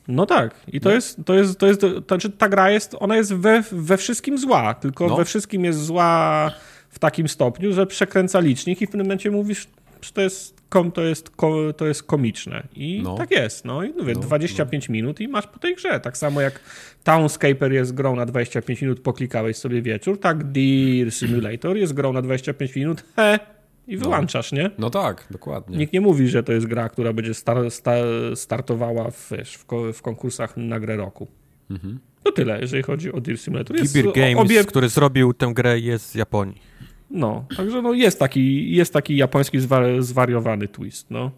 No 0.08 0.26
tak, 0.26 0.56
i 0.68 0.80
to 0.80 0.92
jest, 0.92 1.18
to 1.26 1.34
jest, 1.34 1.60
to 1.60 1.68
jest, 1.68 1.82
to 1.82 2.02
znaczy 2.08 2.30
ta 2.30 2.50
gra 2.50 2.72
jest, 2.72 2.96
ona 3.00 3.18
jest 3.18 3.34
we, 3.34 3.64
we 3.72 3.98
wszystkim 3.98 4.38
zła, 4.38 4.74
tylko 4.74 5.08
No. 5.08 5.16
we 5.16 5.26
wszystkim 5.26 5.66
jest 5.66 5.86
zła 5.86 6.52
w 6.90 7.00
takim 7.00 7.28
stopniu, 7.28 7.74
że 7.74 7.88
przekręca 7.88 8.40
licznik 8.40 8.82
i 8.82 8.88
w 8.88 8.90
pewnym 8.90 9.06
momencie 9.08 9.32
mówisz, 9.32 9.68
że 10.02 10.12
to 10.12 10.22
jest, 10.22 10.62
kom, 10.70 10.92
to 10.92 11.02
jest, 11.02 11.30
ko, 11.30 11.74
to 11.74 11.88
jest 11.88 12.04
komiczne. 12.04 12.64
I 12.76 13.02
No. 13.04 13.16
tak 13.16 13.32
jest, 13.32 13.66
no 13.66 13.84
i 13.84 13.94
mówię, 13.94 14.14
No, 14.14 14.20
25 14.20 14.90
minut 14.90 15.20
i 15.20 15.28
masz 15.28 15.48
po 15.48 15.60
tej 15.60 15.76
grze. 15.76 16.00
Tak 16.00 16.18
samo 16.18 16.42
jak 16.42 16.60
Townscaper 17.04 17.72
jest 17.74 17.94
grą 17.94 18.16
na 18.16 18.26
25 18.26 18.82
minut, 18.82 19.00
poklikałeś 19.00 19.58
sobie 19.58 19.82
wieczór, 19.82 20.20
tak 20.20 20.44
Deer 20.44 21.12
Simulator 21.12 21.78
jest 21.78 21.94
grą 21.94 22.14
na 22.14 22.22
25 22.22 22.76
minut, 22.76 23.04
he, 23.16 23.40
i 23.88 23.98
wyłączasz, 23.98 24.52
nie? 24.52 24.70
No 24.78 24.90
tak, 24.90 25.28
dokładnie. 25.32 25.78
Nikt 25.78 25.94
nie 25.94 26.02
mówi, 26.02 26.28
że 26.28 26.44
to 26.44 26.54
jest 26.54 26.66
gra, 26.68 26.90
która 26.90 27.14
będzie 27.14 27.34
star, 27.34 27.72
sta, 27.72 27.92
startowała 28.36 29.12
w, 29.12 29.28
wiesz, 29.38 29.54
w, 29.54 29.66
ko- 29.66 29.94
w 29.94 30.02
konkursach 30.02 30.58
na 30.58 30.80
grę 30.80 30.96
roku. 30.98 31.28
Mhm. 31.72 32.00
To 32.24 32.32
tyle, 32.32 32.62
jeżeli 32.62 32.84
chodzi 32.84 33.12
o 33.12 33.22
Deer 33.22 33.38
Simulator. 33.40 33.78
Jest 33.78 33.94
Gibir 33.94 34.14
Games, 34.14 34.38
obie, 34.38 34.64
który 34.64 34.90
zrobił 34.90 35.34
tę 35.34 35.52
grę, 35.56 35.80
jest 35.80 36.10
z 36.12 36.16
Japonii. 36.16 36.62
no, 37.10 37.46
także 37.58 37.82
no 37.82 37.94
jest 37.94 38.20
taki, 38.20 38.72
jest 38.76 38.94
taki 38.94 39.16
japoński 39.18 39.60
zwar, 39.60 39.84
zwariowany 40.04 40.68
twist, 40.68 41.08
no. 41.10 41.32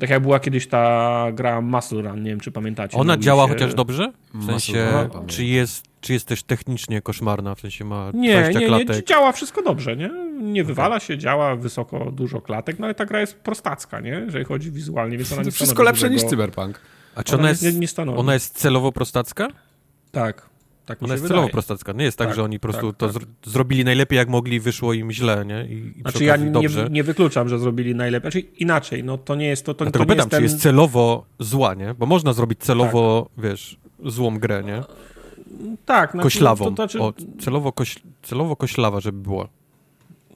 Tak 0.00 0.10
jak 0.10 0.22
była 0.22 0.40
kiedyś 0.40 0.66
ta 0.68 1.26
gra 1.32 1.60
Muscle 1.60 2.02
Run, 2.02 2.22
nie 2.22 2.30
wiem 2.30 2.40
czy 2.40 2.52
pamiętacie. 2.52 2.98
Ona 2.98 3.16
na 3.16 3.22
działa 3.22 3.46
się- 3.46 3.52
chociaż 3.52 3.74
dobrze? 3.74 4.12
W 4.34 4.46
sensie, 4.46 5.08
czy 5.26 5.44
jest, 5.44 5.84
czy 6.00 6.12
jest 6.12 6.26
też 6.26 6.42
technicznie 6.42 7.02
koszmarna? 7.02 7.54
W 7.54 7.60
sensie 7.60 7.84
ma 7.84 8.10
Nie, 8.14 8.32
20 8.32 8.60
nie, 8.60 8.68
nie, 8.68 8.84
klatek? 8.84 9.06
działa 9.06 9.32
wszystko 9.32 9.62
dobrze, 9.62 9.96
nie? 9.96 10.10
Nie 10.40 10.64
wywala 10.64 11.00
się, 11.00 11.18
działa 11.18 11.56
wysoko, 11.56 12.10
dużo 12.12 12.40
klatek, 12.40 12.78
no 12.78 12.86
ale 12.86 12.94
ta 12.94 13.06
gra 13.06 13.20
jest 13.20 13.34
prostacka, 13.36 14.00
nie? 14.00 14.10
Jeżeli 14.10 14.44
chodzi 14.44 14.70
wizualnie, 14.70 15.16
więc 15.16 15.32
ona 15.32 15.42
nie 15.42 15.50
To 15.50 15.54
wszystko 15.54 15.82
lepsze 15.82 16.10
niż 16.10 16.22
dużego- 16.22 16.30
Cyberpunk. 16.30 16.80
A 17.14 17.22
czy 17.22 17.34
ona 17.36 17.48
jest, 17.48 17.62
nie, 17.62 17.72
nie 17.72 18.12
ona 18.16 18.34
jest 18.34 18.58
celowo 18.58 18.92
prostacka? 18.92 19.48
Tak. 20.12 20.48
Tak 20.88 21.02
Ona 21.02 21.14
jest 21.14 21.22
wydaje. 21.22 21.36
celowo 21.38 21.52
prostacka. 21.52 21.92
Nie 21.92 22.04
jest 22.04 22.18
tak, 22.18 22.28
Tak, 22.28 22.36
że 22.36 22.42
oni 22.44 22.60
po 22.60 22.68
prostu 22.68 22.92
tak, 22.92 22.96
to 22.96 23.06
tak. 23.06 23.12
zro 23.12 23.22
zrobili 23.44 23.84
najlepiej, 23.84 24.16
jak 24.16 24.28
mogli, 24.28 24.60
wyszło 24.60 24.92
im 24.92 25.12
źle, 25.12 25.44
nie? 25.46 25.66
I, 25.66 25.98
i 25.98 26.00
Znaczy 26.00 26.24
ja 26.24 26.36
nie, 26.36 26.52
nie 26.90 27.04
wykluczam, 27.04 27.48
że 27.48 27.58
zrobili 27.58 27.94
najlepiej. 27.94 28.30
Znaczy 28.30 28.46
inaczej, 28.56 29.04
no 29.04 29.18
to 29.18 29.34
nie 29.34 29.46
jest 29.46 29.66
to, 29.66 29.74
to, 29.74 29.90
to 29.90 29.98
nie 29.98 30.06
pytam, 30.06 30.16
jest 30.16 30.30
ten... 30.30 30.38
czy 30.40 30.42
jest 30.44 30.60
celowo 30.60 31.24
zła, 31.38 31.74
nie? 31.74 31.94
Bo 31.94 32.06
można 32.06 32.32
zrobić 32.32 32.58
celowo, 32.58 33.30
Tak. 33.36 33.44
wiesz, 33.44 33.76
złą 34.04 34.38
grę, 34.38 34.62
nie? 34.66 34.82
Tak, 35.84 36.10
znaczy, 36.10 36.22
Koślawą. 36.22 36.64
To, 36.64 36.70
to, 36.70 36.76
znaczy, 36.76 37.00
o, 37.00 37.12
celowo, 37.40 37.72
koś, 37.72 37.98
celowo 38.22 38.56
koślawa, 38.56 39.00
żeby 39.00 39.18
była. 39.18 39.48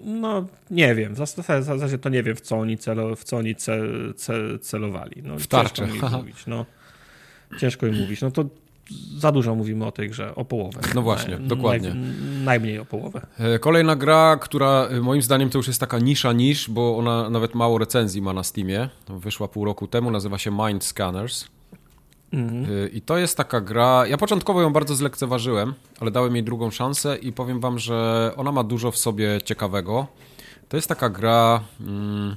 No 0.04 0.46
nie 0.70 0.94
wiem, 0.94 1.14
w 1.14 1.16
zasadzie, 1.16 1.98
to 1.98 2.08
nie 2.08 2.22
wiem, 2.22 2.36
w 2.36 2.40
co 2.40 2.56
oni, 2.58 2.78
celo, 2.78 3.16
w 3.16 3.24
co 3.24 3.36
oni 3.36 3.54
cel, 3.56 4.14
cel, 4.16 4.58
celowali. 4.62 5.22
No, 5.24 5.38
W 5.38 5.46
tarczę. 5.46 5.86
Ciężko 5.88 6.10
mi 6.10 6.16
mówić, 6.18 6.46
no. 6.46 6.66
Ciężko 7.60 7.86
mi 7.86 8.00
mówić. 8.00 8.20
No 8.20 8.30
to 8.30 8.44
za 9.16 9.32
dużo 9.32 9.54
mówimy 9.54 9.86
o 9.86 9.92
tej 9.92 10.10
grze, 10.10 10.34
o 10.34 10.44
połowę. 10.44 10.80
No 10.94 11.02
właśnie, 11.02 11.36
Naj- 11.36 11.46
dokładnie. 11.46 11.94
Naj, 11.94 12.44
najmniej 12.44 12.78
o 12.78 12.84
połowę. 12.84 13.26
E, 13.38 13.58
Kolejna 13.58 13.96
gra, 13.96 14.36
która 14.40 14.86
e, 14.90 15.00
moim 15.00 15.22
zdaniem 15.22 15.50
to 15.50 15.58
już 15.58 15.66
jest 15.66 15.80
taka 15.80 15.98
nisza 15.98 16.32
nisz, 16.32 16.70
bo 16.70 16.96
ona 16.98 17.30
nawet 17.30 17.54
mało 17.54 17.78
recenzji 17.78 18.22
ma 18.22 18.32
na 18.32 18.42
Steamie. 18.42 18.88
Wyszła 19.08 19.48
pół 19.48 19.64
roku 19.64 19.86
temu, 19.86 20.10
nazywa 20.10 20.38
się 20.38 20.50
Mind 20.50 20.84
Scanners. 20.84 21.44
Mhm. 22.32 22.64
Y, 22.72 22.90
I 22.92 23.00
to 23.00 23.18
jest 23.18 23.36
taka 23.36 23.60
gra. 23.60 24.06
Ja 24.06 24.16
początkowo 24.18 24.62
ją 24.62 24.72
bardzo 24.72 24.94
zlekceważyłem, 24.94 25.74
ale 26.00 26.10
dałem 26.10 26.34
jej 26.34 26.44
drugą 26.44 26.70
szansę 26.70 27.16
i 27.16 27.32
powiem 27.32 27.60
wam, 27.60 27.78
że 27.78 28.30
ona 28.36 28.52
ma 28.52 28.64
dużo 28.64 28.90
w 28.90 28.96
sobie 28.98 29.40
ciekawego. 29.44 30.06
To 30.68 30.76
jest 30.76 30.88
taka 30.88 31.08
gra. 31.10 31.60
Mm, 31.80 32.36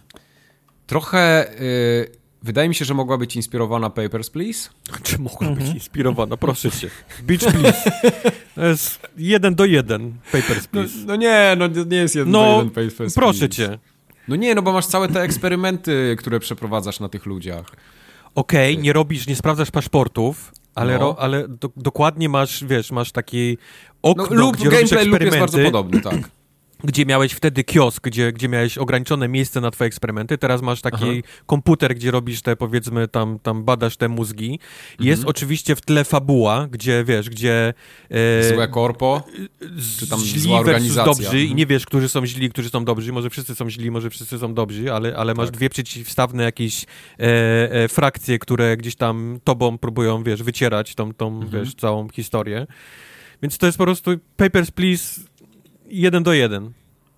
trochę. 0.88 1.52
Y, 1.62 2.25
wydaje 2.46 2.70
mi 2.70 2.76
się, 2.76 2.86
że 2.86 2.94
mogła 2.94 3.18
być 3.18 3.36
inspirowana 3.36 3.90
Papers, 3.90 4.30
Please. 4.30 4.70
Czy 5.04 5.20
mogła 5.20 5.48
być 5.48 5.58
Mhm. 5.60 5.74
inspirowana? 5.76 6.38
Proszę 6.38 6.72
cię. 6.72 6.90
Beach 7.28 7.40
Please. 7.54 7.92
To 8.56 8.66
jest 8.66 9.00
jeden 9.18 9.56
do 9.56 9.66
jeden 9.66 10.14
Papers, 10.32 10.64
No, 10.64 10.82
Please. 10.82 10.96
no 11.06 11.16
nie, 11.16 11.56
no 11.58 11.68
nie 11.68 11.98
jest 11.98 12.16
jeden 12.16 12.32
No, 12.32 12.44
do 12.44 12.52
jeden 12.64 12.70
Papers, 12.90 13.14
Proszę 13.16 13.40
Please. 13.40 13.56
cię. 13.56 13.80
No 14.28 14.36
nie, 14.36 14.56
no 14.56 14.62
bo 14.62 14.74
masz 14.74 14.86
całe 14.86 15.08
te 15.08 15.22
eksperymenty, 15.22 16.16
które 16.20 16.40
przeprowadzasz 16.40 17.00
na 17.00 17.10
tych 17.10 17.26
ludziach. 17.26 17.66
Okej, 18.36 18.78
nie 18.78 18.94
robisz, 18.94 19.28
nie 19.28 19.36
sprawdzasz 19.36 19.72
paszportów, 19.72 20.52
ale, 20.76 20.94
No. 20.94 21.00
ro, 21.00 21.16
ale 21.20 21.48
do, 21.48 21.70
dokładnie 21.78 22.30
masz, 22.30 22.64
wiesz, 22.64 22.92
masz 22.92 23.12
taki 23.12 23.58
okno, 24.02 24.26
No, 24.32 24.36
lub 24.36 24.56
gdzie 24.58 24.66
robisz 24.70 24.90
gameplay 24.90 25.06
lub 25.06 25.22
jest 25.22 25.24
eksperymenty, 25.36 25.58
bardzo 25.58 25.72
podobny, 25.72 26.02
tak. 26.02 26.30
gdzie 26.84 27.06
miałeś 27.06 27.32
wtedy 27.34 27.64
kiosk, 27.64 28.04
gdzie, 28.04 28.32
gdzie 28.32 28.50
miałeś 28.50 28.78
ograniczone 28.78 29.28
miejsce 29.28 29.62
na 29.62 29.72
twoje 29.72 29.88
eksperymenty, 29.88 30.38
teraz 30.38 30.62
masz 30.62 30.82
taki 30.82 30.96
Aha. 31.22 31.44
komputer, 31.46 31.96
gdzie 31.96 32.12
robisz 32.12 32.42
te, 32.42 32.56
powiedzmy, 32.56 33.08
tam, 33.08 33.40
tam 33.40 33.64
badasz 33.64 33.98
te 33.98 34.10
mózgi. 34.10 34.60
Jest 35.00 35.20
Mhm. 35.20 35.28
oczywiście 35.30 35.76
w 35.76 35.82
tle 35.82 36.04
fabuła, 36.04 36.68
gdzie, 36.72 37.04
wiesz, 37.04 37.30
gdzie... 37.30 37.74
e, 38.12 38.54
Złe 38.54 38.68
korpo. 38.68 39.24
czy 40.00 40.08
tam 40.08 40.20
źli 40.20 40.40
zła 40.42 40.60
organizacja. 40.60 41.06
dobrzy 41.06 41.38
i 41.40 41.42
Mhm. 41.42 41.58
nie 41.58 41.66
wiesz, 41.66 41.86
którzy 41.86 42.10
są 42.10 42.26
źli, 42.26 42.50
którzy 42.50 42.70
są 42.70 42.86
dobrzy. 42.86 43.14
Może 43.14 43.30
wszyscy 43.30 43.56
są 43.56 43.70
źli, 43.70 43.92
może 43.92 44.10
wszyscy 44.10 44.40
są 44.40 44.54
dobrzy, 44.54 44.94
ale, 44.94 45.18
ale 45.18 45.34
masz 45.34 45.48
Tak. 45.48 45.56
dwie 45.58 45.70
przeciwstawne 45.70 46.44
jakieś 46.44 46.84
e, 47.20 47.72
e, 47.72 47.88
frakcje, 47.88 48.40
które 48.40 48.78
gdzieś 48.78 48.96
tam 48.96 49.40
tobą 49.44 49.78
próbują, 49.78 50.24
wiesz, 50.24 50.44
wycierać 50.44 50.96
tą, 50.96 51.14
tą 51.14 51.28
Mhm. 51.28 51.52
wiesz, 51.64 51.76
całą 51.76 52.10
historię. 52.10 52.68
Więc 53.42 53.58
to 53.58 53.66
jest 53.66 53.78
po 53.78 53.84
prostu 53.84 54.12
Papers, 54.38 54.72
Please 54.72 55.22
jeden 55.90 56.24
do 56.24 56.34
jeden. 56.34 56.72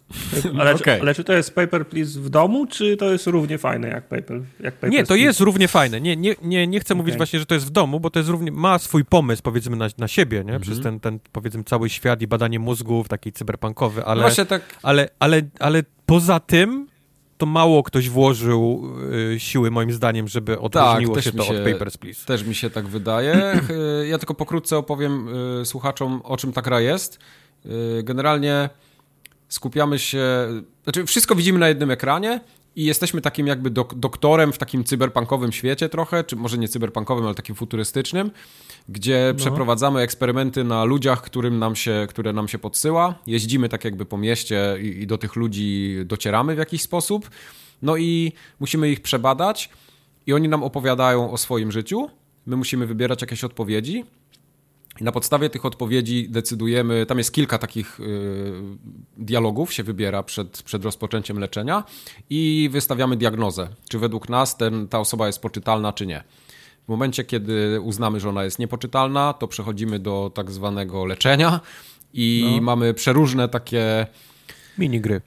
Ale, 0.60 0.76
Okej. 0.76 0.95
czy, 0.95 1.02
ale 1.02 1.15
czy 1.15 1.23
to 1.23 1.34
jest 1.34 1.56
Paper 1.56 1.88
Please 1.88 2.19
w 2.19 2.30
domu, 2.30 2.68
czy 2.68 2.98
to 2.98 3.11
jest 3.11 3.27
równie 3.27 3.57
fajne 3.57 3.88
jak 3.88 4.07
Paper, 4.07 4.41
jak 4.60 4.73
paper 4.73 4.89
Nie, 4.89 5.03
to 5.03 5.07
Please? 5.07 5.22
jest 5.23 5.39
równie 5.39 5.68
fajne. 5.68 6.02
Nie, 6.02 6.15
nie, 6.18 6.35
nie, 6.41 6.68
nie 6.68 6.80
chcę 6.80 6.95
mówić 6.95 7.11
Okej. 7.11 7.18
właśnie, 7.18 7.39
że 7.39 7.45
to 7.45 7.53
jest 7.56 7.68
w 7.68 7.69
domu, 7.69 7.99
bo 7.99 8.10
to 8.10 8.19
jest 8.19 8.30
równie, 8.30 8.52
ma 8.52 8.80
swój 8.80 9.06
pomysł, 9.06 9.41
powiedzmy, 9.44 9.76
na, 9.76 9.88
na 9.98 10.07
siebie, 10.07 10.38
nie? 10.38 10.41
Mhm. 10.41 10.61
Przez 10.61 10.81
ten, 10.81 10.99
ten, 10.99 11.19
powiedzmy, 11.31 11.64
cały 11.64 11.89
świat 11.89 12.22
i 12.22 12.27
badanie 12.27 12.60
mózgów, 12.60 13.07
taki 13.07 13.31
cyberpunkowy, 13.31 14.06
ale... 14.06 14.22
No 14.22 14.27
Właśnie 14.27 14.45
tak. 14.45 14.61
Ale, 14.84 15.10
ale, 15.19 15.41
ale 15.60 15.84
poza 16.06 16.39
tym, 16.39 16.88
to 17.38 17.45
mało 17.45 17.84
ktoś 17.84 18.10
włożył 18.10 18.84
y, 19.34 19.39
siły, 19.39 19.72
moim 19.72 19.91
zdaniem, 19.91 20.27
żeby 20.27 20.60
odróżniło 20.60 21.15
też 21.15 21.26
się 21.26 21.31
to 21.31 21.44
się- 21.44 21.64
od 21.64 21.72
Papers, 21.72 21.98
Please. 21.98 22.26
Też 22.26 22.44
mi 22.44 22.56
się 22.56 22.69
tak 22.69 22.88
wydaje. 22.88 23.34
Y, 24.03 24.07
Ja 24.07 24.18
tylko 24.18 24.34
pokrótce 24.34 24.77
opowiem 24.77 25.27
y, 25.61 25.65
słuchaczom, 25.65 26.22
o 26.23 26.38
czym 26.38 26.53
ta 26.53 26.61
gra 26.61 26.81
jest. 26.81 27.19
Y, 27.99 28.03
Generalnie 28.03 28.69
skupiamy 29.49 29.99
się. 29.99 30.23
Znaczy, 30.84 31.06
wszystko 31.06 31.35
widzimy 31.35 31.60
na 31.60 31.68
jednym 31.68 31.91
ekranie 31.91 32.39
i 32.76 32.84
jesteśmy 32.84 33.22
takim 33.22 33.48
jakby 33.48 33.69
dok 33.69 33.95
doktorem 33.95 34.53
w 34.53 34.57
takim 34.57 34.84
cyberpunkowym 34.84 35.52
świecie 35.52 35.89
trochę, 35.89 36.23
czy 36.23 36.35
może 36.35 36.57
nie 36.57 36.68
cyberpunkowym, 36.68 37.26
ale 37.26 37.35
takim 37.35 37.56
futurystycznym, 37.56 38.31
gdzie 38.89 39.34
przeprowadzamy 39.38 39.99
eksperymenty 39.99 40.64
na 40.64 40.84
ludziach, 40.84 41.22
którym 41.22 41.60
nam 41.60 41.76
się, 41.76 42.07
które 42.10 42.34
nam 42.34 42.48
się 42.48 42.60
podsyła. 42.60 43.15
Jeździmy 43.27 43.69
tak 43.69 43.85
jakby 43.85 44.06
po 44.06 44.18
mieście 44.18 44.77
i, 44.81 44.88
i 44.88 45.07
do 45.07 45.18
tych 45.18 45.35
ludzi 45.35 45.98
docieramy 46.06 46.56
w 46.56 46.57
jakiś 46.57 46.81
sposób. 46.81 47.30
No 47.81 47.98
i 47.98 48.31
musimy 48.60 48.89
ich 48.89 49.02
przebadać 49.02 49.69
i 50.27 50.34
oni 50.34 50.49
nam 50.49 50.64
opowiadają 50.64 51.31
o 51.31 51.38
swoim 51.38 51.72
życiu. 51.72 52.10
My 52.45 52.56
musimy 52.56 52.85
wybierać 52.85 53.22
jakieś 53.22 53.44
odpowiedzi. 53.44 54.06
I 55.02 55.03
na 55.03 55.11
podstawie 55.11 55.49
tych 55.49 55.65
odpowiedzi 55.65 56.30
decydujemy, 56.30 57.06
tam 57.06 57.18
jest 57.18 57.32
kilka 57.34 57.57
takich 57.57 57.99
y, 57.99 58.03
dialogów, 59.18 59.74
się 59.74 59.84
wybiera 59.84 60.24
przed, 60.24 60.64
przed 60.64 60.84
rozpoczęciem 60.86 61.40
leczenia 61.40 61.84
i 62.30 62.69
wystawiamy 62.72 63.18
diagnozę, 63.18 63.68
czy 63.90 63.99
według 63.99 64.30
nas 64.30 64.57
ten, 64.57 64.88
ta 64.88 64.99
osoba 64.99 65.28
jest 65.28 65.41
poczytalna, 65.41 65.94
czy 65.94 66.06
nie. 66.06 66.24
W 66.86 66.90
momencie, 66.90 67.24
kiedy 67.24 67.82
uznamy, 67.82 68.19
że 68.19 68.30
ona 68.30 68.44
jest 68.44 68.60
niepoczytalna, 68.60 69.34
to 69.34 69.48
przechodzimy 69.48 69.99
do 69.99 70.32
tak 70.34 70.52
zwanego 70.52 71.06
leczenia 71.06 71.60
i 72.14 72.53
No. 72.56 72.61
mamy 72.61 72.94
przeróżne 72.94 73.49
takie 73.49 74.07
Minigry. 74.78 75.22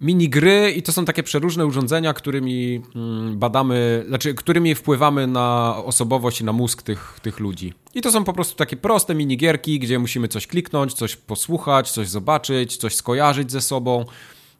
Minigry 0.00 0.70
i 0.70 0.82
to 0.82 0.92
są 0.92 1.04
takie 1.04 1.22
przeróżne 1.22 1.66
urządzenia, 1.66 2.14
którymi 2.14 2.82
mm, 2.94 3.38
badamy, 3.38 4.04
znaczy 4.08 4.34
którymi 4.34 4.74
wpływamy 4.74 5.26
na 5.26 5.76
osobowość 5.84 6.40
i 6.40 6.44
na 6.44 6.52
mózg 6.52 6.82
tych, 6.82 7.18
tych 7.22 7.40
ludzi. 7.40 7.72
I 7.94 8.02
to 8.02 8.12
są 8.12 8.24
po 8.24 8.32
prostu 8.32 8.56
takie 8.56 8.76
proste 8.76 9.14
minigierki, 9.14 9.78
gdzie 9.78 9.98
musimy 9.98 10.28
coś 10.28 10.46
kliknąć, 10.46 10.92
coś 10.92 11.16
posłuchać, 11.16 11.90
coś 11.90 12.08
zobaczyć, 12.08 12.76
coś 12.76 12.94
skojarzyć 12.94 13.52
ze 13.52 13.60
sobą 13.60 14.04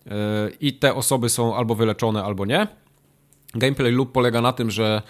yy, 0.07 0.13
i 0.61 0.73
te 0.73 0.95
osoby 0.95 1.29
są 1.29 1.57
albo 1.57 1.75
wyleczone, 1.75 2.25
albo 2.25 2.47
nie. 2.47 2.67
Gameplay 3.55 3.93
loop 3.93 4.13
polega 4.13 4.41
na 4.41 4.53
tym, 4.53 4.71
że 4.71 5.03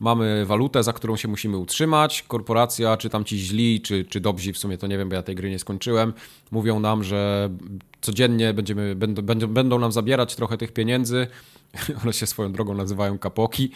mamy 0.00 0.46
walutę, 0.46 0.82
za 0.82 0.92
którą 0.92 1.16
się 1.16 1.28
musimy 1.28 1.56
utrzymać. 1.56 2.22
Korporacja, 2.22 2.96
czy 2.96 3.10
tam 3.10 3.24
ci 3.24 3.38
źli, 3.38 3.80
czy, 3.80 4.04
czy 4.04 4.20
dobrzy, 4.20 4.52
w 4.52 4.58
sumie 4.58 4.78
to 4.78 4.86
nie 4.86 4.98
wiem, 4.98 5.08
bo 5.08 5.14
ja 5.14 5.22
tej 5.22 5.34
gry 5.34 5.50
nie 5.50 5.58
skończyłem, 5.58 6.12
mówią 6.50 6.80
nam, 6.80 7.04
że 7.04 7.50
codziennie 8.00 8.54
będziemy, 8.54 8.94
będą, 8.94 9.22
będą, 9.22 9.46
będą 9.46 9.78
nam 9.78 9.92
zabierać 9.92 10.36
trochę 10.36 10.58
tych 10.58 10.72
pieniędzy. 10.72 11.26
One 12.02 12.12
się 12.12 12.26
swoją 12.26 12.52
drogą 12.52 12.74
nazywają 12.74 13.18
kapoki. 13.18 13.70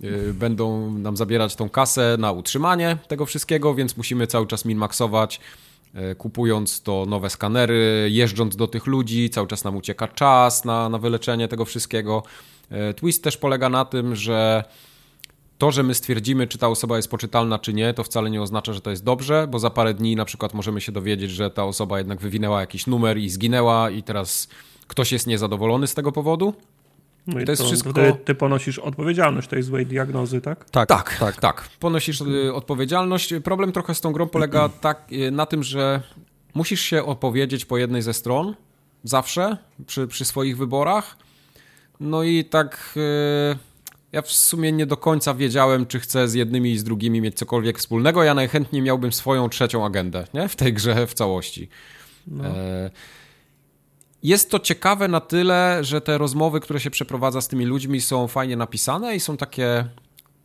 Yy, 0.00 0.34
Będą 0.34 0.90
nam 0.90 1.16
zabierać 1.16 1.56
tą 1.56 1.68
kasę 1.68 2.16
na 2.18 2.32
utrzymanie 2.32 2.96
tego 3.08 3.26
wszystkiego, 3.26 3.74
więc 3.74 3.96
musimy 3.96 4.26
cały 4.26 4.46
czas 4.46 4.64
min-maxować, 4.64 5.40
yy, 5.94 6.14
kupując 6.14 6.82
to 6.82 7.06
nowe 7.08 7.30
skanery, 7.30 8.08
jeżdżąc 8.10 8.56
do 8.56 8.66
tych 8.66 8.86
ludzi, 8.86 9.30
cały 9.30 9.46
czas 9.46 9.64
nam 9.64 9.76
ucieka 9.76 10.08
czas 10.08 10.64
na, 10.64 10.88
na 10.88 10.98
wyleczenie 10.98 11.48
tego 11.48 11.64
wszystkiego. 11.64 12.22
Yy, 12.70 12.94
Twist 12.94 13.24
też 13.24 13.36
polega 13.36 13.68
na 13.68 13.84
tym, 13.84 14.16
że 14.16 14.64
to, 15.58 15.70
że 15.70 15.82
my 15.82 15.94
stwierdzimy, 15.94 16.46
czy 16.46 16.58
ta 16.58 16.68
osoba 16.68 16.96
jest 16.96 17.10
poczytalna, 17.10 17.58
czy 17.58 17.74
nie, 17.74 17.94
to 17.94 18.04
wcale 18.04 18.30
nie 18.30 18.42
oznacza, 18.42 18.72
że 18.72 18.80
to 18.80 18.90
jest 18.90 19.04
dobrze, 19.04 19.46
bo 19.50 19.58
za 19.58 19.70
parę 19.70 19.94
dni 19.94 20.16
na 20.16 20.24
przykład 20.24 20.54
możemy 20.54 20.80
się 20.80 20.92
dowiedzieć, 20.92 21.30
że 21.30 21.50
ta 21.50 21.64
osoba 21.64 21.98
jednak 21.98 22.20
wywinęła 22.20 22.60
jakiś 22.60 22.86
numer 22.86 23.18
i 23.18 23.30
zginęła, 23.30 23.90
i 23.90 24.02
teraz 24.02 24.48
ktoś 24.86 25.12
jest 25.12 25.26
niezadowolony 25.26 25.86
z 25.86 25.94
tego 25.94 26.12
powodu. 26.12 26.54
No 27.26 27.40
i 27.40 27.44
to 27.44 27.52
jest 27.52 27.62
wszystko- 27.62 27.92
Ty, 27.92 28.12
ty 28.24 28.34
ponosisz 28.34 28.78
odpowiedzialność 28.78 29.48
tej 29.48 29.62
złej 29.62 29.86
diagnozy, 29.86 30.40
tak? 30.40 30.70
Tak, 30.70 30.88
Tak, 30.88 31.16
tak, 31.20 31.36
tak. 31.36 31.68
Ponosisz 31.80 32.20
y, 32.20 32.54
odpowiedzialność. 32.54 33.34
Problem 33.44 33.72
trochę 33.72 33.94
z 33.94 34.00
tą 34.00 34.12
grą 34.12 34.28
polega 34.28 34.68
tak, 34.80 35.12
y, 35.12 35.30
na 35.30 35.46
tym, 35.46 35.62
że 35.62 36.00
musisz 36.54 36.80
się 36.80 37.04
opowiedzieć 37.04 37.64
po 37.64 37.78
jednej 37.78 38.02
ze 38.02 38.14
stron 38.14 38.54
zawsze 39.04 39.56
przy, 39.86 40.06
przy 40.06 40.24
swoich 40.24 40.56
wyborach. 40.56 41.16
No 42.00 42.22
i 42.22 42.44
tak 42.44 42.94
y, 42.96 43.67
ja 44.12 44.22
w 44.22 44.32
sumie 44.32 44.72
nie 44.72 44.86
do 44.86 44.96
końca 44.96 45.34
wiedziałem, 45.34 45.86
czy 45.86 46.00
chcę 46.00 46.28
z 46.28 46.34
jednymi 46.34 46.72
i 46.72 46.78
z 46.78 46.84
drugimi 46.84 47.20
mieć 47.20 47.36
cokolwiek 47.36 47.78
wspólnego. 47.78 48.22
Ja 48.22 48.34
najchętniej 48.34 48.82
miałbym 48.82 49.12
swoją 49.12 49.48
trzecią 49.48 49.86
agendę 49.86 50.24
nie? 50.34 50.48
w 50.48 50.56
tej 50.56 50.72
grze 50.72 51.06
w 51.06 51.14
całości. 51.14 51.68
E, 52.42 52.90
Jest 54.22 54.50
to 54.50 54.58
ciekawe 54.58 55.08
na 55.08 55.20
tyle, 55.20 55.78
że 55.84 56.00
te 56.00 56.18
rozmowy, 56.18 56.60
które 56.60 56.80
się 56.80 56.90
przeprowadza 56.90 57.40
z 57.40 57.48
tymi 57.48 57.64
ludźmi 57.64 58.00
są 58.00 58.28
fajnie 58.28 58.56
napisane 58.56 59.16
i 59.16 59.20
są 59.20 59.36
takie... 59.36 59.84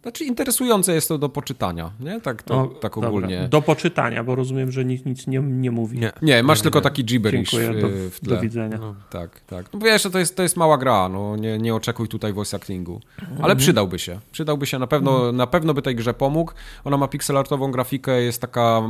Znaczy 0.03 0.25
interesujące 0.25 0.93
jest 0.93 1.07
to 1.07 1.17
do 1.17 1.29
poczytania, 1.29 1.91
nie? 1.99 2.21
Tak, 2.21 2.43
to, 2.43 2.61
O, 2.61 2.67
tak 2.67 2.93
dobra. 2.93 3.09
ogólnie. 3.09 3.47
Do 3.51 3.61
poczytania, 3.61 4.23
bo 4.23 4.35
rozumiem, 4.35 4.71
że 4.71 4.85
nikt 4.85 5.05
nic 5.05 5.27
nie, 5.27 5.39
nie 5.39 5.71
mówi. 5.71 5.99
Nie. 5.99 6.11
Nie, 6.21 6.43
masz 6.43 6.61
tylko 6.61 6.81
taki 6.81 7.05
gibberish 7.05 7.51
Dziękuję, 7.51 7.81
do, 7.81 7.87
w 8.11 8.19
tle. 8.19 8.35
do 8.35 8.41
widzenia. 8.41 8.77
No. 8.77 8.95
Tak, 9.09 9.39
tak. 9.39 9.73
No 9.73 9.79
bo 9.79 9.85
wiesz, 9.85 10.03
to 10.03 10.19
jest, 10.19 10.35
to 10.37 10.43
jest 10.43 10.57
mała 10.57 10.77
gra, 10.77 11.09
no 11.09 11.35
nie, 11.35 11.57
nie 11.57 11.75
oczekuj 11.75 12.07
tutaj 12.07 12.33
voice 12.33 12.57
actingu. 12.57 13.01
Ale 13.41 13.55
przydałby 13.55 13.99
się. 13.99 14.19
Przydałby 14.31 14.65
się 14.65 14.79
na 14.79 14.87
pewno, 14.87 15.31
na 15.31 15.47
pewno 15.47 15.73
by 15.73 15.81
tej 15.81 15.95
grze 15.95 16.13
pomógł. 16.13 16.51
Ona 16.83 16.97
ma 16.97 17.07
pixelartową 17.07 17.71
grafikę, 17.71 18.21
jest 18.21 18.41
taka... 18.41 18.81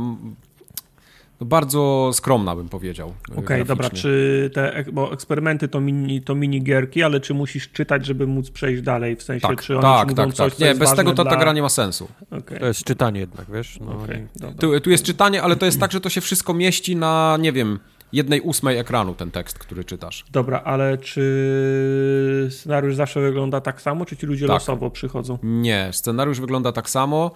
bardzo 1.44 2.10
skromna, 2.12 2.56
bym 2.56 2.68
powiedział. 2.68 3.12
Okej, 3.30 3.38
okay, 3.44 3.64
dobra, 3.64 3.90
czy 3.90 4.50
te, 4.54 4.84
bo 4.92 5.12
eksperymenty 5.12 5.68
to 5.68 5.80
mini, 5.80 6.22
to 6.22 6.34
mini 6.34 6.62
gierki, 6.62 7.02
ale 7.02 7.20
czy 7.20 7.34
musisz 7.34 7.70
czytać, 7.72 8.06
żeby 8.06 8.26
móc 8.26 8.50
przejść 8.50 8.82
dalej, 8.82 9.16
w 9.16 9.22
sensie, 9.22 9.48
tak, 9.48 9.62
czy 9.62 9.78
oni 9.78 9.82
tak, 9.82 10.12
tak, 10.12 10.34
coś, 10.34 10.52
tak. 10.52 10.60
Nie, 10.60 10.74
bez 10.74 10.94
tego 10.94 11.12
to 11.12 11.22
dla... 11.22 11.32
ta 11.32 11.38
gra 11.38 11.52
nie 11.52 11.62
ma 11.62 11.68
sensu. 11.68 12.08
Okay. 12.30 12.58
To 12.58 12.66
jest 12.66 12.84
czytanie 12.84 13.20
jednak, 13.20 13.46
wiesz? 13.52 13.78
No, 13.80 13.92
okay, 13.92 14.28
tu, 14.58 14.80
tu 14.80 14.90
jest 14.90 15.04
czytanie, 15.04 15.42
ale 15.42 15.56
to 15.56 15.66
jest 15.66 15.80
tak, 15.80 15.92
że 15.92 16.00
to 16.00 16.08
się 16.08 16.20
wszystko 16.20 16.54
mieści 16.54 16.96
na, 16.96 17.36
nie 17.40 17.52
wiem, 17.52 17.78
jednej 18.12 18.40
ósmej 18.40 18.78
ekranu 18.78 19.14
ten 19.14 19.30
tekst, 19.30 19.58
który 19.58 19.84
czytasz. 19.84 20.24
Dobra, 20.32 20.62
ale 20.64 20.98
czy 20.98 22.48
scenariusz 22.50 22.94
zawsze 22.94 23.20
wygląda 23.20 23.60
tak 23.60 23.82
samo, 23.82 24.04
czy 24.04 24.16
ci 24.16 24.26
ludzie 24.26 24.46
tak. 24.46 24.54
losowo 24.54 24.90
przychodzą? 24.90 25.38
Nie, 25.42 25.88
scenariusz 25.92 26.40
wygląda 26.40 26.72
tak 26.72 26.90
samo 26.90 27.30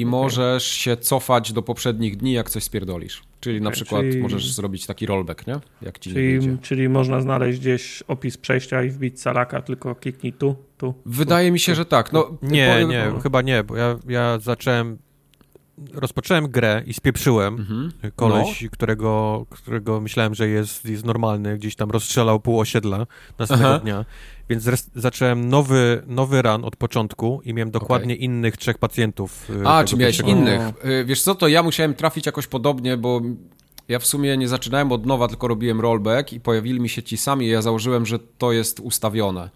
i 0.00 0.04
okay. 0.04 0.10
możesz 0.10 0.64
się 0.64 0.96
cofać 0.96 1.52
do 1.52 1.62
poprzednich 1.62 2.16
dni, 2.16 2.32
jak 2.32 2.50
coś 2.50 2.64
spierdolisz. 2.64 3.22
Czyli 3.40 3.56
okay, 3.56 3.64
na 3.64 3.70
przykład 3.70 4.02
czyli... 4.02 4.22
możesz 4.22 4.52
zrobić 4.52 4.86
taki 4.86 5.06
rollback, 5.06 5.46
nie? 5.46 5.56
Jak 5.82 5.98
ci 5.98 6.12
czyli, 6.12 6.48
nie 6.48 6.58
czyli 6.58 6.88
można 6.88 7.20
znaleźć 7.20 7.60
gdzieś 7.60 8.02
opis 8.08 8.36
przejścia 8.36 8.82
i 8.82 8.90
wbić 8.90 9.20
salaka, 9.20 9.62
tylko 9.62 9.94
kliknij 9.94 10.32
tu, 10.32 10.56
tu. 10.78 10.94
Wydaje 11.06 11.48
tu, 11.48 11.52
mi 11.52 11.58
się, 11.58 11.72
tu. 11.72 11.76
że 11.76 11.84
tak. 11.84 12.12
No, 12.12 12.38
nie, 12.42 12.78
po... 12.82 12.88
nie, 12.88 13.12
chyba 13.22 13.42
nie, 13.42 13.64
bo 13.64 13.76
ja, 13.76 13.98
ja 14.08 14.38
zacząłem 14.38 14.98
rozpocząłem 15.92 16.48
grę 16.48 16.82
i 16.86 16.94
spieprzyłem. 16.94 17.54
Mhm. 17.54 17.92
Koleś, 18.16 18.62
no. 18.62 18.68
którego, 18.70 19.46
którego 19.50 20.00
myślałem, 20.00 20.34
że 20.34 20.48
jest, 20.48 20.84
jest 20.84 21.04
normalny, 21.04 21.58
gdzieś 21.58 21.76
tam 21.76 21.90
rozstrzelał 21.90 22.40
pół 22.40 22.60
osiedla 22.60 23.06
następnego 23.38 23.74
Aha. 23.74 23.80
dnia. 23.82 24.04
Więc 24.50 24.64
zacząłem 24.94 25.48
nowy, 25.48 26.02
nowy 26.06 26.42
run 26.42 26.64
od 26.64 26.76
początku 26.76 27.40
i 27.44 27.54
miałem 27.54 27.70
dokładnie 27.70 28.14
okay. 28.14 28.24
innych 28.24 28.56
trzech 28.56 28.78
pacjentów. 28.78 29.50
Y, 29.50 29.66
A, 29.66 29.84
czy 29.84 29.96
miałeś 29.96 30.16
pierwszego. 30.16 30.40
innych? 30.40 30.60
Y, 30.84 31.04
wiesz 31.04 31.22
co, 31.22 31.34
to 31.34 31.48
ja 31.48 31.62
musiałem 31.62 31.94
trafić 31.94 32.26
jakoś 32.26 32.46
podobnie, 32.46 32.96
bo 32.96 33.20
ja 33.88 33.98
w 33.98 34.06
sumie 34.06 34.36
nie 34.36 34.48
zaczynałem 34.48 34.92
od 34.92 35.06
nowa, 35.06 35.28
tylko 35.28 35.48
robiłem 35.48 35.80
rollback 35.80 36.32
i 36.32 36.40
pojawili 36.40 36.80
mi 36.80 36.88
się 36.88 37.02
ci 37.02 37.16
sami 37.16 37.46
i 37.46 37.48
ja 37.48 37.62
założyłem, 37.62 38.06
że 38.06 38.18
to 38.18 38.52
jest 38.52 38.80
ustawione. 38.80 39.50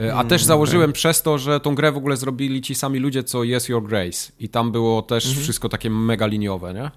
E, 0.00 0.14
a 0.14 0.24
też 0.24 0.44
założyłem 0.44 0.90
okay. 0.90 0.94
przez 0.94 1.22
to, 1.22 1.38
że 1.38 1.60
tą 1.60 1.74
grę 1.74 1.92
w 1.92 1.96
ogóle 1.96 2.16
zrobili 2.16 2.62
ci 2.62 2.74
sami 2.74 2.98
ludzie, 2.98 3.24
co 3.24 3.44
Yes 3.44 3.68
Your 3.68 3.88
Grace. 3.88 4.32
I 4.40 4.48
tam 4.48 4.72
było 4.72 5.02
też 5.02 5.26
mm 5.26 5.38
-hmm. 5.38 5.42
wszystko 5.42 5.68
takie 5.68 5.90
mega 5.90 6.26
liniowe, 6.26 6.74
nie? 6.74 6.90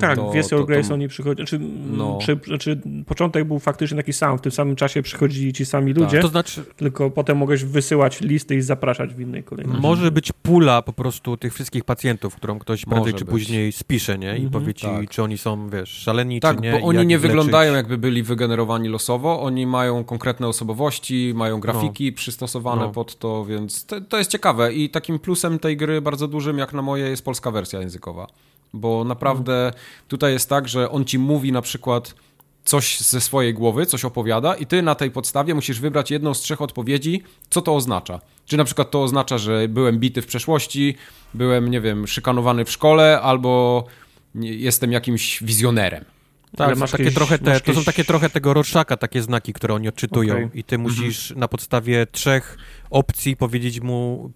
Tak, 0.00 0.16
to, 0.16 0.32
w 0.32 0.52
Your 0.52 0.66
Grace 0.66 0.88
to... 0.88 0.94
oni 0.94 1.08
przychodzą. 1.08 1.34
Znaczy, 1.34 1.60
no. 1.92 2.18
przy, 2.18 2.40
znaczy, 2.46 2.80
początek 3.06 3.44
był 3.44 3.58
faktycznie 3.58 3.96
taki 3.96 4.12
sam, 4.12 4.38
w 4.38 4.40
tym 4.40 4.52
samym 4.52 4.76
czasie 4.76 5.02
przychodzili 5.02 5.52
ci 5.52 5.66
sami 5.66 5.92
ludzie. 5.92 6.12
Tak. 6.12 6.22
To 6.22 6.28
znaczy... 6.28 6.64
Tylko 6.76 7.10
potem 7.10 7.38
mogłeś 7.38 7.64
wysyłać 7.64 8.20
listy 8.20 8.56
i 8.56 8.62
zapraszać 8.62 9.14
w 9.14 9.20
innej 9.20 9.44
kolejności. 9.44 9.82
Może 9.82 10.10
być 10.10 10.32
pula 10.42 10.82
po 10.82 10.92
prostu 10.92 11.36
tych 11.36 11.54
wszystkich 11.54 11.84
pacjentów, 11.84 12.36
którą 12.36 12.58
ktoś 12.58 12.84
prędzej 12.84 13.14
czy 13.14 13.24
być. 13.24 13.32
później 13.32 13.72
spisze, 13.72 14.18
nie? 14.18 14.38
I 14.38 14.44
mhm. 14.44 14.50
powie 14.50 14.74
ci, 14.74 14.86
tak. 14.86 15.10
czy 15.10 15.22
oni 15.22 15.38
są, 15.38 15.70
wiesz, 15.70 15.90
szaleni, 15.90 16.40
tak, 16.40 16.56
czy 16.56 16.62
nie. 16.62 16.72
Tak, 16.72 16.80
bo 16.80 16.86
oni 16.86 17.06
nie 17.06 17.18
wyglądają 17.18 17.74
jakby 17.74 17.98
byli 17.98 18.22
wygenerowani 18.22 18.88
losowo, 18.88 19.42
oni 19.42 19.66
mają 19.66 20.04
konkretne 20.04 20.48
osobowości, 20.48 21.32
mają 21.36 21.60
grafiki 21.60 22.10
no. 22.10 22.16
przystosowane 22.16 22.82
no. 22.82 22.92
pod 22.92 23.18
to, 23.18 23.44
więc 23.44 23.86
to, 23.86 24.00
to 24.00 24.18
jest 24.18 24.30
ciekawe. 24.30 24.72
I 24.72 24.90
takim 24.90 25.18
plusem 25.18 25.58
tej 25.58 25.76
gry 25.76 26.00
bardzo 26.00 26.28
dużym, 26.28 26.58
jak 26.58 26.72
na 26.72 26.82
moje, 26.82 27.08
jest 27.08 27.24
polska 27.24 27.50
wersja 27.50 27.80
językowa 27.80 28.26
bo 28.72 29.04
naprawdę 29.04 29.72
tutaj 30.08 30.32
jest 30.32 30.48
tak, 30.48 30.68
że 30.68 30.90
on 30.90 31.04
ci 31.04 31.18
mówi 31.18 31.52
na 31.52 31.62
przykład 31.62 32.14
coś 32.64 33.00
ze 33.00 33.20
swojej 33.20 33.54
głowy, 33.54 33.86
coś 33.86 34.04
opowiada 34.04 34.54
i 34.54 34.66
ty 34.66 34.82
na 34.82 34.94
tej 34.94 35.10
podstawie 35.10 35.54
musisz 35.54 35.80
wybrać 35.80 36.10
jedną 36.10 36.34
z 36.34 36.40
trzech 36.40 36.62
odpowiedzi, 36.62 37.22
co 37.50 37.62
to 37.62 37.74
oznacza. 37.74 38.20
Czy 38.46 38.56
na 38.56 38.64
przykład 38.64 38.90
to 38.90 39.02
oznacza, 39.02 39.38
że 39.38 39.68
byłem 39.68 39.98
bity 39.98 40.22
w 40.22 40.26
przeszłości, 40.26 40.94
byłem, 41.34 41.70
nie 41.70 41.80
wiem, 41.80 42.06
szykanowany 42.06 42.64
w 42.64 42.70
szkole, 42.70 43.20
albo 43.20 43.84
jestem 44.34 44.92
jakimś 44.92 45.42
wizjonerem. 45.42 46.04
Tak, 46.56 46.78
masz 46.78 46.90
takie 46.90 47.10
trochę 47.10 47.38
te, 47.38 47.50
jakieś... 47.50 47.74
to 47.74 47.80
są 47.80 47.84
takie 47.84 48.04
trochę 48.04 48.30
tego 48.30 48.54
Rorschaka, 48.54 48.96
takie 48.96 49.22
znaki, 49.22 49.52
które 49.52 49.74
oni 49.74 49.88
odczytują 49.88 50.34
okay. 50.34 50.50
i 50.54 50.64
ty 50.64 50.76
mhm. 50.76 50.80
musisz 50.80 51.32
na 51.36 51.48
podstawie 51.48 52.06
trzech 52.06 52.58
opcji 52.90 53.36
powiedzieć 53.36 53.80
mu, 53.80 54.30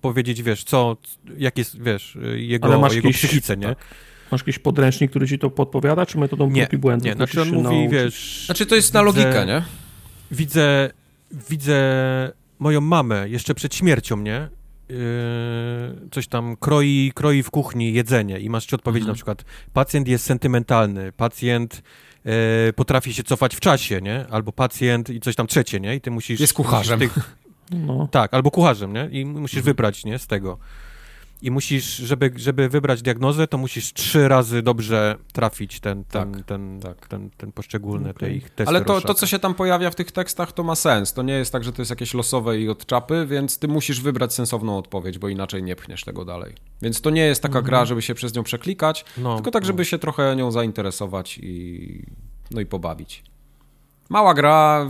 powiedzieć, 0.00 0.42
wiesz, 0.42 0.64
co, 0.64 0.96
jak 1.38 1.58
jest, 1.58 1.82
wiesz, 1.82 2.18
jego, 2.36 2.68
Ale 2.68 2.78
masz 2.78 2.94
jego 2.94 3.08
jakieś, 3.08 3.22
psychice, 3.22 3.56
nie? 3.56 3.66
Tak. 3.66 3.78
Masz 4.32 4.40
jakiś 4.40 4.58
podręcznik, 4.58 5.10
który 5.10 5.28
ci 5.28 5.38
to 5.38 5.50
podpowiada, 5.50 6.06
czy 6.06 6.18
metodą 6.18 6.50
nie, 6.50 6.62
prób 6.62 6.72
i 6.72 6.78
błędów? 6.78 7.06
Nie, 7.06 7.14
znaczy 7.14 7.42
on 7.42 7.48
mówi, 7.48 7.62
nauczyć? 7.62 7.92
wiesz... 7.92 8.42
Znaczy 8.46 8.66
to 8.66 8.74
jest 8.74 8.94
na 8.94 9.02
logikę, 9.02 9.46
nie? 9.46 9.62
Widzę, 10.30 10.90
widzę 11.50 11.82
moją 12.58 12.80
mamę 12.80 13.28
jeszcze 13.28 13.54
przed 13.54 13.74
śmiercią, 13.74 14.16
nie? 14.16 14.48
Yy, 14.88 16.08
coś 16.10 16.28
tam 16.28 16.56
kroi, 16.56 17.12
kroi 17.14 17.42
w 17.42 17.50
kuchni 17.50 17.92
jedzenie 17.92 18.40
i 18.40 18.50
masz 18.50 18.66
ci 18.66 18.74
odpowiedzieć 18.74 19.02
mhm. 19.02 19.12
na 19.12 19.14
przykład 19.14 19.44
pacjent 19.72 20.08
jest 20.08 20.24
sentymentalny, 20.24 21.12
pacjent 21.12 21.82
yy, 22.24 22.32
potrafi 22.76 23.14
się 23.14 23.22
cofać 23.22 23.56
w 23.56 23.60
czasie, 23.60 24.00
nie? 24.00 24.26
Albo 24.30 24.52
pacjent 24.52 25.10
i 25.10 25.20
coś 25.20 25.36
tam 25.36 25.46
trzecie, 25.46 25.80
nie? 25.80 25.94
I 25.94 26.00
ty 26.00 26.10
musisz... 26.10 26.40
Jest 26.40 26.52
kucharzem. 26.52 26.98
Musisz 26.98 27.14
tych, 27.14 27.36
no. 27.86 28.08
Tak, 28.10 28.34
albo 28.34 28.50
kucharzem, 28.50 28.92
nie? 28.92 29.08
I 29.12 29.24
musisz 29.24 29.58
mhm. 29.58 29.64
wybrać, 29.64 30.04
nie? 30.04 30.18
Z 30.18 30.26
tego 30.26 30.58
i 31.42 31.50
musisz, 31.50 31.96
żeby, 31.96 32.32
żeby 32.36 32.68
wybrać 32.68 33.02
diagnozę, 33.02 33.46
to 33.46 33.58
musisz 33.58 33.92
trzy 33.92 34.28
razy 34.28 34.62
dobrze 34.62 35.16
trafić 35.32 35.80
ten, 35.80 36.04
ten, 36.04 36.32
tak, 36.32 36.44
ten, 36.44 36.80
tak. 36.80 37.06
ten, 37.06 37.30
ten 37.30 37.52
poszczególny 37.52 38.10
okay. 38.10 38.34
ich 38.34 38.50
testy 38.50 38.68
Ale 38.68 38.84
to, 38.84 39.00
to, 39.00 39.14
co 39.14 39.26
się 39.26 39.38
tam 39.38 39.54
pojawia 39.54 39.90
w 39.90 39.94
tych 39.94 40.12
tekstach, 40.12 40.52
to 40.52 40.62
ma 40.62 40.74
sens. 40.74 41.12
To 41.12 41.22
nie 41.22 41.32
jest 41.32 41.52
tak, 41.52 41.64
że 41.64 41.72
to 41.72 41.82
jest 41.82 41.90
jakieś 41.90 42.14
losowe 42.14 42.58
i 42.58 42.68
od 42.68 42.86
czapy, 42.86 43.26
więc 43.26 43.58
ty 43.58 43.68
musisz 43.68 44.00
wybrać 44.00 44.34
sensowną 44.34 44.78
odpowiedź, 44.78 45.18
bo 45.18 45.28
inaczej 45.28 45.62
nie 45.62 45.76
pchniesz 45.76 46.04
tego 46.04 46.24
dalej. 46.24 46.54
Więc 46.82 47.00
to 47.00 47.10
nie 47.10 47.26
jest 47.26 47.42
taka 47.42 47.58
mhm. 47.58 47.64
gra, 47.64 47.84
żeby 47.84 48.02
się 48.02 48.14
przez 48.14 48.34
nią 48.34 48.42
przeklikać, 48.42 49.04
no, 49.18 49.34
tylko 49.34 49.50
tak, 49.50 49.64
żeby 49.64 49.80
no. 49.80 49.84
się 49.84 49.98
trochę 49.98 50.36
nią 50.36 50.50
zainteresować 50.50 51.38
i, 51.38 52.02
no 52.50 52.60
i 52.60 52.66
pobawić. 52.66 53.22
Mała 54.08 54.34
gra 54.34 54.86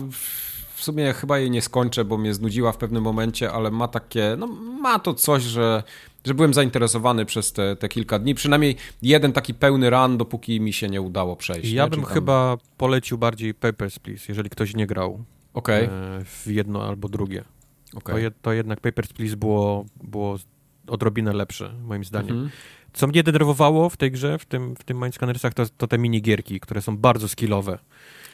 w 0.74 0.84
sumie 0.84 1.12
chyba 1.12 1.38
jej 1.38 1.50
nie 1.50 1.62
skończę, 1.62 2.04
bo 2.04 2.18
mnie 2.18 2.34
znudziła 2.34 2.72
w 2.72 2.76
pewnym 2.76 3.02
momencie, 3.02 3.52
ale 3.52 3.70
ma 3.70 3.88
takie, 3.88 4.36
no 4.38 4.46
ma 4.80 4.98
to 4.98 5.14
coś, 5.14 5.42
że 5.42 5.82
że 6.26 6.34
byłem 6.34 6.54
zainteresowany 6.54 7.24
przez 7.24 7.52
te, 7.52 7.76
te 7.76 7.88
kilka 7.88 8.18
dni. 8.18 8.34
Przynajmniej 8.34 8.76
jeden 9.02 9.32
taki 9.32 9.54
pełny 9.54 9.90
run, 9.90 10.18
dopóki 10.18 10.60
mi 10.60 10.72
się 10.72 10.88
nie 10.88 11.00
udało 11.00 11.36
przejść. 11.36 11.72
Ja 11.72 11.84
nie? 11.84 11.90
bym 11.90 12.00
tam... 12.02 12.10
chyba 12.10 12.56
polecił 12.76 13.18
bardziej 13.18 13.54
Papers, 13.54 13.98
Please, 13.98 14.24
jeżeli 14.28 14.50
ktoś 14.50 14.74
nie 14.74 14.86
grał 14.86 15.24
okay. 15.54 15.88
w 16.24 16.46
jedno 16.46 16.84
albo 16.84 17.08
drugie. 17.08 17.44
Okay. 17.94 18.14
To, 18.14 18.18
je, 18.18 18.30
to 18.30 18.52
jednak 18.52 18.80
Papers, 18.80 19.12
Please 19.12 19.36
było, 19.36 19.84
było 20.02 20.36
odrobinę 20.86 21.32
lepsze, 21.32 21.72
moim 21.84 22.04
zdaniem. 22.04 22.30
Mhm. 22.30 22.50
Co 22.92 23.06
mnie 23.06 23.22
denerwowało 23.22 23.90
w 23.90 23.96
tej 23.96 24.10
grze, 24.10 24.38
w 24.38 24.44
tym, 24.44 24.76
w 24.76 24.84
tym 24.84 25.00
Mindscannersach, 25.00 25.54
to, 25.54 25.66
to 25.76 25.86
te 25.86 25.98
minigierki, 25.98 26.60
które 26.60 26.82
są 26.82 26.96
bardzo 26.96 27.28
skillowe. 27.28 27.78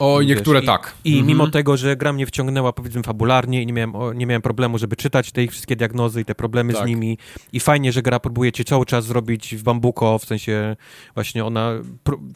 O, 0.02 0.22
niektóre 0.22 0.60
wiesz, 0.60 0.66
tak. 0.66 0.94
I, 1.04 1.10
i 1.10 1.12
mhm. 1.12 1.26
mimo 1.26 1.48
tego, 1.48 1.76
że 1.76 1.96
gra 1.96 2.12
mnie 2.12 2.26
wciągnęła 2.26 2.72
powiedzmy 2.72 3.02
fabularnie 3.02 3.62
i 3.62 3.66
nie 3.66 3.72
miałem, 3.72 4.18
nie 4.18 4.26
miałem 4.26 4.42
problemu, 4.42 4.78
żeby 4.78 4.96
czytać 4.96 5.32
te 5.32 5.42
ich 5.42 5.50
wszystkie 5.50 5.76
diagnozy 5.76 6.20
i 6.20 6.24
te 6.24 6.34
problemy 6.34 6.72
tak. 6.72 6.82
z 6.82 6.86
nimi 6.86 7.18
i 7.52 7.60
fajnie, 7.60 7.92
że 7.92 8.02
gra 8.02 8.20
próbuje 8.20 8.52
cię 8.52 8.64
cały 8.64 8.86
czas 8.86 9.04
zrobić 9.04 9.56
w 9.56 9.62
bambuko, 9.62 10.18
w 10.18 10.24
sensie 10.24 10.76
właśnie 11.14 11.44
ona, 11.44 11.72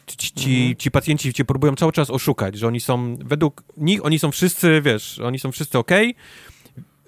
ci, 0.06 0.50
mhm. 0.50 0.76
ci 0.76 0.90
pacjenci 0.90 1.32
cię 1.32 1.44
próbują 1.44 1.74
cały 1.74 1.92
czas 1.92 2.10
oszukać, 2.10 2.58
że 2.58 2.66
oni 2.66 2.80
są, 2.80 3.16
według 3.16 3.62
nich, 3.76 4.04
oni 4.04 4.18
są 4.18 4.30
wszyscy, 4.30 4.82
wiesz, 4.82 5.18
oni 5.18 5.38
są 5.38 5.52
wszyscy 5.52 5.78
ok, 5.78 5.90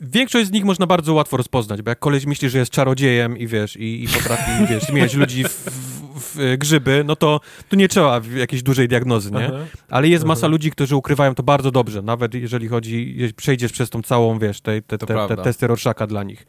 Większość 0.00 0.48
z 0.48 0.50
nich 0.52 0.64
można 0.64 0.86
bardzo 0.86 1.14
łatwo 1.14 1.36
rozpoznać, 1.36 1.82
bo 1.82 1.90
jak 1.90 1.98
koleś 1.98 2.26
myśli, 2.26 2.50
że 2.50 2.58
jest 2.58 2.70
czarodziejem 2.70 3.38
i 3.38 3.46
wiesz, 3.46 3.76
i, 3.76 4.04
i 4.04 4.08
potrafi, 4.08 4.50
wiesz, 4.70 4.82
zmieniać 4.82 5.14
ludzi 5.14 5.44
w, 5.44 5.64
w, 6.18 6.34
w, 6.34 6.56
grzyby, 6.58 7.02
no 7.06 7.16
to 7.16 7.40
tu 7.68 7.76
nie 7.76 7.88
trzeba 7.88 8.20
jakiejś 8.36 8.62
dużej 8.62 8.88
diagnozy, 8.88 9.30
nie? 9.30 9.46
Aha. 9.46 9.64
Ale 9.88 10.08
jest 10.08 10.24
masa 10.24 10.40
Aha. 10.40 10.50
ludzi, 10.50 10.70
którzy 10.70 10.96
ukrywają 10.96 11.34
to 11.34 11.42
bardzo 11.42 11.70
dobrze, 11.70 12.02
nawet 12.02 12.34
jeżeli 12.34 12.68
chodzi, 12.68 13.16
przejdziesz 13.36 13.72
przez 13.72 13.90
tą 13.90 14.02
całą, 14.02 14.38
wiesz, 14.38 14.60
te, 14.60 14.82
te, 14.82 14.98
te, 14.98 15.06
te 15.28 15.36
testy 15.36 15.66
Rorschaka 15.66 16.06
dla 16.06 16.22
nich 16.22 16.46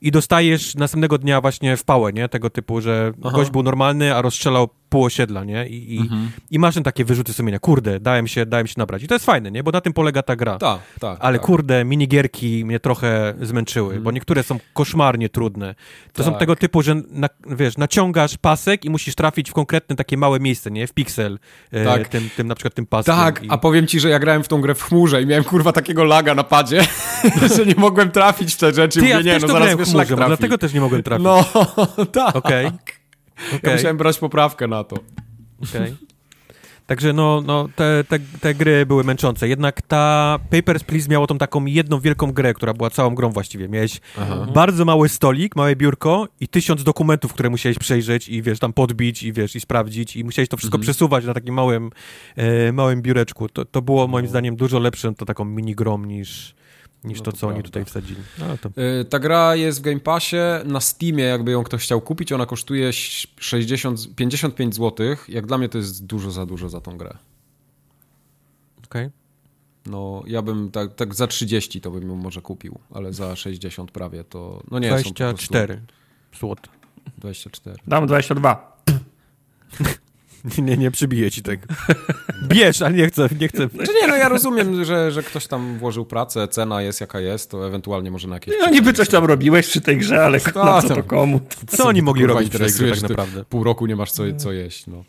i 0.00 0.10
dostajesz 0.10 0.74
następnego 0.74 1.18
dnia 1.18 1.40
właśnie 1.40 1.76
w 1.76 1.84
pałę, 1.84 2.12
nie? 2.12 2.28
Tego 2.28 2.50
typu, 2.50 2.80
że 2.80 3.12
Aha. 3.24 3.36
gość 3.36 3.50
był 3.50 3.62
normalny, 3.62 4.14
a 4.14 4.22
rozstrzelał 4.22 4.68
pół 4.90 5.04
osiedla, 5.04 5.44
nie? 5.44 5.68
I, 5.68 5.94
i, 5.94 5.98
mhm. 5.98 6.30
i 6.50 6.58
masz 6.58 6.74
takie 6.84 7.04
wyrzuty 7.04 7.32
sumienia. 7.32 7.58
Kurde, 7.58 8.00
dałem 8.00 8.28
się, 8.28 8.46
dałem 8.46 8.66
się 8.66 8.74
nabrać. 8.76 9.02
I 9.02 9.08
to 9.08 9.14
jest 9.14 9.26
fajne, 9.26 9.50
nie? 9.50 9.62
Bo 9.62 9.70
na 9.70 9.80
tym 9.80 9.92
polega 9.92 10.22
ta 10.22 10.36
gra. 10.36 10.58
Tak, 10.58 10.80
tak. 11.00 11.18
Ale 11.20 11.38
tak. 11.38 11.46
kurde, 11.46 11.84
minigierki 11.84 12.64
mnie 12.64 12.80
trochę 12.80 13.34
zmęczyły, 13.40 13.86
mhm. 13.86 14.02
bo 14.02 14.10
niektóre 14.10 14.42
są 14.42 14.58
koszmarnie 14.74 15.28
trudne. 15.28 15.74
To 16.12 16.22
tak. 16.22 16.32
są 16.32 16.38
tego 16.38 16.56
typu, 16.56 16.82
że 16.82 16.94
na, 16.94 17.28
wiesz, 17.46 17.78
naciągasz 17.78 18.38
pasek 18.38 18.84
i 18.84 18.90
musisz 18.90 19.14
trafić 19.14 19.50
w 19.50 19.52
konkretne 19.52 19.96
takie 19.96 20.16
małe 20.16 20.40
miejsce, 20.40 20.70
nie? 20.70 20.86
W 20.86 20.92
piksel, 20.92 21.38
e, 21.72 21.84
tak. 21.84 22.08
tym, 22.08 22.30
tym 22.36 22.46
na 22.46 22.54
przykład 22.54 22.74
tym 22.74 22.86
paskiem. 22.86 23.14
Tak, 23.14 23.44
i... 23.44 23.46
a 23.50 23.58
powiem 23.58 23.86
ci, 23.86 24.00
że 24.00 24.08
ja 24.08 24.18
grałem 24.18 24.42
w 24.42 24.48
tą 24.48 24.60
grę 24.60 24.74
w 24.74 24.82
chmurze 24.82 25.22
i 25.22 25.26
miałem 25.26 25.44
kurwa 25.44 25.72
takiego 25.72 26.04
laga 26.04 26.34
na 26.34 26.44
padzie, 26.44 26.86
że 27.56 27.66
nie 27.66 27.74
mogłem 27.74 28.10
trafić 28.10 28.54
w 28.54 28.58
te 28.58 28.72
rzeczy. 28.72 29.00
Ty, 29.00 29.00
Mówię, 29.00 29.10
ja 29.10 29.20
nie, 29.20 29.38
no 29.38 29.48
zaraz 29.48 29.76
w 29.90 30.06
chmurze, 30.06 30.26
dlatego 30.26 30.58
też 30.58 30.74
nie 30.74 30.80
mogłem 30.80 31.02
trafić. 31.02 31.24
No, 31.24 31.44
tak. 32.12 32.36
Okej. 32.36 32.66
Okay. 32.66 32.78
Okay. 33.48 33.60
Ja 33.62 33.72
musiałem 33.72 33.96
brać 33.96 34.18
poprawkę 34.18 34.66
na 34.68 34.84
to. 34.84 34.96
Okay. 35.62 35.96
Także 36.90 37.12
no, 37.12 37.42
no 37.46 37.68
te, 37.76 38.04
te, 38.04 38.18
te 38.40 38.54
gry 38.54 38.86
były 38.86 39.04
męczące. 39.04 39.48
Jednak 39.48 39.82
ta 39.82 40.38
Papers, 40.50 40.84
Please 40.84 41.08
miało 41.08 41.26
tą 41.26 41.38
taką 41.38 41.64
jedną 41.64 42.00
wielką 42.00 42.32
grę, 42.32 42.54
która 42.54 42.74
była 42.74 42.90
całą 42.90 43.14
grą 43.14 43.30
właściwie. 43.30 43.68
Miałeś 43.68 44.00
Aha. 44.18 44.46
bardzo 44.54 44.84
mały 44.84 45.08
stolik, 45.08 45.56
małe 45.56 45.76
biurko 45.76 46.28
i 46.40 46.48
tysiąc 46.48 46.84
dokumentów, 46.84 47.32
które 47.32 47.50
musiałeś 47.50 47.78
przejrzeć 47.78 48.28
i 48.28 48.42
wiesz, 48.42 48.58
tam 48.58 48.72
podbić 48.72 49.22
i 49.22 49.32
wiesz, 49.32 49.56
i 49.56 49.60
sprawdzić 49.60 50.16
i 50.16 50.24
musiałeś 50.24 50.48
to 50.48 50.56
wszystko 50.56 50.76
Mhm. 50.76 50.82
przesuwać 50.82 51.24
na 51.24 51.34
takim 51.34 51.54
małym, 51.54 51.90
e, 52.36 52.72
małym 52.72 53.02
biureczku. 53.02 53.48
To, 53.48 53.64
to 53.64 53.82
było 53.82 54.08
moim 54.08 54.24
No. 54.24 54.30
zdaniem 54.30 54.56
dużo 54.56 54.78
lepsze 54.78 55.14
to 55.14 55.26
taką 55.26 55.44
mini 55.44 55.74
grą 55.74 56.04
niż, 56.04 56.54
niż 57.04 57.18
No 57.18 57.24
to, 57.24 57.32
to 57.32 57.36
co 57.36 57.46
oni 57.46 57.54
prawda. 57.54 57.68
tutaj 57.68 57.84
wsadzili. 57.84 58.20
No, 58.38 58.44
to... 58.58 58.68
Y, 59.00 59.04
Ta 59.04 59.18
gra 59.18 59.56
jest 59.56 59.78
w 59.78 59.82
Game 59.82 60.00
Passie. 60.00 60.36
Na 60.64 60.80
Steamie, 60.80 61.24
jakby 61.24 61.50
ją 61.50 61.64
ktoś 61.64 61.82
chciał 61.82 62.00
kupić, 62.00 62.32
ona 62.32 62.46
kosztuje 62.46 62.92
60, 63.40 64.14
55 64.16 64.74
zł. 64.74 65.06
Jak 65.28 65.46
dla 65.46 65.58
mnie 65.58 65.68
to 65.68 65.78
jest 65.78 66.06
dużo 66.06 66.30
za 66.30 66.46
dużo 66.46 66.68
za 66.68 66.80
tą 66.80 66.96
grę. 66.96 67.16
Okej. 68.84 69.10
No, 69.86 70.22
ja 70.26 70.42
bym 70.42 70.70
tak, 70.70 70.94
tak 70.94 71.14
za 71.14 71.26
30 71.26 71.80
to 71.80 71.90
bym 71.90 72.08
ją 72.08 72.16
może 72.16 72.42
kupił, 72.42 72.78
ale 72.90 73.12
za 73.12 73.36
60 73.36 73.90
prawie 73.90 74.24
to. 74.24 74.62
No 74.70 74.78
nie, 74.78 74.88
są 74.88 74.96
po 74.96 75.02
prostu 75.02 75.14
24 75.14 75.80
złote. 76.40 76.68
24. 77.18 77.76
Dam 77.86 78.06
22. 78.06 78.82
Nie, 80.58 80.76
nie 80.76 80.90
przybiję 80.90 81.30
ci 81.30 81.42
tego. 81.42 81.62
Bierz, 82.48 82.82
ale 82.82 82.94
nie 82.94 83.06
chcę, 83.06 83.28
nie 83.40 83.48
chcę. 83.48 83.68
Znaczy 83.74 83.92
nie, 84.02 84.08
no 84.08 84.16
ja 84.16 84.28
rozumiem, 84.28 84.84
że, 84.84 85.12
że 85.12 85.22
ktoś 85.22 85.46
tam 85.46 85.78
włożył 85.78 86.04
pracę, 86.04 86.48
cena 86.48 86.82
jest 86.82 87.00
jaka 87.00 87.20
jest, 87.20 87.50
to 87.50 87.66
ewentualnie 87.66 88.10
może 88.10 88.28
na 88.28 88.34
jakieś... 88.36 88.54
No 88.60 88.70
niby 88.70 88.92
coś 88.92 89.08
tam 89.08 89.24
robiłeś 89.24 89.66
przy 89.66 89.80
tej 89.80 89.98
grze, 89.98 90.24
ale 90.24 90.40
Tak, 90.40 90.54
na 90.54 90.82
co 90.82 90.88
to 90.88 90.94
tam. 90.94 91.02
komu? 91.04 91.40
Co 91.68 91.86
oni 91.86 92.02
mogli 92.02 92.26
robić 92.26 92.48
przy 92.48 92.58
tej 92.58 92.68
grze 92.72 92.90
tak 93.00 93.10
naprawdę? 93.10 93.44
Pół 93.44 93.64
roku 93.64 93.86
nie 93.86 93.96
masz 93.96 94.12
co, 94.12 94.22
co 94.36 94.52
jeść, 94.52 94.86
no. 94.86 95.04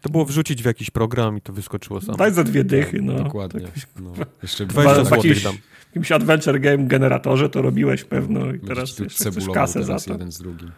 To 0.00 0.08
było 0.08 0.24
wrzucić 0.24 0.62
w 0.62 0.66
jakiś 0.66 0.90
program 0.90 1.36
i 1.38 1.40
to 1.40 1.52
wyskoczyło 1.52 2.00
samo. 2.00 2.18
Daj 2.18 2.32
za 2.32 2.44
dwie 2.44 2.64
dychy, 2.64 3.02
no. 3.02 3.14
Dokładnie. 3.24 3.60
No. 4.00 4.12
Jeszcze 4.42 4.66
20 4.66 4.90
Chyba 4.94 5.04
w 5.04 5.08
złotych 5.08 5.24
jakimś, 5.24 5.42
dam. 5.44 5.54
w 5.54 5.86
jakimś 5.86 6.12
adventure 6.12 6.60
game 6.60 6.78
generatorze 6.84 7.48
to 7.48 7.62
robiłeś 7.62 8.04
pewno 8.04 8.52
i 8.54 8.60
teraz 8.60 8.98
jeszcze 8.98 9.30
chcesz 9.30 9.44
kasę 9.54 9.84
za 9.84 9.98
to. 10.00 10.12
jeden 10.12 10.32
z 10.32 10.38
drugim. 10.38 10.70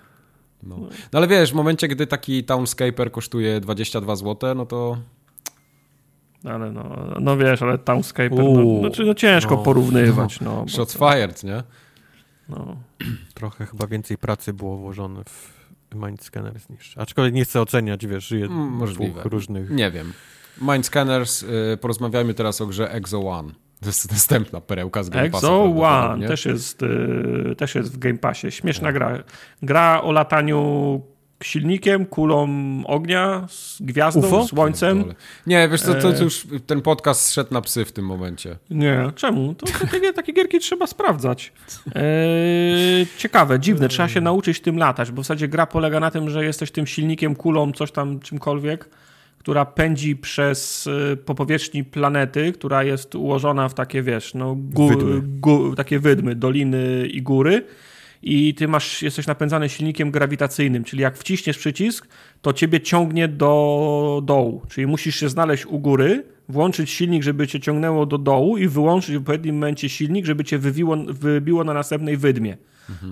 No. 0.63 0.77
no 1.13 1.19
ale 1.19 1.27
wiesz, 1.29 1.53
w 1.53 1.55
momencie, 1.55 1.89
gdy 1.89 2.07
taki 2.07 2.45
Townscaper 2.45 3.11
kosztuje 3.13 3.61
22 3.61 4.17
zł, 4.17 4.55
no 4.55 4.67
to 4.67 4.99
Ale 6.45 6.73
no, 6.73 6.97
no 7.21 7.37
wiesz, 7.37 7.63
ale 7.63 7.79
Townscaper, 7.79 8.39
no, 8.39 8.45
Uuu, 8.45 8.81
znaczy 8.81 9.05
no 9.05 9.15
ciężko 9.15 9.57
no, 9.57 9.63
porównywać, 9.63 10.41
no. 10.41 10.65
shots 10.69 10.97
to- 10.97 11.11
fired, 11.13 11.45
nie? 11.45 11.63
no. 12.49 12.77
Trochę 13.35 13.67
chyba 13.67 13.87
więcej 13.87 14.19
pracy 14.19 14.53
było 14.53 14.77
włożone 14.77 15.23
w 15.25 15.95
Mind 15.95 16.25
Scanners 16.25 16.69
niż... 16.69 16.99
Aczkolwiek 16.99 17.35
nie 17.35 17.45
chcę 17.45 17.61
oceniać, 17.61 18.07
wiesz, 18.07 18.27
żyję 18.29 18.47
Mm, 18.47 18.59
możliwe. 18.69 19.23
różnych... 19.25 19.71
Nie 19.71 19.91
wiem. 19.91 20.13
Mind 20.63 20.87
Scanners, 20.87 21.43
y, 21.43 21.79
porozmawiajmy 21.81 22.35
teraz 22.35 22.61
o 22.61 22.67
grze 22.67 22.93
Exo 22.93 23.21
One. 23.29 23.53
To 23.81 23.87
jest 23.87 24.13
następna 24.13 24.61
perełka 24.61 25.03
z 25.03 25.09
Game 25.11 25.31
Passa. 25.31 25.47
Exo 25.47 25.65
One 25.65 26.29
też 26.29 26.45
jest, 26.45 26.83
y, 26.83 27.55
też 27.59 27.75
jest 27.75 27.95
w 27.95 27.99
Game 27.99 28.19
Passie. 28.19 28.51
Śmieszna 28.51 28.93
gra. 28.93 29.19
Gra 29.63 30.03
o 30.03 30.13
lataniu 30.13 31.01
silnikiem, 31.43 32.07
kulą 32.07 32.49
ognia, 32.87 33.47
z 33.49 33.83
gwiazdą, 33.83 34.21
UFO? 34.21 34.47
słońcem. 34.47 35.15
Nie, 35.47 35.69
wiesz 35.69 35.83
co, 35.83 35.95
to, 35.95 36.13
to 36.13 36.19
E. 36.19 36.23
już 36.25 36.47
ten 36.67 36.83
podcast 36.83 37.35
szedł 37.35 37.55
na 37.55 37.61
psy 37.61 37.85
w 37.85 37.93
tym 37.93 38.05
momencie. 38.05 38.57
Nie, 38.71 39.13
czemu? 39.15 39.55
To 39.55 39.67
takie, 39.91 40.13
takie 40.13 40.33
gierki 40.33 40.59
trzeba 40.59 40.87
sprawdzać. 40.87 41.53
Eee, 41.95 43.07
ciekawe, 43.17 43.61
dziwne, 43.61 43.89
trzeba 43.89 44.09
się 44.09 44.21
nauczyć 44.21 44.61
tym 44.61 44.79
latać, 44.79 45.11
bo 45.11 45.23
w 45.23 45.25
zasadzie 45.25 45.49
gra 45.49 45.67
polega 45.67 46.01
na 46.01 46.11
tym, 46.11 46.31
że 46.31 46.45
jesteś 46.45 46.71
tym 46.71 46.87
silnikiem, 46.87 47.35
kulą, 47.37 47.73
coś 47.73 47.93
tam, 47.93 48.21
czymkolwiek, 48.21 48.89
która 49.49 49.65
pędzi 49.65 50.17
przez 50.17 50.87
y, 50.87 51.17
po 51.17 51.35
powierzchni 51.35 51.85
planety, 51.85 52.53
która 52.53 52.85
jest 52.85 53.15
ułożona 53.15 53.69
w 53.69 53.75
takie, 53.75 54.03
wiesz, 54.03 54.35
no, 54.35 54.57
gó- 54.75 54.89
Wydmy. 54.89 55.23
gó- 55.41 55.75
takie 55.75 55.99
wydmy, 55.99 56.35
doliny 56.35 57.07
i 57.13 57.23
góry. 57.23 57.65
I 58.23 58.55
ty 58.55 58.69
masz, 58.69 59.03
jesteś 59.03 59.27
napędzany 59.27 59.69
silnikiem 59.69 60.11
grawitacyjnym, 60.11 60.85
czyli 60.85 61.03
jak 61.03 61.19
wciśniesz 61.19 61.59
przycisk, 61.59 62.09
to 62.43 62.53
ciebie 62.53 62.81
ciągnie 62.81 63.29
do 63.29 64.23
dołu. 64.25 64.63
Czyli 64.69 64.87
musisz 64.87 65.17
się 65.21 65.29
znaleźć 65.29 65.67
u 65.67 65.79
góry, 65.79 66.25
włączyć 66.49 66.91
silnik, 66.91 67.23
żeby 67.23 67.47
cię 67.47 67.61
ciągnęło 67.61 68.07
do 68.07 68.19
dołu 68.19 68.59
i 68.59 68.69
wyłączyć 68.69 69.15
w 69.15 69.19
odpowiednim 69.19 69.55
momencie 69.55 69.89
silnik, 69.89 70.27
żeby 70.27 70.45
cię 70.45 70.59
wybiło, 70.59 70.97
wybiło 71.09 71.65
na 71.65 71.75
następnej 71.75 72.17
wydmie. 72.17 72.57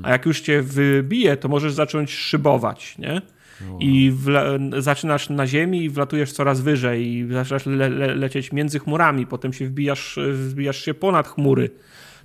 A 0.02 0.10
jak 0.10 0.26
już 0.26 0.40
cię 0.40 0.62
wybije, 0.62 1.36
to 1.36 1.48
możesz 1.48 1.72
zacząć 1.72 2.10
szybować, 2.10 2.98
nie? 2.98 3.22
I 3.80 4.12
wla- 4.24 4.80
zaczynasz 4.80 5.30
na 5.30 5.46
ziemi 5.46 5.84
i 5.84 5.90
wlatujesz 5.90 6.32
coraz 6.32 6.60
wyżej 6.60 7.06
i 7.06 7.28
zaczynasz 7.32 7.66
le- 7.66 7.88
le- 7.88 8.14
lecieć 8.14 8.52
między 8.52 8.78
chmurami, 8.78 9.26
potem 9.26 9.52
się 9.52 9.66
wbijasz, 9.66 10.18
wbijasz 10.32 10.84
się 10.84 10.94
ponad 10.94 11.28
chmury. 11.28 11.70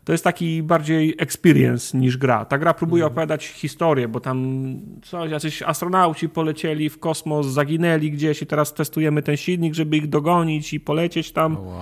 To 0.03 0.11
jest 0.11 0.23
taki 0.23 0.63
bardziej 0.63 1.15
experience 1.19 1.97
niż 1.97 2.17
gra. 2.17 2.45
Ta 2.45 2.57
gra 2.57 2.73
próbuje 2.73 3.05
opowiadać 3.05 3.45
historię, 3.45 4.07
bo 4.07 4.19
tam 4.19 4.65
coś, 5.03 5.31
jacyś 5.31 5.61
astronauci 5.61 6.29
polecieli 6.29 6.89
w 6.89 6.99
kosmos, 6.99 7.47
zaginęli 7.47 8.11
gdzieś 8.11 8.41
i 8.41 8.45
teraz 8.45 8.73
testujemy 8.73 9.21
ten 9.21 9.37
silnik, 9.37 9.73
żeby 9.73 9.97
ich 9.97 10.07
dogonić 10.09 10.73
i 10.73 10.79
polecieć 10.79 11.31
tam. 11.31 11.57
O, 11.57 11.61
wow. 11.61 11.79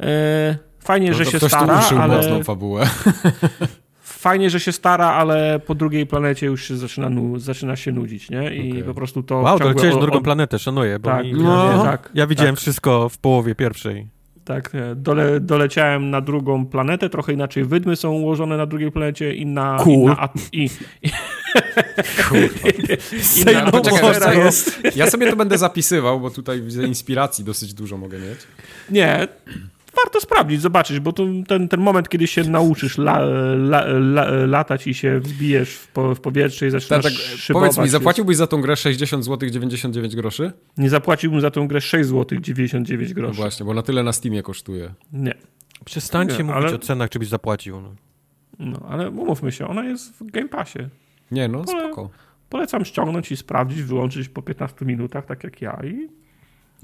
E, 0.00 0.58
fajnie, 0.80 1.10
No 1.10 1.14
że 1.16 1.24
się 1.26 1.36
ktoś 1.38 1.50
stara, 1.50 1.80
ale 2.00 2.16
mocną 2.16 2.42
fabułę. 2.44 2.86
fajnie, 4.24 4.50
że 4.50 4.60
się 4.60 4.72
stara, 4.72 5.06
ale 5.06 5.60
po 5.66 5.74
drugiej 5.74 6.06
planecie 6.06 6.46
już 6.46 6.64
się 6.68 6.76
zaczyna, 6.76 7.08
nu- 7.10 7.38
zaczyna 7.38 7.76
się 7.76 7.92
nudzić, 7.92 8.30
nie? 8.30 8.54
I 8.54 8.70
Okej. 8.70 8.84
po 8.84 8.94
prostu 8.94 9.22
to 9.22 9.36
Wow, 9.38 9.58
to 9.58 9.68
leciałeś 9.68 9.96
drugą 9.96 10.22
planetę, 10.22 10.58
szanuję, 10.58 10.98
bo 10.98 11.10
Tak, 11.10 11.24
mi, 11.24 11.32
no, 11.32 11.72
ja, 11.72 11.82
tak, 11.82 12.10
ja 12.14 12.26
widziałem 12.26 12.54
tak. 12.54 12.60
wszystko 12.60 13.08
w 13.08 13.18
połowie 13.18 13.54
pierwszej. 13.54 14.06
Tak, 14.44 14.74
nie. 14.74 14.94
Dole, 14.96 15.40
doleciałem 15.40 16.10
na 16.10 16.20
drugą 16.20 16.66
planetę, 16.66 17.10
trochę 17.10 17.32
inaczej 17.32 17.64
wydmy 17.64 17.96
są 17.96 18.12
ułożone 18.12 18.56
na 18.56 18.66
drugiej 18.66 18.92
planecie, 18.92 19.34
inna... 19.34 19.76
Cool. 19.80 19.94
inna 20.02 20.18
at- 20.18 20.48
i, 20.52 20.70
i, 21.02 21.08
Say 23.22 23.52
inna 23.52 23.64
no 23.64 23.70
poczekaj, 23.72 24.38
jest. 24.38 24.80
Ja 24.96 25.10
sobie 25.10 25.30
to 25.30 25.36
będę 25.36 25.58
zapisywał, 25.58 26.20
bo 26.20 26.30
tutaj 26.30 26.62
widzę 26.62 26.82
inspiracji 26.86 27.44
dosyć 27.44 27.74
dużo 27.74 27.96
mogę 27.96 28.18
mieć. 28.18 28.38
Nie, 28.90 29.28
warto 30.04 30.20
sprawdzić, 30.20 30.60
zobaczyć, 30.60 31.00
bo 31.00 31.12
to 31.12 31.26
ten, 31.48 31.68
ten 31.68 31.80
moment, 31.80 32.08
kiedy 32.08 32.26
się 32.26 32.44
nauczysz 32.44 32.98
la, 32.98 33.18
la, 33.54 33.78
la, 33.84 34.24
latać 34.46 34.86
i 34.86 34.94
się 34.94 35.20
wbijesz 35.20 35.74
w, 35.74 35.88
po, 35.88 36.14
w 36.14 36.20
powietrze 36.20 36.68
i 36.68 36.70
Tak, 36.72 36.80
zaczynasz 36.80 37.02
tak, 37.04 37.12
szybować. 37.12 37.68
powiedz 37.74 37.86
mi, 37.86 37.90
zapłaciłbyś 37.92 38.36
za 38.36 38.46
tą 38.46 38.60
grę 38.60 38.76
60 38.76 39.24
zł 39.24 39.50
99 39.50 40.16
groszy? 40.16 40.52
Nie 40.78 40.90
zapłaciłbym 40.90 41.40
za 41.40 41.50
tą 41.50 41.68
grę 41.68 41.80
6 41.80 42.08
zł 42.08 42.38
99 42.40 43.08
No 43.08 43.14
groszy. 43.14 43.36
właśnie, 43.36 43.66
bo 43.66 43.74
na 43.74 43.82
tyle 43.82 44.02
na 44.02 44.12
Steamie 44.12 44.42
kosztuje. 44.42 44.94
Nie. 45.12 45.34
Przestańcie 45.84 46.36
Nie, 46.38 46.44
mówić 46.44 46.64
ale- 46.64 46.74
o 46.74 46.78
cenach, 46.78 47.10
żebyś 47.12 47.28
zapłacił. 47.28 47.80
No. 47.80 47.94
No, 48.58 48.80
ale 48.88 49.10
umówmy 49.10 49.52
się, 49.52 49.68
ona 49.68 49.84
jest 49.84 50.12
w 50.18 50.30
Game 50.30 50.48
Passie. 50.48 50.78
Nie 51.30 51.48
no, 51.48 51.64
Ale- 51.68 51.86
spoko. 51.86 52.10
Polecam 52.48 52.84
ściągnąć 52.84 53.32
i 53.32 53.36
sprawdzić, 53.36 53.82
wyłączyć 53.82 54.28
po 54.28 54.42
15 54.42 54.84
minutach, 54.84 55.26
tak 55.26 55.44
jak 55.44 55.62
ja 55.62 55.80
i 55.84 56.08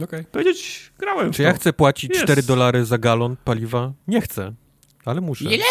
Okej. 0.04 0.24
powiedzieć, 0.24 0.92
grałem 0.98 1.32
w 1.32 1.36
Czy 1.36 1.42
to. 1.42 1.42
ja 1.48 1.52
chcę 1.52 1.72
płacić 1.72 2.10
Jest. 2.10 2.22
4 2.22 2.42
dolary 2.42 2.84
za 2.84 2.98
galon 2.98 3.36
paliwa? 3.44 3.92
Nie 4.08 4.20
chcę, 4.20 4.52
ale 5.04 5.20
muszę. 5.20 5.44
Ile? 5.44 5.64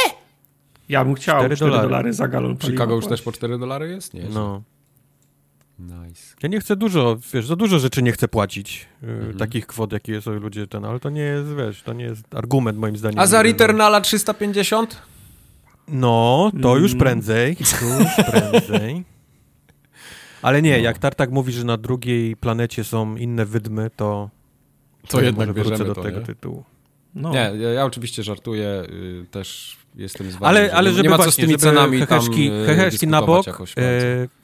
Ja 0.89 1.05
bym 1.05 1.13
chciał 1.15 1.37
4, 1.39 1.55
4 1.55 1.71
dolary. 1.71 2.13
za 2.13 2.27
galon 2.27 2.57
paliwa 2.57 2.71
Chicago 2.71 2.95
już 2.95 3.07
też 3.07 3.21
po 3.21 3.31
4 3.31 3.57
dolary 3.57 3.89
jest? 3.89 4.13
Nie. 4.13 4.23
No. 4.33 4.61
Nice. 5.79 6.35
Ja 6.43 6.49
nie 6.49 6.59
chcę 6.59 6.75
dużo, 6.75 7.17
wiesz, 7.33 7.47
za 7.47 7.55
dużo 7.55 7.79
rzeczy 7.79 8.01
nie 8.03 8.11
chcę 8.11 8.27
płacić. 8.27 8.87
yy, 9.01 9.09
Mhm. 9.09 9.37
Takich 9.37 9.67
kwot, 9.67 9.91
jakie 9.93 10.21
są 10.21 10.31
ludzie 10.31 10.67
ten, 10.67 10.85
ale 10.85 10.99
to 10.99 11.09
nie 11.09 11.21
jest, 11.21 11.47
wiesz, 11.55 11.81
to 11.83 11.93
nie 11.93 12.03
jest 12.03 12.35
argument 12.35 12.77
moim 12.79 12.97
zdaniem. 12.97 13.19
A 13.19 13.27
za 13.27 13.43
Returnala 13.43 14.01
350? 14.01 15.01
No, 15.87 16.51
to 16.61 16.77
już 16.77 16.91
Mm. 16.91 16.99
prędzej. 16.99 17.55
To 17.55 17.63
już 17.99 18.25
prędzej. 18.31 19.03
Ale 20.41 20.61
nie, 20.61 20.71
No. 20.71 20.83
jak 20.83 20.97
Tartak 20.97 21.31
mówi, 21.31 21.53
że 21.53 21.63
na 21.63 21.77
drugiej 21.77 22.35
planecie 22.35 22.83
są 22.83 23.15
inne 23.15 23.45
wydmy, 23.45 23.89
to. 23.95 24.29
To 25.07 25.21
jednak 25.21 25.47
może 25.47 25.53
wrócę 25.53 25.69
bierzemy 25.69 25.87
do 25.89 25.95
to, 25.95 26.01
tego 26.03 26.19
nie? 26.19 26.25
tytułu. 26.25 26.63
No. 27.15 27.29
Nie, 27.31 27.51
ja, 27.57 27.69
ja 27.69 27.85
oczywiście 27.85 28.23
żartuję, 28.23 28.83
y, 28.89 29.25
też 29.31 29.77
jestem 29.95 30.31
z 30.31 30.35
wami, 30.35 30.45
Ale, 30.45 30.73
ale 30.73 30.91
żeby 30.91 31.03
nie 31.03 31.09
ma 31.09 31.17
co 31.17 31.31
z 31.31 31.35
tymi 31.35 31.57
cenami 31.57 31.99
heheszki, 31.99 32.49
tam 32.49 32.57
y, 32.63 32.65
heheszki 32.65 33.07
na 33.07 33.17
dyskutować 33.17 33.45
bok. 33.45 33.47
jakoś 33.47 33.73
E, 33.77 33.81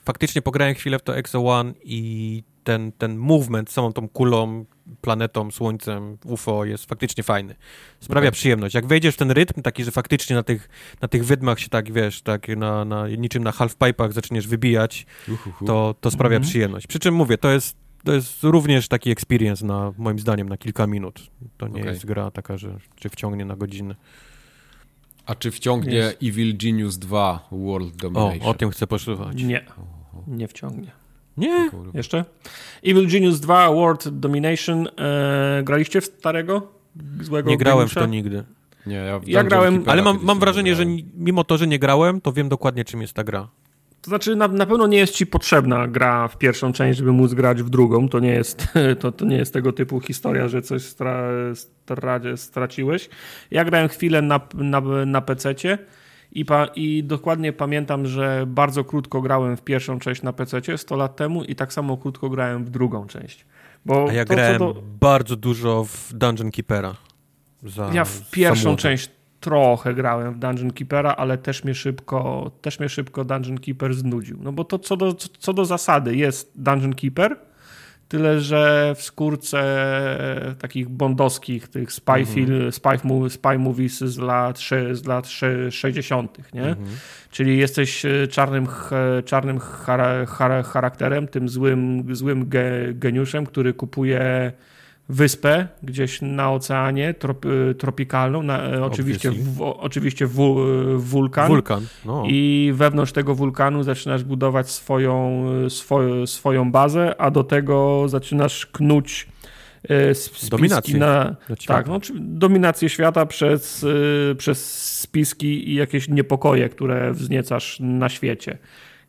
faktycznie 0.05 0.41
pograłem 0.41 0.75
chwilę 0.75 0.99
w 0.99 1.01
to 1.03 1.17
Exo 1.17 1.45
One 1.45 1.73
i 1.83 2.43
ten, 2.63 2.91
ten 2.91 3.17
movement 3.17 3.69
z 3.69 3.73
całą 3.73 3.93
tą 3.93 4.09
kulą, 4.09 4.65
planetą, 5.01 5.51
słońcem, 5.51 6.17
UFO 6.25 6.65
jest 6.65 6.85
faktycznie 6.85 7.23
fajny. 7.23 7.55
Sprawia 7.99 8.27
Okej. 8.29 8.35
przyjemność. 8.37 8.75
Jak 8.75 8.85
wejdziesz 8.85 9.15
w 9.15 9.17
ten 9.17 9.31
rytm, 9.31 9.61
taki, 9.61 9.83
że 9.83 9.91
faktycznie 9.91 10.35
na 10.35 10.43
tych, 10.43 10.69
na 11.01 11.07
tych 11.07 11.25
wydmach 11.25 11.59
się 11.59 11.69
tak, 11.69 11.91
wiesz, 11.93 12.21
tak 12.21 12.47
na, 12.47 12.85
na, 12.85 13.07
niczym 13.09 13.43
na 13.43 13.51
halfpipe'ach 13.51 14.11
zaczniesz 14.11 14.47
wybijać, 14.47 15.05
Uhuhu. 15.33 15.65
to, 15.65 15.95
to 16.01 16.11
sprawia 16.11 16.35
Mhm. 16.35 16.49
przyjemność. 16.49 16.87
Przy 16.87 16.99
czym 16.99 17.13
mówię, 17.15 17.37
to 17.37 17.49
jest, 17.51 17.77
to 18.03 18.13
jest 18.13 18.43
również 18.43 18.87
taki 18.87 19.11
experience 19.11 19.65
na, 19.65 19.93
moim 19.97 20.19
zdaniem, 20.19 20.49
na 20.49 20.57
kilka 20.57 20.87
minut. 20.87 21.19
To 21.57 21.67
nie 21.67 21.73
Okej. 21.81 21.93
jest 21.93 22.05
gra 22.05 22.31
taka, 22.31 22.57
że 22.57 22.77
cię 22.97 23.09
wciągnie 23.09 23.45
na 23.45 23.55
godzinę. 23.55 23.95
A 25.25 25.35
czy 25.35 25.51
wciągnie 25.51 25.93
Jest. 25.95 26.17
Evil 26.23 26.57
Genius 26.57 26.97
2 26.97 27.47
World 27.51 27.93
O, 27.95 27.97
Domination? 27.97 28.41
o 28.41 28.53
tym 28.53 28.69
chcę 28.69 28.87
posłuchać. 28.87 29.43
Nie, 29.43 29.65
nie 30.27 30.47
wciągnie. 30.47 30.91
Nie, 31.37 31.69
jeszcze? 31.93 32.25
Evil 32.83 33.07
Genius 33.07 33.39
2 33.39 33.69
World 33.69 34.09
Domination. 34.09 34.87
E, 34.87 35.61
graliście 35.63 36.01
w 36.01 36.05
starego? 36.05 36.67
Złego 37.21 37.49
Nie 37.49 37.57
grałem 37.57 37.79
geniusza? 37.79 37.99
w 37.99 38.03
to 38.03 38.09
nigdy. 38.09 38.43
Nie, 38.87 38.95
ja, 38.95 39.19
ja 39.27 39.43
grałem, 39.43 39.83
ale 39.85 40.01
mam, 40.01 40.19
mam 40.21 40.39
wrażenie, 40.39 40.75
że 40.75 40.85
mimo 41.17 41.43
to, 41.43 41.57
że 41.57 41.67
nie 41.67 41.79
grałem, 41.79 42.21
to 42.21 42.33
wiem 42.33 42.49
dokładnie 42.49 42.85
czym 42.85 43.01
jest 43.01 43.13
ta 43.13 43.23
gra. 43.23 43.47
To 44.01 44.09
znaczy, 44.09 44.35
na, 44.35 44.47
na 44.47 44.65
pewno 44.65 44.87
nie 44.87 44.97
jest 44.97 45.13
ci 45.13 45.27
potrzebna 45.27 45.87
gra 45.87 46.27
w 46.27 46.37
pierwszą 46.37 46.73
część, 46.73 46.97
żeby 46.99 47.11
móc 47.11 47.33
grać 47.33 47.63
w 47.63 47.69
drugą. 47.69 48.09
To 48.09 48.19
nie 48.19 48.31
jest, 48.31 48.67
to, 48.99 49.11
to 49.11 49.25
nie 49.25 49.37
jest 49.37 49.53
tego 49.53 49.73
typu 49.73 49.99
historia, 49.99 50.47
że 50.47 50.61
coś 50.61 50.81
stra, 50.81 51.29
stra, 51.55 52.19
straciłeś. 52.35 53.09
Ja 53.51 53.65
grałem 53.65 53.87
chwilę 53.87 54.21
na, 54.21 54.39
na, 54.53 54.81
na 55.05 55.21
PC-cie 55.21 55.77
i, 56.35 56.45
pa, 56.45 56.65
i 56.65 57.03
dokładnie 57.03 57.53
pamiętam, 57.53 58.07
że 58.07 58.45
bardzo 58.47 58.83
krótko 58.83 59.21
grałem 59.21 59.57
w 59.57 59.61
pierwszą 59.61 59.99
część 59.99 60.21
na 60.21 60.33
PC-cie 60.33 60.77
100 60.77 60.95
lat 60.95 61.15
temu 61.15 61.43
i 61.43 61.55
tak 61.55 61.73
samo 61.73 61.97
krótko 61.97 62.29
grałem 62.29 62.65
w 62.65 62.69
drugą 62.69 63.07
część. 63.07 63.45
Bo 63.85 64.07
A 64.09 64.13
ja 64.13 64.25
to, 64.25 64.33
grałem 64.33 64.59
do... 64.59 64.75
bardzo 64.99 65.35
dużo 65.35 65.83
w 65.83 66.13
Dungeon 66.13 66.51
Keepera. 66.51 66.95
Za, 67.63 67.89
ja 67.93 68.05
w 68.05 68.31
pierwszą 68.31 68.75
część 68.75 69.09
trochę 69.39 69.93
grałem 69.93 70.33
w 70.33 70.39
Dungeon 70.39 70.71
Keepera, 70.71 71.15
ale 71.15 71.37
też 71.37 71.63
mnie 71.63 71.75
szybko, 71.75 72.51
też 72.61 72.79
mnie 72.79 72.89
szybko 72.89 73.25
Dungeon 73.25 73.57
Keeper 73.57 73.93
znudził. 73.93 74.37
No 74.41 74.51
bo 74.51 74.63
to 74.63 74.79
co 74.79 74.97
do, 74.97 75.13
co 75.13 75.53
do 75.53 75.65
zasady 75.65 76.15
jest 76.15 76.61
Dungeon 76.61 76.93
Keeper, 76.93 77.39
tyle 78.07 78.41
że 78.41 78.93
w 78.97 79.01
skórce 79.01 79.61
takich 80.59 80.89
bondowskich, 80.89 81.67
tych 81.67 81.93
spy, 81.93 82.11
mhm. 82.11 82.25
film, 82.25 82.71
spy, 82.71 82.89
spy 83.29 83.59
movies 83.59 83.99
z 83.99 84.17
lat, 84.17 84.59
z 84.91 85.05
lat 85.05 85.27
60., 85.69 86.53
nie? 86.53 86.61
Mhm. 86.63 86.87
Czyli 87.31 87.57
jesteś 87.57 88.05
e, 88.05 88.27
czarnym, 88.27 88.67
czarnym 89.25 89.59
charakterem, 90.65 91.27
tym 91.27 91.49
złym, 91.49 92.15
złym 92.15 92.49
geniuszem, 92.93 93.45
który 93.45 93.73
kupuje 93.73 94.51
wyspę 95.09 95.67
gdzieś 95.83 96.21
na 96.21 96.51
oceanie 96.51 97.13
trop, 97.13 97.45
y, 97.45 97.75
tropikalną, 97.75 98.43
na, 98.43 98.63
e, 98.63 98.83
oczywiście, 98.83 99.31
w, 99.31 99.61
oczywiście 99.61 100.27
w, 100.27 100.33
wulkan. 100.97 101.47
Wulkan. 101.47 101.85
No. 102.05 102.23
I 102.27 102.71
wewnątrz 102.75 103.11
tego 103.11 103.35
wulkanu 103.35 103.83
zaczynasz 103.83 104.23
budować 104.23 104.69
swoją, 104.69 105.45
swoją, 105.69 106.27
swoją 106.27 106.71
bazę, 106.71 107.15
a 107.21 107.31
do 107.31 107.43
tego 107.43 108.03
zaczynasz 108.07 108.65
knuć 108.65 109.27
spiski 110.13 110.49
dominację 110.49 110.97
na, 110.99 111.35
tak, 111.67 111.87
no, 111.87 111.99
dominację 112.15 112.89
świata 112.89 113.25
przez, 113.25 113.85
przez 114.37 114.81
spiski 114.99 115.69
i 115.69 115.75
jakieś 115.75 116.09
niepokoje, 116.09 116.69
które 116.69 117.11
wzniecasz 117.11 117.77
na 117.79 118.09
świecie. 118.09 118.57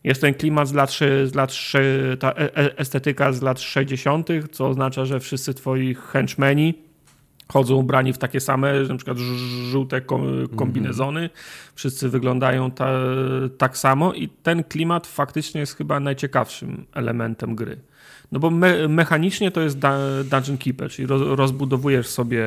Jest 0.03 0.21
ten 0.21 0.33
klimat 0.33 0.67
z 0.67 0.73
lat, 0.73 0.91
z 1.25 1.35
lat 1.35 1.53
ta 2.19 2.31
e, 2.31 2.57
e, 2.57 2.77
estetyka 2.77 3.31
z 3.31 3.41
lat 3.41 3.61
60., 3.61 4.29
co 4.51 4.67
oznacza, 4.67 5.05
że 5.05 5.19
wszyscy 5.19 5.53
twoi 5.53 5.95
henchmeni 5.95 6.73
chodzą 7.47 7.75
ubrani 7.75 8.13
w 8.13 8.17
takie 8.17 8.39
same, 8.39 8.73
na 8.83 8.95
przykład 8.95 9.17
żółte 9.71 10.01
kombinezony. 10.55 11.29
Wszyscy 11.75 12.09
wyglądają 12.09 12.71
ta, 12.71 12.89
tak 13.57 13.77
samo 13.77 14.13
i 14.13 14.29
ten 14.29 14.63
klimat 14.63 15.07
faktycznie 15.07 15.61
jest 15.61 15.77
chyba 15.77 15.99
najciekawszym 15.99 16.85
elementem 16.93 17.55
gry. 17.55 17.77
No 18.31 18.39
bo 18.39 18.49
me 18.49 18.87
mechanicznie 18.87 19.51
to 19.51 19.61
jest 19.61 19.77
Dungeon 20.23 20.57
Keeper, 20.57 20.91
czyli 20.91 21.07
rozbudowujesz 21.09 22.07
sobie 22.07 22.45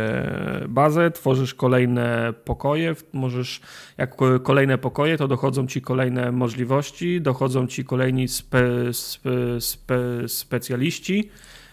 bazę, 0.69 1.11
tworzysz 1.11 1.55
kolejne 1.55 2.33
pokoje, 2.45 2.95
możesz, 3.13 3.61
jak 3.99 4.17
kolejne 4.43 4.79
pokoje, 4.79 5.17
to 5.17 5.29
dochodzą 5.29 5.67
ci 5.67 5.83
kolejne 5.83 6.33
możliwości, 6.33 7.21
dochodzą 7.21 7.67
ci 7.67 7.85
kolejni 7.85 8.29
spe, 8.29 8.93
spe, 8.93 9.61
spe, 9.61 10.29
specjaliści, 10.29 11.31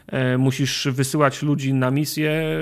e, 0.07 0.37
musisz 0.37 0.87
wysyłać 0.91 1.41
ludzi 1.41 1.73
na 1.73 1.91
misję 1.91 2.59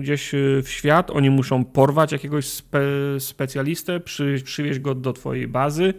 gdzieś 0.00 0.32
w 0.62 0.68
świat, 0.68 1.10
oni 1.10 1.30
muszą 1.30 1.64
porwać 1.64 2.12
jakiegoś 2.12 2.46
spe, 2.46 2.80
specjalistę, 3.18 4.00
przy, 4.00 4.42
przywieźć 4.44 4.80
go 4.80 4.94
do 4.94 5.12
twojej 5.12 5.48
bazy, 5.48 5.94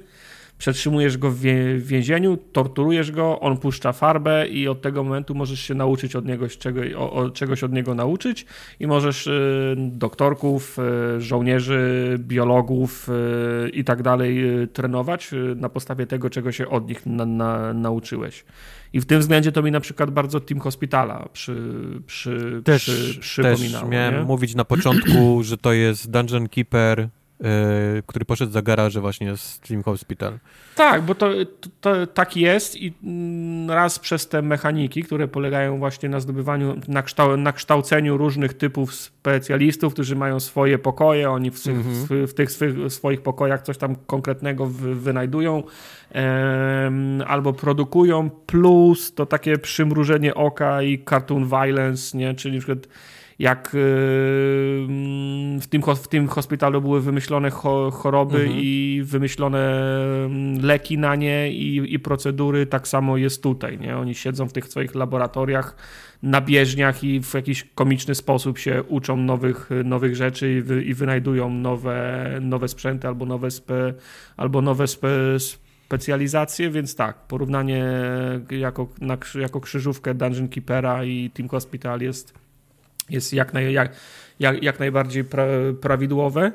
przetrzymujesz 0.59 1.17
go 1.17 1.31
w 1.31 1.39
więzieniu, 1.79 2.37
torturujesz 2.37 3.11
go, 3.11 3.39
on 3.39 3.57
puszcza 3.57 3.93
farbę 3.93 4.47
i 4.47 4.67
od 4.67 4.81
tego 4.81 5.03
momentu 5.03 5.35
możesz 5.35 5.59
się 5.59 5.73
nauczyć 5.73 6.15
od 6.15 6.25
niego 6.25 6.47
czego, 6.47 6.81
o, 6.97 7.11
o, 7.13 7.29
czegoś 7.29 7.63
od 7.63 7.73
niego 7.73 7.95
nauczyć 7.95 8.45
i 8.79 8.87
możesz 8.87 9.27
y, 9.27 9.75
doktorków, 9.77 10.77
y, 11.17 11.21
żołnierzy, 11.21 12.15
biologów 12.19 13.09
y, 13.09 13.69
i 13.69 13.83
tak 13.83 14.01
dalej 14.01 14.61
y, 14.61 14.67
trenować 14.67 15.33
y, 15.33 15.55
na 15.55 15.69
podstawie 15.69 16.07
tego, 16.07 16.29
czego 16.29 16.51
się 16.51 16.67
od 16.67 16.87
nich 16.87 17.05
na, 17.05 17.25
na, 17.25 17.73
nauczyłeś. 17.73 18.45
I 18.93 18.99
w 18.99 19.05
tym 19.05 19.19
względzie 19.19 19.51
to 19.51 19.63
mi 19.63 19.71
na 19.71 19.79
przykład 19.79 20.11
bardzo 20.11 20.39
Team 20.39 20.59
Hospitala 20.59 21.29
przy, 21.33 21.55
przy, 22.07 22.61
też, 22.63 22.83
przy, 22.83 23.19
przypominało. 23.19 23.83
Też 23.83 23.91
miałem 23.91 24.15
nie? 24.15 24.21
mówić 24.21 24.55
na 24.55 24.65
początku, 24.65 25.43
że 25.43 25.57
to 25.57 25.73
jest 25.73 26.11
Dungeon 26.11 26.49
Keeper 26.49 27.09
który 28.05 28.25
poszedł 28.25 28.51
za 28.51 28.61
garaże 28.61 29.01
właśnie 29.01 29.37
z 29.37 29.59
Team 29.59 29.83
Hospital. 29.83 30.39
Tak, 30.75 31.01
bo 31.01 31.15
to, 31.15 31.29
to, 31.61 31.69
to, 31.81 32.07
tak 32.07 32.37
jest 32.37 32.75
i 32.75 32.93
mm, 33.03 33.71
raz 33.71 33.99
przez 33.99 34.27
te 34.27 34.41
mechaniki, 34.41 35.03
które 35.03 35.27
polegają 35.27 35.77
właśnie 35.77 36.09
na 36.09 36.19
zdobywaniu, 36.19 36.75
na, 36.87 37.03
kształ, 37.03 37.37
na 37.37 37.53
kształceniu 37.53 38.17
różnych 38.17 38.53
typów 38.53 38.95
specjalistów, 38.95 39.93
którzy 39.93 40.15
mają 40.15 40.39
swoje 40.39 40.79
pokoje, 40.79 41.29
oni 41.31 41.51
w, 41.51 41.67
mm 41.67 41.83
-hmm. 41.83 42.05
w, 42.09 42.31
w 42.31 42.33
tych 42.33 42.51
swych, 42.51 42.93
swoich 42.93 43.21
pokojach 43.21 43.61
coś 43.61 43.77
tam 43.77 43.95
konkretnego 43.95 44.67
wynajdują 44.95 45.63
albo 47.27 47.53
produkują, 47.53 48.29
plus 48.29 49.13
to 49.13 49.25
takie 49.25 49.57
przymrużenie 49.57 50.35
oka 50.35 50.81
i 50.81 51.03
cartoon 51.09 51.49
violence, 51.49 52.17
nie? 52.17 52.33
czyli 52.33 52.55
na 52.55 52.61
przykład 52.61 52.87
jak 53.39 53.67
y, 53.67 53.77
w 55.61 55.67
tym, 55.69 55.81
w 55.95 56.07
tym 56.07 56.27
hospitalu 56.27 56.81
były 56.81 57.01
wymyślone 57.01 57.49
choroby 57.91 58.37
mhm. 58.37 58.59
i 58.61 59.01
wymyślone 59.05 59.91
mm, 60.25 60.65
leki 60.65 60.97
na 60.97 61.15
nie 61.15 61.51
i, 61.51 61.93
i 61.93 61.99
procedury, 61.99 62.65
tak 62.65 62.87
samo 62.87 63.17
jest 63.17 63.43
tutaj. 63.43 63.79
Nie? 63.79 63.97
Oni 63.97 64.15
siedzą 64.15 64.47
w 64.47 64.53
tych 64.53 64.67
swoich 64.67 64.95
laboratoriach 64.95 65.75
na 66.23 66.41
bieżniach 66.41 67.03
i 67.03 67.21
w 67.21 67.33
jakiś 67.33 67.63
komiczny 67.75 68.15
sposób 68.15 68.57
się 68.57 68.83
uczą 68.83 69.17
nowych, 69.17 69.69
nowych 69.83 70.15
rzeczy 70.15 70.53
i, 70.53 70.61
wy, 70.61 70.83
i 70.83 70.93
wynajdują 70.93 71.49
nowe, 71.49 72.29
nowe 72.41 72.67
sprzęty 72.67 73.07
albo 73.07 73.25
nowe, 73.25 73.51
spe, 73.51 73.93
albo 74.37 74.61
nowe 74.61 74.87
spe, 74.87 75.09
specjalizacje, 75.39 76.69
więc 76.69 76.95
tak, 76.95 77.27
porównanie 77.27 77.85
jako, 78.49 78.87
na, 79.01 79.17
jako 79.35 79.61
krzyżówkę 79.61 80.13
Dungeon 80.13 80.47
Keepera 80.47 81.05
i 81.05 81.29
Team 81.29 81.49
Hospital 81.49 82.01
jest 82.01 82.48
jest 83.11 83.33
jak, 83.33 83.53
naj, 83.53 83.73
jak, 83.73 83.91
jak, 84.39 84.63
jak 84.63 84.79
najbardziej 84.79 85.23
pra, 85.23 85.45
prawidłowe. 85.81 86.51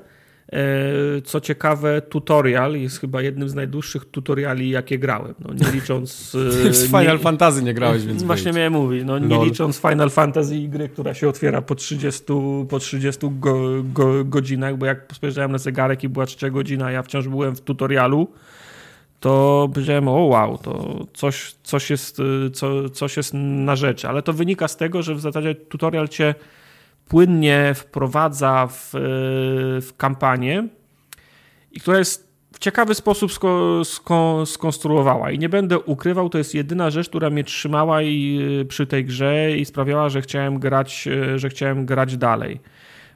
E, 0.53 1.23
co 1.25 1.41
ciekawe, 1.41 2.03
tutorial 2.03 2.77
jest 2.77 3.01
chyba 3.01 3.23
jednym 3.23 3.49
z 3.49 3.55
najdłuższych 3.55 4.05
tutoriali, 4.05 4.71
jakie 4.71 4.99
grałem. 4.99 5.35
No, 5.39 5.55
nie 5.55 5.73
licząc. 5.73 6.31
z 6.71 6.87
Final 6.87 7.17
nie, 7.17 7.19
Fantasy 7.19 7.63
nie 7.63 7.75
grałeś, 7.75 8.07
więc. 8.07 8.23
Właśnie 8.33 8.53
miałem 8.53 8.73
mówić. 8.73 9.03
No, 9.07 9.19
nie 9.19 9.45
licząc 9.45 9.79
Final 9.79 10.11
Fantasy 10.11 10.57
i 10.57 10.69
gry, 10.69 10.89
która 10.89 11.15
się 11.15 11.29
otwiera 11.29 11.63
po 11.63 11.75
30, 11.75 12.25
po 12.69 12.79
30 12.79 13.21
go, 13.31 13.83
go, 13.83 14.25
godzinach, 14.25 14.77
bo 14.77 14.87
jak 14.87 15.07
spojrzałem 15.13 15.53
na 15.53 15.59
zegarek 15.59 16.05
i 16.05 16.09
była 16.09 16.27
3 16.27 16.51
godzina, 16.51 16.91
ja 16.91 17.03
wciąż 17.03 17.29
byłem 17.29 17.57
w 17.57 17.61
tutorialu 17.61 18.29
to 19.25 19.69
powiedziałem, 19.75 20.09
o 20.09 20.13
wow, 20.13 20.59
to 20.59 21.05
coś, 21.15 21.55
coś, 21.63 21.91
jest, 21.91 22.21
y, 22.21 22.51
co, 22.51 22.91
coś 22.91 23.17
jest 23.17 23.35
na 23.35 23.77
rzeczy. 23.77 24.09
Ale 24.09 24.23
to 24.23 24.33
wynika 24.33 24.69
z 24.69 24.77
tego, 24.77 25.03
że 25.03 25.15
w 25.15 25.21
zasadzie 25.21 25.55
tutorial 25.55 26.09
cię 26.09 26.35
płynnie 27.09 27.73
wprowadza 27.75 28.67
w, 28.67 28.95
y, 28.95 28.99
w 29.81 29.91
kampanię 29.97 30.69
i 31.73 31.81
która 31.81 31.99
jest 31.99 32.35
w 32.53 32.59
ciekawy 32.59 32.95
sposób 32.95 33.33
sko, 33.33 33.83
sko, 33.85 34.43
skonstruowała. 34.47 35.31
I 35.31 35.39
nie 35.39 35.49
będę 35.49 35.79
ukrywał, 35.79 36.29
to 36.29 36.39
jest 36.39 36.55
jedyna 36.55 36.91
rzecz, 36.91 37.09
która 37.09 37.31
mnie 37.31 37.45
trzymała 37.45 38.03
i, 38.03 38.39
y, 38.61 38.65
przy 38.65 38.87
tej 38.87 39.05
grze 39.05 39.57
i 39.57 39.65
sprawiała, 39.65 40.09
że 40.09 40.23
chciałem 40.23 40.59
grać, 40.59 41.09
że 41.37 41.49
chciałem 41.49 41.87
grać 41.87 42.17
dalej. 42.17 42.61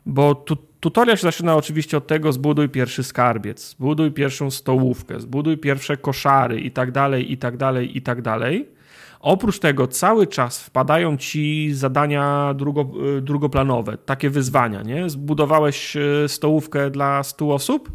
Bo 0.06 0.34
tu, 0.34 0.56
tutorial 0.80 1.16
się 1.16 1.22
zaczyna 1.22 1.56
oczywiście 1.56 1.96
od 1.96 2.06
tego, 2.06 2.32
zbuduj 2.32 2.68
pierwszy 2.68 3.04
skarbiec, 3.04 3.70
zbuduj 3.70 4.10
pierwszą 4.10 4.50
stołówkę, 4.50 5.20
zbuduj 5.20 5.58
pierwsze 5.58 5.96
koszary 5.96 6.60
i 6.60 6.70
tak 6.70 6.92
dalej, 6.92 7.32
i 7.32 7.38
tak 7.38 7.56
dalej, 7.56 7.96
i 7.96 8.02
tak 8.02 8.22
dalej. 8.22 8.68
Oprócz 9.20 9.58
tego 9.58 9.86
cały 9.86 10.26
czas 10.26 10.64
wpadają 10.64 11.16
ci 11.16 11.70
zadania 11.74 12.54
drugo, 12.54 12.90
y, 13.18 13.22
drugoplanowe, 13.22 13.98
takie 13.98 14.30
wyzwania, 14.30 14.82
nie? 14.82 15.10
Zbudowałeś 15.10 15.96
y, 15.96 16.24
stołówkę 16.28 16.90
dla 16.90 17.22
100 17.22 17.54
osób? 17.54 17.90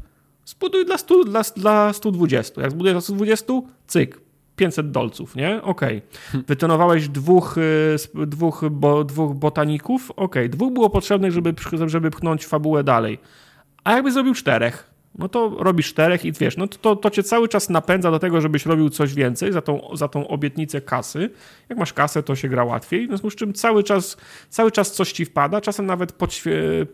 Zbuduj 0.46 0.86
dla, 0.86 0.98
100, 0.98 1.24
dla, 1.24 1.42
dla 1.56 1.94
120. 1.94 2.62
Jak 2.62 2.72
zbudujesz 2.72 2.94
dla 2.94 3.02
120, 3.02 3.54
cyk, 3.88 4.23
500 4.56 4.92
dolców, 4.92 5.36
nie? 5.36 5.62
Okej. 5.62 6.02
Okay. 6.30 6.44
Wytonowałeś 6.48 7.10
dwóch, 7.10 7.58
y, 7.58 8.28
dwóch, 8.28 8.64
bo, 8.72 9.04
dwóch 9.04 9.36
botaników? 9.36 10.12
Okej. 10.12 10.26
Okay. 10.26 10.50
Dwóch 10.50 10.74
było 10.74 10.90
potrzebnych, 10.90 11.32
żeby, 11.32 11.54
żeby 11.86 12.12
pchnąć 12.12 12.46
fabułę 12.46 12.84
dalej. 12.84 13.20
A 13.84 13.92
jakby 13.92 14.12
zrobił 14.12 14.34
czterech? 14.34 14.93
No 15.18 15.30
to 15.30 15.56
robisz 15.60 15.90
czterech 15.90 16.26
i 16.26 16.32
wiesz, 16.32 16.58
no 16.58 16.68
to, 16.68 16.78
to, 16.78 16.96
to 16.96 17.10
cię 17.10 17.24
cały 17.24 17.48
czas 17.48 17.70
napędza 17.70 18.12
do 18.12 18.20
tego, 18.20 18.42
żebyś 18.42 18.66
robił 18.66 18.90
coś 18.90 19.14
więcej 19.14 19.54
za 19.54 19.62
tą, 19.62 19.90
za 19.94 20.08
tą 20.08 20.28
obietnicę 20.28 20.82
kasy. 20.82 21.30
Jak 21.70 21.80
masz 21.80 21.94
kasę, 21.94 22.24
to 22.24 22.36
się 22.36 22.50
gra 22.50 22.64
łatwiej, 22.64 23.06
w 23.06 23.10
związku 23.10 23.30
z 23.30 23.36
czym 23.36 23.54
cały 23.54 23.84
czas, 23.84 24.18
cały 24.50 24.72
czas 24.72 24.92
coś 24.92 25.12
ci 25.12 25.26
wpada, 25.26 25.62
czasem 25.62 25.86
nawet 25.86 26.14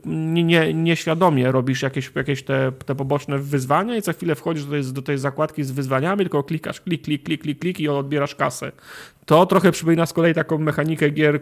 nie, 0.05 0.43
nie, 0.43 0.73
nieświadomie 0.73 1.51
robisz 1.51 1.81
jakieś, 1.81 2.11
jakieś 2.15 2.43
te, 2.43 2.71
te 2.85 2.95
poboczne 2.95 3.39
wyzwania 3.39 3.97
i 3.97 4.01
za 4.01 4.13
chwilę 4.13 4.35
wchodzisz 4.35 4.65
do 4.65 4.71
tej, 4.71 4.93
do 4.93 5.01
tej 5.01 5.17
zakładki 5.17 5.63
z 5.63 5.71
wyzwaniami, 5.71 6.17
tylko 6.19 6.43
klikasz 6.43 6.81
klik, 6.81 7.03
klik, 7.03 7.23
klik, 7.23 7.41
klik, 7.41 7.59
klik 7.59 7.79
i 7.79 7.89
odbierasz 7.89 8.35
kasę. 8.35 8.71
To 9.25 9.45
trochę 9.45 9.71
przypomina 9.71 10.05
z 10.05 10.13
kolei 10.13 10.33
taką 10.33 10.57
mechanikę 10.57 11.09
gier 11.09 11.39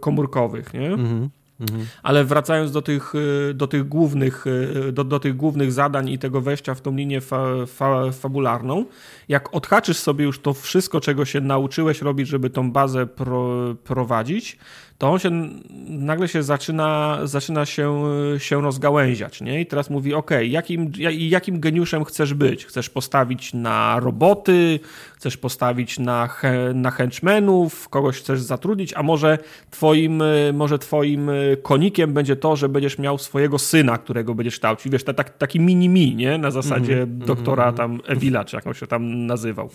komórkowych, 0.00 0.74
nie? 0.74 0.88
Mhm. 0.88 1.30
Mhm. 1.60 1.86
Ale 2.02 2.24
wracając 2.24 2.72
do 2.72 2.82
tych, 2.82 3.14
y, 3.14 3.54
do 3.54 3.66
tych, 3.66 3.88
głównych, 3.88 4.46
y, 4.46 4.92
do, 4.92 5.04
do 5.04 5.20
tych 5.20 5.36
głównych 5.36 5.72
zadań 5.72 6.08
i 6.08 6.18
tego 6.18 6.40
wejścia 6.40 6.74
w 6.74 6.80
tą 6.80 6.96
linię 6.96 7.20
fa, 7.20 7.44
fa, 7.66 8.12
fabularną, 8.12 8.84
jak 9.28 9.54
odhaczysz 9.54 9.96
sobie 9.96 10.24
już 10.24 10.40
to 10.40 10.54
wszystko, 10.54 11.00
czego 11.00 11.24
się 11.24 11.40
nauczyłeś 11.40 12.02
robić, 12.02 12.28
żeby 12.28 12.50
tą 12.50 12.72
bazę 12.72 13.06
pro, 13.06 13.74
prowadzić, 13.84 14.58
to 14.98 15.10
on 15.10 15.18
się 15.18 15.30
nagle 15.88 16.28
się 16.28 16.42
zaczyna, 16.42 17.18
zaczyna 17.24 17.66
się, 17.66 18.02
się 18.38 18.62
rozgałęziać, 18.62 19.40
nie? 19.40 19.60
I 19.60 19.66
teraz 19.66 19.90
mówi, 19.90 20.14
ok, 20.14 20.30
jakim, 20.42 20.92
jakim 21.08 21.60
geniuszem 21.60 22.04
chcesz 22.04 22.34
być? 22.34 22.66
Chcesz 22.66 22.90
postawić 22.90 23.54
na 23.54 24.00
roboty, 24.00 24.80
chcesz 25.18 25.36
postawić 25.36 25.98
na, 25.98 26.28
na 26.74 26.90
henchmenów, 26.90 27.88
kogoś 27.88 28.18
chcesz 28.18 28.40
zatrudnić, 28.40 28.94
a 28.94 29.02
może 29.02 29.38
twoim, 29.70 30.22
może 30.52 30.78
twoim 30.78 31.30
konikiem 31.62 32.12
będzie 32.12 32.36
to, 32.36 32.56
że 32.56 32.68
będziesz 32.68 32.98
miał 32.98 33.18
swojego 33.18 33.58
syna, 33.58 33.98
którego 33.98 34.34
będziesz 34.34 34.54
kształcił. 34.54 34.92
Wiesz, 34.92 35.04
tak, 35.04 35.38
taki 35.38 35.60
mini-mi, 35.60 36.16
nie? 36.16 36.38
Na 36.38 36.50
zasadzie 36.50 37.02
mm 37.02 37.18
-hmm, 37.18 37.24
doktora 37.24 37.62
mm 37.62 37.74
-hmm. 37.74 37.78
tam 37.78 38.00
Ewila, 38.06 38.44
czy 38.44 38.56
jak 38.56 38.66
on 38.66 38.74
się 38.74 38.86
tam 38.86 39.26
nazywał. 39.26 39.70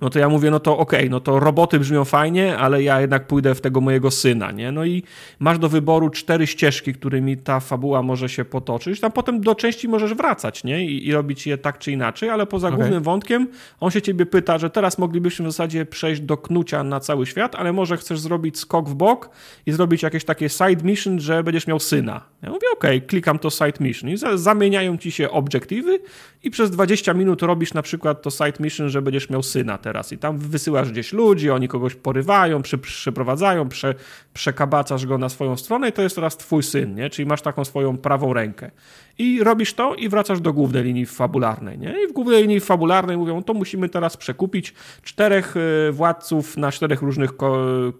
No 0.00 0.10
to 0.10 0.18
ja 0.18 0.28
mówię, 0.28 0.50
no 0.50 0.60
to 0.60 0.78
ok, 0.78 0.92
no 1.10 1.20
to 1.20 1.40
roboty 1.40 1.80
brzmią 1.80 2.04
fajnie, 2.04 2.58
ale 2.58 2.82
ja 2.82 3.00
jednak 3.00 3.26
pójdę 3.26 3.54
w 3.54 3.60
tego 3.60 3.80
mojego 3.80 4.10
syna, 4.10 4.52
nie? 4.52 4.72
No 4.72 4.84
i 4.84 5.02
masz 5.38 5.58
do 5.58 5.68
wyboru 5.68 6.10
cztery 6.10 6.46
ścieżki, 6.46 6.92
którymi 6.92 7.36
ta 7.36 7.60
fabuła 7.60 8.02
może 8.02 8.28
się 8.28 8.44
potoczyć. 8.44 9.00
Tam 9.00 9.12
potem 9.12 9.40
do 9.40 9.54
części 9.54 9.88
możesz 9.88 10.14
wracać, 10.14 10.64
nie? 10.64 10.84
I, 10.84 11.08
i 11.08 11.12
robić 11.12 11.46
je 11.46 11.58
tak 11.58 11.78
czy 11.78 11.92
inaczej, 11.92 12.30
ale 12.30 12.46
poza 12.46 12.68
okay. 12.68 12.78
głównym 12.78 13.02
wątkiem 13.02 13.48
on 13.80 13.90
się 13.90 14.02
ciebie 14.02 14.26
pyta, 14.26 14.58
że 14.58 14.70
teraz 14.70 14.85
moglibyśmy 14.98 15.48
w 15.48 15.50
zasadzie 15.50 15.86
przejść 15.86 16.20
do 16.20 16.36
knucia 16.36 16.82
na 16.82 17.00
cały 17.00 17.26
świat, 17.26 17.54
ale 17.54 17.72
może 17.72 17.96
chcesz 17.96 18.20
zrobić 18.20 18.58
skok 18.58 18.88
w 18.88 18.94
bok 18.94 19.30
i 19.66 19.72
zrobić 19.72 20.02
jakieś 20.02 20.24
takie 20.24 20.48
side 20.48 20.84
mission, 20.84 21.20
że 21.20 21.42
będziesz 21.42 21.66
miał 21.66 21.80
syna. 21.80 22.20
Ja 22.42 22.50
mówię, 22.50 22.66
ok, 22.72 22.84
klikam 23.06 23.38
to 23.38 23.50
side 23.50 23.72
mission 23.80 24.10
i 24.10 24.16
zamieniają 24.34 24.98
ci 24.98 25.10
się 25.10 25.30
obiektywy 25.30 26.00
i 26.42 26.50
przez 26.50 26.70
20 26.70 27.14
minut 27.14 27.42
robisz 27.42 27.74
na 27.74 27.82
przykład 27.82 28.22
to 28.22 28.30
side 28.30 28.52
mission, 28.60 28.88
że 28.88 29.02
będziesz 29.02 29.30
miał 29.30 29.42
syna 29.42 29.78
teraz 29.78 30.12
i 30.12 30.18
tam 30.18 30.38
wysyłasz 30.38 30.92
gdzieś 30.92 31.12
ludzi, 31.12 31.50
oni 31.50 31.68
kogoś 31.68 31.94
porywają, 31.94 32.62
przy, 32.62 32.78
przeprowadzają, 32.78 33.68
prze, 33.68 33.94
przekabacasz 34.36 35.06
go 35.06 35.18
na 35.18 35.28
swoją 35.28 35.56
stronę 35.56 35.88
i 35.88 35.92
to 35.92 36.02
jest 36.02 36.14
teraz 36.14 36.36
twój 36.36 36.62
syn, 36.62 36.94
nie? 36.94 37.10
Czyli 37.10 37.26
masz 37.26 37.42
taką 37.42 37.64
swoją 37.64 37.98
prawą 37.98 38.32
rękę. 38.32 38.70
I 39.18 39.44
robisz 39.44 39.74
to 39.74 39.94
i 39.94 40.08
wracasz 40.08 40.40
do 40.40 40.52
głównej 40.52 40.84
linii 40.84 41.06
fabularnej, 41.06 41.78
nie? 41.78 41.94
I 42.04 42.08
w 42.08 42.12
głównej 42.12 42.42
linii 42.42 42.60
fabularnej 42.60 43.16
mówią, 43.16 43.42
to 43.42 43.54
musimy 43.54 43.88
teraz 43.88 44.16
przekupić 44.16 44.74
czterech 45.02 45.54
e, 45.56 45.92
władców 45.92 46.56
na 46.56 46.72
czterech 46.72 47.02
różnych 47.02 47.30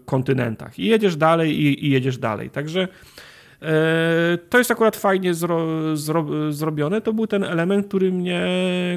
kontynentach. 0.05 0.79
I 0.79 0.87
jedziesz 0.87 1.17
dalej 1.17 1.61
i, 1.61 1.87
i 1.87 1.91
jedziesz 1.91 2.19
dalej. 2.19 2.51
Także 2.51 2.89
e, 3.63 4.39
to 4.51 4.59
jest 4.59 4.71
akurat 4.71 4.97
fajnie 4.97 5.35
zro, 5.35 5.67
zro, 5.97 6.53
zrobione. 6.53 7.01
To 7.01 7.13
był 7.13 7.27
ten 7.27 7.45
element, 7.45 7.87
który 7.89 8.13
mnie, 8.13 8.49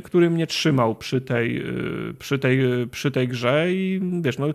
który 0.03 0.29
mnie 0.29 0.47
trzymał 0.47 0.95
przy 0.95 1.21
tej, 1.21 1.57
e, 1.57 1.63
przy 2.19 2.39
tej, 2.39 2.59
przy 2.91 3.11
tej 3.11 3.27
grze 3.27 3.73
i 3.73 4.01
wiesz, 4.21 4.37
no, 4.37 4.47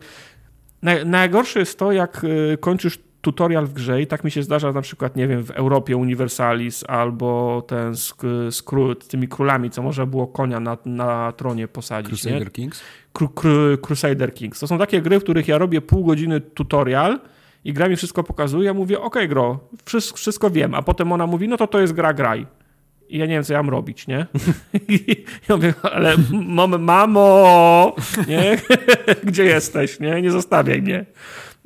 Najgorsze 1.05 1.61
jest 1.61 1.79
to, 1.79 1.93
jak 1.93 2.25
y, 2.25 2.59
kończysz 2.61 2.99
tutorial 3.21 3.67
w 3.67 3.73
grze 3.73 4.03
i 4.03 4.07
tak 4.07 4.25
mi 4.25 4.31
się 4.31 4.43
zdarza 4.43 4.73
na 4.73 4.81
przykład, 4.81 5.17
nie 5.17 5.29
wiem, 5.29 5.45
w 5.45 5.51
Europie 5.51 5.97
Universalis 5.97 6.85
albo 6.89 7.63
ten 7.67 7.97
z, 7.97 8.15
z, 8.51 8.65
z 9.05 9.09
tymi 9.09 9.29
królami, 9.29 9.71
co 9.71 9.83
może 9.83 10.07
było 10.07 10.27
konia 10.27 10.61
na, 10.61 10.79
na 10.85 11.33
tronie 11.33 11.69
posadzić. 11.69 12.09
Crusader 12.09 12.45
nie? 12.45 12.51
Kings? 12.51 12.83
Cru, 13.13 13.29
Cru, 13.29 13.79
Crusader 13.79 14.35
Kings. 14.35 14.61
To 14.61 14.67
są 14.67 14.79
takie 14.79 15.03
gry, 15.03 15.21
w 15.21 15.23
których 15.23 15.49
ja 15.49 15.59
robię 15.59 15.81
pół 15.81 16.05
godziny 16.05 16.41
tutorial 16.41 17.21
i 17.65 17.73
gra 17.73 17.89
mi 17.89 17.97
wszystko 17.97 18.25
pokazuje, 18.25 18.65
ja 18.65 18.75
mówię, 18.75 19.01
ok, 19.01 19.17
gro, 19.29 19.61
wszystko, 19.85 20.17
wszystko 20.17 20.51
wiem, 20.51 20.75
a 20.75 20.83
potem 20.83 21.13
ona 21.13 21.27
mówi, 21.27 21.49
no 21.49 21.57
to 21.57 21.67
to 21.67 21.81
jest 21.81 21.93
gra, 21.93 22.15
graj. 22.15 22.47
I 23.09 23.19
ja 23.19 23.27
nie 23.27 23.35
wiem, 23.35 23.45
co 23.45 23.53
ja 23.53 23.63
mam 23.63 23.71
robić, 23.71 24.07
nie? 24.07 24.27
I 24.89 25.25
ja 25.49 25.57
mówię, 25.57 25.75
ale 25.83 26.15
mamo, 26.79 27.97
nie? 28.29 28.59
Gdzie 29.25 29.45
jesteś, 29.45 30.01
nie? 30.01 30.23
Nie 30.23 30.31
zostawiaj 30.31 30.83
mnie. 30.83 31.07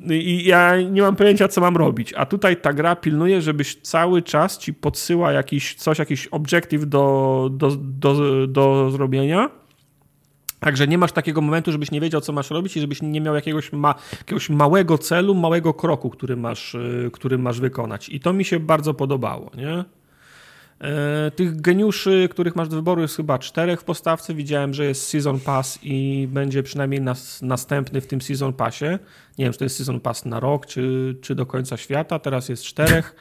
I 0.09 0.43
ja 0.45 0.81
nie 0.81 1.01
mam 1.01 1.15
pojęcia, 1.15 1.47
co 1.47 1.61
mam 1.61 1.77
robić. 1.77 2.13
A 2.13 2.25
tutaj 2.25 2.57
ta 2.57 2.73
gra 2.73 2.95
pilnuje, 2.95 3.41
żebyś 3.41 3.75
cały 3.81 4.21
czas 4.21 4.57
ci 4.57 4.73
podsyła 4.73 5.31
jakiś 5.31 5.75
coś, 5.75 5.99
jakiś 5.99 6.27
obiektyw 6.27 6.89
do, 6.89 7.49
do, 7.51 7.71
do, 7.75 8.47
do 8.47 8.91
zrobienia. 8.91 9.49
Także 10.59 10.87
nie 10.87 10.97
masz 10.97 11.11
takiego 11.11 11.41
momentu, 11.41 11.71
żebyś 11.71 11.91
nie 11.91 12.01
wiedział, 12.01 12.21
co 12.21 12.33
masz 12.33 12.49
robić 12.49 12.77
i 12.77 12.81
żebyś 12.81 13.01
nie 13.01 13.21
miał 13.21 13.35
jakiegoś, 13.35 13.73
ma, 13.73 13.95
jakiegoś 14.17 14.49
małego 14.49 14.97
celu, 14.97 15.35
małego 15.35 15.73
kroku, 15.73 16.09
który 16.09 16.35
masz, 16.37 16.75
y, 16.75 17.09
który 17.13 17.37
masz 17.37 17.59
wykonać. 17.59 18.09
I 18.09 18.19
to 18.19 18.33
mi 18.33 18.45
się 18.45 18.59
bardzo 18.59 18.93
podobało, 18.93 19.51
nie? 19.57 19.85
E, 20.81 21.31
tych 21.31 21.61
geniuszy, 21.61 22.27
których 22.31 22.55
masz 22.55 22.67
do 22.67 22.75
wyboru 22.75 23.01
jest 23.01 23.15
chyba 23.15 23.39
czterech 23.39 23.81
w 23.81 23.83
postawce. 23.83 24.33
Widziałem, 24.33 24.73
że 24.73 24.85
jest 24.85 25.07
Season 25.07 25.39
Pass 25.39 25.79
i 25.83 26.27
będzie 26.31 26.63
przynajmniej 26.63 27.01
nas, 27.01 27.41
następny 27.41 28.01
w 28.01 28.07
tym 28.07 28.21
Season 28.21 28.53
Passie. 28.53 28.85
Nie 29.37 29.45
wiem, 29.45 29.53
czy 29.53 29.59
to 29.59 29.65
jest 29.65 29.77
Season 29.77 29.99
Pass 29.99 30.25
na 30.25 30.39
rok, 30.39 30.65
czy, 30.65 31.15
czy 31.21 31.35
do 31.35 31.45
końca 31.45 31.77
świata. 31.77 32.19
Teraz 32.19 32.49
jest 32.49 32.63
czterech. 32.63 33.15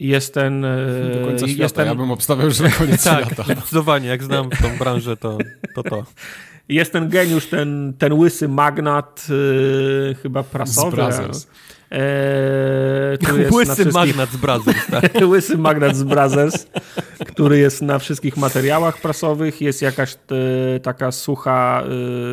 Jest 0.00 0.34
ten. 0.34 0.64
E, 0.64 1.20
do 1.20 1.26
końca 1.26 1.48
świata. 1.48 1.62
Jest 1.62 1.76
ten... 1.76 1.86
Ja 1.86 1.94
bym 1.94 2.10
obstawiał, 2.10 2.50
że 2.50 2.64
na 2.64 2.70
koniec 2.70 3.04
tak, 3.04 3.26
świata. 3.26 3.42
Zdecydowanie, 3.42 4.08
jak 4.08 4.22
znam 4.22 4.50
tą 4.50 4.78
branżę, 4.78 5.16
to 5.16 5.38
to. 5.74 5.82
to. 5.82 6.04
Jest 6.68 6.92
ten 6.92 7.08
geniusz, 7.08 7.46
ten, 7.46 7.92
ten 7.98 8.12
łysy 8.12 8.48
magnat, 8.48 9.26
yy, 9.28 10.14
chyba 10.22 10.42
prasowy. 10.42 11.02
Z 11.30 11.46
Eee, 11.94 13.50
Łysy 13.56 13.84
magnat 13.92 14.30
z 14.30 14.36
Brothers. 14.36 14.86
Tak? 14.86 15.12
Łysy 15.28 15.58
magnat 15.58 15.96
z 15.96 16.02
Brothers, 16.02 16.66
który 17.26 17.58
jest 17.58 17.82
na 17.82 17.98
wszystkich 17.98 18.36
materiałach 18.36 19.00
prasowych. 19.00 19.60
Jest 19.60 19.82
jakaś 19.82 20.14
e, 20.14 20.80
taka 20.80 21.12
sucha, 21.12 21.82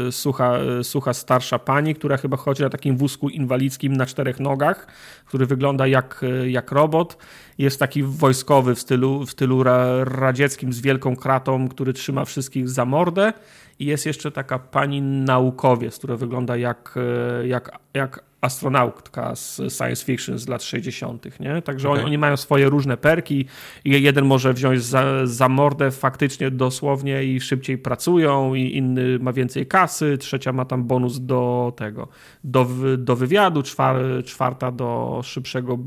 e, 0.07 0.11
sucha, 0.11 0.57
e, 0.57 0.83
sucha 0.83 1.13
starsza 1.13 1.59
pani, 1.59 1.95
która 1.95 2.17
chyba 2.17 2.37
chodzi 2.37 2.63
na 2.63 2.69
takim 2.69 2.97
wózku 2.97 3.29
inwalidzkim 3.29 3.97
na 3.97 4.05
czterech 4.05 4.39
nogach, 4.39 4.87
który 5.25 5.45
wygląda 5.45 5.87
jak, 5.87 6.25
jak 6.47 6.71
robot. 6.71 7.17
Jest 7.57 7.79
taki 7.79 8.03
wojskowy 8.03 8.75
w 8.75 8.79
stylu, 8.79 9.25
w 9.25 9.31
stylu 9.31 9.63
radzieckim 10.03 10.73
z 10.73 10.81
wielką 10.81 11.15
kratą, 11.15 11.69
który 11.69 11.93
trzyma 11.93 12.25
wszystkich 12.25 12.69
za 12.69 12.85
mordę. 12.85 13.33
I 13.79 13.85
jest 13.85 14.05
jeszcze 14.05 14.31
taka 14.31 14.59
pani 14.59 15.01
naukowiec, 15.01 15.97
która 15.97 16.15
wygląda 16.17 16.57
jak, 16.57 16.95
jak, 17.43 17.79
jak 17.93 18.30
astronautka 18.41 19.35
z 19.35 19.61
science 19.77 20.05
fiction 20.05 20.37
z 20.37 20.47
lat 20.47 20.63
60., 20.63 21.39
nie? 21.39 21.61
Także 21.61 21.89
okay. 21.89 21.99
oni, 21.99 22.07
oni, 22.07 22.17
mają 22.17 22.37
swoje 22.37 22.69
różne 22.69 22.97
perki 22.97 23.45
i 23.85 24.03
jeden 24.03 24.25
może 24.25 24.53
wziąć 24.53 24.83
za, 24.83 25.25
za 25.27 25.49
mordę 25.49 25.91
faktycznie 25.91 26.51
dosłownie 26.51 27.23
i 27.23 27.41
szybciej 27.41 27.77
pracują 27.77 28.53
i 28.53 28.75
inny 28.75 29.19
ma 29.19 29.33
więcej 29.33 29.67
kasy, 29.67 30.17
trzecia 30.17 30.53
ma 30.53 30.65
tam 30.65 30.83
bonus 30.83 31.19
do 31.19 31.73
tego, 31.75 32.07
do, 32.43 32.67
do 32.97 33.15
wywiadu, 33.15 33.63
czwar, 33.63 33.95
czwarta 34.25 34.71
do 34.71 35.21
szybszego, 35.23 35.77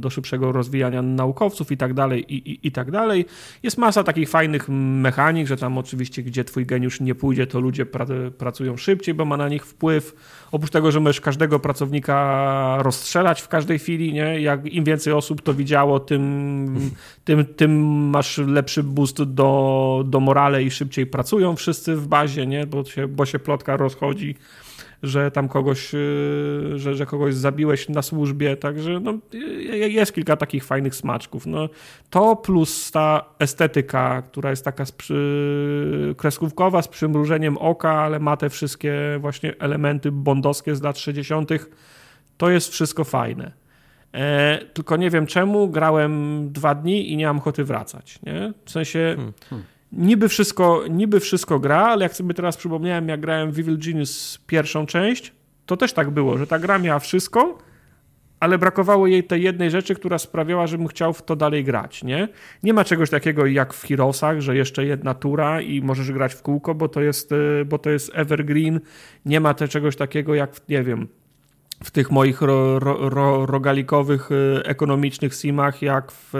do 0.00 0.10
szybszego 0.10 0.52
rozwijania 0.52 1.02
naukowców 1.02 1.72
i 1.72 1.76
tak 1.76 1.94
dalej, 1.94 2.34
i, 2.34 2.50
i, 2.50 2.66
i 2.66 2.72
tak 2.72 2.90
dalej. 2.90 3.26
Jest 3.62 3.78
masa 3.78 4.02
takich 4.02 4.28
fajnych 4.28 4.68
mechanik, 4.68 5.46
że 5.46 5.56
tam 5.56 5.78
oczywiście 5.78 6.22
gdzie 6.22 6.44
twój 6.44 6.66
geniusz 6.66 7.00
nie 7.00 7.14
pójdzie, 7.14 7.46
to 7.46 7.60
ludzie 7.60 7.86
pra, 7.86 8.06
pracują 8.38 8.76
szybciej, 8.76 9.14
bo 9.14 9.24
ma 9.24 9.36
na 9.36 9.48
nich 9.48 9.66
wpływ. 9.66 10.14
Oprócz 10.52 10.70
tego, 10.70 10.90
że 10.90 11.00
możesz 11.00 11.20
każdego 11.20 11.60
pracownika 11.60 12.78
rozstrzelać 12.82 13.40
w 13.40 13.48
każdej 13.48 13.78
chwili, 13.78 14.12
nie? 14.12 14.40
Jak 14.40 14.66
im 14.66 14.84
więcej 14.84 15.12
osób 15.12 15.42
to 15.42 15.54
widziało, 15.54 16.00
tym, 16.00 16.90
tym, 17.24 17.44
tym 17.44 17.82
masz 18.10 18.38
lepszy 18.38 18.82
boost 18.82 19.22
do, 19.22 20.02
do 20.06 20.20
morale 20.20 20.62
i 20.62 20.70
szybciej 20.70 21.06
pracują 21.06 21.56
wszyscy 21.56 21.96
w 21.96 22.06
bazie, 22.06 22.46
nie? 22.46 22.66
Bo 22.66 22.84
się, 22.84 23.08
bo 23.08 23.26
się 23.26 23.38
plotka 23.38 23.76
rozchodzi 23.76 24.34
że 25.02 25.30
tam 25.30 25.48
kogoś, 25.48 25.94
y, 25.94 26.72
że, 26.76 26.94
że 26.94 27.06
kogoś 27.06 27.34
zabiłeś 27.34 27.88
na 27.88 28.02
służbie, 28.02 28.56
także 28.56 29.00
no, 29.00 29.18
jest 29.88 30.14
kilka 30.14 30.36
takich 30.36 30.64
fajnych 30.64 30.94
smaczków. 30.94 31.46
No, 31.46 31.68
to 32.10 32.36
plus 32.36 32.90
ta 32.90 33.24
estetyka, 33.38 34.22
która 34.22 34.50
jest 34.50 34.64
taka 34.64 34.84
przy, 34.96 36.14
kreskówkowa, 36.16 36.82
z 36.82 36.88
przymrużeniem 36.88 37.58
oka, 37.58 37.92
ale 37.92 38.18
ma 38.18 38.36
te 38.36 38.50
wszystkie 38.50 38.94
właśnie 39.20 39.54
elementy 39.58 40.12
bondowskie 40.12 40.76
z 40.76 40.82
lat 40.82 40.98
60., 40.98 41.50
to 42.36 42.50
jest 42.50 42.72
wszystko 42.72 43.04
fajne. 43.04 43.52
E, 44.12 44.58
tylko 44.74 44.96
nie 44.96 45.10
wiem 45.10 45.26
czemu, 45.26 45.68
grałem 45.68 46.52
dwa 46.52 46.74
dni 46.74 47.12
i 47.12 47.16
nie 47.16 47.26
mam 47.26 47.38
ochoty 47.38 47.64
wracać. 47.64 48.18
Nie? 48.22 48.52
W 48.64 48.70
sensie... 48.70 49.14
Hmm, 49.16 49.32
hmm 49.50 49.73
niby 49.96 50.28
wszystko, 50.28 50.84
niby 50.90 51.20
wszystko 51.20 51.58
gra, 51.58 51.80
ale 51.80 52.02
jak 52.02 52.14
sobie 52.14 52.34
teraz 52.34 52.56
przypomniałem, 52.56 53.08
jak 53.08 53.20
grałem 53.20 53.52
w 53.52 53.58
Evil 53.58 53.78
Genius 53.78 54.38
pierwszą 54.46 54.86
część, 54.86 55.32
to 55.66 55.76
też 55.76 55.92
tak 55.92 56.10
było, 56.10 56.38
że 56.38 56.46
ta 56.46 56.58
gra 56.58 56.78
miała 56.78 56.98
wszystko, 56.98 57.58
ale 58.40 58.58
brakowało 58.58 59.06
jej 59.06 59.24
tej 59.24 59.42
jednej 59.42 59.70
rzeczy, 59.70 59.94
która 59.94 60.18
sprawiała, 60.18 60.66
żebym 60.66 60.86
chciał 60.86 61.12
w 61.12 61.22
to 61.22 61.36
dalej 61.36 61.64
grać, 61.64 62.04
nie? 62.04 62.28
Nie 62.62 62.72
ma 62.74 62.84
czegoś 62.84 63.10
takiego 63.10 63.46
jak 63.46 63.74
w 63.74 63.86
Heroesach, 63.86 64.40
że 64.40 64.56
jeszcze 64.56 64.84
jedna 64.84 65.14
tura 65.14 65.60
i 65.60 65.82
możesz 65.82 66.12
grać 66.12 66.34
w 66.34 66.42
kółko, 66.42 66.74
bo 66.74 66.88
to 66.88 67.00
jest, 67.00 67.32
y, 67.32 67.64
bo 67.66 67.78
to 67.78 67.90
jest 67.90 68.10
evergreen. 68.14 68.80
Nie 69.26 69.40
ma 69.40 69.54
też 69.54 69.70
czegoś 69.70 69.96
takiego 69.96 70.34
jak, 70.34 70.68
nie 70.68 70.82
wiem, 70.82 71.08
w 71.84 71.90
tych 71.90 72.10
moich 72.10 72.42
ro, 72.42 72.78
ro, 72.78 73.08
ro, 73.08 73.46
rogalikowych, 73.46 74.30
y, 74.30 74.62
ekonomicznych 74.64 75.34
simach, 75.34 75.82
jak 75.82 76.12
w 76.12 76.34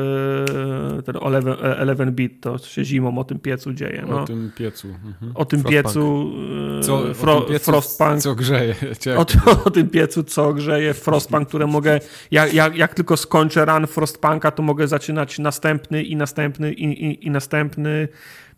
y, 0.99 1.03
ten 1.03 1.15
11-bit, 1.15 2.41
to 2.41 2.59
się 2.59 2.85
zimą 2.85 3.19
o 3.19 3.25
tym 3.25 3.39
piecu 3.39 3.73
dzieje. 3.73 4.05
No. 4.09 4.23
O 4.23 4.25
tym 4.25 4.53
piecu. 4.57 4.89
Mhm. 4.89 5.33
O 5.35 5.45
tym 5.45 5.61
Frostpunk. 5.61 5.85
piecu, 5.85 6.33
y, 6.81 6.85
Co, 6.85 7.15
fro, 7.15 7.37
o 7.37 7.41
tym 7.41 7.53
piecu, 7.53 7.71
Frostpunk. 7.71 8.21
Co 8.21 8.35
grzeje. 8.35 8.75
O, 9.17 9.27
o 9.65 9.71
tym 9.71 9.89
piecu, 9.89 10.23
co 10.23 10.53
grzeje 10.53 10.95
Frostpunk, 10.95 11.49
które 11.49 11.67
mogę, 11.67 12.01
jak, 12.31 12.55
jak, 12.55 12.77
jak 12.77 12.95
tylko 12.95 13.17
skończę 13.17 13.65
run 13.65 13.87
Frostpunka, 13.87 14.51
to 14.51 14.63
mogę 14.63 14.89
zaczynać 14.89 15.39
następny 15.39 16.03
i 16.03 16.17
następny 16.17 16.73
i, 16.73 16.85
i, 16.85 17.27
i 17.27 17.31
następny. 17.31 18.09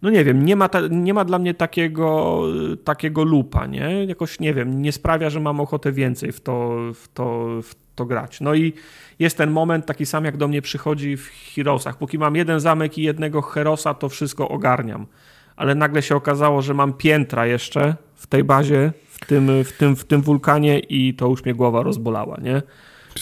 No 0.03 0.11
nie 0.11 0.25
wiem, 0.25 0.45
nie 0.45 0.57
ma, 0.57 0.69
ta, 0.69 0.81
nie 0.91 1.15
ma 1.15 1.25
dla 1.25 1.39
mnie 1.39 1.55
takiego, 1.55 2.43
takiego 2.85 3.25
lupa, 3.25 3.67
nie? 3.67 4.05
Jakoś, 4.05 4.41
nie 4.41 4.55
wiem, 4.55 4.83
nie 4.83 4.93
sprawia, 4.93 5.31
że 5.31 5.41
mam 5.41 5.61
ochotę 5.61 5.93
więcej 5.93 6.33
w 6.33 6.41
to, 6.41 6.77
w 6.95 7.09
to, 7.09 7.47
w 7.63 7.75
to 7.95 8.07
grać. 8.07 8.41
No 8.41 8.55
i 8.55 8.73
jest 9.19 9.37
ten 9.37 9.51
moment 9.51 9.87
taki 9.87 10.07
sam, 10.07 10.25
jak 10.25 10.37
do 10.37 10.49
mnie 10.49 10.63
przychodzi 10.63 11.17
w 11.17 11.31
Heroesach. 11.55 11.99
Póki 11.99 12.19
mam 12.19 12.37
jeden 12.37 12.61
zamek 12.61 12.99
i 12.99 13.03
jednego 13.03 13.43
Herosa, 13.43 13.95
to 13.95 14.09
wszystko 14.09 14.49
ogarniam. 14.49 15.07
Ale 15.57 15.75
nagle 15.75 16.03
się 16.03 16.17
okazało, 16.17 16.63
że 16.63 16.75
mam 16.75 16.93
piętra 16.93 17.47
jeszcze 17.47 17.97
w 18.15 18.27
tej 18.27 18.45
bazie, 18.45 18.93
w 19.09 19.27
tym, 19.27 19.65
w 19.65 19.73
tym, 19.73 19.97
w 19.97 20.05
tym 20.05 20.23
wulkanie 20.23 20.79
i 20.79 21.15
to 21.15 21.29
już 21.29 21.45
mnie 21.45 21.55
głowa 21.55 21.83
rozbolała, 21.83 22.37
nie? 22.43 22.63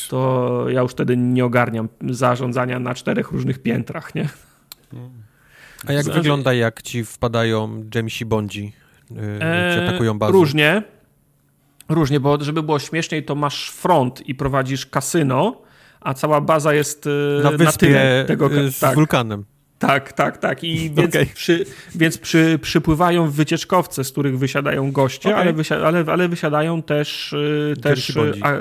To 0.09 0.65
ja 0.69 0.81
już 0.81 0.93
wtedy 0.93 1.17
nie 1.17 1.45
ogarniam 1.45 1.89
zarządzania 2.11 2.79
na 2.79 2.95
czterech 2.95 3.33
różnych 3.33 3.59
piętrach, 3.59 4.15
nie? 4.15 4.29
A 5.87 5.93
jak 5.93 6.05
Zależy- 6.05 6.21
wygląda, 6.21 6.53
jak 6.53 6.83
ci 6.83 7.05
wpadają 7.05 7.85
Jamesi 7.95 8.25
Bondzi? 8.25 8.73
Yy, 9.11 9.17
Eee, 9.41 9.75
ci 9.75 9.81
atakują 9.89 10.19
bazę? 10.19 10.33
Różnie. 10.33 10.83
Różnie, 11.89 12.21
bo 12.21 12.45
żeby 12.45 12.63
było 12.63 12.79
śmieszniej, 12.79 13.25
to 13.25 13.35
masz 13.35 13.71
front 13.71 14.29
i 14.29 14.35
prowadzisz 14.35 14.87
kasyno, 14.87 15.61
a 16.01 16.15
cała 16.15 16.41
baza 16.41 16.75
jest 16.75 17.07
e, 17.07 17.43
Na 17.43 17.51
wyspie 17.51 18.25
tego. 18.27 18.49
yy, 18.51 18.71
z 18.71 18.79
tak, 18.79 18.95
wulkanem. 18.95 19.45
tak, 19.79 20.13
tak, 20.13 20.39
tak. 20.39 20.65
I 20.65 20.91
więc, 20.97 21.15
Okej. 21.15 21.27
przy, 21.27 21.65
więc 21.95 22.19
przy, 22.19 22.59
przypływają 22.63 23.31
wycieczkowce, 23.31 24.05
z 24.05 24.13
których 24.13 24.39
wysiadają 24.39 24.93
goście, 24.93 25.29
Okej. 25.29 25.41
ale, 25.43 25.53
wysia, 25.53 25.77
ale, 25.77 26.05
ale 26.07 26.29
wysiadają 26.29 26.83
też, 26.83 27.35
e, 27.73 27.77
też, 27.77 28.13
a, 28.43 28.53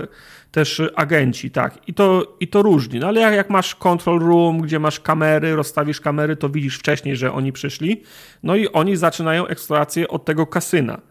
też 0.53 0.81
agenci, 0.95 1.51
tak. 1.51 1.77
I 1.87 1.93
to, 1.93 2.35
i 2.39 2.47
to 2.47 2.61
różni. 2.61 2.99
No 2.99 3.07
ale 3.07 3.21
jak, 3.21 3.33
jak 3.33 3.49
masz 3.49 3.75
control 3.75 4.19
room, 4.19 4.61
gdzie 4.61 4.79
masz 4.79 4.99
kamery, 4.99 5.55
rozstawisz 5.55 6.01
kamery, 6.01 6.35
to 6.35 6.49
widzisz 6.49 6.77
wcześniej, 6.77 7.15
że 7.15 7.33
oni 7.33 7.51
przyszli. 7.51 8.01
No 8.43 8.55
i 8.55 8.67
oni 8.67 8.95
zaczynają 8.95 9.47
eksplorację 9.47 10.07
od 10.07 10.25
tego 10.25 10.47
kasyna. 10.47 11.01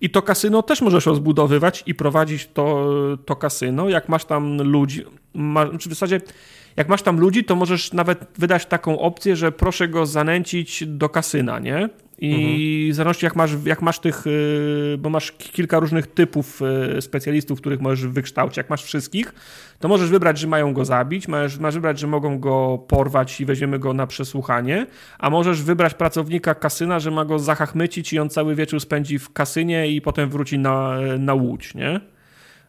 I 0.00 0.10
to 0.10 0.22
kasyno 0.22 0.62
też 0.62 0.80
możesz 0.80 1.06
rozbudowywać 1.06 1.82
i 1.86 1.94
prowadzić 1.94 2.48
to, 2.54 2.88
to 3.24 3.36
kasyno. 3.36 3.88
Jak 3.88 4.08
masz 4.08 4.24
tam 4.24 4.62
ludzi, 4.62 5.04
ma, 5.34 5.66
czy 5.66 5.88
w 5.88 5.92
zasadzie 5.92 6.20
jak 6.76 6.88
masz 6.88 7.02
tam 7.02 7.20
ludzi, 7.20 7.44
to 7.44 7.56
możesz 7.56 7.92
nawet 7.92 8.26
wydać 8.38 8.66
taką 8.66 8.98
opcję, 8.98 9.36
że 9.36 9.52
proszę 9.52 9.88
go 9.88 10.06
zanęcić 10.06 10.84
do 10.86 11.08
kasyna, 11.08 11.58
nie? 11.58 11.88
I 12.20 12.88
w 12.92 12.94
zależności 12.94 13.26
jak 13.26 13.36
masz, 13.36 13.50
jak 13.64 13.82
masz 13.82 13.98
tych, 13.98 14.26
y, 14.26 14.96
bo 14.98 15.10
masz 15.10 15.32
ki- 15.32 15.48
kilka 15.52 15.78
różnych 15.78 16.06
typów 16.06 16.62
y, 16.96 17.02
specjalistów, 17.02 17.60
których 17.60 17.80
możesz 17.80 18.06
wykształcić. 18.06 18.56
Jak 18.56 18.70
masz 18.70 18.82
wszystkich, 18.84 19.34
to 19.78 19.88
możesz 19.88 20.10
wybrać, 20.10 20.38
że 20.38 20.46
mają 20.46 20.72
go 20.72 20.84
zabić, 20.84 21.28
masz, 21.28 21.58
masz 21.58 21.74
wybrać, 21.74 21.98
że 21.98 22.06
mogą 22.06 22.38
go 22.38 22.78
porwać 22.88 23.40
i 23.40 23.44
weźmiemy 23.44 23.78
go 23.78 23.92
na 23.92 24.06
przesłuchanie, 24.06 24.86
a 25.18 25.30
możesz 25.30 25.62
wybrać 25.62 25.94
pracownika 25.94 26.54
kasyna, 26.54 27.00
że 27.00 27.10
ma 27.10 27.24
go 27.24 27.38
zachachmycić 27.38 28.12
i 28.12 28.18
on 28.18 28.28
cały 28.30 28.54
wieczór 28.54 28.80
spędzi 28.80 29.18
w 29.18 29.32
kasynie 29.32 29.88
i 29.88 30.00
potem 30.00 30.30
wróci 30.30 30.58
na, 30.58 30.98
na 31.18 31.34
łódź, 31.34 31.74
nie? 31.74 32.00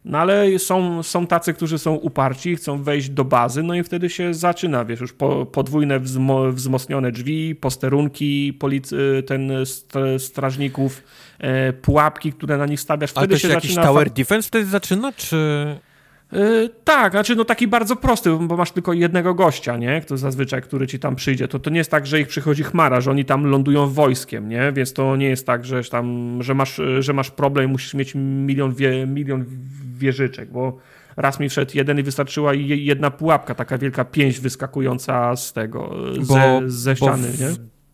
No 0.06 0.18
ale 0.18 0.60
są, 0.60 1.04
są 1.04 1.28
tacy, 1.28 1.54
którzy 1.54 1.78
są 1.80 1.94
uparci, 1.96 2.56
chcą 2.56 2.84
wejść 2.84 3.10
do 3.10 3.26
bazy, 3.26 3.64
no 3.64 3.76
i 3.76 3.84
wtedy 3.84 4.10
się 4.10 4.34
zaczyna, 4.34 4.86
wiesz, 4.86 5.00
już 5.02 5.14
po, 5.14 5.46
podwójne 5.46 6.00
wzmo, 6.00 6.52
wzmocnione 6.52 7.12
drzwi, 7.12 7.56
posterunki, 7.56 8.54
polic- 8.60 9.24
ten 9.28 9.52
st- 9.66 9.94
strażników, 10.18 11.04
e, 11.40 11.74
pułapki, 11.74 12.34
które 12.34 12.58
na 12.58 12.66
nich 12.66 12.80
stawiasz. 12.80 13.12
Ale 13.16 13.28
Wtedy 13.28 13.42
to 13.42 13.48
się 13.48 13.54
jakiś 13.54 13.70
zaczyna 13.70 13.88
tower 13.88 14.10
defense 14.10 14.48
wtedy 14.48 14.66
zaczyna, 14.66 15.12
czy... 15.12 15.38
Yy, 16.32 16.70
tak, 16.84 17.12
znaczy 17.12 17.36
no 17.36 17.46
taki 17.46 17.68
bardzo 17.68 17.96
prosty, 17.96 18.32
bo 18.42 18.58
masz 18.58 18.72
tylko 18.72 18.94
jednego 18.94 19.34
gościa, 19.34 19.78
nie? 19.78 20.02
Kto 20.02 20.18
zazwyczaj, 20.18 20.62
który 20.62 20.88
ci 20.88 21.00
tam 21.00 21.16
przyjdzie. 21.16 21.48
To, 21.48 21.60
to 21.60 21.70
nie 21.70 21.78
jest 21.78 21.92
tak, 21.92 22.08
że 22.08 22.20
ich 22.20 22.28
przychodzi 22.28 22.64
chmara, 22.64 23.02
że 23.02 23.12
oni 23.12 23.26
tam 23.26 23.46
lądują 23.46 23.88
wojskiem, 23.88 24.50
nie? 24.50 24.72
Więc 24.72 24.94
to 24.94 25.16
nie 25.16 25.30
jest 25.30 25.46
tak, 25.46 25.66
że 25.66 25.84
tam, 25.84 26.38
że 26.44 26.54
masz, 26.54 26.82
że 27.00 27.14
masz 27.14 27.32
problem 27.32 27.66
i 27.66 27.72
musisz 27.72 27.94
mieć 27.94 28.16
milion, 28.16 28.74
wie, 28.74 29.08
milion 29.08 29.46
wieżyczek, 30.00 30.52
bo 30.52 30.78
raz 31.18 31.40
mi 31.40 31.50
wszedł 31.50 31.72
jeden 31.76 32.00
i 32.00 32.04
wystarczyła 32.04 32.54
je- 32.54 32.78
jedna 32.78 33.12
pułapka, 33.12 33.56
taka 33.56 33.78
wielka 33.78 34.06
pięść 34.06 34.40
wyskakująca 34.40 35.36
z 35.36 35.54
tego, 35.54 35.96
ze, 36.22 36.62
ze 36.66 36.96
ściany, 36.96 37.28
w 37.28 37.40
nie? 37.40 37.48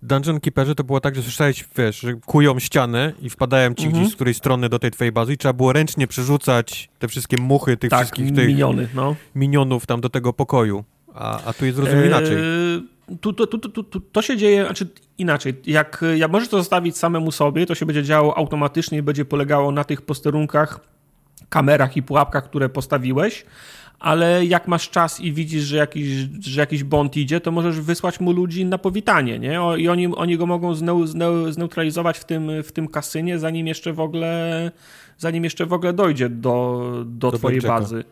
Dungeon 0.04 0.40
Keeperze 0.40 0.76
to 0.76 0.84
było 0.84 1.00
tak, 1.00 1.16
że 1.16 1.22
słyszałeś, 1.22 1.66
wiesz, 1.78 2.00
że 2.00 2.14
kują 2.14 2.60
ścianę 2.60 3.14
i 3.22 3.30
wpadają 3.30 3.74
ci 3.74 3.86
Mhm. 3.86 4.02
gdzieś 4.04 4.14
z 4.14 4.16
której 4.16 4.34
strony 4.34 4.70
do 4.70 4.80
tej 4.80 4.92
twojej 4.92 5.12
bazy 5.12 5.34
i 5.34 5.38
trzeba 5.38 5.54
było 5.54 5.74
ręcznie 5.74 6.08
przerzucać 6.08 6.90
te 7.00 7.08
wszystkie 7.08 7.38
muchy, 7.38 7.78
tych 7.78 7.90
Tak, 7.90 8.00
wszystkich 8.00 8.34
tych 8.36 8.48
miniony, 8.48 8.88
no. 8.96 9.16
minionów 9.36 9.86
tam 9.86 10.02
do 10.02 10.10
tego 10.10 10.34
pokoju. 10.34 10.84
A, 11.14 11.44
a 11.46 11.54
tu 11.54 11.66
jest 11.66 11.78
rozumiem 11.80 12.06
inaczej. 12.06 12.36
Eee, 12.38 13.18
Tu, 13.22 13.34
tu, 13.34 13.48
tu, 13.48 14.00
to 14.00 14.22
się 14.22 14.38
dzieje, 14.38 14.66
znaczy 14.66 14.88
inaczej. 15.18 15.54
Jak, 15.66 16.06
jak 16.16 16.32
możesz 16.32 16.50
to 16.50 16.58
zostawić 16.58 16.98
samemu 16.98 17.32
sobie, 17.32 17.66
to 17.66 17.76
się 17.76 17.86
będzie 17.86 18.04
działo 18.04 18.38
automatycznie 18.38 18.98
i 18.98 19.02
będzie 19.02 19.26
polegało 19.26 19.72
na 19.72 19.84
tych 19.84 20.02
posterunkach, 20.02 20.80
kamerach 21.50 21.98
i 21.98 22.04
pułapkach, 22.04 22.44
które 22.44 22.70
postawiłeś. 22.70 23.46
Ale 24.00 24.46
jak 24.46 24.68
masz 24.68 24.90
czas 24.90 25.20
i 25.20 25.34
widzisz, 25.34 25.64
że 25.64 25.78
jakiś, 25.78 26.08
że 26.40 26.62
jakiś 26.62 26.84
bond 26.84 27.18
idzie, 27.18 27.42
to 27.42 27.52
możesz 27.52 27.82
wysłać 27.82 28.20
mu 28.20 28.32
ludzi 28.32 28.66
na 28.66 28.78
powitanie, 28.78 29.40
nie? 29.40 29.60
I 29.78 29.90
oni, 29.90 30.08
oni 30.08 30.38
go 30.38 30.46
mogą 30.46 30.76
zneu, 30.76 31.06
zneu, 31.06 31.52
zneutralizować 31.52 32.18
w 32.18 32.24
tym, 32.24 32.64
w 32.64 32.72
tym 32.72 32.88
kasynie, 32.88 33.40
zanim 33.40 33.68
jeszcze 33.68 33.94
w 33.94 34.00
ogóle, 34.00 34.72
zanim 35.18 35.44
jeszcze 35.44 35.66
w 35.66 35.74
ogóle 35.74 35.94
dojdzie 35.94 36.30
do, 36.30 36.82
do, 37.06 37.32
Do 37.32 37.38
twojej 37.38 37.62
bazy. 37.62 38.04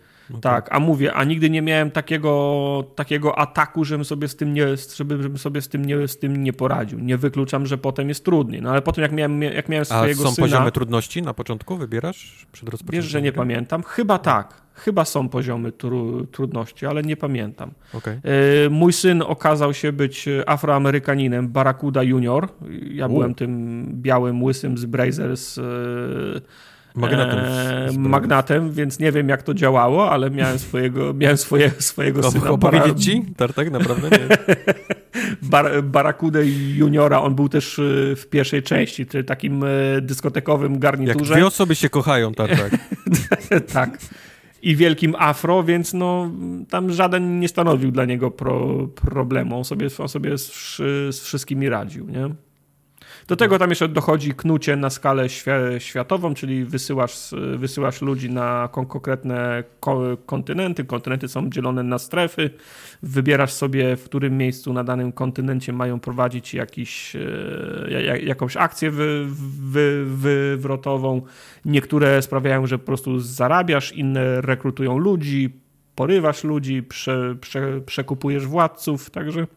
Tak, 0.42 0.68
a 0.72 0.80
mówię, 0.80 1.14
a 1.14 1.24
nigdy 1.24 1.50
nie 1.50 1.62
miałem 1.62 1.92
takiego, 1.92 2.84
takiego 2.96 3.40
ataku, 3.40 3.86
żebym 3.86 4.06
sobie 4.06 4.28
z 4.28 4.36
tym 4.36 4.54
nie, 4.54 4.68
żeby, 4.96 5.24
żebym 5.24 5.38
sobie 5.38 5.62
z 5.62 5.70
tym, 5.70 5.86
nie, 5.86 6.08
z 6.08 6.20
tym 6.20 6.44
nie 6.44 6.54
poradził. 6.54 7.00
Nie 7.00 7.18
wykluczam, 7.18 7.66
że 7.66 7.78
potem 7.78 8.10
jest 8.10 8.26
trudniej. 8.26 8.62
No 8.62 8.70
ale 8.72 8.82
potem 8.82 9.02
jak 9.02 9.12
miałem, 9.12 9.42
jak 9.42 9.70
miałem 9.70 9.86
A 9.90 9.98
swojego 9.98 10.24
są 10.24 10.32
syna, 10.32 10.48
poziomy 10.48 10.72
trudności 10.72 11.22
na 11.22 11.34
początku? 11.34 11.78
Wybierasz 11.78 12.46
przed 12.52 12.70
rozpoczęciem? 12.70 13.02
wiesz, 13.02 13.12
że 13.12 13.22
nie 13.22 13.32
pamiętam? 13.32 13.84
Chyba 13.84 14.18
tak. 14.18 14.64
Chyba 14.76 15.06
są 15.06 15.30
poziomy 15.30 15.72
tru, 15.72 16.26
trudności, 16.26 16.86
ale 16.86 17.04
nie 17.04 17.18
pamiętam. 17.18 17.72
Okej. 17.94 18.20
Yy, 18.64 18.70
Mój 18.70 18.94
syn 18.94 19.22
okazał 19.22 19.74
się 19.74 19.92
być 19.92 20.30
afroamerykaninem, 20.46 21.48
Barakuda 21.48 22.04
Junior. 22.04 22.50
Ja 22.92 23.08
U. 23.08 23.10
byłem 23.10 23.36
tym 23.36 23.86
białym, 23.94 24.44
łysym 24.44 24.78
z 24.78 24.86
Brazers. 24.86 25.58
Yy, 25.58 26.42
Magnatem. 26.96 27.40
e, 27.40 27.92
magnatem, 27.98 28.72
więc 28.72 29.00
nie 29.00 29.12
wiem 29.12 29.30
jak 29.30 29.44
to 29.44 29.54
działało, 29.54 30.12
ale 30.12 30.32
miałem 30.32 30.60
swojego, 30.60 31.14
miałem 31.20 31.38
swoje, 31.38 31.72
swojego 31.80 32.20
O- 32.28 32.32
syna. 32.32 32.50
Opowiedzieć 32.52 33.04
ci? 33.06 33.24
Tartak, 33.38 33.72
naprawdę? 33.72 34.10
Nie. 34.10 34.18
Bar, 35.42 35.84
Barakudę 35.84 36.46
Juniora, 36.76 37.22
on 37.22 37.36
był 37.36 37.50
też 37.50 37.80
y, 37.80 38.14
w 38.18 38.28
pierwszej 38.30 38.64
części, 38.64 39.06
czyli 39.06 39.24
takim 39.24 39.64
y, 39.64 40.00
dyskotekowym 40.02 40.72
Jak 40.72 40.82
garniturze. 40.82 41.34
dwie 41.34 41.48
osoby 41.48 41.76
się 41.76 41.90
kochają, 41.90 42.34
Tartak. 42.34 42.72
tak. 43.74 43.98
I 44.62 44.76
wielkim 44.76 45.16
afro, 45.20 45.64
więc 45.64 45.94
no, 45.94 46.32
tam 46.70 46.92
żaden 46.92 47.40
nie 47.40 47.48
stanowił 47.48 47.92
dla 47.92 48.06
niego 48.06 48.32
pro, 48.32 48.88
problemu. 48.96 49.58
On 49.58 49.64
sobie, 49.66 49.88
on 50.00 50.08
sobie 50.10 50.38
z, 50.38 50.76
z 51.16 51.20
wszystkimi 51.20 51.70
radził, 51.70 52.10
nie? 52.10 52.30
Do 53.28 53.36
tego 53.36 53.60
tam 53.60 53.70
jeszcze 53.70 53.88
dochodzi 53.88 54.34
knucie 54.34 54.76
na 54.76 54.90
skalę 54.90 55.26
świ- 55.28 55.80
światową, 55.80 56.34
czyli 56.34 56.66
wysyłasz, 56.66 57.30
wysyłasz 57.58 58.02
ludzi 58.02 58.30
na 58.30 58.70
kon- 58.72 58.86
konkretne 58.86 59.64
ko- 59.80 60.18
kontynenty. 60.26 60.86
Kontynenty 60.86 61.28
są 61.28 61.50
dzielone 61.50 61.84
na 61.84 62.00
strefy. 62.00 62.50
Wybierasz 63.04 63.54
sobie, 63.54 63.96
w 63.96 64.04
którym 64.04 64.38
miejscu 64.38 64.74
na 64.74 64.84
danym 64.84 65.12
kontynencie 65.12 65.74
mają 65.74 66.00
prowadzić 66.00 66.54
jakiś, 66.54 67.16
e, 67.16 67.20
ja- 67.90 68.00
ja- 68.02 68.18
jakąś 68.18 68.58
akcję 68.58 68.92
wy, 68.92 69.26
wy, 69.62 70.06
wywrotową. 70.08 71.22
Niektóre 71.66 72.22
sprawiają, 72.22 72.68
że 72.68 72.80
po 72.80 72.86
prostu 72.86 73.20
zarabiasz, 73.20 73.92
inne 73.92 74.42
rekrutują 74.42 74.98
ludzi, 74.98 75.50
porywasz 75.96 76.44
ludzi, 76.44 76.84
prze, 76.84 77.36
prze, 77.42 77.82
przekupujesz 77.82 78.48
władców, 78.48 79.10
także 79.10 79.48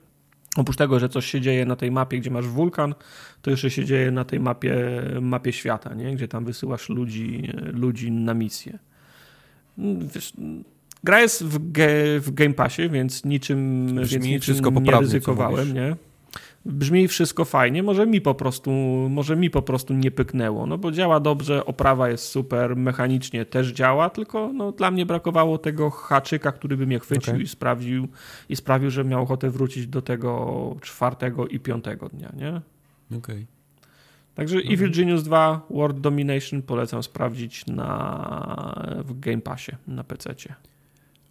Oprócz 0.56 0.76
tego, 0.76 1.00
że 1.00 1.08
coś 1.08 1.26
się 1.26 1.40
dzieje 1.40 1.66
na 1.66 1.76
tej 1.76 1.90
mapie, 1.90 2.18
gdzie 2.18 2.30
masz 2.30 2.46
wulkan, 2.46 2.94
to 3.42 3.50
jeszcze 3.50 3.70
się 3.70 3.84
dzieje 3.84 4.10
na 4.10 4.24
tej 4.24 4.40
mapie, 4.40 4.76
mapie 5.20 5.52
świata, 5.52 5.94
nie? 5.94 6.14
gdzie 6.14 6.28
tam 6.28 6.44
wysyłasz 6.44 6.88
ludzi, 6.88 7.52
ludzi 7.72 8.10
na 8.10 8.34
misję. 8.34 8.78
Wiesz, 10.14 10.32
gra 11.04 11.20
jest 11.20 11.44
w, 11.44 11.72
ge, 11.72 12.20
w 12.20 12.34
Game 12.34 12.54
Passie, 12.54 12.88
więc 12.88 13.24
niczym, 13.24 13.86
Brzmi 13.86 14.08
więc 14.08 14.24
niczym 14.24 14.40
wszystko 14.40 14.70
nie 14.70 14.90
ryzykowałem. 14.90 15.74
Nie? 15.74 15.96
Brzmi 16.66 17.08
wszystko 17.08 17.44
fajnie, 17.44 17.82
może 17.82 18.06
mi 18.06 18.20
po 18.20 18.34
prostu, 18.34 18.70
może 19.10 19.36
mi 19.36 19.50
po 19.50 19.62
prostu 19.62 19.94
nie 19.94 20.10
pyknęło, 20.10 20.66
no 20.66 20.78
bo 20.78 20.92
działa 20.92 21.20
dobrze, 21.20 21.66
oprawa 21.66 22.08
jest 22.08 22.24
super, 22.24 22.76
mechanicznie 22.76 23.44
też 23.44 23.72
działa, 23.72 24.10
tylko 24.10 24.52
no, 24.52 24.72
dla 24.72 24.90
mnie 24.90 25.06
brakowało 25.06 25.58
tego 25.58 25.90
haczyka, 25.90 26.52
który 26.52 26.76
by 26.76 26.86
mnie 26.86 26.98
chwycił 26.98 27.32
Okay. 27.32 27.42
i 27.42 27.48
sprawił, 27.48 28.08
i 28.48 28.56
sprawił, 28.56 28.90
że 28.90 29.04
miał 29.04 29.22
ochotę 29.22 29.50
wrócić 29.50 29.86
do 29.86 30.02
tego 30.02 30.76
czwartego 30.80 31.46
i 31.46 31.60
piątego 31.60 32.08
dnia, 32.08 32.32
nie? 32.36 32.60
Okej. 33.18 33.46
Także 34.34 34.58
Evil 34.58 34.92
Genius 34.92 35.22
2 35.22 35.66
World 35.70 36.00
Domination 36.00 36.62
polecam 36.62 37.02
sprawdzić 37.02 37.66
na, 37.66 39.02
w 39.04 39.20
Game 39.20 39.40
Passie 39.40 39.72
na 39.86 40.04
PC. 40.04 40.34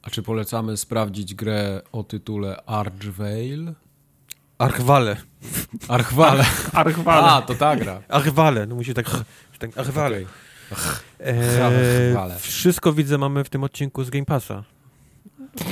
A 0.01 0.09
czy 0.09 0.23
polecamy 0.23 0.77
sprawdzić 0.77 1.35
grę 1.35 1.81
o 1.91 2.03
tytule 2.03 2.65
Archvale? 2.65 3.73
Archwale. 4.58 5.16
Archwale. 5.88 6.45
Archwale. 6.74 7.27
A, 7.27 7.42
to 7.42 7.56
ta 7.56 7.75
gra. 7.75 8.01
Archwale. 8.09 8.66
No 8.66 8.75
musi 8.75 8.93
tak... 8.93 9.06
tak 9.59 9.77
Archwale. 9.77 10.16
Okej. 10.16 10.27
Eee, 11.25 12.40
wszystko 12.40 12.93
widzę 12.93 13.17
mamy 13.17 13.43
w 13.43 13.50
tym 13.50 13.64
odcinku 13.64 14.03
z 14.03 14.09
Game 14.09 14.25
Passa. 14.25 14.64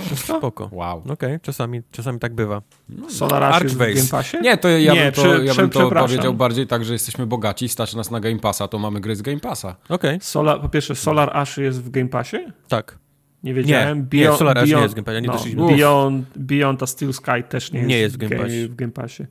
Wszystko? 0.06 0.38
Spoko. 0.38 0.70
Wow. 0.72 1.04
Okej, 1.10 1.40
czasami, 1.42 1.82
czasami 1.92 2.20
tak 2.20 2.34
bywa. 2.36 2.62
Solar 3.10 3.44
Ash 3.44 3.64
jest 3.64 3.76
w. 3.76 3.78
Game 3.78 4.08
Passie? 4.12 4.38
Nie, 4.42 4.58
to 4.58 4.70
ja 4.70 4.94
Nie, 4.94 5.04
bym 5.04 5.12
to, 5.12 5.44
ja 5.44 5.56
bym 5.56 5.70
to 5.70 5.92
powiedział 5.92 6.34
bardziej 6.34 6.68
tak, 6.68 6.86
że 6.86 6.94
jesteśmy 6.94 7.26
bogaci, 7.28 7.70
stać 7.70 7.96
nas 7.96 8.12
na 8.12 8.20
Game 8.20 8.40
Passa, 8.40 8.68
to 8.68 8.80
mamy 8.80 9.00
gry 9.00 9.16
z 9.16 9.22
Game 9.22 9.40
Passa. 9.40 9.76
Okej, 9.90 10.18
Solar, 10.22 10.62
po 10.62 10.70
pierwsze, 10.70 10.96
Solar 10.96 11.38
Ash 11.38 11.58
jest 11.58 11.84
w 11.84 11.90
Game 11.90 12.10
Passie? 12.10 12.38
tak. 12.68 13.03
Nie 13.44 13.54
wiedziałem. 13.54 14.08
Nie, 14.14 14.20
nie, 14.20 14.32
Solar 14.38 14.58
Ash 14.58 14.70
nie 14.70 14.76
jest 14.78 14.94
w 14.94 14.96
Game 14.96 15.06
Passie, 15.06 15.22
nie 15.22 15.28
no, 15.28 15.34
doszliśmy. 15.34 15.68
Beyond, 15.68 16.26
Beyond 16.38 16.84
a 16.84 16.88
Steel 16.88 17.14
Sky 17.14 17.44
też 17.50 17.72
nie 17.72 17.80
jest, 17.80 17.90
Nie 17.90 18.00
jest 18.00 18.16
w 18.16 18.18
w, 18.18 18.22
Game 18.22 18.36
ga- 18.36 18.44
Passie. 18.44 18.68
w 18.68 18.76
Game 18.76 18.92
Passie. 18.92 19.24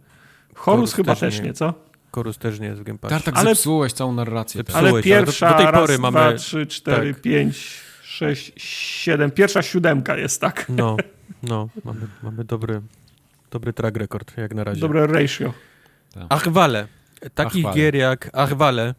Horus 0.54 0.94
chyba 0.94 1.16
też 1.16 1.38
nie. 1.40 1.44
nie, 1.46 1.52
co? 1.52 1.74
Korus 2.10 2.38
też 2.38 2.60
nie 2.60 2.66
jest 2.66 2.80
w 2.80 2.84
Game 2.84 2.98
Passie. 2.98 3.14
Tartak 3.14 3.36
Ale- 3.36 3.48
zepsułeś 3.54 3.92
całą 3.92 4.12
narrację. 4.12 4.58
Zepsułeś. 4.58 4.78
Ale 4.78 4.88
Słuchaj, 4.90 5.12
ale 5.12 5.20
do- 5.20 5.26
pierwsza, 5.26 5.50
do 5.50 5.56
tej 5.56 5.66
raz, 5.66 5.80
pory 5.80 5.98
dwa, 5.98 6.10
mamy- 6.10 6.38
trzy, 6.38 6.66
cztery, 6.66 7.14
tak. 7.14 7.22
pięć, 7.22 7.80
sześć, 8.02 8.52
siedem. 8.56 9.30
Pierwsza 9.30 9.62
siódemka 9.62 10.16
jest, 10.16 10.40
tak. 10.40 10.66
No, 10.68 10.96
no, 11.42 11.68
mamy, 11.84 12.00
mamy 12.22 12.44
dobry, 12.44 12.80
dobry 13.50 13.72
track 13.72 13.96
record 13.96 14.36
jak 14.36 14.54
na 14.54 14.64
razie. 14.64 14.80
Dobre 14.80 15.06
ratio. 15.06 15.52
Achwale. 16.28 16.86
Takich 17.34 17.64
Achwale. 17.66 17.76
gier 17.76 17.94
jak 17.94 18.30
Achwale 18.32 18.94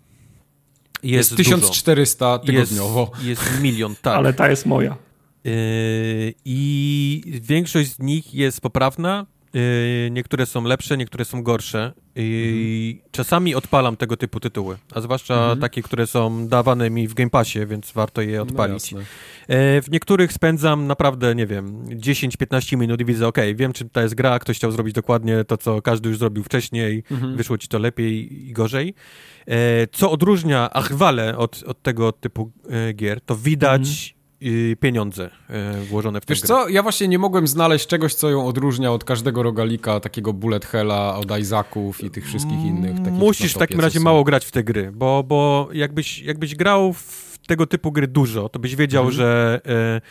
jest, 1.03 1.31
Jest 1.31 1.35
1400 1.37 2.37
dużo. 2.37 2.51
Jest, 2.53 2.71
tygodniowo. 2.71 3.11
jest 3.23 3.41
milion, 3.61 3.95
tak. 4.01 4.17
Ale 4.17 4.33
ta 4.33 4.49
jest 4.49 4.65
moja. 4.65 4.97
Yy, 5.43 5.51
I 6.45 7.23
większość 7.41 7.91
z 7.95 7.99
nich 7.99 8.33
jest 8.33 8.61
poprawna. 8.61 9.25
Yy, 9.53 9.61
niektóre 10.11 10.45
są 10.45 10.63
lepsze, 10.63 10.97
niektóre 10.97 11.25
są 11.25 11.43
gorsze. 11.43 11.93
I 12.15 13.01
czasami 13.11 13.55
odpalam 13.55 13.97
tego 13.97 14.17
typu 14.17 14.39
tytuły, 14.39 14.77
a 14.95 15.01
zwłaszcza 15.01 15.33
Mhm. 15.33 15.59
takie, 15.59 15.81
które 15.81 16.07
są 16.07 16.47
dawane 16.47 16.89
mi 16.89 17.07
w 17.07 17.13
Game 17.13 17.29
Passie, 17.29 17.59
więc 17.65 17.91
warto 17.91 18.21
je 18.21 18.41
odpalić. 18.41 18.91
No, 18.91 18.99
jasne. 18.99 19.13
E, 19.55 19.81
w 19.81 19.91
niektórych 19.91 20.33
spędzam 20.33 20.87
naprawdę, 20.87 21.35
nie 21.35 21.47
wiem, 21.47 21.85
10-15 21.87 22.77
minut 22.77 23.01
i 23.01 23.05
widzę, 23.05 23.27
ok, 23.27 23.37
wiem 23.55 23.73
czym 23.73 23.89
to 23.89 24.01
jest 24.01 24.15
gra, 24.15 24.39
ktoś 24.39 24.57
chciał 24.57 24.71
zrobić 24.71 24.93
dokładnie 24.95 25.43
to, 25.43 25.57
co 25.57 25.81
każdy 25.81 26.09
już 26.09 26.17
zrobił 26.17 26.43
wcześniej, 26.43 27.03
Mhm. 27.11 27.37
wyszło 27.37 27.57
ci 27.57 27.67
to 27.67 27.79
lepiej 27.79 28.47
i 28.49 28.53
gorzej. 28.53 28.93
E, 29.47 29.87
co 29.91 30.11
odróżnia 30.11 30.69
Achwale 30.73 31.37
od, 31.37 31.63
od 31.67 31.81
tego 31.81 32.11
typu 32.11 32.51
e, 32.69 32.93
gier, 32.93 33.21
to 33.21 33.35
widać 33.35 34.15
y, 34.43 34.77
pieniądze 34.79 35.29
e, 35.49 35.81
włożone 35.81 36.21
w 36.21 36.25
tę 36.25 36.33
Wiesz 36.33 36.41
grę. 36.41 36.47
co, 36.47 36.69
ja 36.69 36.83
właśnie 36.83 37.07
nie 37.07 37.19
mogłem 37.19 37.47
znaleźć 37.47 37.87
czegoś, 37.87 38.13
co 38.13 38.29
ją 38.29 38.47
odróżnia 38.47 38.91
od 38.91 39.03
każdego 39.03 39.43
rogalika, 39.43 39.99
takiego 39.99 40.33
bullet 40.33 40.65
hella, 40.65 41.15
od 41.15 41.39
Isaaków 41.39 42.03
i 42.03 42.11
tych 42.11 42.25
wszystkich 42.25 42.59
innych. 42.65 42.99
Musisz 43.11 43.53
w 43.53 43.57
takim 43.57 43.79
razie 43.79 43.99
mało 43.99 44.23
grać 44.23 44.45
w 44.45 44.51
te 44.51 44.63
gry, 44.63 44.91
bo, 44.91 45.23
bo 45.23 45.69
jakbyś, 45.73 46.19
jakbyś 46.19 46.55
grał 46.55 46.93
w 46.93 47.32
tego 47.47 47.67
typu 47.67 47.91
gry 47.91 48.07
dużo, 48.07 48.49
to 48.49 48.59
byś 48.59 48.75
wiedział, 48.75 49.03
Mhm. 49.03 49.17
że 49.17 49.61
e, 49.65 50.01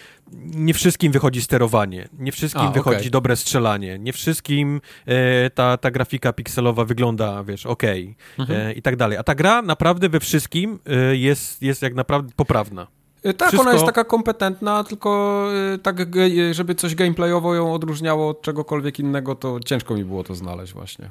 nie 0.44 0.74
wszystkim 0.74 1.12
wychodzi 1.12 1.42
sterowanie, 1.42 2.08
nie 2.18 2.32
wszystkim 2.32 2.62
A, 2.62 2.70
wychodzi 2.70 2.96
okej. 2.98 3.10
dobre 3.10 3.36
strzelanie, 3.36 3.98
nie 3.98 4.12
wszystkim 4.12 4.80
e, 5.06 5.50
ta, 5.50 5.76
ta 5.76 5.90
grafika 5.90 6.32
pikselowa 6.32 6.84
wygląda, 6.84 7.44
wiesz, 7.44 7.66
okej 7.66 8.16
Mhm. 8.38 8.60
e, 8.60 8.72
i 8.72 8.82
tak 8.82 8.96
dalej. 8.96 9.18
A 9.18 9.22
ta 9.22 9.34
gra 9.34 9.62
naprawdę 9.62 10.08
we 10.08 10.20
wszystkim 10.20 10.78
e, 10.86 11.16
jest, 11.16 11.62
jest 11.62 11.82
jak 11.82 11.94
naprawdę 11.94 12.32
poprawna. 12.36 12.86
Y, 13.26 13.34
Tak, 13.34 13.48
Wszystko- 13.48 13.60
ona 13.62 13.72
jest 13.72 13.86
taka 13.86 14.04
kompetentna, 14.04 14.84
tylko 14.84 15.48
tak, 15.82 15.96
żeby 16.52 16.74
coś 16.74 16.94
gameplayowo 16.94 17.54
ją 17.54 17.74
odróżniało 17.74 18.28
od 18.28 18.42
czegokolwiek 18.42 18.98
innego, 18.98 19.34
to 19.34 19.60
ciężko 19.60 19.94
mi 19.94 20.04
było 20.04 20.24
to 20.24 20.34
znaleźć 20.34 20.72
właśnie. 20.72 21.10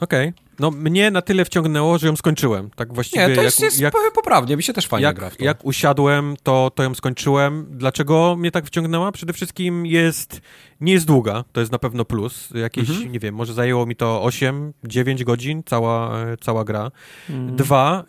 Okej. 0.00 0.32
No 0.58 0.70
mnie 0.70 1.10
na 1.10 1.22
tyle 1.22 1.44
wciągnęło, 1.44 1.98
że 1.98 2.06
ją 2.06 2.16
skończyłem. 2.16 2.70
Tak 2.76 2.94
właściwie 2.94 3.28
Nie, 3.28 3.34
to 3.36 3.42
jest, 3.42 3.60
jak, 3.60 3.64
jest 3.64 3.80
jak, 3.80 3.94
poprawnie, 4.14 4.56
mi 4.56 4.62
się 4.62 4.72
też 4.72 4.86
fajnie 4.86 5.04
jak, 5.04 5.16
gra 5.16 5.30
w 5.30 5.36
to. 5.36 5.44
jak 5.44 5.64
usiadłem, 5.64 6.34
to, 6.42 6.70
to 6.74 6.82
ją 6.82 6.94
skończyłem. 6.94 7.66
Dlaczego 7.70 8.36
mnie 8.38 8.50
tak 8.50 8.66
wciągnęła? 8.66 9.12
Przede 9.12 9.32
wszystkim 9.32 9.86
jest, 9.86 10.40
nie 10.80 10.92
jest 10.92 11.06
długa, 11.06 11.44
to 11.52 11.60
jest 11.60 11.72
na 11.72 11.78
pewno 11.78 12.04
plus. 12.04 12.48
Jakieś, 12.54 12.88
Mhm. 12.90 13.12
nie 13.12 13.18
wiem, 13.18 13.34
może 13.34 13.54
zajęło 13.54 13.86
mi 13.86 13.96
to 13.96 14.22
8-9 14.84 15.24
godzin, 15.24 15.62
cała, 15.66 16.22
e, 16.22 16.36
cała 16.36 16.64
gra. 16.64 16.90
Mm. 17.30 17.56
Dwa, 17.56 18.04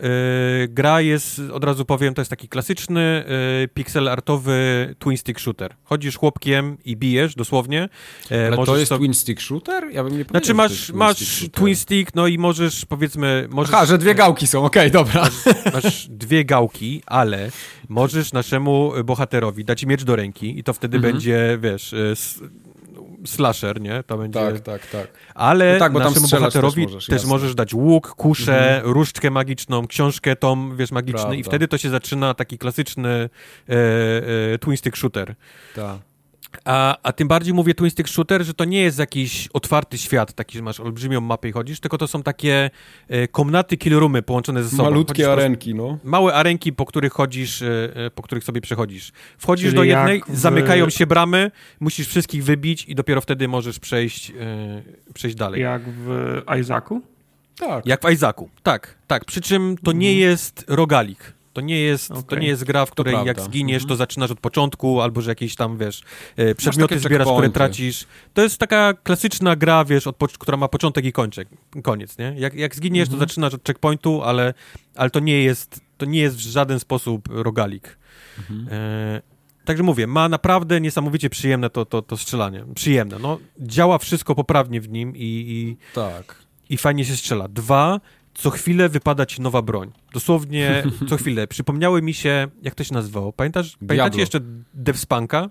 y, 0.63 0.67
gra 0.67 1.01
jest, 1.01 1.41
od 1.53 1.63
razu 1.63 1.85
powiem, 1.85 2.13
to 2.13 2.21
jest 2.21 2.29
taki 2.29 2.47
klasyczny 2.47 3.25
y, 3.63 3.67
pixel 3.67 4.07
artowy 4.09 4.95
twin 4.99 5.17
stick 5.17 5.39
shooter. 5.39 5.75
Chodzisz 5.83 6.17
chłopkiem 6.17 6.77
i 6.85 6.97
bijesz, 6.97 7.35
dosłownie. 7.35 7.89
E, 8.31 8.47
Ale 8.47 8.65
to 8.65 8.77
jest 8.77 8.89
sobie- 8.89 8.99
twin 8.99 9.13
stick 9.13 9.41
shooter? 9.41 9.83
Ja 9.91 10.03
bym 10.03 10.17
nie 10.17 10.25
powiedział, 10.25 10.29
Znaczy 10.29 10.47
że 10.47 10.51
to 10.53 10.57
masz, 10.57 10.85
twin 10.87 10.97
masz 10.97 11.17
stick 11.37 11.57
twin 11.57 11.75
stick, 11.75 12.15
no 12.15 12.27
i 12.27 12.32
możesz, 12.39 12.85
powiedzmy... 12.85 13.47
Możesz, 13.51 13.73
Aha, 13.73 13.85
że 13.85 13.97
dwie 13.97 14.15
gałki 14.15 14.47
są, 14.47 14.65
okej, 14.65 14.91
dobra. 14.91 15.27
masz 15.73 16.07
dwie 16.09 16.45
gałki, 16.45 17.01
ale 17.05 17.49
możesz 17.89 18.33
naszemu 18.33 18.91
bohaterowi 19.05 19.65
dać 19.65 19.85
miecz 19.85 20.03
do 20.03 20.15
ręki 20.15 20.59
i 20.59 20.63
to 20.63 20.73
wtedy 20.73 20.97
Mhm. 20.97 21.13
będzie, 21.13 21.57
wiesz, 21.61 21.93
s- 22.11 22.39
slasher, 23.25 23.81
nie? 23.81 24.03
To 24.03 24.17
będzie... 24.17 24.39
Tak, 24.39 24.59
tak, 24.59 24.87
tak. 24.87 25.07
Ale 25.35 25.73
No 25.73 25.79
tak, 25.79 25.93
bo 25.93 25.99
naszemu 25.99 26.27
bohaterowi 26.27 26.81
też 26.81 26.85
też, 26.85 26.93
możesz, 26.93 27.09
jasne. 27.09 27.29
możesz 27.29 27.55
dać 27.55 27.73
łuk, 27.73 28.07
kuszę, 28.15 28.81
różdżkę 28.83 29.31
magiczną, 29.31 29.87
książkę 29.87 30.35
tom, 30.35 30.73
wiesz, 30.77 30.91
magiczny 30.91 31.37
i 31.37 31.43
wtedy 31.43 31.67
to 31.67 31.77
się 31.77 31.89
zaczyna 31.89 32.33
taki 32.33 32.57
klasyczny 32.57 33.09
e, 33.09 33.73
e, 34.53 34.57
twin 34.59 34.77
stick 34.77 34.97
shooter. 34.97 35.35
tak. 35.75 35.97
A, 36.65 36.97
a 37.03 37.13
tym 37.13 37.27
bardziej 37.27 37.53
mówię 37.53 37.73
twin 37.73 37.89
stick 37.89 38.09
shooter, 38.09 38.43
że 38.45 38.53
to 38.53 38.65
nie 38.65 38.81
jest 38.81 38.99
jakiś 38.99 39.47
otwarty 39.53 39.97
świat, 39.97 40.33
taki, 40.33 40.57
że 40.57 40.63
masz 40.63 40.79
olbrzymią 40.79 41.21
mapę 41.21 41.49
i 41.49 41.51
chodzisz, 41.51 41.79
tylko 41.79 41.97
to 41.97 42.07
są 42.07 42.23
takie 42.23 42.69
e, 43.07 43.27
komnaty, 43.27 43.77
killroomy 43.77 44.21
połączone 44.21 44.63
ze 44.63 44.69
sobą. 44.69 44.83
Chodzisz 44.83 44.91
Malutkie 44.93 45.23
po- 45.25 45.31
arenki, 45.31 45.75
no. 45.75 45.97
Małe 46.03 46.33
arenki, 46.33 46.73
po 46.73 46.85
których 46.85 47.13
chodzisz, 47.13 47.61
e, 47.61 47.91
e, 47.95 48.11
po 48.11 48.21
których 48.21 48.43
sobie 48.43 48.61
przechodzisz. 48.61 49.11
Wchodzisz 49.37 49.65
Czyli 49.65 49.75
do 49.77 49.83
jednej, 49.83 50.23
w- 50.27 50.37
zamykają 50.37 50.89
się 50.89 51.07
bramy, 51.07 51.51
musisz 51.79 52.07
wszystkich 52.07 52.43
wybić 52.43 52.85
i 52.87 52.95
dopiero 52.95 53.21
wtedy 53.21 53.47
możesz 53.47 53.79
przejść, 53.79 54.29
e, 54.31 54.33
przejść 55.13 55.35
dalej. 55.37 55.61
Jak 55.61 55.81
w 55.89 56.41
Isaacu? 56.61 57.01
Tak. 57.59 57.85
Jak 57.85 58.01
w 58.05 58.11
Isaacu. 58.11 58.49
Tak, 58.63 58.95
tak. 59.07 59.25
Przy 59.25 59.41
czym 59.41 59.75
to 59.83 59.91
nie 59.91 60.15
jest 60.15 60.65
rogalik. 60.67 61.33
To 61.53 61.61
nie 61.61 61.79
jest, 61.79 62.07
to 62.07 62.15
Okej. 62.15 62.39
nie 62.39 62.47
jest 62.47 62.63
gra, 62.63 62.85
w 62.85 62.91
której 62.91 63.15
jak 63.25 63.41
zginiesz, 63.41 63.83
Mhm. 63.83 63.89
to 63.89 63.95
zaczynasz 63.95 64.31
od 64.31 64.39
początku, 64.39 65.01
albo 65.01 65.21
że 65.21 65.31
jakieś 65.31 65.55
tam, 65.55 65.77
wiesz, 65.77 66.01
e, 66.35 66.55
przedmioty 66.55 66.99
zbierasz, 66.99 67.27
które 67.27 67.49
tracisz. 67.49 68.05
To 68.33 68.41
jest 68.41 68.57
taka 68.57 68.93
klasyczna 68.93 69.55
gra, 69.55 69.85
wiesz, 69.85 70.03
która 70.39 70.57
ma 70.57 70.67
początek 70.67 71.05
i 71.05 71.11
kończek, 71.11 71.47
koniec, 71.83 72.17
nie? 72.17 72.33
Jak, 72.37 72.53
jak 72.53 72.75
zginiesz, 72.75 73.07
Mhm. 73.07 73.19
to 73.19 73.25
zaczynasz 73.25 73.53
od 73.53 73.67
checkpointu, 73.67 74.21
ale, 74.23 74.53
ale 74.95 75.09
to 75.09 75.19
nie 75.19 75.43
jest, 75.43 75.81
to 75.97 76.05
nie 76.05 76.19
jest 76.19 76.35
w 76.35 76.39
żaden 76.39 76.79
sposób 76.79 77.27
rogalik. 77.31 77.97
Mhm. 78.39 78.67
E, 78.71 79.21
Także 79.65 79.83
mówię, 79.83 80.07
ma 80.07 80.29
naprawdę 80.29 80.81
niesamowicie 80.81 81.29
przyjemne 81.29 81.69
to, 81.69 81.85
to, 81.85 82.01
to 82.01 82.17
strzelanie. 82.17 82.65
Przyjemne. 82.75 83.19
No, 83.19 83.39
działa 83.59 83.97
wszystko 83.97 84.35
poprawnie 84.35 84.81
w 84.81 84.89
nim 84.89 85.15
i, 85.15 85.19
i, 85.21 85.77
Tak. 85.95 86.35
i 86.69 86.77
fajnie 86.77 87.05
się 87.05 87.15
strzela. 87.15 87.47
Dwa, 87.47 87.99
co 88.33 88.49
chwilę 88.49 88.89
wypada 88.89 89.25
ci 89.25 89.41
nowa 89.41 89.61
broń. 89.61 89.91
Dosłownie 90.13 90.83
co 91.09 91.17
chwilę. 91.17 91.47
Przypomniały 91.47 92.01
mi 92.01 92.13
się, 92.13 92.47
jak 92.61 92.75
to 92.75 92.83
się 92.83 92.93
nazywało? 92.93 93.33
Pamiętasz, 93.33 93.77
pamiętacie 93.87 94.19
jeszcze 94.19 94.39
Devspanka? 94.73 95.49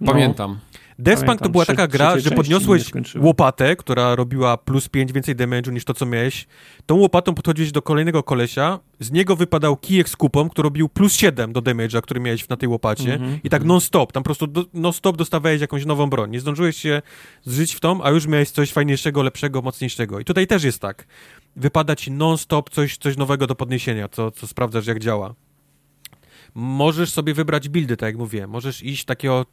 No. 0.00 0.12
Pamiętam. 0.12 0.58
Deathpunk 0.98 1.40
to 1.40 1.48
była 1.48 1.64
taka 1.64 1.86
gra, 1.86 2.18
że 2.18 2.30
podniosłeś 2.30 2.90
łopatę, 3.18 3.76
która 3.76 4.14
robiła 4.14 4.56
plus 4.56 4.88
5 4.88 5.12
więcej 5.12 5.36
damage'u 5.36 5.72
niż 5.72 5.84
to, 5.84 5.94
co 5.94 6.06
miałeś. 6.06 6.46
Tą 6.86 6.94
łopatą 6.94 7.34
podchodziłeś 7.34 7.72
do 7.72 7.82
kolejnego 7.82 8.22
kolesia, 8.22 8.78
z 9.00 9.12
niego 9.12 9.36
wypadał 9.36 9.76
kijek 9.76 10.08
z 10.08 10.16
kupą, 10.16 10.48
który 10.48 10.66
robił 10.66 10.88
plus 10.88 11.12
7 11.12 11.52
do 11.52 11.60
damage'a, 11.60 12.00
który 12.00 12.20
miałeś 12.20 12.48
na 12.48 12.56
tej 12.56 12.68
łopacie 12.68 13.14
mm 13.14 13.30
-hmm. 13.30 13.38
i 13.44 13.50
tak 13.50 13.64
non-stop, 13.64 14.12
tam 14.12 14.22
po 14.22 14.28
prostu 14.28 14.46
non-stop 14.74 15.16
dostawałeś 15.16 15.60
jakąś 15.60 15.86
nową 15.86 16.10
broń. 16.10 16.30
Nie 16.30 16.40
zdążyłeś 16.40 16.76
się 16.76 17.02
zżyć 17.44 17.74
w 17.74 17.80
tą, 17.80 18.02
a 18.02 18.10
już 18.10 18.26
miałeś 18.26 18.50
coś 18.50 18.72
fajniejszego, 18.72 19.22
lepszego, 19.22 19.62
mocniejszego. 19.62 20.20
I 20.20 20.24
tutaj 20.24 20.46
też 20.46 20.64
jest 20.64 20.78
tak. 20.80 21.06
Wypada 21.56 21.96
ci 21.96 22.10
non-stop 22.10 22.70
coś, 22.70 22.96
coś 22.96 23.16
nowego 23.16 23.46
do 23.46 23.54
podniesienia, 23.54 24.08
co, 24.08 24.30
co 24.30 24.46
sprawdzasz, 24.46 24.86
jak 24.86 24.98
działa. 24.98 25.34
Możesz 26.54 27.10
sobie 27.10 27.34
wybrać 27.34 27.68
buildy, 27.68 27.96
tak 27.96 28.06
jak 28.06 28.16
mówię. 28.16 28.46
Możesz 28.46 28.82
iść 28.82 29.04
takiego 29.04 29.46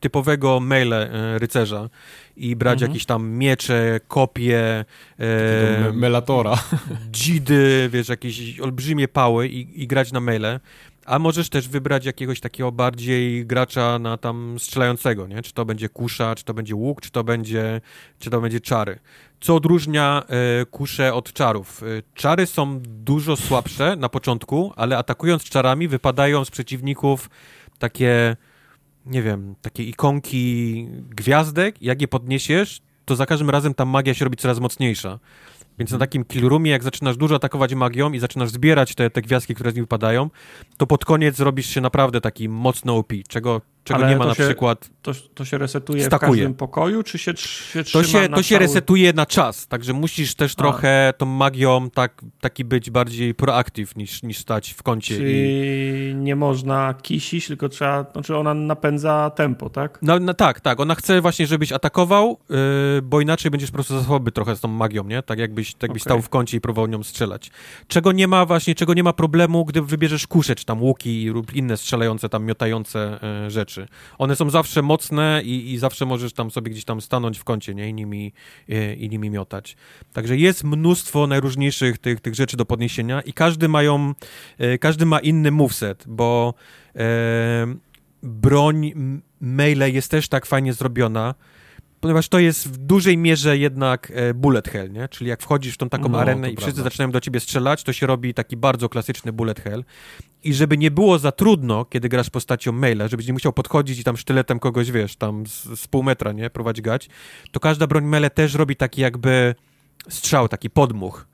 typowego 0.00 0.60
maile 0.60 0.92
e, 0.92 1.38
rycerza 1.38 1.88
i 2.36 2.56
brać 2.56 2.74
mhm. 2.74 2.90
jakieś 2.90 3.06
tam 3.06 3.30
miecze, 3.30 4.00
kopie, 4.08 4.84
e, 5.18 5.92
melatora, 5.92 6.62
dzidy, 7.10 7.88
wiesz, 7.92 8.08
jakieś 8.08 8.60
olbrzymie 8.60 9.08
pały 9.08 9.48
i, 9.48 9.82
i 9.82 9.86
grać 9.86 10.12
na 10.12 10.20
maile. 10.20 10.60
A 11.08 11.18
możesz 11.18 11.48
też 11.48 11.68
wybrać 11.68 12.04
jakiegoś 12.04 12.40
takiego 12.40 12.72
bardziej 12.72 13.46
gracza 13.46 13.98
na 13.98 14.16
tam 14.16 14.56
strzelającego, 14.58 15.26
nie? 15.26 15.42
Czy 15.42 15.52
to 15.52 15.64
będzie 15.64 15.88
kusza, 15.88 16.34
czy 16.34 16.44
to 16.44 16.54
będzie 16.54 16.74
łuk, 16.74 17.00
czy 17.00 17.10
to 17.10 17.24
będzie, 17.24 17.80
czy 18.18 18.30
to 18.30 18.40
będzie 18.40 18.60
czary. 18.60 18.98
Co 19.40 19.54
odróżnia 19.54 20.22
e, 20.28 20.66
kusze 20.66 21.14
od 21.14 21.32
czarów? 21.32 21.82
E, 21.82 21.86
czary 22.14 22.46
są 22.46 22.80
dużo 22.82 23.36
słabsze 23.36 23.96
na 23.96 24.08
początku, 24.08 24.72
ale 24.76 24.98
atakując 24.98 25.44
czarami 25.44 25.88
wypadają 25.88 26.44
z 26.44 26.50
przeciwników 26.50 27.30
takie, 27.78 28.36
nie 29.06 29.22
wiem, 29.22 29.54
takie 29.62 29.82
ikonki 29.82 30.86
gwiazdek. 31.10 31.82
Jak 31.82 32.00
je 32.00 32.08
podniesiesz, 32.08 32.80
to 33.04 33.16
za 33.16 33.26
każdym 33.26 33.50
razem 33.50 33.74
ta 33.74 33.84
magia 33.84 34.14
się 34.14 34.24
robi 34.24 34.36
coraz 34.36 34.60
mocniejsza. 34.60 35.18
Więc 35.78 35.90
na 35.90 35.94
mhm. 35.94 36.00
takim 36.00 36.24
killroomie, 36.24 36.70
jak 36.70 36.82
zaczynasz 36.82 37.16
dużo 37.16 37.34
atakować 37.34 37.74
magią 37.74 38.12
i 38.12 38.18
zaczynasz 38.18 38.50
zbierać 38.50 38.94
te, 38.94 39.10
te 39.10 39.22
gwiazdki, 39.22 39.54
które 39.54 39.72
z 39.72 39.74
nim 39.74 39.84
wypadają, 39.84 40.30
to 40.76 40.86
pod 40.86 41.04
koniec 41.04 41.36
zrobisz 41.36 41.66
się 41.66 41.80
naprawdę 41.80 42.20
taki 42.20 42.48
mocno 42.48 42.96
OP, 42.96 43.12
czego 43.28 43.60
czego 43.84 44.00
Ale 44.00 44.10
nie 44.10 44.16
ma 44.16 44.26
na 44.26 44.34
się, 44.34 44.44
przykład. 44.44 44.90
To, 45.02 45.12
to 45.34 45.44
się 45.44 45.58
resetuje 45.58 46.04
stakuje. 46.04 46.30
w 46.30 46.34
każdym 46.34 46.54
pokoju, 46.54 47.02
czy 47.02 47.18
się, 47.18 47.36
się 47.36 47.84
To 47.84 48.04
się, 48.04 48.28
to 48.28 48.42
się 48.42 48.58
resetuje 48.58 49.12
na 49.12 49.26
czas, 49.26 49.66
także 49.66 49.92
musisz 49.92 50.34
też 50.34 50.52
A. 50.52 50.54
trochę 50.56 51.12
tą 51.18 51.26
magią 51.26 51.90
tak, 51.90 52.22
taki 52.40 52.64
być 52.64 52.90
bardziej 52.90 53.34
proaktyw 53.34 53.96
niż, 53.96 54.22
niż 54.22 54.38
stać 54.38 54.70
w 54.72 54.82
kącie. 54.82 55.16
Czyli 55.16 55.32
i... 56.10 56.14
nie 56.14 56.36
można 56.36 56.94
kisić, 57.02 57.46
tylko 57.46 57.68
trzeba, 57.68 58.06
znaczy 58.12 58.36
ona 58.36 58.54
napędza 58.54 59.30
tempo, 59.30 59.70
tak? 59.70 59.98
No, 60.02 60.18
no 60.18 60.34
tak, 60.34 60.60
tak. 60.60 60.80
Ona 60.80 60.94
chce 60.94 61.20
właśnie, 61.20 61.46
żebyś 61.46 61.72
atakował, 61.72 62.38
yy, 62.50 62.56
bo 63.02 63.20
inaczej 63.20 63.50
będziesz 63.50 63.70
po 63.70 63.74
prostu 63.74 63.98
za 63.98 64.04
słaby 64.04 64.32
trochę 64.32 64.56
z 64.56 64.60
tą 64.60 64.68
magią, 64.68 65.04
nie? 65.04 65.22
Tak 65.22 65.38
jakbyś, 65.38 65.74
tak 65.74 65.82
jakbyś 65.82 66.02
okay. 66.02 66.12
stał 66.12 66.22
w 66.22 66.28
kącie 66.28 66.56
i 66.56 66.60
próbował 66.60 66.86
nią 66.86 67.02
strzelać. 67.02 67.50
Czego 67.88 68.12
nie 68.12 68.28
ma 68.28 68.46
właśnie, 68.46 68.74
czego 68.74 68.94
nie 68.94 69.02
ma 69.02 69.12
problemu, 69.12 69.64
gdy 69.64 69.82
wybierzesz 69.82 70.26
kusze, 70.26 70.54
czy 70.54 70.64
tam 70.64 70.82
łuki 70.82 71.28
lub 71.28 71.54
inne 71.54 71.76
strzelające, 71.76 72.28
tam 72.28 72.44
miotające 72.44 73.18
yy, 73.42 73.50
rzeczy 73.50 73.67
rzeczy. 73.68 73.88
One 74.18 74.36
są 74.36 74.50
zawsze 74.50 74.82
mocne 74.82 75.42
i, 75.44 75.72
i 75.72 75.78
zawsze 75.78 76.06
możesz 76.06 76.32
tam 76.32 76.50
sobie 76.50 76.70
gdzieś 76.70 76.84
tam 76.84 77.00
stanąć 77.00 77.38
w 77.38 77.44
kącie, 77.44 77.74
nie? 77.74 77.88
I 77.88 77.94
nimi, 77.94 78.32
i, 78.68 79.04
i 79.04 79.08
nimi 79.08 79.30
miotać. 79.30 79.76
Także 80.12 80.36
jest 80.36 80.64
mnóstwo 80.64 81.26
najróżniejszych 81.26 81.98
tych, 81.98 82.20
tych 82.20 82.34
rzeczy 82.34 82.56
do 82.56 82.64
podniesienia 82.64 83.20
i 83.20 83.32
każdy 83.32 83.68
mają, 83.68 84.14
e, 84.58 84.78
każdy 84.78 85.06
ma 85.06 85.18
inny 85.18 85.50
moveset, 85.50 86.04
bo 86.08 86.54
e, 86.96 87.66
broń 88.22 88.92
maile 89.40 89.92
jest 89.92 90.10
też 90.10 90.28
tak 90.28 90.46
fajnie 90.46 90.72
zrobiona, 90.72 91.34
ponieważ 92.00 92.28
to 92.28 92.38
jest 92.38 92.68
w 92.68 92.76
dużej 92.76 93.16
mierze 93.16 93.58
jednak 93.58 94.12
e, 94.14 94.34
bullet 94.34 94.68
hell, 94.68 94.92
nie? 94.92 95.08
Czyli 95.08 95.30
jak 95.30 95.42
wchodzisz 95.42 95.74
w 95.74 95.76
tą 95.76 95.88
taką 95.88 96.08
no, 96.08 96.20
arenę 96.20 96.50
i 96.50 96.56
wszyscy 96.56 96.72
prawda. 96.72 96.82
zaczynają 96.90 97.10
do 97.10 97.20
ciebie 97.20 97.40
strzelać, 97.40 97.84
to 97.84 97.92
się 97.92 98.06
robi 98.06 98.34
taki 98.34 98.56
bardzo 98.56 98.88
klasyczny 98.88 99.32
bullet 99.32 99.60
hell. 99.60 99.84
I 100.44 100.54
żeby 100.54 100.78
nie 100.78 100.90
było 100.90 101.18
za 101.18 101.32
trudno, 101.32 101.84
kiedy 101.84 102.08
grasz 102.08 102.30
postacią 102.30 102.72
maila, 102.72 103.08
żebyś 103.08 103.26
nie 103.26 103.32
musiał 103.32 103.52
podchodzić 103.52 103.98
i 103.98 104.04
tam 104.04 104.16
sztyletem 104.16 104.58
kogoś, 104.58 104.90
wiesz, 104.90 105.16
tam 105.16 105.46
z, 105.46 105.80
z 105.80 105.88
pół 105.88 106.02
metra, 106.02 106.32
nie? 106.32 106.50
Prowadź 106.50 106.80
gać, 106.80 107.08
to 107.52 107.60
każda 107.60 107.86
broń 107.86 108.04
mele 108.04 108.30
też 108.30 108.54
robi 108.54 108.76
taki 108.76 109.00
jakby 109.00 109.54
strzał, 110.08 110.48
taki 110.48 110.70
podmuch. 110.70 111.26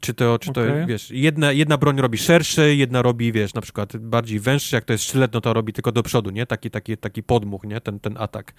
Czy 0.00 0.14
to, 0.14 0.38
czy 0.38 0.52
to 0.52 0.60
okay. 0.60 0.86
wiesz, 0.86 1.10
jedna, 1.10 1.52
jedna 1.52 1.78
broń 1.78 2.00
robi 2.00 2.18
szerszy, 2.18 2.76
jedna 2.76 3.02
robi, 3.02 3.32
wiesz, 3.32 3.54
na 3.54 3.60
przykład 3.60 3.96
bardziej 3.96 4.40
węższy, 4.40 4.76
jak 4.76 4.84
to 4.84 4.92
jest 4.92 5.04
sztylet, 5.04 5.32
no 5.32 5.40
to 5.40 5.52
robi 5.52 5.72
tylko 5.72 5.92
do 5.92 6.02
przodu, 6.02 6.30
nie? 6.30 6.46
Taki, 6.46 6.70
taki, 6.70 6.96
taki 6.96 7.22
podmuch, 7.22 7.64
nie? 7.64 7.80
Ten, 7.80 8.00
ten 8.00 8.16
atak. 8.18 8.52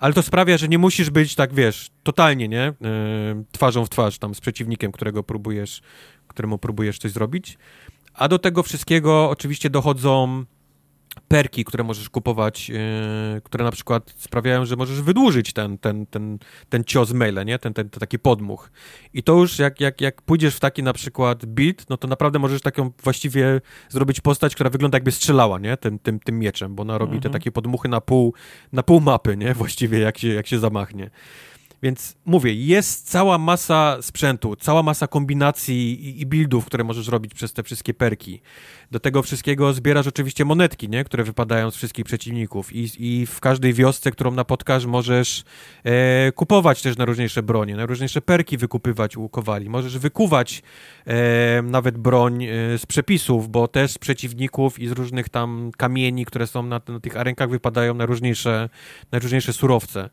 Ale 0.00 0.14
to 0.14 0.22
sprawia, 0.22 0.58
że 0.58 0.68
nie 0.68 0.78
musisz 0.78 1.10
być 1.10 1.34
tak, 1.34 1.54
wiesz, 1.54 1.90
totalnie, 2.02 2.48
nie? 2.48 2.72
Yy, 2.80 3.44
twarzą 3.52 3.84
w 3.84 3.90
twarz 3.90 4.18
tam 4.18 4.34
z 4.34 4.40
przeciwnikiem, 4.40 4.92
którego 4.92 5.22
próbujesz, 5.22 5.82
któremu 6.28 6.58
próbujesz 6.58 6.98
coś 6.98 7.10
zrobić. 7.10 7.58
A 8.14 8.28
do 8.28 8.38
tego 8.38 8.62
wszystkiego 8.62 9.30
oczywiście 9.30 9.70
dochodzą 9.70 10.44
perki, 11.32 11.64
które 11.64 11.84
możesz 11.84 12.10
kupować, 12.10 12.68
yy, 12.68 12.76
które 13.44 13.64
na 13.64 13.72
przykład 13.72 14.14
sprawiają, 14.16 14.64
że 14.64 14.76
możesz 14.76 15.02
wydłużyć 15.02 15.52
ten, 15.52 15.78
ten, 15.78 16.06
ten, 16.06 16.38
ten 16.68 16.84
cios 16.84 17.12
maile, 17.12 17.44
nie? 17.44 17.58
Ten, 17.58 17.74
ten, 17.74 17.90
ten 17.90 18.00
taki 18.00 18.18
podmuch. 18.18 18.70
I 19.14 19.22
to 19.22 19.32
już 19.32 19.58
jak, 19.58 19.80
jak, 19.80 20.00
jak 20.00 20.22
pójdziesz 20.22 20.56
w 20.56 20.60
taki 20.60 20.82
na 20.82 20.92
przykład 20.92 21.46
beat, 21.46 21.88
no 21.88 21.96
to 21.96 22.08
naprawdę 22.08 22.38
możesz 22.38 22.62
taką 22.62 22.90
właściwie 23.02 23.60
zrobić 23.88 24.20
postać, 24.20 24.54
która 24.54 24.70
wygląda 24.70 24.96
jakby 24.96 25.12
strzelała, 25.12 25.58
nie? 25.58 25.76
Tym, 25.76 25.98
tym, 25.98 26.20
tym 26.20 26.38
mieczem, 26.38 26.74
bo 26.74 26.82
ona 26.82 26.98
robi 26.98 27.16
mhm. 27.16 27.22
te 27.22 27.38
takie 27.38 27.52
podmuchy 27.52 27.88
na 27.88 28.00
pół, 28.00 28.34
na 28.72 28.82
pół 28.82 29.00
mapy, 29.00 29.36
nie? 29.36 29.54
Właściwie 29.62 29.98
jak 29.98 30.18
się, 30.18 30.28
jak 30.28 30.46
się 30.46 30.58
zamachnie. 30.58 31.10
Więc 31.82 32.16
mówię, 32.24 32.54
jest 32.54 33.10
cała 33.10 33.38
masa 33.38 33.98
sprzętu, 34.00 34.56
cała 34.56 34.82
masa 34.82 35.06
kombinacji 35.06 36.20
i, 36.20 36.26
buildów, 36.26 36.64
które 36.66 36.84
możesz 36.84 37.08
robić 37.08 37.34
przez 37.34 37.52
te 37.52 37.62
wszystkie 37.62 37.94
perki. 37.94 38.40
Do 38.90 39.00
tego 39.00 39.22
wszystkiego 39.22 39.72
zbierasz 39.72 40.06
oczywiście 40.06 40.44
monetki, 40.44 40.88
nie? 40.88 41.04
które 41.04 41.24
wypadają 41.24 41.70
z 41.70 41.76
wszystkich 41.76 42.04
przeciwników 42.04 42.72
i, 42.72 42.88
i 42.98 43.26
w 43.26 43.40
każdej 43.40 43.72
wiosce, 43.74 44.10
którą 44.10 44.30
napotkasz, 44.30 44.86
możesz 44.86 45.44
e, 45.84 46.32
kupować 46.32 46.82
też 46.82 46.96
najróżniejsze 46.96 47.42
bronie, 47.42 47.76
najróżniejsze 47.76 48.20
perki 48.20 48.56
wykupywać 48.56 49.16
u 49.16 49.28
kowali. 49.28 49.70
Możesz 49.70 49.98
wykuwać 49.98 50.62
e, 51.06 51.62
nawet 51.62 51.98
broń 51.98 52.44
e, 52.44 52.48
z 52.78 52.86
przepisów, 52.86 53.48
bo 53.48 53.68
też 53.68 53.90
z 53.90 53.98
przeciwników 53.98 54.78
i 54.78 54.88
z 54.88 54.92
różnych 54.92 55.28
tam 55.28 55.70
kamieni, 55.76 56.24
które 56.24 56.46
są 56.46 56.62
na, 56.62 56.80
na 56.88 57.00
tych 57.00 57.16
arenkach 57.16 57.50
wypadają 57.50 57.94
najróżniejsze, 57.94 58.68
najróżniejsze 59.12 59.52
surowce 59.52 60.10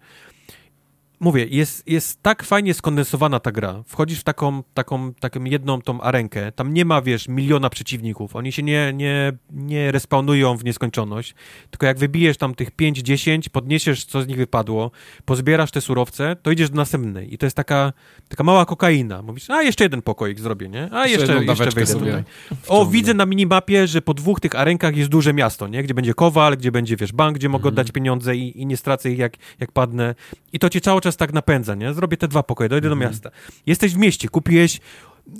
mówię, 1.19 1.45
jest, 1.45 1.87
jest 1.87 2.23
tak 2.23 2.43
fajnie 2.43 2.73
skondensowana 2.73 3.39
ta 3.39 3.51
gra. 3.51 3.83
Wchodzisz 3.85 4.19
w 4.19 4.23
taką, 4.23 4.63
taką, 4.73 5.13
taką 5.13 5.43
jedną 5.43 5.81
tą 5.81 6.01
arenkę, 6.01 6.51
tam 6.51 6.73
nie 6.73 6.85
ma, 6.85 7.01
wiesz, 7.01 7.27
miliona 7.27 7.69
przeciwników. 7.69 8.35
Oni 8.35 8.51
się 8.51 8.63
nie, 8.63 8.93
nie, 8.93 9.33
nie 9.51 9.91
respawnują 9.91 10.57
w 10.57 10.63
nieskończoność, 10.63 11.35
tylko 11.69 11.85
jak 11.85 11.97
wybijesz 11.97 12.37
tam 12.37 12.55
tych 12.55 12.75
5-10, 12.75 13.49
podniesiesz, 13.49 14.05
co 14.05 14.21
z 14.21 14.27
nich 14.27 14.37
wypadło, 14.37 14.91
pozbierasz 15.25 15.71
te 15.71 15.81
surowce, 15.81 16.35
to 16.41 16.51
idziesz 16.51 16.69
do 16.69 16.75
następnej. 16.75 17.33
I 17.33 17.37
to 17.37 17.45
jest 17.45 17.55
taka, 17.55 17.93
taka 18.29 18.43
mała 18.43 18.65
kokaina. 18.65 19.21
Mówisz, 19.21 19.49
a 19.49 19.61
jeszcze 19.61 19.83
jeden 19.83 20.01
pokoik 20.01 20.39
zrobię, 20.39 20.69
nie? 20.69 20.89
A 20.91 21.07
jeszcze, 21.07 21.33
jeszcze, 21.33 21.63
jeszcze 21.63 21.71
wejdę 21.71 21.93
tutaj. 21.93 22.23
O, 22.67 22.85
widzę 22.85 23.13
na 23.13 23.25
minimapie, 23.25 23.87
że 23.87 24.01
po 24.01 24.13
dwóch 24.13 24.39
tych 24.39 24.55
arenkach 24.55 24.97
jest 24.97 25.09
duże 25.09 25.33
miasto, 25.33 25.67
nie? 25.67 25.83
Gdzie 25.83 25.93
będzie 25.93 26.13
kowal, 26.13 26.57
gdzie 26.57 26.71
będzie, 26.71 26.95
wiesz, 26.95 27.11
bank, 27.11 27.37
gdzie 27.37 27.49
mogę 27.49 27.61
mhm. 27.61 27.73
oddać 27.73 27.91
pieniądze 27.91 28.35
i, 28.35 28.61
i 28.61 28.65
nie 28.65 28.77
stracę 28.77 29.11
ich, 29.11 29.19
jak, 29.19 29.33
jak 29.59 29.71
padnę. 29.71 30.15
I 30.53 30.59
to 30.59 30.69
cię 30.69 30.81
cały 30.81 31.01
czas 31.01 31.08
czas 31.09 31.17
tak 31.17 31.33
napędza, 31.33 31.75
nie? 31.75 31.93
Zrobię 31.93 32.17
te 32.17 32.27
dwa 32.27 32.43
pokoje, 32.43 32.69
dojdę 32.69 32.87
mhm. 32.87 32.99
do 32.99 33.07
miasta. 33.09 33.29
Jesteś 33.65 33.93
w 33.93 33.97
mieście, 33.97 34.29
kupiłeś 34.29 34.79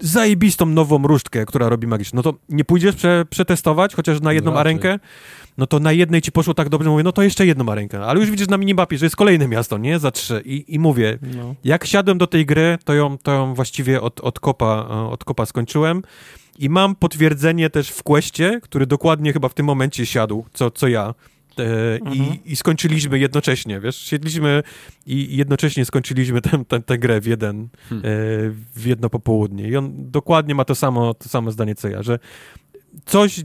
zajebistą 0.01 0.65
nową 0.65 1.07
różdżkę, 1.07 1.45
która 1.45 1.69
robi 1.69 1.87
magiczną. 1.87 2.17
No 2.17 2.23
to 2.23 2.33
nie 2.49 2.65
pójdziesz 2.65 2.95
prze, 2.95 3.25
przetestować, 3.29 3.95
chociaż 3.95 4.21
na 4.21 4.33
jedną 4.33 4.51
Raczej. 4.51 4.61
arenkę? 4.61 4.99
No 5.57 5.67
to 5.67 5.79
na 5.79 5.91
jednej 5.91 6.21
ci 6.21 6.31
poszło 6.31 6.53
tak 6.53 6.69
dobrze, 6.69 6.89
mówię, 6.89 7.03
no 7.03 7.11
to 7.11 7.21
jeszcze 7.21 7.45
jedną 7.45 7.71
arenkę. 7.71 8.05
Ale 8.05 8.19
już 8.19 8.31
widzisz 8.31 8.47
na 8.47 8.57
minimapie, 8.57 8.97
że 8.97 9.05
jest 9.05 9.15
kolejne 9.15 9.47
miasto, 9.47 9.77
nie? 9.77 9.99
Za 9.99 10.11
trzy. 10.11 10.41
I, 10.45 10.65
i 10.67 10.79
mówię, 10.79 11.17
no. 11.35 11.55
jak 11.63 11.85
siadłem 11.85 12.17
do 12.17 12.27
tej 12.27 12.45
gry, 12.45 12.77
to 12.85 12.93
ją, 12.93 13.17
to 13.17 13.31
ją 13.31 13.53
właściwie 13.53 14.01
od, 14.01 14.19
od, 14.19 14.39
kopa, 14.39 14.87
od 14.87 15.23
kopa 15.23 15.45
skończyłem. 15.45 16.01
I 16.59 16.69
mam 16.69 16.95
potwierdzenie 16.95 17.69
też 17.69 17.89
w 17.89 18.03
Questie, 18.03 18.59
który 18.61 18.85
dokładnie 18.85 19.33
chyba 19.33 19.49
w 19.49 19.53
tym 19.53 19.65
momencie 19.65 20.05
siadł, 20.05 20.45
co, 20.53 20.71
co 20.71 20.87
ja. 20.87 21.13
E, 21.59 21.95
mhm. 21.95 22.15
i, 22.15 22.51
i, 22.51 22.55
skończyliśmy 22.55 23.19
jednocześnie, 23.19 23.79
wiesz, 23.79 23.95
siedliśmy 23.95 24.63
i 25.05 25.37
jednocześnie 25.37 25.85
skończyliśmy 25.85 26.41
tę 26.85 26.97
grę 26.97 27.21
w 27.21 27.25
jeden, 27.25 27.69
hmm. 27.89 28.05
e, 28.05 28.09
w 28.75 28.85
jedno 28.85 29.09
popołudnie 29.09 29.67
i 29.67 29.75
on 29.75 30.11
dokładnie 30.11 30.55
ma 30.55 30.65
to 30.65 30.75
samo, 30.75 31.13
to 31.13 31.29
samo 31.29 31.51
zdanie 31.51 31.75
co 31.75 31.89
ja, 31.89 32.03
że 32.03 32.19
coś, 33.05 33.43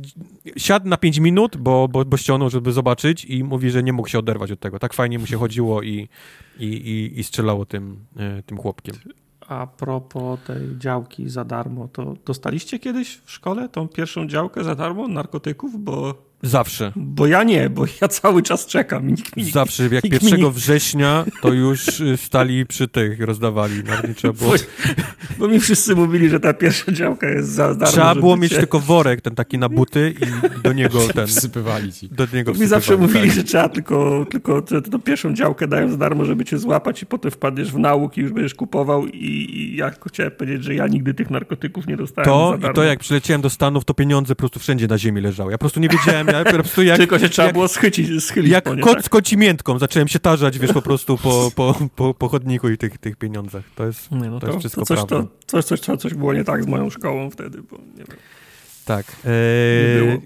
siadł 0.56 0.88
na 0.88 0.96
5 0.96 1.18
minut, 1.18 1.56
bo, 1.56 1.88
bo, 1.88 2.04
bo 2.04 2.16
ściągnął, 2.16 2.50
żeby 2.50 2.72
zobaczyć 2.72 3.24
i 3.24 3.44
mówi, 3.44 3.70
że 3.70 3.82
nie 3.82 3.92
mógł 3.92 4.08
się 4.08 4.18
oderwać 4.18 4.52
od 4.52 4.60
tego. 4.60 4.78
Tak 4.78 4.94
fajnie 4.94 5.18
mu 5.18 5.26
się 5.26 5.36
chodziło 5.36 5.82
i, 5.82 6.08
i, 6.58 6.66
i, 6.66 7.20
i 7.20 7.24
strzelało 7.24 7.66
tym, 7.66 7.96
e, 8.16 8.42
tym 8.42 8.58
chłopkiem. 8.58 8.94
A 9.48 9.66
propos 9.66 10.40
tej 10.46 10.78
działki 10.78 11.30
za 11.30 11.44
darmo, 11.44 11.88
to 11.88 12.14
dostaliście 12.26 12.78
kiedyś 12.78 13.20
w 13.24 13.30
szkole 13.30 13.68
tą 13.68 13.88
pierwszą 13.88 14.26
działkę 14.26 14.64
za 14.64 14.74
darmo 14.74 15.08
narkotyków? 15.08 15.84
Bo 15.84 16.14
Zawsze. 16.44 16.92
Bo 16.96 17.26
ja 17.26 17.42
nie, 17.42 17.70
bo 17.70 17.84
ja 18.00 18.08
cały 18.08 18.42
czas 18.42 18.66
czekam. 18.66 19.06
Nikt, 19.06 19.36
nikt, 19.36 19.52
Zawsze, 19.52 19.88
jak 19.92 20.04
1 20.04 20.50
września, 20.50 21.24
to 21.42 21.52
już 21.52 22.00
y, 22.00 22.16
stali 22.16 22.66
przy 22.66 22.88
tych, 22.88 23.20
rozdawali. 23.20 23.84
Nawet 23.84 24.08
nie 24.08 24.14
trzeba 24.14 24.34
było... 24.34 24.50
Bo, 24.50 24.56
bo 25.38 25.48
mi 25.48 25.60
wszyscy 25.60 25.96
mówili, 25.96 26.28
że 26.28 26.40
ta 26.40 26.54
pierwsza 26.54 26.92
działka 26.92 27.28
jest 27.28 27.48
za 27.48 27.74
darmo. 27.74 27.92
Trzeba 27.92 28.14
było 28.14 28.36
mieć 28.36 28.54
tylko 28.54 28.80
worek 28.80 29.20
ten 29.20 29.34
taki 29.34 29.58
na 29.58 29.68
buty 29.68 30.14
i 30.20 30.60
do 30.62 30.72
niego 30.72 30.98
ten... 31.14 31.26
Wsypywali 31.26 31.92
ci. 31.92 32.08
Do 32.08 32.26
niego 32.32 32.52
Mi 32.52 32.66
zawsze 32.66 32.96
mówili, 32.96 33.28
tak. 33.28 33.36
że 33.36 33.44
trzeba 33.44 33.68
tylko, 33.68 34.26
tylko 34.30 34.62
tę 34.62 34.80
pierwszą 35.04 35.34
działkę 35.34 35.68
dają 35.68 35.90
za 35.90 35.96
darmo, 35.96 36.24
żeby 36.24 36.44
cię 36.44 36.58
złapać 36.58 37.02
i 37.02 37.06
potem 37.06 37.30
wpadniesz 37.30 37.72
w 37.72 37.78
nauk 37.78 38.18
i 38.18 38.20
już 38.20 38.32
będziesz 38.32 38.54
kupował 38.54 39.06
i, 39.06 39.26
i 39.26 39.76
ja 39.76 39.90
chciałem 40.08 40.32
powiedzieć, 40.32 40.64
że 40.64 40.74
ja 40.74 40.86
nigdy 40.86 41.14
tych 41.14 41.30
narkotyków 41.30 41.86
nie 41.86 41.96
dostałem 41.96 42.24
To 42.30 42.58
i 42.70 42.74
to 42.74 42.82
jak 42.82 42.98
przyleciałem 42.98 43.42
do 43.42 43.50
Stanów, 43.50 43.84
to 43.84 43.94
pieniądze 43.94 44.34
po 44.34 44.38
prostu 44.38 44.60
wszędzie 44.60 44.86
na 44.86 44.98
ziemi 44.98 45.20
leżały. 45.20 45.52
Ja 45.52 45.58
po 45.58 45.62
prostu 45.62 45.80
nie 45.80 45.88
wiedziałem, 45.88 46.26
ja 46.38 46.44
po 46.44 46.50
prostu 46.50 46.82
jak... 46.82 46.96
Tylko 46.96 47.18
się 47.18 47.28
trzeba 47.28 47.46
jak, 47.46 47.52
było 47.52 47.68
schycić, 47.68 48.24
schylić 48.24 48.52
Jak 48.52 48.64
po 48.64 48.74
nie, 48.74 48.82
kot 48.82 48.94
tak? 48.94 49.04
z 49.04 49.08
kocimiętką. 49.08 49.78
Zacząłem 49.78 50.08
się 50.08 50.18
tarzać, 50.18 50.58
wiesz, 50.58 50.72
po 50.72 50.82
prostu 50.82 51.18
po, 51.18 51.50
po, 51.54 51.74
po, 51.96 52.14
po 52.14 52.28
chodniku 52.28 52.68
i 52.68 52.78
tych, 52.78 52.98
tych 52.98 53.16
pieniądzach. 53.16 53.64
To 53.74 53.86
jest, 53.86 54.10
nie, 54.10 54.30
no 54.30 54.40
to, 54.40 54.46
to, 54.46 54.46
jest 54.46 54.58
wszystko 54.58 54.80
to 54.80 54.86
coś, 54.86 54.96
prawda. 54.96 55.16
To, 55.16 55.28
coś, 55.46 55.64
coś, 55.64 55.80
coś, 55.80 56.00
coś 56.00 56.14
było 56.14 56.32
nie 56.34 56.44
tak 56.44 56.64
z 56.64 56.66
moją 56.66 56.90
szkołą 56.90 57.30
wtedy, 57.30 57.62
bo 57.70 57.76
nie 57.76 58.04
wiem. 58.04 58.16
Tak. 58.84 59.06
Eee, 59.24 60.20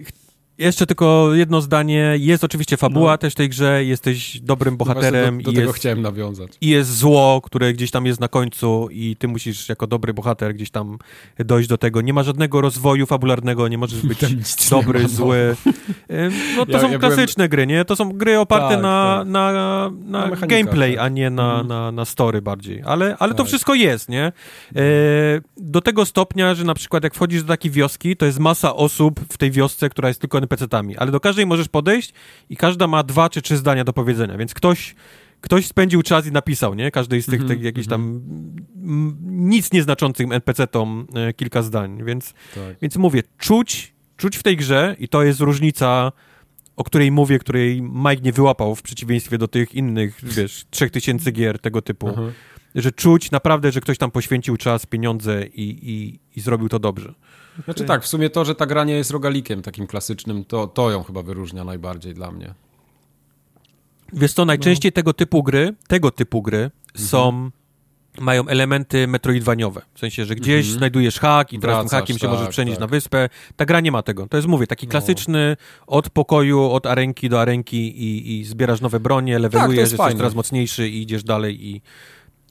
jeszcze 0.59 0.87
tylko 0.87 1.35
jedno 1.35 1.61
zdanie. 1.61 2.15
Jest 2.19 2.45
oczywiście 2.45 2.77
fabuła 2.77 3.13
No. 3.13 3.19
też 3.19 3.33
w 3.33 3.37
tej 3.37 3.49
grze, 3.49 3.85
jesteś 3.85 4.41
dobrym 4.41 4.77
bohaterem 4.77 5.39
do, 5.39 5.45
do 5.45 5.51
i, 5.51 5.55
tego 5.55 5.67
jest, 5.67 5.79
chciałem 5.79 6.03
nawiązać. 6.03 6.53
i 6.61 6.69
jest 6.69 6.97
zło, 6.99 7.41
które 7.45 7.73
gdzieś 7.73 7.91
tam 7.91 8.07
jest 8.07 8.21
na 8.21 8.29
końcu 8.29 8.89
i 8.91 9.17
ty 9.17 9.29
musisz 9.29 9.69
jako 9.69 9.87
dobry 9.87 10.15
bohater 10.15 10.55
gdzieś 10.55 10.71
tam 10.71 10.99
dojść 11.39 11.69
do 11.69 11.79
tego. 11.79 12.01
Nie 12.01 12.13
ma 12.13 12.23
żadnego 12.23 12.61
rozwoju 12.61 13.07
fabularnego, 13.07 13.69
nie 13.69 13.79
możesz 13.79 14.03
być 14.03 14.19
dobry, 14.71 14.99
ma, 14.99 15.03
no. 15.03 15.09
zły. 15.09 15.57
No 16.57 16.67
to 16.67 16.73
Ja- 16.73 16.81
są 16.81 16.91
ja 16.91 16.99
klasyczne 16.99 17.49
gry, 17.49 17.67
nie? 17.67 17.85
To 17.85 17.97
są 17.97 18.13
gry 18.13 18.39
oparte 18.39 18.75
Tak, 18.75 18.83
na, 18.83 19.17
tak. 19.19 19.29
na, 19.29 19.53
na, 20.05 20.27
Na 20.27 20.37
gameplay, 20.37 20.95
tak. 20.95 21.05
a 21.05 21.09
nie 21.09 21.31
na, 21.31 21.49
Mhm. 21.51 21.67
na, 21.69 21.93
na 21.93 22.05
story 22.05 22.43
bardziej. 22.43 22.83
Ale, 22.85 23.17
ale 23.19 23.33
to 23.35 23.39
Tak. 23.39 23.47
wszystko 23.47 23.75
jest, 23.75 24.09
nie? 24.09 24.25
E, 24.25 24.33
do 25.57 25.81
tego 25.81 26.05
stopnia, 26.07 26.55
że 26.55 26.65
na 26.65 26.75
przykład 26.75 27.05
jak 27.05 27.15
wchodzisz 27.15 27.43
do 27.43 27.49
takiej 27.49 27.71
wioski, 27.71 28.17
to 28.17 28.27
jest 28.27 28.39
masa 28.39 28.75
osób 28.77 29.21
w 29.33 29.39
tej 29.39 29.51
wiosce, 29.51 29.89
która 29.91 30.09
jest 30.09 30.21
tylko 30.21 30.41
NPC-tami, 30.49 30.97
ale 30.97 31.11
do 31.11 31.21
każdej 31.21 31.47
możesz 31.47 31.69
podejść 31.69 32.13
i 32.51 32.57
każda 32.57 32.87
ma 32.87 33.03
dwa 33.03 33.29
czy 33.29 33.43
trzy 33.43 33.57
zdania 33.57 33.85
do 33.85 33.93
powiedzenia, 33.93 34.37
więc 34.39 34.55
ktoś 34.55 34.95
ktoś 35.41 35.67
spędził 35.67 36.03
czas 36.03 36.27
i 36.27 36.33
napisał, 36.33 36.75
nie? 36.75 36.91
Każdej 36.91 37.23
z 37.23 37.27
tych, 37.27 37.41
Mhm, 37.41 37.49
tych 37.49 37.63
jakichś 37.63 37.89
tam 37.89 38.01
mm, 38.77 39.17
nic 39.51 39.73
nieznaczących 39.73 40.27
NPC-tom 40.33 41.07
e, 41.15 41.33
kilka 41.33 41.63
zdań, 41.63 42.05
więc 42.05 42.33
Tak. 42.55 42.77
więc 42.83 42.97
mówię, 42.97 43.23
czuć, 43.39 43.95
czuć 44.17 44.37
w 44.37 44.43
tej 44.43 44.57
grze 44.57 44.97
i 44.99 45.09
to 45.09 45.23
jest 45.23 45.41
różnica, 45.41 46.13
o 46.77 46.85
której 46.85 47.11
mówię, 47.11 47.39
której 47.39 47.83
Mike 47.83 48.23
nie 48.23 48.33
wyłapał 48.33 48.75
w 48.75 48.83
przeciwieństwie 48.83 49.39
do 49.39 49.49
tych 49.49 49.75
innych, 49.75 50.19
wiesz, 50.23 50.65
3000 50.71 51.33
gier 51.33 51.59
tego 51.59 51.83
typu, 51.83 52.09
Aha. 52.13 52.23
że 52.75 52.93
czuć 52.93 53.31
naprawdę, 53.31 53.73
że 53.73 53.81
ktoś 53.81 53.99
tam 53.99 54.11
poświęcił 54.11 54.57
czas, 54.57 54.87
pieniądze 54.87 55.47
i, 55.47 55.91
i, 55.91 56.21
i 56.37 56.41
zrobił 56.41 56.69
to 56.69 56.79
dobrze. 56.79 57.15
Znaczy 57.65 57.85
tak, 57.85 58.03
w 58.03 58.07
sumie 58.07 58.31
to, 58.31 58.45
że 58.45 58.55
ta 58.55 58.67
gra 58.67 58.85
nie 58.85 58.95
jest 58.95 59.11
rogalikiem 59.11 59.63
takim 59.63 59.87
klasycznym, 59.87 60.45
to, 60.45 60.67
to 60.67 60.91
ją 60.91 61.03
chyba 61.03 61.23
wyróżnia 61.23 61.65
najbardziej 61.65 62.15
dla 62.15 62.31
mnie. 62.31 62.55
Wiesz 64.13 64.33
co, 64.33 64.45
najczęściej 64.45 64.93
tego 64.93 65.13
typu 65.13 65.43
gry, 65.43 65.75
tego 65.89 66.11
typu 66.11 66.43
gry 66.43 66.71
są, 66.97 67.51
mają 68.21 68.47
elementy 68.49 69.07
metroidwaniowe. 69.09 69.83
W 69.95 69.99
sensie, 69.99 70.25
że 70.25 70.35
gdzieś 70.35 70.65
Mhm. 70.67 70.79
znajdujesz 70.79 71.19
hak 71.21 71.53
i 71.53 71.59
teraz 71.59 71.77
tym 71.79 71.89
Wracasz, 71.89 72.01
hakiem 72.01 72.19
się 72.19 72.29
tak, 72.29 72.31
możesz 72.31 72.49
przenieść 72.49 72.77
tak. 72.77 72.81
na 72.81 72.87
wyspę. 72.87 73.29
Ta 73.57 73.65
gra 73.67 73.81
nie 73.81 73.93
ma 73.93 74.03
tego. 74.03 74.27
To 74.27 74.37
jest, 74.37 74.49
mówię, 74.49 74.67
taki 74.67 74.87
No. 74.87 74.91
klasyczny 74.91 75.57
od 75.87 76.11
pokoju, 76.11 76.63
od 76.71 76.87
arenki 76.87 77.29
do 77.29 77.41
arenki 77.41 78.03
i, 78.03 78.41
i 78.41 78.45
zbierasz 78.45 78.81
nowe 78.81 79.01
bronie, 79.01 79.39
levelujesz, 79.39 79.79
jest 79.79 79.93
jesteś 79.93 80.15
coraz 80.15 80.35
mocniejszy 80.35 80.89
i 80.89 81.03
idziesz 81.03 81.25
dalej 81.25 81.67
i, 81.67 81.83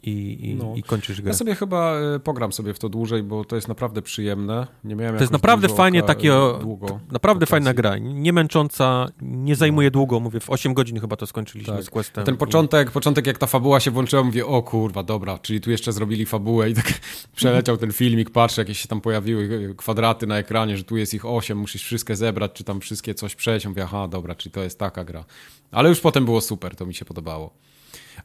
i, 0.07 0.49
i, 0.49 0.55
No. 0.55 0.73
i 0.75 0.83
kończysz 0.83 1.21
grę. 1.21 1.29
Ja 1.31 1.37
sobie 1.37 1.55
chyba 1.55 1.95
e, 2.15 2.19
pogram 2.19 2.53
sobie 2.53 2.73
w 2.73 2.79
to 2.79 2.89
dłużej, 2.89 3.23
bo 3.23 3.45
to 3.45 3.55
jest 3.55 3.67
naprawdę 3.67 4.01
przyjemne. 4.01 4.67
Nie 4.83 4.95
miałem 4.95 5.15
To 5.15 5.21
jest 5.23 5.33
naprawdę 5.33 5.69
fajnie 5.69 5.99
oka- 6.03 6.07
takie, 6.07 6.31
długo. 6.61 6.99
naprawdę 7.11 7.43
okazji. 7.43 7.51
fajna 7.51 7.73
gra, 7.73 7.97
nie 7.97 8.33
męcząca, 8.33 9.07
nie 9.21 9.55
zajmuje 9.55 9.91
długo, 9.91 10.19
mówię, 10.19 10.39
w 10.39 10.49
8 10.49 10.73
godzin 10.73 10.99
chyba 10.99 11.15
to 11.15 11.27
skończyliśmy 11.27 11.73
Tak. 11.75 11.83
z 11.83 11.89
questem. 11.89 12.23
Ten 12.25 12.35
i- 12.35 12.37
początek, 12.37 12.91
początek 12.91 13.27
jak 13.27 13.37
ta 13.37 13.47
fabuła 13.47 13.79
się 13.79 13.91
włączyła, 13.91 14.23
mówię, 14.23 14.45
o 14.45 14.63
kurwa, 14.63 15.03
dobra, 15.03 15.37
czyli 15.39 15.61
tu 15.61 15.71
jeszcze 15.71 15.93
zrobili 15.93 16.25
fabułę 16.25 16.69
i 16.69 16.73
tak 16.73 16.85
przeleciał 17.35 17.77
ten 17.77 17.91
filmik, 17.91 18.29
patrzę, 18.29 18.61
jakieś 18.61 18.79
się 18.79 18.87
tam 18.87 19.01
pojawiły 19.01 19.75
kwadraty 19.77 20.27
na 20.27 20.37
ekranie, 20.37 20.77
że 20.77 20.83
tu 20.83 20.97
jest 20.97 21.13
ich 21.13 21.25
osiem, 21.25 21.57
musisz 21.57 21.83
wszystkie 21.83 22.15
zebrać, 22.15 22.51
czy 22.53 22.63
tam 22.63 22.79
wszystkie 22.81 23.13
coś 23.13 23.35
przejść. 23.35 23.67
Mówię, 23.67 23.83
aha, 23.83 24.07
dobra, 24.07 24.35
czyli 24.35 24.51
to 24.53 24.63
jest 24.63 24.79
taka 24.79 25.03
gra. 25.03 25.25
Ale 25.71 25.89
już 25.89 25.99
potem 25.99 26.25
było 26.25 26.41
super, 26.41 26.75
to 26.75 26.85
mi 26.85 26.93
się 26.93 27.05
podobało. 27.05 27.53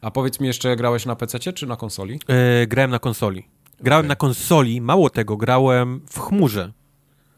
A 0.00 0.10
powiedz 0.10 0.40
mi 0.40 0.46
jeszcze, 0.46 0.76
grałeś 0.76 1.06
na 1.06 1.16
PC 1.16 1.38
czy 1.52 1.66
na 1.66 1.76
konsoli? 1.76 2.20
E, 2.28 2.66
grałem 2.66 2.90
na 2.90 2.98
konsoli. 2.98 3.44
Grałem 3.80 4.00
Okej. 4.00 4.08
na 4.08 4.16
konsoli, 4.16 4.80
mało 4.80 5.10
tego, 5.10 5.36
grałem 5.36 6.00
w 6.10 6.20
chmurze. 6.20 6.72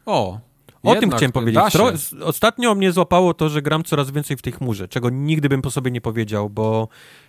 O, 0.05 0.39
O 0.83 0.91
tym 0.91 1.01
jednak 1.01 1.17
chciałem 1.17 1.31
powiedzieć. 1.31 1.63
Tro, 1.71 1.91
ostatnio 2.21 2.75
mnie 2.75 2.91
złapało 2.91 3.33
to, 3.33 3.49
że 3.49 3.61
gram 3.61 3.83
coraz 3.83 4.11
więcej 4.11 4.37
w 4.37 4.41
tej 4.41 4.53
chmurze, 4.53 4.87
czego 4.87 5.09
nigdy 5.09 5.49
bym 5.49 5.61
po 5.61 5.71
sobie 5.71 5.91
nie 5.91 6.01
powiedział, 6.01 6.49
bo 6.49 6.87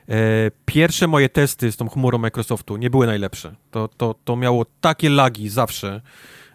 e, 0.08 0.14
pierwsze 0.64 1.06
moje 1.06 1.28
testy 1.28 1.72
z 1.72 1.76
tą 1.76 1.88
chmurą 1.88 2.18
Microsoftu 2.18 2.76
nie 2.76 2.90
były 2.90 3.06
najlepsze. 3.06 3.54
To, 3.70 3.88
to, 3.96 4.14
to 4.24 4.36
miało 4.36 4.66
takie 4.80 5.10
lagi 5.10 5.48
zawsze, 5.48 6.00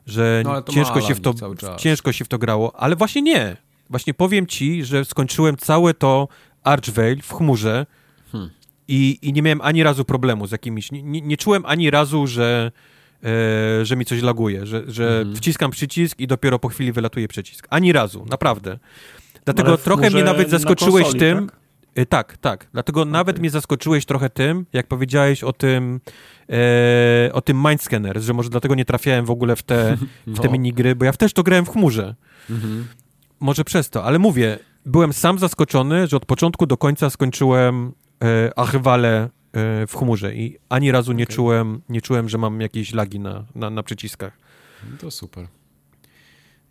że 0.05 0.41
No, 0.45 0.61
ciężko, 0.63 1.01
się 1.01 1.15
w 1.15 1.21
to, 1.21 1.33
ciężko 1.77 2.11
się 2.11 2.25
w 2.25 2.27
to 2.27 2.37
grało, 2.37 2.75
ale 2.75 2.95
właśnie 2.95 3.21
nie. 3.21 3.57
Właśnie 3.89 4.13
powiem 4.13 4.47
ci, 4.47 4.85
że 4.85 5.05
skończyłem 5.05 5.57
całe 5.57 5.93
to 5.93 6.27
Archvale 6.63 7.15
w 7.15 7.33
chmurze 7.33 7.85
Hmm. 8.31 8.49
I, 8.91 9.19
i 9.21 9.33
nie 9.33 9.41
miałem 9.41 9.61
ani 9.61 9.83
razu 9.83 10.05
problemu 10.05 10.47
z 10.47 10.51
jakimiś... 10.51 10.91
Nie, 10.91 11.03
nie, 11.03 11.21
nie 11.21 11.37
czułem 11.37 11.65
ani 11.65 11.89
razu, 11.91 12.27
że, 12.27 12.71
e, 13.23 13.85
że 13.85 13.95
mi 13.95 14.05
coś 14.05 14.21
laguje, 14.21 14.65
że, 14.65 14.83
że 14.87 15.17
Mhm. 15.19 15.35
wciskam 15.35 15.71
przycisk 15.71 16.19
i 16.19 16.27
dopiero 16.27 16.59
po 16.59 16.67
chwili 16.69 16.91
wylatuje 16.91 17.27
przycisk. 17.27 17.67
Ani 17.69 17.91
razu, 17.93 18.25
naprawdę. 18.29 18.77
Dlatego 19.45 19.69
Ale 19.69 19.77
trochę 19.77 20.09
mnie 20.09 20.23
nawet 20.23 20.51
na 20.51 20.57
zaskoczyłeś 20.57 21.03
konsoli, 21.03 21.19
tym... 21.19 21.47
tak? 21.47 21.55
E, 21.95 22.05
Tak, 22.05 22.37
tak. 22.37 22.67
Dlatego 22.73 23.05
nawet 23.05 23.39
mnie 23.39 23.49
zaskoczyłeś 23.49 24.05
trochę 24.05 24.29
tym, 24.29 24.65
jak 24.73 24.87
powiedziałeś 24.87 25.43
o 25.43 25.53
tym, 25.53 25.99
e, 26.49 27.33
o 27.33 27.41
tym 27.41 27.57
Mindscanner, 27.67 28.21
że 28.21 28.33
może 28.33 28.49
dlatego 28.49 28.75
nie 28.75 28.85
trafiałem 28.85 29.25
w 29.25 29.31
ogóle 29.31 29.55
w 29.55 29.63
te, 29.63 29.97
w 30.27 30.39
te 30.39 30.47
No. 30.47 30.51
minigry, 30.51 30.95
bo 30.95 31.05
ja 31.05 31.13
też 31.13 31.33
to 31.33 31.43
grałem 31.43 31.65
w 31.65 31.69
chmurze. 31.69 32.15
Mhm. 32.49 32.85
Może 33.39 33.63
przez 33.63 33.89
to, 33.89 34.03
ale 34.03 34.19
mówię, 34.19 34.59
byłem 34.85 35.13
sam 35.13 35.39
zaskoczony, 35.39 36.07
że 36.07 36.17
od 36.17 36.25
początku 36.25 36.65
do 36.65 36.77
końca 36.77 37.09
skończyłem 37.09 37.91
e, 38.21 38.59
Archivale 38.59 39.29
e, 39.53 39.87
w 39.87 39.95
chmurze 39.95 40.35
i 40.35 40.57
ani 40.69 40.91
razu 40.91 41.11
nie, 41.11 41.23
Okej. 41.23 41.35
czułem, 41.35 41.81
nie 41.89 42.01
czułem, 42.01 42.29
że 42.29 42.37
mam 42.37 42.61
jakieś 42.61 42.93
lagi 42.93 43.19
na, 43.19 43.45
na, 43.55 43.69
na 43.69 43.83
przyciskach. 43.83 44.37
No 44.91 44.97
To 44.97 45.11
super. 45.11 45.47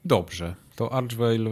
Dobrze, 0.05 0.55
to 0.77 0.93
Archvale 0.93 1.51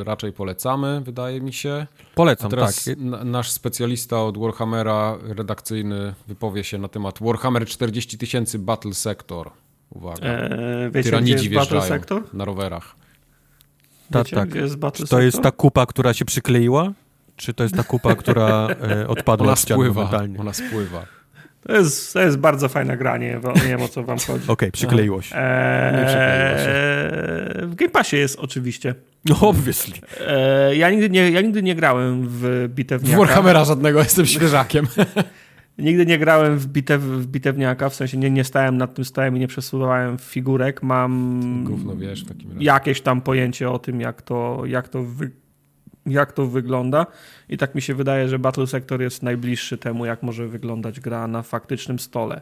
y, 0.00 0.04
raczej 0.04 0.32
polecamy, 0.32 1.00
wydaje 1.00 1.40
mi 1.40 1.52
się. 1.52 1.86
A 2.00 2.14
Polecam, 2.14 2.50
teraz 2.50 2.84
tak. 2.84 2.98
na, 2.98 3.24
nasz 3.24 3.50
specjalista 3.50 4.22
od 4.22 4.38
Warhammera 4.38 5.18
redakcyjny 5.22 6.14
wypowie 6.28 6.64
się 6.64 6.78
na 6.78 6.88
temat 6.88 7.18
Warhammer 7.20 7.66
40 7.66 8.18
tysięcy 8.18 8.58
Battle 8.58 8.94
Sector. 8.94 9.50
Uwaga. 9.90 10.26
E, 10.26 10.90
wiecie, 10.90 11.10
Tyranidzi 11.10 11.50
Battle 11.50 11.82
Sector? 11.82 12.34
na 12.34 12.44
rowerach. 12.44 12.96
Tak, 14.10 14.28
tak. 14.28 14.48
gdzie 14.48 14.60
jest 14.60 14.76
Battle 14.76 15.04
Czy 15.06 15.10
to 15.10 15.20
jest 15.20 15.36
ta 15.36 15.42
Sector? 15.42 15.56
kupa, 15.56 15.86
która 15.86 16.14
się 16.14 16.24
przykleiła? 16.24 16.92
Czy 17.36 17.54
to 17.54 17.62
jest 17.62 17.76
ta 17.76 17.82
kupa, 17.84 18.14
która 18.14 18.68
e, 18.90 19.08
odpadła 19.08 19.46
Ona 19.46 19.56
spływa, 19.56 19.94
momentalnie? 19.94 20.38
ona 20.38 20.52
spływa. 20.52 21.06
To 21.66 21.72
jest, 21.76 22.12
to 22.12 22.20
jest 22.20 22.38
bardzo 22.38 22.68
fajna 22.68 22.96
granie, 22.96 23.38
bo 23.42 23.52
nie 23.52 23.60
wiem 23.60 23.82
o 23.82 23.88
co 23.88 24.02
wam 24.02 24.18
chodzi. 24.18 24.44
Okej, 24.48 24.72
przykleiło 24.72 25.22
się. 25.22 25.36
Eee, 25.36 25.92
Nie 25.96 26.04
przykleiło 26.06 26.58
się. 26.58 27.66
w 27.66 27.74
Game 27.74 27.90
Passie 27.90 28.16
jest 28.16 28.38
oczywiście. 28.38 28.94
No, 29.24 29.40
obviously. 29.40 29.94
Eee, 30.28 30.78
ja, 30.78 30.90
nigdy 30.90 31.10
nie, 31.10 31.30
ja 31.30 31.40
nigdy 31.40 31.62
nie 31.62 31.74
grałem 31.74 32.28
w 32.28 32.30
W 32.40 32.68
bitewniaka. 32.74 33.18
Warhammera 33.18 33.64
żadnego, 33.64 33.98
jestem 33.98 34.26
świeżakiem. 34.36 34.86
Nigdy 35.78 36.06
nie 36.06 36.18
grałem 36.18 36.58
w, 36.58 36.66
bitew, 36.66 37.02
w 37.02 37.26
bitewniaka, 37.26 37.88
w 37.88 37.94
sensie 37.94 38.16
nie, 38.18 38.30
nie 38.30 38.44
stałem 38.44 38.76
nad 38.76 38.94
tym 38.94 39.04
stołem 39.04 39.36
i 39.36 39.40
nie 39.40 39.48
przesuwałem 39.48 40.18
figurek. 40.18 40.82
Mam 40.82 41.64
Gówno 41.64 41.96
wiesz 41.96 42.24
w 42.24 42.28
takim 42.28 42.52
razie. 42.52 42.64
jakieś 42.64 43.00
tam 43.00 43.20
pojęcie 43.20 43.70
o 43.70 43.78
tym, 43.78 44.00
jak 44.00 44.22
to, 44.22 44.62
jak 44.66 44.88
to, 44.88 45.02
wy, 45.02 45.30
jak 46.06 46.32
to 46.32 46.46
wygląda. 46.46 47.06
I 47.48 47.56
tak 47.56 47.74
mi 47.74 47.82
się 47.82 47.94
wydaje, 47.94 48.28
że 48.28 48.38
Battle 48.38 48.66
Sector 48.66 49.02
jest 49.02 49.22
najbliższy 49.22 49.78
temu, 49.78 50.06
jak 50.06 50.22
może 50.22 50.48
wyglądać 50.48 51.00
gra 51.00 51.26
na 51.26 51.42
faktycznym 51.42 51.98
stole. 51.98 52.40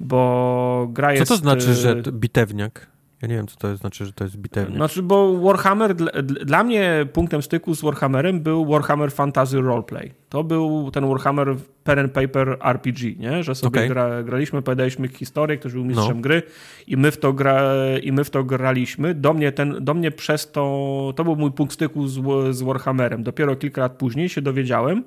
Bo 0.00 0.88
gra 0.92 1.08
Co 1.08 1.14
jest... 1.14 1.28
to 1.28 1.36
znaczy, 1.36 1.74
że 1.74 1.90
e, 1.90 2.02
to 2.02 2.12
bitewniak? 2.12 2.89
Ja 3.22 3.28
nie 3.28 3.34
wiem, 3.36 3.46
co 3.46 3.56
to 3.56 3.76
znaczy, 3.76 4.06
że 4.06 4.12
to 4.12 4.24
jest 4.24 4.36
bitewnik. 4.36 4.76
Znaczy, 4.76 5.02
bo 5.02 5.38
Warhammer, 5.38 5.94
dla, 5.94 6.12
dla, 6.22 6.64
mnie 6.64 7.06
punktem 7.12 7.42
styku 7.42 7.74
z 7.74 7.82
Warhammerem 7.82 8.40
był 8.40 8.66
Warhammer 8.66 9.12
Fantasy 9.12 9.60
Roleplay. 9.60 10.12
To 10.28 10.44
był 10.44 10.90
ten 10.90 11.08
Warhammer 11.08 11.56
pen 11.84 11.98
and 11.98 12.12
paper 12.12 12.58
RPG, 12.64 13.14
nie? 13.16 13.42
że 13.42 13.54
sobie 13.54 13.68
okay. 13.68 13.88
gra, 13.88 14.22
graliśmy, 14.22 14.58
opowiadaliśmy 14.58 15.08
historię, 15.08 15.56
ktoś 15.56 15.72
był 15.72 15.84
mistrzem 15.84 16.16
no. 16.16 16.22
gry 16.22 16.42
i 16.86 16.96
my, 16.96 17.10
w 17.10 17.16
to 17.16 17.32
gra, 17.32 17.62
i 18.02 18.12
my 18.12 18.24
w 18.24 18.30
to 18.30 18.44
graliśmy. 18.44 19.14
Do 19.14 19.34
mnie, 19.34 19.52
ten, 19.52 19.84
do 19.84 19.94
mnie 19.94 20.10
przez 20.10 20.52
to, 20.52 21.12
to 21.16 21.24
był 21.24 21.36
mój 21.36 21.52
punkt 21.52 21.74
styku 21.74 22.08
z, 22.08 22.20
z 22.56 22.62
Warhammerem. 22.62 23.22
Dopiero 23.22 23.56
kilka 23.56 23.80
lat 23.80 23.92
później 23.92 24.28
się 24.28 24.42
dowiedziałem, 24.42 25.04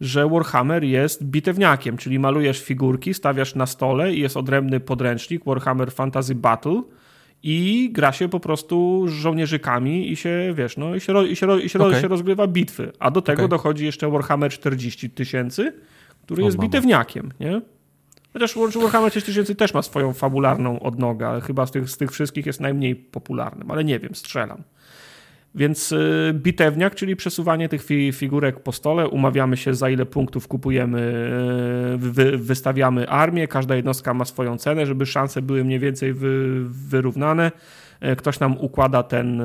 że 0.00 0.28
Warhammer 0.28 0.84
jest 0.84 1.24
bitewniakiem, 1.24 1.96
czyli 1.96 2.18
malujesz 2.18 2.62
figurki, 2.62 3.14
stawiasz 3.14 3.54
na 3.54 3.66
stole 3.66 4.14
i 4.14 4.20
jest 4.20 4.36
odrębny 4.36 4.80
podręcznik 4.80 5.44
Warhammer 5.44 5.92
Fantasy 5.92 6.34
Battle 6.34 6.82
i 7.42 7.90
gra 7.92 8.12
się 8.12 8.28
po 8.28 8.40
prostu 8.40 9.04
z 9.08 9.12
żołnierzykami 9.12 10.12
i 10.12 10.16
się, 10.16 10.54
wiesz, 10.54 10.76
no 10.76 10.94
i 10.94 11.00
się, 11.00 11.26
i 11.26 11.36
się, 11.36 11.60
i 11.60 11.68
się, 11.68 11.78
okay. 11.78 12.00
się 12.00 12.08
rozgrywa 12.08 12.46
bitwy. 12.46 12.92
A 12.98 13.10
do 13.10 13.22
tego 13.22 13.42
okay. 13.42 13.48
dochodzi 13.48 13.84
jeszcze 13.84 14.10
Warhammer 14.10 14.50
40 14.50 15.10
tysięcy, 15.10 15.72
który 16.24 16.42
o, 16.42 16.46
jest 16.46 16.58
mama. 16.58 16.68
bitewniakiem, 16.68 17.32
nie? 17.40 17.60
Chociaż 18.32 18.54
Warhammer 18.56 19.10
40 19.10 19.22
tysięcy 19.22 19.54
też 19.54 19.74
ma 19.74 19.82
swoją 19.82 20.12
fabularną 20.12 20.80
odnogę, 20.80 21.28
ale 21.28 21.40
chyba 21.40 21.66
z 21.66 21.70
tych, 21.70 21.90
z 21.90 21.96
tych 21.96 22.10
wszystkich 22.10 22.46
jest 22.46 22.60
najmniej 22.60 22.96
popularnym, 22.96 23.70
ale 23.70 23.84
nie 23.84 23.98
wiem, 23.98 24.14
strzelam. 24.14 24.62
Więc 25.54 25.92
y, 25.92 26.32
bitewniak, 26.34 26.94
czyli 26.94 27.16
przesuwanie 27.16 27.68
tych 27.68 27.86
figurek 28.12 28.60
po 28.60 28.72
stole, 28.72 29.08
umawiamy 29.08 29.56
się 29.56 29.74
za 29.74 29.90
ile 29.90 30.06
punktów 30.06 30.48
kupujemy, 30.48 31.00
y, 32.18 32.38
wystawiamy 32.38 33.08
armię, 33.08 33.48
każda 33.48 33.76
jednostka 33.76 34.14
ma 34.14 34.24
swoją 34.24 34.58
cenę, 34.58 34.86
żeby 34.86 35.06
szanse 35.06 35.42
były 35.42 35.64
mniej 35.64 35.78
więcej 35.78 36.14
wyrównane. 36.64 37.52
Y, 38.12 38.16
ktoś 38.16 38.40
nam 38.40 38.58
układa 38.58 39.02
ten 39.02 39.42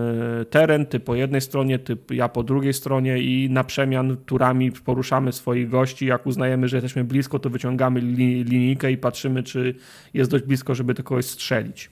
teren, 0.49 0.85
ty 0.85 0.99
po 0.99 1.15
jednej 1.15 1.41
stronie, 1.41 1.79
ty 1.79 1.97
ja 2.09 2.29
po 2.29 2.43
drugiej 2.43 2.73
stronie 2.73 3.19
i 3.19 3.49
na 3.49 3.63
przemian 3.63 4.17
turami 4.25 4.71
poruszamy 4.71 5.31
swoich 5.31 5.69
gości. 5.69 6.05
Jak 6.05 6.25
uznajemy, 6.27 6.67
że 6.67 6.77
jesteśmy 6.77 7.03
blisko, 7.03 7.39
to 7.39 7.49
wyciągamy 7.49 7.99
linijkę 8.43 8.91
i 8.91 8.97
patrzymy, 8.97 9.43
czy 9.43 9.75
jest 10.13 10.31
dość 10.31 10.43
blisko, 10.43 10.75
żeby 10.75 10.93
do 10.93 11.03
kogoś 11.03 11.25
strzelić. 11.25 11.89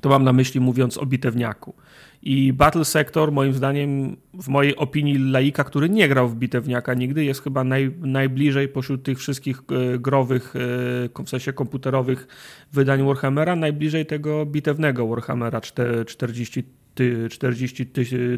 To 0.00 0.08
mam 0.08 0.24
na 0.24 0.32
myśli 0.32 0.60
mówiąc 0.60 0.98
o 0.98 1.06
bitewniaku. 1.06 1.74
I 2.22 2.52
Battle 2.52 2.84
Sector, 2.84 3.32
moim 3.32 3.52
zdaniem, 3.54 4.16
w 4.34 4.48
mojej 4.48 4.76
opinii 4.76 5.18
laika, 5.18 5.64
który 5.64 5.88
nie 5.88 6.08
grał 6.08 6.28
w 6.28 6.36
bitewniaka 6.36 6.94
nigdy, 6.94 7.24
jest 7.24 7.42
chyba 7.42 7.64
naj, 7.64 7.94
najbliżej 8.00 8.68
pośród 8.68 9.02
tych 9.02 9.18
wszystkich 9.18 9.58
e, 9.58 9.98
growych, 9.98 10.54
e, 11.16 11.24
w 11.24 11.28
sensie 11.28 11.52
komputerowych 11.52 12.26
wydań 12.72 13.06
Warhammera, 13.06 13.56
najbliżej 13.56 14.06
tego 14.06 14.46
bitewnego 14.46 15.06
Warhammera 15.06 15.60
40 16.06 16.64
40 17.30 17.86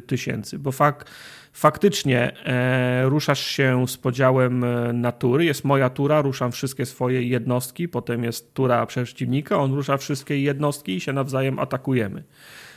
tysięcy, 0.07 0.59
bo 0.59 0.73
fakt, 0.73 1.11
faktycznie 1.53 2.47
e, 2.47 3.09
ruszasz 3.09 3.47
się 3.47 3.89
z 3.89 3.97
podziałem 3.97 4.65
e, 4.65 4.93
natury, 4.93 5.45
jest 5.45 5.65
moja 5.65 5.91
tura, 5.91 6.23
ruszam 6.23 6.53
wszystkie 6.53 6.87
swoje 6.87 7.23
jednostki, 7.23 7.89
potem 7.89 8.25
jest 8.25 8.55
tura 8.55 8.87
przeciwnika, 8.87 9.59
on 9.59 9.75
rusza 9.75 9.97
wszystkie 9.97 10.41
jednostki 10.41 10.97
i 10.97 11.01
się 11.01 11.13
nawzajem 11.13 11.59
atakujemy. 11.59 12.23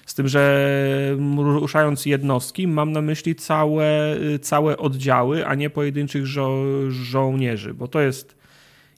Z 0.08 0.14
tym, 0.14 0.28
że 0.28 0.68
ruszając 1.38 2.06
jednostki, 2.06 2.68
mam 2.68 2.92
na 2.92 3.02
myśli 3.02 3.36
całe, 3.36 4.18
całe 4.42 4.78
oddziały, 4.78 5.48
a 5.48 5.56
nie 5.56 5.70
pojedynczych 5.70 6.26
żo 6.26 6.64
żołnierzy, 6.90 7.74
bo 7.74 7.88
to 7.88 8.02
jest 8.02 8.38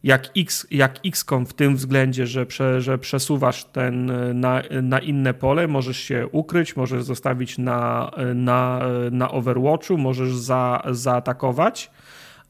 jak, 0.03 0.29
X, 0.37 0.67
jak 0.71 0.99
XCOM 1.05 1.45
w 1.45 1.53
tym 1.53 1.75
względzie, 1.75 2.27
że, 2.27 2.45
prze, 2.45 2.81
że 2.81 2.97
przesuwasz 2.97 3.63
ten 3.63 4.11
na, 4.39 4.63
na 4.81 4.99
inne 4.99 5.33
pole, 5.33 5.67
możesz 5.67 5.97
się 5.97 6.27
ukryć, 6.31 6.75
możesz 6.75 7.03
zostawić 7.03 7.57
na, 7.57 8.11
na, 8.35 8.81
na 9.11 9.31
Overwatchu, 9.31 9.97
możesz 9.97 10.35
za, 10.35 10.83
zaatakować 10.91 11.91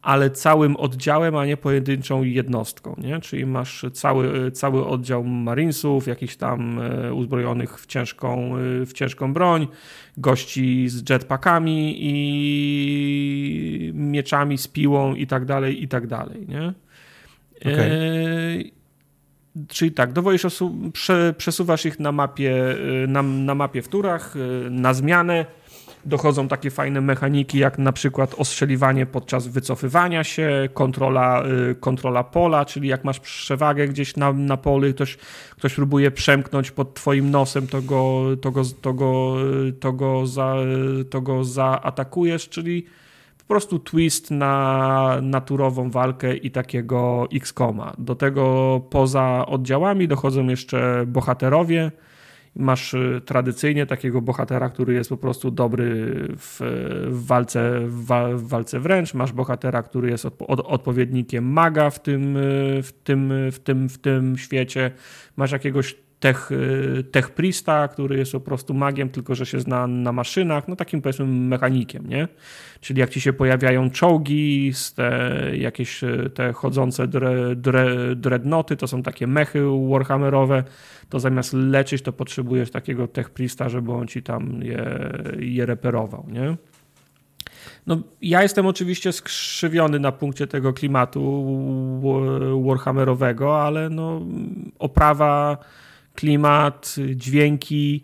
ale 0.02 0.30
całym 0.30 0.76
oddziałem, 0.76 1.36
a 1.36 1.46
nie 1.46 1.58
pojedynczą 1.58 2.24
jednostką, 2.24 2.96
nie? 2.98 3.20
Czyli 3.20 3.46
masz 3.46 3.86
cały, 3.94 4.52
cały 4.52 4.86
oddział 4.86 5.24
marinesów, 5.24 6.08
jakichś 6.08 6.36
tam 6.36 6.80
e, 6.80 7.14
uzbrojonych 7.14 7.80
w 7.80 7.86
ciężką, 7.86 8.58
e, 8.58 8.86
w 8.86 8.94
ciężką 8.94 9.34
broń, 9.34 9.68
gości 10.18 10.90
z 10.90 11.10
jetpackami 11.10 11.96
i 12.00 13.92
mieczami, 13.94 14.58
z 14.58 14.68
piłą 14.68 15.16
i 15.16 15.28
tak 15.28 15.46
dalej, 15.46 15.84
i 15.84 15.88
tak 15.88 16.08
dalej, 16.08 16.46
nie? 16.48 16.74
Okay. 17.62 17.74
E, 17.74 18.80
czyli 19.68 19.92
tak, 19.92 20.14
dowoisz 20.14 20.46
osób, 20.46 20.92
prze, 20.94 21.34
przesuwasz 21.38 21.86
ich 21.86 22.00
na 22.00 22.12
mapie, 22.12 22.76
e, 23.04 23.08
na, 23.08 23.24
na 23.24 23.56
mapie 23.56 23.82
w 23.82 23.88
turach, 23.88 24.36
na 24.70 24.94
zmianę, 24.94 25.46
dochodzą 26.10 26.48
takie 26.48 26.72
fajne 26.72 27.02
mechaniki, 27.02 27.58
jak 27.58 27.78
na 27.78 27.92
przykład 27.92 28.36
ostrzeliwanie 28.38 29.06
podczas 29.06 29.48
wycofywania 29.48 30.24
się, 30.24 30.70
kontrola, 30.74 31.44
y, 31.72 31.76
kontrola 31.76 32.24
pola, 32.24 32.66
czyli 32.66 32.90
jak 32.90 33.04
masz 33.04 33.20
przewagę 33.20 33.88
gdzieś 33.88 34.16
na, 34.16 34.34
na 34.34 34.58
polu, 34.58 34.94
ktoś, 34.94 35.18
ktoś 35.52 35.76
próbuje 35.76 36.12
przemknąć 36.12 36.72
pod 36.72 36.94
twoim 36.94 37.32
nosem, 37.32 37.68
to 37.68 37.82
go, 37.82 38.24
to 38.42 38.52
go, 38.52 38.62
to 38.82 38.94
go, 38.94 39.36
to 39.80 39.94
go, 39.94 40.28
za, 40.28 40.56
to 41.10 41.22
go 41.22 41.44
zaatakujesz, 41.44 42.50
czyli 42.50 42.86
po 43.38 43.54
prostu 43.54 43.80
twist 43.80 44.32
na 44.32 45.18
naturową 45.22 45.90
walkę 45.92 46.36
i 46.38 46.52
takiego 46.52 47.28
X-Koma. 47.34 47.94
Do 47.98 48.16
tego 48.16 48.82
poza 48.90 49.46
oddziałami 49.46 50.08
dochodzą 50.08 50.48
jeszcze 50.48 51.04
bohaterowie, 51.08 51.92
masz 52.56 52.94
y, 52.94 53.22
tradycyjnie 53.26 53.86
takiego 53.86 54.22
bohatera, 54.22 54.70
który 54.70 54.94
jest 54.94 55.10
po 55.10 55.18
prostu 55.18 55.52
dobry 55.52 55.86
w, 56.38 56.60
w 57.08 57.26
walce, 57.26 57.80
w, 57.88 58.06
w, 58.36 58.48
walce 58.48 58.80
wręcz, 58.80 59.14
masz 59.14 59.32
bohatera, 59.32 59.84
który 59.84 60.10
jest 60.10 60.26
od, 60.26 60.60
odpowiednikiem 60.60 61.52
maga 61.52 61.90
w 61.90 62.02
tym, 62.02 62.38
y, 62.38 62.84
w, 62.84 62.92
tym, 63.04 63.34
w, 63.52 63.60
tym, 63.60 63.90
w 63.90 63.98
tym 63.98 64.38
świecie, 64.38 64.92
masz 65.38 65.52
jakiegoś 65.52 65.96
tech, 66.20 66.52
y, 66.52 67.04
tech 67.12 67.30
Prista, 67.30 67.88
który 67.88 68.18
jest 68.18 68.32
po 68.32 68.40
prostu 68.40 68.74
magiem, 68.74 69.10
tylko 69.10 69.36
że 69.36 69.46
się 69.46 69.60
zna 69.60 69.88
na 69.88 70.12
maszynach, 70.12 70.68
no 70.68 70.76
takim 70.76 71.02
powiedzmy 71.02 71.26
mechanikiem, 71.26 72.08
nie? 72.08 72.28
Czyli 72.82 73.00
jak 73.00 73.10
ci 73.10 73.22
się 73.22 73.34
pojawiają 73.34 73.90
czołgi, 73.90 74.72
te 74.96 75.52
jakieś 75.58 76.02
te 76.34 76.54
chodzące 76.54 77.08
dre, 77.08 77.56
dre, 77.56 78.16
dreadnoty, 78.16 78.76
to 78.76 78.88
są 78.88 79.04
takie 79.04 79.28
mechy 79.28 79.62
warhammerowe, 79.90 80.64
to 81.10 81.20
zamiast 81.20 81.54
leczyć, 81.54 82.02
to 82.02 82.14
potrzebujesz 82.14 82.72
takiego 82.72 83.08
tech 83.08 83.30
Prista, 83.30 83.70
żeby 83.70 83.92
on 83.92 84.08
ci 84.08 84.24
tam 84.24 84.64
je, 84.64 85.12
je 85.40 85.66
reperował, 85.66 86.26
nie? 86.32 86.58
No, 87.88 87.98
ja 88.22 88.44
jestem 88.44 88.66
oczywiście 88.66 89.12
skrzywiony 89.12 90.00
na 90.00 90.12
punkcie 90.12 90.48
tego 90.48 90.74
klimatu 90.74 91.46
warhammerowego, 92.66 93.64
ale 93.64 93.90
no, 93.90 94.22
oprawa 94.80 95.58
klimat, 96.20 96.96
dźwięki. 97.16 98.04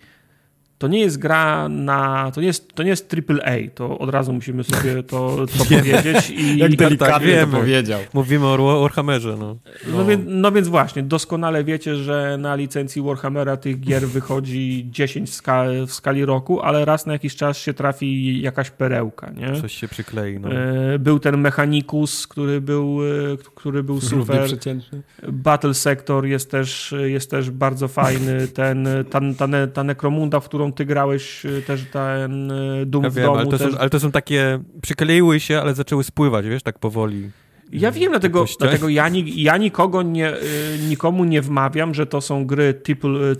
To 0.77 0.87
nie 0.87 0.99
jest 0.99 1.17
gra 1.17 1.69
na. 1.69 2.31
To 2.31 2.41
nie 2.41 2.47
jest, 2.47 2.73
to 2.73 2.83
nie 2.83 2.89
jest 2.89 3.13
AAA. 3.13 3.55
To 3.75 3.99
od 3.99 4.09
razu 4.09 4.33
musimy 4.33 4.63
sobie 4.63 5.03
to, 5.03 5.45
to 5.57 5.65
powiedzieć. 5.75 6.29
I, 6.29 6.57
Jak 6.57 6.75
delikatnie 6.75 7.35
tak, 7.35 7.49
to 7.51 7.57
powiedział. 7.57 7.99
Mówimy 8.13 8.45
o 8.47 8.81
Warhammerze. 8.81 9.37
No. 9.39 9.57
No. 9.87 9.97
No, 9.97 10.05
więc, 10.05 10.23
no 10.25 10.51
więc 10.51 10.67
właśnie, 10.67 11.03
doskonale 11.03 11.63
wiecie, 11.63 11.95
że 11.95 12.37
na 12.39 12.55
licencji 12.55 13.01
Warhammera 13.01 13.57
tych 13.57 13.79
gier 13.79 14.07
wychodzi 14.07 14.87
10 14.89 15.29
w, 15.29 15.33
skali, 15.33 15.87
w 15.87 15.91
skali 15.91 16.25
roku, 16.25 16.61
ale 16.61 16.85
raz 16.85 17.05
na 17.05 17.13
jakiś 17.13 17.35
czas 17.35 17.57
się 17.57 17.73
trafi 17.73 18.41
jakaś 18.41 18.69
perełka. 18.69 19.31
Nie? 19.31 19.61
Coś 19.61 19.73
się 19.73 19.87
przyklei. 19.87 20.39
No. 20.39 20.49
E, 20.51 20.99
był 20.99 21.19
ten 21.19 21.37
Mechanicus, 21.37 22.27
który 22.27 22.61
był, 22.61 22.99
e, 23.33 23.37
który 23.55 23.83
był 23.83 24.01
super. 24.01 24.49
Battle 25.27 25.73
Sector 25.73 26.25
jest 26.25 26.51
też, 26.51 26.95
jest 27.05 27.31
też 27.31 27.51
bardzo 27.51 27.87
fajny. 27.87 28.47
Ten, 28.47 28.87
ta, 29.09 29.19
ta, 29.37 29.47
ta 29.73 29.83
Necromunda, 29.83 30.39
w 30.39 30.45
którą 30.45 30.71
ty 30.75 30.85
grałeś, 30.85 31.45
e, 31.45 31.61
też 31.61 31.85
ten 31.91 32.51
Doom 32.85 33.03
ja 33.03 33.09
w 33.09 33.13
wiem, 33.13 33.25
domu. 33.25 33.37
Ale 33.37 33.47
to, 33.47 33.57
też... 33.57 33.71
są, 33.71 33.77
ale 33.77 33.89
to 33.89 33.99
są 33.99 34.11
takie, 34.11 34.59
przykleiły 34.81 35.39
się, 35.39 35.59
ale 35.61 35.73
zaczęły 35.73 36.03
spływać, 36.03 36.47
wiesz, 36.47 36.63
tak 36.63 36.79
powoli. 36.79 37.29
Ja 37.71 37.91
wiem, 37.91 38.11
dlatego, 38.11 38.45
dlatego 38.59 38.89
ja, 38.89 39.09
ja 39.25 39.57
nikogo 39.57 40.01
nie, 40.01 40.33
nikomu 40.89 41.23
nie 41.23 41.41
wmawiam, 41.41 41.93
że 41.93 42.05
to 42.05 42.21
są 42.21 42.45
gry 42.45 42.81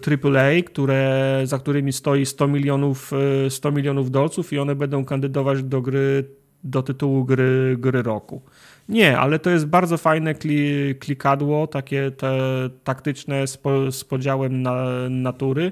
AAA, 0.08 0.64
które, 0.66 1.42
za 1.44 1.60
którymi 1.60 1.94
stoi 1.94 2.26
100 2.26 2.48
milionów, 2.48 3.12
100 3.50 3.72
milionów 3.72 4.12
dolców 4.12 4.54
i 4.54 4.60
one 4.60 4.76
będą 4.76 5.06
kandydować 5.06 5.64
do 5.64 5.82
gry 5.82 6.26
do 6.66 6.84
tytułu 6.84 7.26
gry, 7.26 7.76
gry 7.80 8.02
roku. 8.02 8.42
Nie, 8.90 9.18
ale 9.18 9.40
to 9.40 9.50
jest 9.50 9.66
bardzo 9.66 9.98
fajne 9.98 10.36
kli, 10.36 10.96
klikadło, 11.00 11.68
takie 11.68 12.12
te 12.12 12.38
taktyczne 12.84 13.48
z, 13.48 13.58
po, 13.58 13.92
z 13.92 14.04
podziałem 14.04 14.62
na, 14.62 14.86
natury. 15.10 15.72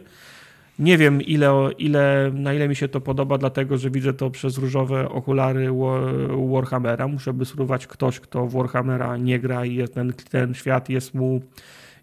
Nie 0.84 0.98
wiem, 0.98 1.22
ile, 1.22 1.70
ile, 1.78 2.32
na 2.34 2.54
ile 2.54 2.68
mi 2.68 2.76
się 2.76 2.88
to 2.88 3.02
podoba, 3.02 3.38
dlatego 3.38 3.78
że 3.78 3.90
widzę 3.90 4.14
to 4.14 4.30
przez 4.30 4.58
różowe 4.58 5.10
okulary 5.10 5.70
Warhammera. 6.52 7.08
Muszę 7.08 7.34
by 7.34 7.46
spróbować 7.46 7.88
ktoś, 7.88 8.20
kto 8.20 8.48
w 8.48 8.54
Warhammera 8.54 9.18
nie 9.18 9.40
gra 9.40 9.66
i 9.66 9.88
ten, 9.88 10.14
ten 10.30 10.54
świat 10.54 10.90
jest 10.90 11.14
mu, 11.14 11.42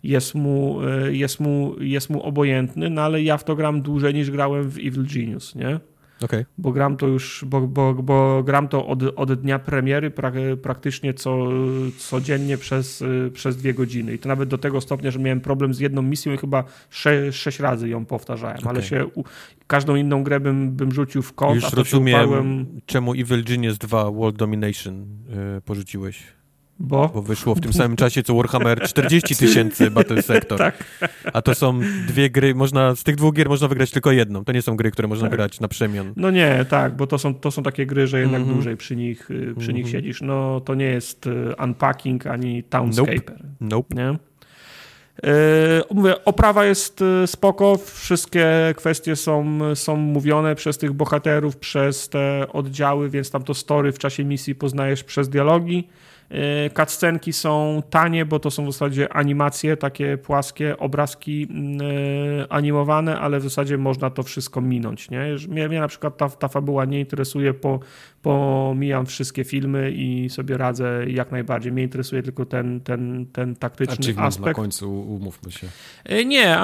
jest 0.02 0.34
mu, 0.34 0.80
jest 1.10 1.40
mu, 1.40 1.74
jest 1.80 2.10
mu 2.10 2.22
obojętny, 2.22 2.90
no 2.90 3.02
ale 3.02 3.22
ja 3.22 3.36
w 3.36 3.44
to 3.44 3.56
gram 3.56 3.82
dłużej 3.82 4.14
niż 4.14 4.30
grałem 4.30 4.70
w 4.70 4.78
Evil 4.78 5.06
Genius, 5.14 5.54
nie? 5.54 5.80
Okay. 6.24 6.46
Bo 6.58 6.72
gram 6.72 6.96
to 6.96 7.06
już, 7.06 7.44
bo, 7.46 7.60
bo, 7.60 7.94
bo 7.94 8.42
gram 8.42 8.68
to 8.68 8.86
od, 8.86 9.02
od 9.16 9.32
dnia 9.32 9.58
premiery 9.58 10.10
pra, 10.10 10.32
praktycznie 10.62 11.14
co, 11.14 11.48
codziennie 11.98 12.58
przez, 12.58 13.04
przez 13.32 13.56
dwie 13.56 13.74
godziny. 13.74 14.14
I 14.14 14.18
to 14.18 14.28
nawet 14.28 14.48
do 14.48 14.58
tego 14.58 14.80
stopnia, 14.80 15.10
że 15.10 15.18
miałem 15.18 15.40
problem 15.40 15.74
z 15.74 15.80
jedną 15.80 16.02
misją 16.02 16.32
i 16.32 16.36
chyba 16.36 16.64
sze, 16.90 17.32
sześć 17.32 17.60
razy 17.60 17.88
ją 17.88 18.04
powtarzałem, 18.04 18.58
okay. 18.58 18.70
ale 18.70 18.82
się 18.82 19.06
u, 19.06 19.24
każdą 19.66 19.96
inną 19.96 20.24
grę 20.24 20.40
bym, 20.40 20.70
bym 20.70 20.92
rzucił 20.92 21.22
w 21.22 21.32
kąt. 21.32 21.54
Już 21.54 21.64
a 21.64 21.70
to 21.70 21.76
rozumiem, 21.76 22.14
uparłem... 22.14 22.66
czemu 22.86 23.14
Evil 23.14 23.44
Genius 23.44 23.78
2 23.78 24.10
World 24.10 24.36
Domination 24.36 25.06
yy, 25.54 25.60
porzuciłeś. 25.60 26.39
Bo? 26.80 27.10
Bo 27.14 27.22
wyszło 27.22 27.54
w 27.54 27.60
tym 27.60 27.72
samym 27.72 27.96
czasie 27.96 28.22
co 28.22 28.34
Warhammer 28.34 28.80
40 28.80 29.36
tysięcy 29.36 29.90
Battle 29.90 30.22
Sector. 30.22 30.58
tak. 30.58 30.84
A 31.32 31.42
to 31.42 31.54
są 31.54 31.80
dwie 32.06 32.30
gry, 32.30 32.54
można, 32.54 32.96
z 32.96 33.04
tych 33.04 33.16
dwóch 33.16 33.34
gier 33.34 33.48
można 33.48 33.68
wygrać 33.68 33.90
tylko 33.90 34.12
jedną. 34.12 34.44
To 34.44 34.52
nie 34.52 34.62
są 34.62 34.76
gry, 34.76 34.90
które 34.90 35.08
można 35.08 35.28
tak. 35.28 35.36
grać 35.36 35.60
na 35.60 35.68
przemian. 35.68 36.12
No 36.16 36.30
nie, 36.30 36.64
tak, 36.68 36.96
bo 36.96 37.06
to 37.06 37.18
są, 37.18 37.34
to 37.34 37.50
są 37.50 37.62
takie 37.62 37.86
gry, 37.86 38.06
że 38.06 38.20
jednak 38.20 38.40
mm 38.40 38.50
-hmm. 38.50 38.54
dłużej 38.54 38.76
przy 38.76 38.96
nich, 38.96 39.30
y, 39.30 39.34
przy 39.34 39.42
mm 39.42 39.54
-hmm. 39.54 39.74
nich 39.74 39.86
mhm. 39.86 39.86
siedzisz. 39.86 40.22
No 40.22 40.60
to 40.60 40.74
nie 40.74 40.84
jest 40.84 41.26
y, 41.26 41.54
Unpacking 41.64 42.26
ani 42.26 42.62
Townscaper. 42.62 43.44
Nope. 43.60 43.94
nope. 43.94 43.94
Nie? 43.94 44.18
Yy, 45.22 45.30
mówię, 45.94 46.24
oprawa 46.24 46.64
jest 46.64 47.04
spoko, 47.26 47.78
wszystkie 47.86 48.74
kwestie 48.76 49.16
są, 49.16 49.58
są 49.74 49.96
mówione 49.96 50.54
przez 50.54 50.78
tych 50.78 50.92
bohaterów, 50.92 51.56
przez 51.56 52.08
te 52.08 52.46
oddziały, 52.52 53.10
więc 53.10 53.30
tam 53.30 53.42
to 53.42 53.54
story 53.54 53.92
w 53.92 53.98
czasie 53.98 54.24
misji 54.24 54.54
poznajesz 54.54 55.04
przez 55.04 55.28
dialogi. 55.28 55.88
E, 56.30 56.70
cutscenki 56.70 57.32
są 57.32 57.82
tanie, 57.90 58.24
bo 58.24 58.38
to 58.38 58.50
są 58.50 58.66
w 58.66 58.72
zasadzie 58.72 59.12
animacje, 59.12 59.76
takie 59.76 60.18
płaskie 60.18 60.78
obrazki 60.78 61.48
e, 62.42 62.52
animowane, 62.52 63.20
ale 63.20 63.40
w 63.40 63.42
zasadzie 63.42 63.78
można 63.78 64.10
to 64.10 64.22
wszystko 64.22 64.60
minąć. 64.60 65.10
Nie? 65.10 65.36
Mnie, 65.48 65.68
mnie 65.68 65.80
na 65.80 65.88
przykład 65.88 66.16
ta, 66.16 66.28
ta 66.28 66.48
fabuła 66.48 66.84
nie 66.84 67.00
interesuje, 67.00 67.54
po, 67.54 67.80
pomijam 68.22 69.06
wszystkie 69.06 69.44
filmy 69.44 69.92
i 69.92 70.30
sobie 70.30 70.56
radzę 70.56 71.04
jak 71.08 71.32
najbardziej. 71.32 71.72
Mnie 71.72 71.82
interesuje 71.82 72.22
tylko 72.22 72.46
ten, 72.46 72.80
ten, 72.80 73.26
ten 73.32 73.56
taktyczny 73.56 73.94
Achievement 73.94 74.28
aspekt. 74.28 74.46
na 74.46 74.54
końcu, 74.54 75.00
umówmy 75.00 75.52
się. 75.52 75.68
E, 76.04 76.24
nie, 76.24 76.58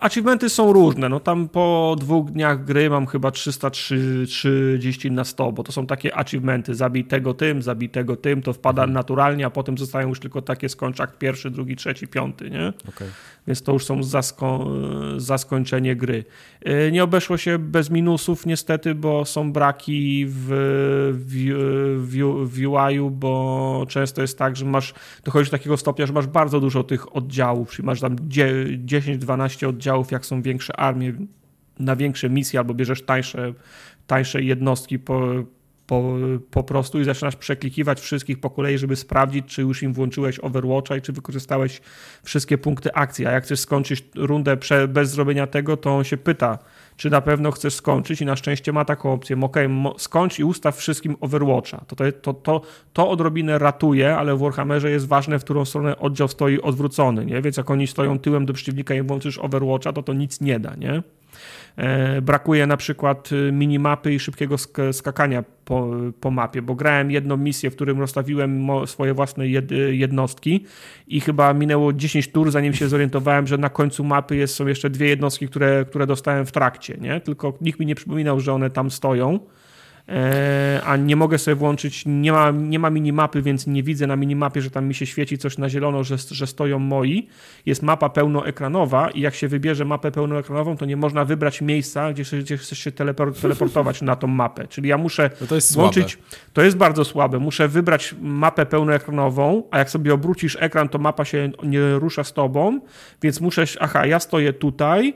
achievementy 0.00 0.48
są 0.48 0.72
różne. 0.72 1.08
No 1.08 1.20
tam 1.20 1.48
po 1.48 1.96
dwóch 2.00 2.30
dniach 2.30 2.64
gry 2.64 2.90
mam 2.90 3.06
chyba 3.06 3.30
330 3.30 5.10
na 5.10 5.24
100, 5.24 5.52
bo 5.52 5.62
to 5.62 5.72
są 5.72 5.86
takie 5.86 6.16
achievementy. 6.16 6.74
Zabij 6.74 7.04
tego 7.04 7.34
tym, 7.34 7.62
zabij 7.62 7.88
tego 7.88 8.16
tym, 8.16 8.42
to 8.42 8.52
wpada 8.52 8.82
mhm. 8.82 8.94
na 8.94 9.02
naturalnie, 9.02 9.46
a 9.46 9.50
potem 9.50 9.78
zostają 9.78 10.08
już 10.08 10.20
tylko 10.20 10.42
takie 10.42 10.68
skończ 10.68 11.00
akt 11.00 11.18
pierwszy, 11.18 11.50
drugi, 11.50 11.76
trzeci, 11.76 12.08
piąty, 12.08 12.50
nie? 12.50 12.72
Okay. 12.88 13.08
Więc 13.46 13.62
to 13.62 13.72
już 13.72 13.84
są 13.84 14.02
za, 14.02 14.22
sko 14.22 14.70
za 15.16 15.38
skończenie 15.38 15.96
gry. 15.96 16.24
Y, 16.68 16.92
nie 16.92 17.04
obeszło 17.04 17.36
się 17.36 17.58
bez 17.58 17.90
minusów 17.90 18.46
niestety, 18.46 18.94
bo 18.94 19.24
są 19.24 19.52
braki 19.52 20.26
w, 20.28 20.46
w, 21.12 21.34
w, 21.98 22.46
w 22.46 22.66
UI-u, 22.66 23.10
bo 23.10 23.84
często 23.88 24.22
jest 24.22 24.38
tak, 24.38 24.56
że 24.56 24.64
masz, 24.64 24.94
dochodzisz 25.24 25.50
do 25.50 25.58
takiego 25.58 25.76
stopnia, 25.76 26.06
że 26.06 26.12
masz 26.12 26.26
bardzo 26.26 26.60
dużo 26.60 26.84
tych 26.84 27.16
oddziałów, 27.16 27.70
czyli 27.70 27.86
masz 27.86 28.00
tam 28.00 28.16
10-12 28.16 29.68
oddziałów, 29.68 30.12
jak 30.12 30.26
są 30.26 30.42
większe 30.42 30.80
armie, 30.80 31.12
na 31.78 31.96
większe 31.96 32.30
misje, 32.30 32.58
albo 32.58 32.74
bierzesz 32.74 33.02
tańsze, 33.02 33.54
tańsze 34.06 34.42
jednostki 34.42 34.98
po, 34.98 35.22
po, 35.86 36.14
po 36.50 36.62
prostu 36.62 37.00
i 37.00 37.04
zaczynasz 37.04 37.36
przeklikiwać 37.36 38.00
wszystkich 38.00 38.40
po 38.40 38.50
kolei, 38.50 38.78
żeby 38.78 38.96
sprawdzić, 38.96 39.46
czy 39.46 39.62
już 39.62 39.82
im 39.82 39.92
włączyłeś 39.92 40.38
Overwatcha 40.38 40.96
i 40.96 41.02
czy 41.02 41.12
wykorzystałeś 41.12 41.80
wszystkie 42.22 42.58
punkty 42.58 42.92
akcji. 42.94 43.26
A 43.26 43.30
jak 43.30 43.44
chcesz 43.44 43.60
skończyć 43.60 44.04
rundę 44.14 44.56
bez 44.88 45.10
zrobienia 45.10 45.46
tego, 45.46 45.76
to 45.76 45.96
on 45.96 46.04
się 46.04 46.16
pyta, 46.16 46.58
czy 46.96 47.10
na 47.10 47.20
pewno 47.20 47.50
chcesz 47.50 47.74
skończyć 47.74 48.20
i 48.20 48.24
na 48.24 48.36
szczęście 48.36 48.72
ma 48.72 48.84
taką 48.84 49.12
opcję, 49.12 49.40
ok, 49.40 49.56
skończ 49.98 50.38
i 50.38 50.44
ustaw 50.44 50.76
wszystkim 50.76 51.16
Overwatcha. 51.20 51.84
To, 51.86 51.96
to, 52.22 52.34
to, 52.34 52.60
to 52.92 53.10
odrobinę 53.10 53.58
ratuje, 53.58 54.16
ale 54.16 54.36
w 54.36 54.38
Warhammerze 54.38 54.90
jest 54.90 55.06
ważne, 55.06 55.38
w 55.38 55.44
którą 55.44 55.64
stronę 55.64 55.98
oddział 55.98 56.28
stoi 56.28 56.60
odwrócony, 56.60 57.26
nie? 57.26 57.42
Więc 57.42 57.56
jak 57.56 57.70
oni 57.70 57.86
stoją 57.86 58.18
tyłem 58.18 58.46
do 58.46 58.52
przeciwnika 58.52 58.94
i 58.94 59.02
włączysz 59.02 59.38
Overwatcha, 59.38 59.92
to 59.92 60.02
to 60.02 60.12
nic 60.12 60.40
nie 60.40 60.60
da, 60.60 60.74
nie? 60.74 61.02
E, 61.76 62.22
brakuje 62.22 62.66
na 62.66 62.76
przykład 62.76 63.32
y, 63.32 63.52
minimapy 63.52 64.14
i 64.14 64.18
szybkiego 64.18 64.56
skakania 64.92 65.44
po, 65.64 65.90
po 66.20 66.30
mapie, 66.30 66.62
bo 66.62 66.74
grałem 66.74 67.10
jedną 67.10 67.36
misję, 67.36 67.70
w 67.70 67.74
którym 67.74 68.00
rozstawiłem 68.00 68.68
swoje 68.86 69.14
własne 69.14 69.48
jednostki 69.90 70.64
i 71.06 71.20
chyba 71.20 71.54
minęło 71.54 71.92
10 71.92 72.28
tur, 72.32 72.50
zanim 72.50 72.74
się 72.74 72.88
zorientowałem, 72.88 73.46
że 73.46 73.58
na 73.58 73.68
końcu 73.68 74.04
mapy 74.04 74.36
jest, 74.36 74.54
są 74.54 74.66
jeszcze 74.66 74.90
dwie 74.90 75.08
jednostki, 75.08 75.48
które, 75.48 75.84
które 75.88 76.06
dostałem 76.06 76.46
w 76.46 76.52
trakcie, 76.52 76.96
nie? 77.00 77.20
Tylko 77.20 77.58
nikt 77.60 77.80
mi 77.80 77.86
nie 77.86 77.94
przypominał, 77.94 78.40
że 78.40 78.52
one 78.52 78.70
tam 78.70 78.90
stoją. 78.90 79.38
E, 80.08 80.80
a 80.84 80.96
nie 80.96 81.16
mogę 81.16 81.38
sobie 81.38 81.54
włączyć, 81.54 82.04
nie 82.06 82.32
ma, 82.32 82.50
nie 82.50 82.78
ma 82.78 82.90
minimapy, 82.90 83.42
więc 83.42 83.66
nie 83.66 83.82
widzę 83.82 84.06
na 84.06 84.16
minimapie, 84.16 84.62
że 84.62 84.70
tam 84.70 84.86
mi 84.86 84.94
się 84.94 85.06
świeci 85.06 85.38
coś 85.38 85.58
na 85.58 85.68
zielono, 85.68 86.04
że, 86.04 86.16
że 86.30 86.46
stoją 86.46 86.78
moi. 86.78 87.28
Jest 87.66 87.82
mapa 87.82 88.08
pełnoekranowa 88.08 89.10
i 89.10 89.20
jak 89.20 89.34
się 89.34 89.48
wybierze 89.48 89.84
mapę 89.84 90.10
pełnoekranową, 90.10 90.76
to 90.76 90.84
nie 90.84 90.96
można 90.96 91.24
wybrać 91.24 91.60
miejsca, 91.60 92.12
gdzie, 92.12 92.38
gdzie 92.38 92.56
chcesz 92.56 92.78
się 92.78 92.92
teleportować 92.92 94.02
na 94.02 94.16
tą 94.16 94.26
mapę. 94.26 94.68
Czyli 94.68 94.88
ja 94.88 94.98
muszę 94.98 95.30
no 95.40 95.46
to 95.46 95.54
jest 95.54 95.74
włączyć. 95.74 96.12
Słabe. 96.12 96.26
To 96.52 96.62
jest 96.62 96.76
bardzo 96.76 97.04
słabe. 97.04 97.38
Muszę 97.38 97.68
wybrać 97.68 98.14
mapę 98.20 98.66
pełnoekranową, 98.66 99.62
a 99.70 99.78
jak 99.78 99.90
sobie 99.90 100.14
obrócisz 100.14 100.56
ekran, 100.60 100.88
to 100.88 100.98
mapa 100.98 101.24
się 101.24 101.50
nie 101.62 101.80
rusza 101.98 102.24
z 102.24 102.32
tobą, 102.32 102.80
więc 103.22 103.40
muszę, 103.40 103.64
aha, 103.80 104.06
ja 104.06 104.20
stoję 104.20 104.52
tutaj 104.52 105.14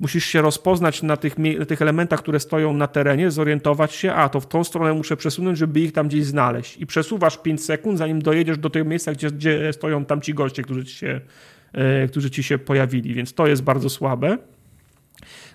musisz 0.00 0.24
się 0.24 0.42
rozpoznać 0.42 1.02
na 1.02 1.16
tych, 1.16 1.38
na 1.38 1.64
tych 1.64 1.82
elementach, 1.82 2.22
które 2.22 2.40
stoją 2.40 2.72
na 2.72 2.86
terenie, 2.86 3.30
zorientować 3.30 3.94
się, 3.94 4.12
a 4.12 4.28
to 4.28 4.40
w 4.40 4.46
tą 4.46 4.64
stronę 4.64 4.92
muszę 4.94 5.16
przesunąć, 5.16 5.58
żeby 5.58 5.80
ich 5.80 5.92
tam 5.92 6.08
gdzieś 6.08 6.24
znaleźć. 6.24 6.76
I 6.76 6.86
przesuwasz 6.86 7.38
5 7.38 7.64
sekund, 7.64 7.98
zanim 7.98 8.22
dojedziesz 8.22 8.58
do 8.58 8.70
tego 8.70 8.84
miejsca, 8.84 9.12
gdzie, 9.12 9.30
gdzie 9.30 9.72
stoją 9.72 10.04
tam 10.04 10.20
ci 10.20 10.34
goście, 10.34 10.62
którzy 10.62 10.84
ci 10.84 10.94
się, 10.94 11.20
e, 11.72 12.08
którzy 12.08 12.30
ci 12.30 12.42
się 12.42 12.58
pojawili. 12.58 13.14
Więc 13.14 13.34
to 13.34 13.46
jest 13.46 13.62
bardzo 13.62 13.90
słabe. 13.90 14.38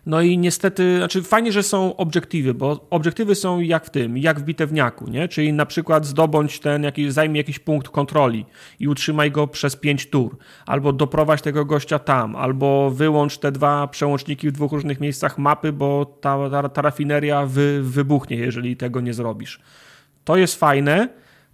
No 0.05 0.21
i 0.21 0.37
niestety, 0.37 0.97
znaczy 0.97 1.23
fajnie, 1.23 1.51
że 1.51 1.63
są 1.63 1.95
obiektywy, 1.95 2.53
bo 2.53 2.87
obiektywy 2.89 3.35
są 3.35 3.59
jak 3.59 3.85
w 3.85 3.89
tym, 3.89 4.17
jak 4.17 4.39
w 4.39 4.43
bitewniaku, 4.43 5.09
nie? 5.09 5.27
Czyli 5.27 5.53
na 5.53 5.65
przykład 5.65 6.05
zdobądź 6.05 6.59
ten, 6.59 6.83
jakiś, 6.83 7.13
zajmij 7.13 7.37
jakiś 7.37 7.59
punkt 7.59 7.89
kontroli 7.89 8.45
i 8.79 8.87
utrzymaj 8.87 9.31
go 9.31 9.47
przez 9.47 9.75
pięć 9.75 10.09
tur, 10.09 10.37
albo 10.65 10.93
doprowadź 10.93 11.41
tego 11.41 11.65
gościa 11.65 11.99
tam, 11.99 12.35
albo 12.35 12.91
wyłącz 12.91 13.37
te 13.37 13.51
dwa 13.51 13.87
przełączniki 13.87 14.49
w 14.49 14.51
dwóch 14.51 14.71
różnych 14.71 14.99
miejscach 14.99 15.37
mapy, 15.37 15.73
bo 15.73 16.05
ta, 16.05 16.49
ta, 16.49 16.69
ta 16.69 16.81
rafineria 16.81 17.45
wy, 17.45 17.81
wybuchnie, 17.83 18.37
jeżeli 18.37 18.77
tego 18.77 19.01
nie 19.01 19.13
zrobisz. 19.13 19.59
To 20.23 20.37
jest 20.37 20.55
fajne, 20.55 21.09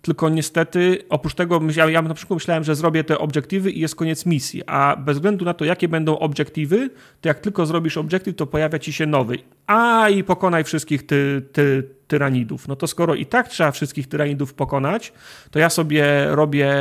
tylko 0.08 0.30
niestety 0.30 0.98
oprócz 1.10 1.34
tego 1.34 1.62
ja, 1.76 1.90
ja 1.90 2.02
na 2.02 2.14
przykład 2.14 2.36
myślałem, 2.36 2.64
że 2.64 2.76
zrobię 2.76 3.04
te 3.04 3.18
obiektywy 3.18 3.72
i 3.72 3.80
jest 3.80 3.96
koniec 3.96 4.26
misji, 4.26 4.64
a 4.66 4.96
bez 4.96 5.18
względu 5.18 5.46
na 5.46 5.54
to, 5.54 5.66
jakie 5.66 5.88
będą 5.88 6.20
obiektywy, 6.20 6.90
to 7.22 7.30
jak 7.30 7.40
tylko 7.40 7.66
zrobisz 7.66 7.98
obiektyw, 7.98 8.36
to 8.36 8.48
pojawia 8.48 8.80
ci 8.80 8.94
się 8.94 9.06
nowy. 9.06 9.38
A 9.68 10.10
i 10.10 10.24
pokonaj 10.24 10.64
wszystkich 10.64 11.06
ty, 11.06 11.42
ty, 11.52 11.84
tyranidów. 12.08 12.68
No 12.68 12.76
to 12.76 12.88
skoro 12.88 13.16
i 13.16 13.26
tak 13.26 13.48
trzeba 13.48 13.72
wszystkich 13.72 14.08
tyranidów 14.08 14.54
pokonać, 14.54 15.14
to 15.52 15.60
ja 15.60 15.70
sobie 15.70 16.26
robię 16.28 16.76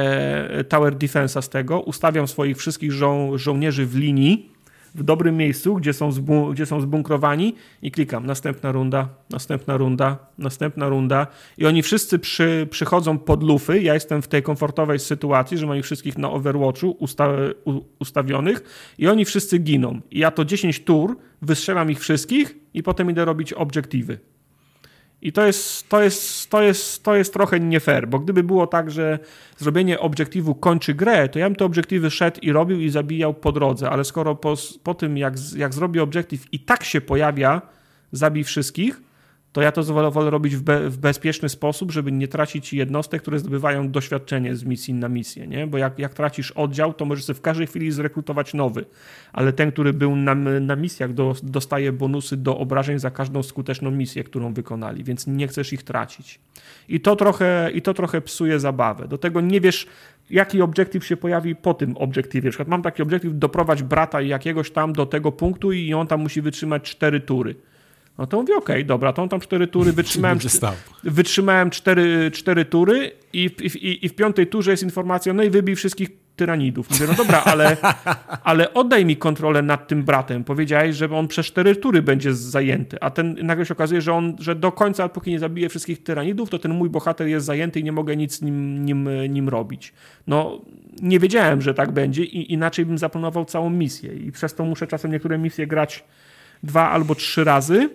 tower 0.69 0.95
defensa 0.95 1.43
z 1.43 1.49
tego, 1.49 1.81
ustawiam 1.81 2.29
swoich 2.29 2.57
wszystkich 2.57 2.93
żo 2.93 3.39
żołnierzy 3.39 3.87
w 3.87 3.97
linii, 3.97 4.56
w 4.97 5.03
dobrym 5.03 5.37
miejscu, 5.37 5.75
gdzie 5.75 5.93
są, 5.93 6.11
gdzie 6.53 6.67
są 6.67 6.81
zbunkrowani 6.81 7.55
i 7.83 7.91
klikam 7.91 8.27
następna 8.27 8.73
runda, 8.73 9.09
następna 9.31 9.77
runda, 9.77 10.19
następna 10.39 10.89
runda 10.89 11.27
i 11.59 11.67
oni 11.67 11.83
wszyscy 11.83 12.19
przy, 12.19 12.69
przychodzą 12.71 13.19
pod 13.19 13.43
lufy. 13.43 13.83
Ja 13.83 13.95
jestem 13.95 14.23
w 14.23 14.29
tej 14.29 14.43
komfortowej 14.43 14.99
sytuacji, 14.99 15.59
że 15.59 15.67
mam 15.67 15.77
ich 15.77 15.85
wszystkich 15.85 16.19
na 16.19 16.31
Overwatchu 16.31 16.97
usta, 16.99 17.29
ustawionych 17.99 18.63
i 18.99 19.09
oni 19.09 19.25
wszyscy 19.25 19.59
giną. 19.59 20.01
I 20.11 20.19
ja 20.19 20.31
to 20.31 20.45
10 20.45 20.85
tur 20.85 21.17
wystrzelam 21.43 21.91
ich 21.91 22.01
wszystkich 22.01 22.59
i 22.75 22.83
potem 22.83 23.11
idę 23.11 23.25
robić 23.25 23.53
obiektywy. 23.53 24.19
I 25.23 25.33
to 25.33 25.47
jest, 25.47 25.89
to, 25.89 26.03
jest, 26.03 26.51
to, 26.51 26.63
jest, 26.63 27.03
to 27.03 27.15
jest 27.15 27.33
trochę 27.33 27.61
nie 27.61 27.81
fair, 27.81 28.09
bo 28.09 28.19
gdyby 28.19 28.43
było 28.43 28.67
tak, 28.67 28.91
że 28.91 29.19
zrobienie 29.57 30.01
obiektywu 30.01 30.55
kończy 30.55 30.95
grę, 30.95 31.29
to 31.29 31.39
ja 31.39 31.47
bym 31.47 31.57
te 31.57 31.65
obiektywy 31.65 32.11
szedł 32.11 32.41
i 32.43 32.53
robił 32.53 32.81
i 32.81 32.91
zabijał 32.91 33.35
po 33.35 33.53
drodze, 33.53 33.91
ale 33.91 34.05
skoro 34.05 34.35
po, 34.35 34.55
po 34.83 34.95
tym, 34.95 35.19
jak, 35.19 35.35
jak 35.57 35.75
zrobię 35.75 36.03
obiektyw 36.03 36.53
i 36.53 36.61
tak 36.61 36.85
się 36.85 37.01
pojawia, 37.01 37.63
zabij 38.13 38.45
wszystkich, 38.45 39.01
to 39.57 39.63
ja 39.63 39.73
to 39.73 39.83
wolę, 40.11 40.31
robić 40.31 40.57
w, 40.57 40.63
be, 40.63 40.91
w, 40.91 40.99
bezpieczny 40.99 41.49
sposób, 41.49 41.93
żeby 41.93 42.13
nie 42.13 42.29
tracić 42.29 42.73
jednostek, 42.73 43.23
które 43.23 43.39
zdobywają 43.39 43.91
doświadczenie 43.91 44.57
z 44.57 44.65
misji 44.65 44.95
na 44.95 45.09
misję, 45.09 45.47
nie? 45.47 45.67
Bo 45.67 45.79
jak, 45.79 45.99
jak 45.99 46.15
tracisz 46.15 46.51
oddział, 46.51 46.95
to 46.95 47.05
możesz 47.05 47.25
sobie 47.25 47.39
w 47.39 47.41
każdej 47.41 47.67
chwili 47.67 47.91
zrekrutować 47.91 48.55
nowy, 48.55 48.85
ale 49.33 49.53
ten, 49.53 49.73
który 49.73 49.93
był 49.93 50.17
na, 50.17 50.35
na 50.61 50.77
misjach, 50.77 51.15
do, 51.15 51.35
dostaje 51.43 51.93
bonusy 51.93 52.37
do 52.37 52.59
obrażeń 52.59 52.99
za 52.99 53.11
każdą 53.11 53.43
skuteczną 53.43 53.91
misję, 53.91 54.25
którą 54.25 54.55
wykonali, 54.55 55.05
więc 55.05 55.27
nie 55.27 55.49
chcesz 55.49 55.73
ich 55.73 55.83
tracić. 55.83 56.41
I 56.89 57.01
to 57.01 57.17
trochę, 57.17 57.71
i 57.75 57.83
to 57.83 57.95
trochę 57.95 58.21
psuje 58.21 58.61
zabawę. 58.61 59.09
Do 59.09 59.19
tego 59.19 59.41
nie 59.41 59.61
wiesz, 59.61 59.87
jaki 60.31 60.63
obiektyw 60.63 61.07
się 61.07 61.17
pojawi 61.17 61.55
po 61.55 61.75
tym 61.75 61.97
obiektywie. 61.97 62.47
Na 62.47 62.51
przykład 62.51 62.69
mam 62.69 62.83
taki 62.83 63.03
obiektyw, 63.03 63.39
doprowadź 63.39 63.83
brata 63.83 64.21
jakiegoś 64.21 64.71
tam 64.71 64.93
do 64.93 65.07
tego 65.07 65.33
punktu 65.33 65.73
i 65.73 65.95
on 65.95 66.07
tam 66.07 66.21
musi 66.21 66.43
wytrzymać 66.43 66.83
cztery 66.83 67.21
tury. 67.21 67.55
No 68.19 68.27
to 68.27 68.37
mówię, 68.37 68.57
okej, 68.57 68.77
okay, 68.77 68.85
dobra, 68.85 69.13
to 69.13 69.23
on 69.23 69.29
tam 69.29 69.41
cztery 69.41 69.67
tury, 69.67 69.93
wytrzymałem, 70.03 70.39
wytrzymałem 71.05 71.71
cztery, 71.71 72.31
cztery 72.31 72.65
tury 72.65 73.13
i, 73.33 73.51
i, 73.61 74.07
i 74.07 74.09
w 74.09 74.15
piątej 74.15 74.47
turze 74.47 74.71
jest 74.71 74.83
informacja, 74.83 75.33
no 75.33 75.43
i 75.43 75.51
wybij 75.51 75.77
wszystkich 75.77 76.09
tyranidów. 76.37 76.91
Mówię, 76.91 77.07
no 77.09 77.15
dobra, 77.15 77.43
ale, 77.45 77.77
ale 78.45 78.75
oddaj 78.75 79.05
mi 79.05 79.17
kontrolę 79.17 79.63
nad 79.63 79.89
tym 79.89 80.03
bratem. 80.03 80.45
Powiedziałeś, 80.45 80.97
że 80.97 81.11
on 81.11 81.29
przez 81.29 81.47
cztery 81.47 81.77
tury 81.77 82.03
będzie 82.03 82.35
zajęty, 82.35 82.97
a 83.01 83.11
ten 83.11 83.37
nagle 83.43 83.67
się 83.67 83.75
okazuje, 83.75 84.01
że 84.01 84.13
on, 84.13 84.37
że 84.39 84.55
do 84.55 84.73
końca, 84.73 85.09
póki 85.09 85.31
nie 85.31 85.39
zabije 85.39 85.69
wszystkich 85.69 86.03
tyranidów, 86.03 86.51
to 86.51 86.59
ten 86.59 86.75
mój 86.75 86.91
bohater 86.91 87.27
jest 87.27 87.47
zajęty 87.47 87.81
i 87.81 87.85
nie 87.85 87.93
mogę 87.93 88.17
nic 88.17 88.43
nim, 88.43 88.85
nim, 88.85 89.09
nim 89.29 89.49
robić. 89.49 89.93
No, 90.27 90.61
nie 91.03 91.19
wiedziałem, 91.19 91.63
że 91.63 91.75
tak 91.75 91.93
będzie 91.93 92.25
i 92.25 92.53
inaczej 92.53 92.87
bym 92.87 92.99
zaplanował 92.99 93.45
całą 93.45 93.71
misję 93.71 94.13
i 94.15 94.33
przez 94.33 94.55
to 94.55 94.65
muszę 94.65 94.87
czasem 94.87 95.13
niektóre 95.13 95.39
misje 95.39 95.67
grać 95.67 96.05
dwa 96.63 96.91
albo 96.91 97.15
trzy 97.15 97.45
razy, 97.45 97.91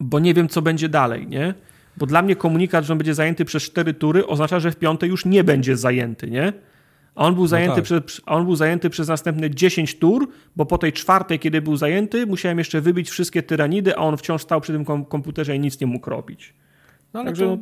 bo 0.00 0.18
nie 0.18 0.34
wiem, 0.34 0.48
co 0.48 0.62
będzie 0.62 0.88
dalej, 0.88 1.26
nie? 1.26 1.54
Bo 1.96 2.06
dla 2.06 2.22
mnie 2.22 2.36
komunikat, 2.36 2.84
że 2.84 2.92
on 2.92 2.98
będzie 2.98 3.14
zajęty 3.14 3.44
przez 3.44 3.62
cztery 3.62 3.94
tury, 3.94 4.26
oznacza, 4.26 4.60
że 4.60 4.70
w 4.70 4.76
piątej 4.76 5.08
już 5.08 5.24
nie 5.24 5.44
będzie 5.44 5.76
zajęty, 5.76 6.30
nie? 6.30 6.52
A 7.14 7.24
on 7.24 7.34
był, 7.34 7.44
no 7.44 7.48
zajęty 7.48 7.74
tak. 7.74 7.84
przez, 7.84 8.20
on 8.26 8.44
był 8.44 8.56
zajęty 8.56 8.90
przez 8.90 9.08
następne 9.08 9.50
10 9.50 9.98
tur, 9.98 10.28
bo 10.56 10.66
po 10.66 10.78
tej 10.78 10.92
czwartej, 10.92 11.38
kiedy 11.38 11.62
był 11.62 11.76
zajęty, 11.76 12.26
musiałem 12.26 12.58
jeszcze 12.58 12.80
wybić 12.80 13.10
wszystkie 13.10 13.42
tyranidy, 13.42 13.96
a 13.96 13.98
on 13.98 14.16
wciąż 14.16 14.42
stał 14.42 14.60
przy 14.60 14.72
tym 14.72 14.84
komputerze 14.84 15.56
i 15.56 15.60
nic 15.60 15.80
nie 15.80 15.86
mógł 15.86 16.10
robić. 16.10 16.54
No, 17.14 17.24
Także 17.24 17.46
to... 17.46 17.58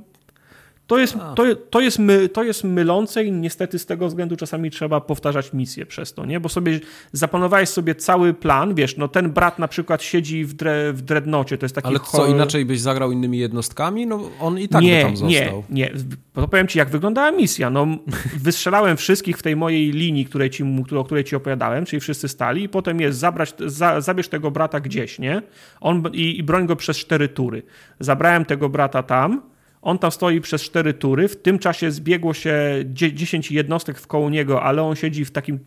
To 0.86 0.98
jest, 0.98 1.16
to, 1.36 1.44
to, 1.70 1.81
jest 1.81 1.98
my, 1.98 2.28
to 2.28 2.42
jest 2.42 2.65
mylące 2.65 3.24
i 3.24 3.32
niestety 3.32 3.78
z 3.78 3.86
tego 3.86 4.08
względu 4.08 4.36
czasami 4.36 4.70
trzeba 4.70 5.00
powtarzać 5.00 5.52
misję 5.52 5.86
przez 5.86 6.15
to, 6.15 6.26
nie? 6.26 6.40
Bo 6.40 6.48
sobie 6.48 6.81
zaplanowałeś 7.12 7.68
sobie 7.68 7.94
cały 7.94 8.34
plan, 8.34 8.74
wiesz, 8.74 8.97
no 8.97 9.08
ten 9.08 9.31
brat 9.31 9.58
na 9.58 9.68
przykład 9.68 10.02
siedzi 10.02 10.44
w, 10.44 10.55
dre, 10.55 10.92
w 10.92 11.02
dreadnocie, 11.02 11.58
to 11.58 11.65
jest 11.65 11.74
taki... 11.74 11.89
Ale 11.89 12.00
co, 12.00 12.26
inaczej 12.26 12.65
byś 12.65 12.81
zagrał 12.81 13.12
innymi 13.12 13.39
jednostkami? 13.39 14.06
No 14.06 14.31
on 14.40 14.58
i 14.58 14.68
tak 14.68 14.82
nie, 14.82 14.97
by 14.97 15.02
tam 15.02 15.16
został. 15.16 15.65
Nie, 15.70 15.82
nie, 15.82 15.92
to 16.32 16.48
powiem 16.48 16.68
ci, 16.68 16.78
jak 16.78 16.90
wyglądała 16.90 17.31
misja. 17.31 17.70
No, 17.70 17.86
wystrzelałem 18.44 18.97
wszystkich 18.97 19.39
w 19.39 19.42
tej 19.42 19.56
mojej 19.56 19.90
linii, 19.90 20.24
której 20.24 20.50
ci, 20.50 20.65
o 20.97 21.05
której 21.05 21.24
ci 21.24 21.36
opowiadałem, 21.36 21.84
czyli 21.84 22.00
wszyscy 22.00 22.28
stali 22.28 22.62
i 22.62 22.68
potem 22.68 23.00
jest 23.00 23.18
zabrać, 23.18 23.55
za, 23.66 24.00
zabierz 24.00 24.28
tego 24.28 24.50
brata 24.50 24.81
gdzieś, 24.81 25.18
nie? 25.18 25.42
On, 25.81 26.02
i, 26.12 26.39
I 26.39 26.42
broń 26.42 26.66
go 26.66 26.76
przez 26.76 26.97
cztery 26.97 27.28
tury. 27.28 27.62
Zabrałem 28.00 28.44
tego 28.44 28.68
brata 28.68 29.02
tam, 29.02 29.42
on 29.86 29.98
tam 29.98 30.10
stoi 30.10 30.40
przez 30.40 30.62
cztery 30.62 30.94
tury, 30.94 31.28
w 31.28 31.36
tym 31.36 31.58
czasie 31.58 31.90
zbiegło 31.90 32.34
się 32.34 32.55
10 33.12 33.52
jednostek 33.52 33.98
w 33.98 34.06
koło 34.06 34.31
niego, 34.31 34.62
ale 34.62 34.82
on 34.82 34.97
siedzi 34.97 35.24
w 35.24 35.31
takim 35.31 35.58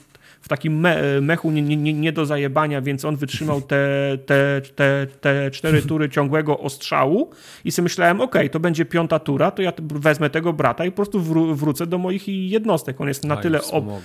w 0.42 0.48
takim 0.48 0.80
me, 0.80 1.22
mechu 1.22 1.52
nie, 1.52 1.62
nie, 1.62 1.94
nie, 1.94 2.12
do 2.12 2.26
zajebania, 2.26 2.82
więc 2.82 3.06
on 3.06 3.16
wytrzymał 3.16 3.62
te, 3.62 4.18
te, 4.26 4.62
te, 4.76 5.08
te 5.22 5.52
cztery 5.52 5.82
tury 5.82 6.10
ciągłego 6.10 6.60
ostrzału 6.60 7.30
i 7.66 7.72
sobie 7.72 7.84
myślałem, 7.84 8.22
ok, 8.22 8.36
to 8.52 8.60
będzie 8.60 8.86
piąta 8.86 9.20
tura, 9.20 9.52
to 9.52 9.62
ja 9.62 9.74
wezmę 9.80 10.30
tego 10.30 10.54
brata 10.54 10.86
i 10.86 10.92
po 10.92 10.96
prostu 10.96 11.22
wró 11.22 11.56
wrócę 11.56 11.88
do 11.88 11.98
moich 11.98 12.28
jednostek. 12.28 13.02
On 13.02 13.08
jest 13.08 13.26
na, 13.26 13.38
tyle, 13.38 13.60
mhm. 13.60 14.02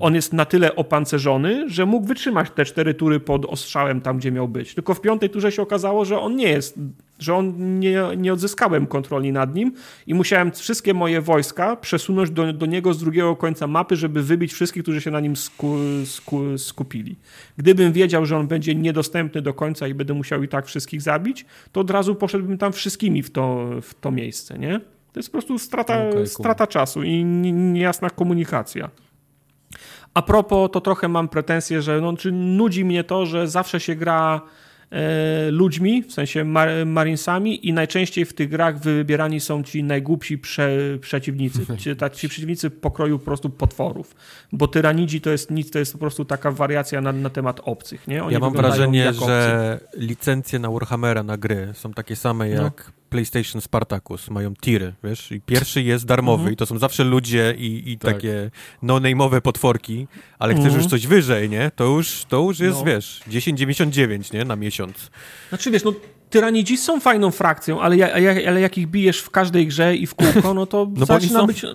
on 0.00 0.14
jest 0.14 0.32
na 0.32 0.44
tyle 0.44 0.76
opancerzony, 0.76 1.70
że 1.70 1.86
mógł 1.86 2.06
wytrzymać 2.06 2.50
te 2.50 2.64
cztery 2.64 2.94
tury 2.94 3.20
pod 3.20 3.44
ostrzałem 3.44 4.00
tam, 4.00 4.18
gdzie 4.18 4.32
miał 4.32 4.48
być. 4.48 4.74
Tylko 4.74 4.94
w 4.94 5.00
piątej 5.00 5.30
turze 5.30 5.52
się 5.52 5.62
okazało, 5.62 6.04
że 6.04 6.18
on 6.18 6.36
nie 6.36 6.48
jest 6.48 6.78
że 7.24 7.34
on 7.34 7.78
nie, 7.80 8.02
nie 8.16 8.32
odzyskałem 8.32 8.86
kontroli 8.86 9.32
nad 9.32 9.54
nim 9.54 9.72
i 10.06 10.14
musiałem 10.14 10.52
wszystkie 10.52 10.94
moje 10.94 11.20
wojska 11.20 11.76
przesunąć 11.76 12.30
do, 12.30 12.52
do 12.52 12.66
niego 12.66 12.94
z 12.94 12.98
drugiego 12.98 13.36
końca 13.36 13.66
mapy, 13.66 13.96
żeby 13.96 14.22
wybić 14.22 14.52
wszystkich, 14.52 14.82
którzy 14.82 15.00
się 15.00 15.10
na 15.10 15.20
nim 15.20 15.36
sku, 15.36 15.76
sku, 16.04 16.58
skupili. 16.58 17.16
Gdybym 17.56 17.92
wiedział, 17.92 18.26
że 18.26 18.36
on 18.36 18.46
będzie 18.46 18.74
niedostępny 18.74 19.42
do 19.42 19.54
końca 19.54 19.88
i 19.88 19.94
będę 19.94 20.14
musiał 20.14 20.42
i 20.42 20.48
tak 20.48 20.66
wszystkich 20.66 21.02
zabić, 21.02 21.46
to 21.72 21.80
od 21.80 21.90
razu 21.90 22.14
poszedłbym 22.14 22.58
tam 22.58 22.72
wszystkimi 22.72 23.22
w 23.22 23.30
to, 23.30 23.68
w 23.82 23.94
to 23.94 24.10
miejsce, 24.10 24.58
nie? 24.58 24.80
To 25.12 25.18
jest 25.18 25.28
po 25.28 25.32
prostu 25.32 25.58
strata, 25.58 25.98
okay, 25.98 26.12
cool. 26.12 26.26
strata 26.26 26.66
czasu 26.66 27.02
i 27.02 27.24
niejasna 27.24 28.10
komunikacja. 28.10 28.90
A 30.14 30.22
propos, 30.22 30.70
to 30.72 30.80
trochę 30.80 31.08
mam 31.08 31.28
pretensję, 31.28 31.82
że 31.82 32.00
no, 32.00 32.16
czy 32.16 32.32
nudzi 32.32 32.84
mnie 32.84 33.04
to, 33.04 33.26
że 33.26 33.48
zawsze 33.48 33.80
się 33.80 33.94
gra 33.94 34.40
ludźmi, 35.50 36.02
w 36.02 36.12
sensie 36.12 36.44
mar 36.44 36.68
marinesami 36.86 37.68
i 37.68 37.72
najczęściej 37.72 38.24
w 38.24 38.32
tych 38.32 38.48
grach 38.48 38.78
wybierani 38.78 39.40
są 39.40 39.62
ci 39.62 39.84
najgłupsi 39.84 40.38
prze 40.38 40.98
przeciwnicy, 41.00 41.66
ci, 41.78 41.96
ta, 41.96 42.10
ci 42.10 42.28
przeciwnicy 42.28 42.70
pokroju 42.70 43.18
po 43.18 43.24
prostu 43.24 43.50
potworów, 43.50 44.14
bo 44.52 44.68
tyranidzi 44.68 45.20
to 45.20 45.30
jest 45.30 45.50
nic, 45.50 45.70
to 45.70 45.78
jest 45.78 45.92
po 45.92 45.98
prostu 45.98 46.24
taka 46.24 46.50
wariacja 46.50 47.00
na, 47.00 47.12
na 47.12 47.30
temat 47.30 47.60
obcych, 47.64 48.08
nie? 48.08 48.24
Oni 48.24 48.32
ja 48.32 48.38
mam 48.38 48.52
wrażenie, 48.52 49.12
że 49.12 49.80
licencje 49.96 50.58
na 50.58 50.70
Warhammera 50.70 51.22
na 51.22 51.36
gry 51.36 51.70
są 51.74 51.92
takie 51.92 52.16
same 52.16 52.48
no. 52.48 52.62
jak 52.62 52.86
no 52.86 53.03
PlayStation 53.14 53.60
Spartacus, 53.60 54.30
mają 54.30 54.54
tiry, 54.54 54.94
wiesz, 55.04 55.32
i 55.32 55.40
pierwszy 55.40 55.82
jest 55.82 56.04
darmowy 56.04 56.40
mhm. 56.40 56.52
i 56.52 56.56
to 56.56 56.66
są 56.66 56.78
zawsze 56.78 57.04
ludzie 57.04 57.54
i, 57.58 57.92
i 57.92 57.98
tak. 57.98 58.14
takie 58.14 58.50
no-name'owe 58.82 59.40
potworki, 59.40 60.06
ale 60.38 60.54
chcesz 60.54 60.64
mhm. 60.64 60.82
już 60.82 60.90
coś 60.90 61.06
wyżej, 61.06 61.50
nie? 61.50 61.70
To 61.76 61.84
już, 61.84 62.24
to 62.28 62.40
już 62.40 62.60
jest, 62.60 62.78
no. 62.78 62.84
wiesz, 62.84 63.20
10,99, 63.30 64.34
nie? 64.34 64.44
Na 64.44 64.56
miesiąc. 64.56 65.10
Znaczy, 65.48 65.70
wiesz, 65.70 65.84
no 65.84 65.92
tyranidzi 66.30 66.76
są 66.76 67.00
fajną 67.00 67.30
frakcją, 67.30 67.80
ale, 67.80 67.96
ja, 67.96 68.12
ale 68.48 68.60
jak 68.60 68.78
ich 68.78 68.86
bijesz 68.86 69.20
w 69.20 69.30
każdej 69.30 69.66
grze 69.66 69.96
i 69.96 70.06
w 70.06 70.14
kółko, 70.14 70.54
no 70.54 70.66
to 70.66 70.88
no 70.96 71.06
zaczyna 71.06 71.40
są... 71.40 71.46
być 71.46 71.66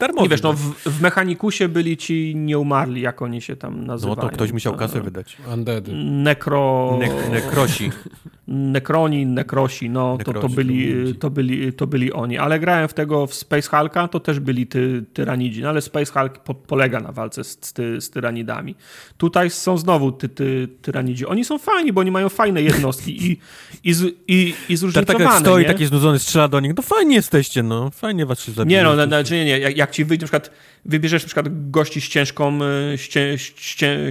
darmowy. 0.00 0.22
Nie 0.22 0.28
wiesz, 0.28 0.42
no 0.42 0.52
w, 0.52 0.74
w 0.74 1.02
Mechanikusie 1.02 1.68
byli 1.68 1.96
ci 1.96 2.32
nieumarli, 2.36 3.00
jak 3.00 3.22
oni 3.22 3.42
się 3.42 3.56
tam 3.56 3.86
nazywają. 3.86 4.16
No 4.16 4.22
to 4.22 4.28
ktoś 4.28 4.52
musiał 4.52 4.76
kasę 4.76 5.00
wydać. 5.00 5.36
Undeady. 5.52 5.92
Nekro... 5.94 6.96
Ne 7.00 7.30
nekrosi. 7.30 7.90
Nekroni, 8.50 9.26
Nekrosi, 9.26 9.90
no 9.90 10.18
to, 10.24 10.32
to, 10.32 10.48
byli, 10.48 11.14
to, 11.14 11.30
byli, 11.30 11.72
to 11.72 11.86
byli 11.86 12.12
oni. 12.12 12.38
Ale 12.38 12.60
grałem 12.60 12.88
w 12.88 12.94
tego 12.94 13.26
w 13.26 13.34
Space 13.34 13.68
Hulka, 13.76 14.08
to 14.08 14.20
też 14.20 14.40
byli 14.40 14.66
ty, 14.66 15.04
tyranidzi, 15.12 15.62
no 15.62 15.68
ale 15.68 15.80
Space 15.80 16.12
Hulk 16.12 16.38
po, 16.38 16.54
polega 16.54 17.00
na 17.00 17.12
walce 17.12 17.44
z, 17.44 17.58
z, 17.60 18.04
z 18.04 18.10
tyranidami. 18.10 18.74
Tutaj 19.16 19.50
są 19.50 19.78
znowu 19.78 20.12
ty, 20.12 20.28
ty, 20.28 20.68
tyranidzi. 20.82 21.26
Oni 21.26 21.44
są 21.44 21.58
fajni, 21.58 21.92
bo 21.92 22.00
oni 22.00 22.10
mają 22.10 22.28
fajne 22.28 22.62
jednostki 22.62 23.30
i, 23.30 23.38
i, 23.84 23.94
z, 23.94 24.14
i, 24.28 24.54
i 24.68 24.76
zróżnicowane. 24.76 25.24
Tak, 25.24 25.32
tak 25.32 25.40
stoi 25.40 25.62
nie? 25.62 25.68
taki 25.68 25.86
znudzony, 25.86 26.18
strzela 26.18 26.48
do 26.48 26.60
nich, 26.60 26.72
no 26.76 26.82
fajnie 26.82 27.14
jesteście, 27.14 27.62
no, 27.62 27.90
fajnie 27.90 28.26
was 28.26 28.40
się 28.40 28.52
zabije. 28.52 28.78
Nie 28.78 28.84
no, 28.84 29.06
znaczy 29.06 29.34
nie, 29.34 29.44
nie, 29.44 29.58
jak, 29.58 29.76
jak 29.76 29.90
ci 29.90 30.04
wyjdzie 30.04 30.24
na 30.24 30.26
przykład 30.26 30.50
wybierzesz 30.84 31.22
na 31.22 31.26
przykład 31.26 31.70
gości 31.70 32.00
z 32.00 32.08
ciężką, 32.08 32.58
e, 32.64 32.98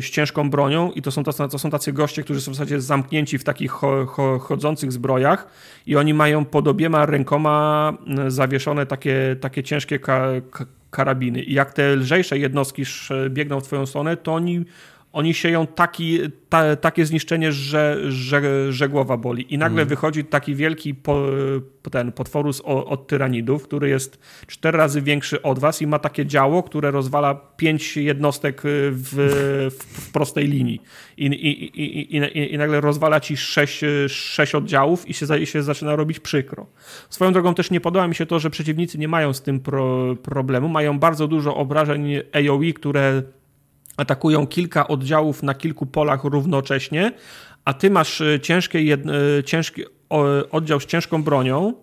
z 0.02 0.10
ciężką 0.10 0.50
bronią 0.50 0.92
i 0.92 1.02
to 1.02 1.12
są, 1.12 1.24
tacy, 1.24 1.44
to 1.52 1.60
są 1.60 1.70
tacy 1.70 1.94
goście, 1.94 2.24
którzy 2.24 2.42
są 2.42 2.52
w 2.52 2.56
zasadzie 2.56 2.82
zamknięci 2.82 3.38
w 3.38 3.44
takich 3.44 3.72
cho, 3.72 4.06
cho, 4.38 4.40
chodzących 4.40 4.92
zbrojach 4.92 5.48
i 5.88 5.96
oni 5.96 6.14
mają 6.14 6.46
pod 6.46 6.68
obiema 6.68 7.06
rękoma 7.06 7.94
zawieszone 8.28 8.86
takie, 8.86 9.36
takie 9.42 9.64
ciężkie 9.64 10.00
ka, 10.00 10.28
ka, 10.52 10.66
karabiny. 10.92 11.44
I 11.44 11.54
jak 11.54 11.74
te 11.74 11.96
lżejsze 11.96 12.38
jednostki 12.38 12.84
biegną 13.30 13.60
w 13.60 13.64
twoją 13.64 13.86
stronę, 13.86 14.18
to 14.18 14.34
oni 14.34 14.66
oni 15.14 15.34
sieją 15.34 15.68
taki, 15.68 16.20
ta, 16.50 16.76
takie 16.76 17.06
zniszczenie, 17.06 17.52
że, 17.52 18.12
że, 18.12 18.74
że 18.74 18.90
głowa 18.90 19.18
boli. 19.18 19.54
I 19.54 19.58
nagle 19.58 19.82
mm. 19.82 19.90
wychodzi 19.90 20.26
taki 20.26 20.56
wielki 20.56 20.96
po, 20.96 21.26
ten 21.92 22.12
potworus 22.12 22.62
od, 22.62 22.88
od 22.88 23.08
tyranidów, 23.08 23.64
który 23.64 23.90
jest 23.90 24.20
cztery 24.48 24.78
razy 24.78 25.02
większy 25.02 25.42
od 25.42 25.60
was 25.60 25.82
i 25.82 25.88
ma 25.88 26.00
takie 26.00 26.26
działo, 26.26 26.64
które 26.64 26.92
rozwala 26.92 27.36
pięć 27.36 27.98
jednostek 27.98 28.62
w, 28.66 28.92
w, 28.92 29.76
w 29.94 30.12
prostej 30.12 30.48
linii. 30.48 30.82
I, 31.18 31.26
i, 31.26 31.82
i, 31.82 32.16
i, 32.16 32.54
I 32.54 32.58
nagle 32.58 32.82
rozwala 32.82 33.20
ci 33.20 33.38
sześć, 33.38 33.82
sześć 34.08 34.56
oddziałów 34.56 35.10
i 35.10 35.14
się, 35.14 35.40
i 35.40 35.46
się 35.46 35.64
zaczyna 35.64 35.96
robić 35.96 36.20
przykro. 36.20 36.68
Swoją 37.10 37.34
drogą 37.34 37.54
też 37.54 37.72
nie 37.72 37.82
podoba 37.82 38.08
mi 38.08 38.16
się 38.16 38.26
to, 38.26 38.40
że 38.40 38.50
przeciwnicy 38.50 38.98
nie 38.98 39.08
mają 39.08 39.34
z 39.34 39.42
tym 39.42 39.60
pro, 39.60 40.16
problemu. 40.24 40.68
Mają 40.68 41.00
bardzo 41.00 41.28
dużo 41.28 41.56
obrażeń 41.56 42.14
AOE, 42.34 42.74
które 42.74 43.24
atakują 44.00 44.48
kilka 44.48 44.88
oddziałów 44.88 45.44
na 45.44 45.54
kilku 45.54 45.86
polach 45.86 46.24
równocześnie, 46.24 47.12
a 47.66 47.74
ty 47.74 47.90
masz 47.90 48.22
e, 48.22 48.40
ciężkie, 48.40 48.80
e, 48.80 49.44
ciężki 49.44 49.84
oddział 50.52 50.80
z 50.80 50.86
ciężką 50.86 51.24
bronią 51.24 51.74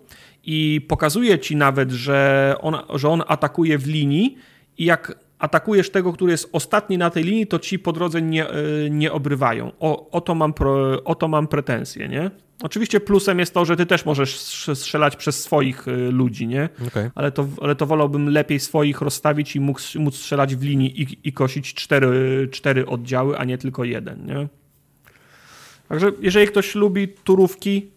i 0.43 0.81
pokazuje 0.87 1.39
ci 1.39 1.55
nawet, 1.55 1.91
że 1.91 2.55
on, 2.61 2.75
że 2.93 3.09
on 3.09 3.23
atakuje 3.27 3.77
w 3.77 3.87
linii 3.87 4.37
i 4.77 4.85
jak 4.85 5.26
atakujesz 5.39 5.89
tego, 5.89 6.13
który 6.13 6.31
jest 6.31 6.49
ostatni 6.51 6.97
na 6.97 7.09
tej 7.09 7.23
linii, 7.23 7.47
to 7.47 7.59
ci 7.59 7.79
po 7.79 7.93
drodze 7.93 8.21
nie, 8.21 8.55
y, 8.55 8.89
nie 8.91 9.11
obrywają. 9.11 9.71
O, 9.79 10.09
o, 10.09 10.21
to 10.21 10.35
mam 10.35 10.53
pro, 10.53 11.03
o 11.03 11.15
to 11.15 11.27
mam 11.27 11.47
pretensje, 11.47 12.07
nie? 12.07 12.31
Oczywiście 12.63 12.99
plusem 12.99 13.39
jest 13.39 13.53
to, 13.53 13.65
że 13.65 13.75
ty 13.75 13.85
też 13.85 14.05
możesz 14.05 14.39
strzelać 14.39 15.15
przez 15.15 15.43
swoich 15.43 15.87
y, 15.87 16.11
ludzi, 16.11 16.47
nie? 16.47 16.69
Okay. 16.87 17.11
Ale, 17.15 17.31
to, 17.31 17.47
ale 17.61 17.75
to 17.75 17.85
wolałbym 17.85 18.29
lepiej 18.29 18.59
swoich 18.59 19.01
rozstawić 19.01 19.55
i 19.55 19.59
móc, 19.59 19.95
móc 19.95 20.15
strzelać 20.15 20.55
w 20.55 20.63
linii 20.63 21.01
i, 21.01 21.19
i 21.23 21.33
kosić 21.33 21.73
cztery, 21.73 22.47
cztery 22.51 22.85
oddziały, 22.85 23.37
a 23.37 23.43
nie 23.43 23.57
tylko 23.57 23.83
jeden, 23.83 24.25
nie? 24.25 24.47
Także 25.89 26.11
jeżeli 26.21 26.47
ktoś 26.47 26.75
lubi 26.75 27.07
turówki, 27.07 27.91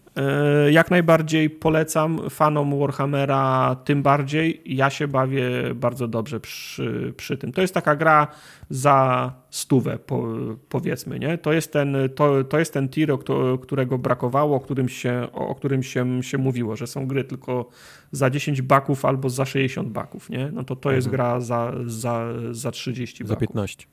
jak 0.69 0.91
najbardziej 0.91 1.49
polecam 1.49 2.29
fanom 2.29 2.79
Warhammera, 2.79 3.75
tym 3.85 4.03
bardziej. 4.03 4.61
Ja 4.65 4.89
się 4.89 5.07
bawię 5.07 5.49
bardzo 5.75 6.07
dobrze 6.07 6.39
przy, 6.39 7.13
przy 7.17 7.37
tym. 7.37 7.51
To 7.51 7.61
jest 7.61 7.73
taka 7.73 7.95
gra 7.95 8.27
za 8.69 9.31
stówę, 9.49 9.99
po, 9.99 10.27
powiedzmy. 10.69 11.19
Nie? 11.19 11.37
To, 11.37 11.53
jest 11.53 11.73
ten, 11.73 11.97
to, 12.15 12.43
to 12.43 12.59
jest 12.59 12.73
ten 12.73 12.89
tier, 12.89 13.17
którego 13.61 13.97
brakowało, 13.97 14.55
o 14.55 14.59
którym, 14.59 14.89
się, 14.89 15.27
o 15.33 15.55
którym 15.55 15.83
się, 15.83 16.23
się 16.23 16.37
mówiło, 16.37 16.75
że 16.75 16.87
są 16.87 17.07
gry 17.07 17.23
tylko 17.23 17.69
za 18.11 18.29
10 18.29 18.61
baków 18.61 19.05
albo 19.05 19.29
za 19.29 19.45
60 19.45 19.89
baków. 19.89 20.29
Nie? 20.29 20.51
No 20.51 20.63
to 20.63 20.75
to 20.75 20.89
mhm. 20.89 20.95
jest 20.95 21.09
gra 21.09 21.39
za, 21.39 21.73
za, 21.85 22.25
za 22.51 22.71
30 22.71 23.23
baków. 23.23 23.29
Za 23.29 23.35
15. 23.35 23.85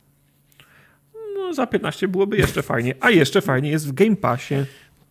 No, 1.35 1.55
za 1.55 1.67
15 1.67 2.09
byłoby 2.09 2.37
jeszcze 2.37 2.63
fajnie. 2.63 2.95
A 3.01 3.11
jeszcze 3.11 3.41
fajnie 3.41 3.71
jest 3.71 3.89
w 3.89 3.93
Game 3.93 4.17
Passie. 4.17 4.55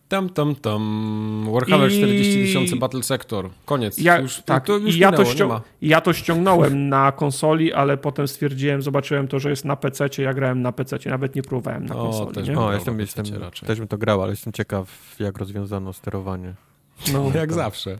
Tam, 0.08 0.28
tam, 0.28 0.54
tam. 0.54 1.48
Warhammer 1.52 1.90
I... 1.90 1.98
40 1.98 2.34
tysięcy 2.34 2.76
Battle 2.76 3.02
Sector. 3.02 3.50
Koniec. 3.64 3.98
Ja, 3.98 4.20
już, 4.20 4.42
tak, 4.42 4.66
to 4.66 4.76
już 4.76 4.96
ja, 4.96 5.10
minęło, 5.10 5.24
to 5.24 5.30
ścią... 5.30 5.60
ja 5.82 6.00
to 6.00 6.12
ściągnąłem 6.12 6.88
na 6.88 7.12
konsoli, 7.12 7.72
ale 7.72 7.96
potem 7.96 8.28
stwierdziłem, 8.28 8.82
zobaczyłem 8.82 9.28
to, 9.28 9.38
że 9.38 9.50
jest 9.50 9.64
na 9.64 9.76
PC, 9.76 10.08
ja 10.18 10.34
grałem 10.34 10.62
na 10.62 10.72
PC, 10.72 10.98
nawet 11.06 11.34
nie 11.34 11.42
próbowałem 11.42 11.86
na 11.86 11.94
konsoli. 11.94 12.30
O, 12.30 12.32
też 12.32 12.48
nie? 12.48 12.58
O, 12.58 12.72
jestem, 12.72 13.00
jestem, 13.00 13.24
też 13.66 13.78
bym 13.78 13.88
to 13.88 13.98
grał, 13.98 14.22
ale 14.22 14.32
jestem 14.32 14.52
ciekaw, 14.52 15.16
jak 15.18 15.38
rozwiązano 15.38 15.92
sterowanie. 15.92 16.54
No, 17.12 17.30
jak 17.34 17.52
zawsze. 17.52 17.98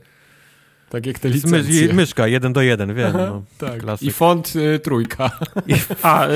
Tak 0.89 1.05
jak 1.05 1.19
te 1.19 1.29
licencje. 1.29 1.87
My, 1.87 1.93
myszka, 1.93 2.27
jeden 2.27 2.53
do 2.53 2.61
jeden, 2.61 2.93
wiem. 2.93 3.13
No, 3.13 3.43
tak. 3.57 4.01
I 4.01 4.11
font 4.11 4.53
y, 4.55 4.79
trójka. 4.79 5.31
A, 6.01 6.27
y, 6.27 6.31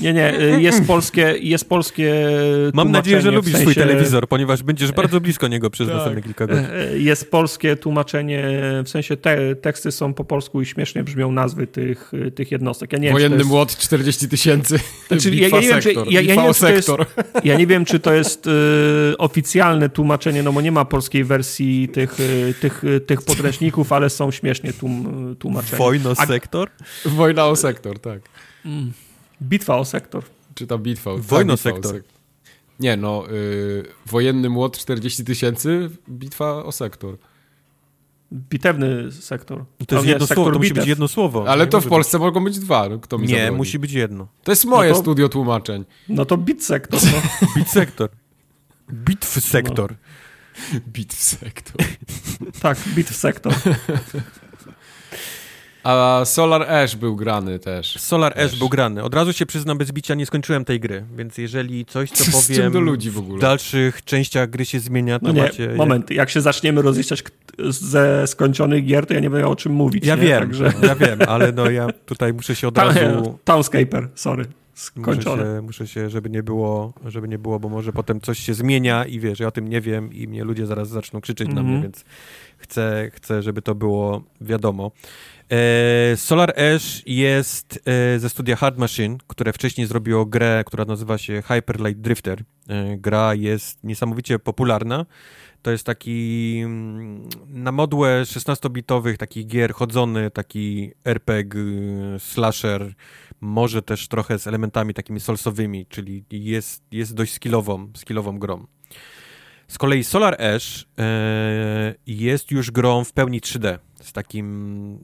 nie, 0.00 0.12
nie, 0.12 0.40
y, 0.40 0.62
jest 0.62 0.86
polskie, 0.86 1.34
jest 1.40 1.68
polskie 1.68 2.14
Mam 2.74 2.90
nadzieję, 2.90 3.20
że 3.20 3.30
lubisz 3.30 3.52
w 3.52 3.56
sensie... 3.56 3.70
swój 3.70 3.74
telewizor, 3.74 4.28
ponieważ 4.28 4.62
będziesz 4.62 4.92
bardzo 5.02 5.20
blisko 5.20 5.48
niego 5.48 5.70
przez 5.70 5.88
tak. 5.88 5.96
następne 5.96 6.22
kilka 6.22 6.46
godzin. 6.46 6.64
E, 6.64 6.98
jest 6.98 7.30
polskie 7.30 7.76
tłumaczenie, 7.76 8.44
w 8.84 8.88
sensie 8.88 9.16
te, 9.16 9.56
teksty 9.56 9.92
są 9.92 10.14
po 10.14 10.24
polsku 10.24 10.62
i 10.62 10.66
śmiesznie 10.66 11.04
brzmią 11.04 11.32
nazwy 11.32 11.66
tych, 11.66 12.12
tych 12.34 12.52
jednostek. 12.52 12.92
Ja 12.92 12.98
nie 12.98 13.12
Wojenny 13.12 13.38
wiem, 13.38 13.46
młot 13.46 13.76
40 13.76 14.28
tysięcy, 14.28 14.78
znaczy, 15.08 15.34
ja, 15.34 15.48
ja, 15.48 15.60
nie 15.60 15.68
wiem, 15.68 15.80
czy, 15.80 15.92
ja, 15.92 16.02
ja, 16.20 16.20
nie 16.20 16.42
wiem, 16.42 16.54
czy 16.54 16.72
jest, 16.72 16.90
ja 17.44 17.56
nie 17.56 17.66
wiem, 17.66 17.84
czy 17.84 18.00
to 18.00 18.12
jest 18.12 18.46
y, 18.46 18.50
oficjalne 19.18 19.88
tłumaczenie, 19.88 20.42
no 20.42 20.52
bo 20.52 20.60
nie 20.60 20.72
ma 20.72 20.84
polskiej 20.84 21.24
wersji 21.24 21.88
tych, 21.88 22.18
tych 22.60 22.82
tych 23.06 23.22
podręczników, 23.22 23.92
ale 23.92 24.10
są 24.10 24.30
śmiesznie 24.30 24.72
tłum, 24.72 25.36
tłumaczeni. 25.38 25.78
Wojna 25.78 26.10
o 26.10 26.14
sektor? 26.14 26.70
Wojna 27.04 27.46
o 27.46 27.56
sektor, 27.56 27.98
tak. 27.98 28.20
Mm. 28.64 28.92
Bitwa 29.42 29.76
o 29.76 29.84
sektor. 29.84 30.24
Czy 30.54 30.66
ta 30.66 30.78
bitwa? 30.78 31.10
Wojna 31.16 31.52
o 31.52 31.56
sektor. 31.56 32.02
Nie, 32.80 32.96
no, 32.96 33.24
y, 33.30 33.84
wojenny 34.06 34.50
młot 34.50 34.78
40 34.78 35.24
tysięcy, 35.24 35.90
bitwa 36.08 36.64
o 36.64 36.72
sektor. 36.72 37.16
Bitewny 38.32 39.12
sektor. 39.12 39.64
To 39.88 39.94
jest 39.94 40.08
jedno 40.08 40.26
słowo, 40.26 40.50
to 40.50 40.58
musi 40.58 40.74
być 40.74 40.86
jedno 40.86 41.08
słowo. 41.08 41.44
Ale 41.48 41.66
to 41.66 41.80
w 41.80 41.86
Polsce 41.86 42.18
być. 42.18 42.24
mogą 42.24 42.44
być 42.44 42.58
dwa. 42.58 42.88
No, 42.88 42.98
kto 42.98 43.18
mi 43.18 43.26
Nie, 43.26 43.34
zabroni? 43.34 43.56
musi 43.56 43.78
być 43.78 43.92
jedno. 43.92 44.28
To 44.44 44.52
jest 44.52 44.64
moje 44.64 44.90
no 44.90 44.96
to, 44.96 45.02
studio 45.02 45.28
tłumaczeń. 45.28 45.84
No 46.08 46.24
to 46.24 46.36
bit 46.36 46.64
sektor. 46.64 47.00
No. 47.04 47.48
bit 47.56 47.68
sektor. 47.68 48.08
Bitw 48.92 49.40
sektor. 49.40 49.94
No. 50.72 50.80
Bit 50.92 51.14
w 51.14 51.22
sektor. 51.22 51.76
tak, 52.62 52.78
bit 52.94 53.10
w 53.10 53.16
sektor. 53.16 53.52
A 55.84 56.20
Solar 56.24 56.62
Ash 56.62 56.96
był 56.96 57.16
grany 57.16 57.58
też. 57.58 58.00
Solar. 58.00 58.40
Ash 58.40 58.58
był 58.58 58.68
grany. 58.68 59.02
Od 59.02 59.14
razu 59.14 59.32
się 59.32 59.46
przyznam, 59.46 59.78
bez 59.78 59.92
bicia 59.92 60.14
nie 60.14 60.26
skończyłem 60.26 60.64
tej 60.64 60.80
gry, 60.80 61.04
więc 61.16 61.38
jeżeli 61.38 61.84
coś, 61.84 62.10
co 62.10 62.32
powiem 62.32 62.72
do 62.72 62.80
ludzi 62.80 63.10
w, 63.10 63.18
ogóle? 63.18 63.38
w 63.38 63.40
dalszych 63.40 64.04
częściach 64.04 64.50
gry 64.50 64.64
się 64.64 64.80
zmienia, 64.80 65.18
to 65.18 65.26
no 65.26 65.32
nie, 65.32 65.42
macie... 65.42 65.68
Moment, 65.68 66.10
jak 66.10 66.30
się 66.30 66.40
zaczniemy 66.40 66.82
rozliczać 66.82 67.22
ze 67.68 68.26
skończonych 68.26 68.84
gier, 68.84 69.06
to 69.06 69.14
ja 69.14 69.20
nie 69.20 69.30
będę 69.30 69.48
o 69.48 69.56
czym 69.56 69.72
mówić. 69.72 70.06
Ja 70.06 70.16
nie? 70.16 70.22
wiem, 70.22 70.40
Także... 70.40 70.72
ja 70.82 70.94
wiem, 70.94 71.18
ale 71.28 71.52
no 71.52 71.70
ja 71.70 71.86
tutaj 72.06 72.32
muszę 72.32 72.56
się 72.56 72.68
od 72.68 72.78
razu... 72.78 73.38
Townscaper, 73.44 74.08
sorry 74.14 74.44
skończone. 74.74 75.42
Muszę 75.44 75.54
się, 75.54 75.62
muszę 75.62 75.86
się, 75.86 76.10
żeby 76.10 76.30
nie 76.30 76.42
było, 76.42 76.92
żeby 77.04 77.28
nie 77.28 77.38
było, 77.38 77.60
bo 77.60 77.68
może 77.68 77.92
potem 77.92 78.20
coś 78.20 78.38
się 78.38 78.54
zmienia 78.54 79.04
i 79.04 79.20
wiesz, 79.20 79.40
ja 79.40 79.46
o 79.46 79.50
tym 79.50 79.68
nie 79.68 79.80
wiem 79.80 80.12
i 80.12 80.28
mnie 80.28 80.44
ludzie 80.44 80.66
zaraz 80.66 80.88
zaczną 80.88 81.20
krzyczeć 81.20 81.48
mm 81.48 81.54
-hmm. 81.54 81.56
na 81.56 81.62
mnie, 81.62 81.74
mhm. 81.74 81.92
więc 81.92 82.04
chcę, 82.56 83.10
chcę, 83.14 83.42
żeby 83.42 83.62
to 83.62 83.74
było 83.74 84.22
wiadomo. 84.40 84.90
E, 85.50 86.16
Solar 86.16 86.54
Ash 86.60 87.02
jest 87.06 87.80
e, 87.84 88.18
ze 88.18 88.30
studia 88.30 88.56
Hard 88.56 88.78
Machine, 88.78 89.18
które 89.26 89.52
wcześniej 89.52 89.86
zrobiło 89.86 90.26
grę, 90.26 90.62
która 90.66 90.84
nazywa 90.84 91.18
się 91.18 91.42
Hyper 91.42 91.80
Light 91.80 92.00
Drifter. 92.00 92.44
E, 92.68 92.96
gra 92.96 93.34
jest 93.34 93.84
niesamowicie 93.84 94.38
popularna. 94.38 95.06
To 95.62 95.70
jest 95.70 95.86
taki 95.86 96.60
mm, 96.64 97.28
na 97.48 97.72
modłę 97.72 98.22
16-bitowych 98.22 99.16
takich 99.16 99.46
gier 99.46 99.74
chodzony, 99.74 100.30
taki 100.30 100.92
RPG, 101.04 101.62
slasher, 102.18 102.94
może 103.40 103.82
też 103.82 104.08
trochę 104.08 104.38
z 104.38 104.46
elementami 104.46 104.94
takimi 104.94 105.20
solsowymi, 105.20 105.86
czyli 105.86 106.24
jest, 106.30 106.82
jest 106.90 107.14
dość 107.14 107.32
skillową, 107.32 107.92
skillową 107.96 108.38
grą. 108.38 108.66
Z 109.68 109.78
kolei 109.78 110.04
Solar 110.04 110.42
Ash 110.42 110.88
e, 110.98 111.94
jest 112.06 112.50
już 112.50 112.70
grą 112.70 113.04
w 113.04 113.12
pełni 113.12 113.40
3D, 113.40 113.78
z 114.02 114.12
takim, 114.12 114.98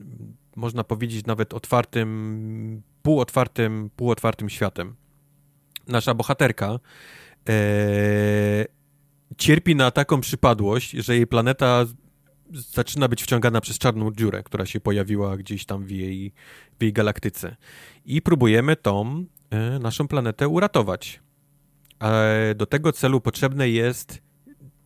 można 0.55 0.83
powiedzieć, 0.83 1.25
nawet 1.25 1.53
otwartym, 1.53 2.81
półotwartym, 3.01 3.89
półotwartym 3.95 4.49
światem. 4.49 4.95
Nasza 5.87 6.13
bohaterka 6.13 6.79
e, 7.49 8.65
cierpi 9.39 9.75
na 9.75 9.91
taką 9.91 10.21
przypadłość, 10.21 10.91
że 10.91 11.15
jej 11.15 11.27
planeta 11.27 11.85
zaczyna 12.51 13.07
być 13.07 13.23
wciągana 13.23 13.61
przez 13.61 13.77
czarną 13.77 14.11
dziurę, 14.11 14.43
która 14.43 14.65
się 14.65 14.79
pojawiła 14.79 15.37
gdzieś 15.37 15.65
tam 15.65 15.85
w 15.85 15.91
jej, 15.91 16.33
w 16.79 16.83
jej 16.83 16.93
galaktyce. 16.93 17.55
I 18.05 18.21
próbujemy 18.21 18.75
tą 18.75 19.25
e, 19.49 19.79
naszą 19.79 20.07
planetę 20.07 20.47
uratować. 20.47 21.19
E, 22.03 22.55
do 22.55 22.65
tego 22.65 22.91
celu 22.91 23.21
potrzebne 23.21 23.69
jest 23.69 24.21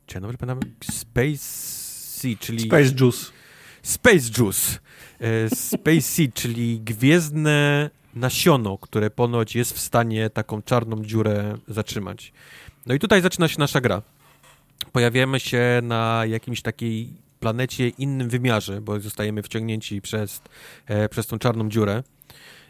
czy 0.06 0.18
ja 0.18 0.22
dobrze 0.22 0.38
pamiętam? 0.38 0.72
Space 0.92 1.38
Sea, 1.38 2.36
czyli... 2.40 2.60
Space 2.60 2.92
Juice. 3.00 3.32
Space 3.82 4.30
Juice. 4.38 4.80
E, 5.20 5.50
Space 5.56 6.02
Sea, 6.02 6.28
czyli 6.34 6.82
gwiezdne 6.82 7.90
nasiono, 8.16 8.78
które 8.78 9.10
ponoć 9.10 9.56
jest 9.56 9.74
w 9.74 9.80
stanie 9.80 10.30
taką 10.30 10.62
czarną 10.62 11.04
dziurę 11.06 11.58
zatrzymać. 11.68 12.34
No 12.86 12.94
i 12.94 13.00
tutaj 13.00 13.22
zaczyna 13.22 13.48
się 13.48 13.60
nasza 13.60 13.82
gra. 13.82 14.02
Pojawiamy 14.94 15.40
się 15.40 15.80
na 15.84 16.24
jakimś 16.28 16.62
takiej 16.62 17.10
planecie, 17.40 17.90
innym 17.90 18.30
wymiarze, 18.30 18.82
bo 18.82 19.00
zostajemy 19.00 19.44
wciągnięci 19.44 20.02
przez, 20.02 20.42
e, 20.88 21.10
przez 21.10 21.28
tą 21.28 21.40
czarną 21.40 21.70
dziurę. 21.70 22.04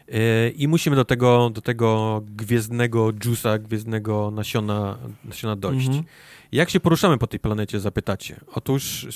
E, 0.08 0.48
I 0.48 0.68
musimy 0.68 0.96
do 0.96 1.04
tego, 1.04 1.50
do 1.50 1.60
tego 1.60 2.22
gwiezdnego 2.36 3.12
dżusa, 3.12 3.58
gwiezdnego 3.58 4.30
nasiona, 4.30 4.98
nasiona 5.24 5.56
dojść. 5.56 5.86
Mhm. 5.86 6.04
Jak 6.52 6.70
się 6.70 6.80
poruszamy 6.80 7.18
po 7.18 7.26
tej 7.26 7.40
planecie, 7.40 7.80
zapytacie? 7.80 8.40
Otóż 8.54 9.06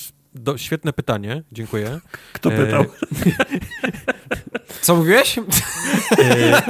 do, 0.42 0.58
świetne 0.58 0.92
pytanie, 0.92 1.42
dziękuję. 1.52 2.00
Kto 2.32 2.50
pytał? 2.50 2.82
E... 2.82 2.86
Co 4.80 4.96
mówiłeś? 4.96 5.38
E... 6.18 6.62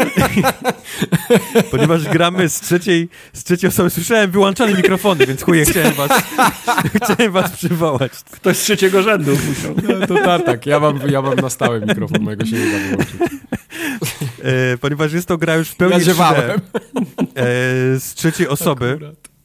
Ponieważ 1.71 2.09
gramy 2.09 2.49
z 2.49 2.61
trzeciej, 2.61 3.09
z 3.33 3.45
trzeciej 3.45 3.69
osoby, 3.69 3.91
słyszałem 3.91 4.31
wyłączane 4.31 4.75
mikrofony, 4.75 5.27
więc 5.27 5.43
chuje, 5.43 5.65
chciałem 5.65 5.93
was, 5.93 6.11
chciałem 6.97 7.33
was 7.33 7.51
przywołać. 7.51 8.13
Ktoś 8.31 8.57
z 8.57 8.63
trzeciego 8.63 9.03
rzędu 9.03 9.33
musiał. 9.49 9.75
No, 9.83 10.07
to 10.07 10.15
tak, 10.15 10.45
tak. 10.45 10.67
Ja 10.67 10.81
mam, 10.81 11.01
ja 11.09 11.23
mam 11.23 11.35
na 11.35 11.51
stałe 11.51 11.81
mikrofon, 11.81 12.23
mojego 12.23 12.47
się 12.47 12.57
nie 12.57 12.73
da 12.73 12.79
wyłączyć. 12.79 13.17
E, 14.43 14.79
ponieważ 14.79 15.13
jest 15.13 15.29
to 15.29 15.39
gra 15.39 15.57
już 15.57 15.69
w 15.69 15.77
pełni 15.77 16.07
ja 16.07 16.15
3D, 16.15 16.35
e, 16.35 16.61
z 18.01 18.15
trzeciej 18.15 18.49
osoby. 18.49 18.93
Akurat. 18.95 19.38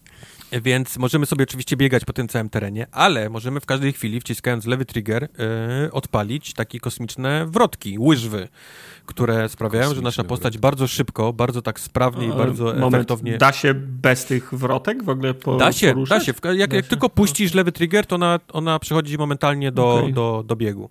Więc 0.61 0.97
możemy 0.97 1.25
sobie 1.25 1.43
oczywiście 1.43 1.77
biegać 1.77 2.05
po 2.05 2.13
tym 2.13 2.27
całym 2.27 2.49
terenie, 2.49 2.87
ale 2.91 3.29
możemy 3.29 3.59
w 3.59 3.65
każdej 3.65 3.93
chwili, 3.93 4.19
wciskając 4.19 4.65
lewy 4.65 4.85
trigger, 4.85 5.21
yy, 5.83 5.91
odpalić 5.91 6.53
takie 6.53 6.79
kosmiczne 6.79 7.45
wrotki, 7.45 7.99
łyżwy, 7.99 8.47
które 9.05 9.49
sprawiają, 9.49 9.83
Kosmiczne 9.83 10.01
że 10.01 10.03
nasza 10.03 10.23
postać 10.23 10.53
wrotki. 10.53 10.61
bardzo 10.61 10.87
szybko, 10.87 11.33
bardzo 11.33 11.61
tak 11.61 11.79
sprawnie 11.79 12.27
i 12.27 12.29
bardzo 12.29 12.63
Moment, 12.63 12.93
efektownie... 12.95 13.37
Da 13.37 13.51
się 13.51 13.73
bez 13.73 14.25
tych 14.25 14.53
wrotek 14.53 15.03
w 15.03 15.09
ogóle 15.09 15.33
po, 15.33 15.57
Da 15.57 15.71
się, 15.71 15.87
poruszać? 15.87 16.25
da 16.25 16.33
się. 16.33 16.57
Jak, 16.57 16.73
jak 16.73 16.87
tylko 16.87 17.09
puścisz 17.09 17.53
lewy 17.53 17.71
trigger, 17.71 18.05
to 18.05 18.15
ona, 18.15 18.39
ona 18.51 18.79
przechodzi 18.79 19.17
momentalnie 19.17 19.71
do, 19.71 19.93
okay. 19.95 20.13
do, 20.13 20.43
do 20.47 20.55
biegu. 20.55 20.89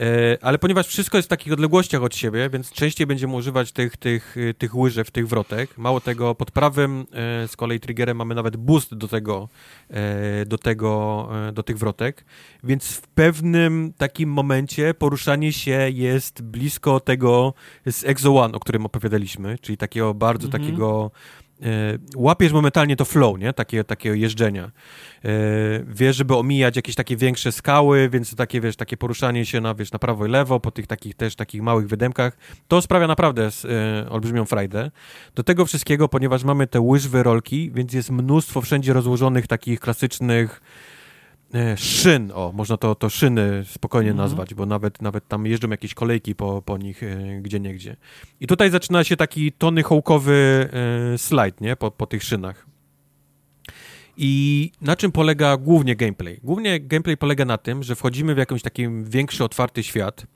E, 0.00 0.38
ale 0.44 0.58
ponieważ 0.58 0.86
wszystko 0.86 1.18
jest 1.18 1.28
w 1.28 1.30
takich 1.30 1.52
odległościach 1.52 2.02
od 2.02 2.14
siebie, 2.16 2.50
więc 2.50 2.72
częściej 2.72 3.06
będziemy 3.06 3.34
używać 3.34 3.72
tych, 3.72 3.96
tych, 3.96 4.36
tych 4.58 4.74
łyżew, 4.74 5.10
tych 5.10 5.28
wrotek. 5.28 5.78
Mało 5.78 6.00
tego, 6.00 6.34
pod 6.34 6.50
prawym 6.50 7.00
e, 7.00 7.48
z 7.48 7.56
kolei 7.56 7.80
triggerem 7.80 8.16
mamy 8.16 8.34
nawet 8.34 8.56
boost 8.56 8.94
do 8.94 9.08
tego, 9.08 9.48
e, 9.90 10.46
do 10.46 10.58
tego, 10.58 11.28
do 11.52 11.62
tych 11.62 11.78
wrotek, 11.78 12.24
więc 12.64 12.88
w 12.88 13.08
pewnym 13.08 13.92
takim 13.98 14.32
momencie 14.32 14.94
poruszanie 14.94 15.52
się 15.52 15.90
jest 15.90 16.42
blisko 16.42 17.00
tego 17.00 17.54
z 17.86 18.04
Exo 18.04 18.36
One, 18.36 18.54
o 18.54 18.60
którym 18.60 18.86
opowiadaliśmy, 18.86 19.58
czyli 19.58 19.76
takiego 19.78 20.14
bardzo 20.14 20.46
mhm. 20.46 20.62
takiego 20.64 21.10
łapiesz 22.16 22.52
momentalnie 22.52 22.96
to 22.96 23.04
flow, 23.04 23.38
nie? 23.38 23.52
Takie, 23.52 23.84
takiego 23.84 24.14
jeżdżenia. 24.14 24.64
E, 24.64 25.30
wiesz, 25.86 26.16
żeby 26.16 26.36
omijać 26.36 26.76
jakieś 26.76 26.94
takie 26.94 27.16
większe 27.16 27.52
skały, 27.52 28.08
więc 28.08 28.34
takie, 28.34 28.60
wiesz, 28.60 28.76
takie 28.76 28.96
poruszanie 28.96 29.46
się 29.46 29.60
na, 29.60 29.74
wiesz, 29.74 29.92
na 29.92 29.98
prawo 29.98 30.26
i 30.26 30.28
lewo, 30.28 30.60
po 30.60 30.70
tych 30.70 30.86
takich 30.86 31.14
też 31.14 31.36
takich 31.36 31.62
małych 31.62 31.86
wydemkach, 31.86 32.36
to 32.68 32.82
sprawia 32.82 33.06
naprawdę 33.06 33.48
e, 34.04 34.10
olbrzymią 34.10 34.44
frajdę. 34.44 34.90
Do 35.34 35.42
tego 35.42 35.66
wszystkiego, 35.66 36.08
ponieważ 36.08 36.44
mamy 36.44 36.66
te 36.66 36.80
łyżwy 36.80 37.22
rolki, 37.22 37.70
więc 37.74 37.92
jest 37.92 38.10
mnóstwo 38.10 38.60
wszędzie 38.60 38.92
rozłożonych 38.92 39.46
takich 39.46 39.80
klasycznych 39.80 40.60
E, 40.60 40.95
szyn, 41.76 42.32
o, 42.34 42.52
można 42.54 42.76
to, 42.76 42.94
to 42.94 43.10
szyny 43.10 43.64
spokojnie 43.66 44.10
mhm. 44.10 44.28
nazwać, 44.28 44.54
bo 44.54 44.66
nawet, 44.66 45.02
nawet 45.02 45.28
tam 45.28 45.46
jeżdżą 45.46 45.68
jakieś 45.70 45.94
kolejki 45.94 46.34
po, 46.34 46.62
po 46.62 46.78
nich 46.78 47.02
e, 47.02 47.40
gdzie 47.42 47.60
niegdzie. 47.60 47.96
I 48.40 48.46
tutaj 48.46 48.70
zaczyna 48.70 49.04
się 49.04 49.16
taki 49.16 49.52
tony 49.52 49.82
hołkowy 49.82 50.68
e, 51.14 51.18
slajd, 51.18 51.60
nie, 51.60 51.76
po, 51.76 51.90
po 51.90 52.06
tych 52.06 52.22
szynach. 52.22 52.66
I 54.16 54.72
na 54.80 54.96
czym 54.96 55.12
polega 55.12 55.56
głównie 55.56 55.96
gameplay? 55.96 56.40
Głównie 56.42 56.80
gameplay 56.80 57.16
polega 57.16 57.44
na 57.44 57.58
tym, 57.58 57.82
że 57.82 57.94
wchodzimy 57.94 58.34
w 58.34 58.38
jakiś 58.38 58.62
taki 58.62 58.88
większy, 59.02 59.44
otwarty 59.44 59.82
świat, 59.82 60.26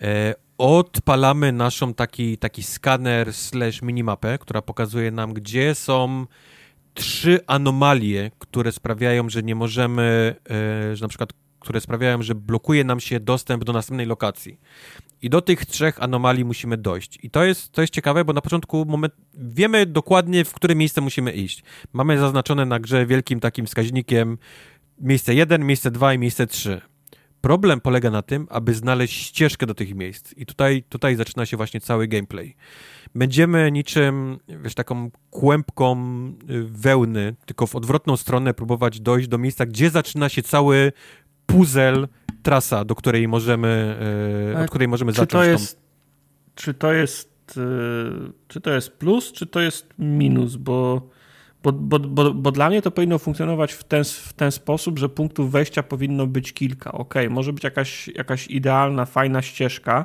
e, 0.00 0.34
odpalamy 0.58 1.52
naszą 1.52 1.94
taki, 1.94 2.38
taki 2.38 2.62
skaner 2.62 3.32
slash 3.32 3.82
minimapę, 3.82 4.38
która 4.38 4.62
pokazuje 4.62 5.10
nam, 5.10 5.32
gdzie 5.34 5.74
są 5.74 6.26
trzy 7.00 7.40
anomalie, 7.46 8.30
które 8.38 8.72
sprawiają, 8.72 9.28
że 9.28 9.42
nie 9.42 9.54
możemy, 9.54 10.34
e, 10.50 10.96
że 10.96 11.04
na 11.04 11.08
przykład, 11.08 11.32
które 11.60 11.80
sprawiają, 11.80 12.22
że 12.22 12.34
blokuje 12.34 12.84
nam 12.84 13.00
się 13.00 13.20
dostęp 13.20 13.64
do 13.64 13.72
następnej 13.72 14.06
lokacji. 14.06 14.60
I 15.22 15.30
do 15.30 15.42
tych 15.42 15.66
trzech 15.66 16.02
anomalii 16.02 16.44
musimy 16.44 16.76
dojść. 16.76 17.18
I 17.22 17.30
to 17.30 17.44
jest, 17.44 17.72
to 17.72 17.80
jest 17.80 17.92
ciekawe, 17.92 18.24
bo 18.24 18.32
na 18.32 18.40
początku 18.40 18.84
moment, 18.84 19.14
wiemy 19.34 19.86
dokładnie, 19.86 20.44
w 20.44 20.52
które 20.52 20.74
miejsce 20.74 21.00
musimy 21.00 21.32
iść. 21.32 21.62
Mamy 21.92 22.18
zaznaczone 22.18 22.66
na 22.66 22.80
grze 22.80 23.06
wielkim 23.06 23.40
takim 23.40 23.66
wskaźnikiem 23.66 24.38
miejsce 25.00 25.34
1, 25.34 25.66
miejsce 25.66 25.90
2 25.90 26.14
i 26.14 26.18
miejsce 26.18 26.46
3. 26.46 26.80
Problem 27.40 27.80
polega 27.80 28.10
na 28.10 28.22
tym, 28.22 28.46
aby 28.50 28.74
znaleźć 28.74 29.26
ścieżkę 29.26 29.66
do 29.66 29.74
tych 29.74 29.94
miejsc. 29.94 30.32
I 30.36 30.46
tutaj, 30.46 30.82
tutaj 30.88 31.16
zaczyna 31.16 31.46
się 31.46 31.56
właśnie 31.56 31.80
cały 31.80 32.08
gameplay 32.08 32.56
będziemy 33.14 33.72
niczym, 33.72 34.38
wiesz, 34.48 34.74
taką 34.74 35.10
kłębką 35.30 35.96
y, 36.50 36.64
wełny, 36.64 37.34
tylko 37.46 37.66
w 37.66 37.76
odwrotną 37.76 38.16
stronę 38.16 38.54
próbować 38.54 39.00
dojść 39.00 39.28
do 39.28 39.38
miejsca, 39.38 39.66
gdzie 39.66 39.90
zaczyna 39.90 40.28
się 40.28 40.42
cały 40.42 40.92
puzzle, 41.46 42.08
trasa, 42.42 42.84
do 42.84 42.94
której 42.94 43.28
możemy, 43.28 43.96
y, 44.54 44.58
od 44.58 44.70
której 44.70 44.88
możemy 44.88 45.12
czy 45.12 45.16
zacząć. 45.16 45.44
To 45.44 45.50
jest, 45.50 45.76
tą... 45.76 45.82
Czy 46.54 46.74
to 46.74 46.92
jest 46.92 47.56
y, 47.56 47.60
czy 48.48 48.60
to 48.60 48.70
jest 48.70 48.92
plus, 48.92 49.32
czy 49.32 49.46
to 49.46 49.60
jest 49.60 49.86
minus, 49.98 50.56
bo 50.56 51.08
bo, 51.62 51.72
bo, 51.72 51.98
bo, 51.98 52.34
bo, 52.34 52.52
dla 52.52 52.68
mnie 52.68 52.82
to 52.82 52.90
powinno 52.90 53.18
funkcjonować 53.18 53.72
w 53.72 53.84
ten, 53.84 54.04
w 54.04 54.32
ten 54.32 54.52
sposób, 54.52 54.98
że 54.98 55.08
punktów 55.08 55.52
wejścia 55.52 55.82
powinno 55.82 56.26
być 56.26 56.52
kilka. 56.52 56.92
Ok, 56.92 57.14
może 57.30 57.52
być 57.52 57.64
jakaś, 57.64 58.08
jakaś 58.08 58.46
idealna, 58.46 59.04
fajna 59.04 59.42
ścieżka, 59.42 60.04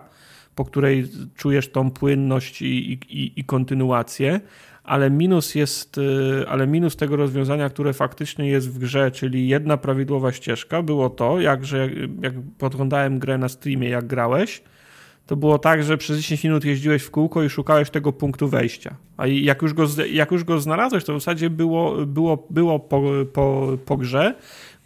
po 0.55 0.65
której 0.65 1.07
czujesz 1.35 1.71
tą 1.71 1.91
płynność 1.91 2.61
i, 2.61 2.99
i, 3.09 3.39
i 3.39 3.43
kontynuację, 3.43 4.39
ale 4.83 5.11
minus 5.11 5.55
jest, 5.55 5.97
y, 5.97 6.45
ale 6.47 6.67
minus 6.67 6.95
tego 6.95 7.15
rozwiązania, 7.15 7.69
które 7.69 7.93
faktycznie 7.93 8.49
jest 8.49 8.69
w 8.69 8.79
grze, 8.79 9.11
czyli 9.11 9.47
jedna 9.47 9.77
prawidłowa 9.77 10.31
ścieżka, 10.31 10.81
było 10.81 11.09
to, 11.09 11.39
jak, 11.39 11.65
że 11.65 11.89
jak 12.21 12.33
podglądałem 12.57 13.19
grę 13.19 13.37
na 13.37 13.49
streamie, 13.49 13.89
jak 13.89 14.07
grałeś, 14.07 14.63
to 15.25 15.35
było 15.35 15.59
tak, 15.59 15.83
że 15.83 15.97
przez 15.97 16.17
10 16.17 16.43
minut 16.43 16.65
jeździłeś 16.65 17.03
w 17.03 17.11
kółko 17.11 17.43
i 17.43 17.49
szukałeś 17.49 17.89
tego 17.89 18.13
punktu 18.13 18.47
wejścia. 18.47 18.95
A 19.17 19.27
jak 19.27 19.61
już 19.61 19.73
go, 19.73 19.85
jak 20.11 20.31
już 20.31 20.43
go 20.43 20.59
znalazłeś, 20.59 21.03
to 21.03 21.13
w 21.13 21.19
zasadzie 21.19 21.49
było, 21.49 22.05
było, 22.05 22.47
było 22.49 22.79
po, 22.79 23.01
po, 23.33 23.77
po 23.85 23.97
grze 23.97 24.35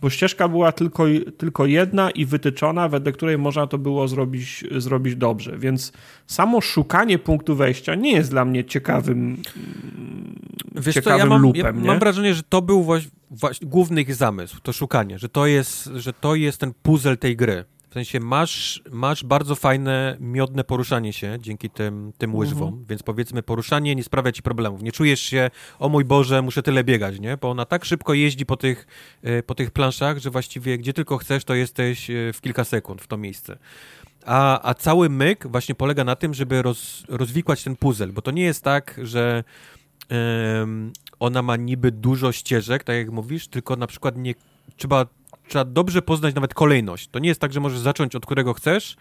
bo 0.01 0.09
ścieżka 0.09 0.47
była 0.47 0.71
tylko, 0.71 1.05
tylko 1.37 1.65
jedna 1.65 2.11
i 2.11 2.25
wytyczona, 2.25 2.89
wedle 2.89 3.11
której 3.11 3.37
można 3.37 3.67
to 3.67 3.77
było 3.77 4.07
zrobić, 4.07 4.63
zrobić 4.77 5.15
dobrze. 5.15 5.57
Więc 5.57 5.91
samo 6.27 6.61
szukanie 6.61 7.19
punktu 7.19 7.55
wejścia 7.55 7.95
nie 7.95 8.11
jest 8.11 8.29
dla 8.29 8.45
mnie 8.45 8.65
ciekawym, 8.65 9.37
Wiesz 10.75 10.95
ciekawym 10.95 11.19
co, 11.19 11.23
ja 11.23 11.29
mam, 11.29 11.41
lupem. 11.41 11.79
Ja 11.79 11.91
mam 11.91 11.99
wrażenie, 11.99 12.33
że 12.33 12.43
to 12.43 12.61
był 12.61 12.83
właśnie, 12.83 13.11
właśnie 13.29 13.67
główny 13.67 14.01
ich 14.01 14.15
zamysł, 14.15 14.57
to 14.63 14.73
szukanie, 14.73 15.19
że 15.19 15.29
to 15.29 15.45
jest, 15.45 15.89
że 15.95 16.13
to 16.13 16.35
jest 16.35 16.57
ten 16.57 16.73
puzzle 16.83 17.17
tej 17.17 17.35
gry. 17.35 17.65
W 17.89 17.93
sensie 17.93 18.19
masz, 18.19 18.81
masz 18.91 19.23
bardzo 19.23 19.55
fajne, 19.55 20.17
miodne 20.19 20.63
poruszanie 20.63 21.13
się 21.13 21.37
dzięki 21.39 21.69
tym, 21.69 22.13
tym 22.17 22.35
łyżwom, 22.35 22.67
mhm. 22.67 22.85
więc 22.89 23.03
powiedzmy 23.03 23.43
poruszanie 23.43 23.95
nie 23.95 24.03
sprawia 24.03 24.31
ci 24.31 24.41
problemów. 24.41 24.81
Nie 24.81 24.91
czujesz 24.91 25.19
się, 25.19 25.49
o 25.79 25.89
mój 25.89 26.05
Boże, 26.05 26.41
muszę 26.41 26.63
tyle 26.63 26.83
biegać, 26.83 27.19
nie? 27.19 27.37
Bo 27.37 27.49
ona 27.49 27.65
tak 27.65 27.85
szybko 27.85 28.13
jeździ 28.13 28.45
po 28.45 28.57
tych, 28.57 28.87
e, 29.23 29.43
po 29.43 29.55
tych 29.55 29.71
planszach, 29.71 30.17
że 30.17 30.29
właściwie 30.29 30.77
gdzie 30.77 30.93
tylko 30.93 31.17
chcesz, 31.17 31.43
to 31.43 31.55
jesteś 31.55 32.09
e, 32.09 32.33
w 32.33 32.41
kilka 32.41 32.63
sekund 32.63 33.01
w 33.01 33.07
to 33.07 33.17
miejsce. 33.17 33.57
A, 34.25 34.69
a 34.69 34.73
cały 34.73 35.09
myk 35.09 35.47
właśnie 35.47 35.75
polega 35.75 36.03
na 36.03 36.15
tym, 36.15 36.33
żeby 36.33 36.61
roz, 36.61 37.03
rozwikłać 37.07 37.63
ten 37.63 37.75
puzzle, 37.75 38.07
bo 38.07 38.21
to 38.21 38.31
nie 38.31 38.43
jest 38.43 38.63
tak, 38.63 38.99
że 39.03 39.43
um, 40.09 40.93
ona 41.19 41.41
ma 41.41 41.55
niby 41.55 41.91
dużo 41.91 42.31
ścieżek, 42.31 42.83
tak 42.83 42.95
jak 42.95 43.11
mówisz, 43.11 43.47
tylko 43.47 43.75
na 43.75 43.87
przykład 43.87 44.17
nie 44.17 44.35
trzeba 44.77 45.05
trzeba 45.49 45.65
dobrze 45.65 46.01
poznać 46.01 46.35
nawet 46.35 46.53
kolejność. 46.53 47.07
To 47.07 47.19
nie 47.19 47.29
jest 47.29 47.41
tak, 47.41 47.53
że 47.53 47.59
możesz 47.59 47.79
zacząć 47.79 48.15
od 48.15 48.25
którego 48.25 48.53
chcesz, 48.53 48.95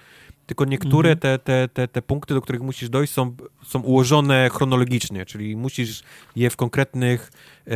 tylko 0.47 0.65
niektóre 0.65 1.11
mhm. 1.11 1.19
te, 1.19 1.39
te, 1.39 1.69
te, 1.69 1.89
te 1.89 2.03
punkty, 2.03 2.35
do 2.35 2.41
których 2.41 2.63
musisz 2.63 2.89
dojść, 2.89 3.13
są, 3.13 3.37
są 3.65 3.81
ułożone 3.81 4.51
chronologicznie, 4.53 5.27
czyli 5.27 5.57
musisz 5.57 6.03
je 6.37 6.51
w 6.51 6.57
konkretnych 6.57 7.31
e, 7.67 7.73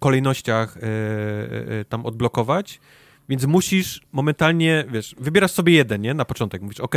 kolejnościach 0.00 0.76
e, 0.76 0.80
e, 1.80 1.84
tam 1.84 2.06
odblokować 2.06 2.80
więc 3.28 3.44
musisz 3.46 4.00
momentalnie, 4.12 4.84
wiesz, 4.92 5.14
wybierasz 5.18 5.50
sobie 5.50 5.72
jeden, 5.72 6.00
nie? 6.00 6.14
Na 6.14 6.24
początek 6.24 6.62
mówisz, 6.62 6.80
ok, 6.80 6.94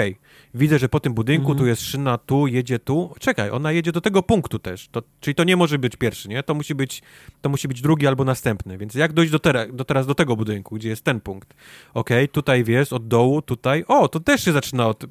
widzę, 0.54 0.80
że 0.80 0.90
po 0.90 1.00
tym 1.00 1.14
budynku, 1.14 1.56
tu 1.56 1.66
jest 1.66 1.82
szyna, 1.82 2.18
tu, 2.18 2.48
jedzie 2.48 2.80
tu. 2.80 3.14
Czekaj, 3.20 3.50
ona 3.50 3.72
jedzie 3.72 3.92
do 3.92 4.02
tego 4.02 4.24
punktu 4.24 4.60
też. 4.60 4.88
To, 4.88 5.04
czyli 5.20 5.36
to 5.36 5.44
nie 5.44 5.58
może 5.58 5.80
być 5.80 5.96
pierwszy, 5.96 6.30
nie? 6.30 6.44
To 6.44 6.54
musi 6.54 6.76
być, 6.76 7.02
to 7.42 7.50
musi 7.50 7.68
być 7.68 7.82
drugi 7.82 8.08
albo 8.08 8.24
następny. 8.24 8.78
Więc 8.78 8.96
jak 8.96 9.14
dojść 9.14 9.32
do, 9.32 9.40
tera, 9.40 9.68
do 9.68 9.86
teraz 9.86 10.08
do 10.08 10.16
tego 10.16 10.36
budynku, 10.36 10.76
gdzie 10.76 10.90
jest 10.90 11.04
ten 11.04 11.22
punkt? 11.22 11.54
Ok, 11.94 12.10
tutaj 12.32 12.64
wiesz, 12.64 12.94
od 12.94 13.08
dołu, 13.08 13.42
tutaj. 13.42 13.84
O, 13.88 14.08
to 14.08 14.20
też 14.20 14.44
się 14.46 14.52
zaczyna 14.52 14.88
od 14.88 15.04
yy, 15.04 15.10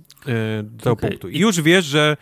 tego 0.78 0.90
okay. 0.90 1.10
punktu. 1.10 1.28
I 1.28 1.39
już 1.39 1.60
wiesz, 1.60 1.84
że, 1.84 2.16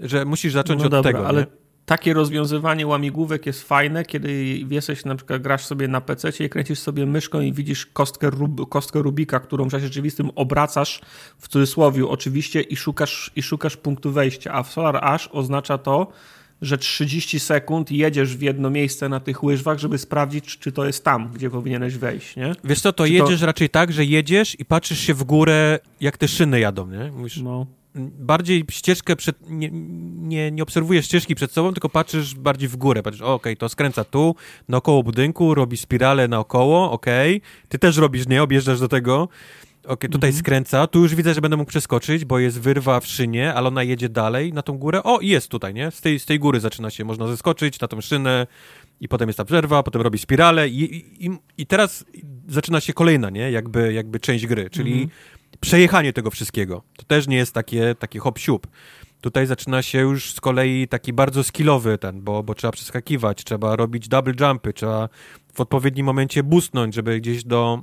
że 0.00 0.24
musisz 0.24 0.52
zacząć 0.52 0.80
no 0.80 0.86
od 0.86 0.90
dobra, 0.92 1.12
tego. 1.12 1.28
Ale... 1.28 1.40
Nie? 1.40 1.61
Takie 1.92 2.14
rozwiązywanie 2.14 2.86
łamigłówek 2.86 3.46
jest 3.46 3.62
fajne, 3.68 4.04
kiedy 4.04 4.44
jesteś, 4.70 5.04
na 5.04 5.16
przykład 5.16 5.42
grasz 5.42 5.64
sobie 5.64 5.88
na 5.88 6.00
PC 6.00 6.44
i 6.44 6.48
kręcisz 6.48 6.78
sobie 6.78 7.06
myszką 7.06 7.40
i 7.40 7.52
widzisz 7.52 7.86
kostkę, 7.86 8.30
Rub 8.30 8.68
kostkę 8.68 9.02
Rubika, 9.02 9.40
którą 9.40 9.64
w 9.64 9.70
czasie 9.70 9.84
rzeczywistym 9.84 10.30
obracasz 10.34 11.00
w 11.38 11.48
cudzysłowie 11.48 12.06
oczywiście 12.08 12.60
i 12.60 12.76
szukasz, 12.76 13.30
i 13.36 13.42
szukasz 13.42 13.76
punktu 13.76 14.12
wejścia, 14.12 14.52
a 14.52 14.62
w 14.62 14.72
Solar 14.72 15.04
Ash 15.04 15.28
oznacza 15.32 15.78
to, 15.78 16.12
że 16.62 16.78
30 16.78 17.40
sekund 17.40 17.90
jedziesz 17.90 18.36
w 18.36 18.42
jedno 18.42 18.70
miejsce 18.70 19.08
na 19.08 19.20
tych 19.20 19.42
łyżwach, 19.42 19.78
żeby 19.78 19.98
sprawdzić, 19.98 20.58
czy 20.58 20.72
to 20.72 20.86
jest 20.86 21.04
tam, 21.04 21.30
gdzie 21.34 21.50
powinieneś 21.50 21.96
wejść, 21.96 22.36
nie? 22.36 22.52
Wiesz 22.64 22.80
co, 22.80 22.92
to 22.92 23.04
czy 23.06 23.12
jedziesz 23.12 23.40
to... 23.40 23.46
raczej 23.46 23.70
tak, 23.70 23.92
że 23.92 24.04
jedziesz 24.04 24.60
i 24.60 24.64
patrzysz 24.64 25.00
się 25.00 25.14
w 25.14 25.24
górę, 25.24 25.78
jak 26.00 26.18
te 26.18 26.28
szyny 26.28 26.60
jadą, 26.60 26.86
nie? 26.86 27.12
Mówisz, 27.12 27.36
no 27.36 27.66
bardziej 27.94 28.64
ścieżkę 28.70 29.16
przed, 29.16 29.50
nie, 29.50 29.70
nie, 29.72 30.50
nie 30.50 30.62
obserwujesz 30.62 31.04
ścieżki 31.04 31.34
przed 31.34 31.52
sobą, 31.52 31.72
tylko 31.72 31.88
patrzysz 31.88 32.34
bardziej 32.34 32.68
w 32.68 32.76
górę. 32.76 33.02
Patrzysz, 33.02 33.22
okej, 33.22 33.34
okay, 33.34 33.56
to 33.56 33.68
skręca 33.68 34.04
tu, 34.04 34.34
naokoło 34.68 35.02
budynku, 35.02 35.54
robi 35.54 35.76
spiralę 35.76 36.28
naokoło, 36.28 36.90
okej. 36.92 37.36
Okay. 37.36 37.68
Ty 37.68 37.78
też 37.78 37.96
robisz, 37.96 38.28
nie? 38.28 38.42
Objeżdżasz 38.42 38.80
do 38.80 38.88
tego. 38.88 39.28
Okej, 39.82 39.94
okay, 39.94 40.10
tutaj 40.10 40.30
mhm. 40.30 40.40
skręca. 40.40 40.86
Tu 40.86 41.02
już 41.02 41.14
widzę, 41.14 41.34
że 41.34 41.40
będę 41.40 41.56
mógł 41.56 41.68
przeskoczyć, 41.68 42.24
bo 42.24 42.38
jest 42.38 42.60
wyrwa 42.60 43.00
w 43.00 43.06
szynie, 43.06 43.54
ale 43.54 43.68
ona 43.68 43.82
jedzie 43.82 44.08
dalej 44.08 44.52
na 44.52 44.62
tą 44.62 44.78
górę. 44.78 45.02
O, 45.02 45.20
jest 45.20 45.48
tutaj, 45.48 45.74
nie? 45.74 45.90
Z 45.90 46.00
tej, 46.00 46.18
z 46.18 46.26
tej 46.26 46.38
góry 46.38 46.60
zaczyna 46.60 46.90
się, 46.90 47.04
można 47.04 47.26
zeskoczyć 47.26 47.80
na 47.80 47.88
tą 47.88 48.00
szynę 48.00 48.46
i 49.00 49.08
potem 49.08 49.28
jest 49.28 49.36
ta 49.36 49.44
przerwa, 49.44 49.82
potem 49.82 50.02
robi 50.02 50.18
spiralę 50.18 50.68
i, 50.68 50.96
i, 51.26 51.30
i 51.58 51.66
teraz 51.66 52.04
zaczyna 52.48 52.80
się 52.80 52.92
kolejna, 52.92 53.30
nie? 53.30 53.50
Jakby, 53.50 53.92
jakby 53.92 54.20
część 54.20 54.46
gry, 54.46 54.70
czyli 54.70 54.92
mhm 54.92 55.10
przejechanie 55.60 56.12
tego 56.12 56.30
wszystkiego. 56.30 56.82
To 56.96 57.04
też 57.04 57.28
nie 57.28 57.36
jest 57.36 57.54
takie, 57.54 57.94
taki 57.94 58.18
hop 58.18 58.38
siup. 58.38 58.66
Tutaj 59.20 59.46
zaczyna 59.46 59.82
się 59.82 59.98
już 59.98 60.34
z 60.34 60.40
kolei 60.40 60.88
taki 60.88 61.12
bardzo 61.12 61.44
skillowy 61.44 61.98
ten, 61.98 62.22
bo, 62.22 62.42
bo 62.42 62.54
trzeba 62.54 62.72
przeskakiwać, 62.72 63.44
trzeba 63.44 63.76
robić 63.76 64.08
double 64.08 64.34
jumpy, 64.40 64.72
trzeba 64.72 65.08
w 65.54 65.60
odpowiednim 65.60 66.06
momencie 66.06 66.42
boostnąć, 66.42 66.94
żeby 66.94 67.20
gdzieś 67.20 67.44
do, 67.44 67.82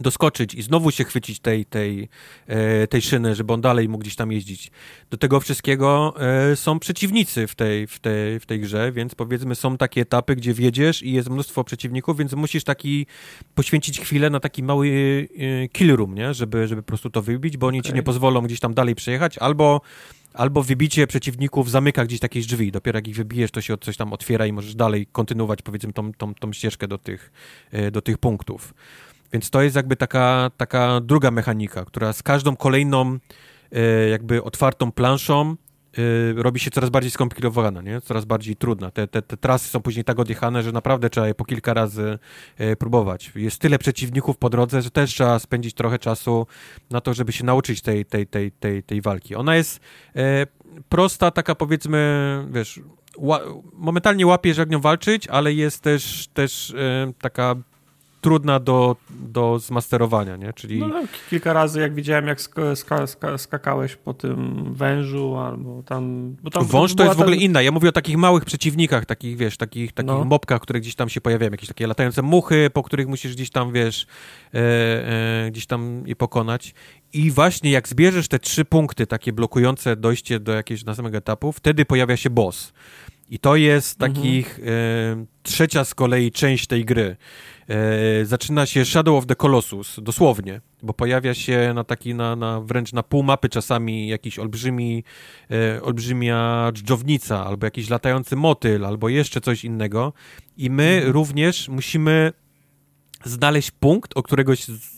doskoczyć 0.00 0.54
i 0.54 0.62
znowu 0.62 0.90
się 0.90 1.04
chwycić 1.04 1.40
tej, 1.40 1.64
tej, 1.64 2.08
e, 2.46 2.86
tej 2.86 3.02
szyny, 3.02 3.34
żeby 3.34 3.52
on 3.52 3.60
dalej 3.60 3.88
mógł 3.88 4.02
gdzieś 4.02 4.16
tam 4.16 4.32
jeździć. 4.32 4.70
Do 5.10 5.16
tego 5.16 5.40
wszystkiego 5.40 6.14
e, 6.50 6.56
są 6.56 6.78
przeciwnicy 6.78 7.46
w 7.46 7.54
tej, 7.54 7.86
w, 7.86 8.00
tej, 8.00 8.40
w 8.40 8.46
tej 8.46 8.60
grze, 8.60 8.92
więc 8.92 9.14
powiedzmy 9.14 9.54
są 9.54 9.76
takie 9.76 10.00
etapy, 10.00 10.36
gdzie 10.36 10.54
wjedziesz 10.54 11.02
i 11.02 11.12
jest 11.12 11.30
mnóstwo 11.30 11.64
przeciwników, 11.64 12.18
więc 12.18 12.32
musisz 12.32 12.64
taki 12.64 13.06
poświęcić 13.54 14.00
chwilę 14.00 14.30
na 14.30 14.40
taki 14.40 14.62
mały 14.62 14.88
e, 15.38 15.68
kill 15.68 15.96
room, 15.96 16.14
nie? 16.14 16.34
Żeby, 16.34 16.68
żeby 16.68 16.82
po 16.82 16.88
prostu 16.88 17.10
to 17.10 17.22
wybić, 17.22 17.56
bo 17.56 17.66
oni 17.66 17.78
okay. 17.78 17.90
ci 17.90 17.94
nie 17.94 18.02
pozwolą 18.02 18.42
gdzieś 18.42 18.60
tam 18.60 18.74
dalej 18.74 18.94
przejechać, 18.94 19.38
albo 19.38 19.80
albo 20.34 20.62
wybicie 20.62 21.06
przeciwników 21.06 21.70
zamyka 21.70 22.04
gdzieś 22.04 22.20
takie 22.20 22.40
drzwi. 22.40 22.72
Dopiero 22.72 22.98
jak 22.98 23.08
ich 23.08 23.16
wybijesz, 23.16 23.50
to 23.50 23.60
się 23.60 23.78
coś 23.78 23.96
tam 23.96 24.12
otwiera 24.12 24.46
i 24.46 24.52
możesz 24.52 24.74
dalej 24.74 25.06
kontynuować, 25.12 25.62
powiedzmy, 25.62 25.92
tą, 25.92 26.12
tą, 26.12 26.34
tą 26.34 26.52
ścieżkę 26.52 26.88
do 26.88 26.98
tych, 26.98 27.32
do 27.92 28.02
tych 28.02 28.18
punktów. 28.18 28.74
Więc 29.32 29.50
to 29.50 29.62
jest 29.62 29.76
jakby 29.76 29.96
taka, 29.96 30.50
taka 30.56 31.00
druga 31.00 31.30
mechanika, 31.30 31.84
która 31.84 32.12
z 32.12 32.22
każdą 32.22 32.56
kolejną 32.56 33.18
e, 33.72 34.08
jakby 34.08 34.42
otwartą 34.42 34.92
planszą 34.92 35.50
e, 35.50 36.42
robi 36.42 36.60
się 36.60 36.70
coraz 36.70 36.90
bardziej 36.90 37.10
skomplikowana, 37.10 37.82
nie? 37.82 38.00
coraz 38.00 38.24
bardziej 38.24 38.56
trudna. 38.56 38.90
Te, 38.90 39.08
te, 39.08 39.22
te 39.22 39.36
trasy 39.36 39.68
są 39.68 39.80
później 39.80 40.04
tak 40.04 40.18
odjechane, 40.18 40.62
że 40.62 40.72
naprawdę 40.72 41.10
trzeba 41.10 41.26
je 41.28 41.34
po 41.34 41.44
kilka 41.44 41.74
razy 41.74 42.18
e, 42.58 42.76
próbować. 42.76 43.32
Jest 43.34 43.58
tyle 43.58 43.78
przeciwników 43.78 44.36
po 44.36 44.50
drodze, 44.50 44.82
że 44.82 44.90
też 44.90 45.10
trzeba 45.10 45.38
spędzić 45.38 45.74
trochę 45.74 45.98
czasu 45.98 46.46
na 46.90 47.00
to, 47.00 47.14
żeby 47.14 47.32
się 47.32 47.44
nauczyć 47.44 47.82
tej, 47.82 48.04
tej, 48.04 48.26
tej, 48.26 48.52
tej, 48.52 48.82
tej 48.82 49.00
walki. 49.00 49.34
Ona 49.34 49.56
jest 49.56 49.80
prosta, 50.88 51.30
taka 51.30 51.54
powiedzmy, 51.54 52.46
wiesz, 52.50 52.80
momentalnie 53.72 54.26
łapiesz 54.26 54.58
jak 54.58 54.70
nią 54.70 54.80
walczyć, 54.80 55.28
ale 55.28 55.52
jest 55.52 55.80
też, 55.82 56.28
też 56.34 56.74
taka 57.20 57.54
trudna 58.22 58.60
do, 58.60 58.96
do 59.10 59.58
zmasterowania, 59.58 60.36
nie? 60.36 60.52
Czyli... 60.52 60.78
No, 60.78 60.88
no, 60.88 61.02
kilka 61.30 61.52
razy 61.52 61.80
jak 61.80 61.94
widziałem, 61.94 62.26
jak 62.26 62.40
ska, 62.40 62.76
ska, 62.76 63.38
skakałeś 63.38 63.96
po 63.96 64.14
tym 64.14 64.64
wężu 64.74 65.36
albo 65.36 65.82
tam... 65.82 66.36
Bo 66.42 66.50
tam 66.50 66.64
Wąż 66.64 66.94
to 66.94 67.04
jest 67.04 67.16
w 67.16 67.20
ogóle 67.20 67.36
inna. 67.36 67.62
Ja 67.62 67.70
mówię 67.72 67.88
o 67.88 67.92
takich 67.92 68.16
małych 68.16 68.44
przeciwnikach, 68.44 69.06
takich, 69.06 69.36
wiesz, 69.36 69.56
takich, 69.56 69.92
takich 69.92 70.12
no. 70.12 70.24
mopkach, 70.24 70.60
które 70.60 70.80
gdzieś 70.80 70.94
tam 70.94 71.08
się 71.08 71.20
pojawiają, 71.20 71.50
jakieś 71.50 71.68
takie 71.68 71.86
latające 71.86 72.22
muchy, 72.22 72.70
po 72.72 72.82
których 72.82 73.08
musisz 73.08 73.34
gdzieś 73.34 73.50
tam, 73.50 73.72
wiesz, 73.72 74.06
e, 74.54 74.58
e, 74.58 75.50
gdzieś 75.50 75.66
tam 75.66 76.02
je 76.06 76.16
pokonać. 76.16 76.74
I 77.12 77.30
właśnie 77.30 77.70
jak 77.70 77.88
zbierzesz 77.88 78.28
te 78.28 78.38
trzy 78.38 78.64
punkty 78.64 79.06
takie 79.06 79.32
blokujące 79.32 79.96
dojście 79.96 80.40
do 80.40 80.52
jakiegoś 80.52 80.84
następnego 80.84 81.18
etapu, 81.18 81.52
wtedy 81.52 81.84
pojawia 81.84 82.16
się 82.16 82.30
boss. 82.30 82.72
I 83.32 83.38
to 83.38 83.56
jest 83.56 84.02
mhm. 84.02 84.14
takich 84.14 84.58
e, 84.58 84.62
trzecia 85.42 85.84
z 85.84 85.94
kolei 85.94 86.32
część 86.32 86.66
tej 86.66 86.84
gry. 86.84 87.16
E, 87.72 88.24
zaczyna 88.24 88.66
się 88.66 88.84
Shadow 88.84 89.18
of 89.18 89.26
the 89.26 89.36
Colossus, 89.36 90.00
dosłownie, 90.02 90.60
bo 90.82 90.94
pojawia 90.94 91.34
się 91.34 91.72
na 91.74 91.84
taki, 91.84 92.14
na, 92.14 92.36
na 92.36 92.60
wręcz 92.60 92.92
na 92.92 93.02
pół 93.02 93.22
mapy 93.22 93.48
czasami 93.48 94.08
jakiś 94.08 94.38
olbrzymi, 94.38 95.04
e, 95.50 95.82
olbrzymia 95.82 96.70
dżdżownica, 96.72 97.46
albo 97.46 97.66
jakiś 97.66 97.90
latający 97.90 98.36
motyl, 98.36 98.84
albo 98.84 99.08
jeszcze 99.08 99.40
coś 99.40 99.64
innego. 99.64 100.12
I 100.56 100.70
my 100.70 101.02
również 101.04 101.68
musimy 101.68 102.32
znaleźć 103.24 103.70
punkt, 103.70 104.12
o 104.14 104.22
którego 104.22 104.52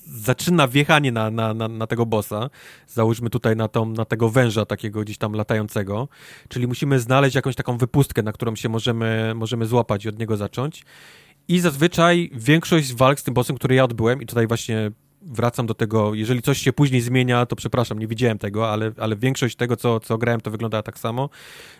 zaczyna 0.06 0.68
wjechanie 0.68 1.12
na, 1.12 1.30
na, 1.30 1.54
na, 1.54 1.68
na, 1.68 1.86
tego 1.86 2.06
bossa. 2.06 2.50
Załóżmy 2.86 3.30
tutaj 3.30 3.56
na, 3.56 3.68
tą, 3.68 3.86
na 3.86 4.04
tego 4.04 4.28
węża 4.28 4.66
takiego 4.66 5.00
gdzieś 5.00 5.18
tam 5.18 5.32
latającego. 5.32 6.08
Czyli 6.48 6.66
musimy 6.66 7.00
znaleźć 7.00 7.36
jakąś 7.36 7.54
taką 7.54 7.78
wypustkę, 7.78 8.22
na 8.22 8.32
którą 8.32 8.56
się 8.56 8.68
możemy, 8.68 9.32
możemy 9.34 9.66
złapać 9.66 10.04
i 10.04 10.08
od 10.08 10.18
niego 10.18 10.36
zacząć. 10.36 10.84
I 11.48 11.60
zazwyczaj 11.60 12.30
większość 12.34 12.94
walk 12.94 13.20
z 13.20 13.22
tym 13.22 13.34
bossem, 13.34 13.56
który 13.56 13.74
ja 13.74 13.84
odbyłem, 13.84 14.22
i 14.22 14.26
tutaj 14.26 14.46
właśnie 14.46 14.90
wracam 15.22 15.66
do 15.66 15.74
tego, 15.74 16.14
jeżeli 16.14 16.42
coś 16.42 16.58
się 16.58 16.72
później 16.72 17.00
zmienia, 17.00 17.46
to 17.46 17.56
przepraszam, 17.56 17.98
nie 17.98 18.06
widziałem 18.06 18.38
tego, 18.38 18.70
ale, 18.70 18.92
ale 18.98 19.16
większość 19.16 19.56
tego, 19.56 19.76
co, 19.76 20.00
co 20.00 20.18
grałem, 20.18 20.40
to 20.40 20.50
wygląda 20.50 20.82
tak 20.82 20.98
samo, 20.98 21.28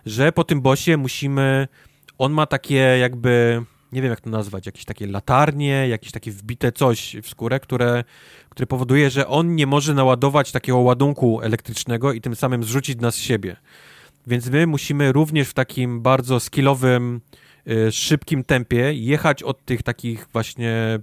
że 0.07 0.33
po 0.33 0.45
tym 0.45 0.61
bossie 0.61 0.97
musimy, 0.97 1.69
on 2.19 2.33
ma 2.33 2.47
takie 2.47 2.75
jakby, 3.01 3.63
nie 3.93 4.03
wiem 4.03 4.11
jak 4.11 4.21
to 4.21 4.31
nazwać, 4.31 4.67
jakieś 4.67 4.85
takie 4.85 5.07
latarnie, 5.07 5.89
jakieś 5.89 6.13
takie 6.13 6.31
wbite 6.31 6.73
coś 6.73 7.17
w 7.23 7.29
skórę, 7.29 7.61
które, 7.61 8.05
które 8.49 8.67
powoduje, 8.67 9.11
że 9.11 9.29
on 9.29 9.55
nie 9.55 9.67
może 9.67 9.95
naładować 9.95 10.53
takiego 10.53 10.79
ładunku 10.79 11.41
elektrycznego 11.43 12.13
i 12.13 12.21
tym 12.21 12.37
samym 12.37 12.65
zrzucić 12.65 13.01
nas 13.01 13.15
z 13.15 13.19
siebie. 13.19 13.57
Więc 14.27 14.51
my 14.51 14.67
musimy 14.67 15.13
również 15.13 15.49
w 15.49 15.55
takim 15.55 16.01
bardzo 16.01 16.41
skillowym 16.41 17.21
szybkim 17.91 18.45
tempie 18.45 18.95
jechać 18.95 19.43
od 19.43 19.65
tych 19.65 19.83
takich 19.83 20.29
właśnie 20.33 20.99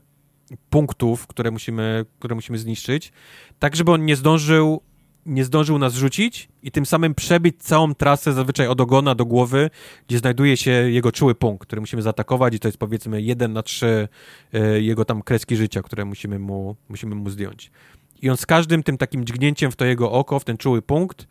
punktów, 0.69 1.27
które 1.27 1.51
musimy, 1.51 2.06
które 2.19 2.35
musimy 2.35 2.57
zniszczyć, 2.57 3.11
tak 3.59 3.75
żeby 3.75 3.91
on 3.91 4.06
nie 4.06 4.15
zdążył 4.15 4.81
nie 5.25 5.45
zdążył 5.45 5.77
nas 5.77 5.93
rzucić 5.93 6.49
i 6.64 6.72
tym 6.72 6.85
samym 6.85 7.15
przebić 7.15 7.64
całą 7.64 7.95
trasę 7.95 8.33
zazwyczaj 8.33 8.67
od 8.67 8.81
ogona 8.81 9.15
do 9.15 9.25
głowy, 9.25 9.69
gdzie 10.07 10.17
znajduje 10.17 10.57
się 10.57 10.72
jego 10.72 11.11
czuły 11.11 11.35
punkt, 11.35 11.67
który 11.67 11.80
musimy 11.80 12.01
zaatakować 12.01 12.56
i 12.56 12.59
to 12.59 12.67
jest 12.67 12.77
powiedzmy 12.77 13.22
jeden 13.22 13.53
na 13.53 13.64
trzy 13.64 14.07
y, 14.56 14.81
jego 14.81 15.06
tam 15.06 15.22
kreski 15.22 15.56
życia, 15.56 15.81
które 15.81 16.06
musimy 16.06 16.40
mu, 16.40 16.75
musimy 16.90 17.15
mu 17.15 17.30
zdjąć. 17.30 17.72
I 18.22 18.30
on 18.30 18.38
z 18.38 18.45
każdym 18.45 18.83
tym 18.83 18.98
takim 18.98 19.25
dźgnięciem 19.25 19.72
w 19.72 19.75
to 19.75 19.85
jego 19.85 20.11
oko, 20.11 20.40
w 20.40 20.43
ten 20.43 20.57
czuły 20.57 20.81
punkt, 20.81 21.27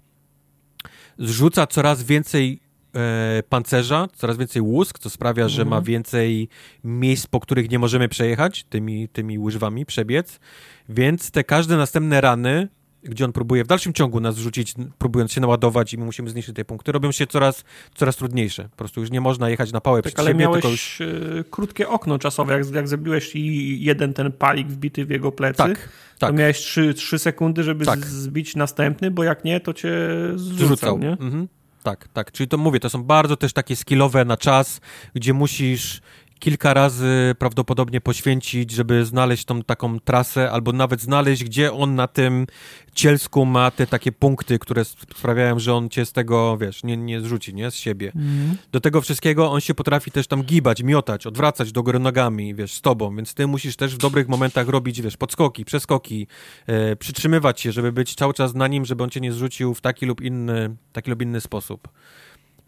zrzuca 1.18 1.66
coraz 1.66 2.02
więcej 2.02 2.60
e, 2.94 3.42
pancerza, 3.48 4.08
coraz 4.16 4.36
więcej 4.36 4.62
łusk, 4.62 4.98
co 4.98 5.10
sprawia, 5.10 5.48
że 5.48 5.64
ma 5.64 5.76
mhm. 5.76 5.84
więcej 5.84 6.48
miejsc, 6.84 7.26
po 7.26 7.40
których 7.40 7.70
nie 7.70 7.78
możemy 7.78 8.08
przejechać 8.08 8.64
tymi, 8.64 9.08
tymi 9.08 9.38
łyżwami, 9.38 9.86
przebiec, 9.86 10.40
więc 10.88 11.30
te 11.30 11.44
każde 11.44 11.76
następne 11.76 12.20
rany 12.20 12.68
gdzie 13.02 13.24
on 13.24 13.32
próbuje 13.32 13.64
w 13.64 13.66
dalszym 13.66 13.92
ciągu 13.92 14.20
nas 14.20 14.36
wrzucić, 14.36 14.74
próbując 14.98 15.32
się 15.32 15.40
naładować 15.40 15.94
i 15.94 15.98
my 15.98 16.04
musimy 16.04 16.30
zniszczyć 16.30 16.56
te 16.56 16.64
punkty, 16.64 16.92
robią 16.92 17.12
się 17.12 17.26
coraz, 17.26 17.64
coraz 17.94 18.16
trudniejsze. 18.16 18.68
Po 18.68 18.76
prostu 18.76 19.00
już 19.00 19.10
nie 19.10 19.20
można 19.20 19.50
jechać 19.50 19.72
na 19.72 19.80
pałę 19.80 20.02
tak, 20.02 20.18
ale 20.18 20.28
siebie, 20.28 20.40
miałeś 20.40 20.64
już... 20.64 21.00
E, 21.00 21.04
krótkie 21.50 21.88
okno 21.88 22.18
czasowe, 22.18 22.58
jak, 22.58 22.70
jak 22.70 22.88
zabiłeś 22.88 23.36
i 23.36 23.84
jeden 23.84 24.14
ten 24.14 24.32
palik 24.32 24.68
wbity 24.68 25.04
w 25.04 25.10
jego 25.10 25.32
plecy, 25.32 25.56
tak, 25.56 25.88
tak. 26.18 26.30
to 26.30 26.36
miałeś 26.36 26.58
3, 26.58 26.94
3 26.94 27.18
sekundy, 27.18 27.62
żeby 27.62 27.86
tak. 27.86 28.06
zbić 28.06 28.56
następny, 28.56 29.10
bo 29.10 29.24
jak 29.24 29.44
nie, 29.44 29.60
to 29.60 29.74
cię 29.74 29.98
zrzucał, 30.36 30.66
zrzucał. 30.66 30.98
nie? 30.98 31.10
Mhm. 31.10 31.48
Tak, 31.82 32.08
tak. 32.08 32.32
Czyli 32.32 32.48
to 32.48 32.58
mówię, 32.58 32.80
to 32.80 32.90
są 32.90 33.02
bardzo 33.02 33.36
też 33.36 33.52
takie 33.52 33.76
skillowe 33.76 34.24
na 34.24 34.36
czas, 34.36 34.80
gdzie 35.14 35.32
musisz 35.32 36.00
kilka 36.40 36.74
razy 36.74 37.34
prawdopodobnie 37.38 38.00
poświęcić, 38.00 38.70
żeby 38.70 39.04
znaleźć 39.04 39.44
tą 39.44 39.62
taką 39.62 40.00
trasę, 40.00 40.50
albo 40.50 40.72
nawet 40.72 41.00
znaleźć, 41.00 41.44
gdzie 41.44 41.72
on 41.72 41.94
na 41.94 42.06
tym 42.06 42.46
cielsku 42.94 43.44
ma 43.46 43.70
te 43.70 43.86
takie 43.86 44.12
punkty, 44.12 44.58
które 44.58 44.84
sprawiają, 44.84 45.58
że 45.58 45.74
on 45.74 45.88
cię 45.88 46.06
z 46.06 46.12
tego, 46.12 46.58
wiesz, 46.58 46.84
nie, 46.84 46.96
nie 46.96 47.20
zrzuci, 47.20 47.54
nie, 47.54 47.70
z 47.70 47.74
siebie. 47.74 48.12
Mm. 48.16 48.56
Do 48.72 48.80
tego 48.80 49.00
wszystkiego 49.00 49.50
on 49.50 49.60
się 49.60 49.74
potrafi 49.74 50.10
też 50.10 50.26
tam 50.26 50.42
gibać, 50.42 50.82
miotać, 50.82 51.26
odwracać 51.26 51.72
do 51.72 51.82
góry 51.82 51.98
nogami, 51.98 52.54
wiesz, 52.54 52.72
z 52.72 52.80
tobą, 52.80 53.16
więc 53.16 53.34
ty 53.34 53.46
musisz 53.46 53.76
też 53.76 53.94
w 53.94 53.98
dobrych 53.98 54.28
momentach 54.28 54.68
robić, 54.68 55.02
wiesz, 55.02 55.16
podskoki, 55.16 55.64
przeskoki, 55.64 56.26
e, 56.66 56.96
przytrzymywać 56.96 57.60
się, 57.60 57.72
żeby 57.72 57.92
być 57.92 58.14
cały 58.14 58.34
czas 58.34 58.54
na 58.54 58.68
nim, 58.68 58.84
żeby 58.84 59.04
on 59.04 59.10
cię 59.10 59.20
nie 59.20 59.32
zrzucił 59.32 59.74
w 59.74 59.80
taki 59.80 60.06
lub 60.06 60.20
inny, 60.20 60.76
taki 60.92 61.10
lub 61.10 61.22
inny 61.22 61.40
sposób. 61.40 61.88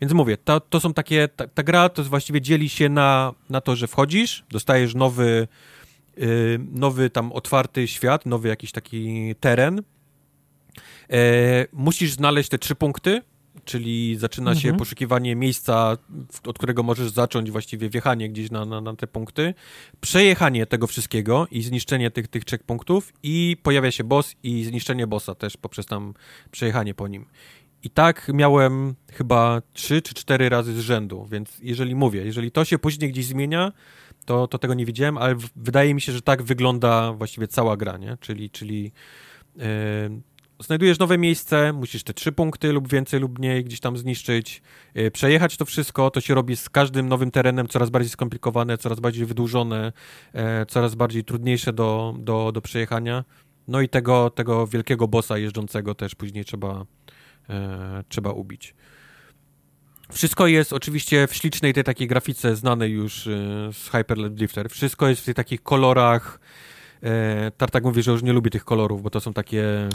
Więc 0.02 0.12
mówię, 0.12 0.36
to, 0.36 0.60
to 0.60 0.81
są 0.81 0.94
takie, 0.94 1.28
ta, 1.28 1.47
ta, 1.47 1.62
gra 1.62 1.89
to 1.89 2.05
właściwie 2.05 2.40
dzieli 2.40 2.68
się 2.68 2.89
na, 2.89 3.34
na 3.50 3.60
to, 3.60 3.76
że 3.76 3.86
wchodzisz, 3.86 4.44
dostajesz 4.50 4.94
nowy, 4.94 5.48
yy, 6.16 6.26
nowy 6.72 7.10
tam 7.10 7.32
otwarty 7.32 7.89
świat, 7.89 8.26
nowy 8.26 8.48
jakiś 8.48 8.72
taki 8.72 9.34
teren. 9.40 9.82
E, 11.10 11.66
musisz 11.72 12.12
znaleźć 12.12 12.48
te 12.48 12.58
trzy 12.58 12.74
punkty, 12.74 13.22
czyli 13.64 14.16
zaczyna 14.16 14.50
mhm. 14.50 14.62
się 14.62 14.78
poszukiwanie 14.78 15.36
miejsca, 15.36 15.97
od 16.47 16.58
którego 16.58 16.82
możesz 16.82 17.10
zacząć 17.10 17.50
właściwie 17.50 17.89
wjechanie 17.89 18.28
gdzieś 18.28 18.50
na, 18.50 18.64
na, 18.64 18.81
na, 18.81 18.97
te 18.97 19.06
punkty, 19.06 19.55
przejechanie 20.00 20.66
tego 20.66 20.86
wszystkiego 20.86 21.47
i 21.50 21.62
zniszczenie 21.62 22.10
tych, 22.10 22.28
tych 22.28 22.44
trzech 22.44 22.62
punktów 22.62 23.12
i 23.22 23.56
pojawia 23.62 23.90
się 23.90 24.05
boss 24.05 24.34
i 24.42 24.64
zniszczenie 24.64 25.06
bossa 25.06 25.34
też 25.34 25.56
poprzez 25.56 25.86
tam 25.86 26.14
przejechanie 26.50 26.94
po 26.94 27.08
nim. 27.08 27.26
I 27.83 27.91
tak 27.91 28.31
miałem 28.35 28.94
chyba 29.12 29.62
trzy 29.73 30.02
czy 30.02 30.15
cztery 30.15 30.49
razy 30.49 30.75
z 30.75 30.78
rzędu, 30.78 31.27
więc 31.31 31.59
jeżeli 31.62 31.94
mówię, 31.94 32.25
jeżeli 32.25 32.51
to 32.51 32.65
się 32.65 32.78
później 32.78 33.11
gdzieś 33.11 33.27
zmienia, 33.27 33.73
to, 34.25 34.47
to 34.47 34.59
tego 34.59 34.75
nie 34.75 34.86
widziałem, 34.86 35.19
ale 35.19 35.35
w, 35.35 35.49
wydaje 35.57 35.94
mi 35.94 36.01
się, 36.01 36.12
że 36.12 36.23
tak 36.23 36.43
wygląda 36.43 37.12
właściwie 37.12 37.49
cała 37.49 37.77
gra, 37.77 37.97
nie? 37.97 38.17
Czyli, 38.20 38.51
czyli 38.51 38.93
yy, 39.57 39.65
znajdujesz 40.61 40.99
nowe 40.99 41.19
miejsce, 41.19 41.73
musisz 41.73 42.02
te 42.02 42.15
trzy 42.15 42.33
punkty 42.33 42.73
lub 42.73 42.89
więcej 42.89 43.20
lub 43.20 43.39
mniej 43.39 43.65
gdzieś 43.65 43.81
tam 43.81 43.97
zniszczyć, 43.97 44.62
yy, 44.94 45.11
przejechać 45.11 45.57
to 45.57 45.65
wszystko, 45.65 46.11
to 46.11 46.20
się 46.20 46.35
robi 46.35 46.57
z 46.57 46.69
każdym 46.69 47.09
nowym 47.09 47.31
terenem 47.31 47.69
coraz 47.69 47.91
bardziej 47.91 48.11
skomplikowane, 48.11 48.78
coraz 48.78 49.01
bardziej 49.01 49.27
wydłużone, 49.27 49.93
yy, 50.35 50.41
coraz 50.69 50.94
bardziej 50.94 51.25
trudniejsze 51.25 51.73
do, 51.73 52.15
do, 52.19 52.52
do 52.52 52.61
przejechania. 52.61 53.25
No 53.69 53.81
i 53.81 53.89
tego, 53.89 54.31
tego 54.31 54.67
wielkiego 54.67 55.09
bossa 55.09 55.39
jeżdżącego 55.39 55.94
też 55.94 56.15
później 56.15 56.44
trzeba 56.44 56.85
trzeba 58.09 58.31
ubić. 58.31 58.75
Wszystko 60.12 60.47
jest 60.47 60.73
oczywiście 60.73 61.27
w 61.27 61.35
ślicznej 61.35 61.75
tej 61.75 61.85
takiej 61.85 62.09
grafice 62.09 62.57
znanej 62.57 62.93
już 62.93 63.27
e, 63.27 63.31
z 63.73 63.89
Hyper 63.91 64.31
Drifter. 64.31 64.71
Wszystko 64.71 65.09
jest 65.09 65.23
w 65.23 65.25
tych 65.25 65.35
takich 65.35 65.62
kolorach 65.62 66.39
E, 67.03 67.51
Tartak 67.57 67.85
mówi, 67.85 68.03
że 68.03 68.11
już 68.11 68.23
nie 68.23 68.33
lubi 68.33 68.51
tych 68.51 68.65
kolorów, 68.65 69.03
bo 69.03 69.11
to 69.11 69.21
są 69.21 69.33
Takie 69.33 69.89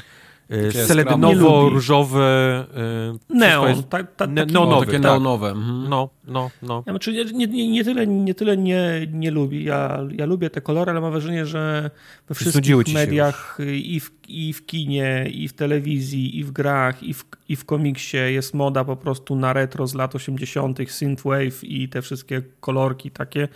seledynowo-różowe... 0.49 2.19
E, 2.19 3.17
Neon, 3.29 3.69
jest- 3.69 3.89
ta, 3.89 4.03
ta, 4.03 4.27
ne- 4.27 4.41
taki- 4.41 4.53
no, 4.53 4.65
No, 4.65 4.71
nowy, 4.71 4.85
takie 4.85 4.97
tak. 4.99 5.03
neonowe. 5.11 5.49
Mhm. 5.49 5.89
No, 5.89 6.09
no, 6.27 6.49
no. 6.61 6.83
Ja, 6.87 6.93
znaczy, 6.93 7.13
nie, 7.33 7.47
nie, 7.47 7.71
nie 7.71 7.83
tyle, 7.83 8.07
nie, 8.07 8.35
tyle 8.35 8.57
nie, 8.57 9.07
nie 9.11 9.31
lubi. 9.31 9.63
Ja, 9.63 9.99
ja 10.11 10.25
lubię 10.25 10.49
te 10.49 10.61
kolory, 10.61 10.91
ale 10.91 11.01
mam 11.01 11.11
wrażenie, 11.11 11.45
że 11.45 11.91
we 12.29 12.35
wszystkich 12.35 12.93
mediach 12.93 13.57
i 13.83 13.99
w, 13.99 14.11
i 14.27 14.53
w 14.53 14.65
kinie, 14.65 15.29
i 15.33 15.47
w 15.47 15.53
telewizji, 15.53 16.39
i 16.39 16.43
w 16.43 16.51
grach, 16.51 17.03
i 17.03 17.13
w, 17.13 17.25
i 17.49 17.55
w 17.55 17.65
komiksie 17.65 18.17
jest 18.17 18.53
moda 18.53 18.83
po 18.85 18.95
prostu 18.95 19.35
na 19.35 19.53
retro 19.53 19.87
z 19.87 19.93
lat 19.95 20.15
80., 20.15 20.79
synthwave 20.91 21.63
i 21.63 21.89
te 21.89 22.01
wszystkie 22.01 22.41
kolorki 22.59 23.11
takie. 23.11 23.47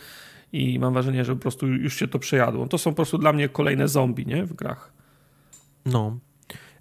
I 0.54 0.80
mam 0.80 0.94
wrażenie, 0.94 1.26
że 1.26 1.36
po 1.36 1.42
prostu 1.42 1.68
już 1.68 1.96
się 1.96 2.08
to 2.08 2.20
przejadło. 2.20 2.68
To 2.68 2.78
są 2.78 2.92
po 2.92 2.96
prostu 2.96 3.18
dla 3.18 3.34
mnie 3.34 3.50
kolejne 3.50 3.88
zombie 3.88 4.26
nie? 4.26 4.46
w 4.46 4.54
grach. 4.54 4.92
No. 5.86 6.18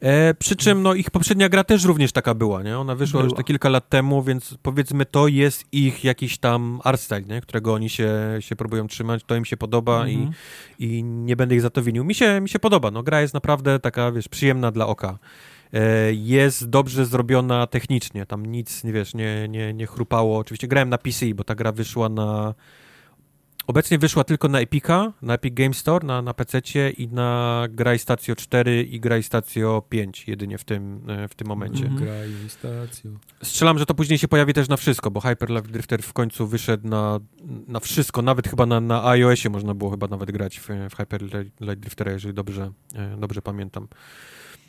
E, 0.00 0.34
przy 0.34 0.56
czym 0.56 0.82
no, 0.82 0.94
ich 0.94 1.10
poprzednia 1.10 1.48
gra 1.48 1.64
też 1.64 1.84
również 1.84 2.12
taka 2.12 2.34
była, 2.34 2.62
nie? 2.62 2.78
Ona 2.78 2.94
wyszła 2.94 3.20
już 3.20 3.28
Była. 3.28 3.36
te 3.36 3.44
kilka 3.44 3.68
lat 3.68 3.88
temu, 3.88 4.22
więc 4.22 4.54
powiedzmy 4.62 5.06
to 5.06 5.28
jest 5.28 5.64
ich 5.72 6.04
jakiś 6.04 6.38
tam 6.38 6.80
art 6.84 7.00
style, 7.00 7.22
nie? 7.22 7.40
którego 7.40 7.74
oni 7.74 7.90
się, 7.90 8.10
się 8.40 8.56
próbują 8.56 8.86
trzymać, 8.86 9.22
to 9.26 9.36
im 9.36 9.44
się 9.44 9.56
podoba 9.56 10.00
Mhm. 10.06 10.30
i, 10.78 10.84
i 10.84 11.02
nie 11.04 11.36
będę 11.36 11.54
ich 11.54 11.60
za 11.60 11.70
to 11.70 11.82
winił. 11.82 12.04
Mi 12.04 12.14
się, 12.14 12.40
mi 12.40 12.48
się 12.48 12.58
podoba, 12.58 12.90
no 12.90 13.02
gra 13.02 13.20
jest 13.20 13.34
naprawdę 13.34 13.78
taka, 13.78 14.12
wiesz, 14.12 14.28
przyjemna 14.28 14.70
dla 14.70 14.86
oka. 14.86 15.18
E, 15.72 16.12
jest 16.12 16.68
dobrze 16.70 17.06
zrobiona 17.06 17.66
technicznie, 17.66 18.26
tam 18.26 18.46
nic, 18.46 18.84
nie 18.84 18.92
wiesz, 18.92 19.14
nie, 19.14 19.48
nie, 19.48 19.74
nie 19.74 19.86
chrupało. 19.86 20.38
Oczywiście 20.38 20.68
grałem 20.68 20.88
na 20.88 20.98
PC, 20.98 21.26
bo 21.34 21.44
ta 21.44 21.54
gra 21.54 21.72
wyszła 21.72 22.08
na... 22.08 22.54
Obecnie 23.66 23.98
wyszła 23.98 24.24
tylko 24.24 24.48
na 24.48 24.60
Epica, 24.60 25.12
na 25.22 25.34
Epic 25.34 25.54
Game 25.54 25.74
Store, 25.74 26.06
na, 26.06 26.22
na 26.22 26.34
PC 26.34 26.60
i 26.90 27.08
na 27.08 27.62
Graj 27.70 27.98
Stacio 27.98 28.36
4 28.36 28.82
i 28.82 29.00
Graj 29.00 29.22
Stacio 29.22 29.82
5 29.88 30.28
jedynie 30.28 30.58
w 30.58 30.64
tym, 30.64 31.10
e, 31.10 31.28
w 31.28 31.34
tym 31.34 31.48
momencie. 31.48 31.84
Mhm. 31.84 32.04
Graj 32.04 32.30
stacją. 32.48 33.18
Strzelam, 33.42 33.78
że 33.78 33.86
to 33.86 33.94
później 33.94 34.18
się 34.18 34.28
pojawi 34.28 34.54
też 34.54 34.68
na 34.68 34.76
wszystko, 34.76 35.10
bo 35.10 35.20
Hyper 35.20 35.50
Light 35.50 35.70
Drifter 35.70 36.02
w 36.02 36.12
końcu 36.12 36.46
wyszedł 36.46 36.88
na, 36.88 37.20
na 37.66 37.80
wszystko, 37.80 38.22
nawet 38.22 38.48
chyba 38.48 38.66
na, 38.66 38.80
na 38.80 39.08
iOSie 39.08 39.50
można 39.50 39.74
było 39.74 39.90
chyba 39.90 40.06
nawet 40.06 40.30
grać 40.30 40.60
w, 40.60 40.68
w 40.90 40.96
Hyper 40.96 41.22
Light 41.60 41.80
Driftera, 41.80 42.12
jeżeli 42.12 42.34
dobrze, 42.34 42.72
e, 42.94 43.16
dobrze 43.16 43.42
pamiętam. 43.42 43.88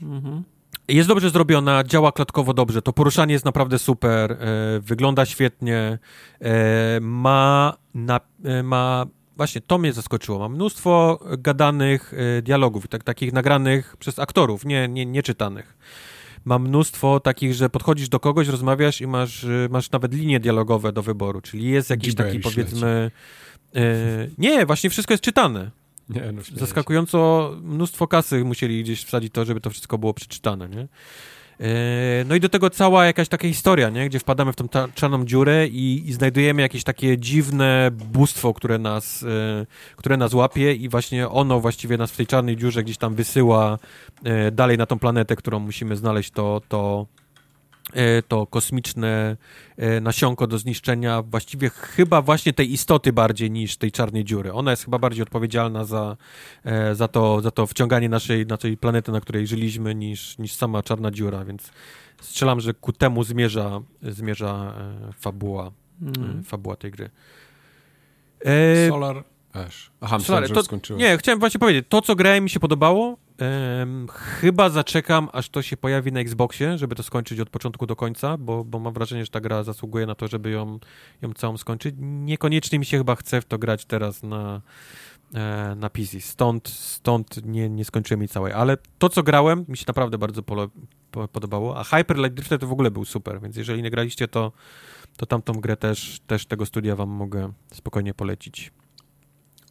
Mhm. 0.01 0.43
Jest 0.87 1.07
dobrze 1.07 1.29
zrobiona, 1.29 1.83
działa 1.83 2.11
klatkowo 2.11 2.53
dobrze, 2.53 2.81
to 2.81 2.93
poruszanie 2.93 3.33
jest 3.33 3.45
naprawdę 3.45 3.79
super, 3.79 4.31
e, 4.31 4.37
wygląda 4.79 5.25
świetnie, 5.25 5.99
e, 6.41 6.99
ma, 7.01 7.77
na, 7.93 8.19
e, 8.43 8.63
ma, 8.63 9.05
właśnie 9.37 9.61
to 9.61 9.77
mnie 9.77 9.93
zaskoczyło, 9.93 10.39
ma 10.39 10.49
mnóstwo 10.49 11.19
gadanych 11.37 12.13
dialogów, 12.43 12.87
tak, 12.87 13.03
takich 13.03 13.33
nagranych 13.33 13.97
przez 13.97 14.19
aktorów, 14.19 14.65
nie, 14.65 14.87
nie, 14.87 15.05
nie 15.05 15.23
czytanych. 15.23 15.77
Ma 16.45 16.59
mnóstwo 16.59 17.19
takich, 17.19 17.53
że 17.53 17.69
podchodzisz 17.69 18.09
do 18.09 18.19
kogoś, 18.19 18.47
rozmawiasz 18.47 19.01
i 19.01 19.07
masz, 19.07 19.45
masz 19.69 19.91
nawet 19.91 20.13
linie 20.13 20.39
dialogowe 20.39 20.91
do 20.91 21.01
wyboru, 21.01 21.41
czyli 21.41 21.69
jest 21.69 21.89
jakiś 21.89 22.15
taki 22.15 22.39
powiedzmy... 22.39 23.11
Nie, 24.37 24.65
właśnie 24.65 24.89
wszystko 24.89 25.13
jest 25.13 25.23
czytane. 25.23 25.71
Nie, 26.11 26.31
no. 26.31 26.41
Zaskakująco 26.55 27.51
mnóstwo 27.63 28.07
kasy 28.07 28.43
musieli 28.43 28.83
gdzieś 28.83 29.03
wsadzić 29.03 29.33
to, 29.33 29.45
żeby 29.45 29.61
to 29.61 29.69
wszystko 29.69 29.97
było 29.97 30.13
przeczytane, 30.13 30.69
nie? 30.69 30.87
E, 31.59 32.25
No 32.25 32.35
i 32.35 32.39
do 32.39 32.49
tego 32.49 32.69
cała 32.69 33.05
jakaś 33.05 33.27
taka 33.27 33.47
historia, 33.47 33.89
nie? 33.89 34.09
Gdzie 34.09 34.19
wpadamy 34.19 34.53
w 34.53 34.55
tą 34.55 34.67
czarną 34.95 35.25
dziurę 35.25 35.67
i, 35.67 36.09
i 36.09 36.13
znajdujemy 36.13 36.61
jakieś 36.61 36.83
takie 36.83 37.17
dziwne 37.17 37.91
bóstwo, 37.91 38.53
które 38.53 38.77
nas, 38.79 39.23
e, 39.23 39.65
które 39.95 40.17
nas 40.17 40.33
łapie 40.33 40.73
i 40.73 40.89
właśnie 40.89 41.29
ono 41.29 41.59
właściwie 41.59 41.97
nas 41.97 42.11
w 42.11 42.17
tej 42.17 42.27
czarnej 42.27 42.57
dziurze 42.57 42.83
gdzieś 42.83 42.97
tam 42.97 43.15
wysyła 43.15 43.77
e, 44.23 44.51
dalej 44.51 44.77
na 44.77 44.85
tą 44.85 44.99
planetę, 44.99 45.35
którą 45.35 45.59
musimy 45.59 45.95
znaleźć 45.95 46.31
to, 46.31 46.61
to, 46.67 47.05
to 48.27 48.47
kosmiczne 48.47 49.37
e, 49.77 50.01
nasionko 50.01 50.47
do 50.47 50.57
zniszczenia 50.57 51.21
właściwie 51.21 51.69
chyba 51.69 52.21
właśnie 52.21 52.53
tej 52.53 52.73
istoty 52.73 53.13
bardziej 53.13 53.51
niż 53.51 53.77
tej 53.77 53.91
czarnej 53.91 54.23
dziury. 54.23 54.53
Ona 54.53 54.71
jest 54.71 54.85
chyba 54.85 54.99
bardziej 54.99 55.23
odpowiedzialna 55.23 55.85
za, 55.85 56.17
e, 56.63 56.95
za, 56.95 57.07
to, 57.07 57.41
za 57.41 57.51
to 57.51 57.67
wciąganie 57.67 58.09
naszej, 58.09 58.45
naszej 58.45 58.77
planety, 58.77 59.11
na 59.11 59.21
której 59.21 59.47
żyliśmy, 59.47 59.95
niż, 59.95 60.37
niż 60.37 60.53
sama 60.53 60.83
czarna 60.83 61.11
dziura, 61.11 61.45
więc 61.45 61.71
strzelam, 62.21 62.59
że 62.59 62.73
ku 62.73 62.93
temu 62.93 63.23
zmierza, 63.23 63.81
zmierza 64.01 64.73
e, 65.09 65.13
fabuła, 65.13 65.71
e, 66.39 66.43
fabuła 66.43 66.75
tej 66.75 66.91
gry. 66.91 67.09
E, 68.45 68.89
Solar 68.89 69.23
Ash. 69.53 69.91
Aha, 70.01 70.17
myślałem, 70.17 70.47
że 70.47 70.53
to, 70.53 70.63
skończyłem. 70.63 71.01
nie, 71.01 71.17
chciałem 71.17 71.39
właśnie 71.39 71.59
powiedzieć, 71.59 71.85
to 71.89 72.01
co 72.01 72.15
grałem 72.15 72.43
mi 72.43 72.49
się 72.49 72.59
podobało, 72.59 73.17
chyba 74.09 74.69
zaczekam, 74.69 75.29
aż 75.33 75.49
to 75.49 75.61
się 75.61 75.77
pojawi 75.77 76.11
na 76.11 76.19
Xboxie, 76.19 76.77
żeby 76.77 76.95
to 76.95 77.03
skończyć 77.03 77.39
od 77.39 77.49
początku 77.49 77.85
do 77.85 77.95
końca, 77.95 78.37
bo, 78.37 78.63
bo 78.63 78.79
mam 78.79 78.93
wrażenie, 78.93 79.25
że 79.25 79.31
ta 79.31 79.41
gra 79.41 79.63
zasługuje 79.63 80.05
na 80.05 80.15
to, 80.15 80.27
żeby 80.27 80.49
ją, 80.49 80.79
ją 81.21 81.33
całą 81.33 81.57
skończyć. 81.57 81.95
Niekoniecznie 81.99 82.79
mi 82.79 82.85
się 82.85 82.97
chyba 82.97 83.15
chce 83.15 83.41
w 83.41 83.45
to 83.45 83.57
grać 83.57 83.85
teraz 83.85 84.23
na, 84.23 84.61
e, 85.33 85.75
na 85.75 85.89
PC, 85.89 86.21
stąd, 86.21 86.69
stąd 86.69 87.45
nie, 87.45 87.69
nie 87.69 87.85
skończyłem 87.85 88.21
jej 88.21 88.29
całej, 88.29 88.53
ale 88.53 88.77
to 88.99 89.09
co 89.09 89.23
grałem 89.23 89.65
mi 89.67 89.77
się 89.77 89.85
naprawdę 89.87 90.17
bardzo 90.17 90.43
pole, 90.43 90.67
po, 91.11 91.27
podobało, 91.27 91.79
a 91.79 91.83
Hyper 91.83 92.17
Light 92.17 92.33
Drifter 92.33 92.59
to 92.59 92.67
w 92.67 92.71
ogóle 92.71 92.91
był 92.91 93.05
super, 93.05 93.41
więc 93.41 93.55
jeżeli 93.55 93.83
nie 93.83 93.91
graliście, 93.91 94.27
to, 94.27 94.51
to 95.17 95.25
tamtą 95.25 95.53
grę 95.53 95.77
też, 95.77 96.19
też 96.27 96.45
tego 96.45 96.65
studia 96.65 96.95
wam 96.95 97.09
mogę 97.09 97.53
spokojnie 97.73 98.13
polecić. 98.13 98.71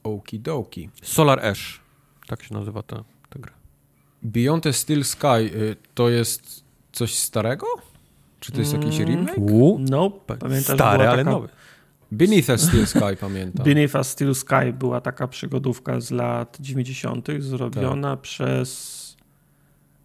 Okidoki. 0.02 0.90
Solar 1.02 1.46
Ash. 1.46 1.80
Tak 2.26 2.42
się 2.42 2.54
nazywa 2.54 2.82
ta, 2.82 2.96
ta 3.30 3.38
gra. 3.38 3.52
Beyond 4.22 4.64
the 4.64 4.72
Steel 4.72 5.04
Sky 5.04 5.26
y, 5.54 5.76
to 5.94 6.08
jest 6.08 6.64
coś 6.92 7.14
starego? 7.14 7.66
Czy 8.40 8.52
to 8.52 8.60
jest 8.60 8.72
jakiś 8.72 9.00
Mm. 9.00 9.08
remake? 9.10 9.36
Nope. 9.90 10.36
Pamiętasz, 10.36 10.74
Stary, 10.76 11.08
ale 11.08 11.18
taka, 11.18 11.30
nowy. 11.30 11.48
Beneath 12.12 12.50
a 12.50 12.58
Steel 12.58 12.86
Sky 12.86 13.16
pamiętam. 13.20 13.64
Beneath 13.68 13.96
a 13.96 14.04
Steel 14.04 14.34
Sky 14.34 14.72
była 14.78 15.00
taka 15.00 15.28
przygodówka 15.28 16.00
z 16.00 16.10
lat 16.10 16.56
90. 16.60 17.28
zrobiona 17.38 18.10
Tak. 18.10 18.20
przez 18.20 19.16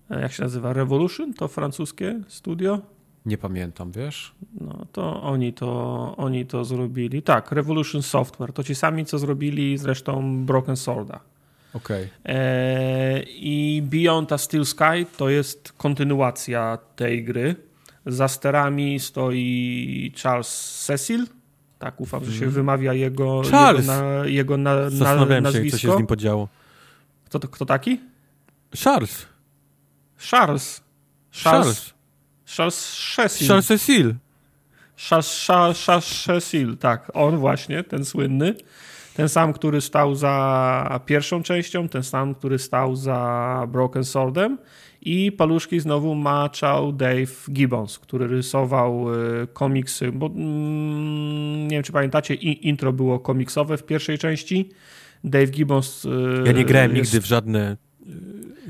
e, 0.10 0.22
jak 0.22 0.32
się 0.32 0.44
nazywa? 0.44 0.74
Revolution? 0.74 1.34
To 1.34 1.48
francuskie 1.48 2.20
studio? 2.28 2.80
Nie 3.26 3.38
pamiętam, 3.38 3.92
wiesz? 3.92 4.32
No 4.62 4.86
to 4.92 5.22
oni 5.24 5.54
to, 5.54 6.14
oni 6.18 6.46
to 6.46 6.66
zrobili. 6.66 7.22
Tak, 7.22 7.52
Revolution 7.52 8.02
Software. 8.02 8.54
To 8.54 8.64
ci 8.64 8.76
sami, 8.76 9.06
co 9.06 9.20
zrobili 9.20 9.78
zresztą 9.78 10.46
Broken 10.46 10.76
Sworda. 10.78 11.20
Okej. 11.74 12.10
E, 12.26 13.24
I 13.24 13.82
Beyond 13.86 14.32
a 14.32 14.38
Steel 14.38 14.66
Sky 14.66 15.06
to 15.18 15.30
jest 15.30 15.74
kontynuacja 15.78 16.78
tej 16.96 17.24
gry. 17.24 17.56
Za 18.06 18.28
sterami 18.28 19.00
stoi 19.00 20.14
Charles 20.24 20.82
Cecil. 20.86 21.28
Tak, 21.80 22.02
ufam, 22.02 22.26
że 22.26 22.34
się 22.40 22.48
wymawia 22.48 22.94
jego, 22.94 23.38
jego, 23.44 23.50
Charles! 23.58 23.88
na, 23.88 24.02
jego 24.26 24.58
na, 24.58 24.76
na, 24.76 24.90
Zastanawiałem 24.90 25.44
się, 25.46 25.52
nazwisko. 25.52 25.78
co 25.78 25.82
się 25.82 25.94
z 25.94 25.98
nim 25.98 26.08
podziało. 26.08 26.48
Kto, 27.26 27.40
to- 27.40 27.48
kto 27.48 27.66
taki? 27.66 28.00
Charles. 28.84 29.26
Charles. 30.18 30.82
Charles. 31.32 31.44
Charles 31.44 31.95
Cecil. 32.46 33.48
Charles 33.48 33.66
Cecil. 33.68 34.14
Charles, 34.98 35.46
Charles, 35.48 35.86
Charles 35.86 36.24
Cecil, 36.24 36.78
tak, 36.78 37.12
on 37.14 37.38
właśnie, 37.38 37.84
ten 37.84 38.06
słynny. 38.06 38.56
Ten 39.16 39.30
sam, 39.30 39.54
który 39.54 39.82
stał 39.82 40.16
za 40.16 41.00
pierwszą 41.06 41.44
częścią, 41.44 41.90
ten 41.90 42.04
sam, 42.04 42.36
który 42.36 42.60
stał 42.60 42.96
za 42.96 43.68
Broken 43.72 44.04
Swordem 44.04 44.58
i 45.02 45.32
paluszki 45.32 45.80
znowu 45.80 46.16
maczał 46.16 46.92
Dave 46.94 47.52
Gibbons, 47.52 48.00
który 48.00 48.28
rysował 48.28 49.14
y, 49.44 49.48
komiksy, 49.54 50.12
bo 50.12 50.26
mm, 50.26 51.68
nie 51.68 51.76
wiem, 51.76 51.84
czy 51.84 51.92
pamiętacie, 51.92 52.34
intro 52.34 52.94
było 52.94 53.20
komiksowe 53.20 53.78
w 53.78 53.84
pierwszej 53.84 54.18
części. 54.18 54.70
Dave 55.24 55.48
Gibbons... 55.48 56.06
y, 56.06 56.10
Ja 56.46 56.52
nie 56.52 56.66
grałem 56.66 56.96
jest- 56.96 57.14
nigdy 57.14 57.26
w 57.26 57.30
żadne 57.30 57.78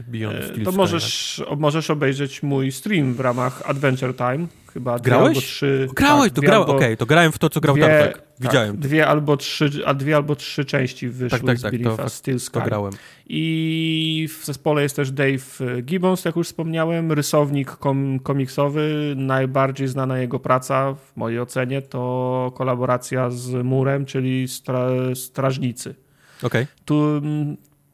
Beyond 0.07 0.35
E, 0.37 0.47
Steel 0.47 0.63
To 0.65 0.71
możesz, 0.71 1.41
o- 1.47 1.55
możesz 1.55 1.89
obejrzeć 1.89 2.43
mój 2.43 2.71
stream 2.71 3.13
w 3.13 3.19
ramach 3.19 3.61
Adventure 3.65 4.15
Time. 4.15 4.47
Chyba 4.73 4.99
dwie 4.99 5.05
Grałeś? 5.05 5.27
albo 5.27 5.41
trzy. 5.41 5.87
Grałeś, 5.95 6.31
to 6.31 6.41
dwie 6.41 6.47
grałem, 6.47 6.69
okej, 6.69 6.97
to 6.97 7.05
grałem 7.05 7.31
w 7.31 7.39
to, 7.39 7.49
co 7.49 7.61
grał 7.61 7.75
dwie- 7.75 7.85
Tartak. 7.87 8.13
tak, 8.17 8.25
Widziałem. 8.39 8.77
Dwie 8.77 9.07
albo 9.07 9.37
trzy, 9.37 9.69
a 9.85 9.93
dwie 9.93 10.15
albo 10.15 10.35
trzy 10.35 10.65
części 10.65 11.07
wyszły 11.09 11.29
Tak, 11.39 11.47
tak, 11.47 11.57
z 11.57 11.61
tak, 11.61 11.71
Beneath 11.71 11.97
to 11.97 12.09
Steel 12.09 12.37
To 12.37 12.43
Sky. 12.45 12.59
grałem. 12.65 12.93
I 13.27 14.27
w 14.41 14.45
zespole 14.45 14.81
jest 14.83 14.95
też 14.95 15.11
Dave 15.11 15.81
Gibbons, 15.83 16.25
jak 16.25 16.35
już 16.35 16.47
wspomniałem, 16.47 17.11
rysownik 17.11 17.71
kom, 17.71 18.19
komiksowy. 18.19 19.13
Najbardziej 19.17 19.87
znana 19.87 20.19
jego 20.19 20.39
praca, 20.39 20.93
w 20.93 21.17
mojej 21.17 21.39
ocenie, 21.39 21.81
to 21.81 22.51
kolaboracja 22.55 23.29
z 23.29 23.65
Murem, 23.65 24.05
czyli 24.05 24.47
stra, 24.47 24.87
Strażnicy. 25.13 25.95
Okej. 26.43 26.67
Tu 26.85 27.21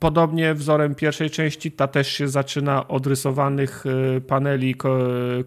podobnie 0.01 0.53
wzorem 0.53 0.95
pierwszej 0.95 1.29
części, 1.29 1.71
ta 1.71 1.87
też 1.87 2.07
się 2.07 2.27
zaczyna 2.27 2.87
od 2.87 3.07
rysowanych 3.07 3.85
y, 4.17 4.21
paneli 4.21 4.75
ko 4.75 4.99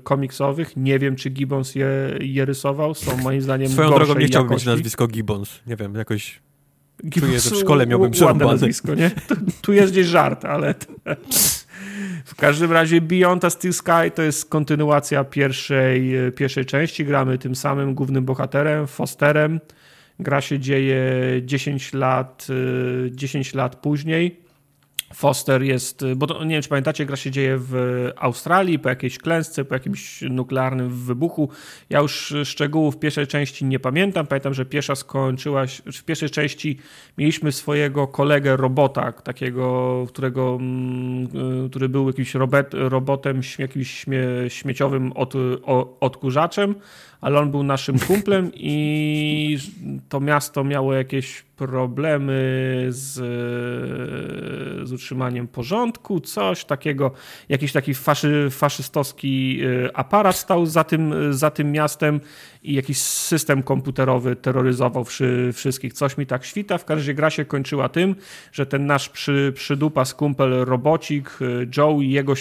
komiksowych. 0.03 0.77
Nie 0.77 0.99
wiem, 0.99 1.17
czy 1.17 1.31
Gibbons 1.31 1.75
je, 1.75 1.89
je 2.21 2.45
rysował. 2.45 2.95
Są 2.95 3.17
moim 3.17 3.43
zdaniem 3.43 3.69
Swoją 3.69 3.91
drogą 3.91 4.15
nie 4.15 4.27
chciałbym 4.27 4.53
mieć 4.53 4.65
nazwisko 4.65 5.09
Gibbons. 5.09 5.61
Nie 5.67 5.77
wiem, 5.77 5.95
jakoś 5.95 6.41
Czuję, 7.21 7.41
że 7.41 7.51
w 7.51 7.57
szkole 7.57 7.87
miałbym 7.87 8.11
przerąbane. 8.11 8.51
nazwisko, 8.51 8.95
nie? 8.95 9.11
Tu, 9.11 9.35
tu 9.63 9.73
jest 9.73 9.93
gdzieś 9.93 10.07
żart, 10.07 10.45
ale... 10.45 10.75
W 12.25 12.35
każdym 12.35 12.73
razie 12.73 13.01
Beyond 13.01 13.45
a 13.45 13.51
Steel 13.51 13.73
Sky 13.73 14.11
to 14.15 14.23
jest 14.23 14.51
kontynuacja 14.51 15.25
pierwszej, 15.25 16.13
pierwszej 16.37 16.65
części. 16.65 17.05
Gramy 17.05 17.39
tym 17.39 17.55
samym 17.55 17.95
głównym 17.95 18.25
bohaterem, 18.25 18.87
Fosterem. 18.87 19.61
Gra 20.19 20.41
się 20.41 20.59
dzieje 20.59 21.01
10 21.43 21.93
lat, 21.93 22.47
10 23.11 23.55
lat 23.55 23.77
później. 23.77 24.44
Foster 25.15 25.63
jest, 25.63 26.05
bo 26.17 26.27
to, 26.27 26.45
nie 26.45 26.51
wiem 26.55 26.63
czy 26.63 26.69
pamiętacie, 26.69 27.07
gra 27.07 27.17
się 27.17 27.31
dzieje 27.31 27.57
w 27.59 27.75
Australii 28.17 28.79
po 28.79 28.89
jakiejś 28.89 29.19
klęsce, 29.19 29.65
po 29.65 29.75
jakimś 29.75 30.23
nuklearnym 30.23 30.91
wybuchu. 30.91 31.49
Ja 31.91 32.01
już 32.01 32.35
szczegółów 32.45 32.99
pierwszej 32.99 33.27
części 33.27 33.65
nie 33.65 33.79
pamiętam. 33.79 34.27
Pamiętam, 34.27 34.55
że 34.55 34.65
pierwsza 34.65 34.95
skończyła 34.95 35.67
się, 35.67 35.83
w 35.93 36.05
pierwszej 36.05 36.31
części 36.31 36.79
mieliśmy 37.19 37.53
swojego 37.53 38.07
kolegę 38.07 38.57
robota, 38.57 39.13
takiego, 39.13 40.05
którego, 40.09 40.59
mm, 40.61 41.29
który 41.71 41.89
był 41.89 42.07
jakimś 42.07 42.35
robot, 42.35 42.67
robotem, 42.73 43.41
jakimś 43.59 43.91
śmie, 43.91 44.25
śmieciowym 44.49 45.13
od, 45.13 45.35
odkurzaczem, 46.01 46.75
ale 47.21 47.41
on 47.41 47.51
był 47.51 47.63
naszym 47.63 47.99
kumplem 47.99 48.51
i 48.55 49.59
to 50.09 50.21
miasto 50.21 50.65
miało 50.65 50.95
jakieś 50.95 51.45
problemy 51.57 52.35
z, 52.89 53.15
z 54.89 54.93
utrzymaniem 54.93 55.49
porządku, 55.49 56.21
coś 56.21 56.65
takiego, 56.65 57.11
jakiś 57.49 57.73
taki 57.73 57.95
faszy, 57.95 58.49
faszystowski 58.51 59.61
e, 59.87 59.97
aparat 59.97 60.37
stał 60.37 60.67
za 60.67 60.85
tym, 60.85 61.15
za 61.35 61.51
tym 61.51 61.73
miastem 61.73 62.21
i 62.63 62.75
jakiś 62.75 62.99
system 62.99 63.63
komputerowy 63.63 64.37
terroryzował 64.37 65.05
wszy, 65.05 65.51
wszystkich. 65.53 65.93
Coś 65.93 66.19
mi 66.19 66.27
tak 66.27 66.45
świta. 66.45 66.79
W 66.79 66.85
każdym 66.85 67.01
razie 67.01 67.15
gra 67.15 67.31
się 67.31 67.45
kończyła 67.45 67.89
tym, 67.89 68.15
że 68.53 68.67
ten 68.67 68.87
nasz 68.87 69.09
przy, 69.09 69.53
przydupa 69.55 70.05
skumpel 70.05 70.65
robocik 70.65 71.39
e, 71.41 71.67
Joe 71.77 72.01
i 72.01 72.11
jego, 72.11 72.35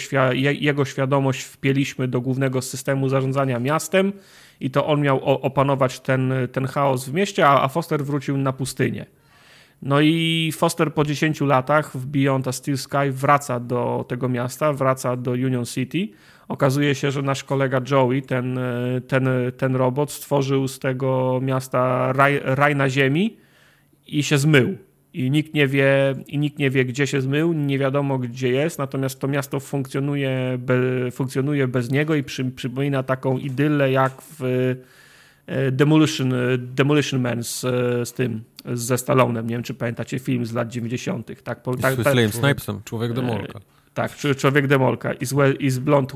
jego 0.60 0.84
świadomość 0.84 1.42
wpieliśmy 1.42 2.08
do 2.08 2.20
głównego 2.20 2.62
systemu 2.62 3.08
zarządzania 3.08 3.60
miastem 3.60 4.12
i 4.60 4.70
to 4.70 4.86
on 4.86 5.00
miał 5.00 5.24
opanować 5.24 6.00
ten, 6.00 6.32
ten 6.52 6.66
chaos 6.66 7.08
w 7.08 7.14
mieście, 7.14 7.48
a, 7.48 7.68
Foster 7.68 8.04
wrócił 8.04 8.36
na 8.36 8.52
pustynię. 8.52 9.06
No 9.82 10.00
i 10.00 10.50
Foster 10.56 10.94
po 10.94 11.04
10 11.04 11.40
latach 11.40 11.96
w 11.96 12.06
Beyond 12.06 12.48
a 12.48 12.52
Steel 12.52 12.78
Sky 12.78 13.10
wraca 13.10 13.60
do 13.60 14.04
tego 14.08 14.28
miasta, 14.28 14.72
wraca 14.72 15.16
do 15.16 15.30
Union 15.30 15.64
City. 15.64 16.08
Okazuje 16.48 16.94
się, 16.94 17.10
że 17.10 17.22
nasz 17.22 17.44
kolega 17.44 17.80
Joey, 17.90 18.22
ten, 18.22 18.58
ten, 19.08 19.28
ten 19.56 19.76
robot, 19.76 20.12
stworzył 20.12 20.68
z 20.68 20.78
tego 20.78 21.40
miasta 21.42 22.12
raj, 22.12 22.40
raj 22.44 22.76
na 22.76 22.90
ziemi 22.90 23.36
i 24.06 24.22
się 24.22 24.38
zmył 24.38 24.76
i 25.14 25.30
nikt 25.30 25.54
nie 25.54 25.66
wie, 25.66 26.14
i 26.26 26.38
nikt 26.38 26.58
nie 26.58 26.70
wie 26.70 26.84
gdzie 26.84 27.06
się 27.06 27.20
zmył, 27.20 27.52
nie 27.52 27.78
wiadomo 27.78 28.18
gdzie 28.18 28.50
jest, 28.50 28.78
natomiast 28.78 29.20
to 29.20 29.28
miasto 29.28 29.60
funkcjonuje, 29.60 30.58
be, 30.58 31.10
funkcjonuje 31.10 31.68
bez 31.68 31.90
niego 31.90 32.14
i 32.14 32.22
przy, 32.22 32.44
przypomina 32.44 33.02
taką 33.02 33.38
idylę 33.38 33.90
jak 33.90 34.12
w 34.38 34.42
e, 35.46 35.72
Demolition, 35.72 36.34
Demolition 36.58 37.20
Man 37.20 37.44
z, 37.44 37.60
z 38.08 38.12
tym, 38.12 38.42
ze 38.72 38.98
Stallonem. 38.98 39.46
Nie 39.46 39.54
wiem, 39.54 39.62
czy 39.62 39.74
pamiętacie 39.74 40.18
film 40.18 40.46
z 40.46 40.52
lat 40.52 40.68
90. 40.68 41.42
Tak, 41.42 41.62
po, 41.62 41.76
tak, 41.76 41.96
tak, 41.96 42.14
Snipesem. 42.32 42.80
Człowiek 42.84 43.12
Demolka. 43.12 43.60
Tak, 43.94 44.12
Człowiek 44.36 44.66
Demolka 44.66 45.12
i 45.12 45.26
z, 45.26 45.60
i 45.60 45.70
z 45.70 45.78
Blond 45.78 46.12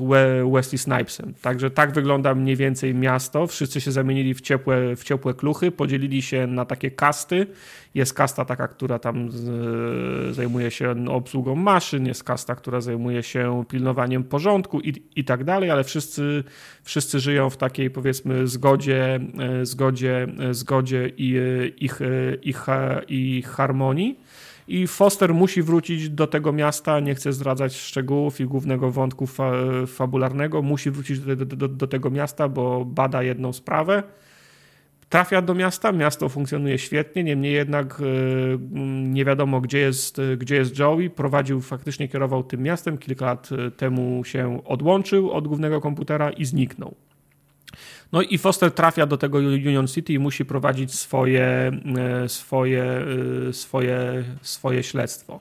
Wesley 0.53 0.77
Snipesem. 0.77 1.33
Także 1.41 1.71
tak 1.71 1.91
wygląda 1.91 2.35
mniej 2.35 2.55
więcej 2.55 2.95
miasto. 2.95 3.47
Wszyscy 3.47 3.81
się 3.81 3.91
zamienili 3.91 4.33
w 4.33 4.41
ciepłe, 4.41 4.95
w 4.95 5.03
ciepłe 5.03 5.33
kluchy, 5.33 5.71
podzielili 5.71 6.21
się 6.21 6.47
na 6.47 6.65
takie 6.65 6.91
kasty. 6.91 7.47
Jest 7.95 8.13
kasta 8.13 8.45
taka, 8.45 8.67
która 8.67 8.99
tam 8.99 9.31
z, 9.31 10.35
zajmuje 10.35 10.71
się 10.71 10.95
obsługą 11.09 11.55
maszyn, 11.55 12.05
jest 12.05 12.23
kasta, 12.23 12.55
która 12.55 12.81
zajmuje 12.81 13.23
się 13.23 13.63
pilnowaniem 13.67 14.23
porządku 14.23 14.79
i, 14.79 15.03
i 15.15 15.23
tak 15.23 15.43
dalej, 15.43 15.71
ale 15.71 15.83
wszyscy, 15.83 16.43
wszyscy 16.83 17.19
żyją 17.19 17.49
w 17.49 17.57
takiej 17.57 17.89
powiedzmy 17.89 18.47
zgodzie, 18.47 19.19
zgodzie, 19.63 20.27
zgodzie 20.51 21.11
i, 21.17 21.35
ich, 21.77 21.99
ich, 22.41 22.65
ich 23.07 23.47
harmonii 23.47 24.19
i 24.69 24.87
Foster 24.87 25.33
musi 25.33 25.61
wrócić 25.61 26.09
do 26.09 26.27
tego 26.27 26.53
miasta, 26.53 26.99
nie 26.99 27.15
chcę 27.15 27.33
zdradzać 27.33 27.75
szczegółów 27.75 28.39
i 28.39 28.45
głównego 28.45 28.91
wątku 28.91 29.27
fa 29.27 29.51
fabularnego, 29.87 30.61
musi 30.61 30.91
wrócić 30.91 31.19
do, 31.19 31.35
do, 31.35 31.67
do, 31.67 31.87
tego 31.87 32.09
miasta, 32.09 32.49
bo 32.49 32.85
bada 32.85 33.23
jedną 33.23 33.53
sprawę. 33.53 34.03
Trafia 35.09 35.41
do 35.41 35.55
miasta, 35.55 35.91
miasto 35.91 36.29
funkcjonuje 36.29 36.77
świetnie, 36.77 37.23
niemniej 37.23 37.53
jednak 37.53 37.97
yy, 37.99 38.59
nie 39.03 39.25
wiadomo, 39.25 39.61
gdzie 39.61 39.79
jest, 39.79 40.21
gdzie 40.37 40.55
jest 40.55 40.79
Joey. 40.79 41.09
Prowadził, 41.09 41.61
faktycznie 41.61 42.07
kierował 42.07 42.43
tym 42.43 42.63
miastem, 42.63 42.97
kilka 42.97 43.25
lat 43.25 43.49
temu 43.77 44.23
się 44.23 44.61
odłączył 44.65 45.31
od 45.31 45.47
głównego 45.47 45.81
komputera 45.81 46.29
i 46.29 46.45
zniknął. 46.45 46.95
No 48.11 48.21
i 48.21 48.37
Foster 48.37 48.71
trafia 48.71 49.05
do 49.05 49.17
tego 49.17 49.37
Union 49.37 49.87
City 49.87 50.13
i 50.13 50.19
musi 50.19 50.45
prowadzić 50.45 50.95
swoje, 50.95 51.71
e, 51.97 52.29
swoje, 52.29 52.83
e, 53.49 53.53
swoje, 53.53 54.23
swoje 54.41 54.83
śledztwo. 54.83 55.39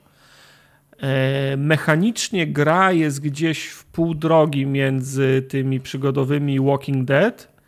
E, 1.00 1.56
mechanicznie 1.56 2.46
gra 2.46 2.92
jest 2.92 3.20
gdzieś 3.20 3.68
w 3.68 3.84
pół 3.84 4.14
drogi 4.14 4.66
między 4.66 5.42
tymi 5.48 5.80
przygodowymi 5.80 6.60
Walking 6.60 7.04
Dead, 7.04 7.58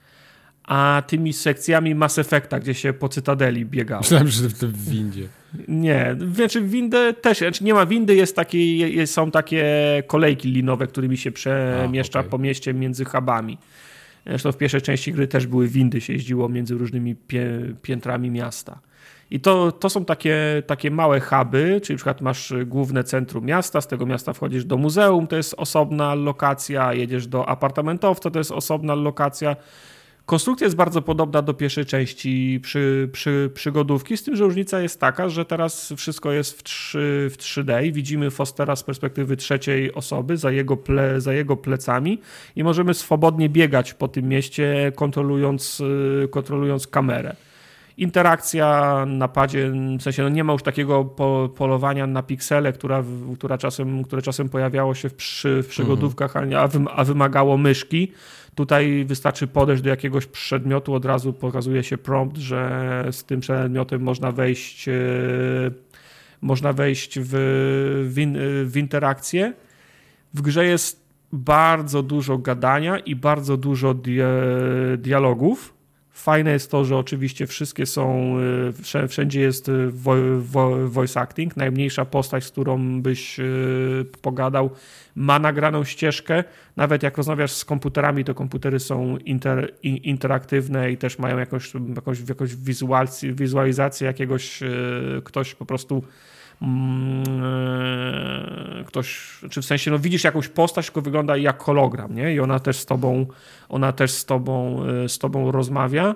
a 0.65 1.03
tymi 1.07 1.33
sekcjami 1.33 1.95
Mass 1.95 2.19
Effecta, 2.19 2.61
gdzie 2.61 2.75
się 2.75 2.93
po 2.93 3.09
Cytadeli 3.09 3.67
biegało. 3.67 4.01
Myślałem, 4.01 4.29
że 4.29 4.49
w 4.49 4.91
windzie. 4.91 5.29
Nie, 5.69 6.17
znaczy 6.35 6.63
windę 6.63 7.15
też, 7.15 7.39
znaczy 7.39 7.65
nie 7.65 7.75
ma 7.75 7.87
windy, 7.87 8.15
jest 8.15 8.37
taki, 8.37 8.95
są 9.07 9.31
takie 9.31 9.65
kolejki 10.07 10.49
linowe, 10.53 10.87
którymi 10.87 11.17
się 11.17 11.33
przemieszcza 11.33 12.19
a, 12.19 12.21
okay. 12.21 12.31
po 12.31 12.39
mieście 12.39 12.75
między 12.75 13.05
hubami. 13.05 13.59
Zresztą 14.27 14.53
w 14.53 14.57
pierwszej 14.57 14.83
części 14.83 15.13
gry 15.13 15.29
też 15.29 15.47
były 15.47 15.69
windy, 15.69 16.01
się 16.01 16.13
jeździło 16.13 16.49
między 16.49 16.75
różnymi 16.75 17.17
piętrami 17.83 18.31
miasta. 18.31 18.81
I 19.31 19.41
to, 19.41 19.73
to 19.73 19.91
są 19.91 20.05
takie, 20.05 20.63
takie 20.67 20.91
małe 20.91 21.21
huby, 21.21 21.81
czyli 21.83 21.95
na 21.95 21.99
przykład 21.99 22.21
masz 22.21 22.53
główne 22.67 23.05
centrum 23.05 23.45
miasta, 23.45 23.81
z 23.81 23.87
tego 23.87 24.07
miasta 24.07 24.33
wchodzisz 24.33 24.65
do 24.65 24.77
muzeum, 24.77 25.27
to 25.27 25.37
jest 25.37 25.55
osobna 25.57 26.15
lokacja, 26.15 26.95
jedziesz 26.95 27.27
do 27.27 27.49
apartamentowca, 27.49 28.31
to 28.31 28.39
jest 28.39 28.53
osobna 28.53 28.95
lokacja. 28.95 29.57
Konstrukcja 30.27 30.65
jest 30.65 30.77
bardzo 30.77 31.03
podobna 31.03 31.43
do 31.43 31.55
pierwszej 31.55 31.87
części 31.87 32.61
przy, 32.63 33.09
przy, 33.13 33.51
przygodówki, 33.55 34.17
z 34.17 34.23
tym, 34.23 34.37
że 34.37 34.45
różnica 34.45 34.81
jest 34.81 35.01
taka, 35.01 35.29
że 35.29 35.45
teraz 35.45 35.93
wszystko 35.97 36.33
jest 36.33 36.59
w, 36.59 36.63
3, 36.63 37.29
w 37.31 37.37
3D. 37.39 37.93
Widzimy 37.93 38.31
Fostera 38.31 38.77
z 38.77 38.83
perspektywy 38.83 39.37
trzeciej 39.37 39.95
osoby 39.95 40.37
za 40.37 40.51
jego, 40.51 40.77
ple, 40.77 41.21
za 41.21 41.33
jego 41.33 41.57
plecami 41.57 42.21
i 42.57 42.65
możemy 42.65 42.95
swobodnie 42.95 43.49
biegać 43.49 43.95
po 43.95 44.09
tym 44.09 44.29
mieście, 44.29 44.93
kontrolując, 44.95 45.83
kontrolując 46.31 46.87
kamerę 46.87 47.37
interakcja 47.97 49.05
na 49.07 49.29
padzie, 49.29 49.73
w 49.99 50.03
sensie 50.03 50.23
no 50.23 50.29
nie 50.29 50.45
ma 50.45 50.53
już 50.53 50.63
takiego 50.63 51.05
po, 51.05 51.51
polowania 51.57 52.07
na 52.07 52.23
piksele, 52.23 52.73
która, 52.73 53.05
która 53.35 53.59
czasem, 53.59 54.05
które 54.05 54.23
czasem 54.23 54.49
pojawiało 54.49 54.95
się 54.95 55.09
w, 55.09 55.15
przy, 55.15 55.63
w 55.63 55.67
przygodówkach, 55.67 56.35
a, 56.37 56.69
a 56.97 57.05
wymagało 57.05 57.57
myszki. 57.57 58.13
Tutaj 58.55 59.05
wystarczy 59.05 59.47
podejść 59.47 59.83
do 59.83 59.91
jakiegoś 59.91 60.27
przedmiotu, 60.27 60.95
od 60.95 61.05
razu 61.05 61.33
pokazuje 61.33 61.83
się 61.83 61.99
prompt, 61.99 62.37
że 62.37 63.05
z 63.11 63.25
tym 63.25 63.41
przedmiotem 63.41 64.03
można 64.03 64.33
wejść, 64.33 64.89
e, 64.89 64.93
można 66.41 66.73
wejść 66.73 67.19
w, 67.19 67.31
w, 68.13 68.19
in, 68.19 68.39
w 68.65 68.77
interakcję. 68.77 69.53
W 70.35 70.43
grze 70.43 70.65
jest 70.65 71.01
bardzo 71.33 72.03
dużo 72.03 72.39
gadania 72.39 72.99
i 72.99 73.17
bardzo 73.17 73.57
dużo 73.57 73.95
dialogów 74.99 75.80
Fajne 76.21 76.53
jest 76.53 76.71
to, 76.71 76.85
że 76.85 76.97
oczywiście 76.97 77.47
wszystkie 77.47 77.87
są, 77.87 78.37
y, 79.03 79.09
wszędzie 79.09 79.41
jest 79.41 79.69
y, 79.69 79.91
voice 80.87 81.21
acting. 81.21 81.57
Najmniejsza 81.57 82.05
postać, 82.05 82.45
z 82.45 82.51
którą 82.51 83.03
byś 83.03 83.41
y, 83.41 84.07
pogadał, 84.23 84.71
ma 85.15 85.39
nagraną 85.39 85.85
ścieżkę. 85.85 86.45
Nawet 86.77 87.03
jak 87.03 87.17
rozmawiasz 87.17 87.53
z 87.53 87.65
komputerami, 87.65 88.25
to 88.25 88.35
komputery 88.35 88.81
są 88.81 89.17
inter, 89.17 89.75
interaktywne 89.83 90.93
i 90.93 90.97
też 90.97 91.19
mają 91.19 91.39
jakąś, 91.39 91.73
jakąś, 91.97 92.19
jakąś 92.29 92.57
wizualizację 93.25 94.07
jakiegoś, 94.07 94.61
ktoś 95.25 95.55
po 95.55 95.67
prostu 95.67 96.05
ktoś, 98.87 99.39
czy 99.51 99.63
w 99.63 99.65
sensie, 99.65 99.91
no 99.91 99.99
widzisz 99.99 100.25
jakąś 100.25 100.49
postać, 100.49 100.87
tylko 100.87 101.03
wygląda 101.03 101.37
jak 101.37 101.63
hologram, 101.63 102.15
nie? 102.15 102.35
I 102.35 102.41
ona 102.41 102.61
też 102.61 102.77
z 102.77 102.87
tobą, 102.87 103.27
ona 103.69 103.93
też 103.93 104.11
z 104.11 104.25
tobą, 104.25 104.83
z 105.09 105.19
tobą 105.19 105.53
rozmawia. 105.53 106.15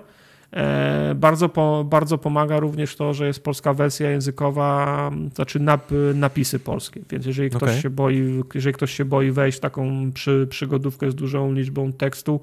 E, 0.54 1.14
bardzo, 1.14 1.48
po, 1.48 1.84
bardzo 1.84 2.18
pomaga 2.18 2.58
również 2.58 2.96
to, 2.96 3.14
że 3.14 3.26
jest 3.26 3.44
polska 3.44 3.74
wersja 3.74 4.10
językowa, 4.10 5.10
znaczy 5.34 5.60
nap, 5.60 5.90
napisy 6.14 6.58
polskie, 6.58 7.00
więc 7.10 7.26
jeżeli 7.26 7.50
ktoś, 7.50 7.62
okay. 7.62 7.80
się 7.80 7.90
boi, 7.90 8.42
jeżeli 8.54 8.74
ktoś 8.74 8.92
się 8.92 9.04
boi 9.04 9.30
wejść 9.30 9.58
w 9.58 9.60
taką 9.60 10.12
przy, 10.12 10.46
przygodówkę 10.50 11.10
z 11.10 11.14
dużą 11.14 11.52
liczbą 11.52 11.92
tekstu, 11.92 12.40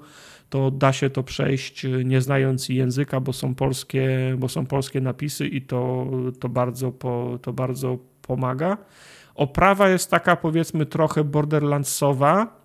to 0.52 0.72
da 0.72 0.94
się 0.94 1.10
to 1.10 1.24
przejść 1.24 1.86
nie 2.06 2.22
znając 2.22 2.70
języka, 2.70 3.20
bo 3.20 3.34
są 3.34 3.56
polskie, 3.56 4.36
bo 4.38 4.50
są 4.50 4.66
polskie 4.66 5.02
napisy 5.02 5.48
i 5.48 5.62
to, 5.62 6.08
to, 6.40 6.50
bardzo, 6.50 6.92
po, 6.92 7.40
to 7.42 7.54
bardzo 7.54 7.98
pomaga. 8.22 8.78
Oprawa 9.36 9.90
jest 9.90 10.12
taka 10.12 10.36
powiedzmy 10.36 10.86
trochę 10.86 11.24
borderlandsowa, 11.24 12.61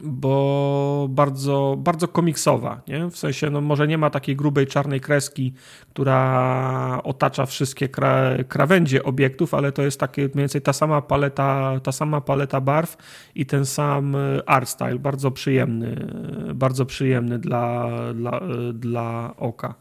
bo 0.00 1.06
bardzo, 1.10 1.76
bardzo 1.78 2.08
komiksowa, 2.08 2.80
nie? 2.88 3.10
w 3.10 3.16
sensie 3.16 3.50
no 3.50 3.60
może 3.60 3.86
nie 3.86 3.98
ma 3.98 4.10
takiej 4.10 4.36
grubej 4.36 4.66
czarnej 4.66 5.00
kreski, 5.00 5.52
która 5.90 7.00
otacza 7.04 7.46
wszystkie 7.46 7.88
kra 7.88 8.44
krawędzie 8.48 9.02
obiektów, 9.02 9.54
ale 9.54 9.72
to 9.72 9.82
jest 9.82 10.00
takie 10.00 10.22
mniej 10.22 10.34
więcej 10.34 10.62
ta 10.62 10.72
sama 10.72 11.02
paleta, 11.02 11.80
ta 11.82 11.92
sama 11.92 12.20
paleta 12.20 12.60
barw 12.60 12.96
i 13.34 13.46
ten 13.46 13.66
sam 13.66 14.16
art 14.46 14.68
style, 14.68 14.98
bardzo 14.98 15.30
przyjemny, 15.30 16.08
bardzo 16.54 16.86
przyjemny 16.86 17.38
dla, 17.38 17.88
dla, 18.14 18.40
dla 18.72 19.34
oka. 19.36 19.74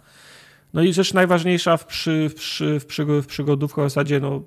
No 0.74 0.82
i 0.82 0.94
rzecz 0.94 1.14
najważniejsza 1.14 1.78
w, 1.78 1.86
przy, 1.86 2.30
w, 2.30 2.86
przy, 2.86 3.22
w 3.22 3.26
przygodówkach 3.26 3.86
w 3.86 3.90
zasadzie 3.90 4.20
no, 4.20 4.42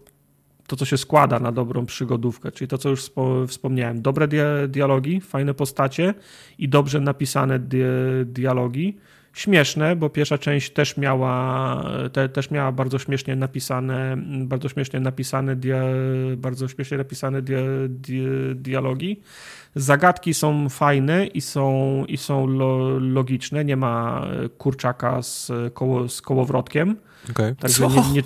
to, 0.66 0.76
co 0.76 0.84
się 0.84 0.96
składa 0.96 1.38
na 1.38 1.52
dobrą 1.52 1.86
przygodówkę, 1.86 2.52
czyli 2.52 2.68
to, 2.68 2.78
co 2.78 2.88
już 2.88 3.10
wspomniałem. 3.48 4.02
Dobre 4.02 4.28
dialogi, 4.68 5.20
fajne 5.20 5.54
postacie 5.54 6.14
i 6.58 6.68
dobrze 6.68 7.00
napisane 7.00 7.60
dialogi. 8.24 8.96
Śmieszne, 9.34 9.96
bo 9.96 10.10
pierwsza 10.10 10.38
część 10.38 10.72
też 10.72 10.96
miała, 10.96 11.84
te, 12.12 12.28
też 12.28 12.50
miała 12.50 12.72
bardzo 12.72 12.98
śmiesznie 12.98 13.36
napisane, 13.36 14.16
bardzo 14.44 14.68
śmiesznie 14.68 15.00
napisane, 15.00 15.56
dia, 15.56 15.82
bardzo 16.36 16.68
śmiesznie 16.68 16.98
napisane 16.98 17.42
dia, 17.42 17.58
dia, 17.88 18.28
dialogi. 18.54 19.20
Zagadki 19.74 20.34
są 20.34 20.68
fajne 20.68 21.26
i 21.26 21.40
są, 21.40 22.04
i 22.08 22.16
są 22.16 22.46
lo, 22.46 22.98
logiczne. 22.98 23.64
Nie 23.64 23.76
ma 23.76 24.26
kurczaka 24.58 25.22
z, 25.22 25.52
koło, 25.74 26.08
z 26.08 26.22
kołowrotkiem 26.22 26.96
Okay. 27.30 27.54
Także 27.54 27.88
nie, 27.88 27.94
nie, 27.94 28.12
nie, 28.12 28.22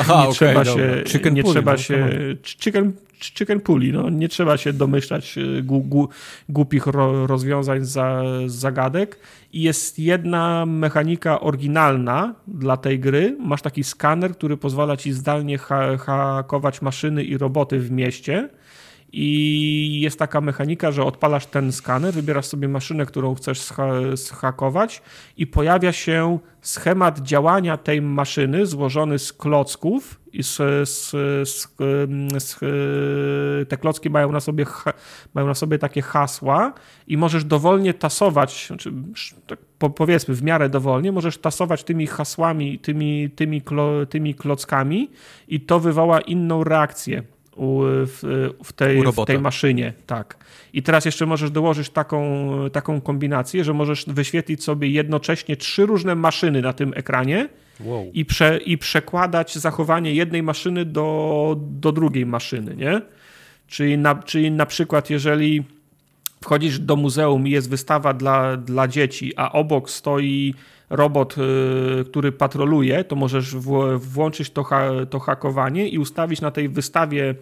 Aha, 0.00 0.14
nie 0.14 0.20
okay, 0.20 0.32
trzeba 0.32 0.64
dobra. 0.64 0.84
się. 0.84 1.04
Chicken 1.06 1.34
nie 1.34 1.44
trzeba 1.44 1.72
no, 1.72 1.78
się. 1.78 2.08
Chicken, 2.42 2.92
chicken 3.20 3.60
puli, 3.60 3.92
no, 3.92 4.10
nie 4.10 4.28
trzeba 4.28 4.56
się 4.56 4.72
domyślać 4.72 5.38
y, 5.38 5.62
gu, 5.62 5.80
gu, 5.80 6.08
głupich 6.48 6.86
ro, 6.86 7.26
rozwiązań 7.26 7.84
za, 7.84 8.22
zagadek. 8.46 9.18
I 9.52 9.62
jest 9.62 9.98
jedna 9.98 10.66
mechanika 10.66 11.40
oryginalna 11.40 12.34
dla 12.48 12.76
tej 12.76 13.00
gry. 13.00 13.36
Masz 13.40 13.62
taki 13.62 13.84
skaner, 13.84 14.32
który 14.32 14.56
pozwala 14.56 14.96
ci 14.96 15.12
zdalnie 15.12 15.58
ha 15.58 15.96
hakować 15.96 16.82
maszyny 16.82 17.24
i 17.24 17.38
roboty 17.38 17.78
w 17.78 17.90
mieście 17.90 18.48
i 19.12 20.00
jest 20.00 20.18
taka 20.18 20.40
mechanika, 20.40 20.92
że 20.92 21.04
odpalasz 21.04 21.46
ten 21.46 21.72
skaner, 21.72 22.14
wybierasz 22.14 22.46
sobie 22.46 22.68
maszynę, 22.68 23.06
którą 23.06 23.34
chcesz 23.34 23.62
zhakować 24.14 25.02
i 25.36 25.46
pojawia 25.46 25.92
się 25.92 26.38
schemat 26.60 27.18
działania 27.18 27.76
tej 27.76 28.02
maszyny 28.02 28.66
złożony 28.66 29.18
z 29.18 29.32
klocków 29.32 30.20
i 30.32 30.42
z, 30.42 30.56
z, 30.88 31.10
z, 31.48 32.58
te 33.68 33.76
klocki 33.76 34.10
mają 34.10 34.32
na, 34.32 34.40
sobie, 34.40 34.66
mają 35.34 35.46
na 35.46 35.54
sobie 35.54 35.78
takie 35.78 36.02
hasła 36.02 36.72
i 37.06 37.16
możesz 37.16 37.44
dowolnie 37.44 37.94
tasować, 37.94 38.66
znaczy, 38.66 38.92
tak 39.46 39.58
powiedzmy 39.96 40.34
w 40.34 40.42
miarę 40.42 40.68
dowolnie, 40.68 41.12
możesz 41.12 41.38
tasować 41.38 41.84
tymi 41.84 42.06
hasłami, 42.06 42.78
tymi, 42.78 43.30
tymi, 43.30 43.62
tymi 44.08 44.34
klockami 44.34 45.10
i 45.48 45.60
to 45.60 45.80
wywoła 45.80 46.20
inną 46.20 46.64
reakcję 46.64 47.22
w, 47.56 48.52
w, 48.64 48.72
tej, 48.72 49.02
w 49.02 49.24
tej 49.26 49.38
maszynie. 49.38 49.92
Tak. 50.06 50.36
I 50.72 50.82
teraz 50.82 51.04
jeszcze 51.04 51.26
możesz 51.26 51.50
dołożyć 51.50 51.90
taką, 51.90 52.50
taką 52.72 53.00
kombinację, 53.00 53.64
że 53.64 53.72
możesz 53.72 54.04
wyświetlić 54.06 54.64
sobie 54.64 54.88
jednocześnie 54.88 55.56
trzy 55.56 55.86
różne 55.86 56.14
maszyny 56.14 56.62
na 56.62 56.72
tym 56.72 56.92
ekranie 56.96 57.48
wow. 57.80 58.10
i, 58.14 58.24
prze, 58.24 58.58
i 58.58 58.78
przekładać 58.78 59.54
zachowanie 59.54 60.14
jednej 60.14 60.42
maszyny 60.42 60.84
do, 60.84 61.56
do 61.60 61.92
drugiej 61.92 62.26
maszyny, 62.26 62.76
nie? 62.76 63.02
Czyli 63.68 63.98
na, 63.98 64.14
czyli 64.14 64.50
na 64.50 64.66
przykład, 64.66 65.10
jeżeli 65.10 65.64
wchodzisz 66.46 66.78
do 66.78 66.96
muzeum 66.96 67.46
i 67.46 67.50
jest 67.50 67.70
wystawa 67.70 68.14
dla, 68.14 68.56
dla 68.56 68.88
dzieci, 68.88 69.32
a 69.36 69.52
obok 69.52 69.90
stoi 69.90 70.54
robot, 70.90 71.36
y, 71.38 72.04
który 72.04 72.32
patroluje, 72.32 73.04
to 73.04 73.16
możesz 73.16 73.56
włączyć 73.96 74.50
to, 74.50 74.62
ha 74.62 74.82
to 75.10 75.18
hakowanie 75.18 75.88
i 75.88 75.98
ustawić 75.98 76.40
na 76.40 76.50
tej 76.50 76.68
wystawie 76.68 77.34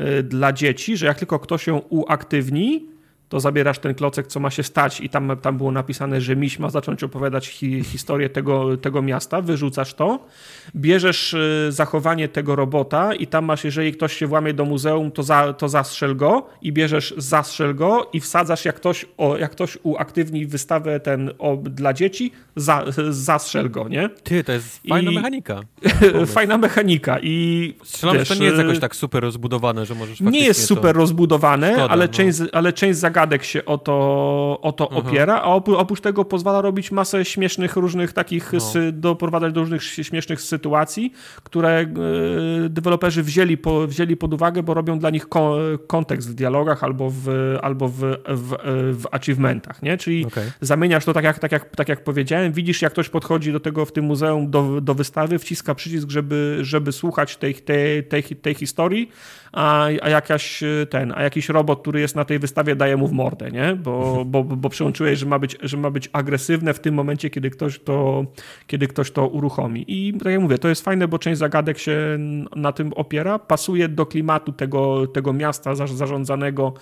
y, 0.00 0.22
dla 0.22 0.52
dzieci, 0.52 0.96
że 0.96 1.06
jak 1.06 1.18
tylko 1.18 1.38
ktoś 1.38 1.64
się 1.64 1.74
uaktywni, 1.74 2.86
to 3.28 3.40
zabierasz 3.40 3.78
ten 3.78 3.94
klocek, 3.94 4.26
co 4.26 4.40
ma 4.40 4.50
się 4.50 4.62
stać 4.62 5.00
i 5.00 5.08
tam, 5.08 5.36
tam 5.42 5.56
było 5.56 5.72
napisane, 5.72 6.20
że 6.20 6.36
miś 6.36 6.58
ma 6.58 6.70
zacząć 6.70 7.04
opowiadać 7.04 7.48
hi, 7.48 7.84
historię 7.84 8.30
tego, 8.30 8.76
tego 8.76 9.02
miasta, 9.02 9.40
wyrzucasz 9.42 9.94
to, 9.94 10.18
bierzesz 10.76 11.34
y, 11.34 11.66
zachowanie 11.68 12.28
tego 12.28 12.56
robota 12.56 13.14
i 13.14 13.26
tam 13.26 13.44
masz, 13.44 13.64
jeżeli 13.64 13.92
ktoś 13.92 14.16
się 14.16 14.26
włamie 14.26 14.54
do 14.54 14.64
muzeum, 14.64 15.10
to, 15.10 15.22
za, 15.22 15.52
to 15.52 15.68
zastrzel 15.68 16.16
go 16.16 16.46
i 16.62 16.72
bierzesz 16.72 17.14
zastrzel 17.16 17.74
go 17.74 18.10
i 18.12 18.20
wsadzasz, 18.20 18.64
jak 18.64 18.76
ktoś, 18.76 19.06
o, 19.16 19.36
jak 19.36 19.50
ktoś 19.50 19.78
uaktywni 19.82 20.46
wystawę 20.46 21.00
ten 21.00 21.30
o, 21.38 21.56
dla 21.56 21.92
dzieci, 21.92 22.32
za, 22.56 22.84
zastrzel 23.10 23.70
go, 23.70 23.88
nie? 23.88 24.08
Ty, 24.08 24.44
to 24.44 24.52
jest 24.52 24.80
fajna 24.88 25.10
I... 25.10 25.14
mechanika. 25.14 25.60
fajna 26.26 26.58
mechanika 26.58 27.18
i 27.22 27.74
Strzelam, 27.84 28.18
wiesz, 28.18 28.28
to 28.28 28.34
nie 28.34 28.46
jest 28.46 28.58
jakoś 28.58 28.78
tak 28.78 28.96
super 28.96 29.22
rozbudowane, 29.22 29.86
że 29.86 29.94
możesz 29.94 30.20
Nie 30.20 30.44
jest 30.44 30.64
super 30.64 30.92
to... 30.92 30.98
rozbudowane, 30.98 31.72
Szkoda, 31.72 31.88
ale, 31.88 32.06
no. 32.06 32.12
część, 32.12 32.38
ale 32.52 32.72
część 32.72 32.98
zagadnień 32.98 33.17
zagadek 33.18 33.44
się 33.44 33.64
o 33.64 33.78
to, 33.78 34.58
o 34.62 34.72
to 34.72 34.88
opiera, 34.88 35.34
a 35.34 35.44
oprócz 35.54 36.00
tego 36.00 36.24
pozwala 36.24 36.62
robić 36.62 36.90
masę 36.90 37.24
śmiesznych 37.24 37.76
różnych 37.76 38.12
takich, 38.12 38.52
no. 38.52 38.60
sy, 38.60 38.92
doprowadzać 38.92 39.52
do 39.52 39.60
różnych 39.60 39.82
śmiesznych 39.82 40.40
sytuacji, 40.40 41.12
które 41.42 41.80
y, 41.80 42.68
deweloperzy 42.68 43.22
wzięli, 43.22 43.56
po, 43.56 43.86
wzięli 43.86 44.16
pod 44.16 44.34
uwagę, 44.34 44.62
bo 44.62 44.74
robią 44.74 44.98
dla 44.98 45.10
nich 45.10 45.28
ko, 45.28 45.56
kontekst 45.86 46.30
w 46.30 46.34
dialogach 46.34 46.84
albo 46.84 47.10
w, 47.10 47.28
albo 47.62 47.88
w, 47.88 48.00
w, 48.28 48.54
w 48.92 49.04
achievementach, 49.10 49.82
nie? 49.82 49.96
Czyli 49.96 50.26
okay. 50.26 50.52
zamieniasz 50.60 51.04
to 51.04 51.12
tak 51.12 51.24
jak, 51.24 51.38
tak, 51.38 51.52
jak, 51.52 51.76
tak 51.76 51.88
jak 51.88 52.04
powiedziałem, 52.04 52.52
widzisz 52.52 52.82
jak 52.82 52.92
ktoś 52.92 53.08
podchodzi 53.08 53.52
do 53.52 53.60
tego 53.60 53.84
w 53.84 53.92
tym 53.92 54.04
muzeum, 54.04 54.50
do, 54.50 54.80
do 54.80 54.94
wystawy, 54.94 55.38
wciska 55.38 55.74
przycisk, 55.74 56.10
żeby, 56.10 56.58
żeby 56.60 56.92
słuchać 56.92 57.36
tej, 57.36 57.54
tej, 57.54 58.04
tej, 58.04 58.22
tej 58.22 58.54
historii, 58.54 59.10
a, 59.52 59.84
a, 59.84 60.08
jakaś 60.08 60.64
ten, 60.90 61.12
a 61.16 61.22
jakiś 61.22 61.48
robot, 61.48 61.80
który 61.80 62.00
jest 62.00 62.16
na 62.16 62.24
tej 62.24 62.38
wystawie 62.38 62.76
daje 62.76 62.96
mu 62.96 63.08
w 63.08 63.12
mordę, 63.12 63.50
nie? 63.50 63.74
Bo, 63.74 64.24
bo, 64.26 64.44
bo 64.44 64.68
przełączyłeś, 64.68 65.18
że 65.18 65.26
ma, 65.26 65.38
być, 65.38 65.56
że 65.62 65.76
ma 65.76 65.90
być 65.90 66.10
agresywne 66.12 66.74
w 66.74 66.80
tym 66.80 66.94
momencie, 66.94 67.30
kiedy 67.30 67.50
ktoś, 67.50 67.78
to, 67.78 68.24
kiedy 68.66 68.86
ktoś 68.86 69.10
to 69.10 69.26
uruchomi. 69.26 69.84
I 69.88 70.12
tak 70.12 70.32
jak 70.32 70.40
mówię, 70.40 70.58
to 70.58 70.68
jest 70.68 70.84
fajne, 70.84 71.08
bo 71.08 71.18
część 71.18 71.38
zagadek 71.38 71.78
się 71.78 72.18
na 72.56 72.72
tym 72.72 72.92
opiera, 72.92 73.38
pasuje 73.38 73.88
do 73.88 74.06
klimatu 74.06 74.52
tego, 74.52 75.06
tego 75.06 75.32
miasta 75.32 75.74
zarządzanego 75.74 76.74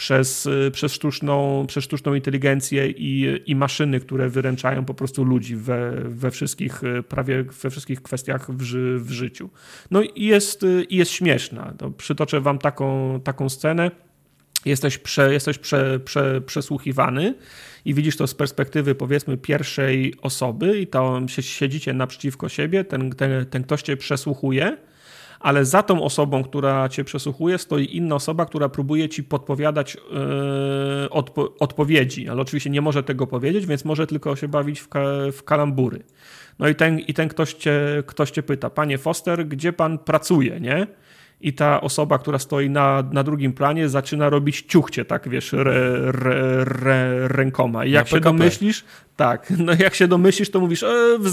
przez, 0.00 0.48
przez, 0.72 0.92
sztuczną, 0.92 1.64
przez 1.68 1.84
sztuczną 1.84 2.14
inteligencję 2.14 2.90
i, 2.90 3.40
i 3.46 3.56
maszyny, 3.56 4.00
które 4.00 4.28
wyręczają 4.28 4.84
po 4.84 4.94
prostu 4.94 5.24
ludzi 5.24 5.56
we, 5.56 5.92
we 6.04 6.30
wszystkich, 6.30 6.82
prawie 7.08 7.42
we 7.42 7.70
wszystkich 7.70 8.02
kwestiach 8.02 8.50
w, 8.50 8.62
ży, 8.62 8.98
w 8.98 9.10
życiu. 9.10 9.50
No 9.90 10.02
i 10.02 10.24
jest, 10.24 10.66
i 10.88 10.96
jest 10.96 11.10
śmieszna. 11.10 11.74
To 11.78 11.90
przytoczę 11.90 12.40
wam 12.40 12.58
taką, 12.58 13.20
taką 13.24 13.48
scenę 13.48 13.90
jesteś, 14.64 14.98
prze, 14.98 15.32
jesteś 15.32 15.58
prze, 15.58 16.00
prze, 16.04 16.40
przesłuchiwany 16.40 17.34
i 17.84 17.94
widzisz 17.94 18.16
to 18.16 18.26
z 18.26 18.34
perspektywy 18.34 18.94
powiedzmy 18.94 19.36
pierwszej 19.36 20.14
osoby 20.22 20.80
i 20.80 20.86
to 20.86 21.20
siedzicie 21.28 21.92
naprzeciwko 21.92 22.48
siebie, 22.48 22.84
ten, 22.84 23.10
ten, 23.10 23.46
ten 23.46 23.62
ktoś 23.62 23.82
cię 23.82 23.96
przesłuchuje, 23.96 24.76
ale 25.40 25.64
za 25.64 25.82
tą 25.82 26.02
osobą, 26.02 26.44
która 26.44 26.88
cię 26.88 27.04
przesłuchuje, 27.04 27.58
stoi 27.58 27.96
inna 27.96 28.14
osoba, 28.14 28.46
która 28.46 28.68
próbuje 28.68 29.08
ci 29.08 29.24
podpowiadać 29.24 29.94
yy, 29.94 31.10
odpo 31.10 31.54
odpowiedzi, 31.60 32.28
ale 32.28 32.42
oczywiście 32.42 32.70
nie 32.70 32.80
może 32.80 33.02
tego 33.02 33.26
powiedzieć, 33.26 33.66
więc 33.66 33.84
może 33.84 34.06
tylko 34.06 34.36
się 34.36 34.48
bawić 34.48 34.80
w, 34.80 34.88
ka 34.88 35.00
w 35.32 35.42
kalambury. 35.42 36.02
No 36.58 36.68
i 36.68 36.74
ten, 36.74 36.98
i 36.98 37.14
ten 37.14 37.28
ktoś, 37.28 37.54
cię, 37.54 38.02
ktoś 38.06 38.30
cię 38.30 38.42
pyta, 38.42 38.70
panie 38.70 38.98
Foster, 38.98 39.46
gdzie 39.46 39.72
pan 39.72 39.98
pracuje, 39.98 40.60
nie? 40.60 40.86
I 41.40 41.52
ta 41.52 41.80
osoba, 41.80 42.18
która 42.18 42.38
stoi 42.38 42.70
na, 42.70 43.04
na 43.12 43.22
drugim 43.22 43.52
planie, 43.52 43.88
zaczyna 43.88 44.30
robić 44.30 44.64
ciuchcie, 44.68 45.04
tak 45.04 45.28
wiesz, 45.28 45.52
re, 45.52 46.12
re, 46.12 46.64
re, 46.64 47.28
rękoma. 47.28 47.84
I 47.84 47.90
jak 47.90 48.08
się 48.08 48.20
domyślisz, 48.20 48.84
tak, 49.16 49.52
no 49.58 49.72
jak 49.78 49.94
się 49.94 50.08
domyślisz, 50.08 50.50
to 50.50 50.60
mówisz 50.60 50.82
e, 50.82 51.18
w, 51.18 51.30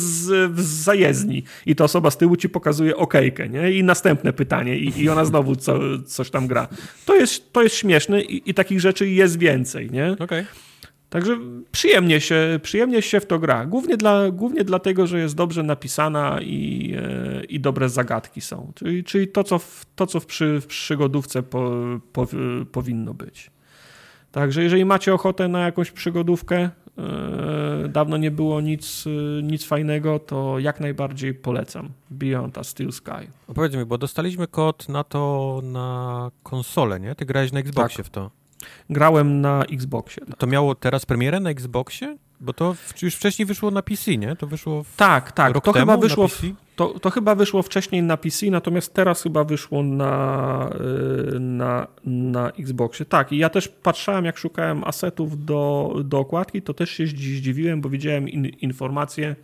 w 0.54 0.62
zajezdni 0.62 1.44
i 1.66 1.76
ta 1.76 1.84
osoba 1.84 2.12
z 2.12 2.18
tyłu 2.18 2.36
ci 2.36 2.50
pokazuje 2.50 2.98
okejkę, 2.98 3.50
nie? 3.50 3.72
I 3.72 3.84
następne 3.84 4.34
pytanie 4.34 4.78
i, 4.78 5.02
i 5.02 5.10
ona 5.10 5.26
znowu 5.26 5.56
co, 5.56 5.80
coś 6.06 6.30
tam 6.30 6.48
gra. 6.48 6.68
To 7.06 7.16
jest, 7.16 7.54
to 7.54 7.64
jest 7.64 7.76
śmieszne 7.76 8.22
i, 8.22 8.50
i 8.50 8.54
takich 8.54 8.80
rzeczy 8.80 9.10
jest 9.10 9.40
więcej, 9.40 9.92
nie? 9.92 10.16
Okay. 10.20 10.46
Także 11.10 11.38
przyjemnie 11.72 12.22
się, 12.22 12.60
przyjemnie 12.64 13.02
się 13.02 13.20
w 13.20 13.26
to 13.26 13.40
gra. 13.40 13.66
Głównie, 13.66 13.98
dla, 13.98 14.32
głównie 14.32 14.64
dlatego, 14.64 15.08
że 15.08 15.20
jest 15.20 15.36
dobrze 15.36 15.64
napisana 15.64 16.42
i, 16.42 16.94
e, 16.98 17.44
i 17.44 17.60
dobre 17.60 17.90
zagadki 17.90 18.42
są. 18.42 18.72
Czyli, 18.76 19.04
czyli 19.04 19.28
to, 19.28 19.44
co 19.44 19.60
w, 19.60 19.86
to, 19.96 20.08
co 20.08 20.20
w, 20.20 20.26
przy, 20.26 20.62
w 20.62 20.68
przygodówce 20.68 21.44
po, 21.44 21.72
po, 22.14 22.28
powinno 22.72 23.14
być. 23.14 23.52
Także 24.32 24.64
jeżeli 24.64 24.86
macie 24.86 25.14
ochotę 25.14 25.48
na 25.48 25.60
jakąś 25.60 25.92
przygodówkę, 25.92 26.70
e, 26.98 27.88
dawno 27.90 28.18
nie 28.18 28.32
było 28.32 28.62
nic, 28.62 29.06
nic 29.44 29.66
fajnego, 29.66 30.20
to 30.20 30.60
jak 30.60 30.80
najbardziej 30.80 31.34
polecam. 31.34 31.90
Beyond 32.10 32.58
a 32.58 32.64
Steel 32.64 32.92
Sky. 32.92 33.28
Opowiedz 33.48 33.76
mi, 33.76 33.86
bo 33.86 33.98
dostaliśmy 33.98 34.48
kod 34.48 34.90
na 34.90 35.04
to 35.04 35.62
na 35.64 36.32
konsolę, 36.44 37.00
nie? 37.00 37.16
Ty 37.16 37.26
grałeś 37.26 37.52
na 37.52 37.60
Xboxie 37.60 37.98
tak. 37.98 38.06
w 38.06 38.10
to. 38.10 38.32
Grałem 38.90 39.42
na 39.42 39.64
Xboxie. 39.64 40.26
Tak. 40.26 40.38
To 40.38 40.48
miało 40.48 40.76
teraz 40.76 41.06
premierę 41.06 41.40
na 41.40 41.50
Xboxie? 41.50 42.18
Bo 42.40 42.54
to 42.54 42.76
już 43.02 43.16
wcześniej 43.16 43.46
wyszło 43.46 43.72
na 43.72 43.82
PC, 43.82 44.18
nie? 44.18 44.36
To 44.36 44.48
wyszło 44.48 44.84
w... 44.84 44.96
Tak, 44.96 45.32
tak. 45.32 45.54
Rok 45.54 45.66
to 45.66 45.74
temu 45.74 45.86
chyba 45.86 45.98
wyszło 45.98 46.24
na 46.24 46.28
w, 46.28 46.42
to, 46.76 47.00
to 47.00 47.10
chyba 47.10 47.36
wyszło 47.36 47.64
wcześniej 47.64 48.04
na 48.04 48.18
PC, 48.18 48.46
natomiast 48.46 48.94
teraz 48.94 49.24
chyba 49.24 49.44
wyszło 49.44 49.84
na, 49.84 50.70
y, 51.36 51.40
na, 51.40 51.88
na 52.06 52.52
Xboxie. 52.52 53.06
Tak, 53.06 53.32
i 53.32 53.38
ja 53.38 53.50
też 53.50 53.68
patrzałem, 53.68 54.26
jak 54.26 54.38
szukałem 54.38 54.84
asetów 54.84 55.46
do, 55.46 55.94
do 56.04 56.20
okładki, 56.20 56.62
to 56.62 56.74
też 56.74 56.92
się 56.92 57.08
zdziwiłem, 57.08 57.82
bo 57.82 57.90
widziałem 57.90 58.30
in, 58.30 58.46
informację, 58.46 59.36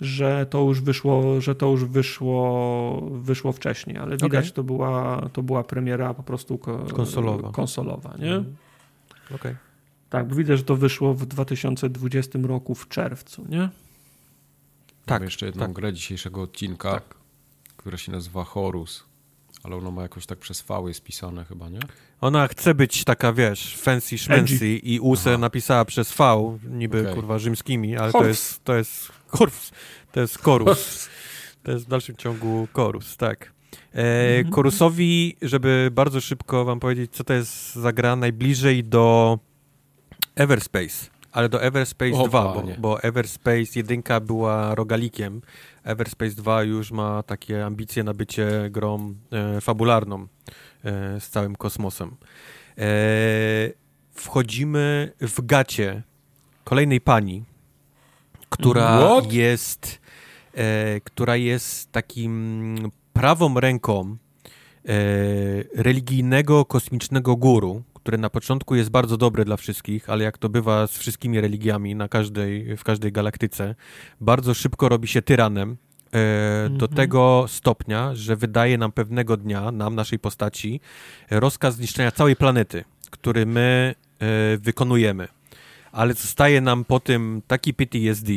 że 0.00 0.46
to 0.50 0.60
już 0.62 0.80
wyszło, 0.80 1.40
że 1.40 1.54
to 1.54 1.66
już 1.70 1.84
wyszło, 1.84 3.00
wyszło 3.12 3.52
wcześniej, 3.52 3.96
ale 3.96 4.16
widać, 4.16 4.32
Okay. 4.44 4.50
to, 4.50 4.62
była, 4.64 5.28
to 5.32 5.42
była 5.42 5.64
premiera 5.64 6.14
po 6.14 6.22
prostu 6.22 6.58
ko, 6.58 6.78
Konsolowa. 6.78 7.50
konsolowa 7.52 8.14
nie? 8.18 8.34
Mhm. 8.34 8.56
Okej. 9.34 9.56
Tak, 10.10 10.28
bo 10.28 10.34
widzę, 10.34 10.56
że 10.56 10.62
to 10.62 10.76
wyszło 10.76 11.14
w 11.14 11.26
2020 11.26 12.38
roku 12.42 12.74
w 12.74 12.88
czerwcu, 12.88 13.44
nie? 13.48 13.58
Tak. 13.60 13.70
Tak, 15.06 15.22
jeszcze 15.22 15.46
jedną 15.46 15.62
tak. 15.66 15.72
grę 15.72 15.92
dzisiejszego 15.92 16.42
odcinka, 16.42 16.90
Tak. 16.92 17.14
która 17.76 17.98
się 17.98 18.12
nazywa 18.12 18.44
Horus. 18.44 19.04
Ale 19.62 19.76
ono 19.76 19.90
ma 19.90 20.02
jakoś 20.02 20.26
tak 20.26 20.38
przez 20.38 20.62
V 20.62 20.82
jest 20.88 21.02
pisane 21.04 21.44
chyba, 21.44 21.68
nie? 21.68 21.80
Ona 22.20 22.48
chce 22.48 22.74
być 22.74 23.04
taka, 23.04 23.32
wiesz, 23.32 23.76
fancy 23.76 24.18
szmancy 24.18 24.68
i 24.68 25.00
USE 25.00 25.30
Aha. 25.30 25.38
napisała 25.38 25.84
przez 25.84 26.12
V, 26.12 26.58
niby 26.70 27.00
Okej. 27.00 27.14
kurwa 27.14 27.38
rzymskimi, 27.38 27.96
ale 27.96 28.12
to 28.12 28.24
jest, 28.26 28.64
to 28.64 28.74
jest 28.76 29.12
Korus, 29.30 29.72
to 30.12 30.20
jest 30.20 30.38
Korus. 30.38 31.08
To 31.62 31.72
jest 31.72 31.84
w 31.84 31.88
dalszym 31.88 32.16
ciągu 32.16 32.68
Korus, 32.72 33.16
tak. 33.16 33.52
E, 33.94 34.36
Mhm. 34.38 34.50
Korusowi, 34.54 35.36
żeby 35.42 35.88
bardzo 35.92 36.20
szybko 36.20 36.64
wam 36.64 36.80
powiedzieć, 36.80 37.12
co 37.12 37.24
to 37.24 37.34
jest 37.34 37.74
za 37.74 37.92
gra, 37.92 38.16
najbliżej 38.16 38.84
do 38.84 39.38
Everspace, 40.34 41.10
ale 41.32 41.48
do 41.48 41.62
Everspace 41.62 42.12
O, 42.16 42.28
2, 42.28 42.42
bo, 42.54 42.62
bo 42.78 43.02
Everspace 43.02 43.72
1 43.74 44.02
była 44.22 44.74
rogalikiem, 44.74 45.40
Everspace 45.84 46.30
2 46.34 46.62
już 46.62 46.90
ma 46.90 47.22
takie 47.22 47.64
ambicje 47.66 48.04
na 48.04 48.14
bycie 48.14 48.48
grą 48.70 49.14
e, 49.32 49.60
fabularną 49.60 50.26
e, 50.84 51.20
z 51.20 51.28
całym 51.28 51.56
kosmosem. 51.56 52.16
E, 52.78 52.84
wchodzimy 54.14 55.12
w 55.20 55.46
gacie 55.46 56.02
kolejnej 56.64 57.00
pani, 57.00 57.44
która 58.48 58.98
What? 58.98 59.32
jest 59.32 60.00
e, 60.54 61.00
która 61.00 61.36
jest 61.36 61.92
takim 61.92 62.76
prawą 63.12 63.60
ręką 63.60 64.16
e, 64.84 64.94
religijnego 65.74 66.64
kosmicznego 66.64 67.36
guru, 67.36 67.82
który 67.94 68.18
na 68.18 68.30
początku 68.30 68.74
jest 68.74 68.90
bardzo 68.90 69.16
dobry 69.16 69.44
dla 69.44 69.56
wszystkich, 69.56 70.10
ale 70.10 70.24
jak 70.24 70.38
to 70.38 70.48
bywa 70.48 70.86
z 70.86 70.90
wszystkimi 70.98 71.40
religiami 71.40 71.94
na 71.94 72.08
każdej, 72.08 72.76
w 72.76 72.84
każdej 72.84 73.12
galaktyce, 73.12 73.74
bardzo 74.20 74.54
szybko 74.54 74.88
robi 74.88 75.08
się 75.08 75.22
tyranem. 75.22 75.76
E, 76.12 76.68
do 76.68 76.86
Mhm. 76.86 76.92
tego 76.96 77.44
stopnia, 77.48 78.10
że 78.14 78.36
wydaje 78.36 78.78
nam 78.78 78.92
pewnego 78.92 79.36
dnia, 79.36 79.72
nam, 79.72 79.94
naszej 79.94 80.18
postaci, 80.18 80.80
rozkaz 81.30 81.74
zniszczenia 81.74 82.10
całej 82.12 82.36
planety, 82.36 82.84
który 83.10 83.46
my 83.46 83.94
e, 84.18 84.56
wykonujemy. 84.58 85.28
Ale 85.96 86.14
zostaje 86.14 86.60
nam 86.60 86.84
po 86.84 87.00
tym 87.00 87.42
taki 87.46 87.74
PTSD, 87.74 88.32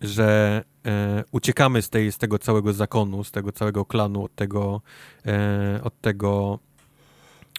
że 0.00 0.62
e, 0.86 1.24
uciekamy 1.32 1.82
z, 1.82 1.90
tej, 1.90 2.12
z 2.12 2.18
tego 2.18 2.38
całego 2.38 2.72
zakonu, 2.72 3.24
z 3.24 3.30
tego 3.30 3.52
całego 3.52 3.84
klanu, 3.84 4.24
od 4.24 4.34
tego, 4.34 4.80
e, 5.26 5.80
od 5.82 6.00
tego, 6.00 6.58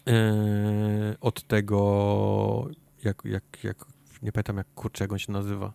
e, 0.06 1.14
od 1.20 1.42
tego, 1.42 2.68
jak, 3.04 3.24
jak, 3.24 3.44
jak, 3.64 3.84
nie 4.22 4.32
pamiętam 4.32 4.56
jak 4.56 4.66
kurczę, 4.74 5.04
jak 5.04 5.12
on 5.12 5.18
się 5.18 5.32
nazywa. 5.32 5.72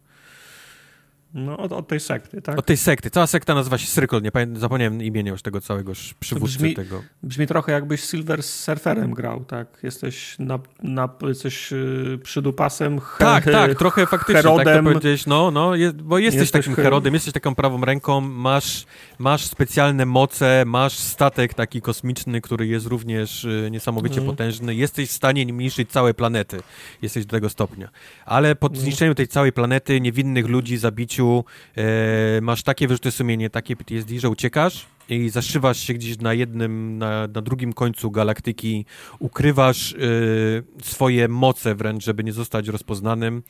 No, 1.34 1.58
od, 1.58 1.72
od 1.72 1.88
tej 1.88 2.00
sekty, 2.00 2.42
tak? 2.42 2.60
Od 2.60 2.66
tej 2.66 2.78
sekty. 2.78 3.10
Cała 3.10 3.28
sekta 3.28 3.56
nazywa 3.56 3.78
się 3.78 3.88
Cyrcle, 3.88 4.22
nie 4.22 4.32
pamiętam, 4.32 4.60
zapomniałem 4.60 5.04
imienia 5.04 5.32
już 5.32 5.42
tego 5.42 5.62
całego 5.62 5.92
przywódcy 6.20 6.58
brzmi- 6.60 6.76
tego. 6.76 7.04
Brzmi 7.24 7.48
trochę 7.48 7.72
jakbyś 7.72 8.02
Silver 8.04 8.44
Surferem 8.44 9.14
grał, 9.14 9.46
tak? 9.46 9.68
Jesteś 9.84 10.36
na, 10.40 10.60
na 10.84 11.10
jesteś 11.22 11.72
yy, 11.72 12.20
przydupasem. 12.24 13.00
He, 13.00 13.20
Tak, 13.20 13.46
tak, 13.46 13.76
trochę 13.76 14.06
faktycznie, 14.06 14.34
tak 14.44 14.44
Herodem. 14.44 14.86
to 14.86 14.92
powiedziałeś, 14.92 15.26
no, 15.26 15.52
no, 15.52 15.72
bo 16.04 16.18
jesteś, 16.18 16.42
Jesteś 16.42 16.62
takim 16.62 16.76
he- 16.76 16.82
Herodem, 16.84 17.14
jesteś 17.14 17.34
taką 17.34 17.56
prawą 17.56 17.86
ręką, 17.86 18.22
masz, 18.22 18.86
masz 19.20 19.46
specjalne 19.46 20.06
moce, 20.06 20.64
masz 20.66 20.94
statek 20.94 21.54
taki 21.54 21.82
kosmiczny, 21.82 22.42
który 22.42 22.68
jest 22.68 22.86
również 22.86 23.44
y, 23.44 23.70
niesamowicie 23.72 24.18
Mhm. 24.20 24.36
potężny, 24.36 24.76
jesteś 24.76 25.10
w 25.10 25.14
stanie 25.14 25.46
niszczyć 25.46 25.92
całe 25.92 26.14
planety, 26.14 26.58
jesteś 27.02 27.26
do 27.26 27.32
tego 27.32 27.50
stopnia. 27.50 27.90
Ale 28.26 28.56
po 28.56 28.70
No. 28.70 28.76
zniszczeniu 28.76 29.16
tej 29.16 29.28
całej 29.28 29.52
planety, 29.54 30.02
niewinnych 30.02 30.48
ludzi, 30.48 30.78
zabiciu, 31.18 31.44
e, 31.78 32.42
masz 32.42 32.64
takie 32.64 32.88
wyrzuty 32.88 33.12
sumienie, 33.12 33.50
takie 33.50 33.76
PTSD, 33.76 34.20
że 34.20 34.30
uciekasz 34.30 34.86
i 35.10 35.30
zaszywasz 35.30 35.80
się 35.80 35.94
gdzieś 35.94 36.20
na 36.20 36.34
jednym, 36.34 36.98
na, 36.98 37.28
na 37.28 37.42
drugim 37.42 37.74
końcu 37.74 38.12
galaktyki, 38.12 38.86
ukrywasz 39.20 39.92
y, 39.92 40.64
swoje 40.84 41.28
moce 41.28 41.76
wręcz, 41.76 42.04
żeby 42.04 42.24
nie 42.24 42.34
zostać 42.34 42.68
rozpoznanym. 42.68 43.44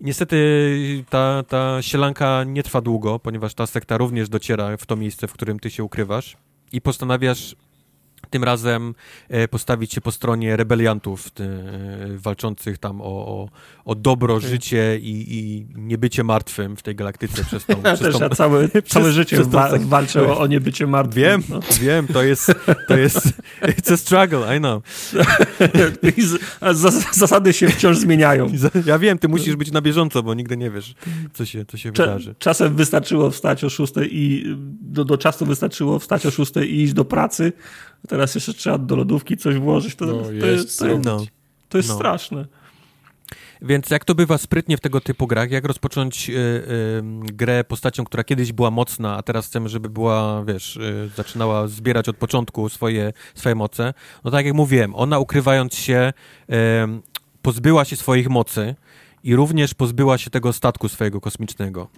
I 0.00 0.04
niestety 0.04 1.04
ta, 1.10 1.42
ta 1.48 1.82
sielanka 1.82 2.44
nie 2.44 2.62
trwa 2.62 2.80
długo, 2.80 3.18
ponieważ 3.18 3.54
ta 3.54 3.66
sekta 3.66 3.96
również 3.96 4.28
dociera 4.28 4.76
w 4.76 4.86
to 4.86 4.96
miejsce, 4.96 5.28
w 5.28 5.32
którym 5.32 5.58
ty 5.58 5.70
się 5.70 5.84
ukrywasz 5.84 6.36
i 6.72 6.80
postanawiasz 6.80 7.56
tym 8.32 8.44
razem 8.44 8.94
e, 9.28 9.48
postawić 9.48 9.92
się 9.92 10.00
po 10.00 10.10
stronie 10.12 10.56
rebeliantów 10.56 11.26
e, 11.40 11.42
walczących 12.18 12.78
tam 12.78 13.00
o, 13.00 13.04
o, 13.04 13.48
o 13.84 13.94
dobro, 13.94 14.40
życie 14.40 14.98
i, 15.02 15.26
i 15.38 15.66
niebycie 15.74 16.24
martwym 16.24 16.76
w 16.76 16.82
tej 16.82 16.94
galaktyce 16.94 17.44
przez 17.48 17.64
tą... 17.66 17.74
Ja 17.76 17.94
przez 17.94 18.00
też 18.00 18.14
tą 18.14 18.20
ja 18.20 18.28
całe, 18.30 18.68
całe 18.86 19.12
życie 19.12 19.36
przez 19.36 19.48
wa- 19.48 19.78
walczę 19.78 20.22
o, 20.28 20.38
o 20.40 20.46
niebycie 20.46 20.86
martwym. 20.86 21.22
Wiem, 21.22 21.42
No. 21.48 21.60
wiem, 21.80 22.06
to 22.06 22.22
jest, 22.22 22.52
to 22.88 22.96
jest, 22.96 23.18
it's 23.62 23.92
a 23.92 23.96
struggle, 23.96 24.56
I 24.56 24.58
know. 24.60 24.82
Zas- 26.72 27.14
zasady 27.18 27.52
się 27.52 27.68
wciąż 27.68 27.96
zmieniają. 27.98 28.46
Ja 28.86 28.98
wiem, 28.98 29.18
ty 29.18 29.28
musisz 29.28 29.56
być 29.56 29.72
na 29.72 29.80
bieżąco, 29.80 30.22
bo 30.22 30.34
nigdy 30.34 30.56
nie 30.56 30.70
wiesz, 30.70 30.94
co 31.32 31.44
się, 31.46 31.64
co 31.64 31.76
się 31.76 31.92
wydarzy. 31.92 32.34
czasem 32.38 32.76
wystarczyło 32.76 33.30
wstać 33.30 33.64
o 33.64 33.70
6 33.70 33.92
i 34.10 34.44
do, 34.80 35.04
do 35.04 35.18
czasu 35.18 35.46
wystarczyło 35.46 35.98
wstać 35.98 36.26
o 36.26 36.30
6 36.30 36.52
i 36.66 36.82
iść 36.82 36.92
do 36.92 37.04
pracy. 37.04 37.52
Teraz 38.08 38.34
jeszcze 38.34 38.54
trzeba 38.54 38.78
do 38.78 38.96
lodówki 38.96 39.36
coś 39.36 39.56
włożyć. 39.58 39.94
To, 39.94 40.06
No, 40.06 40.22
to, 40.22 40.32
jest 40.46 40.78
to, 40.78 40.86
jest, 40.86 41.04
No. 41.04 41.24
to 41.68 41.78
jest 41.78 41.88
no. 41.88 41.94
straszne. 41.94 42.46
Więc 43.62 43.90
jak 43.90 44.04
to 44.04 44.14
bywa 44.14 44.38
sprytnie 44.38 44.76
w 44.76 44.80
tego 44.80 45.00
typu 45.00 45.26
grach, 45.26 45.50
jak 45.50 45.64
rozpocząć 45.64 46.30
y, 46.30 46.32
y, 46.32 47.02
grę 47.22 47.64
postacią, 47.64 48.04
która 48.04 48.24
kiedyś 48.24 48.52
była 48.52 48.70
mocna, 48.70 49.16
a 49.16 49.22
teraz 49.22 49.46
chcemy, 49.46 49.68
żeby 49.68 49.88
była, 49.88 50.44
wiesz, 50.44 50.76
y, 50.76 51.10
zaczynała 51.16 51.68
zbierać 51.68 52.08
od 52.08 52.16
początku 52.16 52.68
swoje, 52.68 53.12
swoje 53.34 53.54
moce, 53.54 53.94
no 54.24 54.30
tak 54.30 54.46
jak 54.46 54.54
mówiłem, 54.54 54.94
ona 54.94 55.18
ukrywając 55.18 55.74
się 55.74 56.12
y, 56.50 56.54
pozbyła 57.42 57.84
się 57.84 57.96
swoich 57.96 58.28
mocy 58.28 58.74
i 59.24 59.36
również 59.36 59.74
pozbyła 59.74 60.18
się 60.18 60.30
tego 60.30 60.52
statku 60.52 60.88
swojego 60.88 61.20
kosmicznego. 61.20 61.88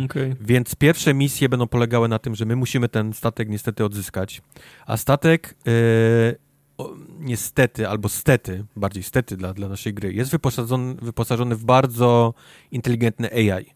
Y, 0.00 0.04
Okej. 0.04 0.34
Więc 0.40 0.74
pierwsze 0.74 1.14
misje 1.14 1.48
będą 1.48 1.66
polegały 1.66 2.08
na 2.08 2.18
tym, 2.18 2.34
że 2.34 2.44
my 2.44 2.56
musimy 2.56 2.88
ten 2.88 3.12
statek 3.12 3.48
niestety 3.48 3.84
odzyskać, 3.84 4.42
a 4.86 4.96
statek 4.96 5.54
e, 5.66 5.70
o, 6.78 6.92
niestety, 7.18 7.88
albo 7.88 8.08
stety, 8.08 8.64
bardziej 8.76 9.02
stety 9.02 9.36
dla, 9.36 9.54
dla 9.54 9.68
naszej 9.68 9.94
gry, 9.94 10.12
jest 10.12 10.30
wyposażony, 10.30 10.94
wyposażony 11.02 11.56
w 11.56 11.64
bardzo 11.64 12.34
inteligentny 12.70 13.30
AI. 13.32 13.66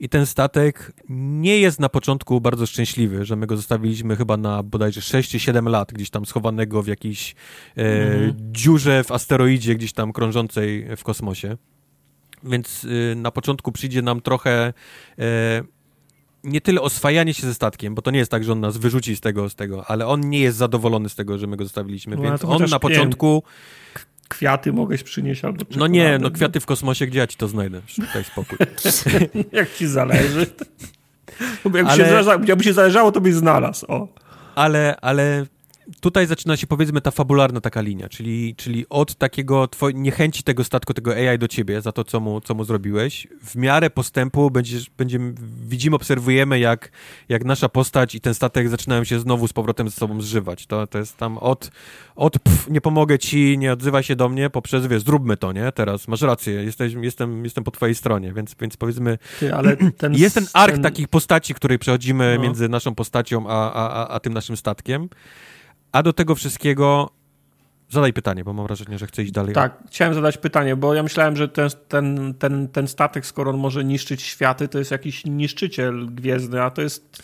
I 0.00 0.08
ten 0.08 0.26
statek 0.26 0.92
nie 1.08 1.58
jest 1.58 1.80
na 1.80 1.88
początku 1.88 2.40
bardzo 2.40 2.66
szczęśliwy, 2.66 3.24
że 3.24 3.36
my 3.36 3.46
go 3.46 3.56
zostawiliśmy 3.56 4.16
chyba 4.16 4.36
na 4.36 4.62
bodajże 4.62 5.02
6 5.02 5.30
czy 5.30 5.38
7 5.38 5.68
lat, 5.68 5.92
gdzieś 5.92 6.10
tam 6.10 6.26
schowanego 6.26 6.82
w 6.82 6.86
jakiejś 6.86 7.34
e, 7.76 7.82
Mhm. 7.82 8.34
dziurze 8.52 9.04
w 9.04 9.12
asteroidzie, 9.12 9.74
gdzieś 9.74 9.92
tam 9.92 10.12
krążącej 10.12 10.96
w 10.96 11.02
kosmosie. 11.02 11.56
Więc 12.44 12.84
y, 12.84 13.14
na 13.16 13.30
początku 13.30 13.72
przyjdzie 13.72 14.02
nam 14.02 14.20
trochę 14.20 14.72
e, 15.18 15.62
nie 16.44 16.60
tyle 16.60 16.80
oswajanie 16.80 17.34
się 17.34 17.46
ze 17.46 17.54
statkiem, 17.54 17.94
bo 17.94 18.02
to 18.02 18.10
nie 18.10 18.18
jest 18.18 18.30
tak, 18.30 18.44
że 18.44 18.52
on 18.52 18.60
nas 18.60 18.76
wyrzuci 18.76 19.16
z 19.16 19.20
tego, 19.20 19.50
z 19.50 19.54
tego, 19.54 19.90
ale 19.90 20.06
on 20.06 20.20
nie 20.20 20.40
jest 20.40 20.56
zadowolony 20.56 21.08
z 21.08 21.14
tego, 21.14 21.38
że 21.38 21.46
my 21.46 21.56
go 21.56 21.64
zostawiliśmy, 21.64 22.16
No, 22.16 22.22
więc 22.22 22.44
on 22.44 22.64
na 22.70 22.78
początku 22.78 23.42
kwiaty 24.28 24.72
mogłeś 24.72 25.02
przynieść 25.02 25.44
albo 25.44 25.58
czekoladę. 25.58 25.80
No 25.80 25.86
nie, 25.86 26.18
no 26.18 26.30
kwiaty 26.30 26.60
w 26.60 26.66
kosmosie, 26.66 27.06
gdzie 27.06 27.18
ja 27.18 27.26
ci 27.26 27.36
to 27.36 27.48
znajdę? 27.48 27.80
Daj 28.14 28.24
spokój. 28.24 28.58
Jak 29.52 29.74
ci 29.74 29.86
zależy. 29.86 30.46
Jakby, 31.64 31.80
ale... 31.80 32.04
się 32.04 32.10
zależało, 32.10 32.44
jakby 32.44 32.64
się 32.64 32.72
zależało, 32.72 33.12
to 33.12 33.20
byś 33.20 33.34
znalazł. 33.34 33.86
O. 33.88 34.08
Ale, 34.54 34.96
ale 35.00 35.46
tutaj 36.00 36.26
zaczyna 36.26 36.56
się 36.56 36.66
powiedzmy 36.66 37.00
ta 37.00 37.10
fabularna 37.10 37.60
taka 37.60 37.80
linia, 37.80 38.08
czyli, 38.08 38.54
czyli 38.56 38.86
od 38.88 39.14
takiego 39.14 39.68
twoj, 39.68 39.94
niechęci 39.94 40.42
tego 40.42 40.64
statku, 40.64 40.94
tego 40.94 41.14
AI 41.14 41.38
do 41.38 41.48
ciebie 41.48 41.80
za 41.80 41.92
to, 41.92 42.04
co 42.04 42.20
mu, 42.20 42.40
co 42.40 42.54
mu 42.54 42.64
zrobiłeś, 42.64 43.26
w 43.44 43.56
miarę 43.56 43.90
postępu 43.90 44.50
będziesz, 44.50 44.90
będziemy, 44.90 45.34
widzimy, 45.68 45.96
obserwujemy, 45.96 46.58
jak, 46.58 46.90
jak 47.28 47.44
nasza 47.44 47.68
postać 47.68 48.14
i 48.14 48.20
ten 48.20 48.34
statek 48.34 48.68
zaczynają 48.68 49.04
się 49.04 49.20
znowu 49.20 49.48
z 49.48 49.52
powrotem 49.52 49.88
ze 49.88 49.96
sobą 49.96 50.20
zżywać. 50.20 50.66
To, 50.66 50.86
to 50.86 50.98
jest 50.98 51.16
tam 51.16 51.38
od, 51.38 51.70
od 52.16 52.38
pff, 52.38 52.70
nie 52.70 52.80
pomogę 52.80 53.18
ci, 53.18 53.58
nie 53.58 53.72
odzywaj 53.72 54.02
się 54.02 54.16
do 54.16 54.28
mnie, 54.28 54.50
poprzez, 54.50 54.86
wiesz, 54.86 55.02
zróbmy 55.02 55.36
to, 55.36 55.52
nie? 55.52 55.72
Teraz, 55.72 56.08
masz 56.08 56.22
rację, 56.22 56.52
jesteś, 56.52 56.92
jestem, 56.92 57.44
jestem 57.44 57.64
po 57.64 57.70
twojej 57.70 57.94
stronie, 57.94 58.32
więc, 58.32 58.54
więc 58.60 58.76
powiedzmy, 58.76 59.18
Ty, 59.40 59.54
ale 59.54 59.76
ten, 59.98 60.14
jest 60.14 60.34
ten 60.34 60.46
ark 60.52 60.72
ten... 60.74 60.82
takich 60.82 61.08
postaci, 61.08 61.54
której 61.54 61.78
przechodzimy 61.78 62.34
no. 62.36 62.42
między 62.42 62.68
naszą 62.68 62.94
postacią 62.94 63.48
a, 63.48 63.72
a, 63.72 63.90
a, 63.90 64.08
a 64.08 64.20
tym 64.20 64.34
naszym 64.34 64.56
statkiem. 64.56 65.08
A 65.92 66.02
do 66.02 66.12
tego 66.12 66.34
wszystkiego 66.34 67.10
Zadaj 67.90 68.12
pytanie, 68.12 68.44
bo 68.44 68.52
mam 68.52 68.66
wrażenie, 68.66 68.98
że 68.98 69.06
chcę 69.06 69.22
iść 69.22 69.32
dalej. 69.32 69.54
Tak, 69.54 69.82
chciałem 69.88 70.14
zadać 70.14 70.38
pytanie, 70.38 70.76
bo 70.76 70.94
ja 70.94 71.02
myślałem, 71.02 71.36
że 71.36 71.48
ten, 71.48 71.68
ten, 71.88 72.34
ten, 72.38 72.68
ten 72.68 72.88
statek, 72.88 73.26
skoro 73.26 73.50
on 73.50 73.58
może 73.58 73.84
niszczyć 73.84 74.22
światy, 74.22 74.68
to 74.68 74.78
jest 74.78 74.90
jakiś 74.90 75.24
niszczyciel 75.24 76.06
gwiezdny, 76.06 76.62
a 76.62 76.70
to 76.70 76.82
jest 76.82 77.20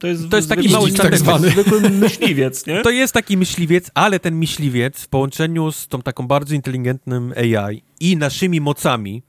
to 0.00 0.06
jest, 0.06 0.30
to 0.30 0.36
jest 0.36 0.48
taki 0.48 0.68
mały 0.68 0.90
statek, 0.90 1.10
tak 1.10 1.20
zwany. 1.20 1.48
zwykły 1.50 1.90
myśliwiec, 1.90 2.66
nie? 2.66 2.82
To 2.86 2.90
jest 2.90 3.14
taki 3.14 3.36
myśliwiec, 3.36 3.90
ale 3.94 4.20
ten 4.20 4.34
myśliwiec 4.34 5.02
w 5.02 5.08
połączeniu 5.08 5.72
z 5.72 5.88
tą 5.88 6.02
taką 6.02 6.26
bardzo 6.26 6.54
inteligentnym 6.54 7.34
AI 7.36 7.82
i 8.00 8.16
naszymi 8.16 8.60
mocami, 8.60 9.22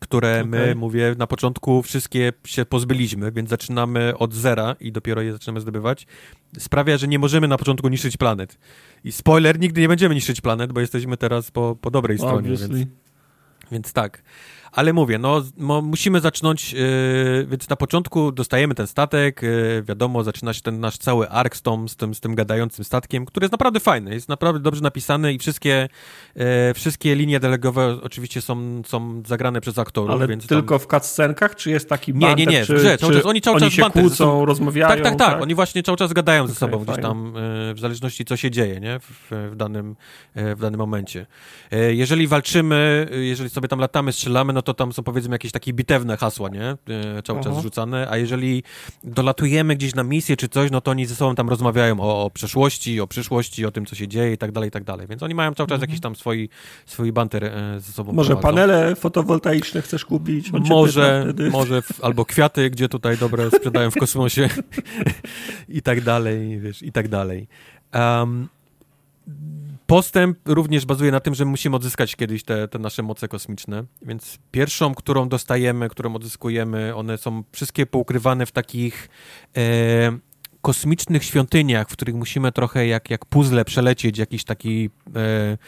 które 0.00 0.32
okay. 0.32 0.44
my, 0.44 0.74
mówię, 0.74 1.14
na 1.18 1.26
początku 1.26 1.82
wszystkie 1.82 2.32
się 2.46 2.64
pozbyliśmy, 2.64 3.32
więc 3.32 3.50
zaczynamy 3.50 4.18
od 4.18 4.34
zera 4.34 4.76
i 4.80 4.92
dopiero 4.92 5.22
je 5.22 5.32
zaczynamy 5.32 5.60
zdobywać, 5.60 6.06
sprawia, 6.58 6.96
że 6.98 7.08
nie 7.08 7.18
możemy 7.18 7.48
na 7.48 7.58
początku 7.58 7.88
niszczyć 7.88 8.16
planet. 8.16 8.58
I 9.04 9.12
spoiler, 9.12 9.60
nigdy 9.60 9.80
nie 9.80 9.88
będziemy 9.88 10.14
niszczyć 10.14 10.40
planet, 10.40 10.72
bo 10.72 10.80
jesteśmy 10.80 11.16
teraz 11.16 11.50
po, 11.50 11.76
po 11.80 11.90
dobrej 11.90 12.18
stronie, 12.18 12.48
więc, 12.48 12.88
więc 13.72 13.92
tak. 13.92 14.22
Ale 14.72 14.92
mówię, 14.92 15.18
no, 15.18 15.42
no 15.56 15.82
musimy 15.82 16.20
zacząć, 16.20 16.72
yy, 16.72 17.46
więc 17.50 17.68
na 17.68 17.76
początku 17.76 18.32
dostajemy 18.32 18.74
ten 18.74 18.86
statek, 18.86 19.42
yy, 19.42 19.82
wiadomo, 19.82 20.24
zaczyna 20.24 20.52
się 20.52 20.60
ten 20.60 20.80
nasz 20.80 20.98
cały 20.98 21.28
ark 21.28 21.56
z, 21.56 21.62
tą, 21.62 21.88
z, 21.88 21.96
tym, 21.96 22.14
z 22.14 22.20
tym 22.20 22.34
gadającym 22.34 22.84
statkiem, 22.84 23.26
który 23.26 23.44
jest 23.44 23.52
naprawdę 23.52 23.80
fajny, 23.80 24.14
jest 24.14 24.28
naprawdę 24.28 24.60
dobrze 24.60 24.82
napisany 24.82 25.32
i 25.32 25.38
wszystkie, 25.38 25.88
yy, 26.36 26.44
wszystkie 26.74 27.14
linie 27.14 27.40
dialogowe 27.40 27.98
oczywiście 28.02 28.40
są, 28.40 28.82
są 28.86 29.22
zagrane 29.26 29.60
przez 29.60 29.78
aktorów. 29.78 30.10
Ale 30.10 30.28
więc 30.28 30.46
tylko 30.46 30.78
tam... 30.78 30.86
w 30.86 30.90
cutscenkach, 30.90 31.56
czy 31.56 31.70
jest 31.70 31.88
taki 31.88 32.12
banter, 32.12 32.38
Nie, 32.38 32.46
nie, 32.46 32.52
nie, 32.52 32.66
czy, 32.66 32.74
grze, 32.74 32.98
cały 32.98 33.14
czas, 33.14 33.26
oni 33.26 33.40
cały 33.40 33.56
oni 33.56 33.64
czas 33.64 33.72
się 33.72 33.82
banter, 33.82 34.02
kłócą, 34.02 34.16
są... 34.16 34.44
rozmawiają. 34.44 34.88
Tak, 34.88 35.00
tak, 35.02 35.16
tak, 35.16 35.30
tak, 35.30 35.42
oni 35.42 35.54
właśnie 35.54 35.82
cały 35.82 35.98
czas 35.98 36.12
gadają 36.12 36.46
ze 36.46 36.52
okay, 36.52 36.58
sobą 36.58 36.84
gdzieś 36.84 37.02
tam, 37.02 37.32
w 37.74 37.78
zależności 37.80 38.24
co 38.24 38.36
się 38.36 38.50
dzieje, 38.50 38.80
nie, 38.80 38.98
w, 38.98 39.50
w, 39.52 39.56
danym, 39.56 39.96
w 40.34 40.60
danym 40.60 40.78
momencie. 40.78 41.26
Jeżeli 41.90 42.26
walczymy, 42.26 43.08
jeżeli 43.20 43.50
sobie 43.50 43.68
tam 43.68 43.78
latamy, 43.78 44.12
strzelamy, 44.12 44.52
no 44.52 44.59
to 44.62 44.74
tam 44.74 44.92
są 44.92 45.02
powiedzmy 45.02 45.34
jakieś 45.34 45.52
takie 45.52 45.72
bitewne 45.72 46.16
hasła, 46.16 46.48
nie? 46.48 46.64
E, 46.64 46.76
cały 47.24 47.40
czas 47.40 47.62
rzucane, 47.62 48.08
a 48.10 48.16
jeżeli 48.16 48.62
dolatujemy 49.04 49.76
gdzieś 49.76 49.94
na 49.94 50.04
misję 50.04 50.36
czy 50.36 50.48
coś, 50.48 50.70
no 50.70 50.80
to 50.80 50.90
oni 50.90 51.06
ze 51.06 51.14
sobą 51.14 51.34
tam 51.34 51.48
rozmawiają 51.48 52.00
o, 52.00 52.24
o 52.24 52.30
przeszłości, 52.30 53.00
o 53.00 53.06
przyszłości, 53.06 53.66
o 53.66 53.70
tym, 53.70 53.86
co 53.86 53.96
się 53.96 54.08
dzieje 54.08 54.32
i 54.32 54.38
tak 54.38 54.52
dalej, 54.52 54.68
i 54.68 54.70
tak 54.70 54.84
dalej. 54.84 55.06
Więc 55.06 55.22
oni 55.22 55.34
mają 55.34 55.54
cały 55.54 55.68
czas 55.68 55.76
mhm. 55.76 55.90
jakiś 55.90 56.00
tam 56.00 56.16
swój, 56.16 56.48
swój 56.86 57.12
banter 57.12 57.44
e, 57.44 57.80
ze 57.80 57.92
sobą 57.92 58.12
Może 58.12 58.36
prowadzą. 58.36 58.48
panele 58.48 58.96
fotowoltaiczne 58.96 59.82
chcesz 59.82 60.04
kupić? 60.04 60.50
może, 60.52 61.34
może 61.50 61.82
w, 61.82 62.04
albo 62.04 62.24
kwiaty, 62.24 62.70
gdzie 62.70 62.88
tutaj 62.88 63.18
dobre 63.18 63.50
sprzedają 63.50 63.90
w 63.90 63.96
kosmosie 63.96 64.48
i 65.68 65.82
tak 65.82 66.00
dalej, 66.00 66.60
wiesz, 66.60 66.82
i 66.82 66.92
tak 66.92 67.08
dalej. 67.08 67.48
Um, 67.94 68.48
Postęp 69.90 70.38
również 70.46 70.86
bazuje 70.86 71.10
na 71.10 71.20
tym, 71.20 71.34
że 71.34 71.44
musimy 71.44 71.76
odzyskać 71.76 72.16
kiedyś 72.16 72.44
te, 72.44 72.68
te 72.68 72.78
nasze 72.78 73.02
moce 73.02 73.28
kosmiczne, 73.28 73.84
więc 74.02 74.38
pierwszą, 74.50 74.94
którą 74.94 75.28
dostajemy, 75.28 75.88
którą 75.88 76.14
odzyskujemy, 76.14 76.94
one 76.94 77.18
są 77.18 77.42
wszystkie 77.52 77.86
poukrywane 77.86 78.46
w 78.46 78.52
takich 78.52 79.08
e, 79.56 79.60
kosmicznych 80.60 81.24
świątyniach, 81.24 81.88
w 81.88 81.92
których 81.92 82.14
musimy 82.14 82.52
trochę 82.52 82.86
jak, 82.86 83.10
jak 83.10 83.26
puzzle 83.26 83.64
przelecieć, 83.64 84.18
jakiś 84.18 84.44
taki 84.44 84.90
e, 85.16 85.58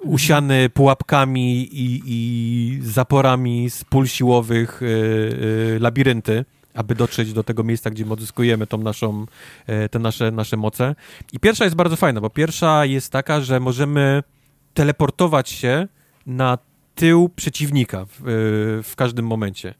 usiany 0.00 0.70
pułapkami 0.70 1.68
i, 1.72 2.02
i 2.06 2.78
zaporami 2.82 3.70
z 3.70 3.84
pól 3.84 4.06
siłowych 4.06 4.82
e, 4.82 4.86
e 4.86 5.78
labirynty 5.78 6.44
aby 6.76 6.94
dotrzeć 6.94 7.32
do 7.32 7.44
tego 7.44 7.64
miejsca, 7.64 7.90
gdzie 7.90 8.10
odzyskujemy 8.10 8.66
tą 8.66 8.78
naszą, 8.78 9.26
e, 9.66 9.88
te 9.88 9.98
nasze, 9.98 10.30
nasze 10.30 10.56
moce. 10.56 10.94
I 11.32 11.40
pierwsza 11.40 11.64
jest 11.64 11.76
bardzo 11.76 11.96
fajna, 11.96 12.20
bo 12.20 12.30
pierwsza 12.30 12.84
jest 12.84 13.12
taka, 13.12 13.40
że 13.40 13.60
możemy 13.60 14.22
teleportować 14.74 15.50
się 15.50 15.88
na 16.26 16.58
tył 16.94 17.28
przeciwnika 17.36 18.04
w, 18.04 18.10
e, 18.10 18.22
w 18.82 18.92
każdym 18.96 19.26
momencie. 19.26 19.74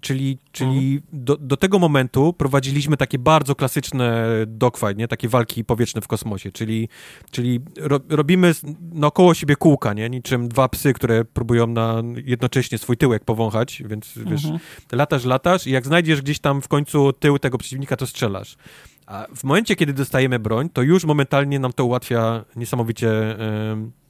Czyli, 0.00 0.38
czyli 0.52 0.94
mhm. 0.94 1.02
do, 1.12 1.36
do 1.36 1.56
tego 1.56 1.78
momentu 1.78 2.32
prowadziliśmy 2.32 2.96
takie 2.96 3.18
bardzo 3.18 3.54
klasyczne 3.54 4.26
dogfight, 4.46 4.98
nie? 4.98 5.08
Takie 5.08 5.28
walki 5.28 5.64
powietrzne 5.64 6.00
w 6.00 6.08
kosmosie, 6.08 6.52
czyli, 6.52 6.88
czyli 7.30 7.60
ro, 7.76 8.00
robimy 8.08 8.52
naokoło 8.92 9.34
siebie 9.34 9.56
kółka, 9.56 9.92
nie? 9.92 10.10
Niczym 10.10 10.48
dwa 10.48 10.68
psy, 10.68 10.92
które 10.92 11.24
próbują 11.24 11.66
na 11.66 12.02
jednocześnie 12.24 12.78
swój 12.78 12.96
tyłek 12.96 13.24
powąchać, 13.24 13.82
więc 13.86 14.16
mhm. 14.16 14.36
wiesz, 14.36 14.60
latasz, 14.92 15.24
latasz 15.24 15.66
i 15.66 15.70
jak 15.70 15.86
znajdziesz 15.86 16.22
gdzieś 16.22 16.38
tam 16.38 16.62
w 16.62 16.68
końcu 16.68 17.12
tył 17.12 17.38
tego 17.38 17.58
przeciwnika, 17.58 17.96
to 17.96 18.06
strzelasz. 18.06 18.56
A 19.06 19.26
w 19.36 19.44
momencie, 19.44 19.76
kiedy 19.76 19.92
dostajemy 19.92 20.38
broń, 20.38 20.68
to 20.68 20.82
już 20.82 21.04
momentalnie 21.04 21.58
nam 21.58 21.72
to 21.72 21.84
ułatwia 21.84 22.44
niesamowicie... 22.56 23.06
Yy, 23.06 24.07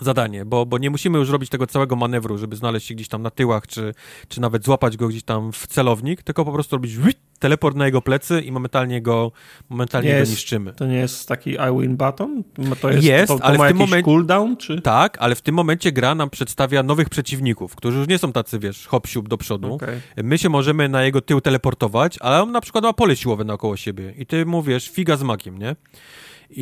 zadanie, 0.00 0.44
bo, 0.44 0.66
bo 0.66 0.78
nie 0.78 0.90
musimy 0.90 1.18
już 1.18 1.30
robić 1.30 1.50
tego 1.50 1.66
całego 1.66 1.96
manewru, 1.96 2.38
żeby 2.38 2.56
znaleźć 2.56 2.86
się 2.86 2.94
gdzieś 2.94 3.08
tam 3.08 3.22
na 3.22 3.30
tyłach, 3.30 3.66
czy, 3.66 3.94
czy 4.28 4.40
nawet 4.40 4.64
złapać 4.64 4.96
go 4.96 5.08
gdzieś 5.08 5.22
tam 5.22 5.52
w 5.52 5.66
celownik, 5.66 6.22
tylko 6.22 6.44
po 6.44 6.52
prostu 6.52 6.76
robić 6.76 6.96
teleport 7.38 7.76
na 7.76 7.86
jego 7.86 8.02
plecy 8.02 8.40
i 8.40 8.52
momentalnie 8.52 9.02
go, 9.02 9.32
momentalnie 9.68 10.10
go 10.10 10.16
jest, 10.16 10.32
niszczymy. 10.32 10.72
To 10.72 10.86
nie 10.86 10.96
jest 10.96 11.28
taki 11.28 11.50
I 11.50 11.80
win 11.80 11.96
button? 11.96 12.44
To 12.80 12.90
jest, 12.90 13.04
jest 13.04 13.28
to, 13.28 13.38
to 13.38 13.44
ale 13.44 13.58
w 13.58 13.68
tym 13.68 13.76
momencie... 13.76 14.02
cooldown, 14.04 14.56
czy? 14.56 14.82
Tak, 14.82 15.16
ale 15.20 15.34
w 15.34 15.42
tym 15.42 15.54
momencie 15.54 15.92
gra 15.92 16.14
nam 16.14 16.30
przedstawia 16.30 16.82
nowych 16.82 17.08
przeciwników, 17.08 17.76
którzy 17.76 17.98
już 17.98 18.08
nie 18.08 18.18
są 18.18 18.32
tacy, 18.32 18.58
wiesz, 18.58 18.86
hop 18.86 19.06
do 19.24 19.38
przodu. 19.38 19.74
Okay. 19.74 20.00
My 20.16 20.38
się 20.38 20.48
możemy 20.48 20.88
na 20.88 21.02
jego 21.02 21.20
tył 21.20 21.40
teleportować, 21.40 22.18
ale 22.20 22.42
on 22.42 22.52
na 22.52 22.60
przykład 22.60 22.84
ma 22.84 22.92
pole 22.92 23.16
siłowe 23.16 23.44
naokoło 23.44 23.76
siebie 23.76 24.14
i 24.18 24.26
ty 24.26 24.46
mówisz 24.46 24.90
figa 24.90 25.16
z 25.16 25.22
makiem, 25.22 25.58
nie? 25.58 25.76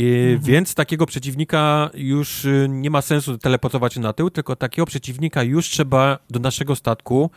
Mhm. 0.00 0.40
Więc 0.40 0.74
takiego 0.74 1.06
przeciwnika 1.06 1.90
już 1.94 2.44
y, 2.44 2.66
nie 2.70 2.90
ma 2.90 3.02
sensu 3.02 3.38
teleportować 3.38 3.96
na 3.96 4.12
tył, 4.12 4.30
tylko 4.30 4.56
takiego 4.56 4.86
przeciwnika 4.86 5.42
już 5.42 5.68
trzeba 5.68 6.18
do 6.30 6.40
naszego 6.40 6.76
statku 6.76 7.30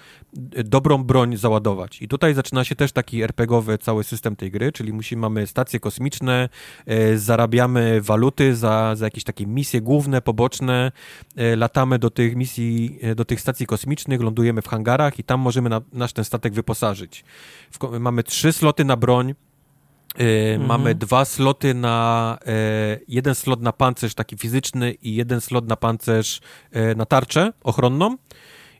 y, 0.58 0.64
dobrą 0.64 1.04
broń 1.04 1.38
załadować. 1.38 2.02
I 2.02 2.08
tutaj 2.08 2.34
zaczyna 2.34 2.64
się 2.64 2.76
też 2.76 2.92
taki 2.92 3.22
RPGowy 3.22 3.78
cały 3.78 4.04
system 4.04 4.36
tej 4.36 4.52
gry, 4.52 4.72
czyli 4.72 4.94
musimy, 4.94 5.22
mamy 5.22 5.48
stacje 5.48 5.80
kosmiczne, 5.80 6.50
y, 7.14 7.20
zarabiamy 7.20 8.02
waluty 8.02 8.56
za, 8.56 8.96
za 8.96 9.06
jakieś 9.06 9.24
takie 9.24 9.48
misje 9.48 9.82
główne, 9.82 10.22
poboczne, 10.22 10.92
latamy 11.58 12.00
do 12.00 12.10
tych 12.10 12.36
misji, 12.36 13.00
do 13.16 13.26
tych 13.26 13.42
stacji 13.42 13.66
kosmicznych, 13.66 14.22
lądujemy 14.22 14.62
w 14.62 14.68
hangarach 14.68 15.20
i 15.20 15.24
tam 15.24 15.40
możemy 15.40 15.70
na, 15.70 15.82
nasz 15.94 16.14
ten 16.14 16.26
statek 16.26 16.54
wyposażyć. 16.54 17.24
W, 17.72 18.00
mamy 18.00 18.24
trzy 18.24 18.54
sloty 18.54 18.86
na 18.86 18.98
broń, 18.98 19.34
mhm. 20.18 20.68
Mamy 20.68 20.96
dwa 20.96 21.26
sloty 21.26 21.74
na. 21.74 22.38
E, 22.46 23.00
jeden 23.08 23.36
slot 23.36 23.62
na 23.62 23.72
pancerz 23.74 24.14
taki 24.14 24.38
fizyczny 24.38 24.92
i 24.92 25.16
jeden 25.16 25.42
slot 25.42 25.68
na 25.68 25.76
pancerz 25.76 26.42
e, 26.72 26.96
na 26.96 27.06
tarczę 27.06 27.54
ochronną. 27.64 28.18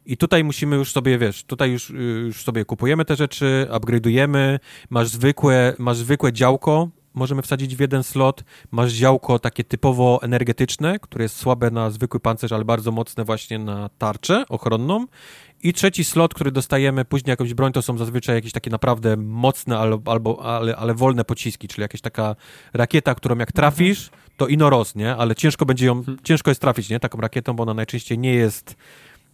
I 0.06 0.18
tutaj 0.18 0.44
musimy 0.44 0.76
już 0.76 0.92
sobie, 0.92 1.18
wiesz, 1.18 1.44
tutaj 1.44 1.72
już, 1.72 1.90
już 2.26 2.44
sobie 2.44 2.66
kupujemy 2.66 3.06
te 3.06 3.16
rzeczy, 3.16 3.68
upgrade'ujemy, 3.72 4.60
masz 4.90 5.08
zwykłe, 5.08 5.74
masz 5.78 5.98
zwykłe 5.98 6.34
działko, 6.34 6.90
możemy 7.14 7.42
wsadzić 7.42 7.76
w 7.76 7.80
jeden 7.80 8.04
slot, 8.04 8.44
masz 8.72 8.94
działko 8.94 9.40
takie 9.40 9.64
typowo 9.64 10.20
energetyczne, 10.22 11.00
które 11.00 11.26
jest 11.26 11.38
słabe 11.38 11.72
na 11.72 11.90
zwykły 11.90 12.20
pancerz, 12.20 12.52
ale 12.52 12.66
bardzo 12.66 12.92
mocne 12.92 13.24
właśnie 13.24 13.60
na 13.60 13.90
tarczę 13.98 14.44
ochronną 14.50 15.06
i 15.66 15.74
trzeci 15.74 16.04
slot, 16.04 16.34
który 16.34 16.52
dostajemy 16.52 17.06
później 17.06 17.32
jakąś 17.32 17.54
broń, 17.54 17.72
to 17.72 17.82
są 17.82 17.98
zazwyczaj 17.98 18.36
jakieś 18.36 18.52
takie 18.52 18.70
naprawdę 18.70 19.18
mocne 19.18 19.78
albo, 19.78 20.12
albo 20.12 20.46
ale, 20.46 20.76
ale 20.76 20.94
wolne 20.94 21.26
pociski, 21.26 21.68
czyli 21.68 21.82
jakaś 21.82 22.02
taka 22.02 22.36
rakieta, 22.74 23.16
którą 23.16 23.38
jak 23.38 23.52
trafisz, 23.52 24.10
to 24.38 24.48
ino 24.48 24.70
roz, 24.70 24.96
nie? 24.96 25.16
Ale 25.16 25.36
ciężko 25.36 25.66
będzie 25.66 25.86
ją, 25.86 26.04
hmm. 26.04 26.24
ciężko 26.24 26.52
jest 26.52 26.62
trafić, 26.62 26.90
nie? 26.90 27.00
Taką 27.00 27.22
rakietą, 27.22 27.54
bo 27.54 27.64
ona 27.64 27.74
najczęściej 27.74 28.20
nie 28.20 28.34
jest 28.34 28.76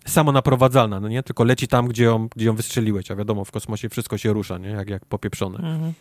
samonaprowadzalna, 0.06 1.00
no 1.00 1.08
nie? 1.08 1.24
Tylko 1.24 1.44
leci 1.44 1.68
tam, 1.68 1.88
gdzie 1.88 2.04
ją, 2.04 2.28
gdzie 2.36 2.46
ją 2.46 2.56
wystrzeliłeś, 2.56 3.12
a 3.12 3.16
wiadomo, 3.16 3.46
w 3.46 3.52
kosmosie 3.52 3.90
wszystko 3.90 4.18
się 4.18 4.34
rusza, 4.34 4.58
nie? 4.58 4.70
Jak, 4.70 4.90
jak 4.90 5.06
popieprzone. 5.06 5.58
Mhm. 5.58 5.94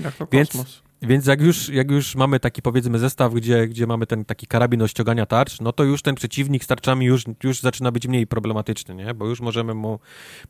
Jak 0.00 0.14
to 0.14 0.26
Więc, 0.32 0.48
kosmos. 0.48 0.82
Więc 1.06 1.26
jak 1.26 1.40
już, 1.40 1.68
jak 1.68 1.90
już 1.90 2.14
mamy 2.14 2.40
taki 2.40 2.62
powiedzmy 2.62 2.98
zestaw, 2.98 3.34
gdzie, 3.34 3.68
gdzie 3.68 3.86
mamy 3.86 4.06
ten 4.06 4.24
taki 4.24 4.46
karabin 4.46 4.80
do 4.80 4.88
ściągania 4.88 5.26
tarcz, 5.26 5.60
no 5.60 5.72
to 5.72 5.84
już 5.84 6.02
ten 6.02 6.14
przeciwnik 6.14 6.64
z 6.64 6.66
tarczami 6.66 7.06
już, 7.06 7.24
już 7.44 7.60
zaczyna 7.60 7.92
być 7.92 8.06
mniej 8.06 8.26
problematyczny, 8.26 8.94
nie? 8.94 9.14
Bo 9.14 9.26
już 9.26 9.40
możemy 9.40 9.74
mu, 9.74 9.98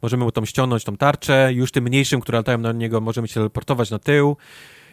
możemy 0.02 0.24
mu 0.24 0.32
tą 0.32 0.44
ściągnąć 0.44 0.84
tą 0.84 0.96
tarczę, 0.96 1.50
już 1.52 1.72
tym 1.72 1.84
mniejszym, 1.84 2.20
które 2.20 2.38
latają 2.38 2.58
na 2.58 2.72
niego, 2.72 3.00
możemy 3.00 3.28
się 3.28 3.34
teleportować 3.34 3.90
na 3.90 3.98
tył. 3.98 4.36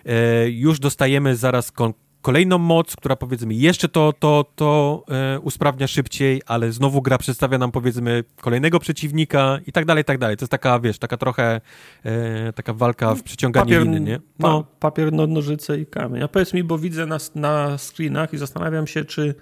E, 0.06 0.50
już 0.50 0.80
dostajemy 0.80 1.36
zaraz 1.36 1.72
kon 1.72 1.94
kolejną 2.22 2.58
moc, 2.58 2.96
która 2.96 3.16
powiedzmy 3.16 3.54
jeszcze 3.54 3.90
to, 3.90 4.14
to, 4.20 4.46
to 4.56 5.04
e, 5.10 5.40
usprawnia 5.40 5.88
szybciej, 5.88 6.42
ale 6.46 6.72
znowu 6.72 7.02
gra 7.02 7.18
przedstawia 7.18 7.58
nam 7.58 7.72
powiedzmy 7.72 8.24
kolejnego 8.42 8.80
przeciwnika 8.80 9.60
i 9.68 9.72
tak 9.72 9.86
dalej, 9.86 10.02
i 10.02 10.06
tak 10.06 10.18
dalej. 10.18 10.38
To 10.38 10.44
jest 10.44 10.52
taka, 10.52 10.80
wiesz, 10.80 11.00
taka 11.00 11.18
trochę 11.18 11.62
e, 12.04 12.54
taka 12.54 12.74
walka 12.74 13.16
w 13.16 13.24
przeciąganiu 13.24 13.66
papier, 13.66 13.84
liny, 13.84 14.00
nie? 14.00 14.20
No. 14.40 14.64
Pa, 14.64 14.70
papier, 14.80 15.14
no, 15.14 15.28
nożyce 15.28 15.80
i 15.80 15.86
kamień. 15.86 16.24
A 16.24 16.28
powiedz 16.28 16.54
mi, 16.54 16.64
bo 16.64 16.78
widzę 16.78 17.06
na, 17.06 17.18
na 17.36 17.78
screenach 17.78 18.34
i 18.34 18.38
zastanawiam 18.38 18.88
się, 18.88 19.06
czy 19.06 19.36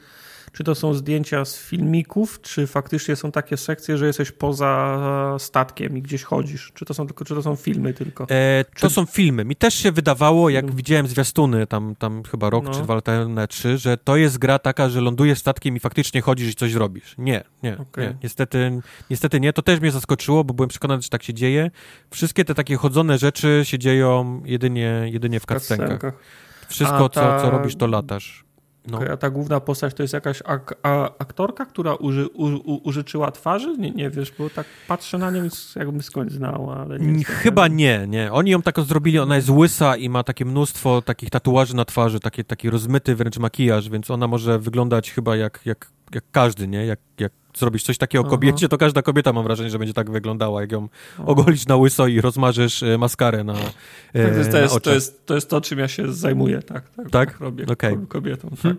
czy 0.54 0.64
to 0.64 0.76
są 0.76 0.94
zdjęcia 0.94 1.46
z 1.46 1.58
filmików, 1.58 2.42
czy 2.42 2.68
faktycznie 2.68 3.16
są 3.16 3.32
takie 3.32 3.58
sekcje, 3.58 3.98
że 3.98 4.08
jesteś 4.08 4.32
poza 4.32 5.36
statkiem 5.40 5.98
i 5.98 6.02
gdzieś 6.02 6.24
chodzisz? 6.24 6.72
Czy 6.74 6.86
to 6.86 6.94
są 6.94 7.08
tylko, 7.08 7.26
czy 7.26 7.36
to 7.36 7.42
są 7.42 7.56
filmy 7.56 7.94
tylko? 7.94 8.24
E, 8.30 8.66
czy... 8.76 8.82
To 8.82 8.90
są 8.90 9.06
filmy. 9.06 9.46
Mi 9.46 9.56
też 9.56 9.74
się 9.74 9.92
wydawało, 9.92 10.50
jak 10.50 10.64
hmm. 10.64 10.78
widziałem 10.78 11.08
zwiastuny 11.08 11.68
tam, 11.68 11.96
tam 11.96 12.24
chyba 12.24 12.50
rok 12.50 12.66
no. 12.66 12.72
czy 12.72 12.82
dwa 12.82 12.96
lata 12.96 13.28
na 13.28 13.48
trzy, 13.48 13.78
że 13.78 13.98
to 13.98 14.18
jest 14.18 14.38
gra 14.38 14.60
taka, 14.60 14.90
że 14.90 15.02
lądujesz 15.02 15.40
statkiem 15.40 15.76
i 15.76 15.80
faktycznie 15.80 16.22
chodzisz 16.22 16.50
i 16.52 16.56
coś 16.56 16.74
robisz. 16.74 17.16
Nie, 17.18 17.44
nie, 17.64 17.78
okay. 17.78 18.06
nie. 18.06 18.18
Niestety, 18.24 18.82
niestety 19.10 19.40
nie. 19.40 19.54
To 19.54 19.62
też 19.62 19.80
mnie 19.80 19.92
zaskoczyło, 19.92 20.44
bo 20.44 20.54
byłem 20.54 20.70
przekonany, 20.70 21.02
że 21.02 21.10
tak 21.10 21.24
się 21.24 21.34
dzieje. 21.34 21.72
Wszystkie 22.12 22.46
te 22.46 22.56
takie 22.56 22.76
chodzone 22.76 23.18
rzeczy 23.18 23.62
się 23.64 23.80
dzieją 23.80 24.42
jedynie, 24.46 25.10
jedynie 25.12 25.40
w 25.40 25.46
cutscenkach. 25.46 26.14
Wszystko, 26.68 27.10
ta... 27.10 27.38
co, 27.38 27.44
co 27.44 27.52
robisz, 27.52 27.76
to 27.76 27.88
latasz. 27.88 28.49
No. 28.92 29.00
A 29.12 29.18
ta 29.18 29.30
główna 29.30 29.60
postać 29.60 29.94
to 29.94 30.04
jest 30.04 30.14
jakaś 30.14 30.42
ak 30.46 30.76
aktorka, 31.20 31.66
która 31.66 31.96
uży, 31.96 32.28
użyczyła 32.84 33.32
twarzy? 33.32 33.78
Nie, 33.78 33.92
nie 33.92 34.10
wiesz, 34.10 34.34
bo 34.40 34.50
tak 34.50 34.66
patrzę 34.88 35.18
na 35.18 35.32
nią, 35.32 35.48
jakbym 35.76 36.02
skądś 36.02 36.34
znała, 36.34 36.78
ale 36.78 37.00
nie 37.00 37.24
Chyba 37.24 37.68
nie, 37.68 38.06
nie. 38.08 38.32
Oni 38.32 38.52
ją 38.52 38.62
tak 38.62 38.80
zrobili, 38.80 39.20
ona 39.20 39.36
jest 39.36 39.50
łysa 39.50 39.96
i 39.96 40.10
ma 40.10 40.24
takie 40.24 40.46
mnóstwo 40.46 41.02
takich 41.02 41.30
tatuaży 41.30 41.76
na 41.76 41.86
twarzy, 41.86 42.20
taki, 42.20 42.46
taki 42.46 42.70
rozmyty 42.70 43.16
wręcz 43.16 43.38
makijaż, 43.38 43.90
więc 43.90 44.12
ona 44.12 44.28
może 44.28 44.60
wyglądać 44.60 45.12
chyba 45.12 45.36
jak, 45.36 45.60
jak, 45.66 45.92
jak 46.14 46.24
każdy, 46.32 46.68
nie? 46.68 46.86
Jak, 46.86 47.00
jak 47.20 47.32
zrobisz 47.58 47.84
coś 47.84 47.98
takiego 47.98 48.22
Aha. 48.22 48.30
kobiecie, 48.30 48.70
to 48.70 48.78
każda 48.78 49.02
kobieta 49.02 49.34
mam 49.34 49.44
wrażenie, 49.44 49.70
że 49.70 49.80
będzie 49.80 49.94
tak 49.94 50.12
wyglądała, 50.12 50.62
jak 50.62 50.72
ją 50.72 50.90
ogolić 51.26 51.68
na 51.68 51.76
łyso 51.76 52.08
i 52.08 52.22
rozmarzysz 52.22 52.84
e, 52.84 52.98
maskarę 52.98 53.44
na, 53.44 53.54
tak, 53.54 53.72
to, 54.14 54.20
jest, 54.20 54.52
to, 54.52 54.58
jest, 54.58 54.82
to, 54.82 54.94
jest, 54.94 55.26
to 55.26 55.36
jest 55.36 55.50
to, 55.50 55.62
czym 55.62 55.80
ja 55.80 55.88
się 55.88 56.14
zajmuję, 56.14 56.62
tak? 56.62 56.90
Tak? 56.90 57.10
tak? 57.10 57.40
Robię 57.40 57.66
okay. 57.68 57.98
kobietą, 58.08 58.50
tak. 58.64 58.76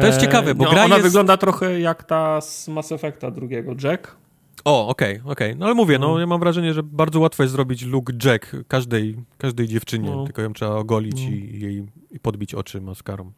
To 0.00 0.06
jest 0.06 0.20
ciekawe, 0.20 0.54
bo 0.54 0.64
no, 0.64 0.70
gra 0.70 0.84
Ona 0.84 0.96
jest... 0.96 1.08
wygląda 1.08 1.36
trochę 1.36 1.80
jak 1.80 2.04
ta 2.04 2.40
z 2.40 2.68
Mass 2.68 2.92
Effecta 2.92 3.30
drugiego, 3.30 3.74
Jack. 3.82 4.16
O, 4.64 4.88
okej, 4.88 5.16
okay, 5.20 5.32
okej. 5.32 5.48
Okay. 5.48 5.58
No 5.58 5.66
ale 5.66 5.74
mówię, 5.74 5.98
no, 5.98 6.08
no 6.08 6.20
ja 6.20 6.26
mam 6.26 6.40
wrażenie, 6.40 6.74
że 6.74 6.82
bardzo 6.82 7.20
łatwo 7.20 7.42
jest 7.42 7.52
zrobić 7.52 7.82
look 7.82 8.24
Jack 8.24 8.56
każdej, 8.68 9.16
każdej 9.38 9.68
dziewczynie, 9.68 10.10
no. 10.10 10.24
tylko 10.24 10.42
ją 10.42 10.52
trzeba 10.52 10.74
ogolić 10.74 11.22
no. 11.22 11.30
i, 11.30 11.60
jej, 11.60 11.86
i 12.10 12.20
podbić 12.20 12.54
oczy 12.54 12.80
maskarą. 12.80 13.32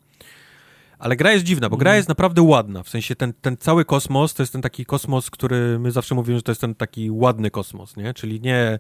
Ale 0.99 1.17
gra 1.17 1.33
jest 1.33 1.44
dziwna, 1.44 1.68
bo 1.68 1.77
gra 1.77 1.91
mhm. 1.91 1.99
jest 1.99 2.09
naprawdę 2.09 2.43
ładna. 2.43 2.83
W 2.83 2.89
sensie 2.89 3.17
ten, 3.17 3.33
ten 3.41 3.57
cały 3.57 3.85
kosmos 3.85 4.35
to 4.35 4.43
jest 4.43 4.52
ten 4.52 4.62
taki 4.62 4.85
kosmos, 4.85 5.31
który 5.31 5.78
my 5.78 5.91
zawsze 5.91 6.15
mówimy, 6.15 6.39
że 6.39 6.43
to 6.43 6.51
jest 6.51 6.60
ten 6.60 6.75
taki 6.75 7.10
ładny 7.10 7.51
kosmos, 7.51 7.97
nie? 7.97 8.15
Czyli 8.15 8.41
nie 8.41 8.57
e, 8.57 8.78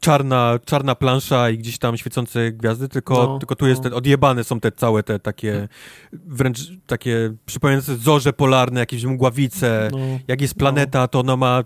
czarna, 0.00 0.58
czarna 0.64 0.94
plansza 0.94 1.50
i 1.50 1.58
gdzieś 1.58 1.78
tam 1.78 1.96
świecące 1.96 2.52
gwiazdy, 2.52 2.88
tylko, 2.88 3.14
no, 3.14 3.38
tylko 3.38 3.56
tu 3.56 3.64
no. 3.64 3.68
jest 3.68 3.82
ten, 3.82 3.94
odjebane 3.94 4.44
są 4.44 4.60
te 4.60 4.72
całe 4.72 5.02
te 5.02 5.18
takie 5.18 5.68
wręcz 6.12 6.58
takie 6.86 7.34
przypominające 7.46 7.96
zorze 7.96 8.32
polarne, 8.32 8.80
jakieś 8.80 9.04
mgławice. 9.04 9.88
No, 9.92 9.98
Jak 10.28 10.40
jest 10.40 10.54
planeta, 10.54 11.00
no. 11.00 11.08
to 11.08 11.20
ona 11.20 11.36
ma 11.36 11.64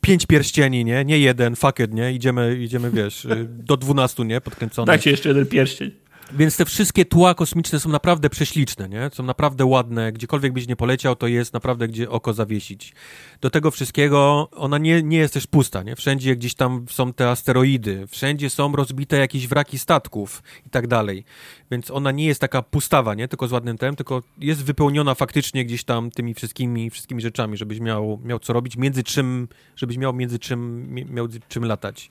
pięć 0.00 0.26
pierścieni, 0.26 0.84
nie? 0.84 1.04
Nie 1.04 1.18
jeden, 1.18 1.56
fuck 1.56 1.80
it, 1.80 1.94
nie? 1.94 2.12
Idziemy, 2.12 2.56
idziemy 2.56 2.90
wiesz, 2.90 3.26
do 3.48 3.76
dwunastu, 3.76 4.24
nie? 4.24 4.40
Podkręcone. 4.40 4.86
Dajcie 4.86 5.10
jeszcze 5.10 5.28
jeden 5.28 5.46
pierścień. 5.46 6.05
Więc 6.32 6.56
te 6.56 6.64
wszystkie 6.64 7.04
tła 7.04 7.34
kosmiczne 7.34 7.80
są 7.80 7.88
naprawdę 7.88 8.30
prześliczne, 8.30 8.88
nie? 8.88 9.10
Są 9.12 9.22
naprawdę 9.22 9.64
ładne. 9.64 10.12
Gdziekolwiek 10.12 10.52
byś 10.52 10.68
nie 10.68 10.76
poleciał, 10.76 11.16
to 11.16 11.26
jest 11.26 11.52
naprawdę 11.52 11.88
gdzie 11.88 12.10
oko 12.10 12.32
zawiesić. 12.32 12.92
Do 13.40 13.50
tego 13.50 13.70
wszystkiego 13.70 14.48
ona 14.52 14.78
nie, 14.78 15.02
nie 15.02 15.18
jest 15.18 15.34
też 15.34 15.46
pusta, 15.46 15.82
nie? 15.82 15.96
Wszędzie 15.96 16.36
gdzieś 16.36 16.54
tam 16.54 16.86
są 16.90 17.12
te 17.12 17.30
asteroidy, 17.30 18.06
wszędzie 18.06 18.50
są 18.50 18.76
rozbite 18.76 19.16
jakieś 19.16 19.46
wraki 19.46 19.78
statków 19.78 20.42
i 20.66 20.70
tak 20.70 20.86
dalej. 20.86 21.24
Więc 21.70 21.90
ona 21.90 22.10
nie 22.10 22.26
jest 22.26 22.40
taka 22.40 22.62
pustawa, 22.62 23.14
nie? 23.14 23.28
Tylko 23.28 23.48
z 23.48 23.52
ładnym 23.52 23.78
tem, 23.78 23.96
tylko 23.96 24.22
jest 24.38 24.64
wypełniona 24.64 25.14
faktycznie 25.14 25.64
gdzieś 25.64 25.84
tam 25.84 26.10
tymi 26.10 26.34
wszystkimi, 26.34 26.90
wszystkimi 26.90 27.22
rzeczami, 27.22 27.56
żebyś 27.56 27.80
miał, 27.80 28.20
miał 28.24 28.38
co 28.38 28.52
robić, 28.52 28.76
między 28.76 29.02
czym, 29.02 29.48
żebyś 29.76 29.96
miał 29.96 30.12
między 30.12 30.38
czym, 30.38 30.88
miał 31.10 31.28
czym 31.48 31.64
latać. 31.64 32.10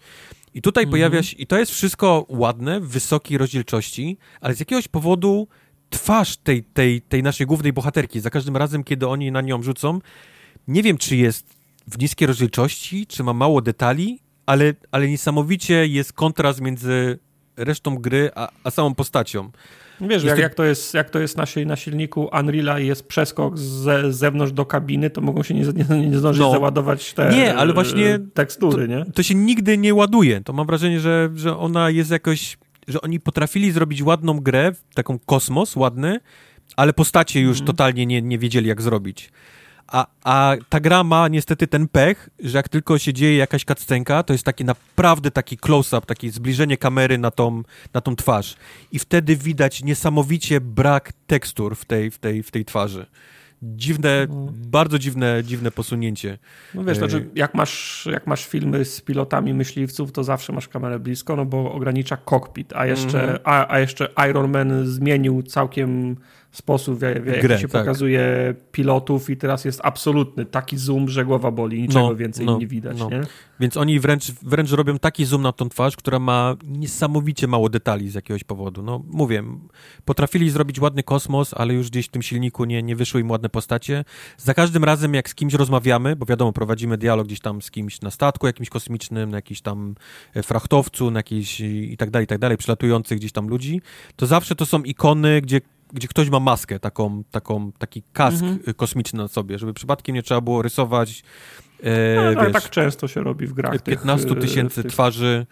I 0.55 0.61
tutaj 0.61 0.83
mhm. 0.83 0.91
pojawia 0.91 1.23
się, 1.23 1.37
i 1.37 1.47
to 1.47 1.59
jest 1.59 1.71
wszystko 1.71 2.25
ładne, 2.29 2.79
w 2.79 2.87
wysokiej 2.87 3.37
rozdzielczości, 3.37 4.17
ale 4.41 4.55
z 4.55 4.59
jakiegoś 4.59 4.87
powodu 4.87 5.47
twarz 5.89 6.37
tej, 6.37 6.63
tej, 6.63 7.01
tej 7.01 7.23
naszej 7.23 7.47
głównej 7.47 7.73
bohaterki, 7.73 8.19
za 8.19 8.29
każdym 8.29 8.57
razem, 8.57 8.83
kiedy 8.83 9.07
oni 9.07 9.31
na 9.31 9.41
nią 9.41 9.63
rzucą, 9.63 9.99
nie 10.67 10.83
wiem, 10.83 10.97
czy 10.97 11.15
jest 11.15 11.45
w 11.87 11.99
niskiej 11.99 12.27
rozdzielczości, 12.27 13.07
czy 13.07 13.23
ma 13.23 13.33
mało 13.33 13.61
detali, 13.61 14.19
ale, 14.45 14.73
ale 14.91 15.07
niesamowicie 15.07 15.87
jest 15.87 16.13
kontrast 16.13 16.61
między 16.61 17.19
resztą 17.57 17.97
gry, 17.97 18.31
a, 18.35 18.49
a 18.63 18.71
samą 18.71 18.95
postacią. 18.95 19.51
Wiesz, 20.01 20.23
jak, 20.23 20.35
to... 20.35 20.41
jak, 20.41 20.55
to 20.55 20.63
jest, 20.63 20.93
jak 20.93 21.09
to 21.09 21.19
jest 21.19 21.37
na, 21.37 21.45
na 21.65 21.75
silniku 21.75 22.29
Unreal'a 22.33 22.81
i 22.81 22.87
jest 22.87 23.07
przeskok 23.07 23.57
z, 23.57 24.13
z 24.13 24.15
zewnątrz 24.15 24.51
do 24.51 24.65
kabiny, 24.65 25.09
to 25.09 25.21
mogą 25.21 25.43
się 25.43 25.53
nie, 25.53 25.65
nie, 25.89 26.07
nie 26.07 26.17
zdążyć 26.17 26.41
no. 26.41 26.51
załadować 26.51 27.13
te 27.13 27.29
nie, 27.29 27.55
ale 27.55 27.73
właśnie 27.73 28.19
tekstury, 28.33 28.87
to, 28.87 28.93
nie? 28.93 29.05
To 29.05 29.23
się 29.23 29.35
nigdy 29.35 29.77
nie 29.77 29.93
ładuje. 29.93 30.41
To 30.41 30.53
mam 30.53 30.67
wrażenie, 30.67 30.99
że, 30.99 31.29
że 31.35 31.57
ona 31.57 31.89
jest 31.89 32.11
jakoś... 32.11 32.57
Że 32.87 33.01
oni 33.01 33.19
potrafili 33.19 33.71
zrobić 33.71 34.03
ładną 34.03 34.39
grę, 34.39 34.71
taką 34.93 35.19
kosmos 35.25 35.75
ładny, 35.75 36.19
ale 36.75 36.93
postacie 36.93 37.41
już 37.41 37.57
mm. 37.57 37.67
totalnie 37.67 38.05
nie, 38.05 38.21
nie 38.21 38.39
wiedzieli, 38.39 38.67
jak 38.67 38.81
zrobić. 38.81 39.31
A, 39.87 40.07
a 40.23 40.55
ta 40.69 40.79
gra 40.79 41.03
ma 41.03 41.27
niestety 41.27 41.67
ten 41.67 41.87
pech, 41.87 42.29
że 42.39 42.57
jak 42.57 42.69
tylko 42.69 42.97
się 42.97 43.13
dzieje 43.13 43.37
jakaś 43.37 43.65
cutscenka, 43.65 44.23
to 44.23 44.33
jest 44.33 44.45
taki 44.45 44.65
naprawdę 44.65 45.31
taki 45.31 45.57
close-up, 45.57 46.05
takie 46.05 46.31
zbliżenie 46.31 46.77
kamery 46.77 47.17
na 47.17 47.31
tą, 47.31 47.63
na 47.93 48.01
tą 48.01 48.15
twarz. 48.15 48.55
I 48.91 48.99
wtedy 48.99 49.35
widać 49.35 49.83
niesamowicie 49.83 50.61
brak 50.61 51.13
tekstur 51.27 51.75
w 51.75 51.85
tej, 51.85 52.11
w 52.11 52.17
tej, 52.17 52.43
w 52.43 52.51
tej 52.51 52.65
twarzy. 52.65 53.05
Dziwne, 53.63 54.27
no. 54.29 54.47
bardzo 54.51 54.99
dziwne, 54.99 55.43
dziwne 55.43 55.71
posunięcie. 55.71 56.37
No 56.73 56.83
wiesz, 56.83 56.99
to, 56.99 57.09
znaczy, 57.09 57.29
jak 57.35 57.53
masz, 57.53 58.07
jak 58.11 58.27
masz 58.27 58.45
filmy 58.45 58.85
z 58.85 59.01
pilotami 59.01 59.53
myśliwców, 59.53 60.11
to 60.11 60.23
zawsze 60.23 60.53
masz 60.53 60.67
kamerę 60.67 60.99
blisko, 60.99 61.35
no 61.35 61.45
bo 61.45 61.71
ogranicza 61.71 62.17
kokpit, 62.17 62.73
a 62.73 62.85
jeszcze, 62.85 63.23
mm 63.23 63.35
-hmm. 63.35 63.39
a, 63.43 63.73
a 63.73 63.79
jeszcze 63.79 64.09
Iron 64.29 64.51
Man 64.51 64.87
zmienił 64.87 65.43
całkiem 65.43 66.15
sposób, 66.57 66.99
w 66.99 67.01
jaki 67.01 67.41
Grę, 67.41 67.59
się 67.59 67.67
tak. 67.67 67.81
pokazuje 67.81 68.55
pilotów 68.71 69.29
i 69.29 69.37
teraz 69.37 69.65
jest 69.65 69.81
absolutny 69.83 70.45
taki 70.45 70.77
zoom, 70.77 71.09
że 71.09 71.25
głowa 71.25 71.51
boli, 71.51 71.81
niczego 71.81 72.09
no, 72.09 72.15
więcej 72.15 72.45
no, 72.45 72.57
nie 72.57 72.67
widać. 72.67 72.99
No. 72.99 73.09
Nie? 73.09 73.21
Więc 73.59 73.77
oni 73.77 73.99
wręcz, 73.99 74.31
wręcz 74.31 74.71
robią 74.71 74.99
taki 74.99 75.25
zoom 75.25 75.41
na 75.41 75.51
tą 75.51 75.69
twarz, 75.69 75.95
która 75.95 76.19
ma 76.19 76.55
niesamowicie 76.63 77.47
mało 77.47 77.69
detali 77.69 78.09
z 78.09 78.13
jakiegoś 78.13 78.43
powodu. 78.43 78.83
No 78.83 79.03
mówię, 79.07 79.43
potrafili 80.05 80.49
zrobić 80.49 80.79
ładny 80.79 81.03
kosmos, 81.03 81.53
ale 81.53 81.73
już 81.73 81.89
gdzieś 81.89 82.05
w 82.05 82.09
tym 82.09 82.21
silniku 82.21 82.65
nie, 82.65 82.83
nie 82.83 82.95
wyszły 82.95 83.21
im 83.21 83.31
ładne 83.31 83.49
postacie. 83.49 84.05
Za 84.37 84.53
każdym 84.53 84.83
razem, 84.83 85.13
jak 85.13 85.29
z 85.29 85.35
kimś 85.35 85.53
rozmawiamy, 85.53 86.15
bo 86.15 86.25
wiadomo, 86.25 86.53
prowadzimy 86.53 86.97
dialog 86.97 87.27
gdzieś 87.27 87.39
tam 87.39 87.61
z 87.61 87.71
kimś 87.71 88.01
na 88.01 88.11
statku 88.11 88.47
jakimś 88.47 88.69
kosmicznym, 88.69 89.29
na 89.29 89.37
jakimś 89.37 89.61
tam 89.61 89.95
e, 90.33 90.43
frachtowcu, 90.43 91.11
na 91.11 91.19
jakiś 91.19 91.59
i 91.61 91.97
tak 91.97 92.09
dalej, 92.09 92.23
i 92.23 92.27
tak 92.27 92.39
dalej, 92.39 92.57
przylatujących 92.57 93.17
gdzieś 93.17 93.31
tam 93.31 93.47
ludzi, 93.47 93.81
to 94.15 94.25
zawsze 94.25 94.55
to 94.55 94.65
są 94.65 94.83
ikony, 94.83 95.41
gdzie 95.41 95.61
gdzie 95.93 96.07
ktoś 96.07 96.29
ma 96.29 96.39
maskę, 96.39 96.79
taką, 96.79 97.23
taką, 97.31 97.71
taki 97.71 98.03
kask 98.13 98.43
mhm. 98.43 98.73
kosmiczny 98.73 99.17
na 99.17 99.27
sobie, 99.27 99.59
żeby 99.59 99.73
przypadkiem 99.73 100.15
nie 100.15 100.23
trzeba 100.23 100.41
było 100.41 100.61
rysować 100.61 101.23
e, 101.83 102.35
no, 102.35 102.43
wiesz, 102.43 102.53
tak 102.53 102.69
często 102.69 103.07
się 103.07 103.23
robi 103.23 103.47
w 103.47 103.53
grach 103.53 103.83
15 103.83 104.29
e, 104.29 104.35
tysięcy 104.35 104.83
tych... 104.83 104.91
twarzy. 104.91 105.45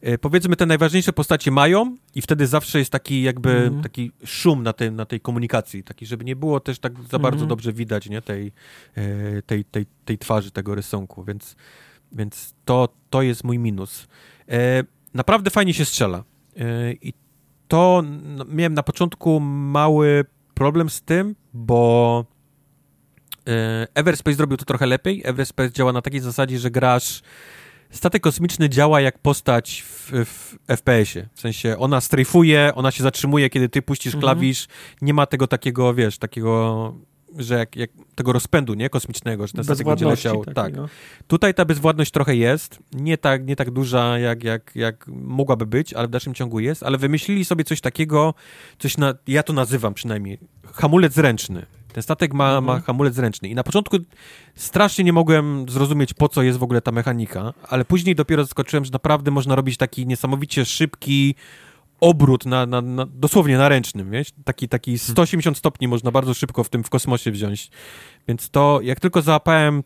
E, 0.00 0.18
powiedzmy, 0.18 0.56
te 0.56 0.66
najważniejsze 0.66 1.12
postacie 1.12 1.50
mają 1.50 1.96
i 2.14 2.22
wtedy 2.22 2.46
zawsze 2.46 2.78
jest 2.78 2.90
taki 2.90 3.22
jakby 3.22 3.50
mhm. 3.50 3.82
taki 3.82 4.12
szum 4.24 4.62
na, 4.62 4.72
tej, 4.72 4.92
na 4.92 5.04
tej 5.04 5.20
komunikacji, 5.20 5.84
taki, 5.84 6.06
żeby 6.06 6.24
nie 6.24 6.36
było 6.36 6.60
też 6.60 6.78
tak 6.78 6.92
za 7.10 7.18
bardzo 7.18 7.36
mhm. 7.36 7.48
dobrze 7.48 7.72
widać 7.72 8.08
nie, 8.08 8.22
tej, 8.22 8.52
e, 8.94 9.42
tej, 9.42 9.64
tej, 9.64 9.86
tej 10.04 10.18
twarzy, 10.18 10.50
tego 10.50 10.74
rysunku, 10.74 11.24
więc, 11.24 11.56
więc 12.12 12.54
to, 12.64 12.88
to 13.10 13.22
jest 13.22 13.44
mój 13.44 13.58
minus. 13.58 14.08
E, 14.48 14.84
naprawdę 15.14 15.50
fajnie 15.50 15.74
się 15.74 15.84
strzela 15.84 16.24
e, 16.56 16.92
i 16.92 17.12
to 17.68 18.02
miałem 18.48 18.74
na 18.74 18.82
początku 18.82 19.40
mały 19.40 20.24
problem 20.54 20.90
z 20.90 21.02
tym, 21.02 21.34
bo 21.54 22.24
e, 23.48 23.86
Everspace 23.94 24.36
zrobił 24.36 24.56
to 24.56 24.64
trochę 24.64 24.86
lepiej. 24.86 25.22
Everspace 25.24 25.72
działa 25.72 25.92
na 25.92 26.02
takiej 26.02 26.20
zasadzie, 26.20 26.58
że 26.58 26.70
grasz 26.70 27.22
statek 27.90 28.22
kosmiczny 28.22 28.68
działa 28.68 29.00
jak 29.00 29.18
postać 29.18 29.84
w, 29.86 30.10
w 30.24 30.56
FPS-ie. 30.66 31.28
W 31.34 31.40
sensie 31.40 31.78
ona 31.78 32.00
strajfuje, 32.00 32.72
ona 32.74 32.90
się 32.90 33.02
zatrzymuje, 33.02 33.50
kiedy 33.50 33.68
ty 33.68 33.82
puścisz 33.82 34.14
mhm. 34.14 34.20
klawisz. 34.20 34.66
Nie 35.02 35.14
ma 35.14 35.26
tego 35.26 35.46
takiego, 35.46 35.94
wiesz, 35.94 36.18
takiego 36.18 36.94
że 37.36 37.58
jak, 37.58 37.76
jak, 37.76 37.90
tego 38.14 38.32
rozpędu 38.32 38.74
nie 38.74 38.90
kosmicznego, 38.90 39.46
że 39.46 39.52
ten 39.52 39.64
statek 39.64 39.86
będzie 39.86 40.06
leciał. 40.06 40.44
Tak. 40.44 40.76
No. 40.76 40.88
Tutaj 41.26 41.54
ta 41.54 41.64
bezwładność 41.64 42.10
trochę 42.10 42.36
jest, 42.36 42.78
nie 42.92 43.18
tak, 43.18 43.46
nie 43.46 43.56
tak 43.56 43.70
duża, 43.70 44.18
jak, 44.18 44.44
jak, 44.44 44.70
jak 44.74 45.06
mogłaby 45.08 45.66
być, 45.66 45.94
ale 45.94 46.08
w 46.08 46.10
dalszym 46.10 46.34
ciągu 46.34 46.60
jest, 46.60 46.82
ale 46.82 46.98
wymyślili 46.98 47.44
sobie 47.44 47.64
coś 47.64 47.80
takiego, 47.80 48.34
coś 48.78 48.96
na, 48.96 49.14
ja 49.26 49.42
to 49.42 49.52
nazywam 49.52 49.94
przynajmniej, 49.94 50.38
hamulec 50.72 51.16
ręczny. 51.16 51.66
Ten 51.92 52.02
statek 52.02 52.34
ma, 52.34 52.48
mhm. 52.48 52.64
ma 52.64 52.80
hamulec 52.80 53.18
ręczny 53.18 53.48
i 53.48 53.54
na 53.54 53.64
początku 53.64 53.96
strasznie 54.54 55.04
nie 55.04 55.12
mogłem 55.12 55.68
zrozumieć, 55.68 56.14
po 56.14 56.28
co 56.28 56.42
jest 56.42 56.58
w 56.58 56.62
ogóle 56.62 56.80
ta 56.80 56.92
mechanika, 56.92 57.54
ale 57.68 57.84
później 57.84 58.14
dopiero 58.14 58.44
zaskoczyłem, 58.44 58.84
że 58.84 58.90
naprawdę 58.92 59.30
można 59.30 59.54
robić 59.54 59.76
taki 59.76 60.06
niesamowicie 60.06 60.64
szybki, 60.64 61.34
obrót 62.00 62.46
na, 62.46 62.66
na, 62.66 62.80
na, 62.80 63.06
dosłownie 63.06 63.58
na 63.58 63.68
ręcznym, 63.68 64.10
wiesz? 64.10 64.28
Taki, 64.44 64.68
taki 64.68 64.98
180 64.98 65.44
hmm. 65.44 65.58
stopni 65.58 65.88
można 65.88 66.10
bardzo 66.10 66.34
szybko 66.34 66.64
w 66.64 66.68
tym 66.68 66.84
w 66.84 66.90
kosmosie 66.90 67.30
wziąć. 67.30 67.70
Więc 68.28 68.50
to, 68.50 68.80
jak 68.82 69.00
tylko 69.00 69.22
załapałem 69.22 69.82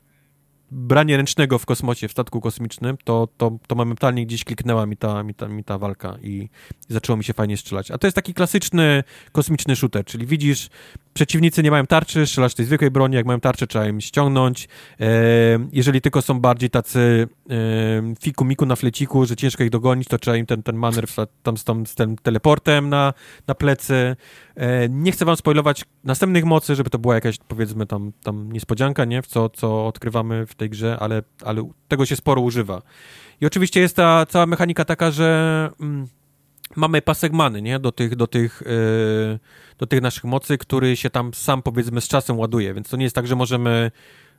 branie 0.73 1.17
ręcznego 1.17 1.59
w 1.59 1.67
kosmosie, 1.67 2.09
w 2.09 2.13
statku 2.13 2.41
kosmicznym, 2.41 2.97
to, 3.05 3.29
to, 3.37 3.59
to 3.67 3.75
momentalnie 3.75 4.27
gdzieś 4.27 4.45
kliknęła 4.45 4.87
mi 4.87 4.97
ta, 4.97 5.23
mi 5.23 5.35
ta, 5.35 5.49
mi 5.49 5.65
ta 5.65 5.79
walka 5.79 6.17
i, 6.23 6.49
zaczęło 6.89 7.17
mi 7.17 7.25
się 7.25 7.33
fajnie 7.33 7.57
strzelać. 7.57 7.91
A 7.91 7.99
to 7.99 8.07
jest 8.07 8.15
taki 8.15 8.35
klasyczny 8.35 9.05
kosmiczny 9.33 9.77
shooter, 9.77 10.05
czyli 10.05 10.27
widzisz 10.27 10.69
przeciwnicy 11.15 11.63
nie 11.63 11.71
mają 11.71 11.87
tarczy, 11.87 12.27
strzelasz 12.27 12.55
tej 12.55 12.67
zwykłej 12.67 12.91
broni, 12.91 13.15
jak 13.15 13.27
mają 13.27 13.41
tarczę, 13.41 13.67
trzeba 13.67 13.87
im 13.87 14.01
ściągnąć. 14.01 14.69
E, 15.01 15.07
jeżeli 15.73 16.01
tylko 16.01 16.23
są 16.23 16.41
bardziej 16.41 16.71
tacy 16.71 17.29
e, 17.51 17.55
fiku 18.21 18.45
miku 18.45 18.67
na 18.67 18.77
fleciku, 18.77 19.27
że 19.27 19.37
ciężko 19.37 19.65
ich 19.65 19.71
dogonić, 19.71 20.09
to 20.09 20.19
trzeba 20.19 20.37
im 20.37 20.47
ten, 20.47 20.63
ten 20.63 20.77
manewr 20.77 21.09
tam 21.43 21.57
z, 21.57 21.65
tam, 21.65 21.87
z 21.87 21.95
tym 21.95 22.17
teleportem 22.17 22.89
na, 22.89 23.15
na 23.47 23.55
plecy. 23.55 24.17
E, 24.55 24.89
nie 24.89 25.13
chcę 25.13 25.25
wam 25.25 25.37
spoilować 25.37 25.85
następnych 26.05 26.45
mocy, 26.45 26.75
żeby 26.75 26.91
to 26.91 26.99
była 26.99 27.15
jakaś, 27.15 27.37
powiedzmy, 27.49 27.87
tam, 27.87 28.13
tam 28.23 28.53
niespodzianka, 28.53 29.05
nie? 29.05 29.23
W 29.23 29.27
co, 29.27 29.49
co 29.49 29.87
odkrywamy 29.87 30.47
w 30.47 30.55
tej 30.63 30.71
grze, 30.71 30.97
ale, 31.01 31.23
ale 31.45 31.71
tego 31.89 32.07
się 32.07 32.17
sporo 32.17 32.41
używa. 32.41 32.83
I 33.41 33.47
oczywiście 33.47 33.81
jest 33.81 33.97
ta 33.97 34.27
cała 34.27 34.47
mechanika 34.47 34.85
taka, 34.85 35.11
że... 35.11 35.71
Mm, 35.81 36.09
mamy 36.77 37.03
pasek 37.03 37.33
many, 37.33 37.63
nie? 37.63 37.79
Do 37.79 37.93
tych, 37.93 38.17
do 38.17 38.27
tych, 38.27 38.63
yy, 38.67 39.39
do 39.79 39.87
tych 39.87 40.01
naszych 40.01 40.25
mocy, 40.25 40.59
który 40.59 40.97
się 40.97 41.11
tam 41.11 41.35
sam, 41.35 41.63
powiedzmy, 41.63 42.01
z 42.01 42.09
czasem 42.09 42.39
ładuje, 42.39 42.75
więc 42.75 42.89
to 42.89 42.97
nie 42.97 43.05
jest 43.05 43.15
tak, 43.15 43.27
że 43.27 43.37
możemy 43.37 43.91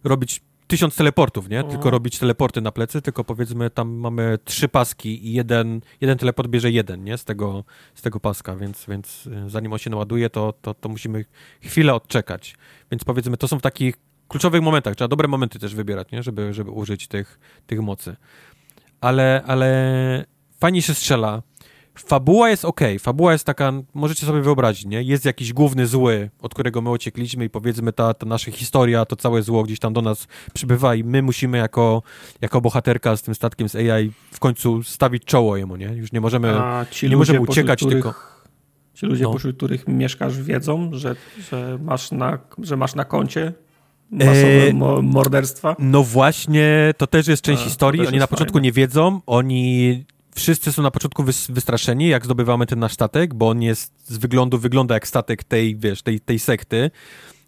robić 0.03 0.41
tysiąc 0.67 0.95
teleportów, 0.95 1.49
nie? 1.49 1.63
Tylko 1.63 1.89
robić 1.89 2.19
teleporty 2.19 2.61
na 2.61 2.71
plecy, 2.71 3.01
tylko 3.01 3.23
powiedzmy 3.23 3.69
tam 3.69 3.89
mamy 3.89 4.37
trzy 4.45 4.67
paski 4.67 5.27
i 5.27 5.33
jeden, 5.33 5.81
jeden 6.01 6.17
teleport 6.17 6.49
bierze 6.49 6.71
jeden, 6.71 7.03
nie? 7.03 7.17
Z 7.17 7.25
tego, 7.25 7.63
z 7.95 8.01
tego 8.01 8.19
paska, 8.19 8.55
więc, 8.55 8.85
więc 8.87 9.27
y, 9.27 9.49
zanim 9.49 9.73
on 9.73 9.79
się 9.79 9.89
naładuje, 9.89 10.29
to, 10.29 10.53
to, 10.61 10.73
to 10.73 10.89
musimy 10.89 11.25
chwilę 11.61 11.93
odczekać. 11.93 12.55
Więc 12.91 13.03
powiedzmy, 13.03 13.37
to 13.37 13.47
są 13.47 13.59
w 13.59 13.61
takich 13.61 13.95
kluczowych 14.33 14.61
momentach, 14.61 14.95
trzeba 14.95 15.07
dobre 15.07 15.27
momenty 15.27 15.59
też 15.59 15.75
wybierać, 15.75 16.11
nie? 16.11 16.23
Żeby, 16.23 16.53
żeby 16.53 16.71
użyć 16.71 17.07
tych, 17.07 17.39
tych 17.67 17.81
mocy. 17.81 18.15
Ale, 19.01 19.43
ale 19.47 20.25
fajnie 20.59 20.81
się 20.81 20.93
strzela, 20.93 21.41
Fabuła 21.95 22.49
jest 22.49 22.65
ok, 22.65 22.79
fabuła 22.99 23.31
jest 23.31 23.45
taka, 23.45 23.71
możecie 23.93 24.25
sobie 24.25 24.41
wyobrazić, 24.41 24.85
nie? 24.85 25.03
Jest 25.03 25.25
jakiś 25.25 25.53
główny 25.53 25.87
zły, 25.87 26.29
od 26.41 26.53
którego 26.53 26.81
my 26.81 26.89
uciekliśmy 26.89 27.45
i 27.45 27.49
powiedzmy 27.49 27.93
ta, 27.93 28.13
ta 28.13 28.25
nasza 28.25 28.51
historia, 28.51 29.05
to 29.05 29.15
całe 29.15 29.41
zło 29.41 29.63
gdzieś 29.63 29.79
tam 29.79 29.93
do 29.93 30.01
nas 30.01 30.27
przybywa 30.53 30.95
i 30.95 31.03
my 31.03 31.21
musimy 31.21 31.57
jako, 31.57 32.03
jako 32.41 32.61
bohaterka 32.61 33.17
z 33.17 33.21
tym 33.21 33.35
statkiem 33.35 33.69
z 33.69 33.75
AI 33.75 34.11
w 34.31 34.39
końcu 34.39 34.83
stawić 34.83 35.25
czoło 35.25 35.57
jemu, 35.57 35.75
nie? 35.75 35.85
Już 35.85 36.11
nie 36.11 36.21
możemy, 36.21 36.53
nie 37.09 37.17
możemy 37.17 37.39
uciekać, 37.39 37.79
których, 37.79 38.03
tylko... 38.03 38.19
Ci 38.93 39.05
ludzie, 39.05 39.23
no. 39.23 39.31
pośród 39.31 39.57
których 39.57 39.87
mieszkasz, 39.87 40.41
wiedzą, 40.41 40.89
że, 40.93 41.15
że, 41.51 41.77
masz, 41.81 42.11
na, 42.11 42.39
że 42.57 42.77
masz 42.77 42.95
na 42.95 43.05
koncie 43.05 43.53
masowe 44.13 44.67
e, 44.67 45.01
morderstwa? 45.01 45.75
No 45.79 46.03
właśnie, 46.03 46.93
to 46.97 47.07
też 47.07 47.27
jest 47.27 47.41
część 47.41 47.61
A, 47.61 47.65
historii. 47.65 48.07
Oni 48.07 48.19
na 48.19 48.27
początku 48.27 48.53
fajne. 48.53 48.65
nie 48.65 48.71
wiedzą, 48.71 49.21
oni 49.25 50.03
wszyscy 50.35 50.71
są 50.71 50.81
na 50.81 50.91
początku 50.91 51.23
wystraszeni, 51.49 52.07
jak 52.07 52.25
zdobywamy 52.25 52.65
ten 52.65 52.79
nasz 52.79 52.93
statek, 52.93 53.33
bo 53.33 53.49
on 53.49 53.61
jest 53.61 53.93
z 54.05 54.17
wyglądu, 54.17 54.57
wygląda 54.57 54.93
jak 54.93 55.07
statek 55.07 55.43
tej, 55.43 55.75
wiesz, 55.75 56.01
tej, 56.01 56.19
tej 56.19 56.39
sekty, 56.39 56.91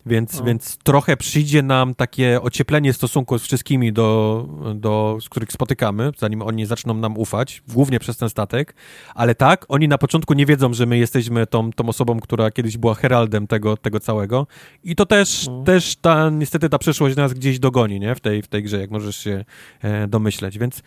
więc, 0.05 0.41
więc 0.41 0.77
trochę 0.77 1.17
przyjdzie 1.17 1.63
nam 1.63 1.95
takie 1.95 2.41
ocieplenie 2.41 2.93
stosunku 2.93 3.39
z 3.39 3.43
wszystkimi, 3.43 3.93
do, 3.93 4.47
do, 4.75 5.17
z 5.21 5.29
których 5.29 5.51
spotykamy, 5.51 6.11
zanim 6.17 6.41
oni 6.41 6.65
zaczną 6.65 6.93
nam 6.93 7.17
ufać, 7.17 7.63
głównie 7.67 7.99
przez 7.99 8.17
ten 8.17 8.29
statek, 8.29 8.75
ale 9.15 9.35
tak, 9.35 9.65
oni 9.69 9.87
na 9.87 9.97
początku 9.97 10.33
nie 10.33 10.45
wiedzą, 10.45 10.73
że 10.73 10.85
my 10.85 10.97
jesteśmy 10.97 11.47
tą, 11.47 11.71
tą 11.71 11.89
osobą, 11.89 12.19
która 12.19 12.51
kiedyś 12.51 12.77
była 12.77 12.95
heraldem 12.95 13.47
tego, 13.47 13.77
tego 13.77 13.99
całego. 13.99 14.47
I 14.83 14.95
to 14.95 15.05
też, 15.05 15.47
no. 15.47 15.63
też 15.63 15.95
ta, 15.95 16.29
niestety 16.29 16.69
ta 16.69 16.77
przyszłość 16.77 17.15
nas 17.15 17.33
gdzieś 17.33 17.59
dogoni, 17.59 17.99
nie, 17.99 18.15
w 18.15 18.19
tej, 18.19 18.41
w 18.41 18.47
tej 18.47 18.63
grze, 18.63 18.79
jak 18.79 18.91
możesz 18.91 19.17
się 19.17 19.45
e, 19.81 20.07
domyśleć, 20.07 20.57
więc 20.57 20.81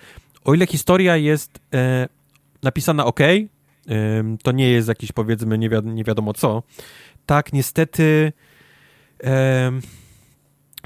o 0.45 0.55
ile 0.55 0.67
historia 0.67 1.17
jest 1.17 1.61
e, 1.75 2.09
napisana 2.63 3.05
ok, 3.07 3.21
e, 3.21 3.47
to 4.43 4.53
nie 4.53 4.71
jest 4.71 4.89
jakiś 4.89 5.13
powiedzmy 5.13 5.59
nie, 5.59 5.69
wi 5.69 5.77
nie 5.85 6.05
wiadomo 6.05 6.35
co, 6.35 6.63
tak 7.27 7.53
niestety 7.53 8.33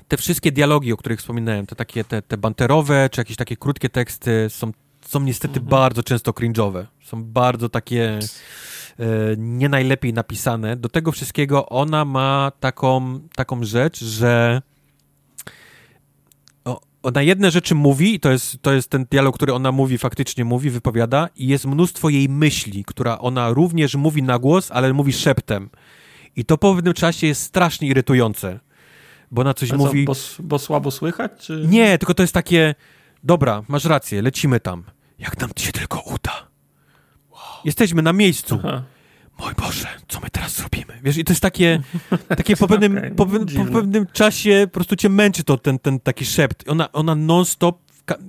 te 0.08 0.16
wszystkie 0.16 0.52
dialogi, 0.52 0.92
o 0.92 0.96
których 0.96 1.18
wspominałem, 1.20 1.66
te 1.66 1.76
takie 1.76 2.04
te, 2.04 2.22
te 2.22 2.36
banterowe, 2.36 3.08
czy 3.12 3.20
jakieś 3.20 3.36
takie 3.36 3.56
krótkie 3.56 3.88
teksty 3.88 4.46
są, 4.48 4.72
są 5.06 5.20
niestety 5.20 5.54
mhm. 5.54 5.66
bardzo 5.66 6.02
często 6.02 6.32
cringe'owe. 6.32 6.86
Są 7.02 7.24
bardzo 7.24 7.68
takie 7.68 8.18
e, 8.98 9.04
nie 9.36 9.68
najlepiej 9.68 10.12
napisane. 10.12 10.76
Do 10.76 10.88
tego 10.88 11.12
wszystkiego 11.12 11.68
ona 11.68 12.04
ma 12.04 12.52
taką, 12.60 13.20
taką 13.36 13.64
rzecz, 13.64 14.04
że 14.04 14.62
ona 17.02 17.22
jedne 17.22 17.50
rzeczy 17.50 17.74
mówi, 17.74 18.20
to 18.20 18.30
jest, 18.30 18.62
to 18.62 18.72
jest 18.72 18.90
ten 18.90 19.06
dialog, 19.10 19.34
który 19.36 19.54
ona 19.54 19.72
mówi, 19.72 19.98
faktycznie 19.98 20.44
mówi, 20.44 20.70
wypowiada, 20.70 21.28
i 21.36 21.46
jest 21.46 21.66
mnóstwo 21.66 22.08
jej 22.08 22.28
myśli, 22.28 22.84
która 22.84 23.18
ona 23.18 23.50
również 23.50 23.94
mówi 23.94 24.22
na 24.22 24.38
głos, 24.38 24.70
ale 24.70 24.92
mówi 24.92 25.12
szeptem. 25.12 25.70
I 26.36 26.44
to 26.44 26.58
po 26.58 26.74
pewnym 26.74 26.94
czasie 26.94 27.26
jest 27.26 27.42
strasznie 27.42 27.88
irytujące, 27.88 28.60
bo 29.30 29.40
ona 29.40 29.54
coś 29.54 29.72
mówi... 29.72 30.04
Bo, 30.04 30.12
bo, 30.38 30.58
słabo 30.58 30.90
słychać? 30.90 31.32
Czy... 31.40 31.64
Nie, 31.68 31.98
tylko 31.98 32.14
to 32.14 32.22
jest 32.22 32.34
takie, 32.34 32.74
dobra, 33.24 33.62
masz 33.68 33.84
rację, 33.84 34.22
lecimy 34.22 34.60
tam. 34.60 34.84
Jak 35.18 35.40
nam 35.40 35.50
się 35.56 35.72
tylko 35.72 36.00
uda. 36.00 36.48
Wow. 37.30 37.40
Jesteśmy 37.64 38.02
na 38.02 38.12
miejscu. 38.12 38.58
Aha 38.64 38.82
mój 39.38 39.54
Boże, 39.54 39.88
co 40.08 40.20
my 40.20 40.30
teraz 40.30 40.56
zrobimy? 40.56 41.00
Wiesz, 41.02 41.16
i 41.16 41.24
to 41.24 41.32
jest 41.32 41.42
takie, 41.42 41.80
takie 42.38 42.56
po, 42.56 42.68
pewnym, 42.68 42.98
okay, 42.98 43.10
po, 43.10 43.26
po, 43.26 43.72
pewnym 43.72 44.06
czasie 44.12 44.62
po 44.64 44.74
prostu 44.74 44.96
cię 44.96 45.08
męczy 45.08 45.44
to, 45.44 45.58
ten, 45.58 45.78
ten 45.78 46.00
taki 46.00 46.24
szept. 46.24 46.68
Ona, 46.68 46.92
ona 46.92 47.14
non-stop, 47.14 47.78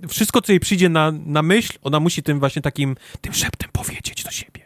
wszystko, 0.09 0.41
co 0.41 0.51
jej 0.51 0.59
przyjdzie 0.59 0.90
na, 0.90 1.11
na 1.11 1.41
myśl, 1.41 1.73
ona 1.82 1.99
musi 1.99 2.23
tym 2.23 2.40
właśnie 2.40 2.61
takim, 2.61 2.95
tym 3.22 3.33
szeptem 3.33 3.69
powiedzieć 3.72 4.23
do 4.23 4.32
siebie. 4.32 4.62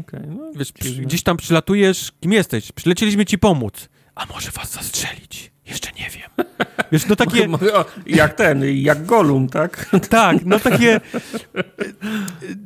Okay, 0.00 0.26
no, 0.26 0.52
Wiesz, 0.56 0.72
gdzieś 0.98 1.22
tam 1.22 1.36
przylatujesz, 1.36 2.12
kim 2.20 2.32
jesteś? 2.32 2.72
Przylecieliśmy 2.72 3.24
ci 3.24 3.38
pomóc. 3.38 3.88
A 4.14 4.26
może 4.26 4.50
was 4.50 4.72
zastrzelić? 4.72 5.54
Jeszcze 5.66 5.90
nie 5.98 6.10
wiem. 6.10 6.46
Wiesz, 6.92 7.06
no 7.06 7.16
takie... 7.16 7.48
Jak 8.06 8.34
ten, 8.34 8.64
jak 8.64 9.06
Golum, 9.06 9.48
tak? 9.48 9.90
Tak, 10.10 10.44
no 10.44 10.58
takie... 10.58 11.00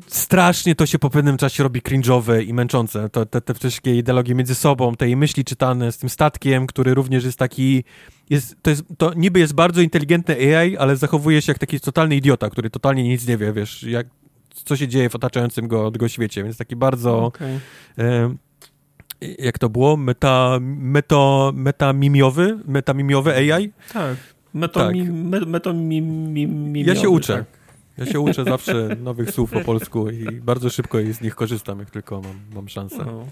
Strasznie 0.07 0.75
to 0.75 0.87
się 0.87 0.99
po 0.99 1.11
pewnym 1.11 1.37
czasie 1.37 1.63
robi 1.63 1.81
cringe'owe 1.81 2.45
i 2.45 2.55
męczące. 2.55 3.09
To, 3.09 3.27
te, 3.27 3.41
te 3.41 3.55
wszystkie 3.55 3.97
ideologie 3.97 4.35
między 4.35 4.55
sobą, 4.55 4.97
te 4.97 5.17
myśli 5.17 5.45
czytane 5.45 5.93
z 5.93 5.99
tym 5.99 6.09
statkiem, 6.09 6.67
który 6.67 6.95
również 6.95 7.25
jest 7.25 7.39
taki... 7.39 7.85
Jest, 8.31 8.57
to, 8.63 8.71
jest, 8.71 8.83
to 8.99 9.13
niby 9.17 9.39
jest 9.39 9.55
bardzo 9.55 9.81
inteligentny 9.81 10.57
AI, 10.57 10.77
ale 10.77 10.97
zachowuje 10.97 11.43
się 11.43 11.53
jak 11.53 11.59
taki 11.59 11.81
totalny 11.81 12.17
idiota, 12.17 12.51
który 12.51 12.71
totalnie 12.71 13.03
nic 13.03 13.27
nie 13.27 13.37
wie, 13.37 13.53
wiesz, 13.53 13.83
jak, 13.83 14.07
co 14.65 14.77
się 14.77 14.89
dzieje 14.89 15.09
w 15.09 15.15
otaczającym 15.15 15.69
go, 15.69 15.91
go 15.91 16.09
świecie, 16.09 16.45
więc 16.45 16.57
taki 16.57 16.77
bardzo... 16.77 17.25
Okay. 17.25 17.61
E, 17.99 18.35
jak 19.39 19.59
to 19.59 19.69
było? 19.69 19.97
Meta, 19.97 20.59
meto, 20.61 21.53
metamimiowy? 21.55 22.59
Metamimiowy 22.65 23.35
AI? 23.35 23.73
Tak. 23.93 24.17
Meto, 24.55 24.81
tak. 24.81 24.95
Mi, 25.75 26.07
mi, 26.47 26.85
ja 26.85 26.95
się 26.95 27.09
uczę. 27.09 27.35
Tak. 27.35 27.59
Ja 27.99 28.07
się 28.13 28.21
uczę 28.21 28.45
zawsze 28.45 28.97
nowych 29.03 29.31
słów 29.31 29.51
po 29.51 29.61
polsku 29.61 30.11
i 30.11 30.25
bardzo 30.33 30.71
szybko 30.71 30.99
z 31.13 31.21
nich 31.21 31.35
korzystam, 31.35 31.79
jak 31.79 31.91
tylko 31.91 32.21
mam, 32.21 32.41
mam 32.55 32.69
szansę. 32.69 33.05
No. 33.07 33.27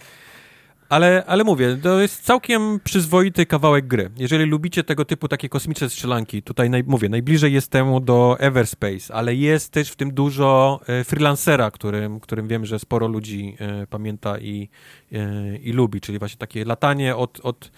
Ale, 0.89 1.24
ale 1.26 1.44
mówię, 1.44 1.76
to 1.82 2.00
jest 2.00 2.24
całkiem 2.24 2.81
przyzwoity 2.84 3.47
kawałek 3.47 3.86
gry. 3.86 4.10
Jeżeli 4.16 4.44
lubicie 4.44 4.84
tego 4.84 5.05
typu 5.05 5.28
takie 5.28 5.48
kosmiczne 5.48 5.90
strzelanki, 5.90 6.42
tutaj 6.42 6.70
naj, 6.70 6.84
mówię, 6.86 7.08
najbliżej 7.08 7.52
jest 7.52 7.70
temu 7.70 8.00
do 8.00 8.36
Everspace, 8.39 9.15
ale 9.15 9.34
jest 9.34 9.73
też 9.73 9.90
w 9.90 9.97
tym 9.97 10.15
dużo 10.15 10.81
e, 10.86 11.05
freelancera, 11.05 11.70
którym, 11.70 12.20
którym 12.20 12.48
wiem, 12.48 12.66
że 12.66 12.78
sporo 12.78 13.08
ludzi 13.08 13.56
e, 13.58 13.86
pamięta 13.86 14.39
i, 14.39 14.68
e, 15.12 15.56
i 15.56 15.73
lubi, 15.73 16.00
czyli 16.00 16.18
właśnie 16.18 16.39
takie 16.39 16.65
latanie 16.65 17.16
od, 17.16 17.40
od 17.42 17.70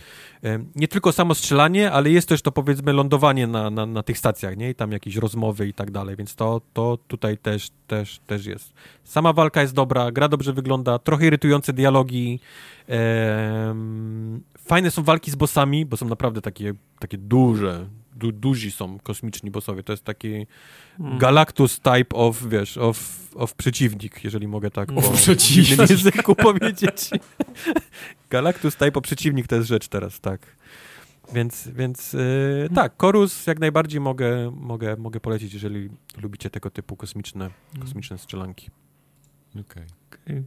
nie 0.76 0.89
tylko 0.89 1.12
samo 1.12 1.34
strzelanie, 1.34 1.92
ale 1.92 2.10
jest 2.10 2.28
też 2.28 2.42
to 2.42 2.52
powiedzmy 2.52 2.92
lądowanie 2.92 3.47
na, 3.47 3.70
na, 3.70 3.86
na 3.86 4.02
tych 4.02 4.18
stacjach, 4.18 4.57
nie? 4.57 4.70
I 4.70 4.75
tam 4.75 4.92
jakieś 4.92 5.17
rozmowy 5.17 5.68
i 5.68 5.75
tak 5.75 5.91
dalej, 5.91 6.17
więc 6.17 6.34
to, 6.34 6.60
to 6.73 6.99
tutaj 7.08 7.39
też, 7.39 7.70
też, 7.86 8.20
też 8.26 8.47
jest. 8.47 8.73
Sama 9.05 9.33
walka 9.33 9.62
jest 9.62 9.75
dobra, 9.75 10.12
gra 10.12 10.28
dobrze 10.28 10.52
wygląda, 10.52 10.99
trochę 10.99 11.26
irytujące 11.26 11.73
dialogi, 11.73 12.41
Ehm, 12.89 14.41
fajne 14.58 14.91
są 14.91 15.02
walki 15.02 15.31
z 15.31 15.34
bossami, 15.34 15.86
bo 15.86 15.97
są 15.97 16.07
naprawdę 16.08 16.41
takie, 16.41 16.75
takie 16.99 17.18
duże, 17.18 17.86
du, 18.18 18.32
duzi 18.32 18.70
są 18.70 18.98
kosmiczni 18.98 19.50
bossowie. 19.50 19.82
To 19.82 19.92
jest 19.92 20.05
taki 20.05 20.47
Mm. 21.00 21.18
Galactus 21.18 21.80
type 21.80 22.16
of, 22.16 22.48
wiesz, 22.48 22.76
of, 22.78 23.28
of 23.34 23.55
przeciwnik, 23.55 24.24
jeżeli 24.24 24.48
mogę 24.48 24.70
tak 24.70 24.92
po 24.92 25.02
przeciwnik. 25.02 25.66
dziwnym 25.66 25.86
języku 25.90 26.34
powiedzieć. 26.48 27.10
Galactus 28.30 28.76
type 28.76 28.98
of 28.98 29.02
przeciwnik 29.02 29.47
to 29.47 29.56
jest 29.56 29.68
rzecz 29.68 29.88
teraz, 29.88 30.20
tak. 30.20 30.56
Więc, 31.32 31.68
więc 31.68 32.12
yy, 32.12 32.68
tak, 32.74 32.92
Chorus 32.98 33.47
jak 33.47 33.58
najbardziej 33.58 34.00
mogę, 34.00 34.50
mogę, 34.56 34.97
mogę 34.97 35.20
polecić, 35.20 35.55
jeżeli 35.55 35.88
lubicie 36.22 36.50
tego 36.50 36.70
typu 36.70 36.97
kosmiczne, 36.97 37.50
kosmiczne 37.80 38.18
strzelanki. 38.18 38.70
Okej. 39.50 39.84
Okej. 40.12 40.42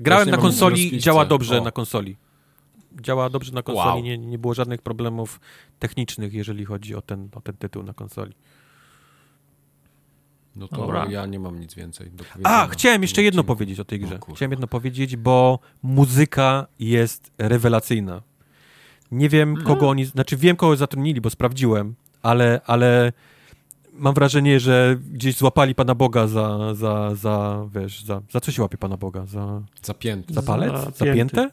Grałem 0.00 0.30
na 0.30 0.36
konsoli 0.36 0.98
działa 0.98 1.24
dobrze 1.24 1.60
O. 1.60 1.64
na 1.64 1.70
konsoli. 1.70 2.16
Działa 3.00 3.30
dobrze 3.30 3.52
na 3.52 3.62
konsoli, 3.62 3.88
Wow. 3.88 4.00
nie, 4.02 4.18
nie 4.18 4.38
było 4.38 4.54
żadnych 4.54 4.82
problemów 4.82 5.40
technicznych, 5.78 6.32
jeżeli 6.34 6.64
chodzi 6.64 6.94
o 6.94 7.02
ten, 7.02 7.28
o 7.34 7.40
ten 7.40 7.56
tytuł 7.56 7.82
na 7.82 7.94
konsoli. 7.94 8.32
No 10.56 10.68
to 10.68 10.76
Dobra. 10.76 11.06
ja 11.10 11.26
nie 11.26 11.38
mam 11.40 11.60
nic 11.60 11.74
więcej 11.74 12.10
do 12.10 12.24
A, 12.24 12.32
powiedzenia. 12.32 12.66
chciałem 12.66 13.02
jeszcze 13.02 13.22
jedno 13.22 13.40
Odcinku. 13.40 13.54
powiedzieć 13.54 13.80
o 13.80 13.84
tej 13.84 14.00
grze. 14.00 14.18
O. 14.28 14.34
Chciałem 14.34 14.50
jedno 14.50 14.66
powiedzieć, 14.66 15.16
bo 15.16 15.58
muzyka 15.82 16.66
jest 16.78 17.30
rewelacyjna. 17.38 18.22
Nie 19.12 19.28
wiem, 19.28 19.48
Mhm. 19.48 19.66
kogo 19.66 19.88
oni, 19.88 20.04
znaczy 20.04 20.36
wiem, 20.36 20.56
kogo 20.56 20.76
zatrudnili, 20.76 21.20
bo 21.20 21.30
sprawdziłem, 21.30 21.94
ale, 22.22 22.60
ale 22.66 23.12
mam 23.92 24.14
wrażenie, 24.14 24.60
że 24.60 24.96
gdzieś 25.12 25.36
złapali 25.36 25.74
Pana 25.74 25.94
Boga 25.94 26.26
za, 26.26 26.74
za, 26.74 27.14
za 27.14 27.66
wiesz, 27.74 28.04
za, 28.04 28.22
za 28.30 28.40
co 28.40 28.52
się 28.52 28.62
łapie 28.62 28.78
Pana 28.78 28.96
Boga? 28.96 29.26
Za, 29.26 29.62
Zapięty. 29.82 30.34
za 30.34 30.42
palec? 30.42 30.72
Za 30.72 30.90
Za, 30.90 31.04
pięty. 31.04 31.50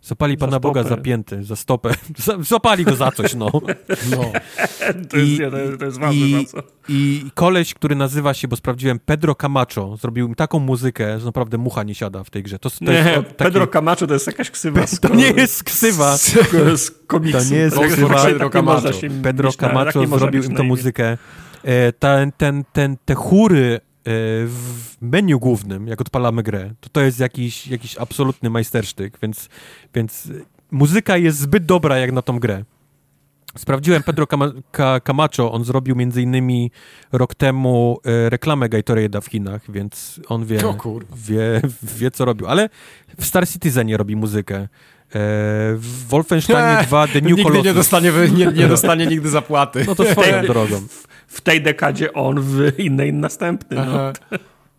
Piętę? 0.00 0.08
Złapali 0.08 0.34
Za 0.36 0.46
Pana 0.46 0.60
Boga 0.60 0.80
stopę. 0.82 0.96
za 0.96 1.02
pięty, 1.02 1.44
za 1.44 1.56
stopę. 1.56 1.90
Za- 2.24 2.42
Złapali 2.42 2.84
go 2.84 2.96
za 2.96 3.10
coś, 3.12 3.34
no. 3.34 3.50
No. 4.10 4.32
To 5.10 5.16
jest, 5.16 5.30
I- 5.30 5.38
nie, 5.40 5.50
to 5.50 5.56
jest, 5.58 5.78
to 5.78 5.84
jest 5.84 5.98
ważne 6.00 6.26
i- 6.26 6.32
bardzo. 6.32 6.62
I 6.88 7.24
koleś, 7.34 7.74
który 7.74 7.96
nazywa 7.96 8.34
się, 8.34 8.48
bo 8.48 8.56
sprawdziłem, 8.56 8.98
Pedro 8.98 9.34
Camacho, 9.34 9.96
zrobił 9.96 10.34
taką 10.34 10.58
muzykę, 10.58 11.20
że 11.20 11.26
naprawdę 11.26 11.58
mucha 11.58 11.82
nie 11.82 11.94
siada 11.94 12.24
w 12.24 12.30
tej 12.30 12.42
grze. 12.42 12.58
To, 12.58 12.70
to 12.70 12.76
Nie, 12.80 12.92
jest 12.92 13.08
o- 13.18 13.22
taki- 13.22 13.34
Pedro 13.34 13.66
Camacho 13.66 14.06
to 14.06 14.14
jest 14.14 14.26
jakaś 14.26 14.50
ksywa. 14.50 14.80
To 15.00 15.14
nie 15.14 15.30
jest 15.30 15.64
ksywa. 15.64 16.16
Z, 16.18 16.34
z 16.76 16.90
komiksu. 17.06 17.38
To 17.38 17.44
nie 17.54 17.56
jest 17.56 17.76
ksywa. 17.78 18.24
Pedro 18.24 18.50
Camacho. 18.50 18.88
Pedro 19.22 19.52
Camacho 19.52 20.06
zrobił 20.18 20.42
im 20.42 20.52
imię. 20.52 20.62
muzykę. 20.62 21.18
E, 21.64 21.92
ten, 21.92 22.32
ten, 22.32 22.64
ten, 22.72 22.96
te 23.04 23.14
chóry 23.14 23.80
w 24.46 24.96
menu 25.00 25.38
głównym, 25.38 25.86
jak 25.88 26.00
odpalamy 26.00 26.42
grę, 26.42 26.70
to 26.80 26.88
to 26.88 27.00
jest 27.00 27.20
jakiś, 27.20 27.66
jakiś 27.66 27.96
absolutny 27.96 28.50
majstersztyk, 28.50 29.18
więc, 29.22 29.48
więc 29.94 30.28
muzyka 30.70 31.16
jest 31.16 31.38
zbyt 31.38 31.66
dobra 31.66 31.98
jak 31.98 32.12
na 32.12 32.22
tą 32.22 32.38
grę. 32.38 32.64
Sprawdziłem 33.58 34.02
Pedro 34.02 34.26
Cama 34.26 34.52
Ca- 34.72 35.00
Camacho, 35.00 35.52
on 35.52 35.64
zrobił 35.64 35.96
między 35.96 36.22
innymi 36.22 36.70
rok 37.12 37.34
temu 37.34 37.98
e, 38.04 38.30
reklamę 38.30 38.68
Gatorade'a 38.68 39.20
w 39.20 39.26
Chinach, 39.26 39.62
więc 39.70 40.20
on 40.28 40.46
wie, 40.46 40.58
wie, 41.16 41.60
wie 41.82 42.10
co 42.10 42.24
robił, 42.24 42.46
ale 42.46 42.68
w 43.18 43.24
Star 43.26 43.48
Citizenie 43.48 43.96
robi 43.96 44.16
muzykę. 44.16 44.56
E, 44.58 44.68
w 45.76 46.04
Wolfensteinie 46.08 46.84
2 46.86 47.06
The 47.12 47.20
New 47.20 47.24
Nigdy 47.24 47.42
Colossus. 47.42 47.64
nie 47.64 47.74
dostanie, 47.74 48.12
nie, 48.36 48.46
nie 48.46 48.68
dostanie 48.68 49.06
nigdy 49.06 49.28
zapłaty. 49.28 49.84
No 49.86 49.94
to 49.94 50.04
swoją 50.04 50.42
drogą. 50.52 50.80
W 51.28 51.40
tej 51.40 51.62
dekadzie 51.62 52.12
on, 52.12 52.40
w 52.40 52.78
innej 52.78 53.12
następny. 53.12 53.76
No. 53.76 54.12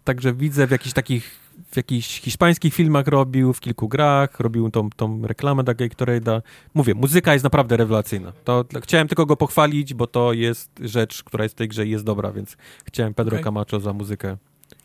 Także 0.04 0.34
widzę 0.34 0.68
w 0.68 0.72
jakichś 0.72 0.94
takich, 0.94 1.40
w 1.72 1.78
jakichś 1.78 2.22
hiszpańskich 2.22 2.74
filmach 2.74 3.08
robił, 3.08 3.54
w 3.54 3.60
kilku 3.60 3.88
grach, 3.88 4.40
robił 4.40 4.72
tą, 4.72 4.90
tą 4.90 5.28
reklamę 5.28 5.64
dla 5.64 5.74
Gatorade'a. 5.74 6.42
Mówię, 6.74 6.96
muzyka 6.96 7.34
jest 7.34 7.44
naprawdę 7.44 7.78
rewelacyjna. 7.78 8.32
To 8.44 8.64
dla- 8.64 8.82
chciałem 8.82 9.08
tylko 9.08 9.26
go 9.26 9.38
pochwalić, 9.38 9.94
bo 9.94 10.08
to 10.08 10.34
jest 10.34 10.72
rzecz, 10.82 11.24
która 11.24 11.44
jest 11.44 11.56
w 11.56 11.58
tej 11.58 11.68
grze 11.68 11.86
i 11.86 11.90
jest 11.90 12.04
dobra, 12.06 12.32
więc 12.32 12.58
chciałem 12.86 13.14
Pedro 13.14 13.36
Okej. 13.36 13.44
Camacho 13.44 13.80
za 13.80 13.94
muzykę 13.94 14.38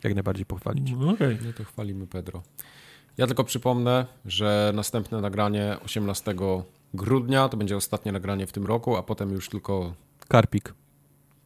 jak 0.05 0.15
najbardziej 0.15 0.47
pochwalić. 0.47 0.93
No, 0.99 1.11
Okej. 1.11 1.39
No 1.47 1.53
to 1.53 1.65
chwalimy 1.65 2.07
Pedro. 2.07 2.43
Ja 3.19 3.27
tylko 3.27 3.45
przypomnę, 3.45 4.07
że 4.27 4.73
następne 4.75 5.21
nagranie 5.21 5.77
18 5.85 6.35
grudnia 6.95 7.49
to 7.49 7.57
będzie 7.57 7.77
ostatnie 7.77 8.13
nagranie 8.13 8.47
w 8.47 8.53
tym 8.53 8.67
roku, 8.67 8.97
a 8.97 9.03
potem 9.03 9.31
już 9.31 9.49
tylko 9.49 9.95
Karpik. 10.29 10.75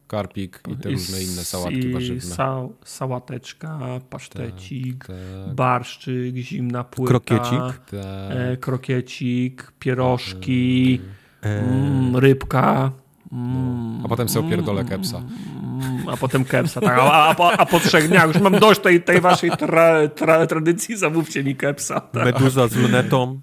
Karpik 0.09 0.59
i 0.67 0.73
te 0.81 0.89
I 0.89 0.93
różne 0.97 1.21
inne 1.23 1.43
sałatki 1.45 1.85
warzywne. 1.93 2.35
Sa 2.35 2.49
sałateczka, 2.81 4.01
pasztecik, 4.09 5.05
Tak, 5.07 5.53
barszczyk, 5.55 6.33
zimna 6.35 6.83
płyta. 6.83 7.09
Krokiecik. 7.09 7.59
tak. 7.61 7.81
E, 7.93 8.57
krokiecik, 8.57 9.71
pierożki, 9.79 10.99
E, 11.43 11.59
mm, 11.63 12.15
rybka. 12.17 12.91
Mm, 13.31 14.01
A 14.05 14.07
potem 14.09 14.29
sobie 14.29 14.47
opierdolę 14.47 14.83
kepsa. 14.85 15.17
mm, 15.17 16.09
a 16.09 16.17
potem 16.17 16.43
kepsa, 16.45 16.81
tak. 16.81 16.97
A, 16.99 17.29
a, 17.29 17.35
po, 17.35 17.51
a 17.51 17.65
po 17.65 17.79
trzech 17.79 18.09
dniach 18.09 18.27
już 18.27 18.39
mam 18.41 18.59
dość 18.59 18.79
tej, 18.81 19.03
tej 19.03 19.21
waszej 19.21 19.51
tra, 19.51 20.07
tra, 20.07 20.45
tradycji, 20.47 20.97
zamówcie 20.97 21.43
mi 21.43 21.55
kepsa. 21.55 21.99
Tak. 22.11 22.25
meduza 22.25 22.67
z 22.67 22.75
lunetą. 22.75 23.39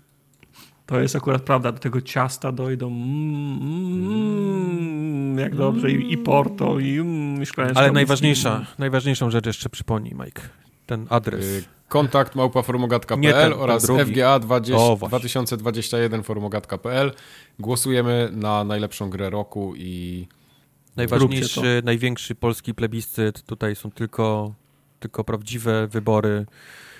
To 0.86 1.00
jest 1.00 1.16
akurat 1.16 1.42
prawda, 1.42 1.72
do 1.72 1.78
tego 1.78 2.00
ciasta 2.00 2.52
dojdą 2.52 2.86
mm, 2.86 3.58
mm, 5.28 5.38
jak 5.38 5.54
dobrze 5.54 5.90
i, 5.90 6.12
i 6.12 6.18
porto 6.18 6.78
i, 6.78 6.98
mm, 6.98 7.46
szklaneczka 7.46 7.80
Ale 7.80 7.92
najważniejsza, 7.92 8.66
najważniejszą 8.78 9.30
rzecz 9.30 9.46
jeszcze 9.46 9.68
przypomnij, 9.68 10.14
Mike. 10.14 10.42
Ten 10.86 11.06
adres. 11.10 11.44
Y, 11.44 11.64
Kontakt 11.88 12.34
małpaformogatka.pl 12.34 13.32
ten, 13.32 13.50
ten 13.50 13.60
oraz 13.60 13.86
drugi. 13.86 14.04
FGA 14.04 14.38
20, 14.38 14.82
O, 14.82 14.96
właśnie. 14.96 15.08
2021 15.08 16.22
formogatka.pl. 16.22 17.12
Głosujemy 17.58 18.28
na 18.32 18.64
najlepszą 18.64 19.10
grę 19.10 19.30
roku 19.30 19.74
i 19.76 20.26
Najważniejszy, 20.96 21.82
największy 21.84 22.34
polski 22.34 22.74
plebiscyt. 22.74 23.42
Tutaj 23.42 23.76
są 23.76 23.90
tylko, 23.90 24.54
tylko 25.00 25.24
prawdziwe 25.24 25.86
wybory. 25.86 26.46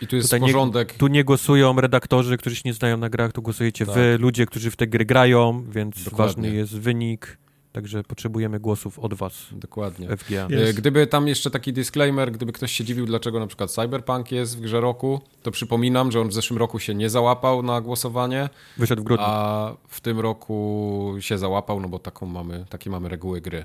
I 0.03 0.07
tu 0.07 0.17
jest 0.17 0.29
Tutaj 0.29 0.41
nie- 0.41 0.47
porządek. 0.47 0.93
Tu 0.95 1.07
nie 1.07 1.25
głosują 1.25 1.81
redaktorzy, 1.81 2.37
którzy 2.37 2.57
się 2.57 2.63
nie 2.65 2.73
znają 2.75 2.97
na 2.97 3.09
grach, 3.11 3.33
tu 3.33 3.43
głosujecie 3.43 3.87
Tak. 3.87 3.95
wy, 3.95 4.19
ludzie, 4.19 4.47
którzy 4.47 4.71
w 4.71 4.77
te 4.77 4.87
gry 4.87 5.05
grają, 5.05 5.65
więc 5.71 6.05
Dokładnie. 6.05 6.27
ważny 6.43 6.57
jest 6.57 6.79
wynik. 6.79 7.39
Także 7.73 8.03
potrzebujemy 8.03 8.61
głosów 8.61 8.99
od 8.99 9.15
was, 9.15 9.47
Dokładnie. 9.53 10.09
FGA. 10.17 10.47
Jest. 10.51 10.71
E, 10.71 10.75
Gdyby 10.75 11.07
tam 11.07 11.29
jeszcze 11.29 11.51
taki 11.51 11.73
disclaimer, 11.73 12.33
gdyby 12.33 12.53
ktoś 12.53 12.73
się 12.73 12.85
dziwił, 12.85 13.07
dlaczego 13.07 13.41
na 13.41 13.47
przykład 13.47 13.71
Cyberpunk 13.71 14.33
jest 14.33 14.57
w 14.59 14.61
grze 14.61 14.81
roku, 14.81 15.21
to 15.43 15.51
przypominam, 15.51 16.13
że 16.13 16.21
on 16.21 16.29
w 16.29 16.33
zeszłym 16.33 16.59
roku 16.59 16.79
się 16.79 16.95
nie 16.95 17.11
załapał 17.11 17.63
na 17.63 17.81
głosowanie, 17.81 18.49
Wyszedł 18.77 19.03
w 19.03 19.05
grudniu. 19.05 19.27
a 19.29 19.75
w 19.89 20.01
tym 20.01 20.21
roku 20.21 21.15
się 21.21 21.39
załapał, 21.39 21.81
no 21.81 21.89
bo 21.89 21.99
taką 21.99 22.27
mamy, 22.27 22.65
takie 22.69 22.91
mamy 22.91 23.09
reguły 23.09 23.41
gry. 23.41 23.65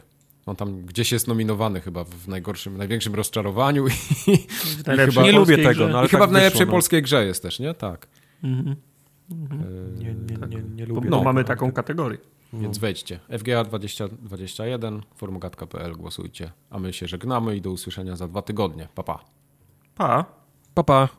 On 0.52 0.56
tam 0.58 0.82
gdzieś 0.82 1.12
jest 1.12 1.28
nominowany 1.28 1.82
chyba 1.82 2.04
w 2.04 2.28
najgorszym, 2.28 2.78
największym 2.78 3.16
rozczarowaniu 3.16 3.88
i, 3.88 3.92
najlepszej 4.88 5.24
chyba- 5.24 5.26
nie 5.26 5.40
lubię 5.40 5.58
tego, 5.58 5.70
grze. 5.70 5.88
no 5.88 5.98
ale 5.98 6.08
i 6.08 6.10
chyba 6.10 6.24
tak 6.24 6.30
w 6.30 6.34
najlepszej 6.34 6.60
wyszło, 6.60 6.66
no. 6.72 6.72
polskiej 6.72 7.02
grze 7.02 7.26
jest 7.26 7.44
też, 7.44 7.60
nie? 7.60 7.74
Tak. 7.74 8.08
Mhm. 8.44 8.76
E, 9.32 10.00
Nie, 10.00 10.06
nie, 10.14 10.48
nie, 10.48 10.64
nie 10.76 10.88
Bo, 10.88 10.94
lubię 10.96 11.10
tego. 11.10 11.24
mamy 11.24 11.44
taką 11.44 11.72
kategorię. 11.72 12.18
Więc 12.54 12.78
wejdźcie. 12.78 13.20
FGA 13.40 13.64
2021, 13.64 15.02
formogatka.pl, 15.16 15.94
głosujcie. 15.94 16.52
A 16.70 16.80
my 16.80 16.94
się 16.94 17.08
żegnamy 17.08 17.56
i 17.58 17.62
do 17.62 17.72
usłyszenia 17.72 18.16
za 18.16 18.28
dwa 18.28 18.42
tygodnie. 18.42 18.88
Pa, 18.96 19.04
pa. 19.04 19.20
Pa. 19.96 20.26
Pa, 20.74 20.84
pa. 20.84 21.10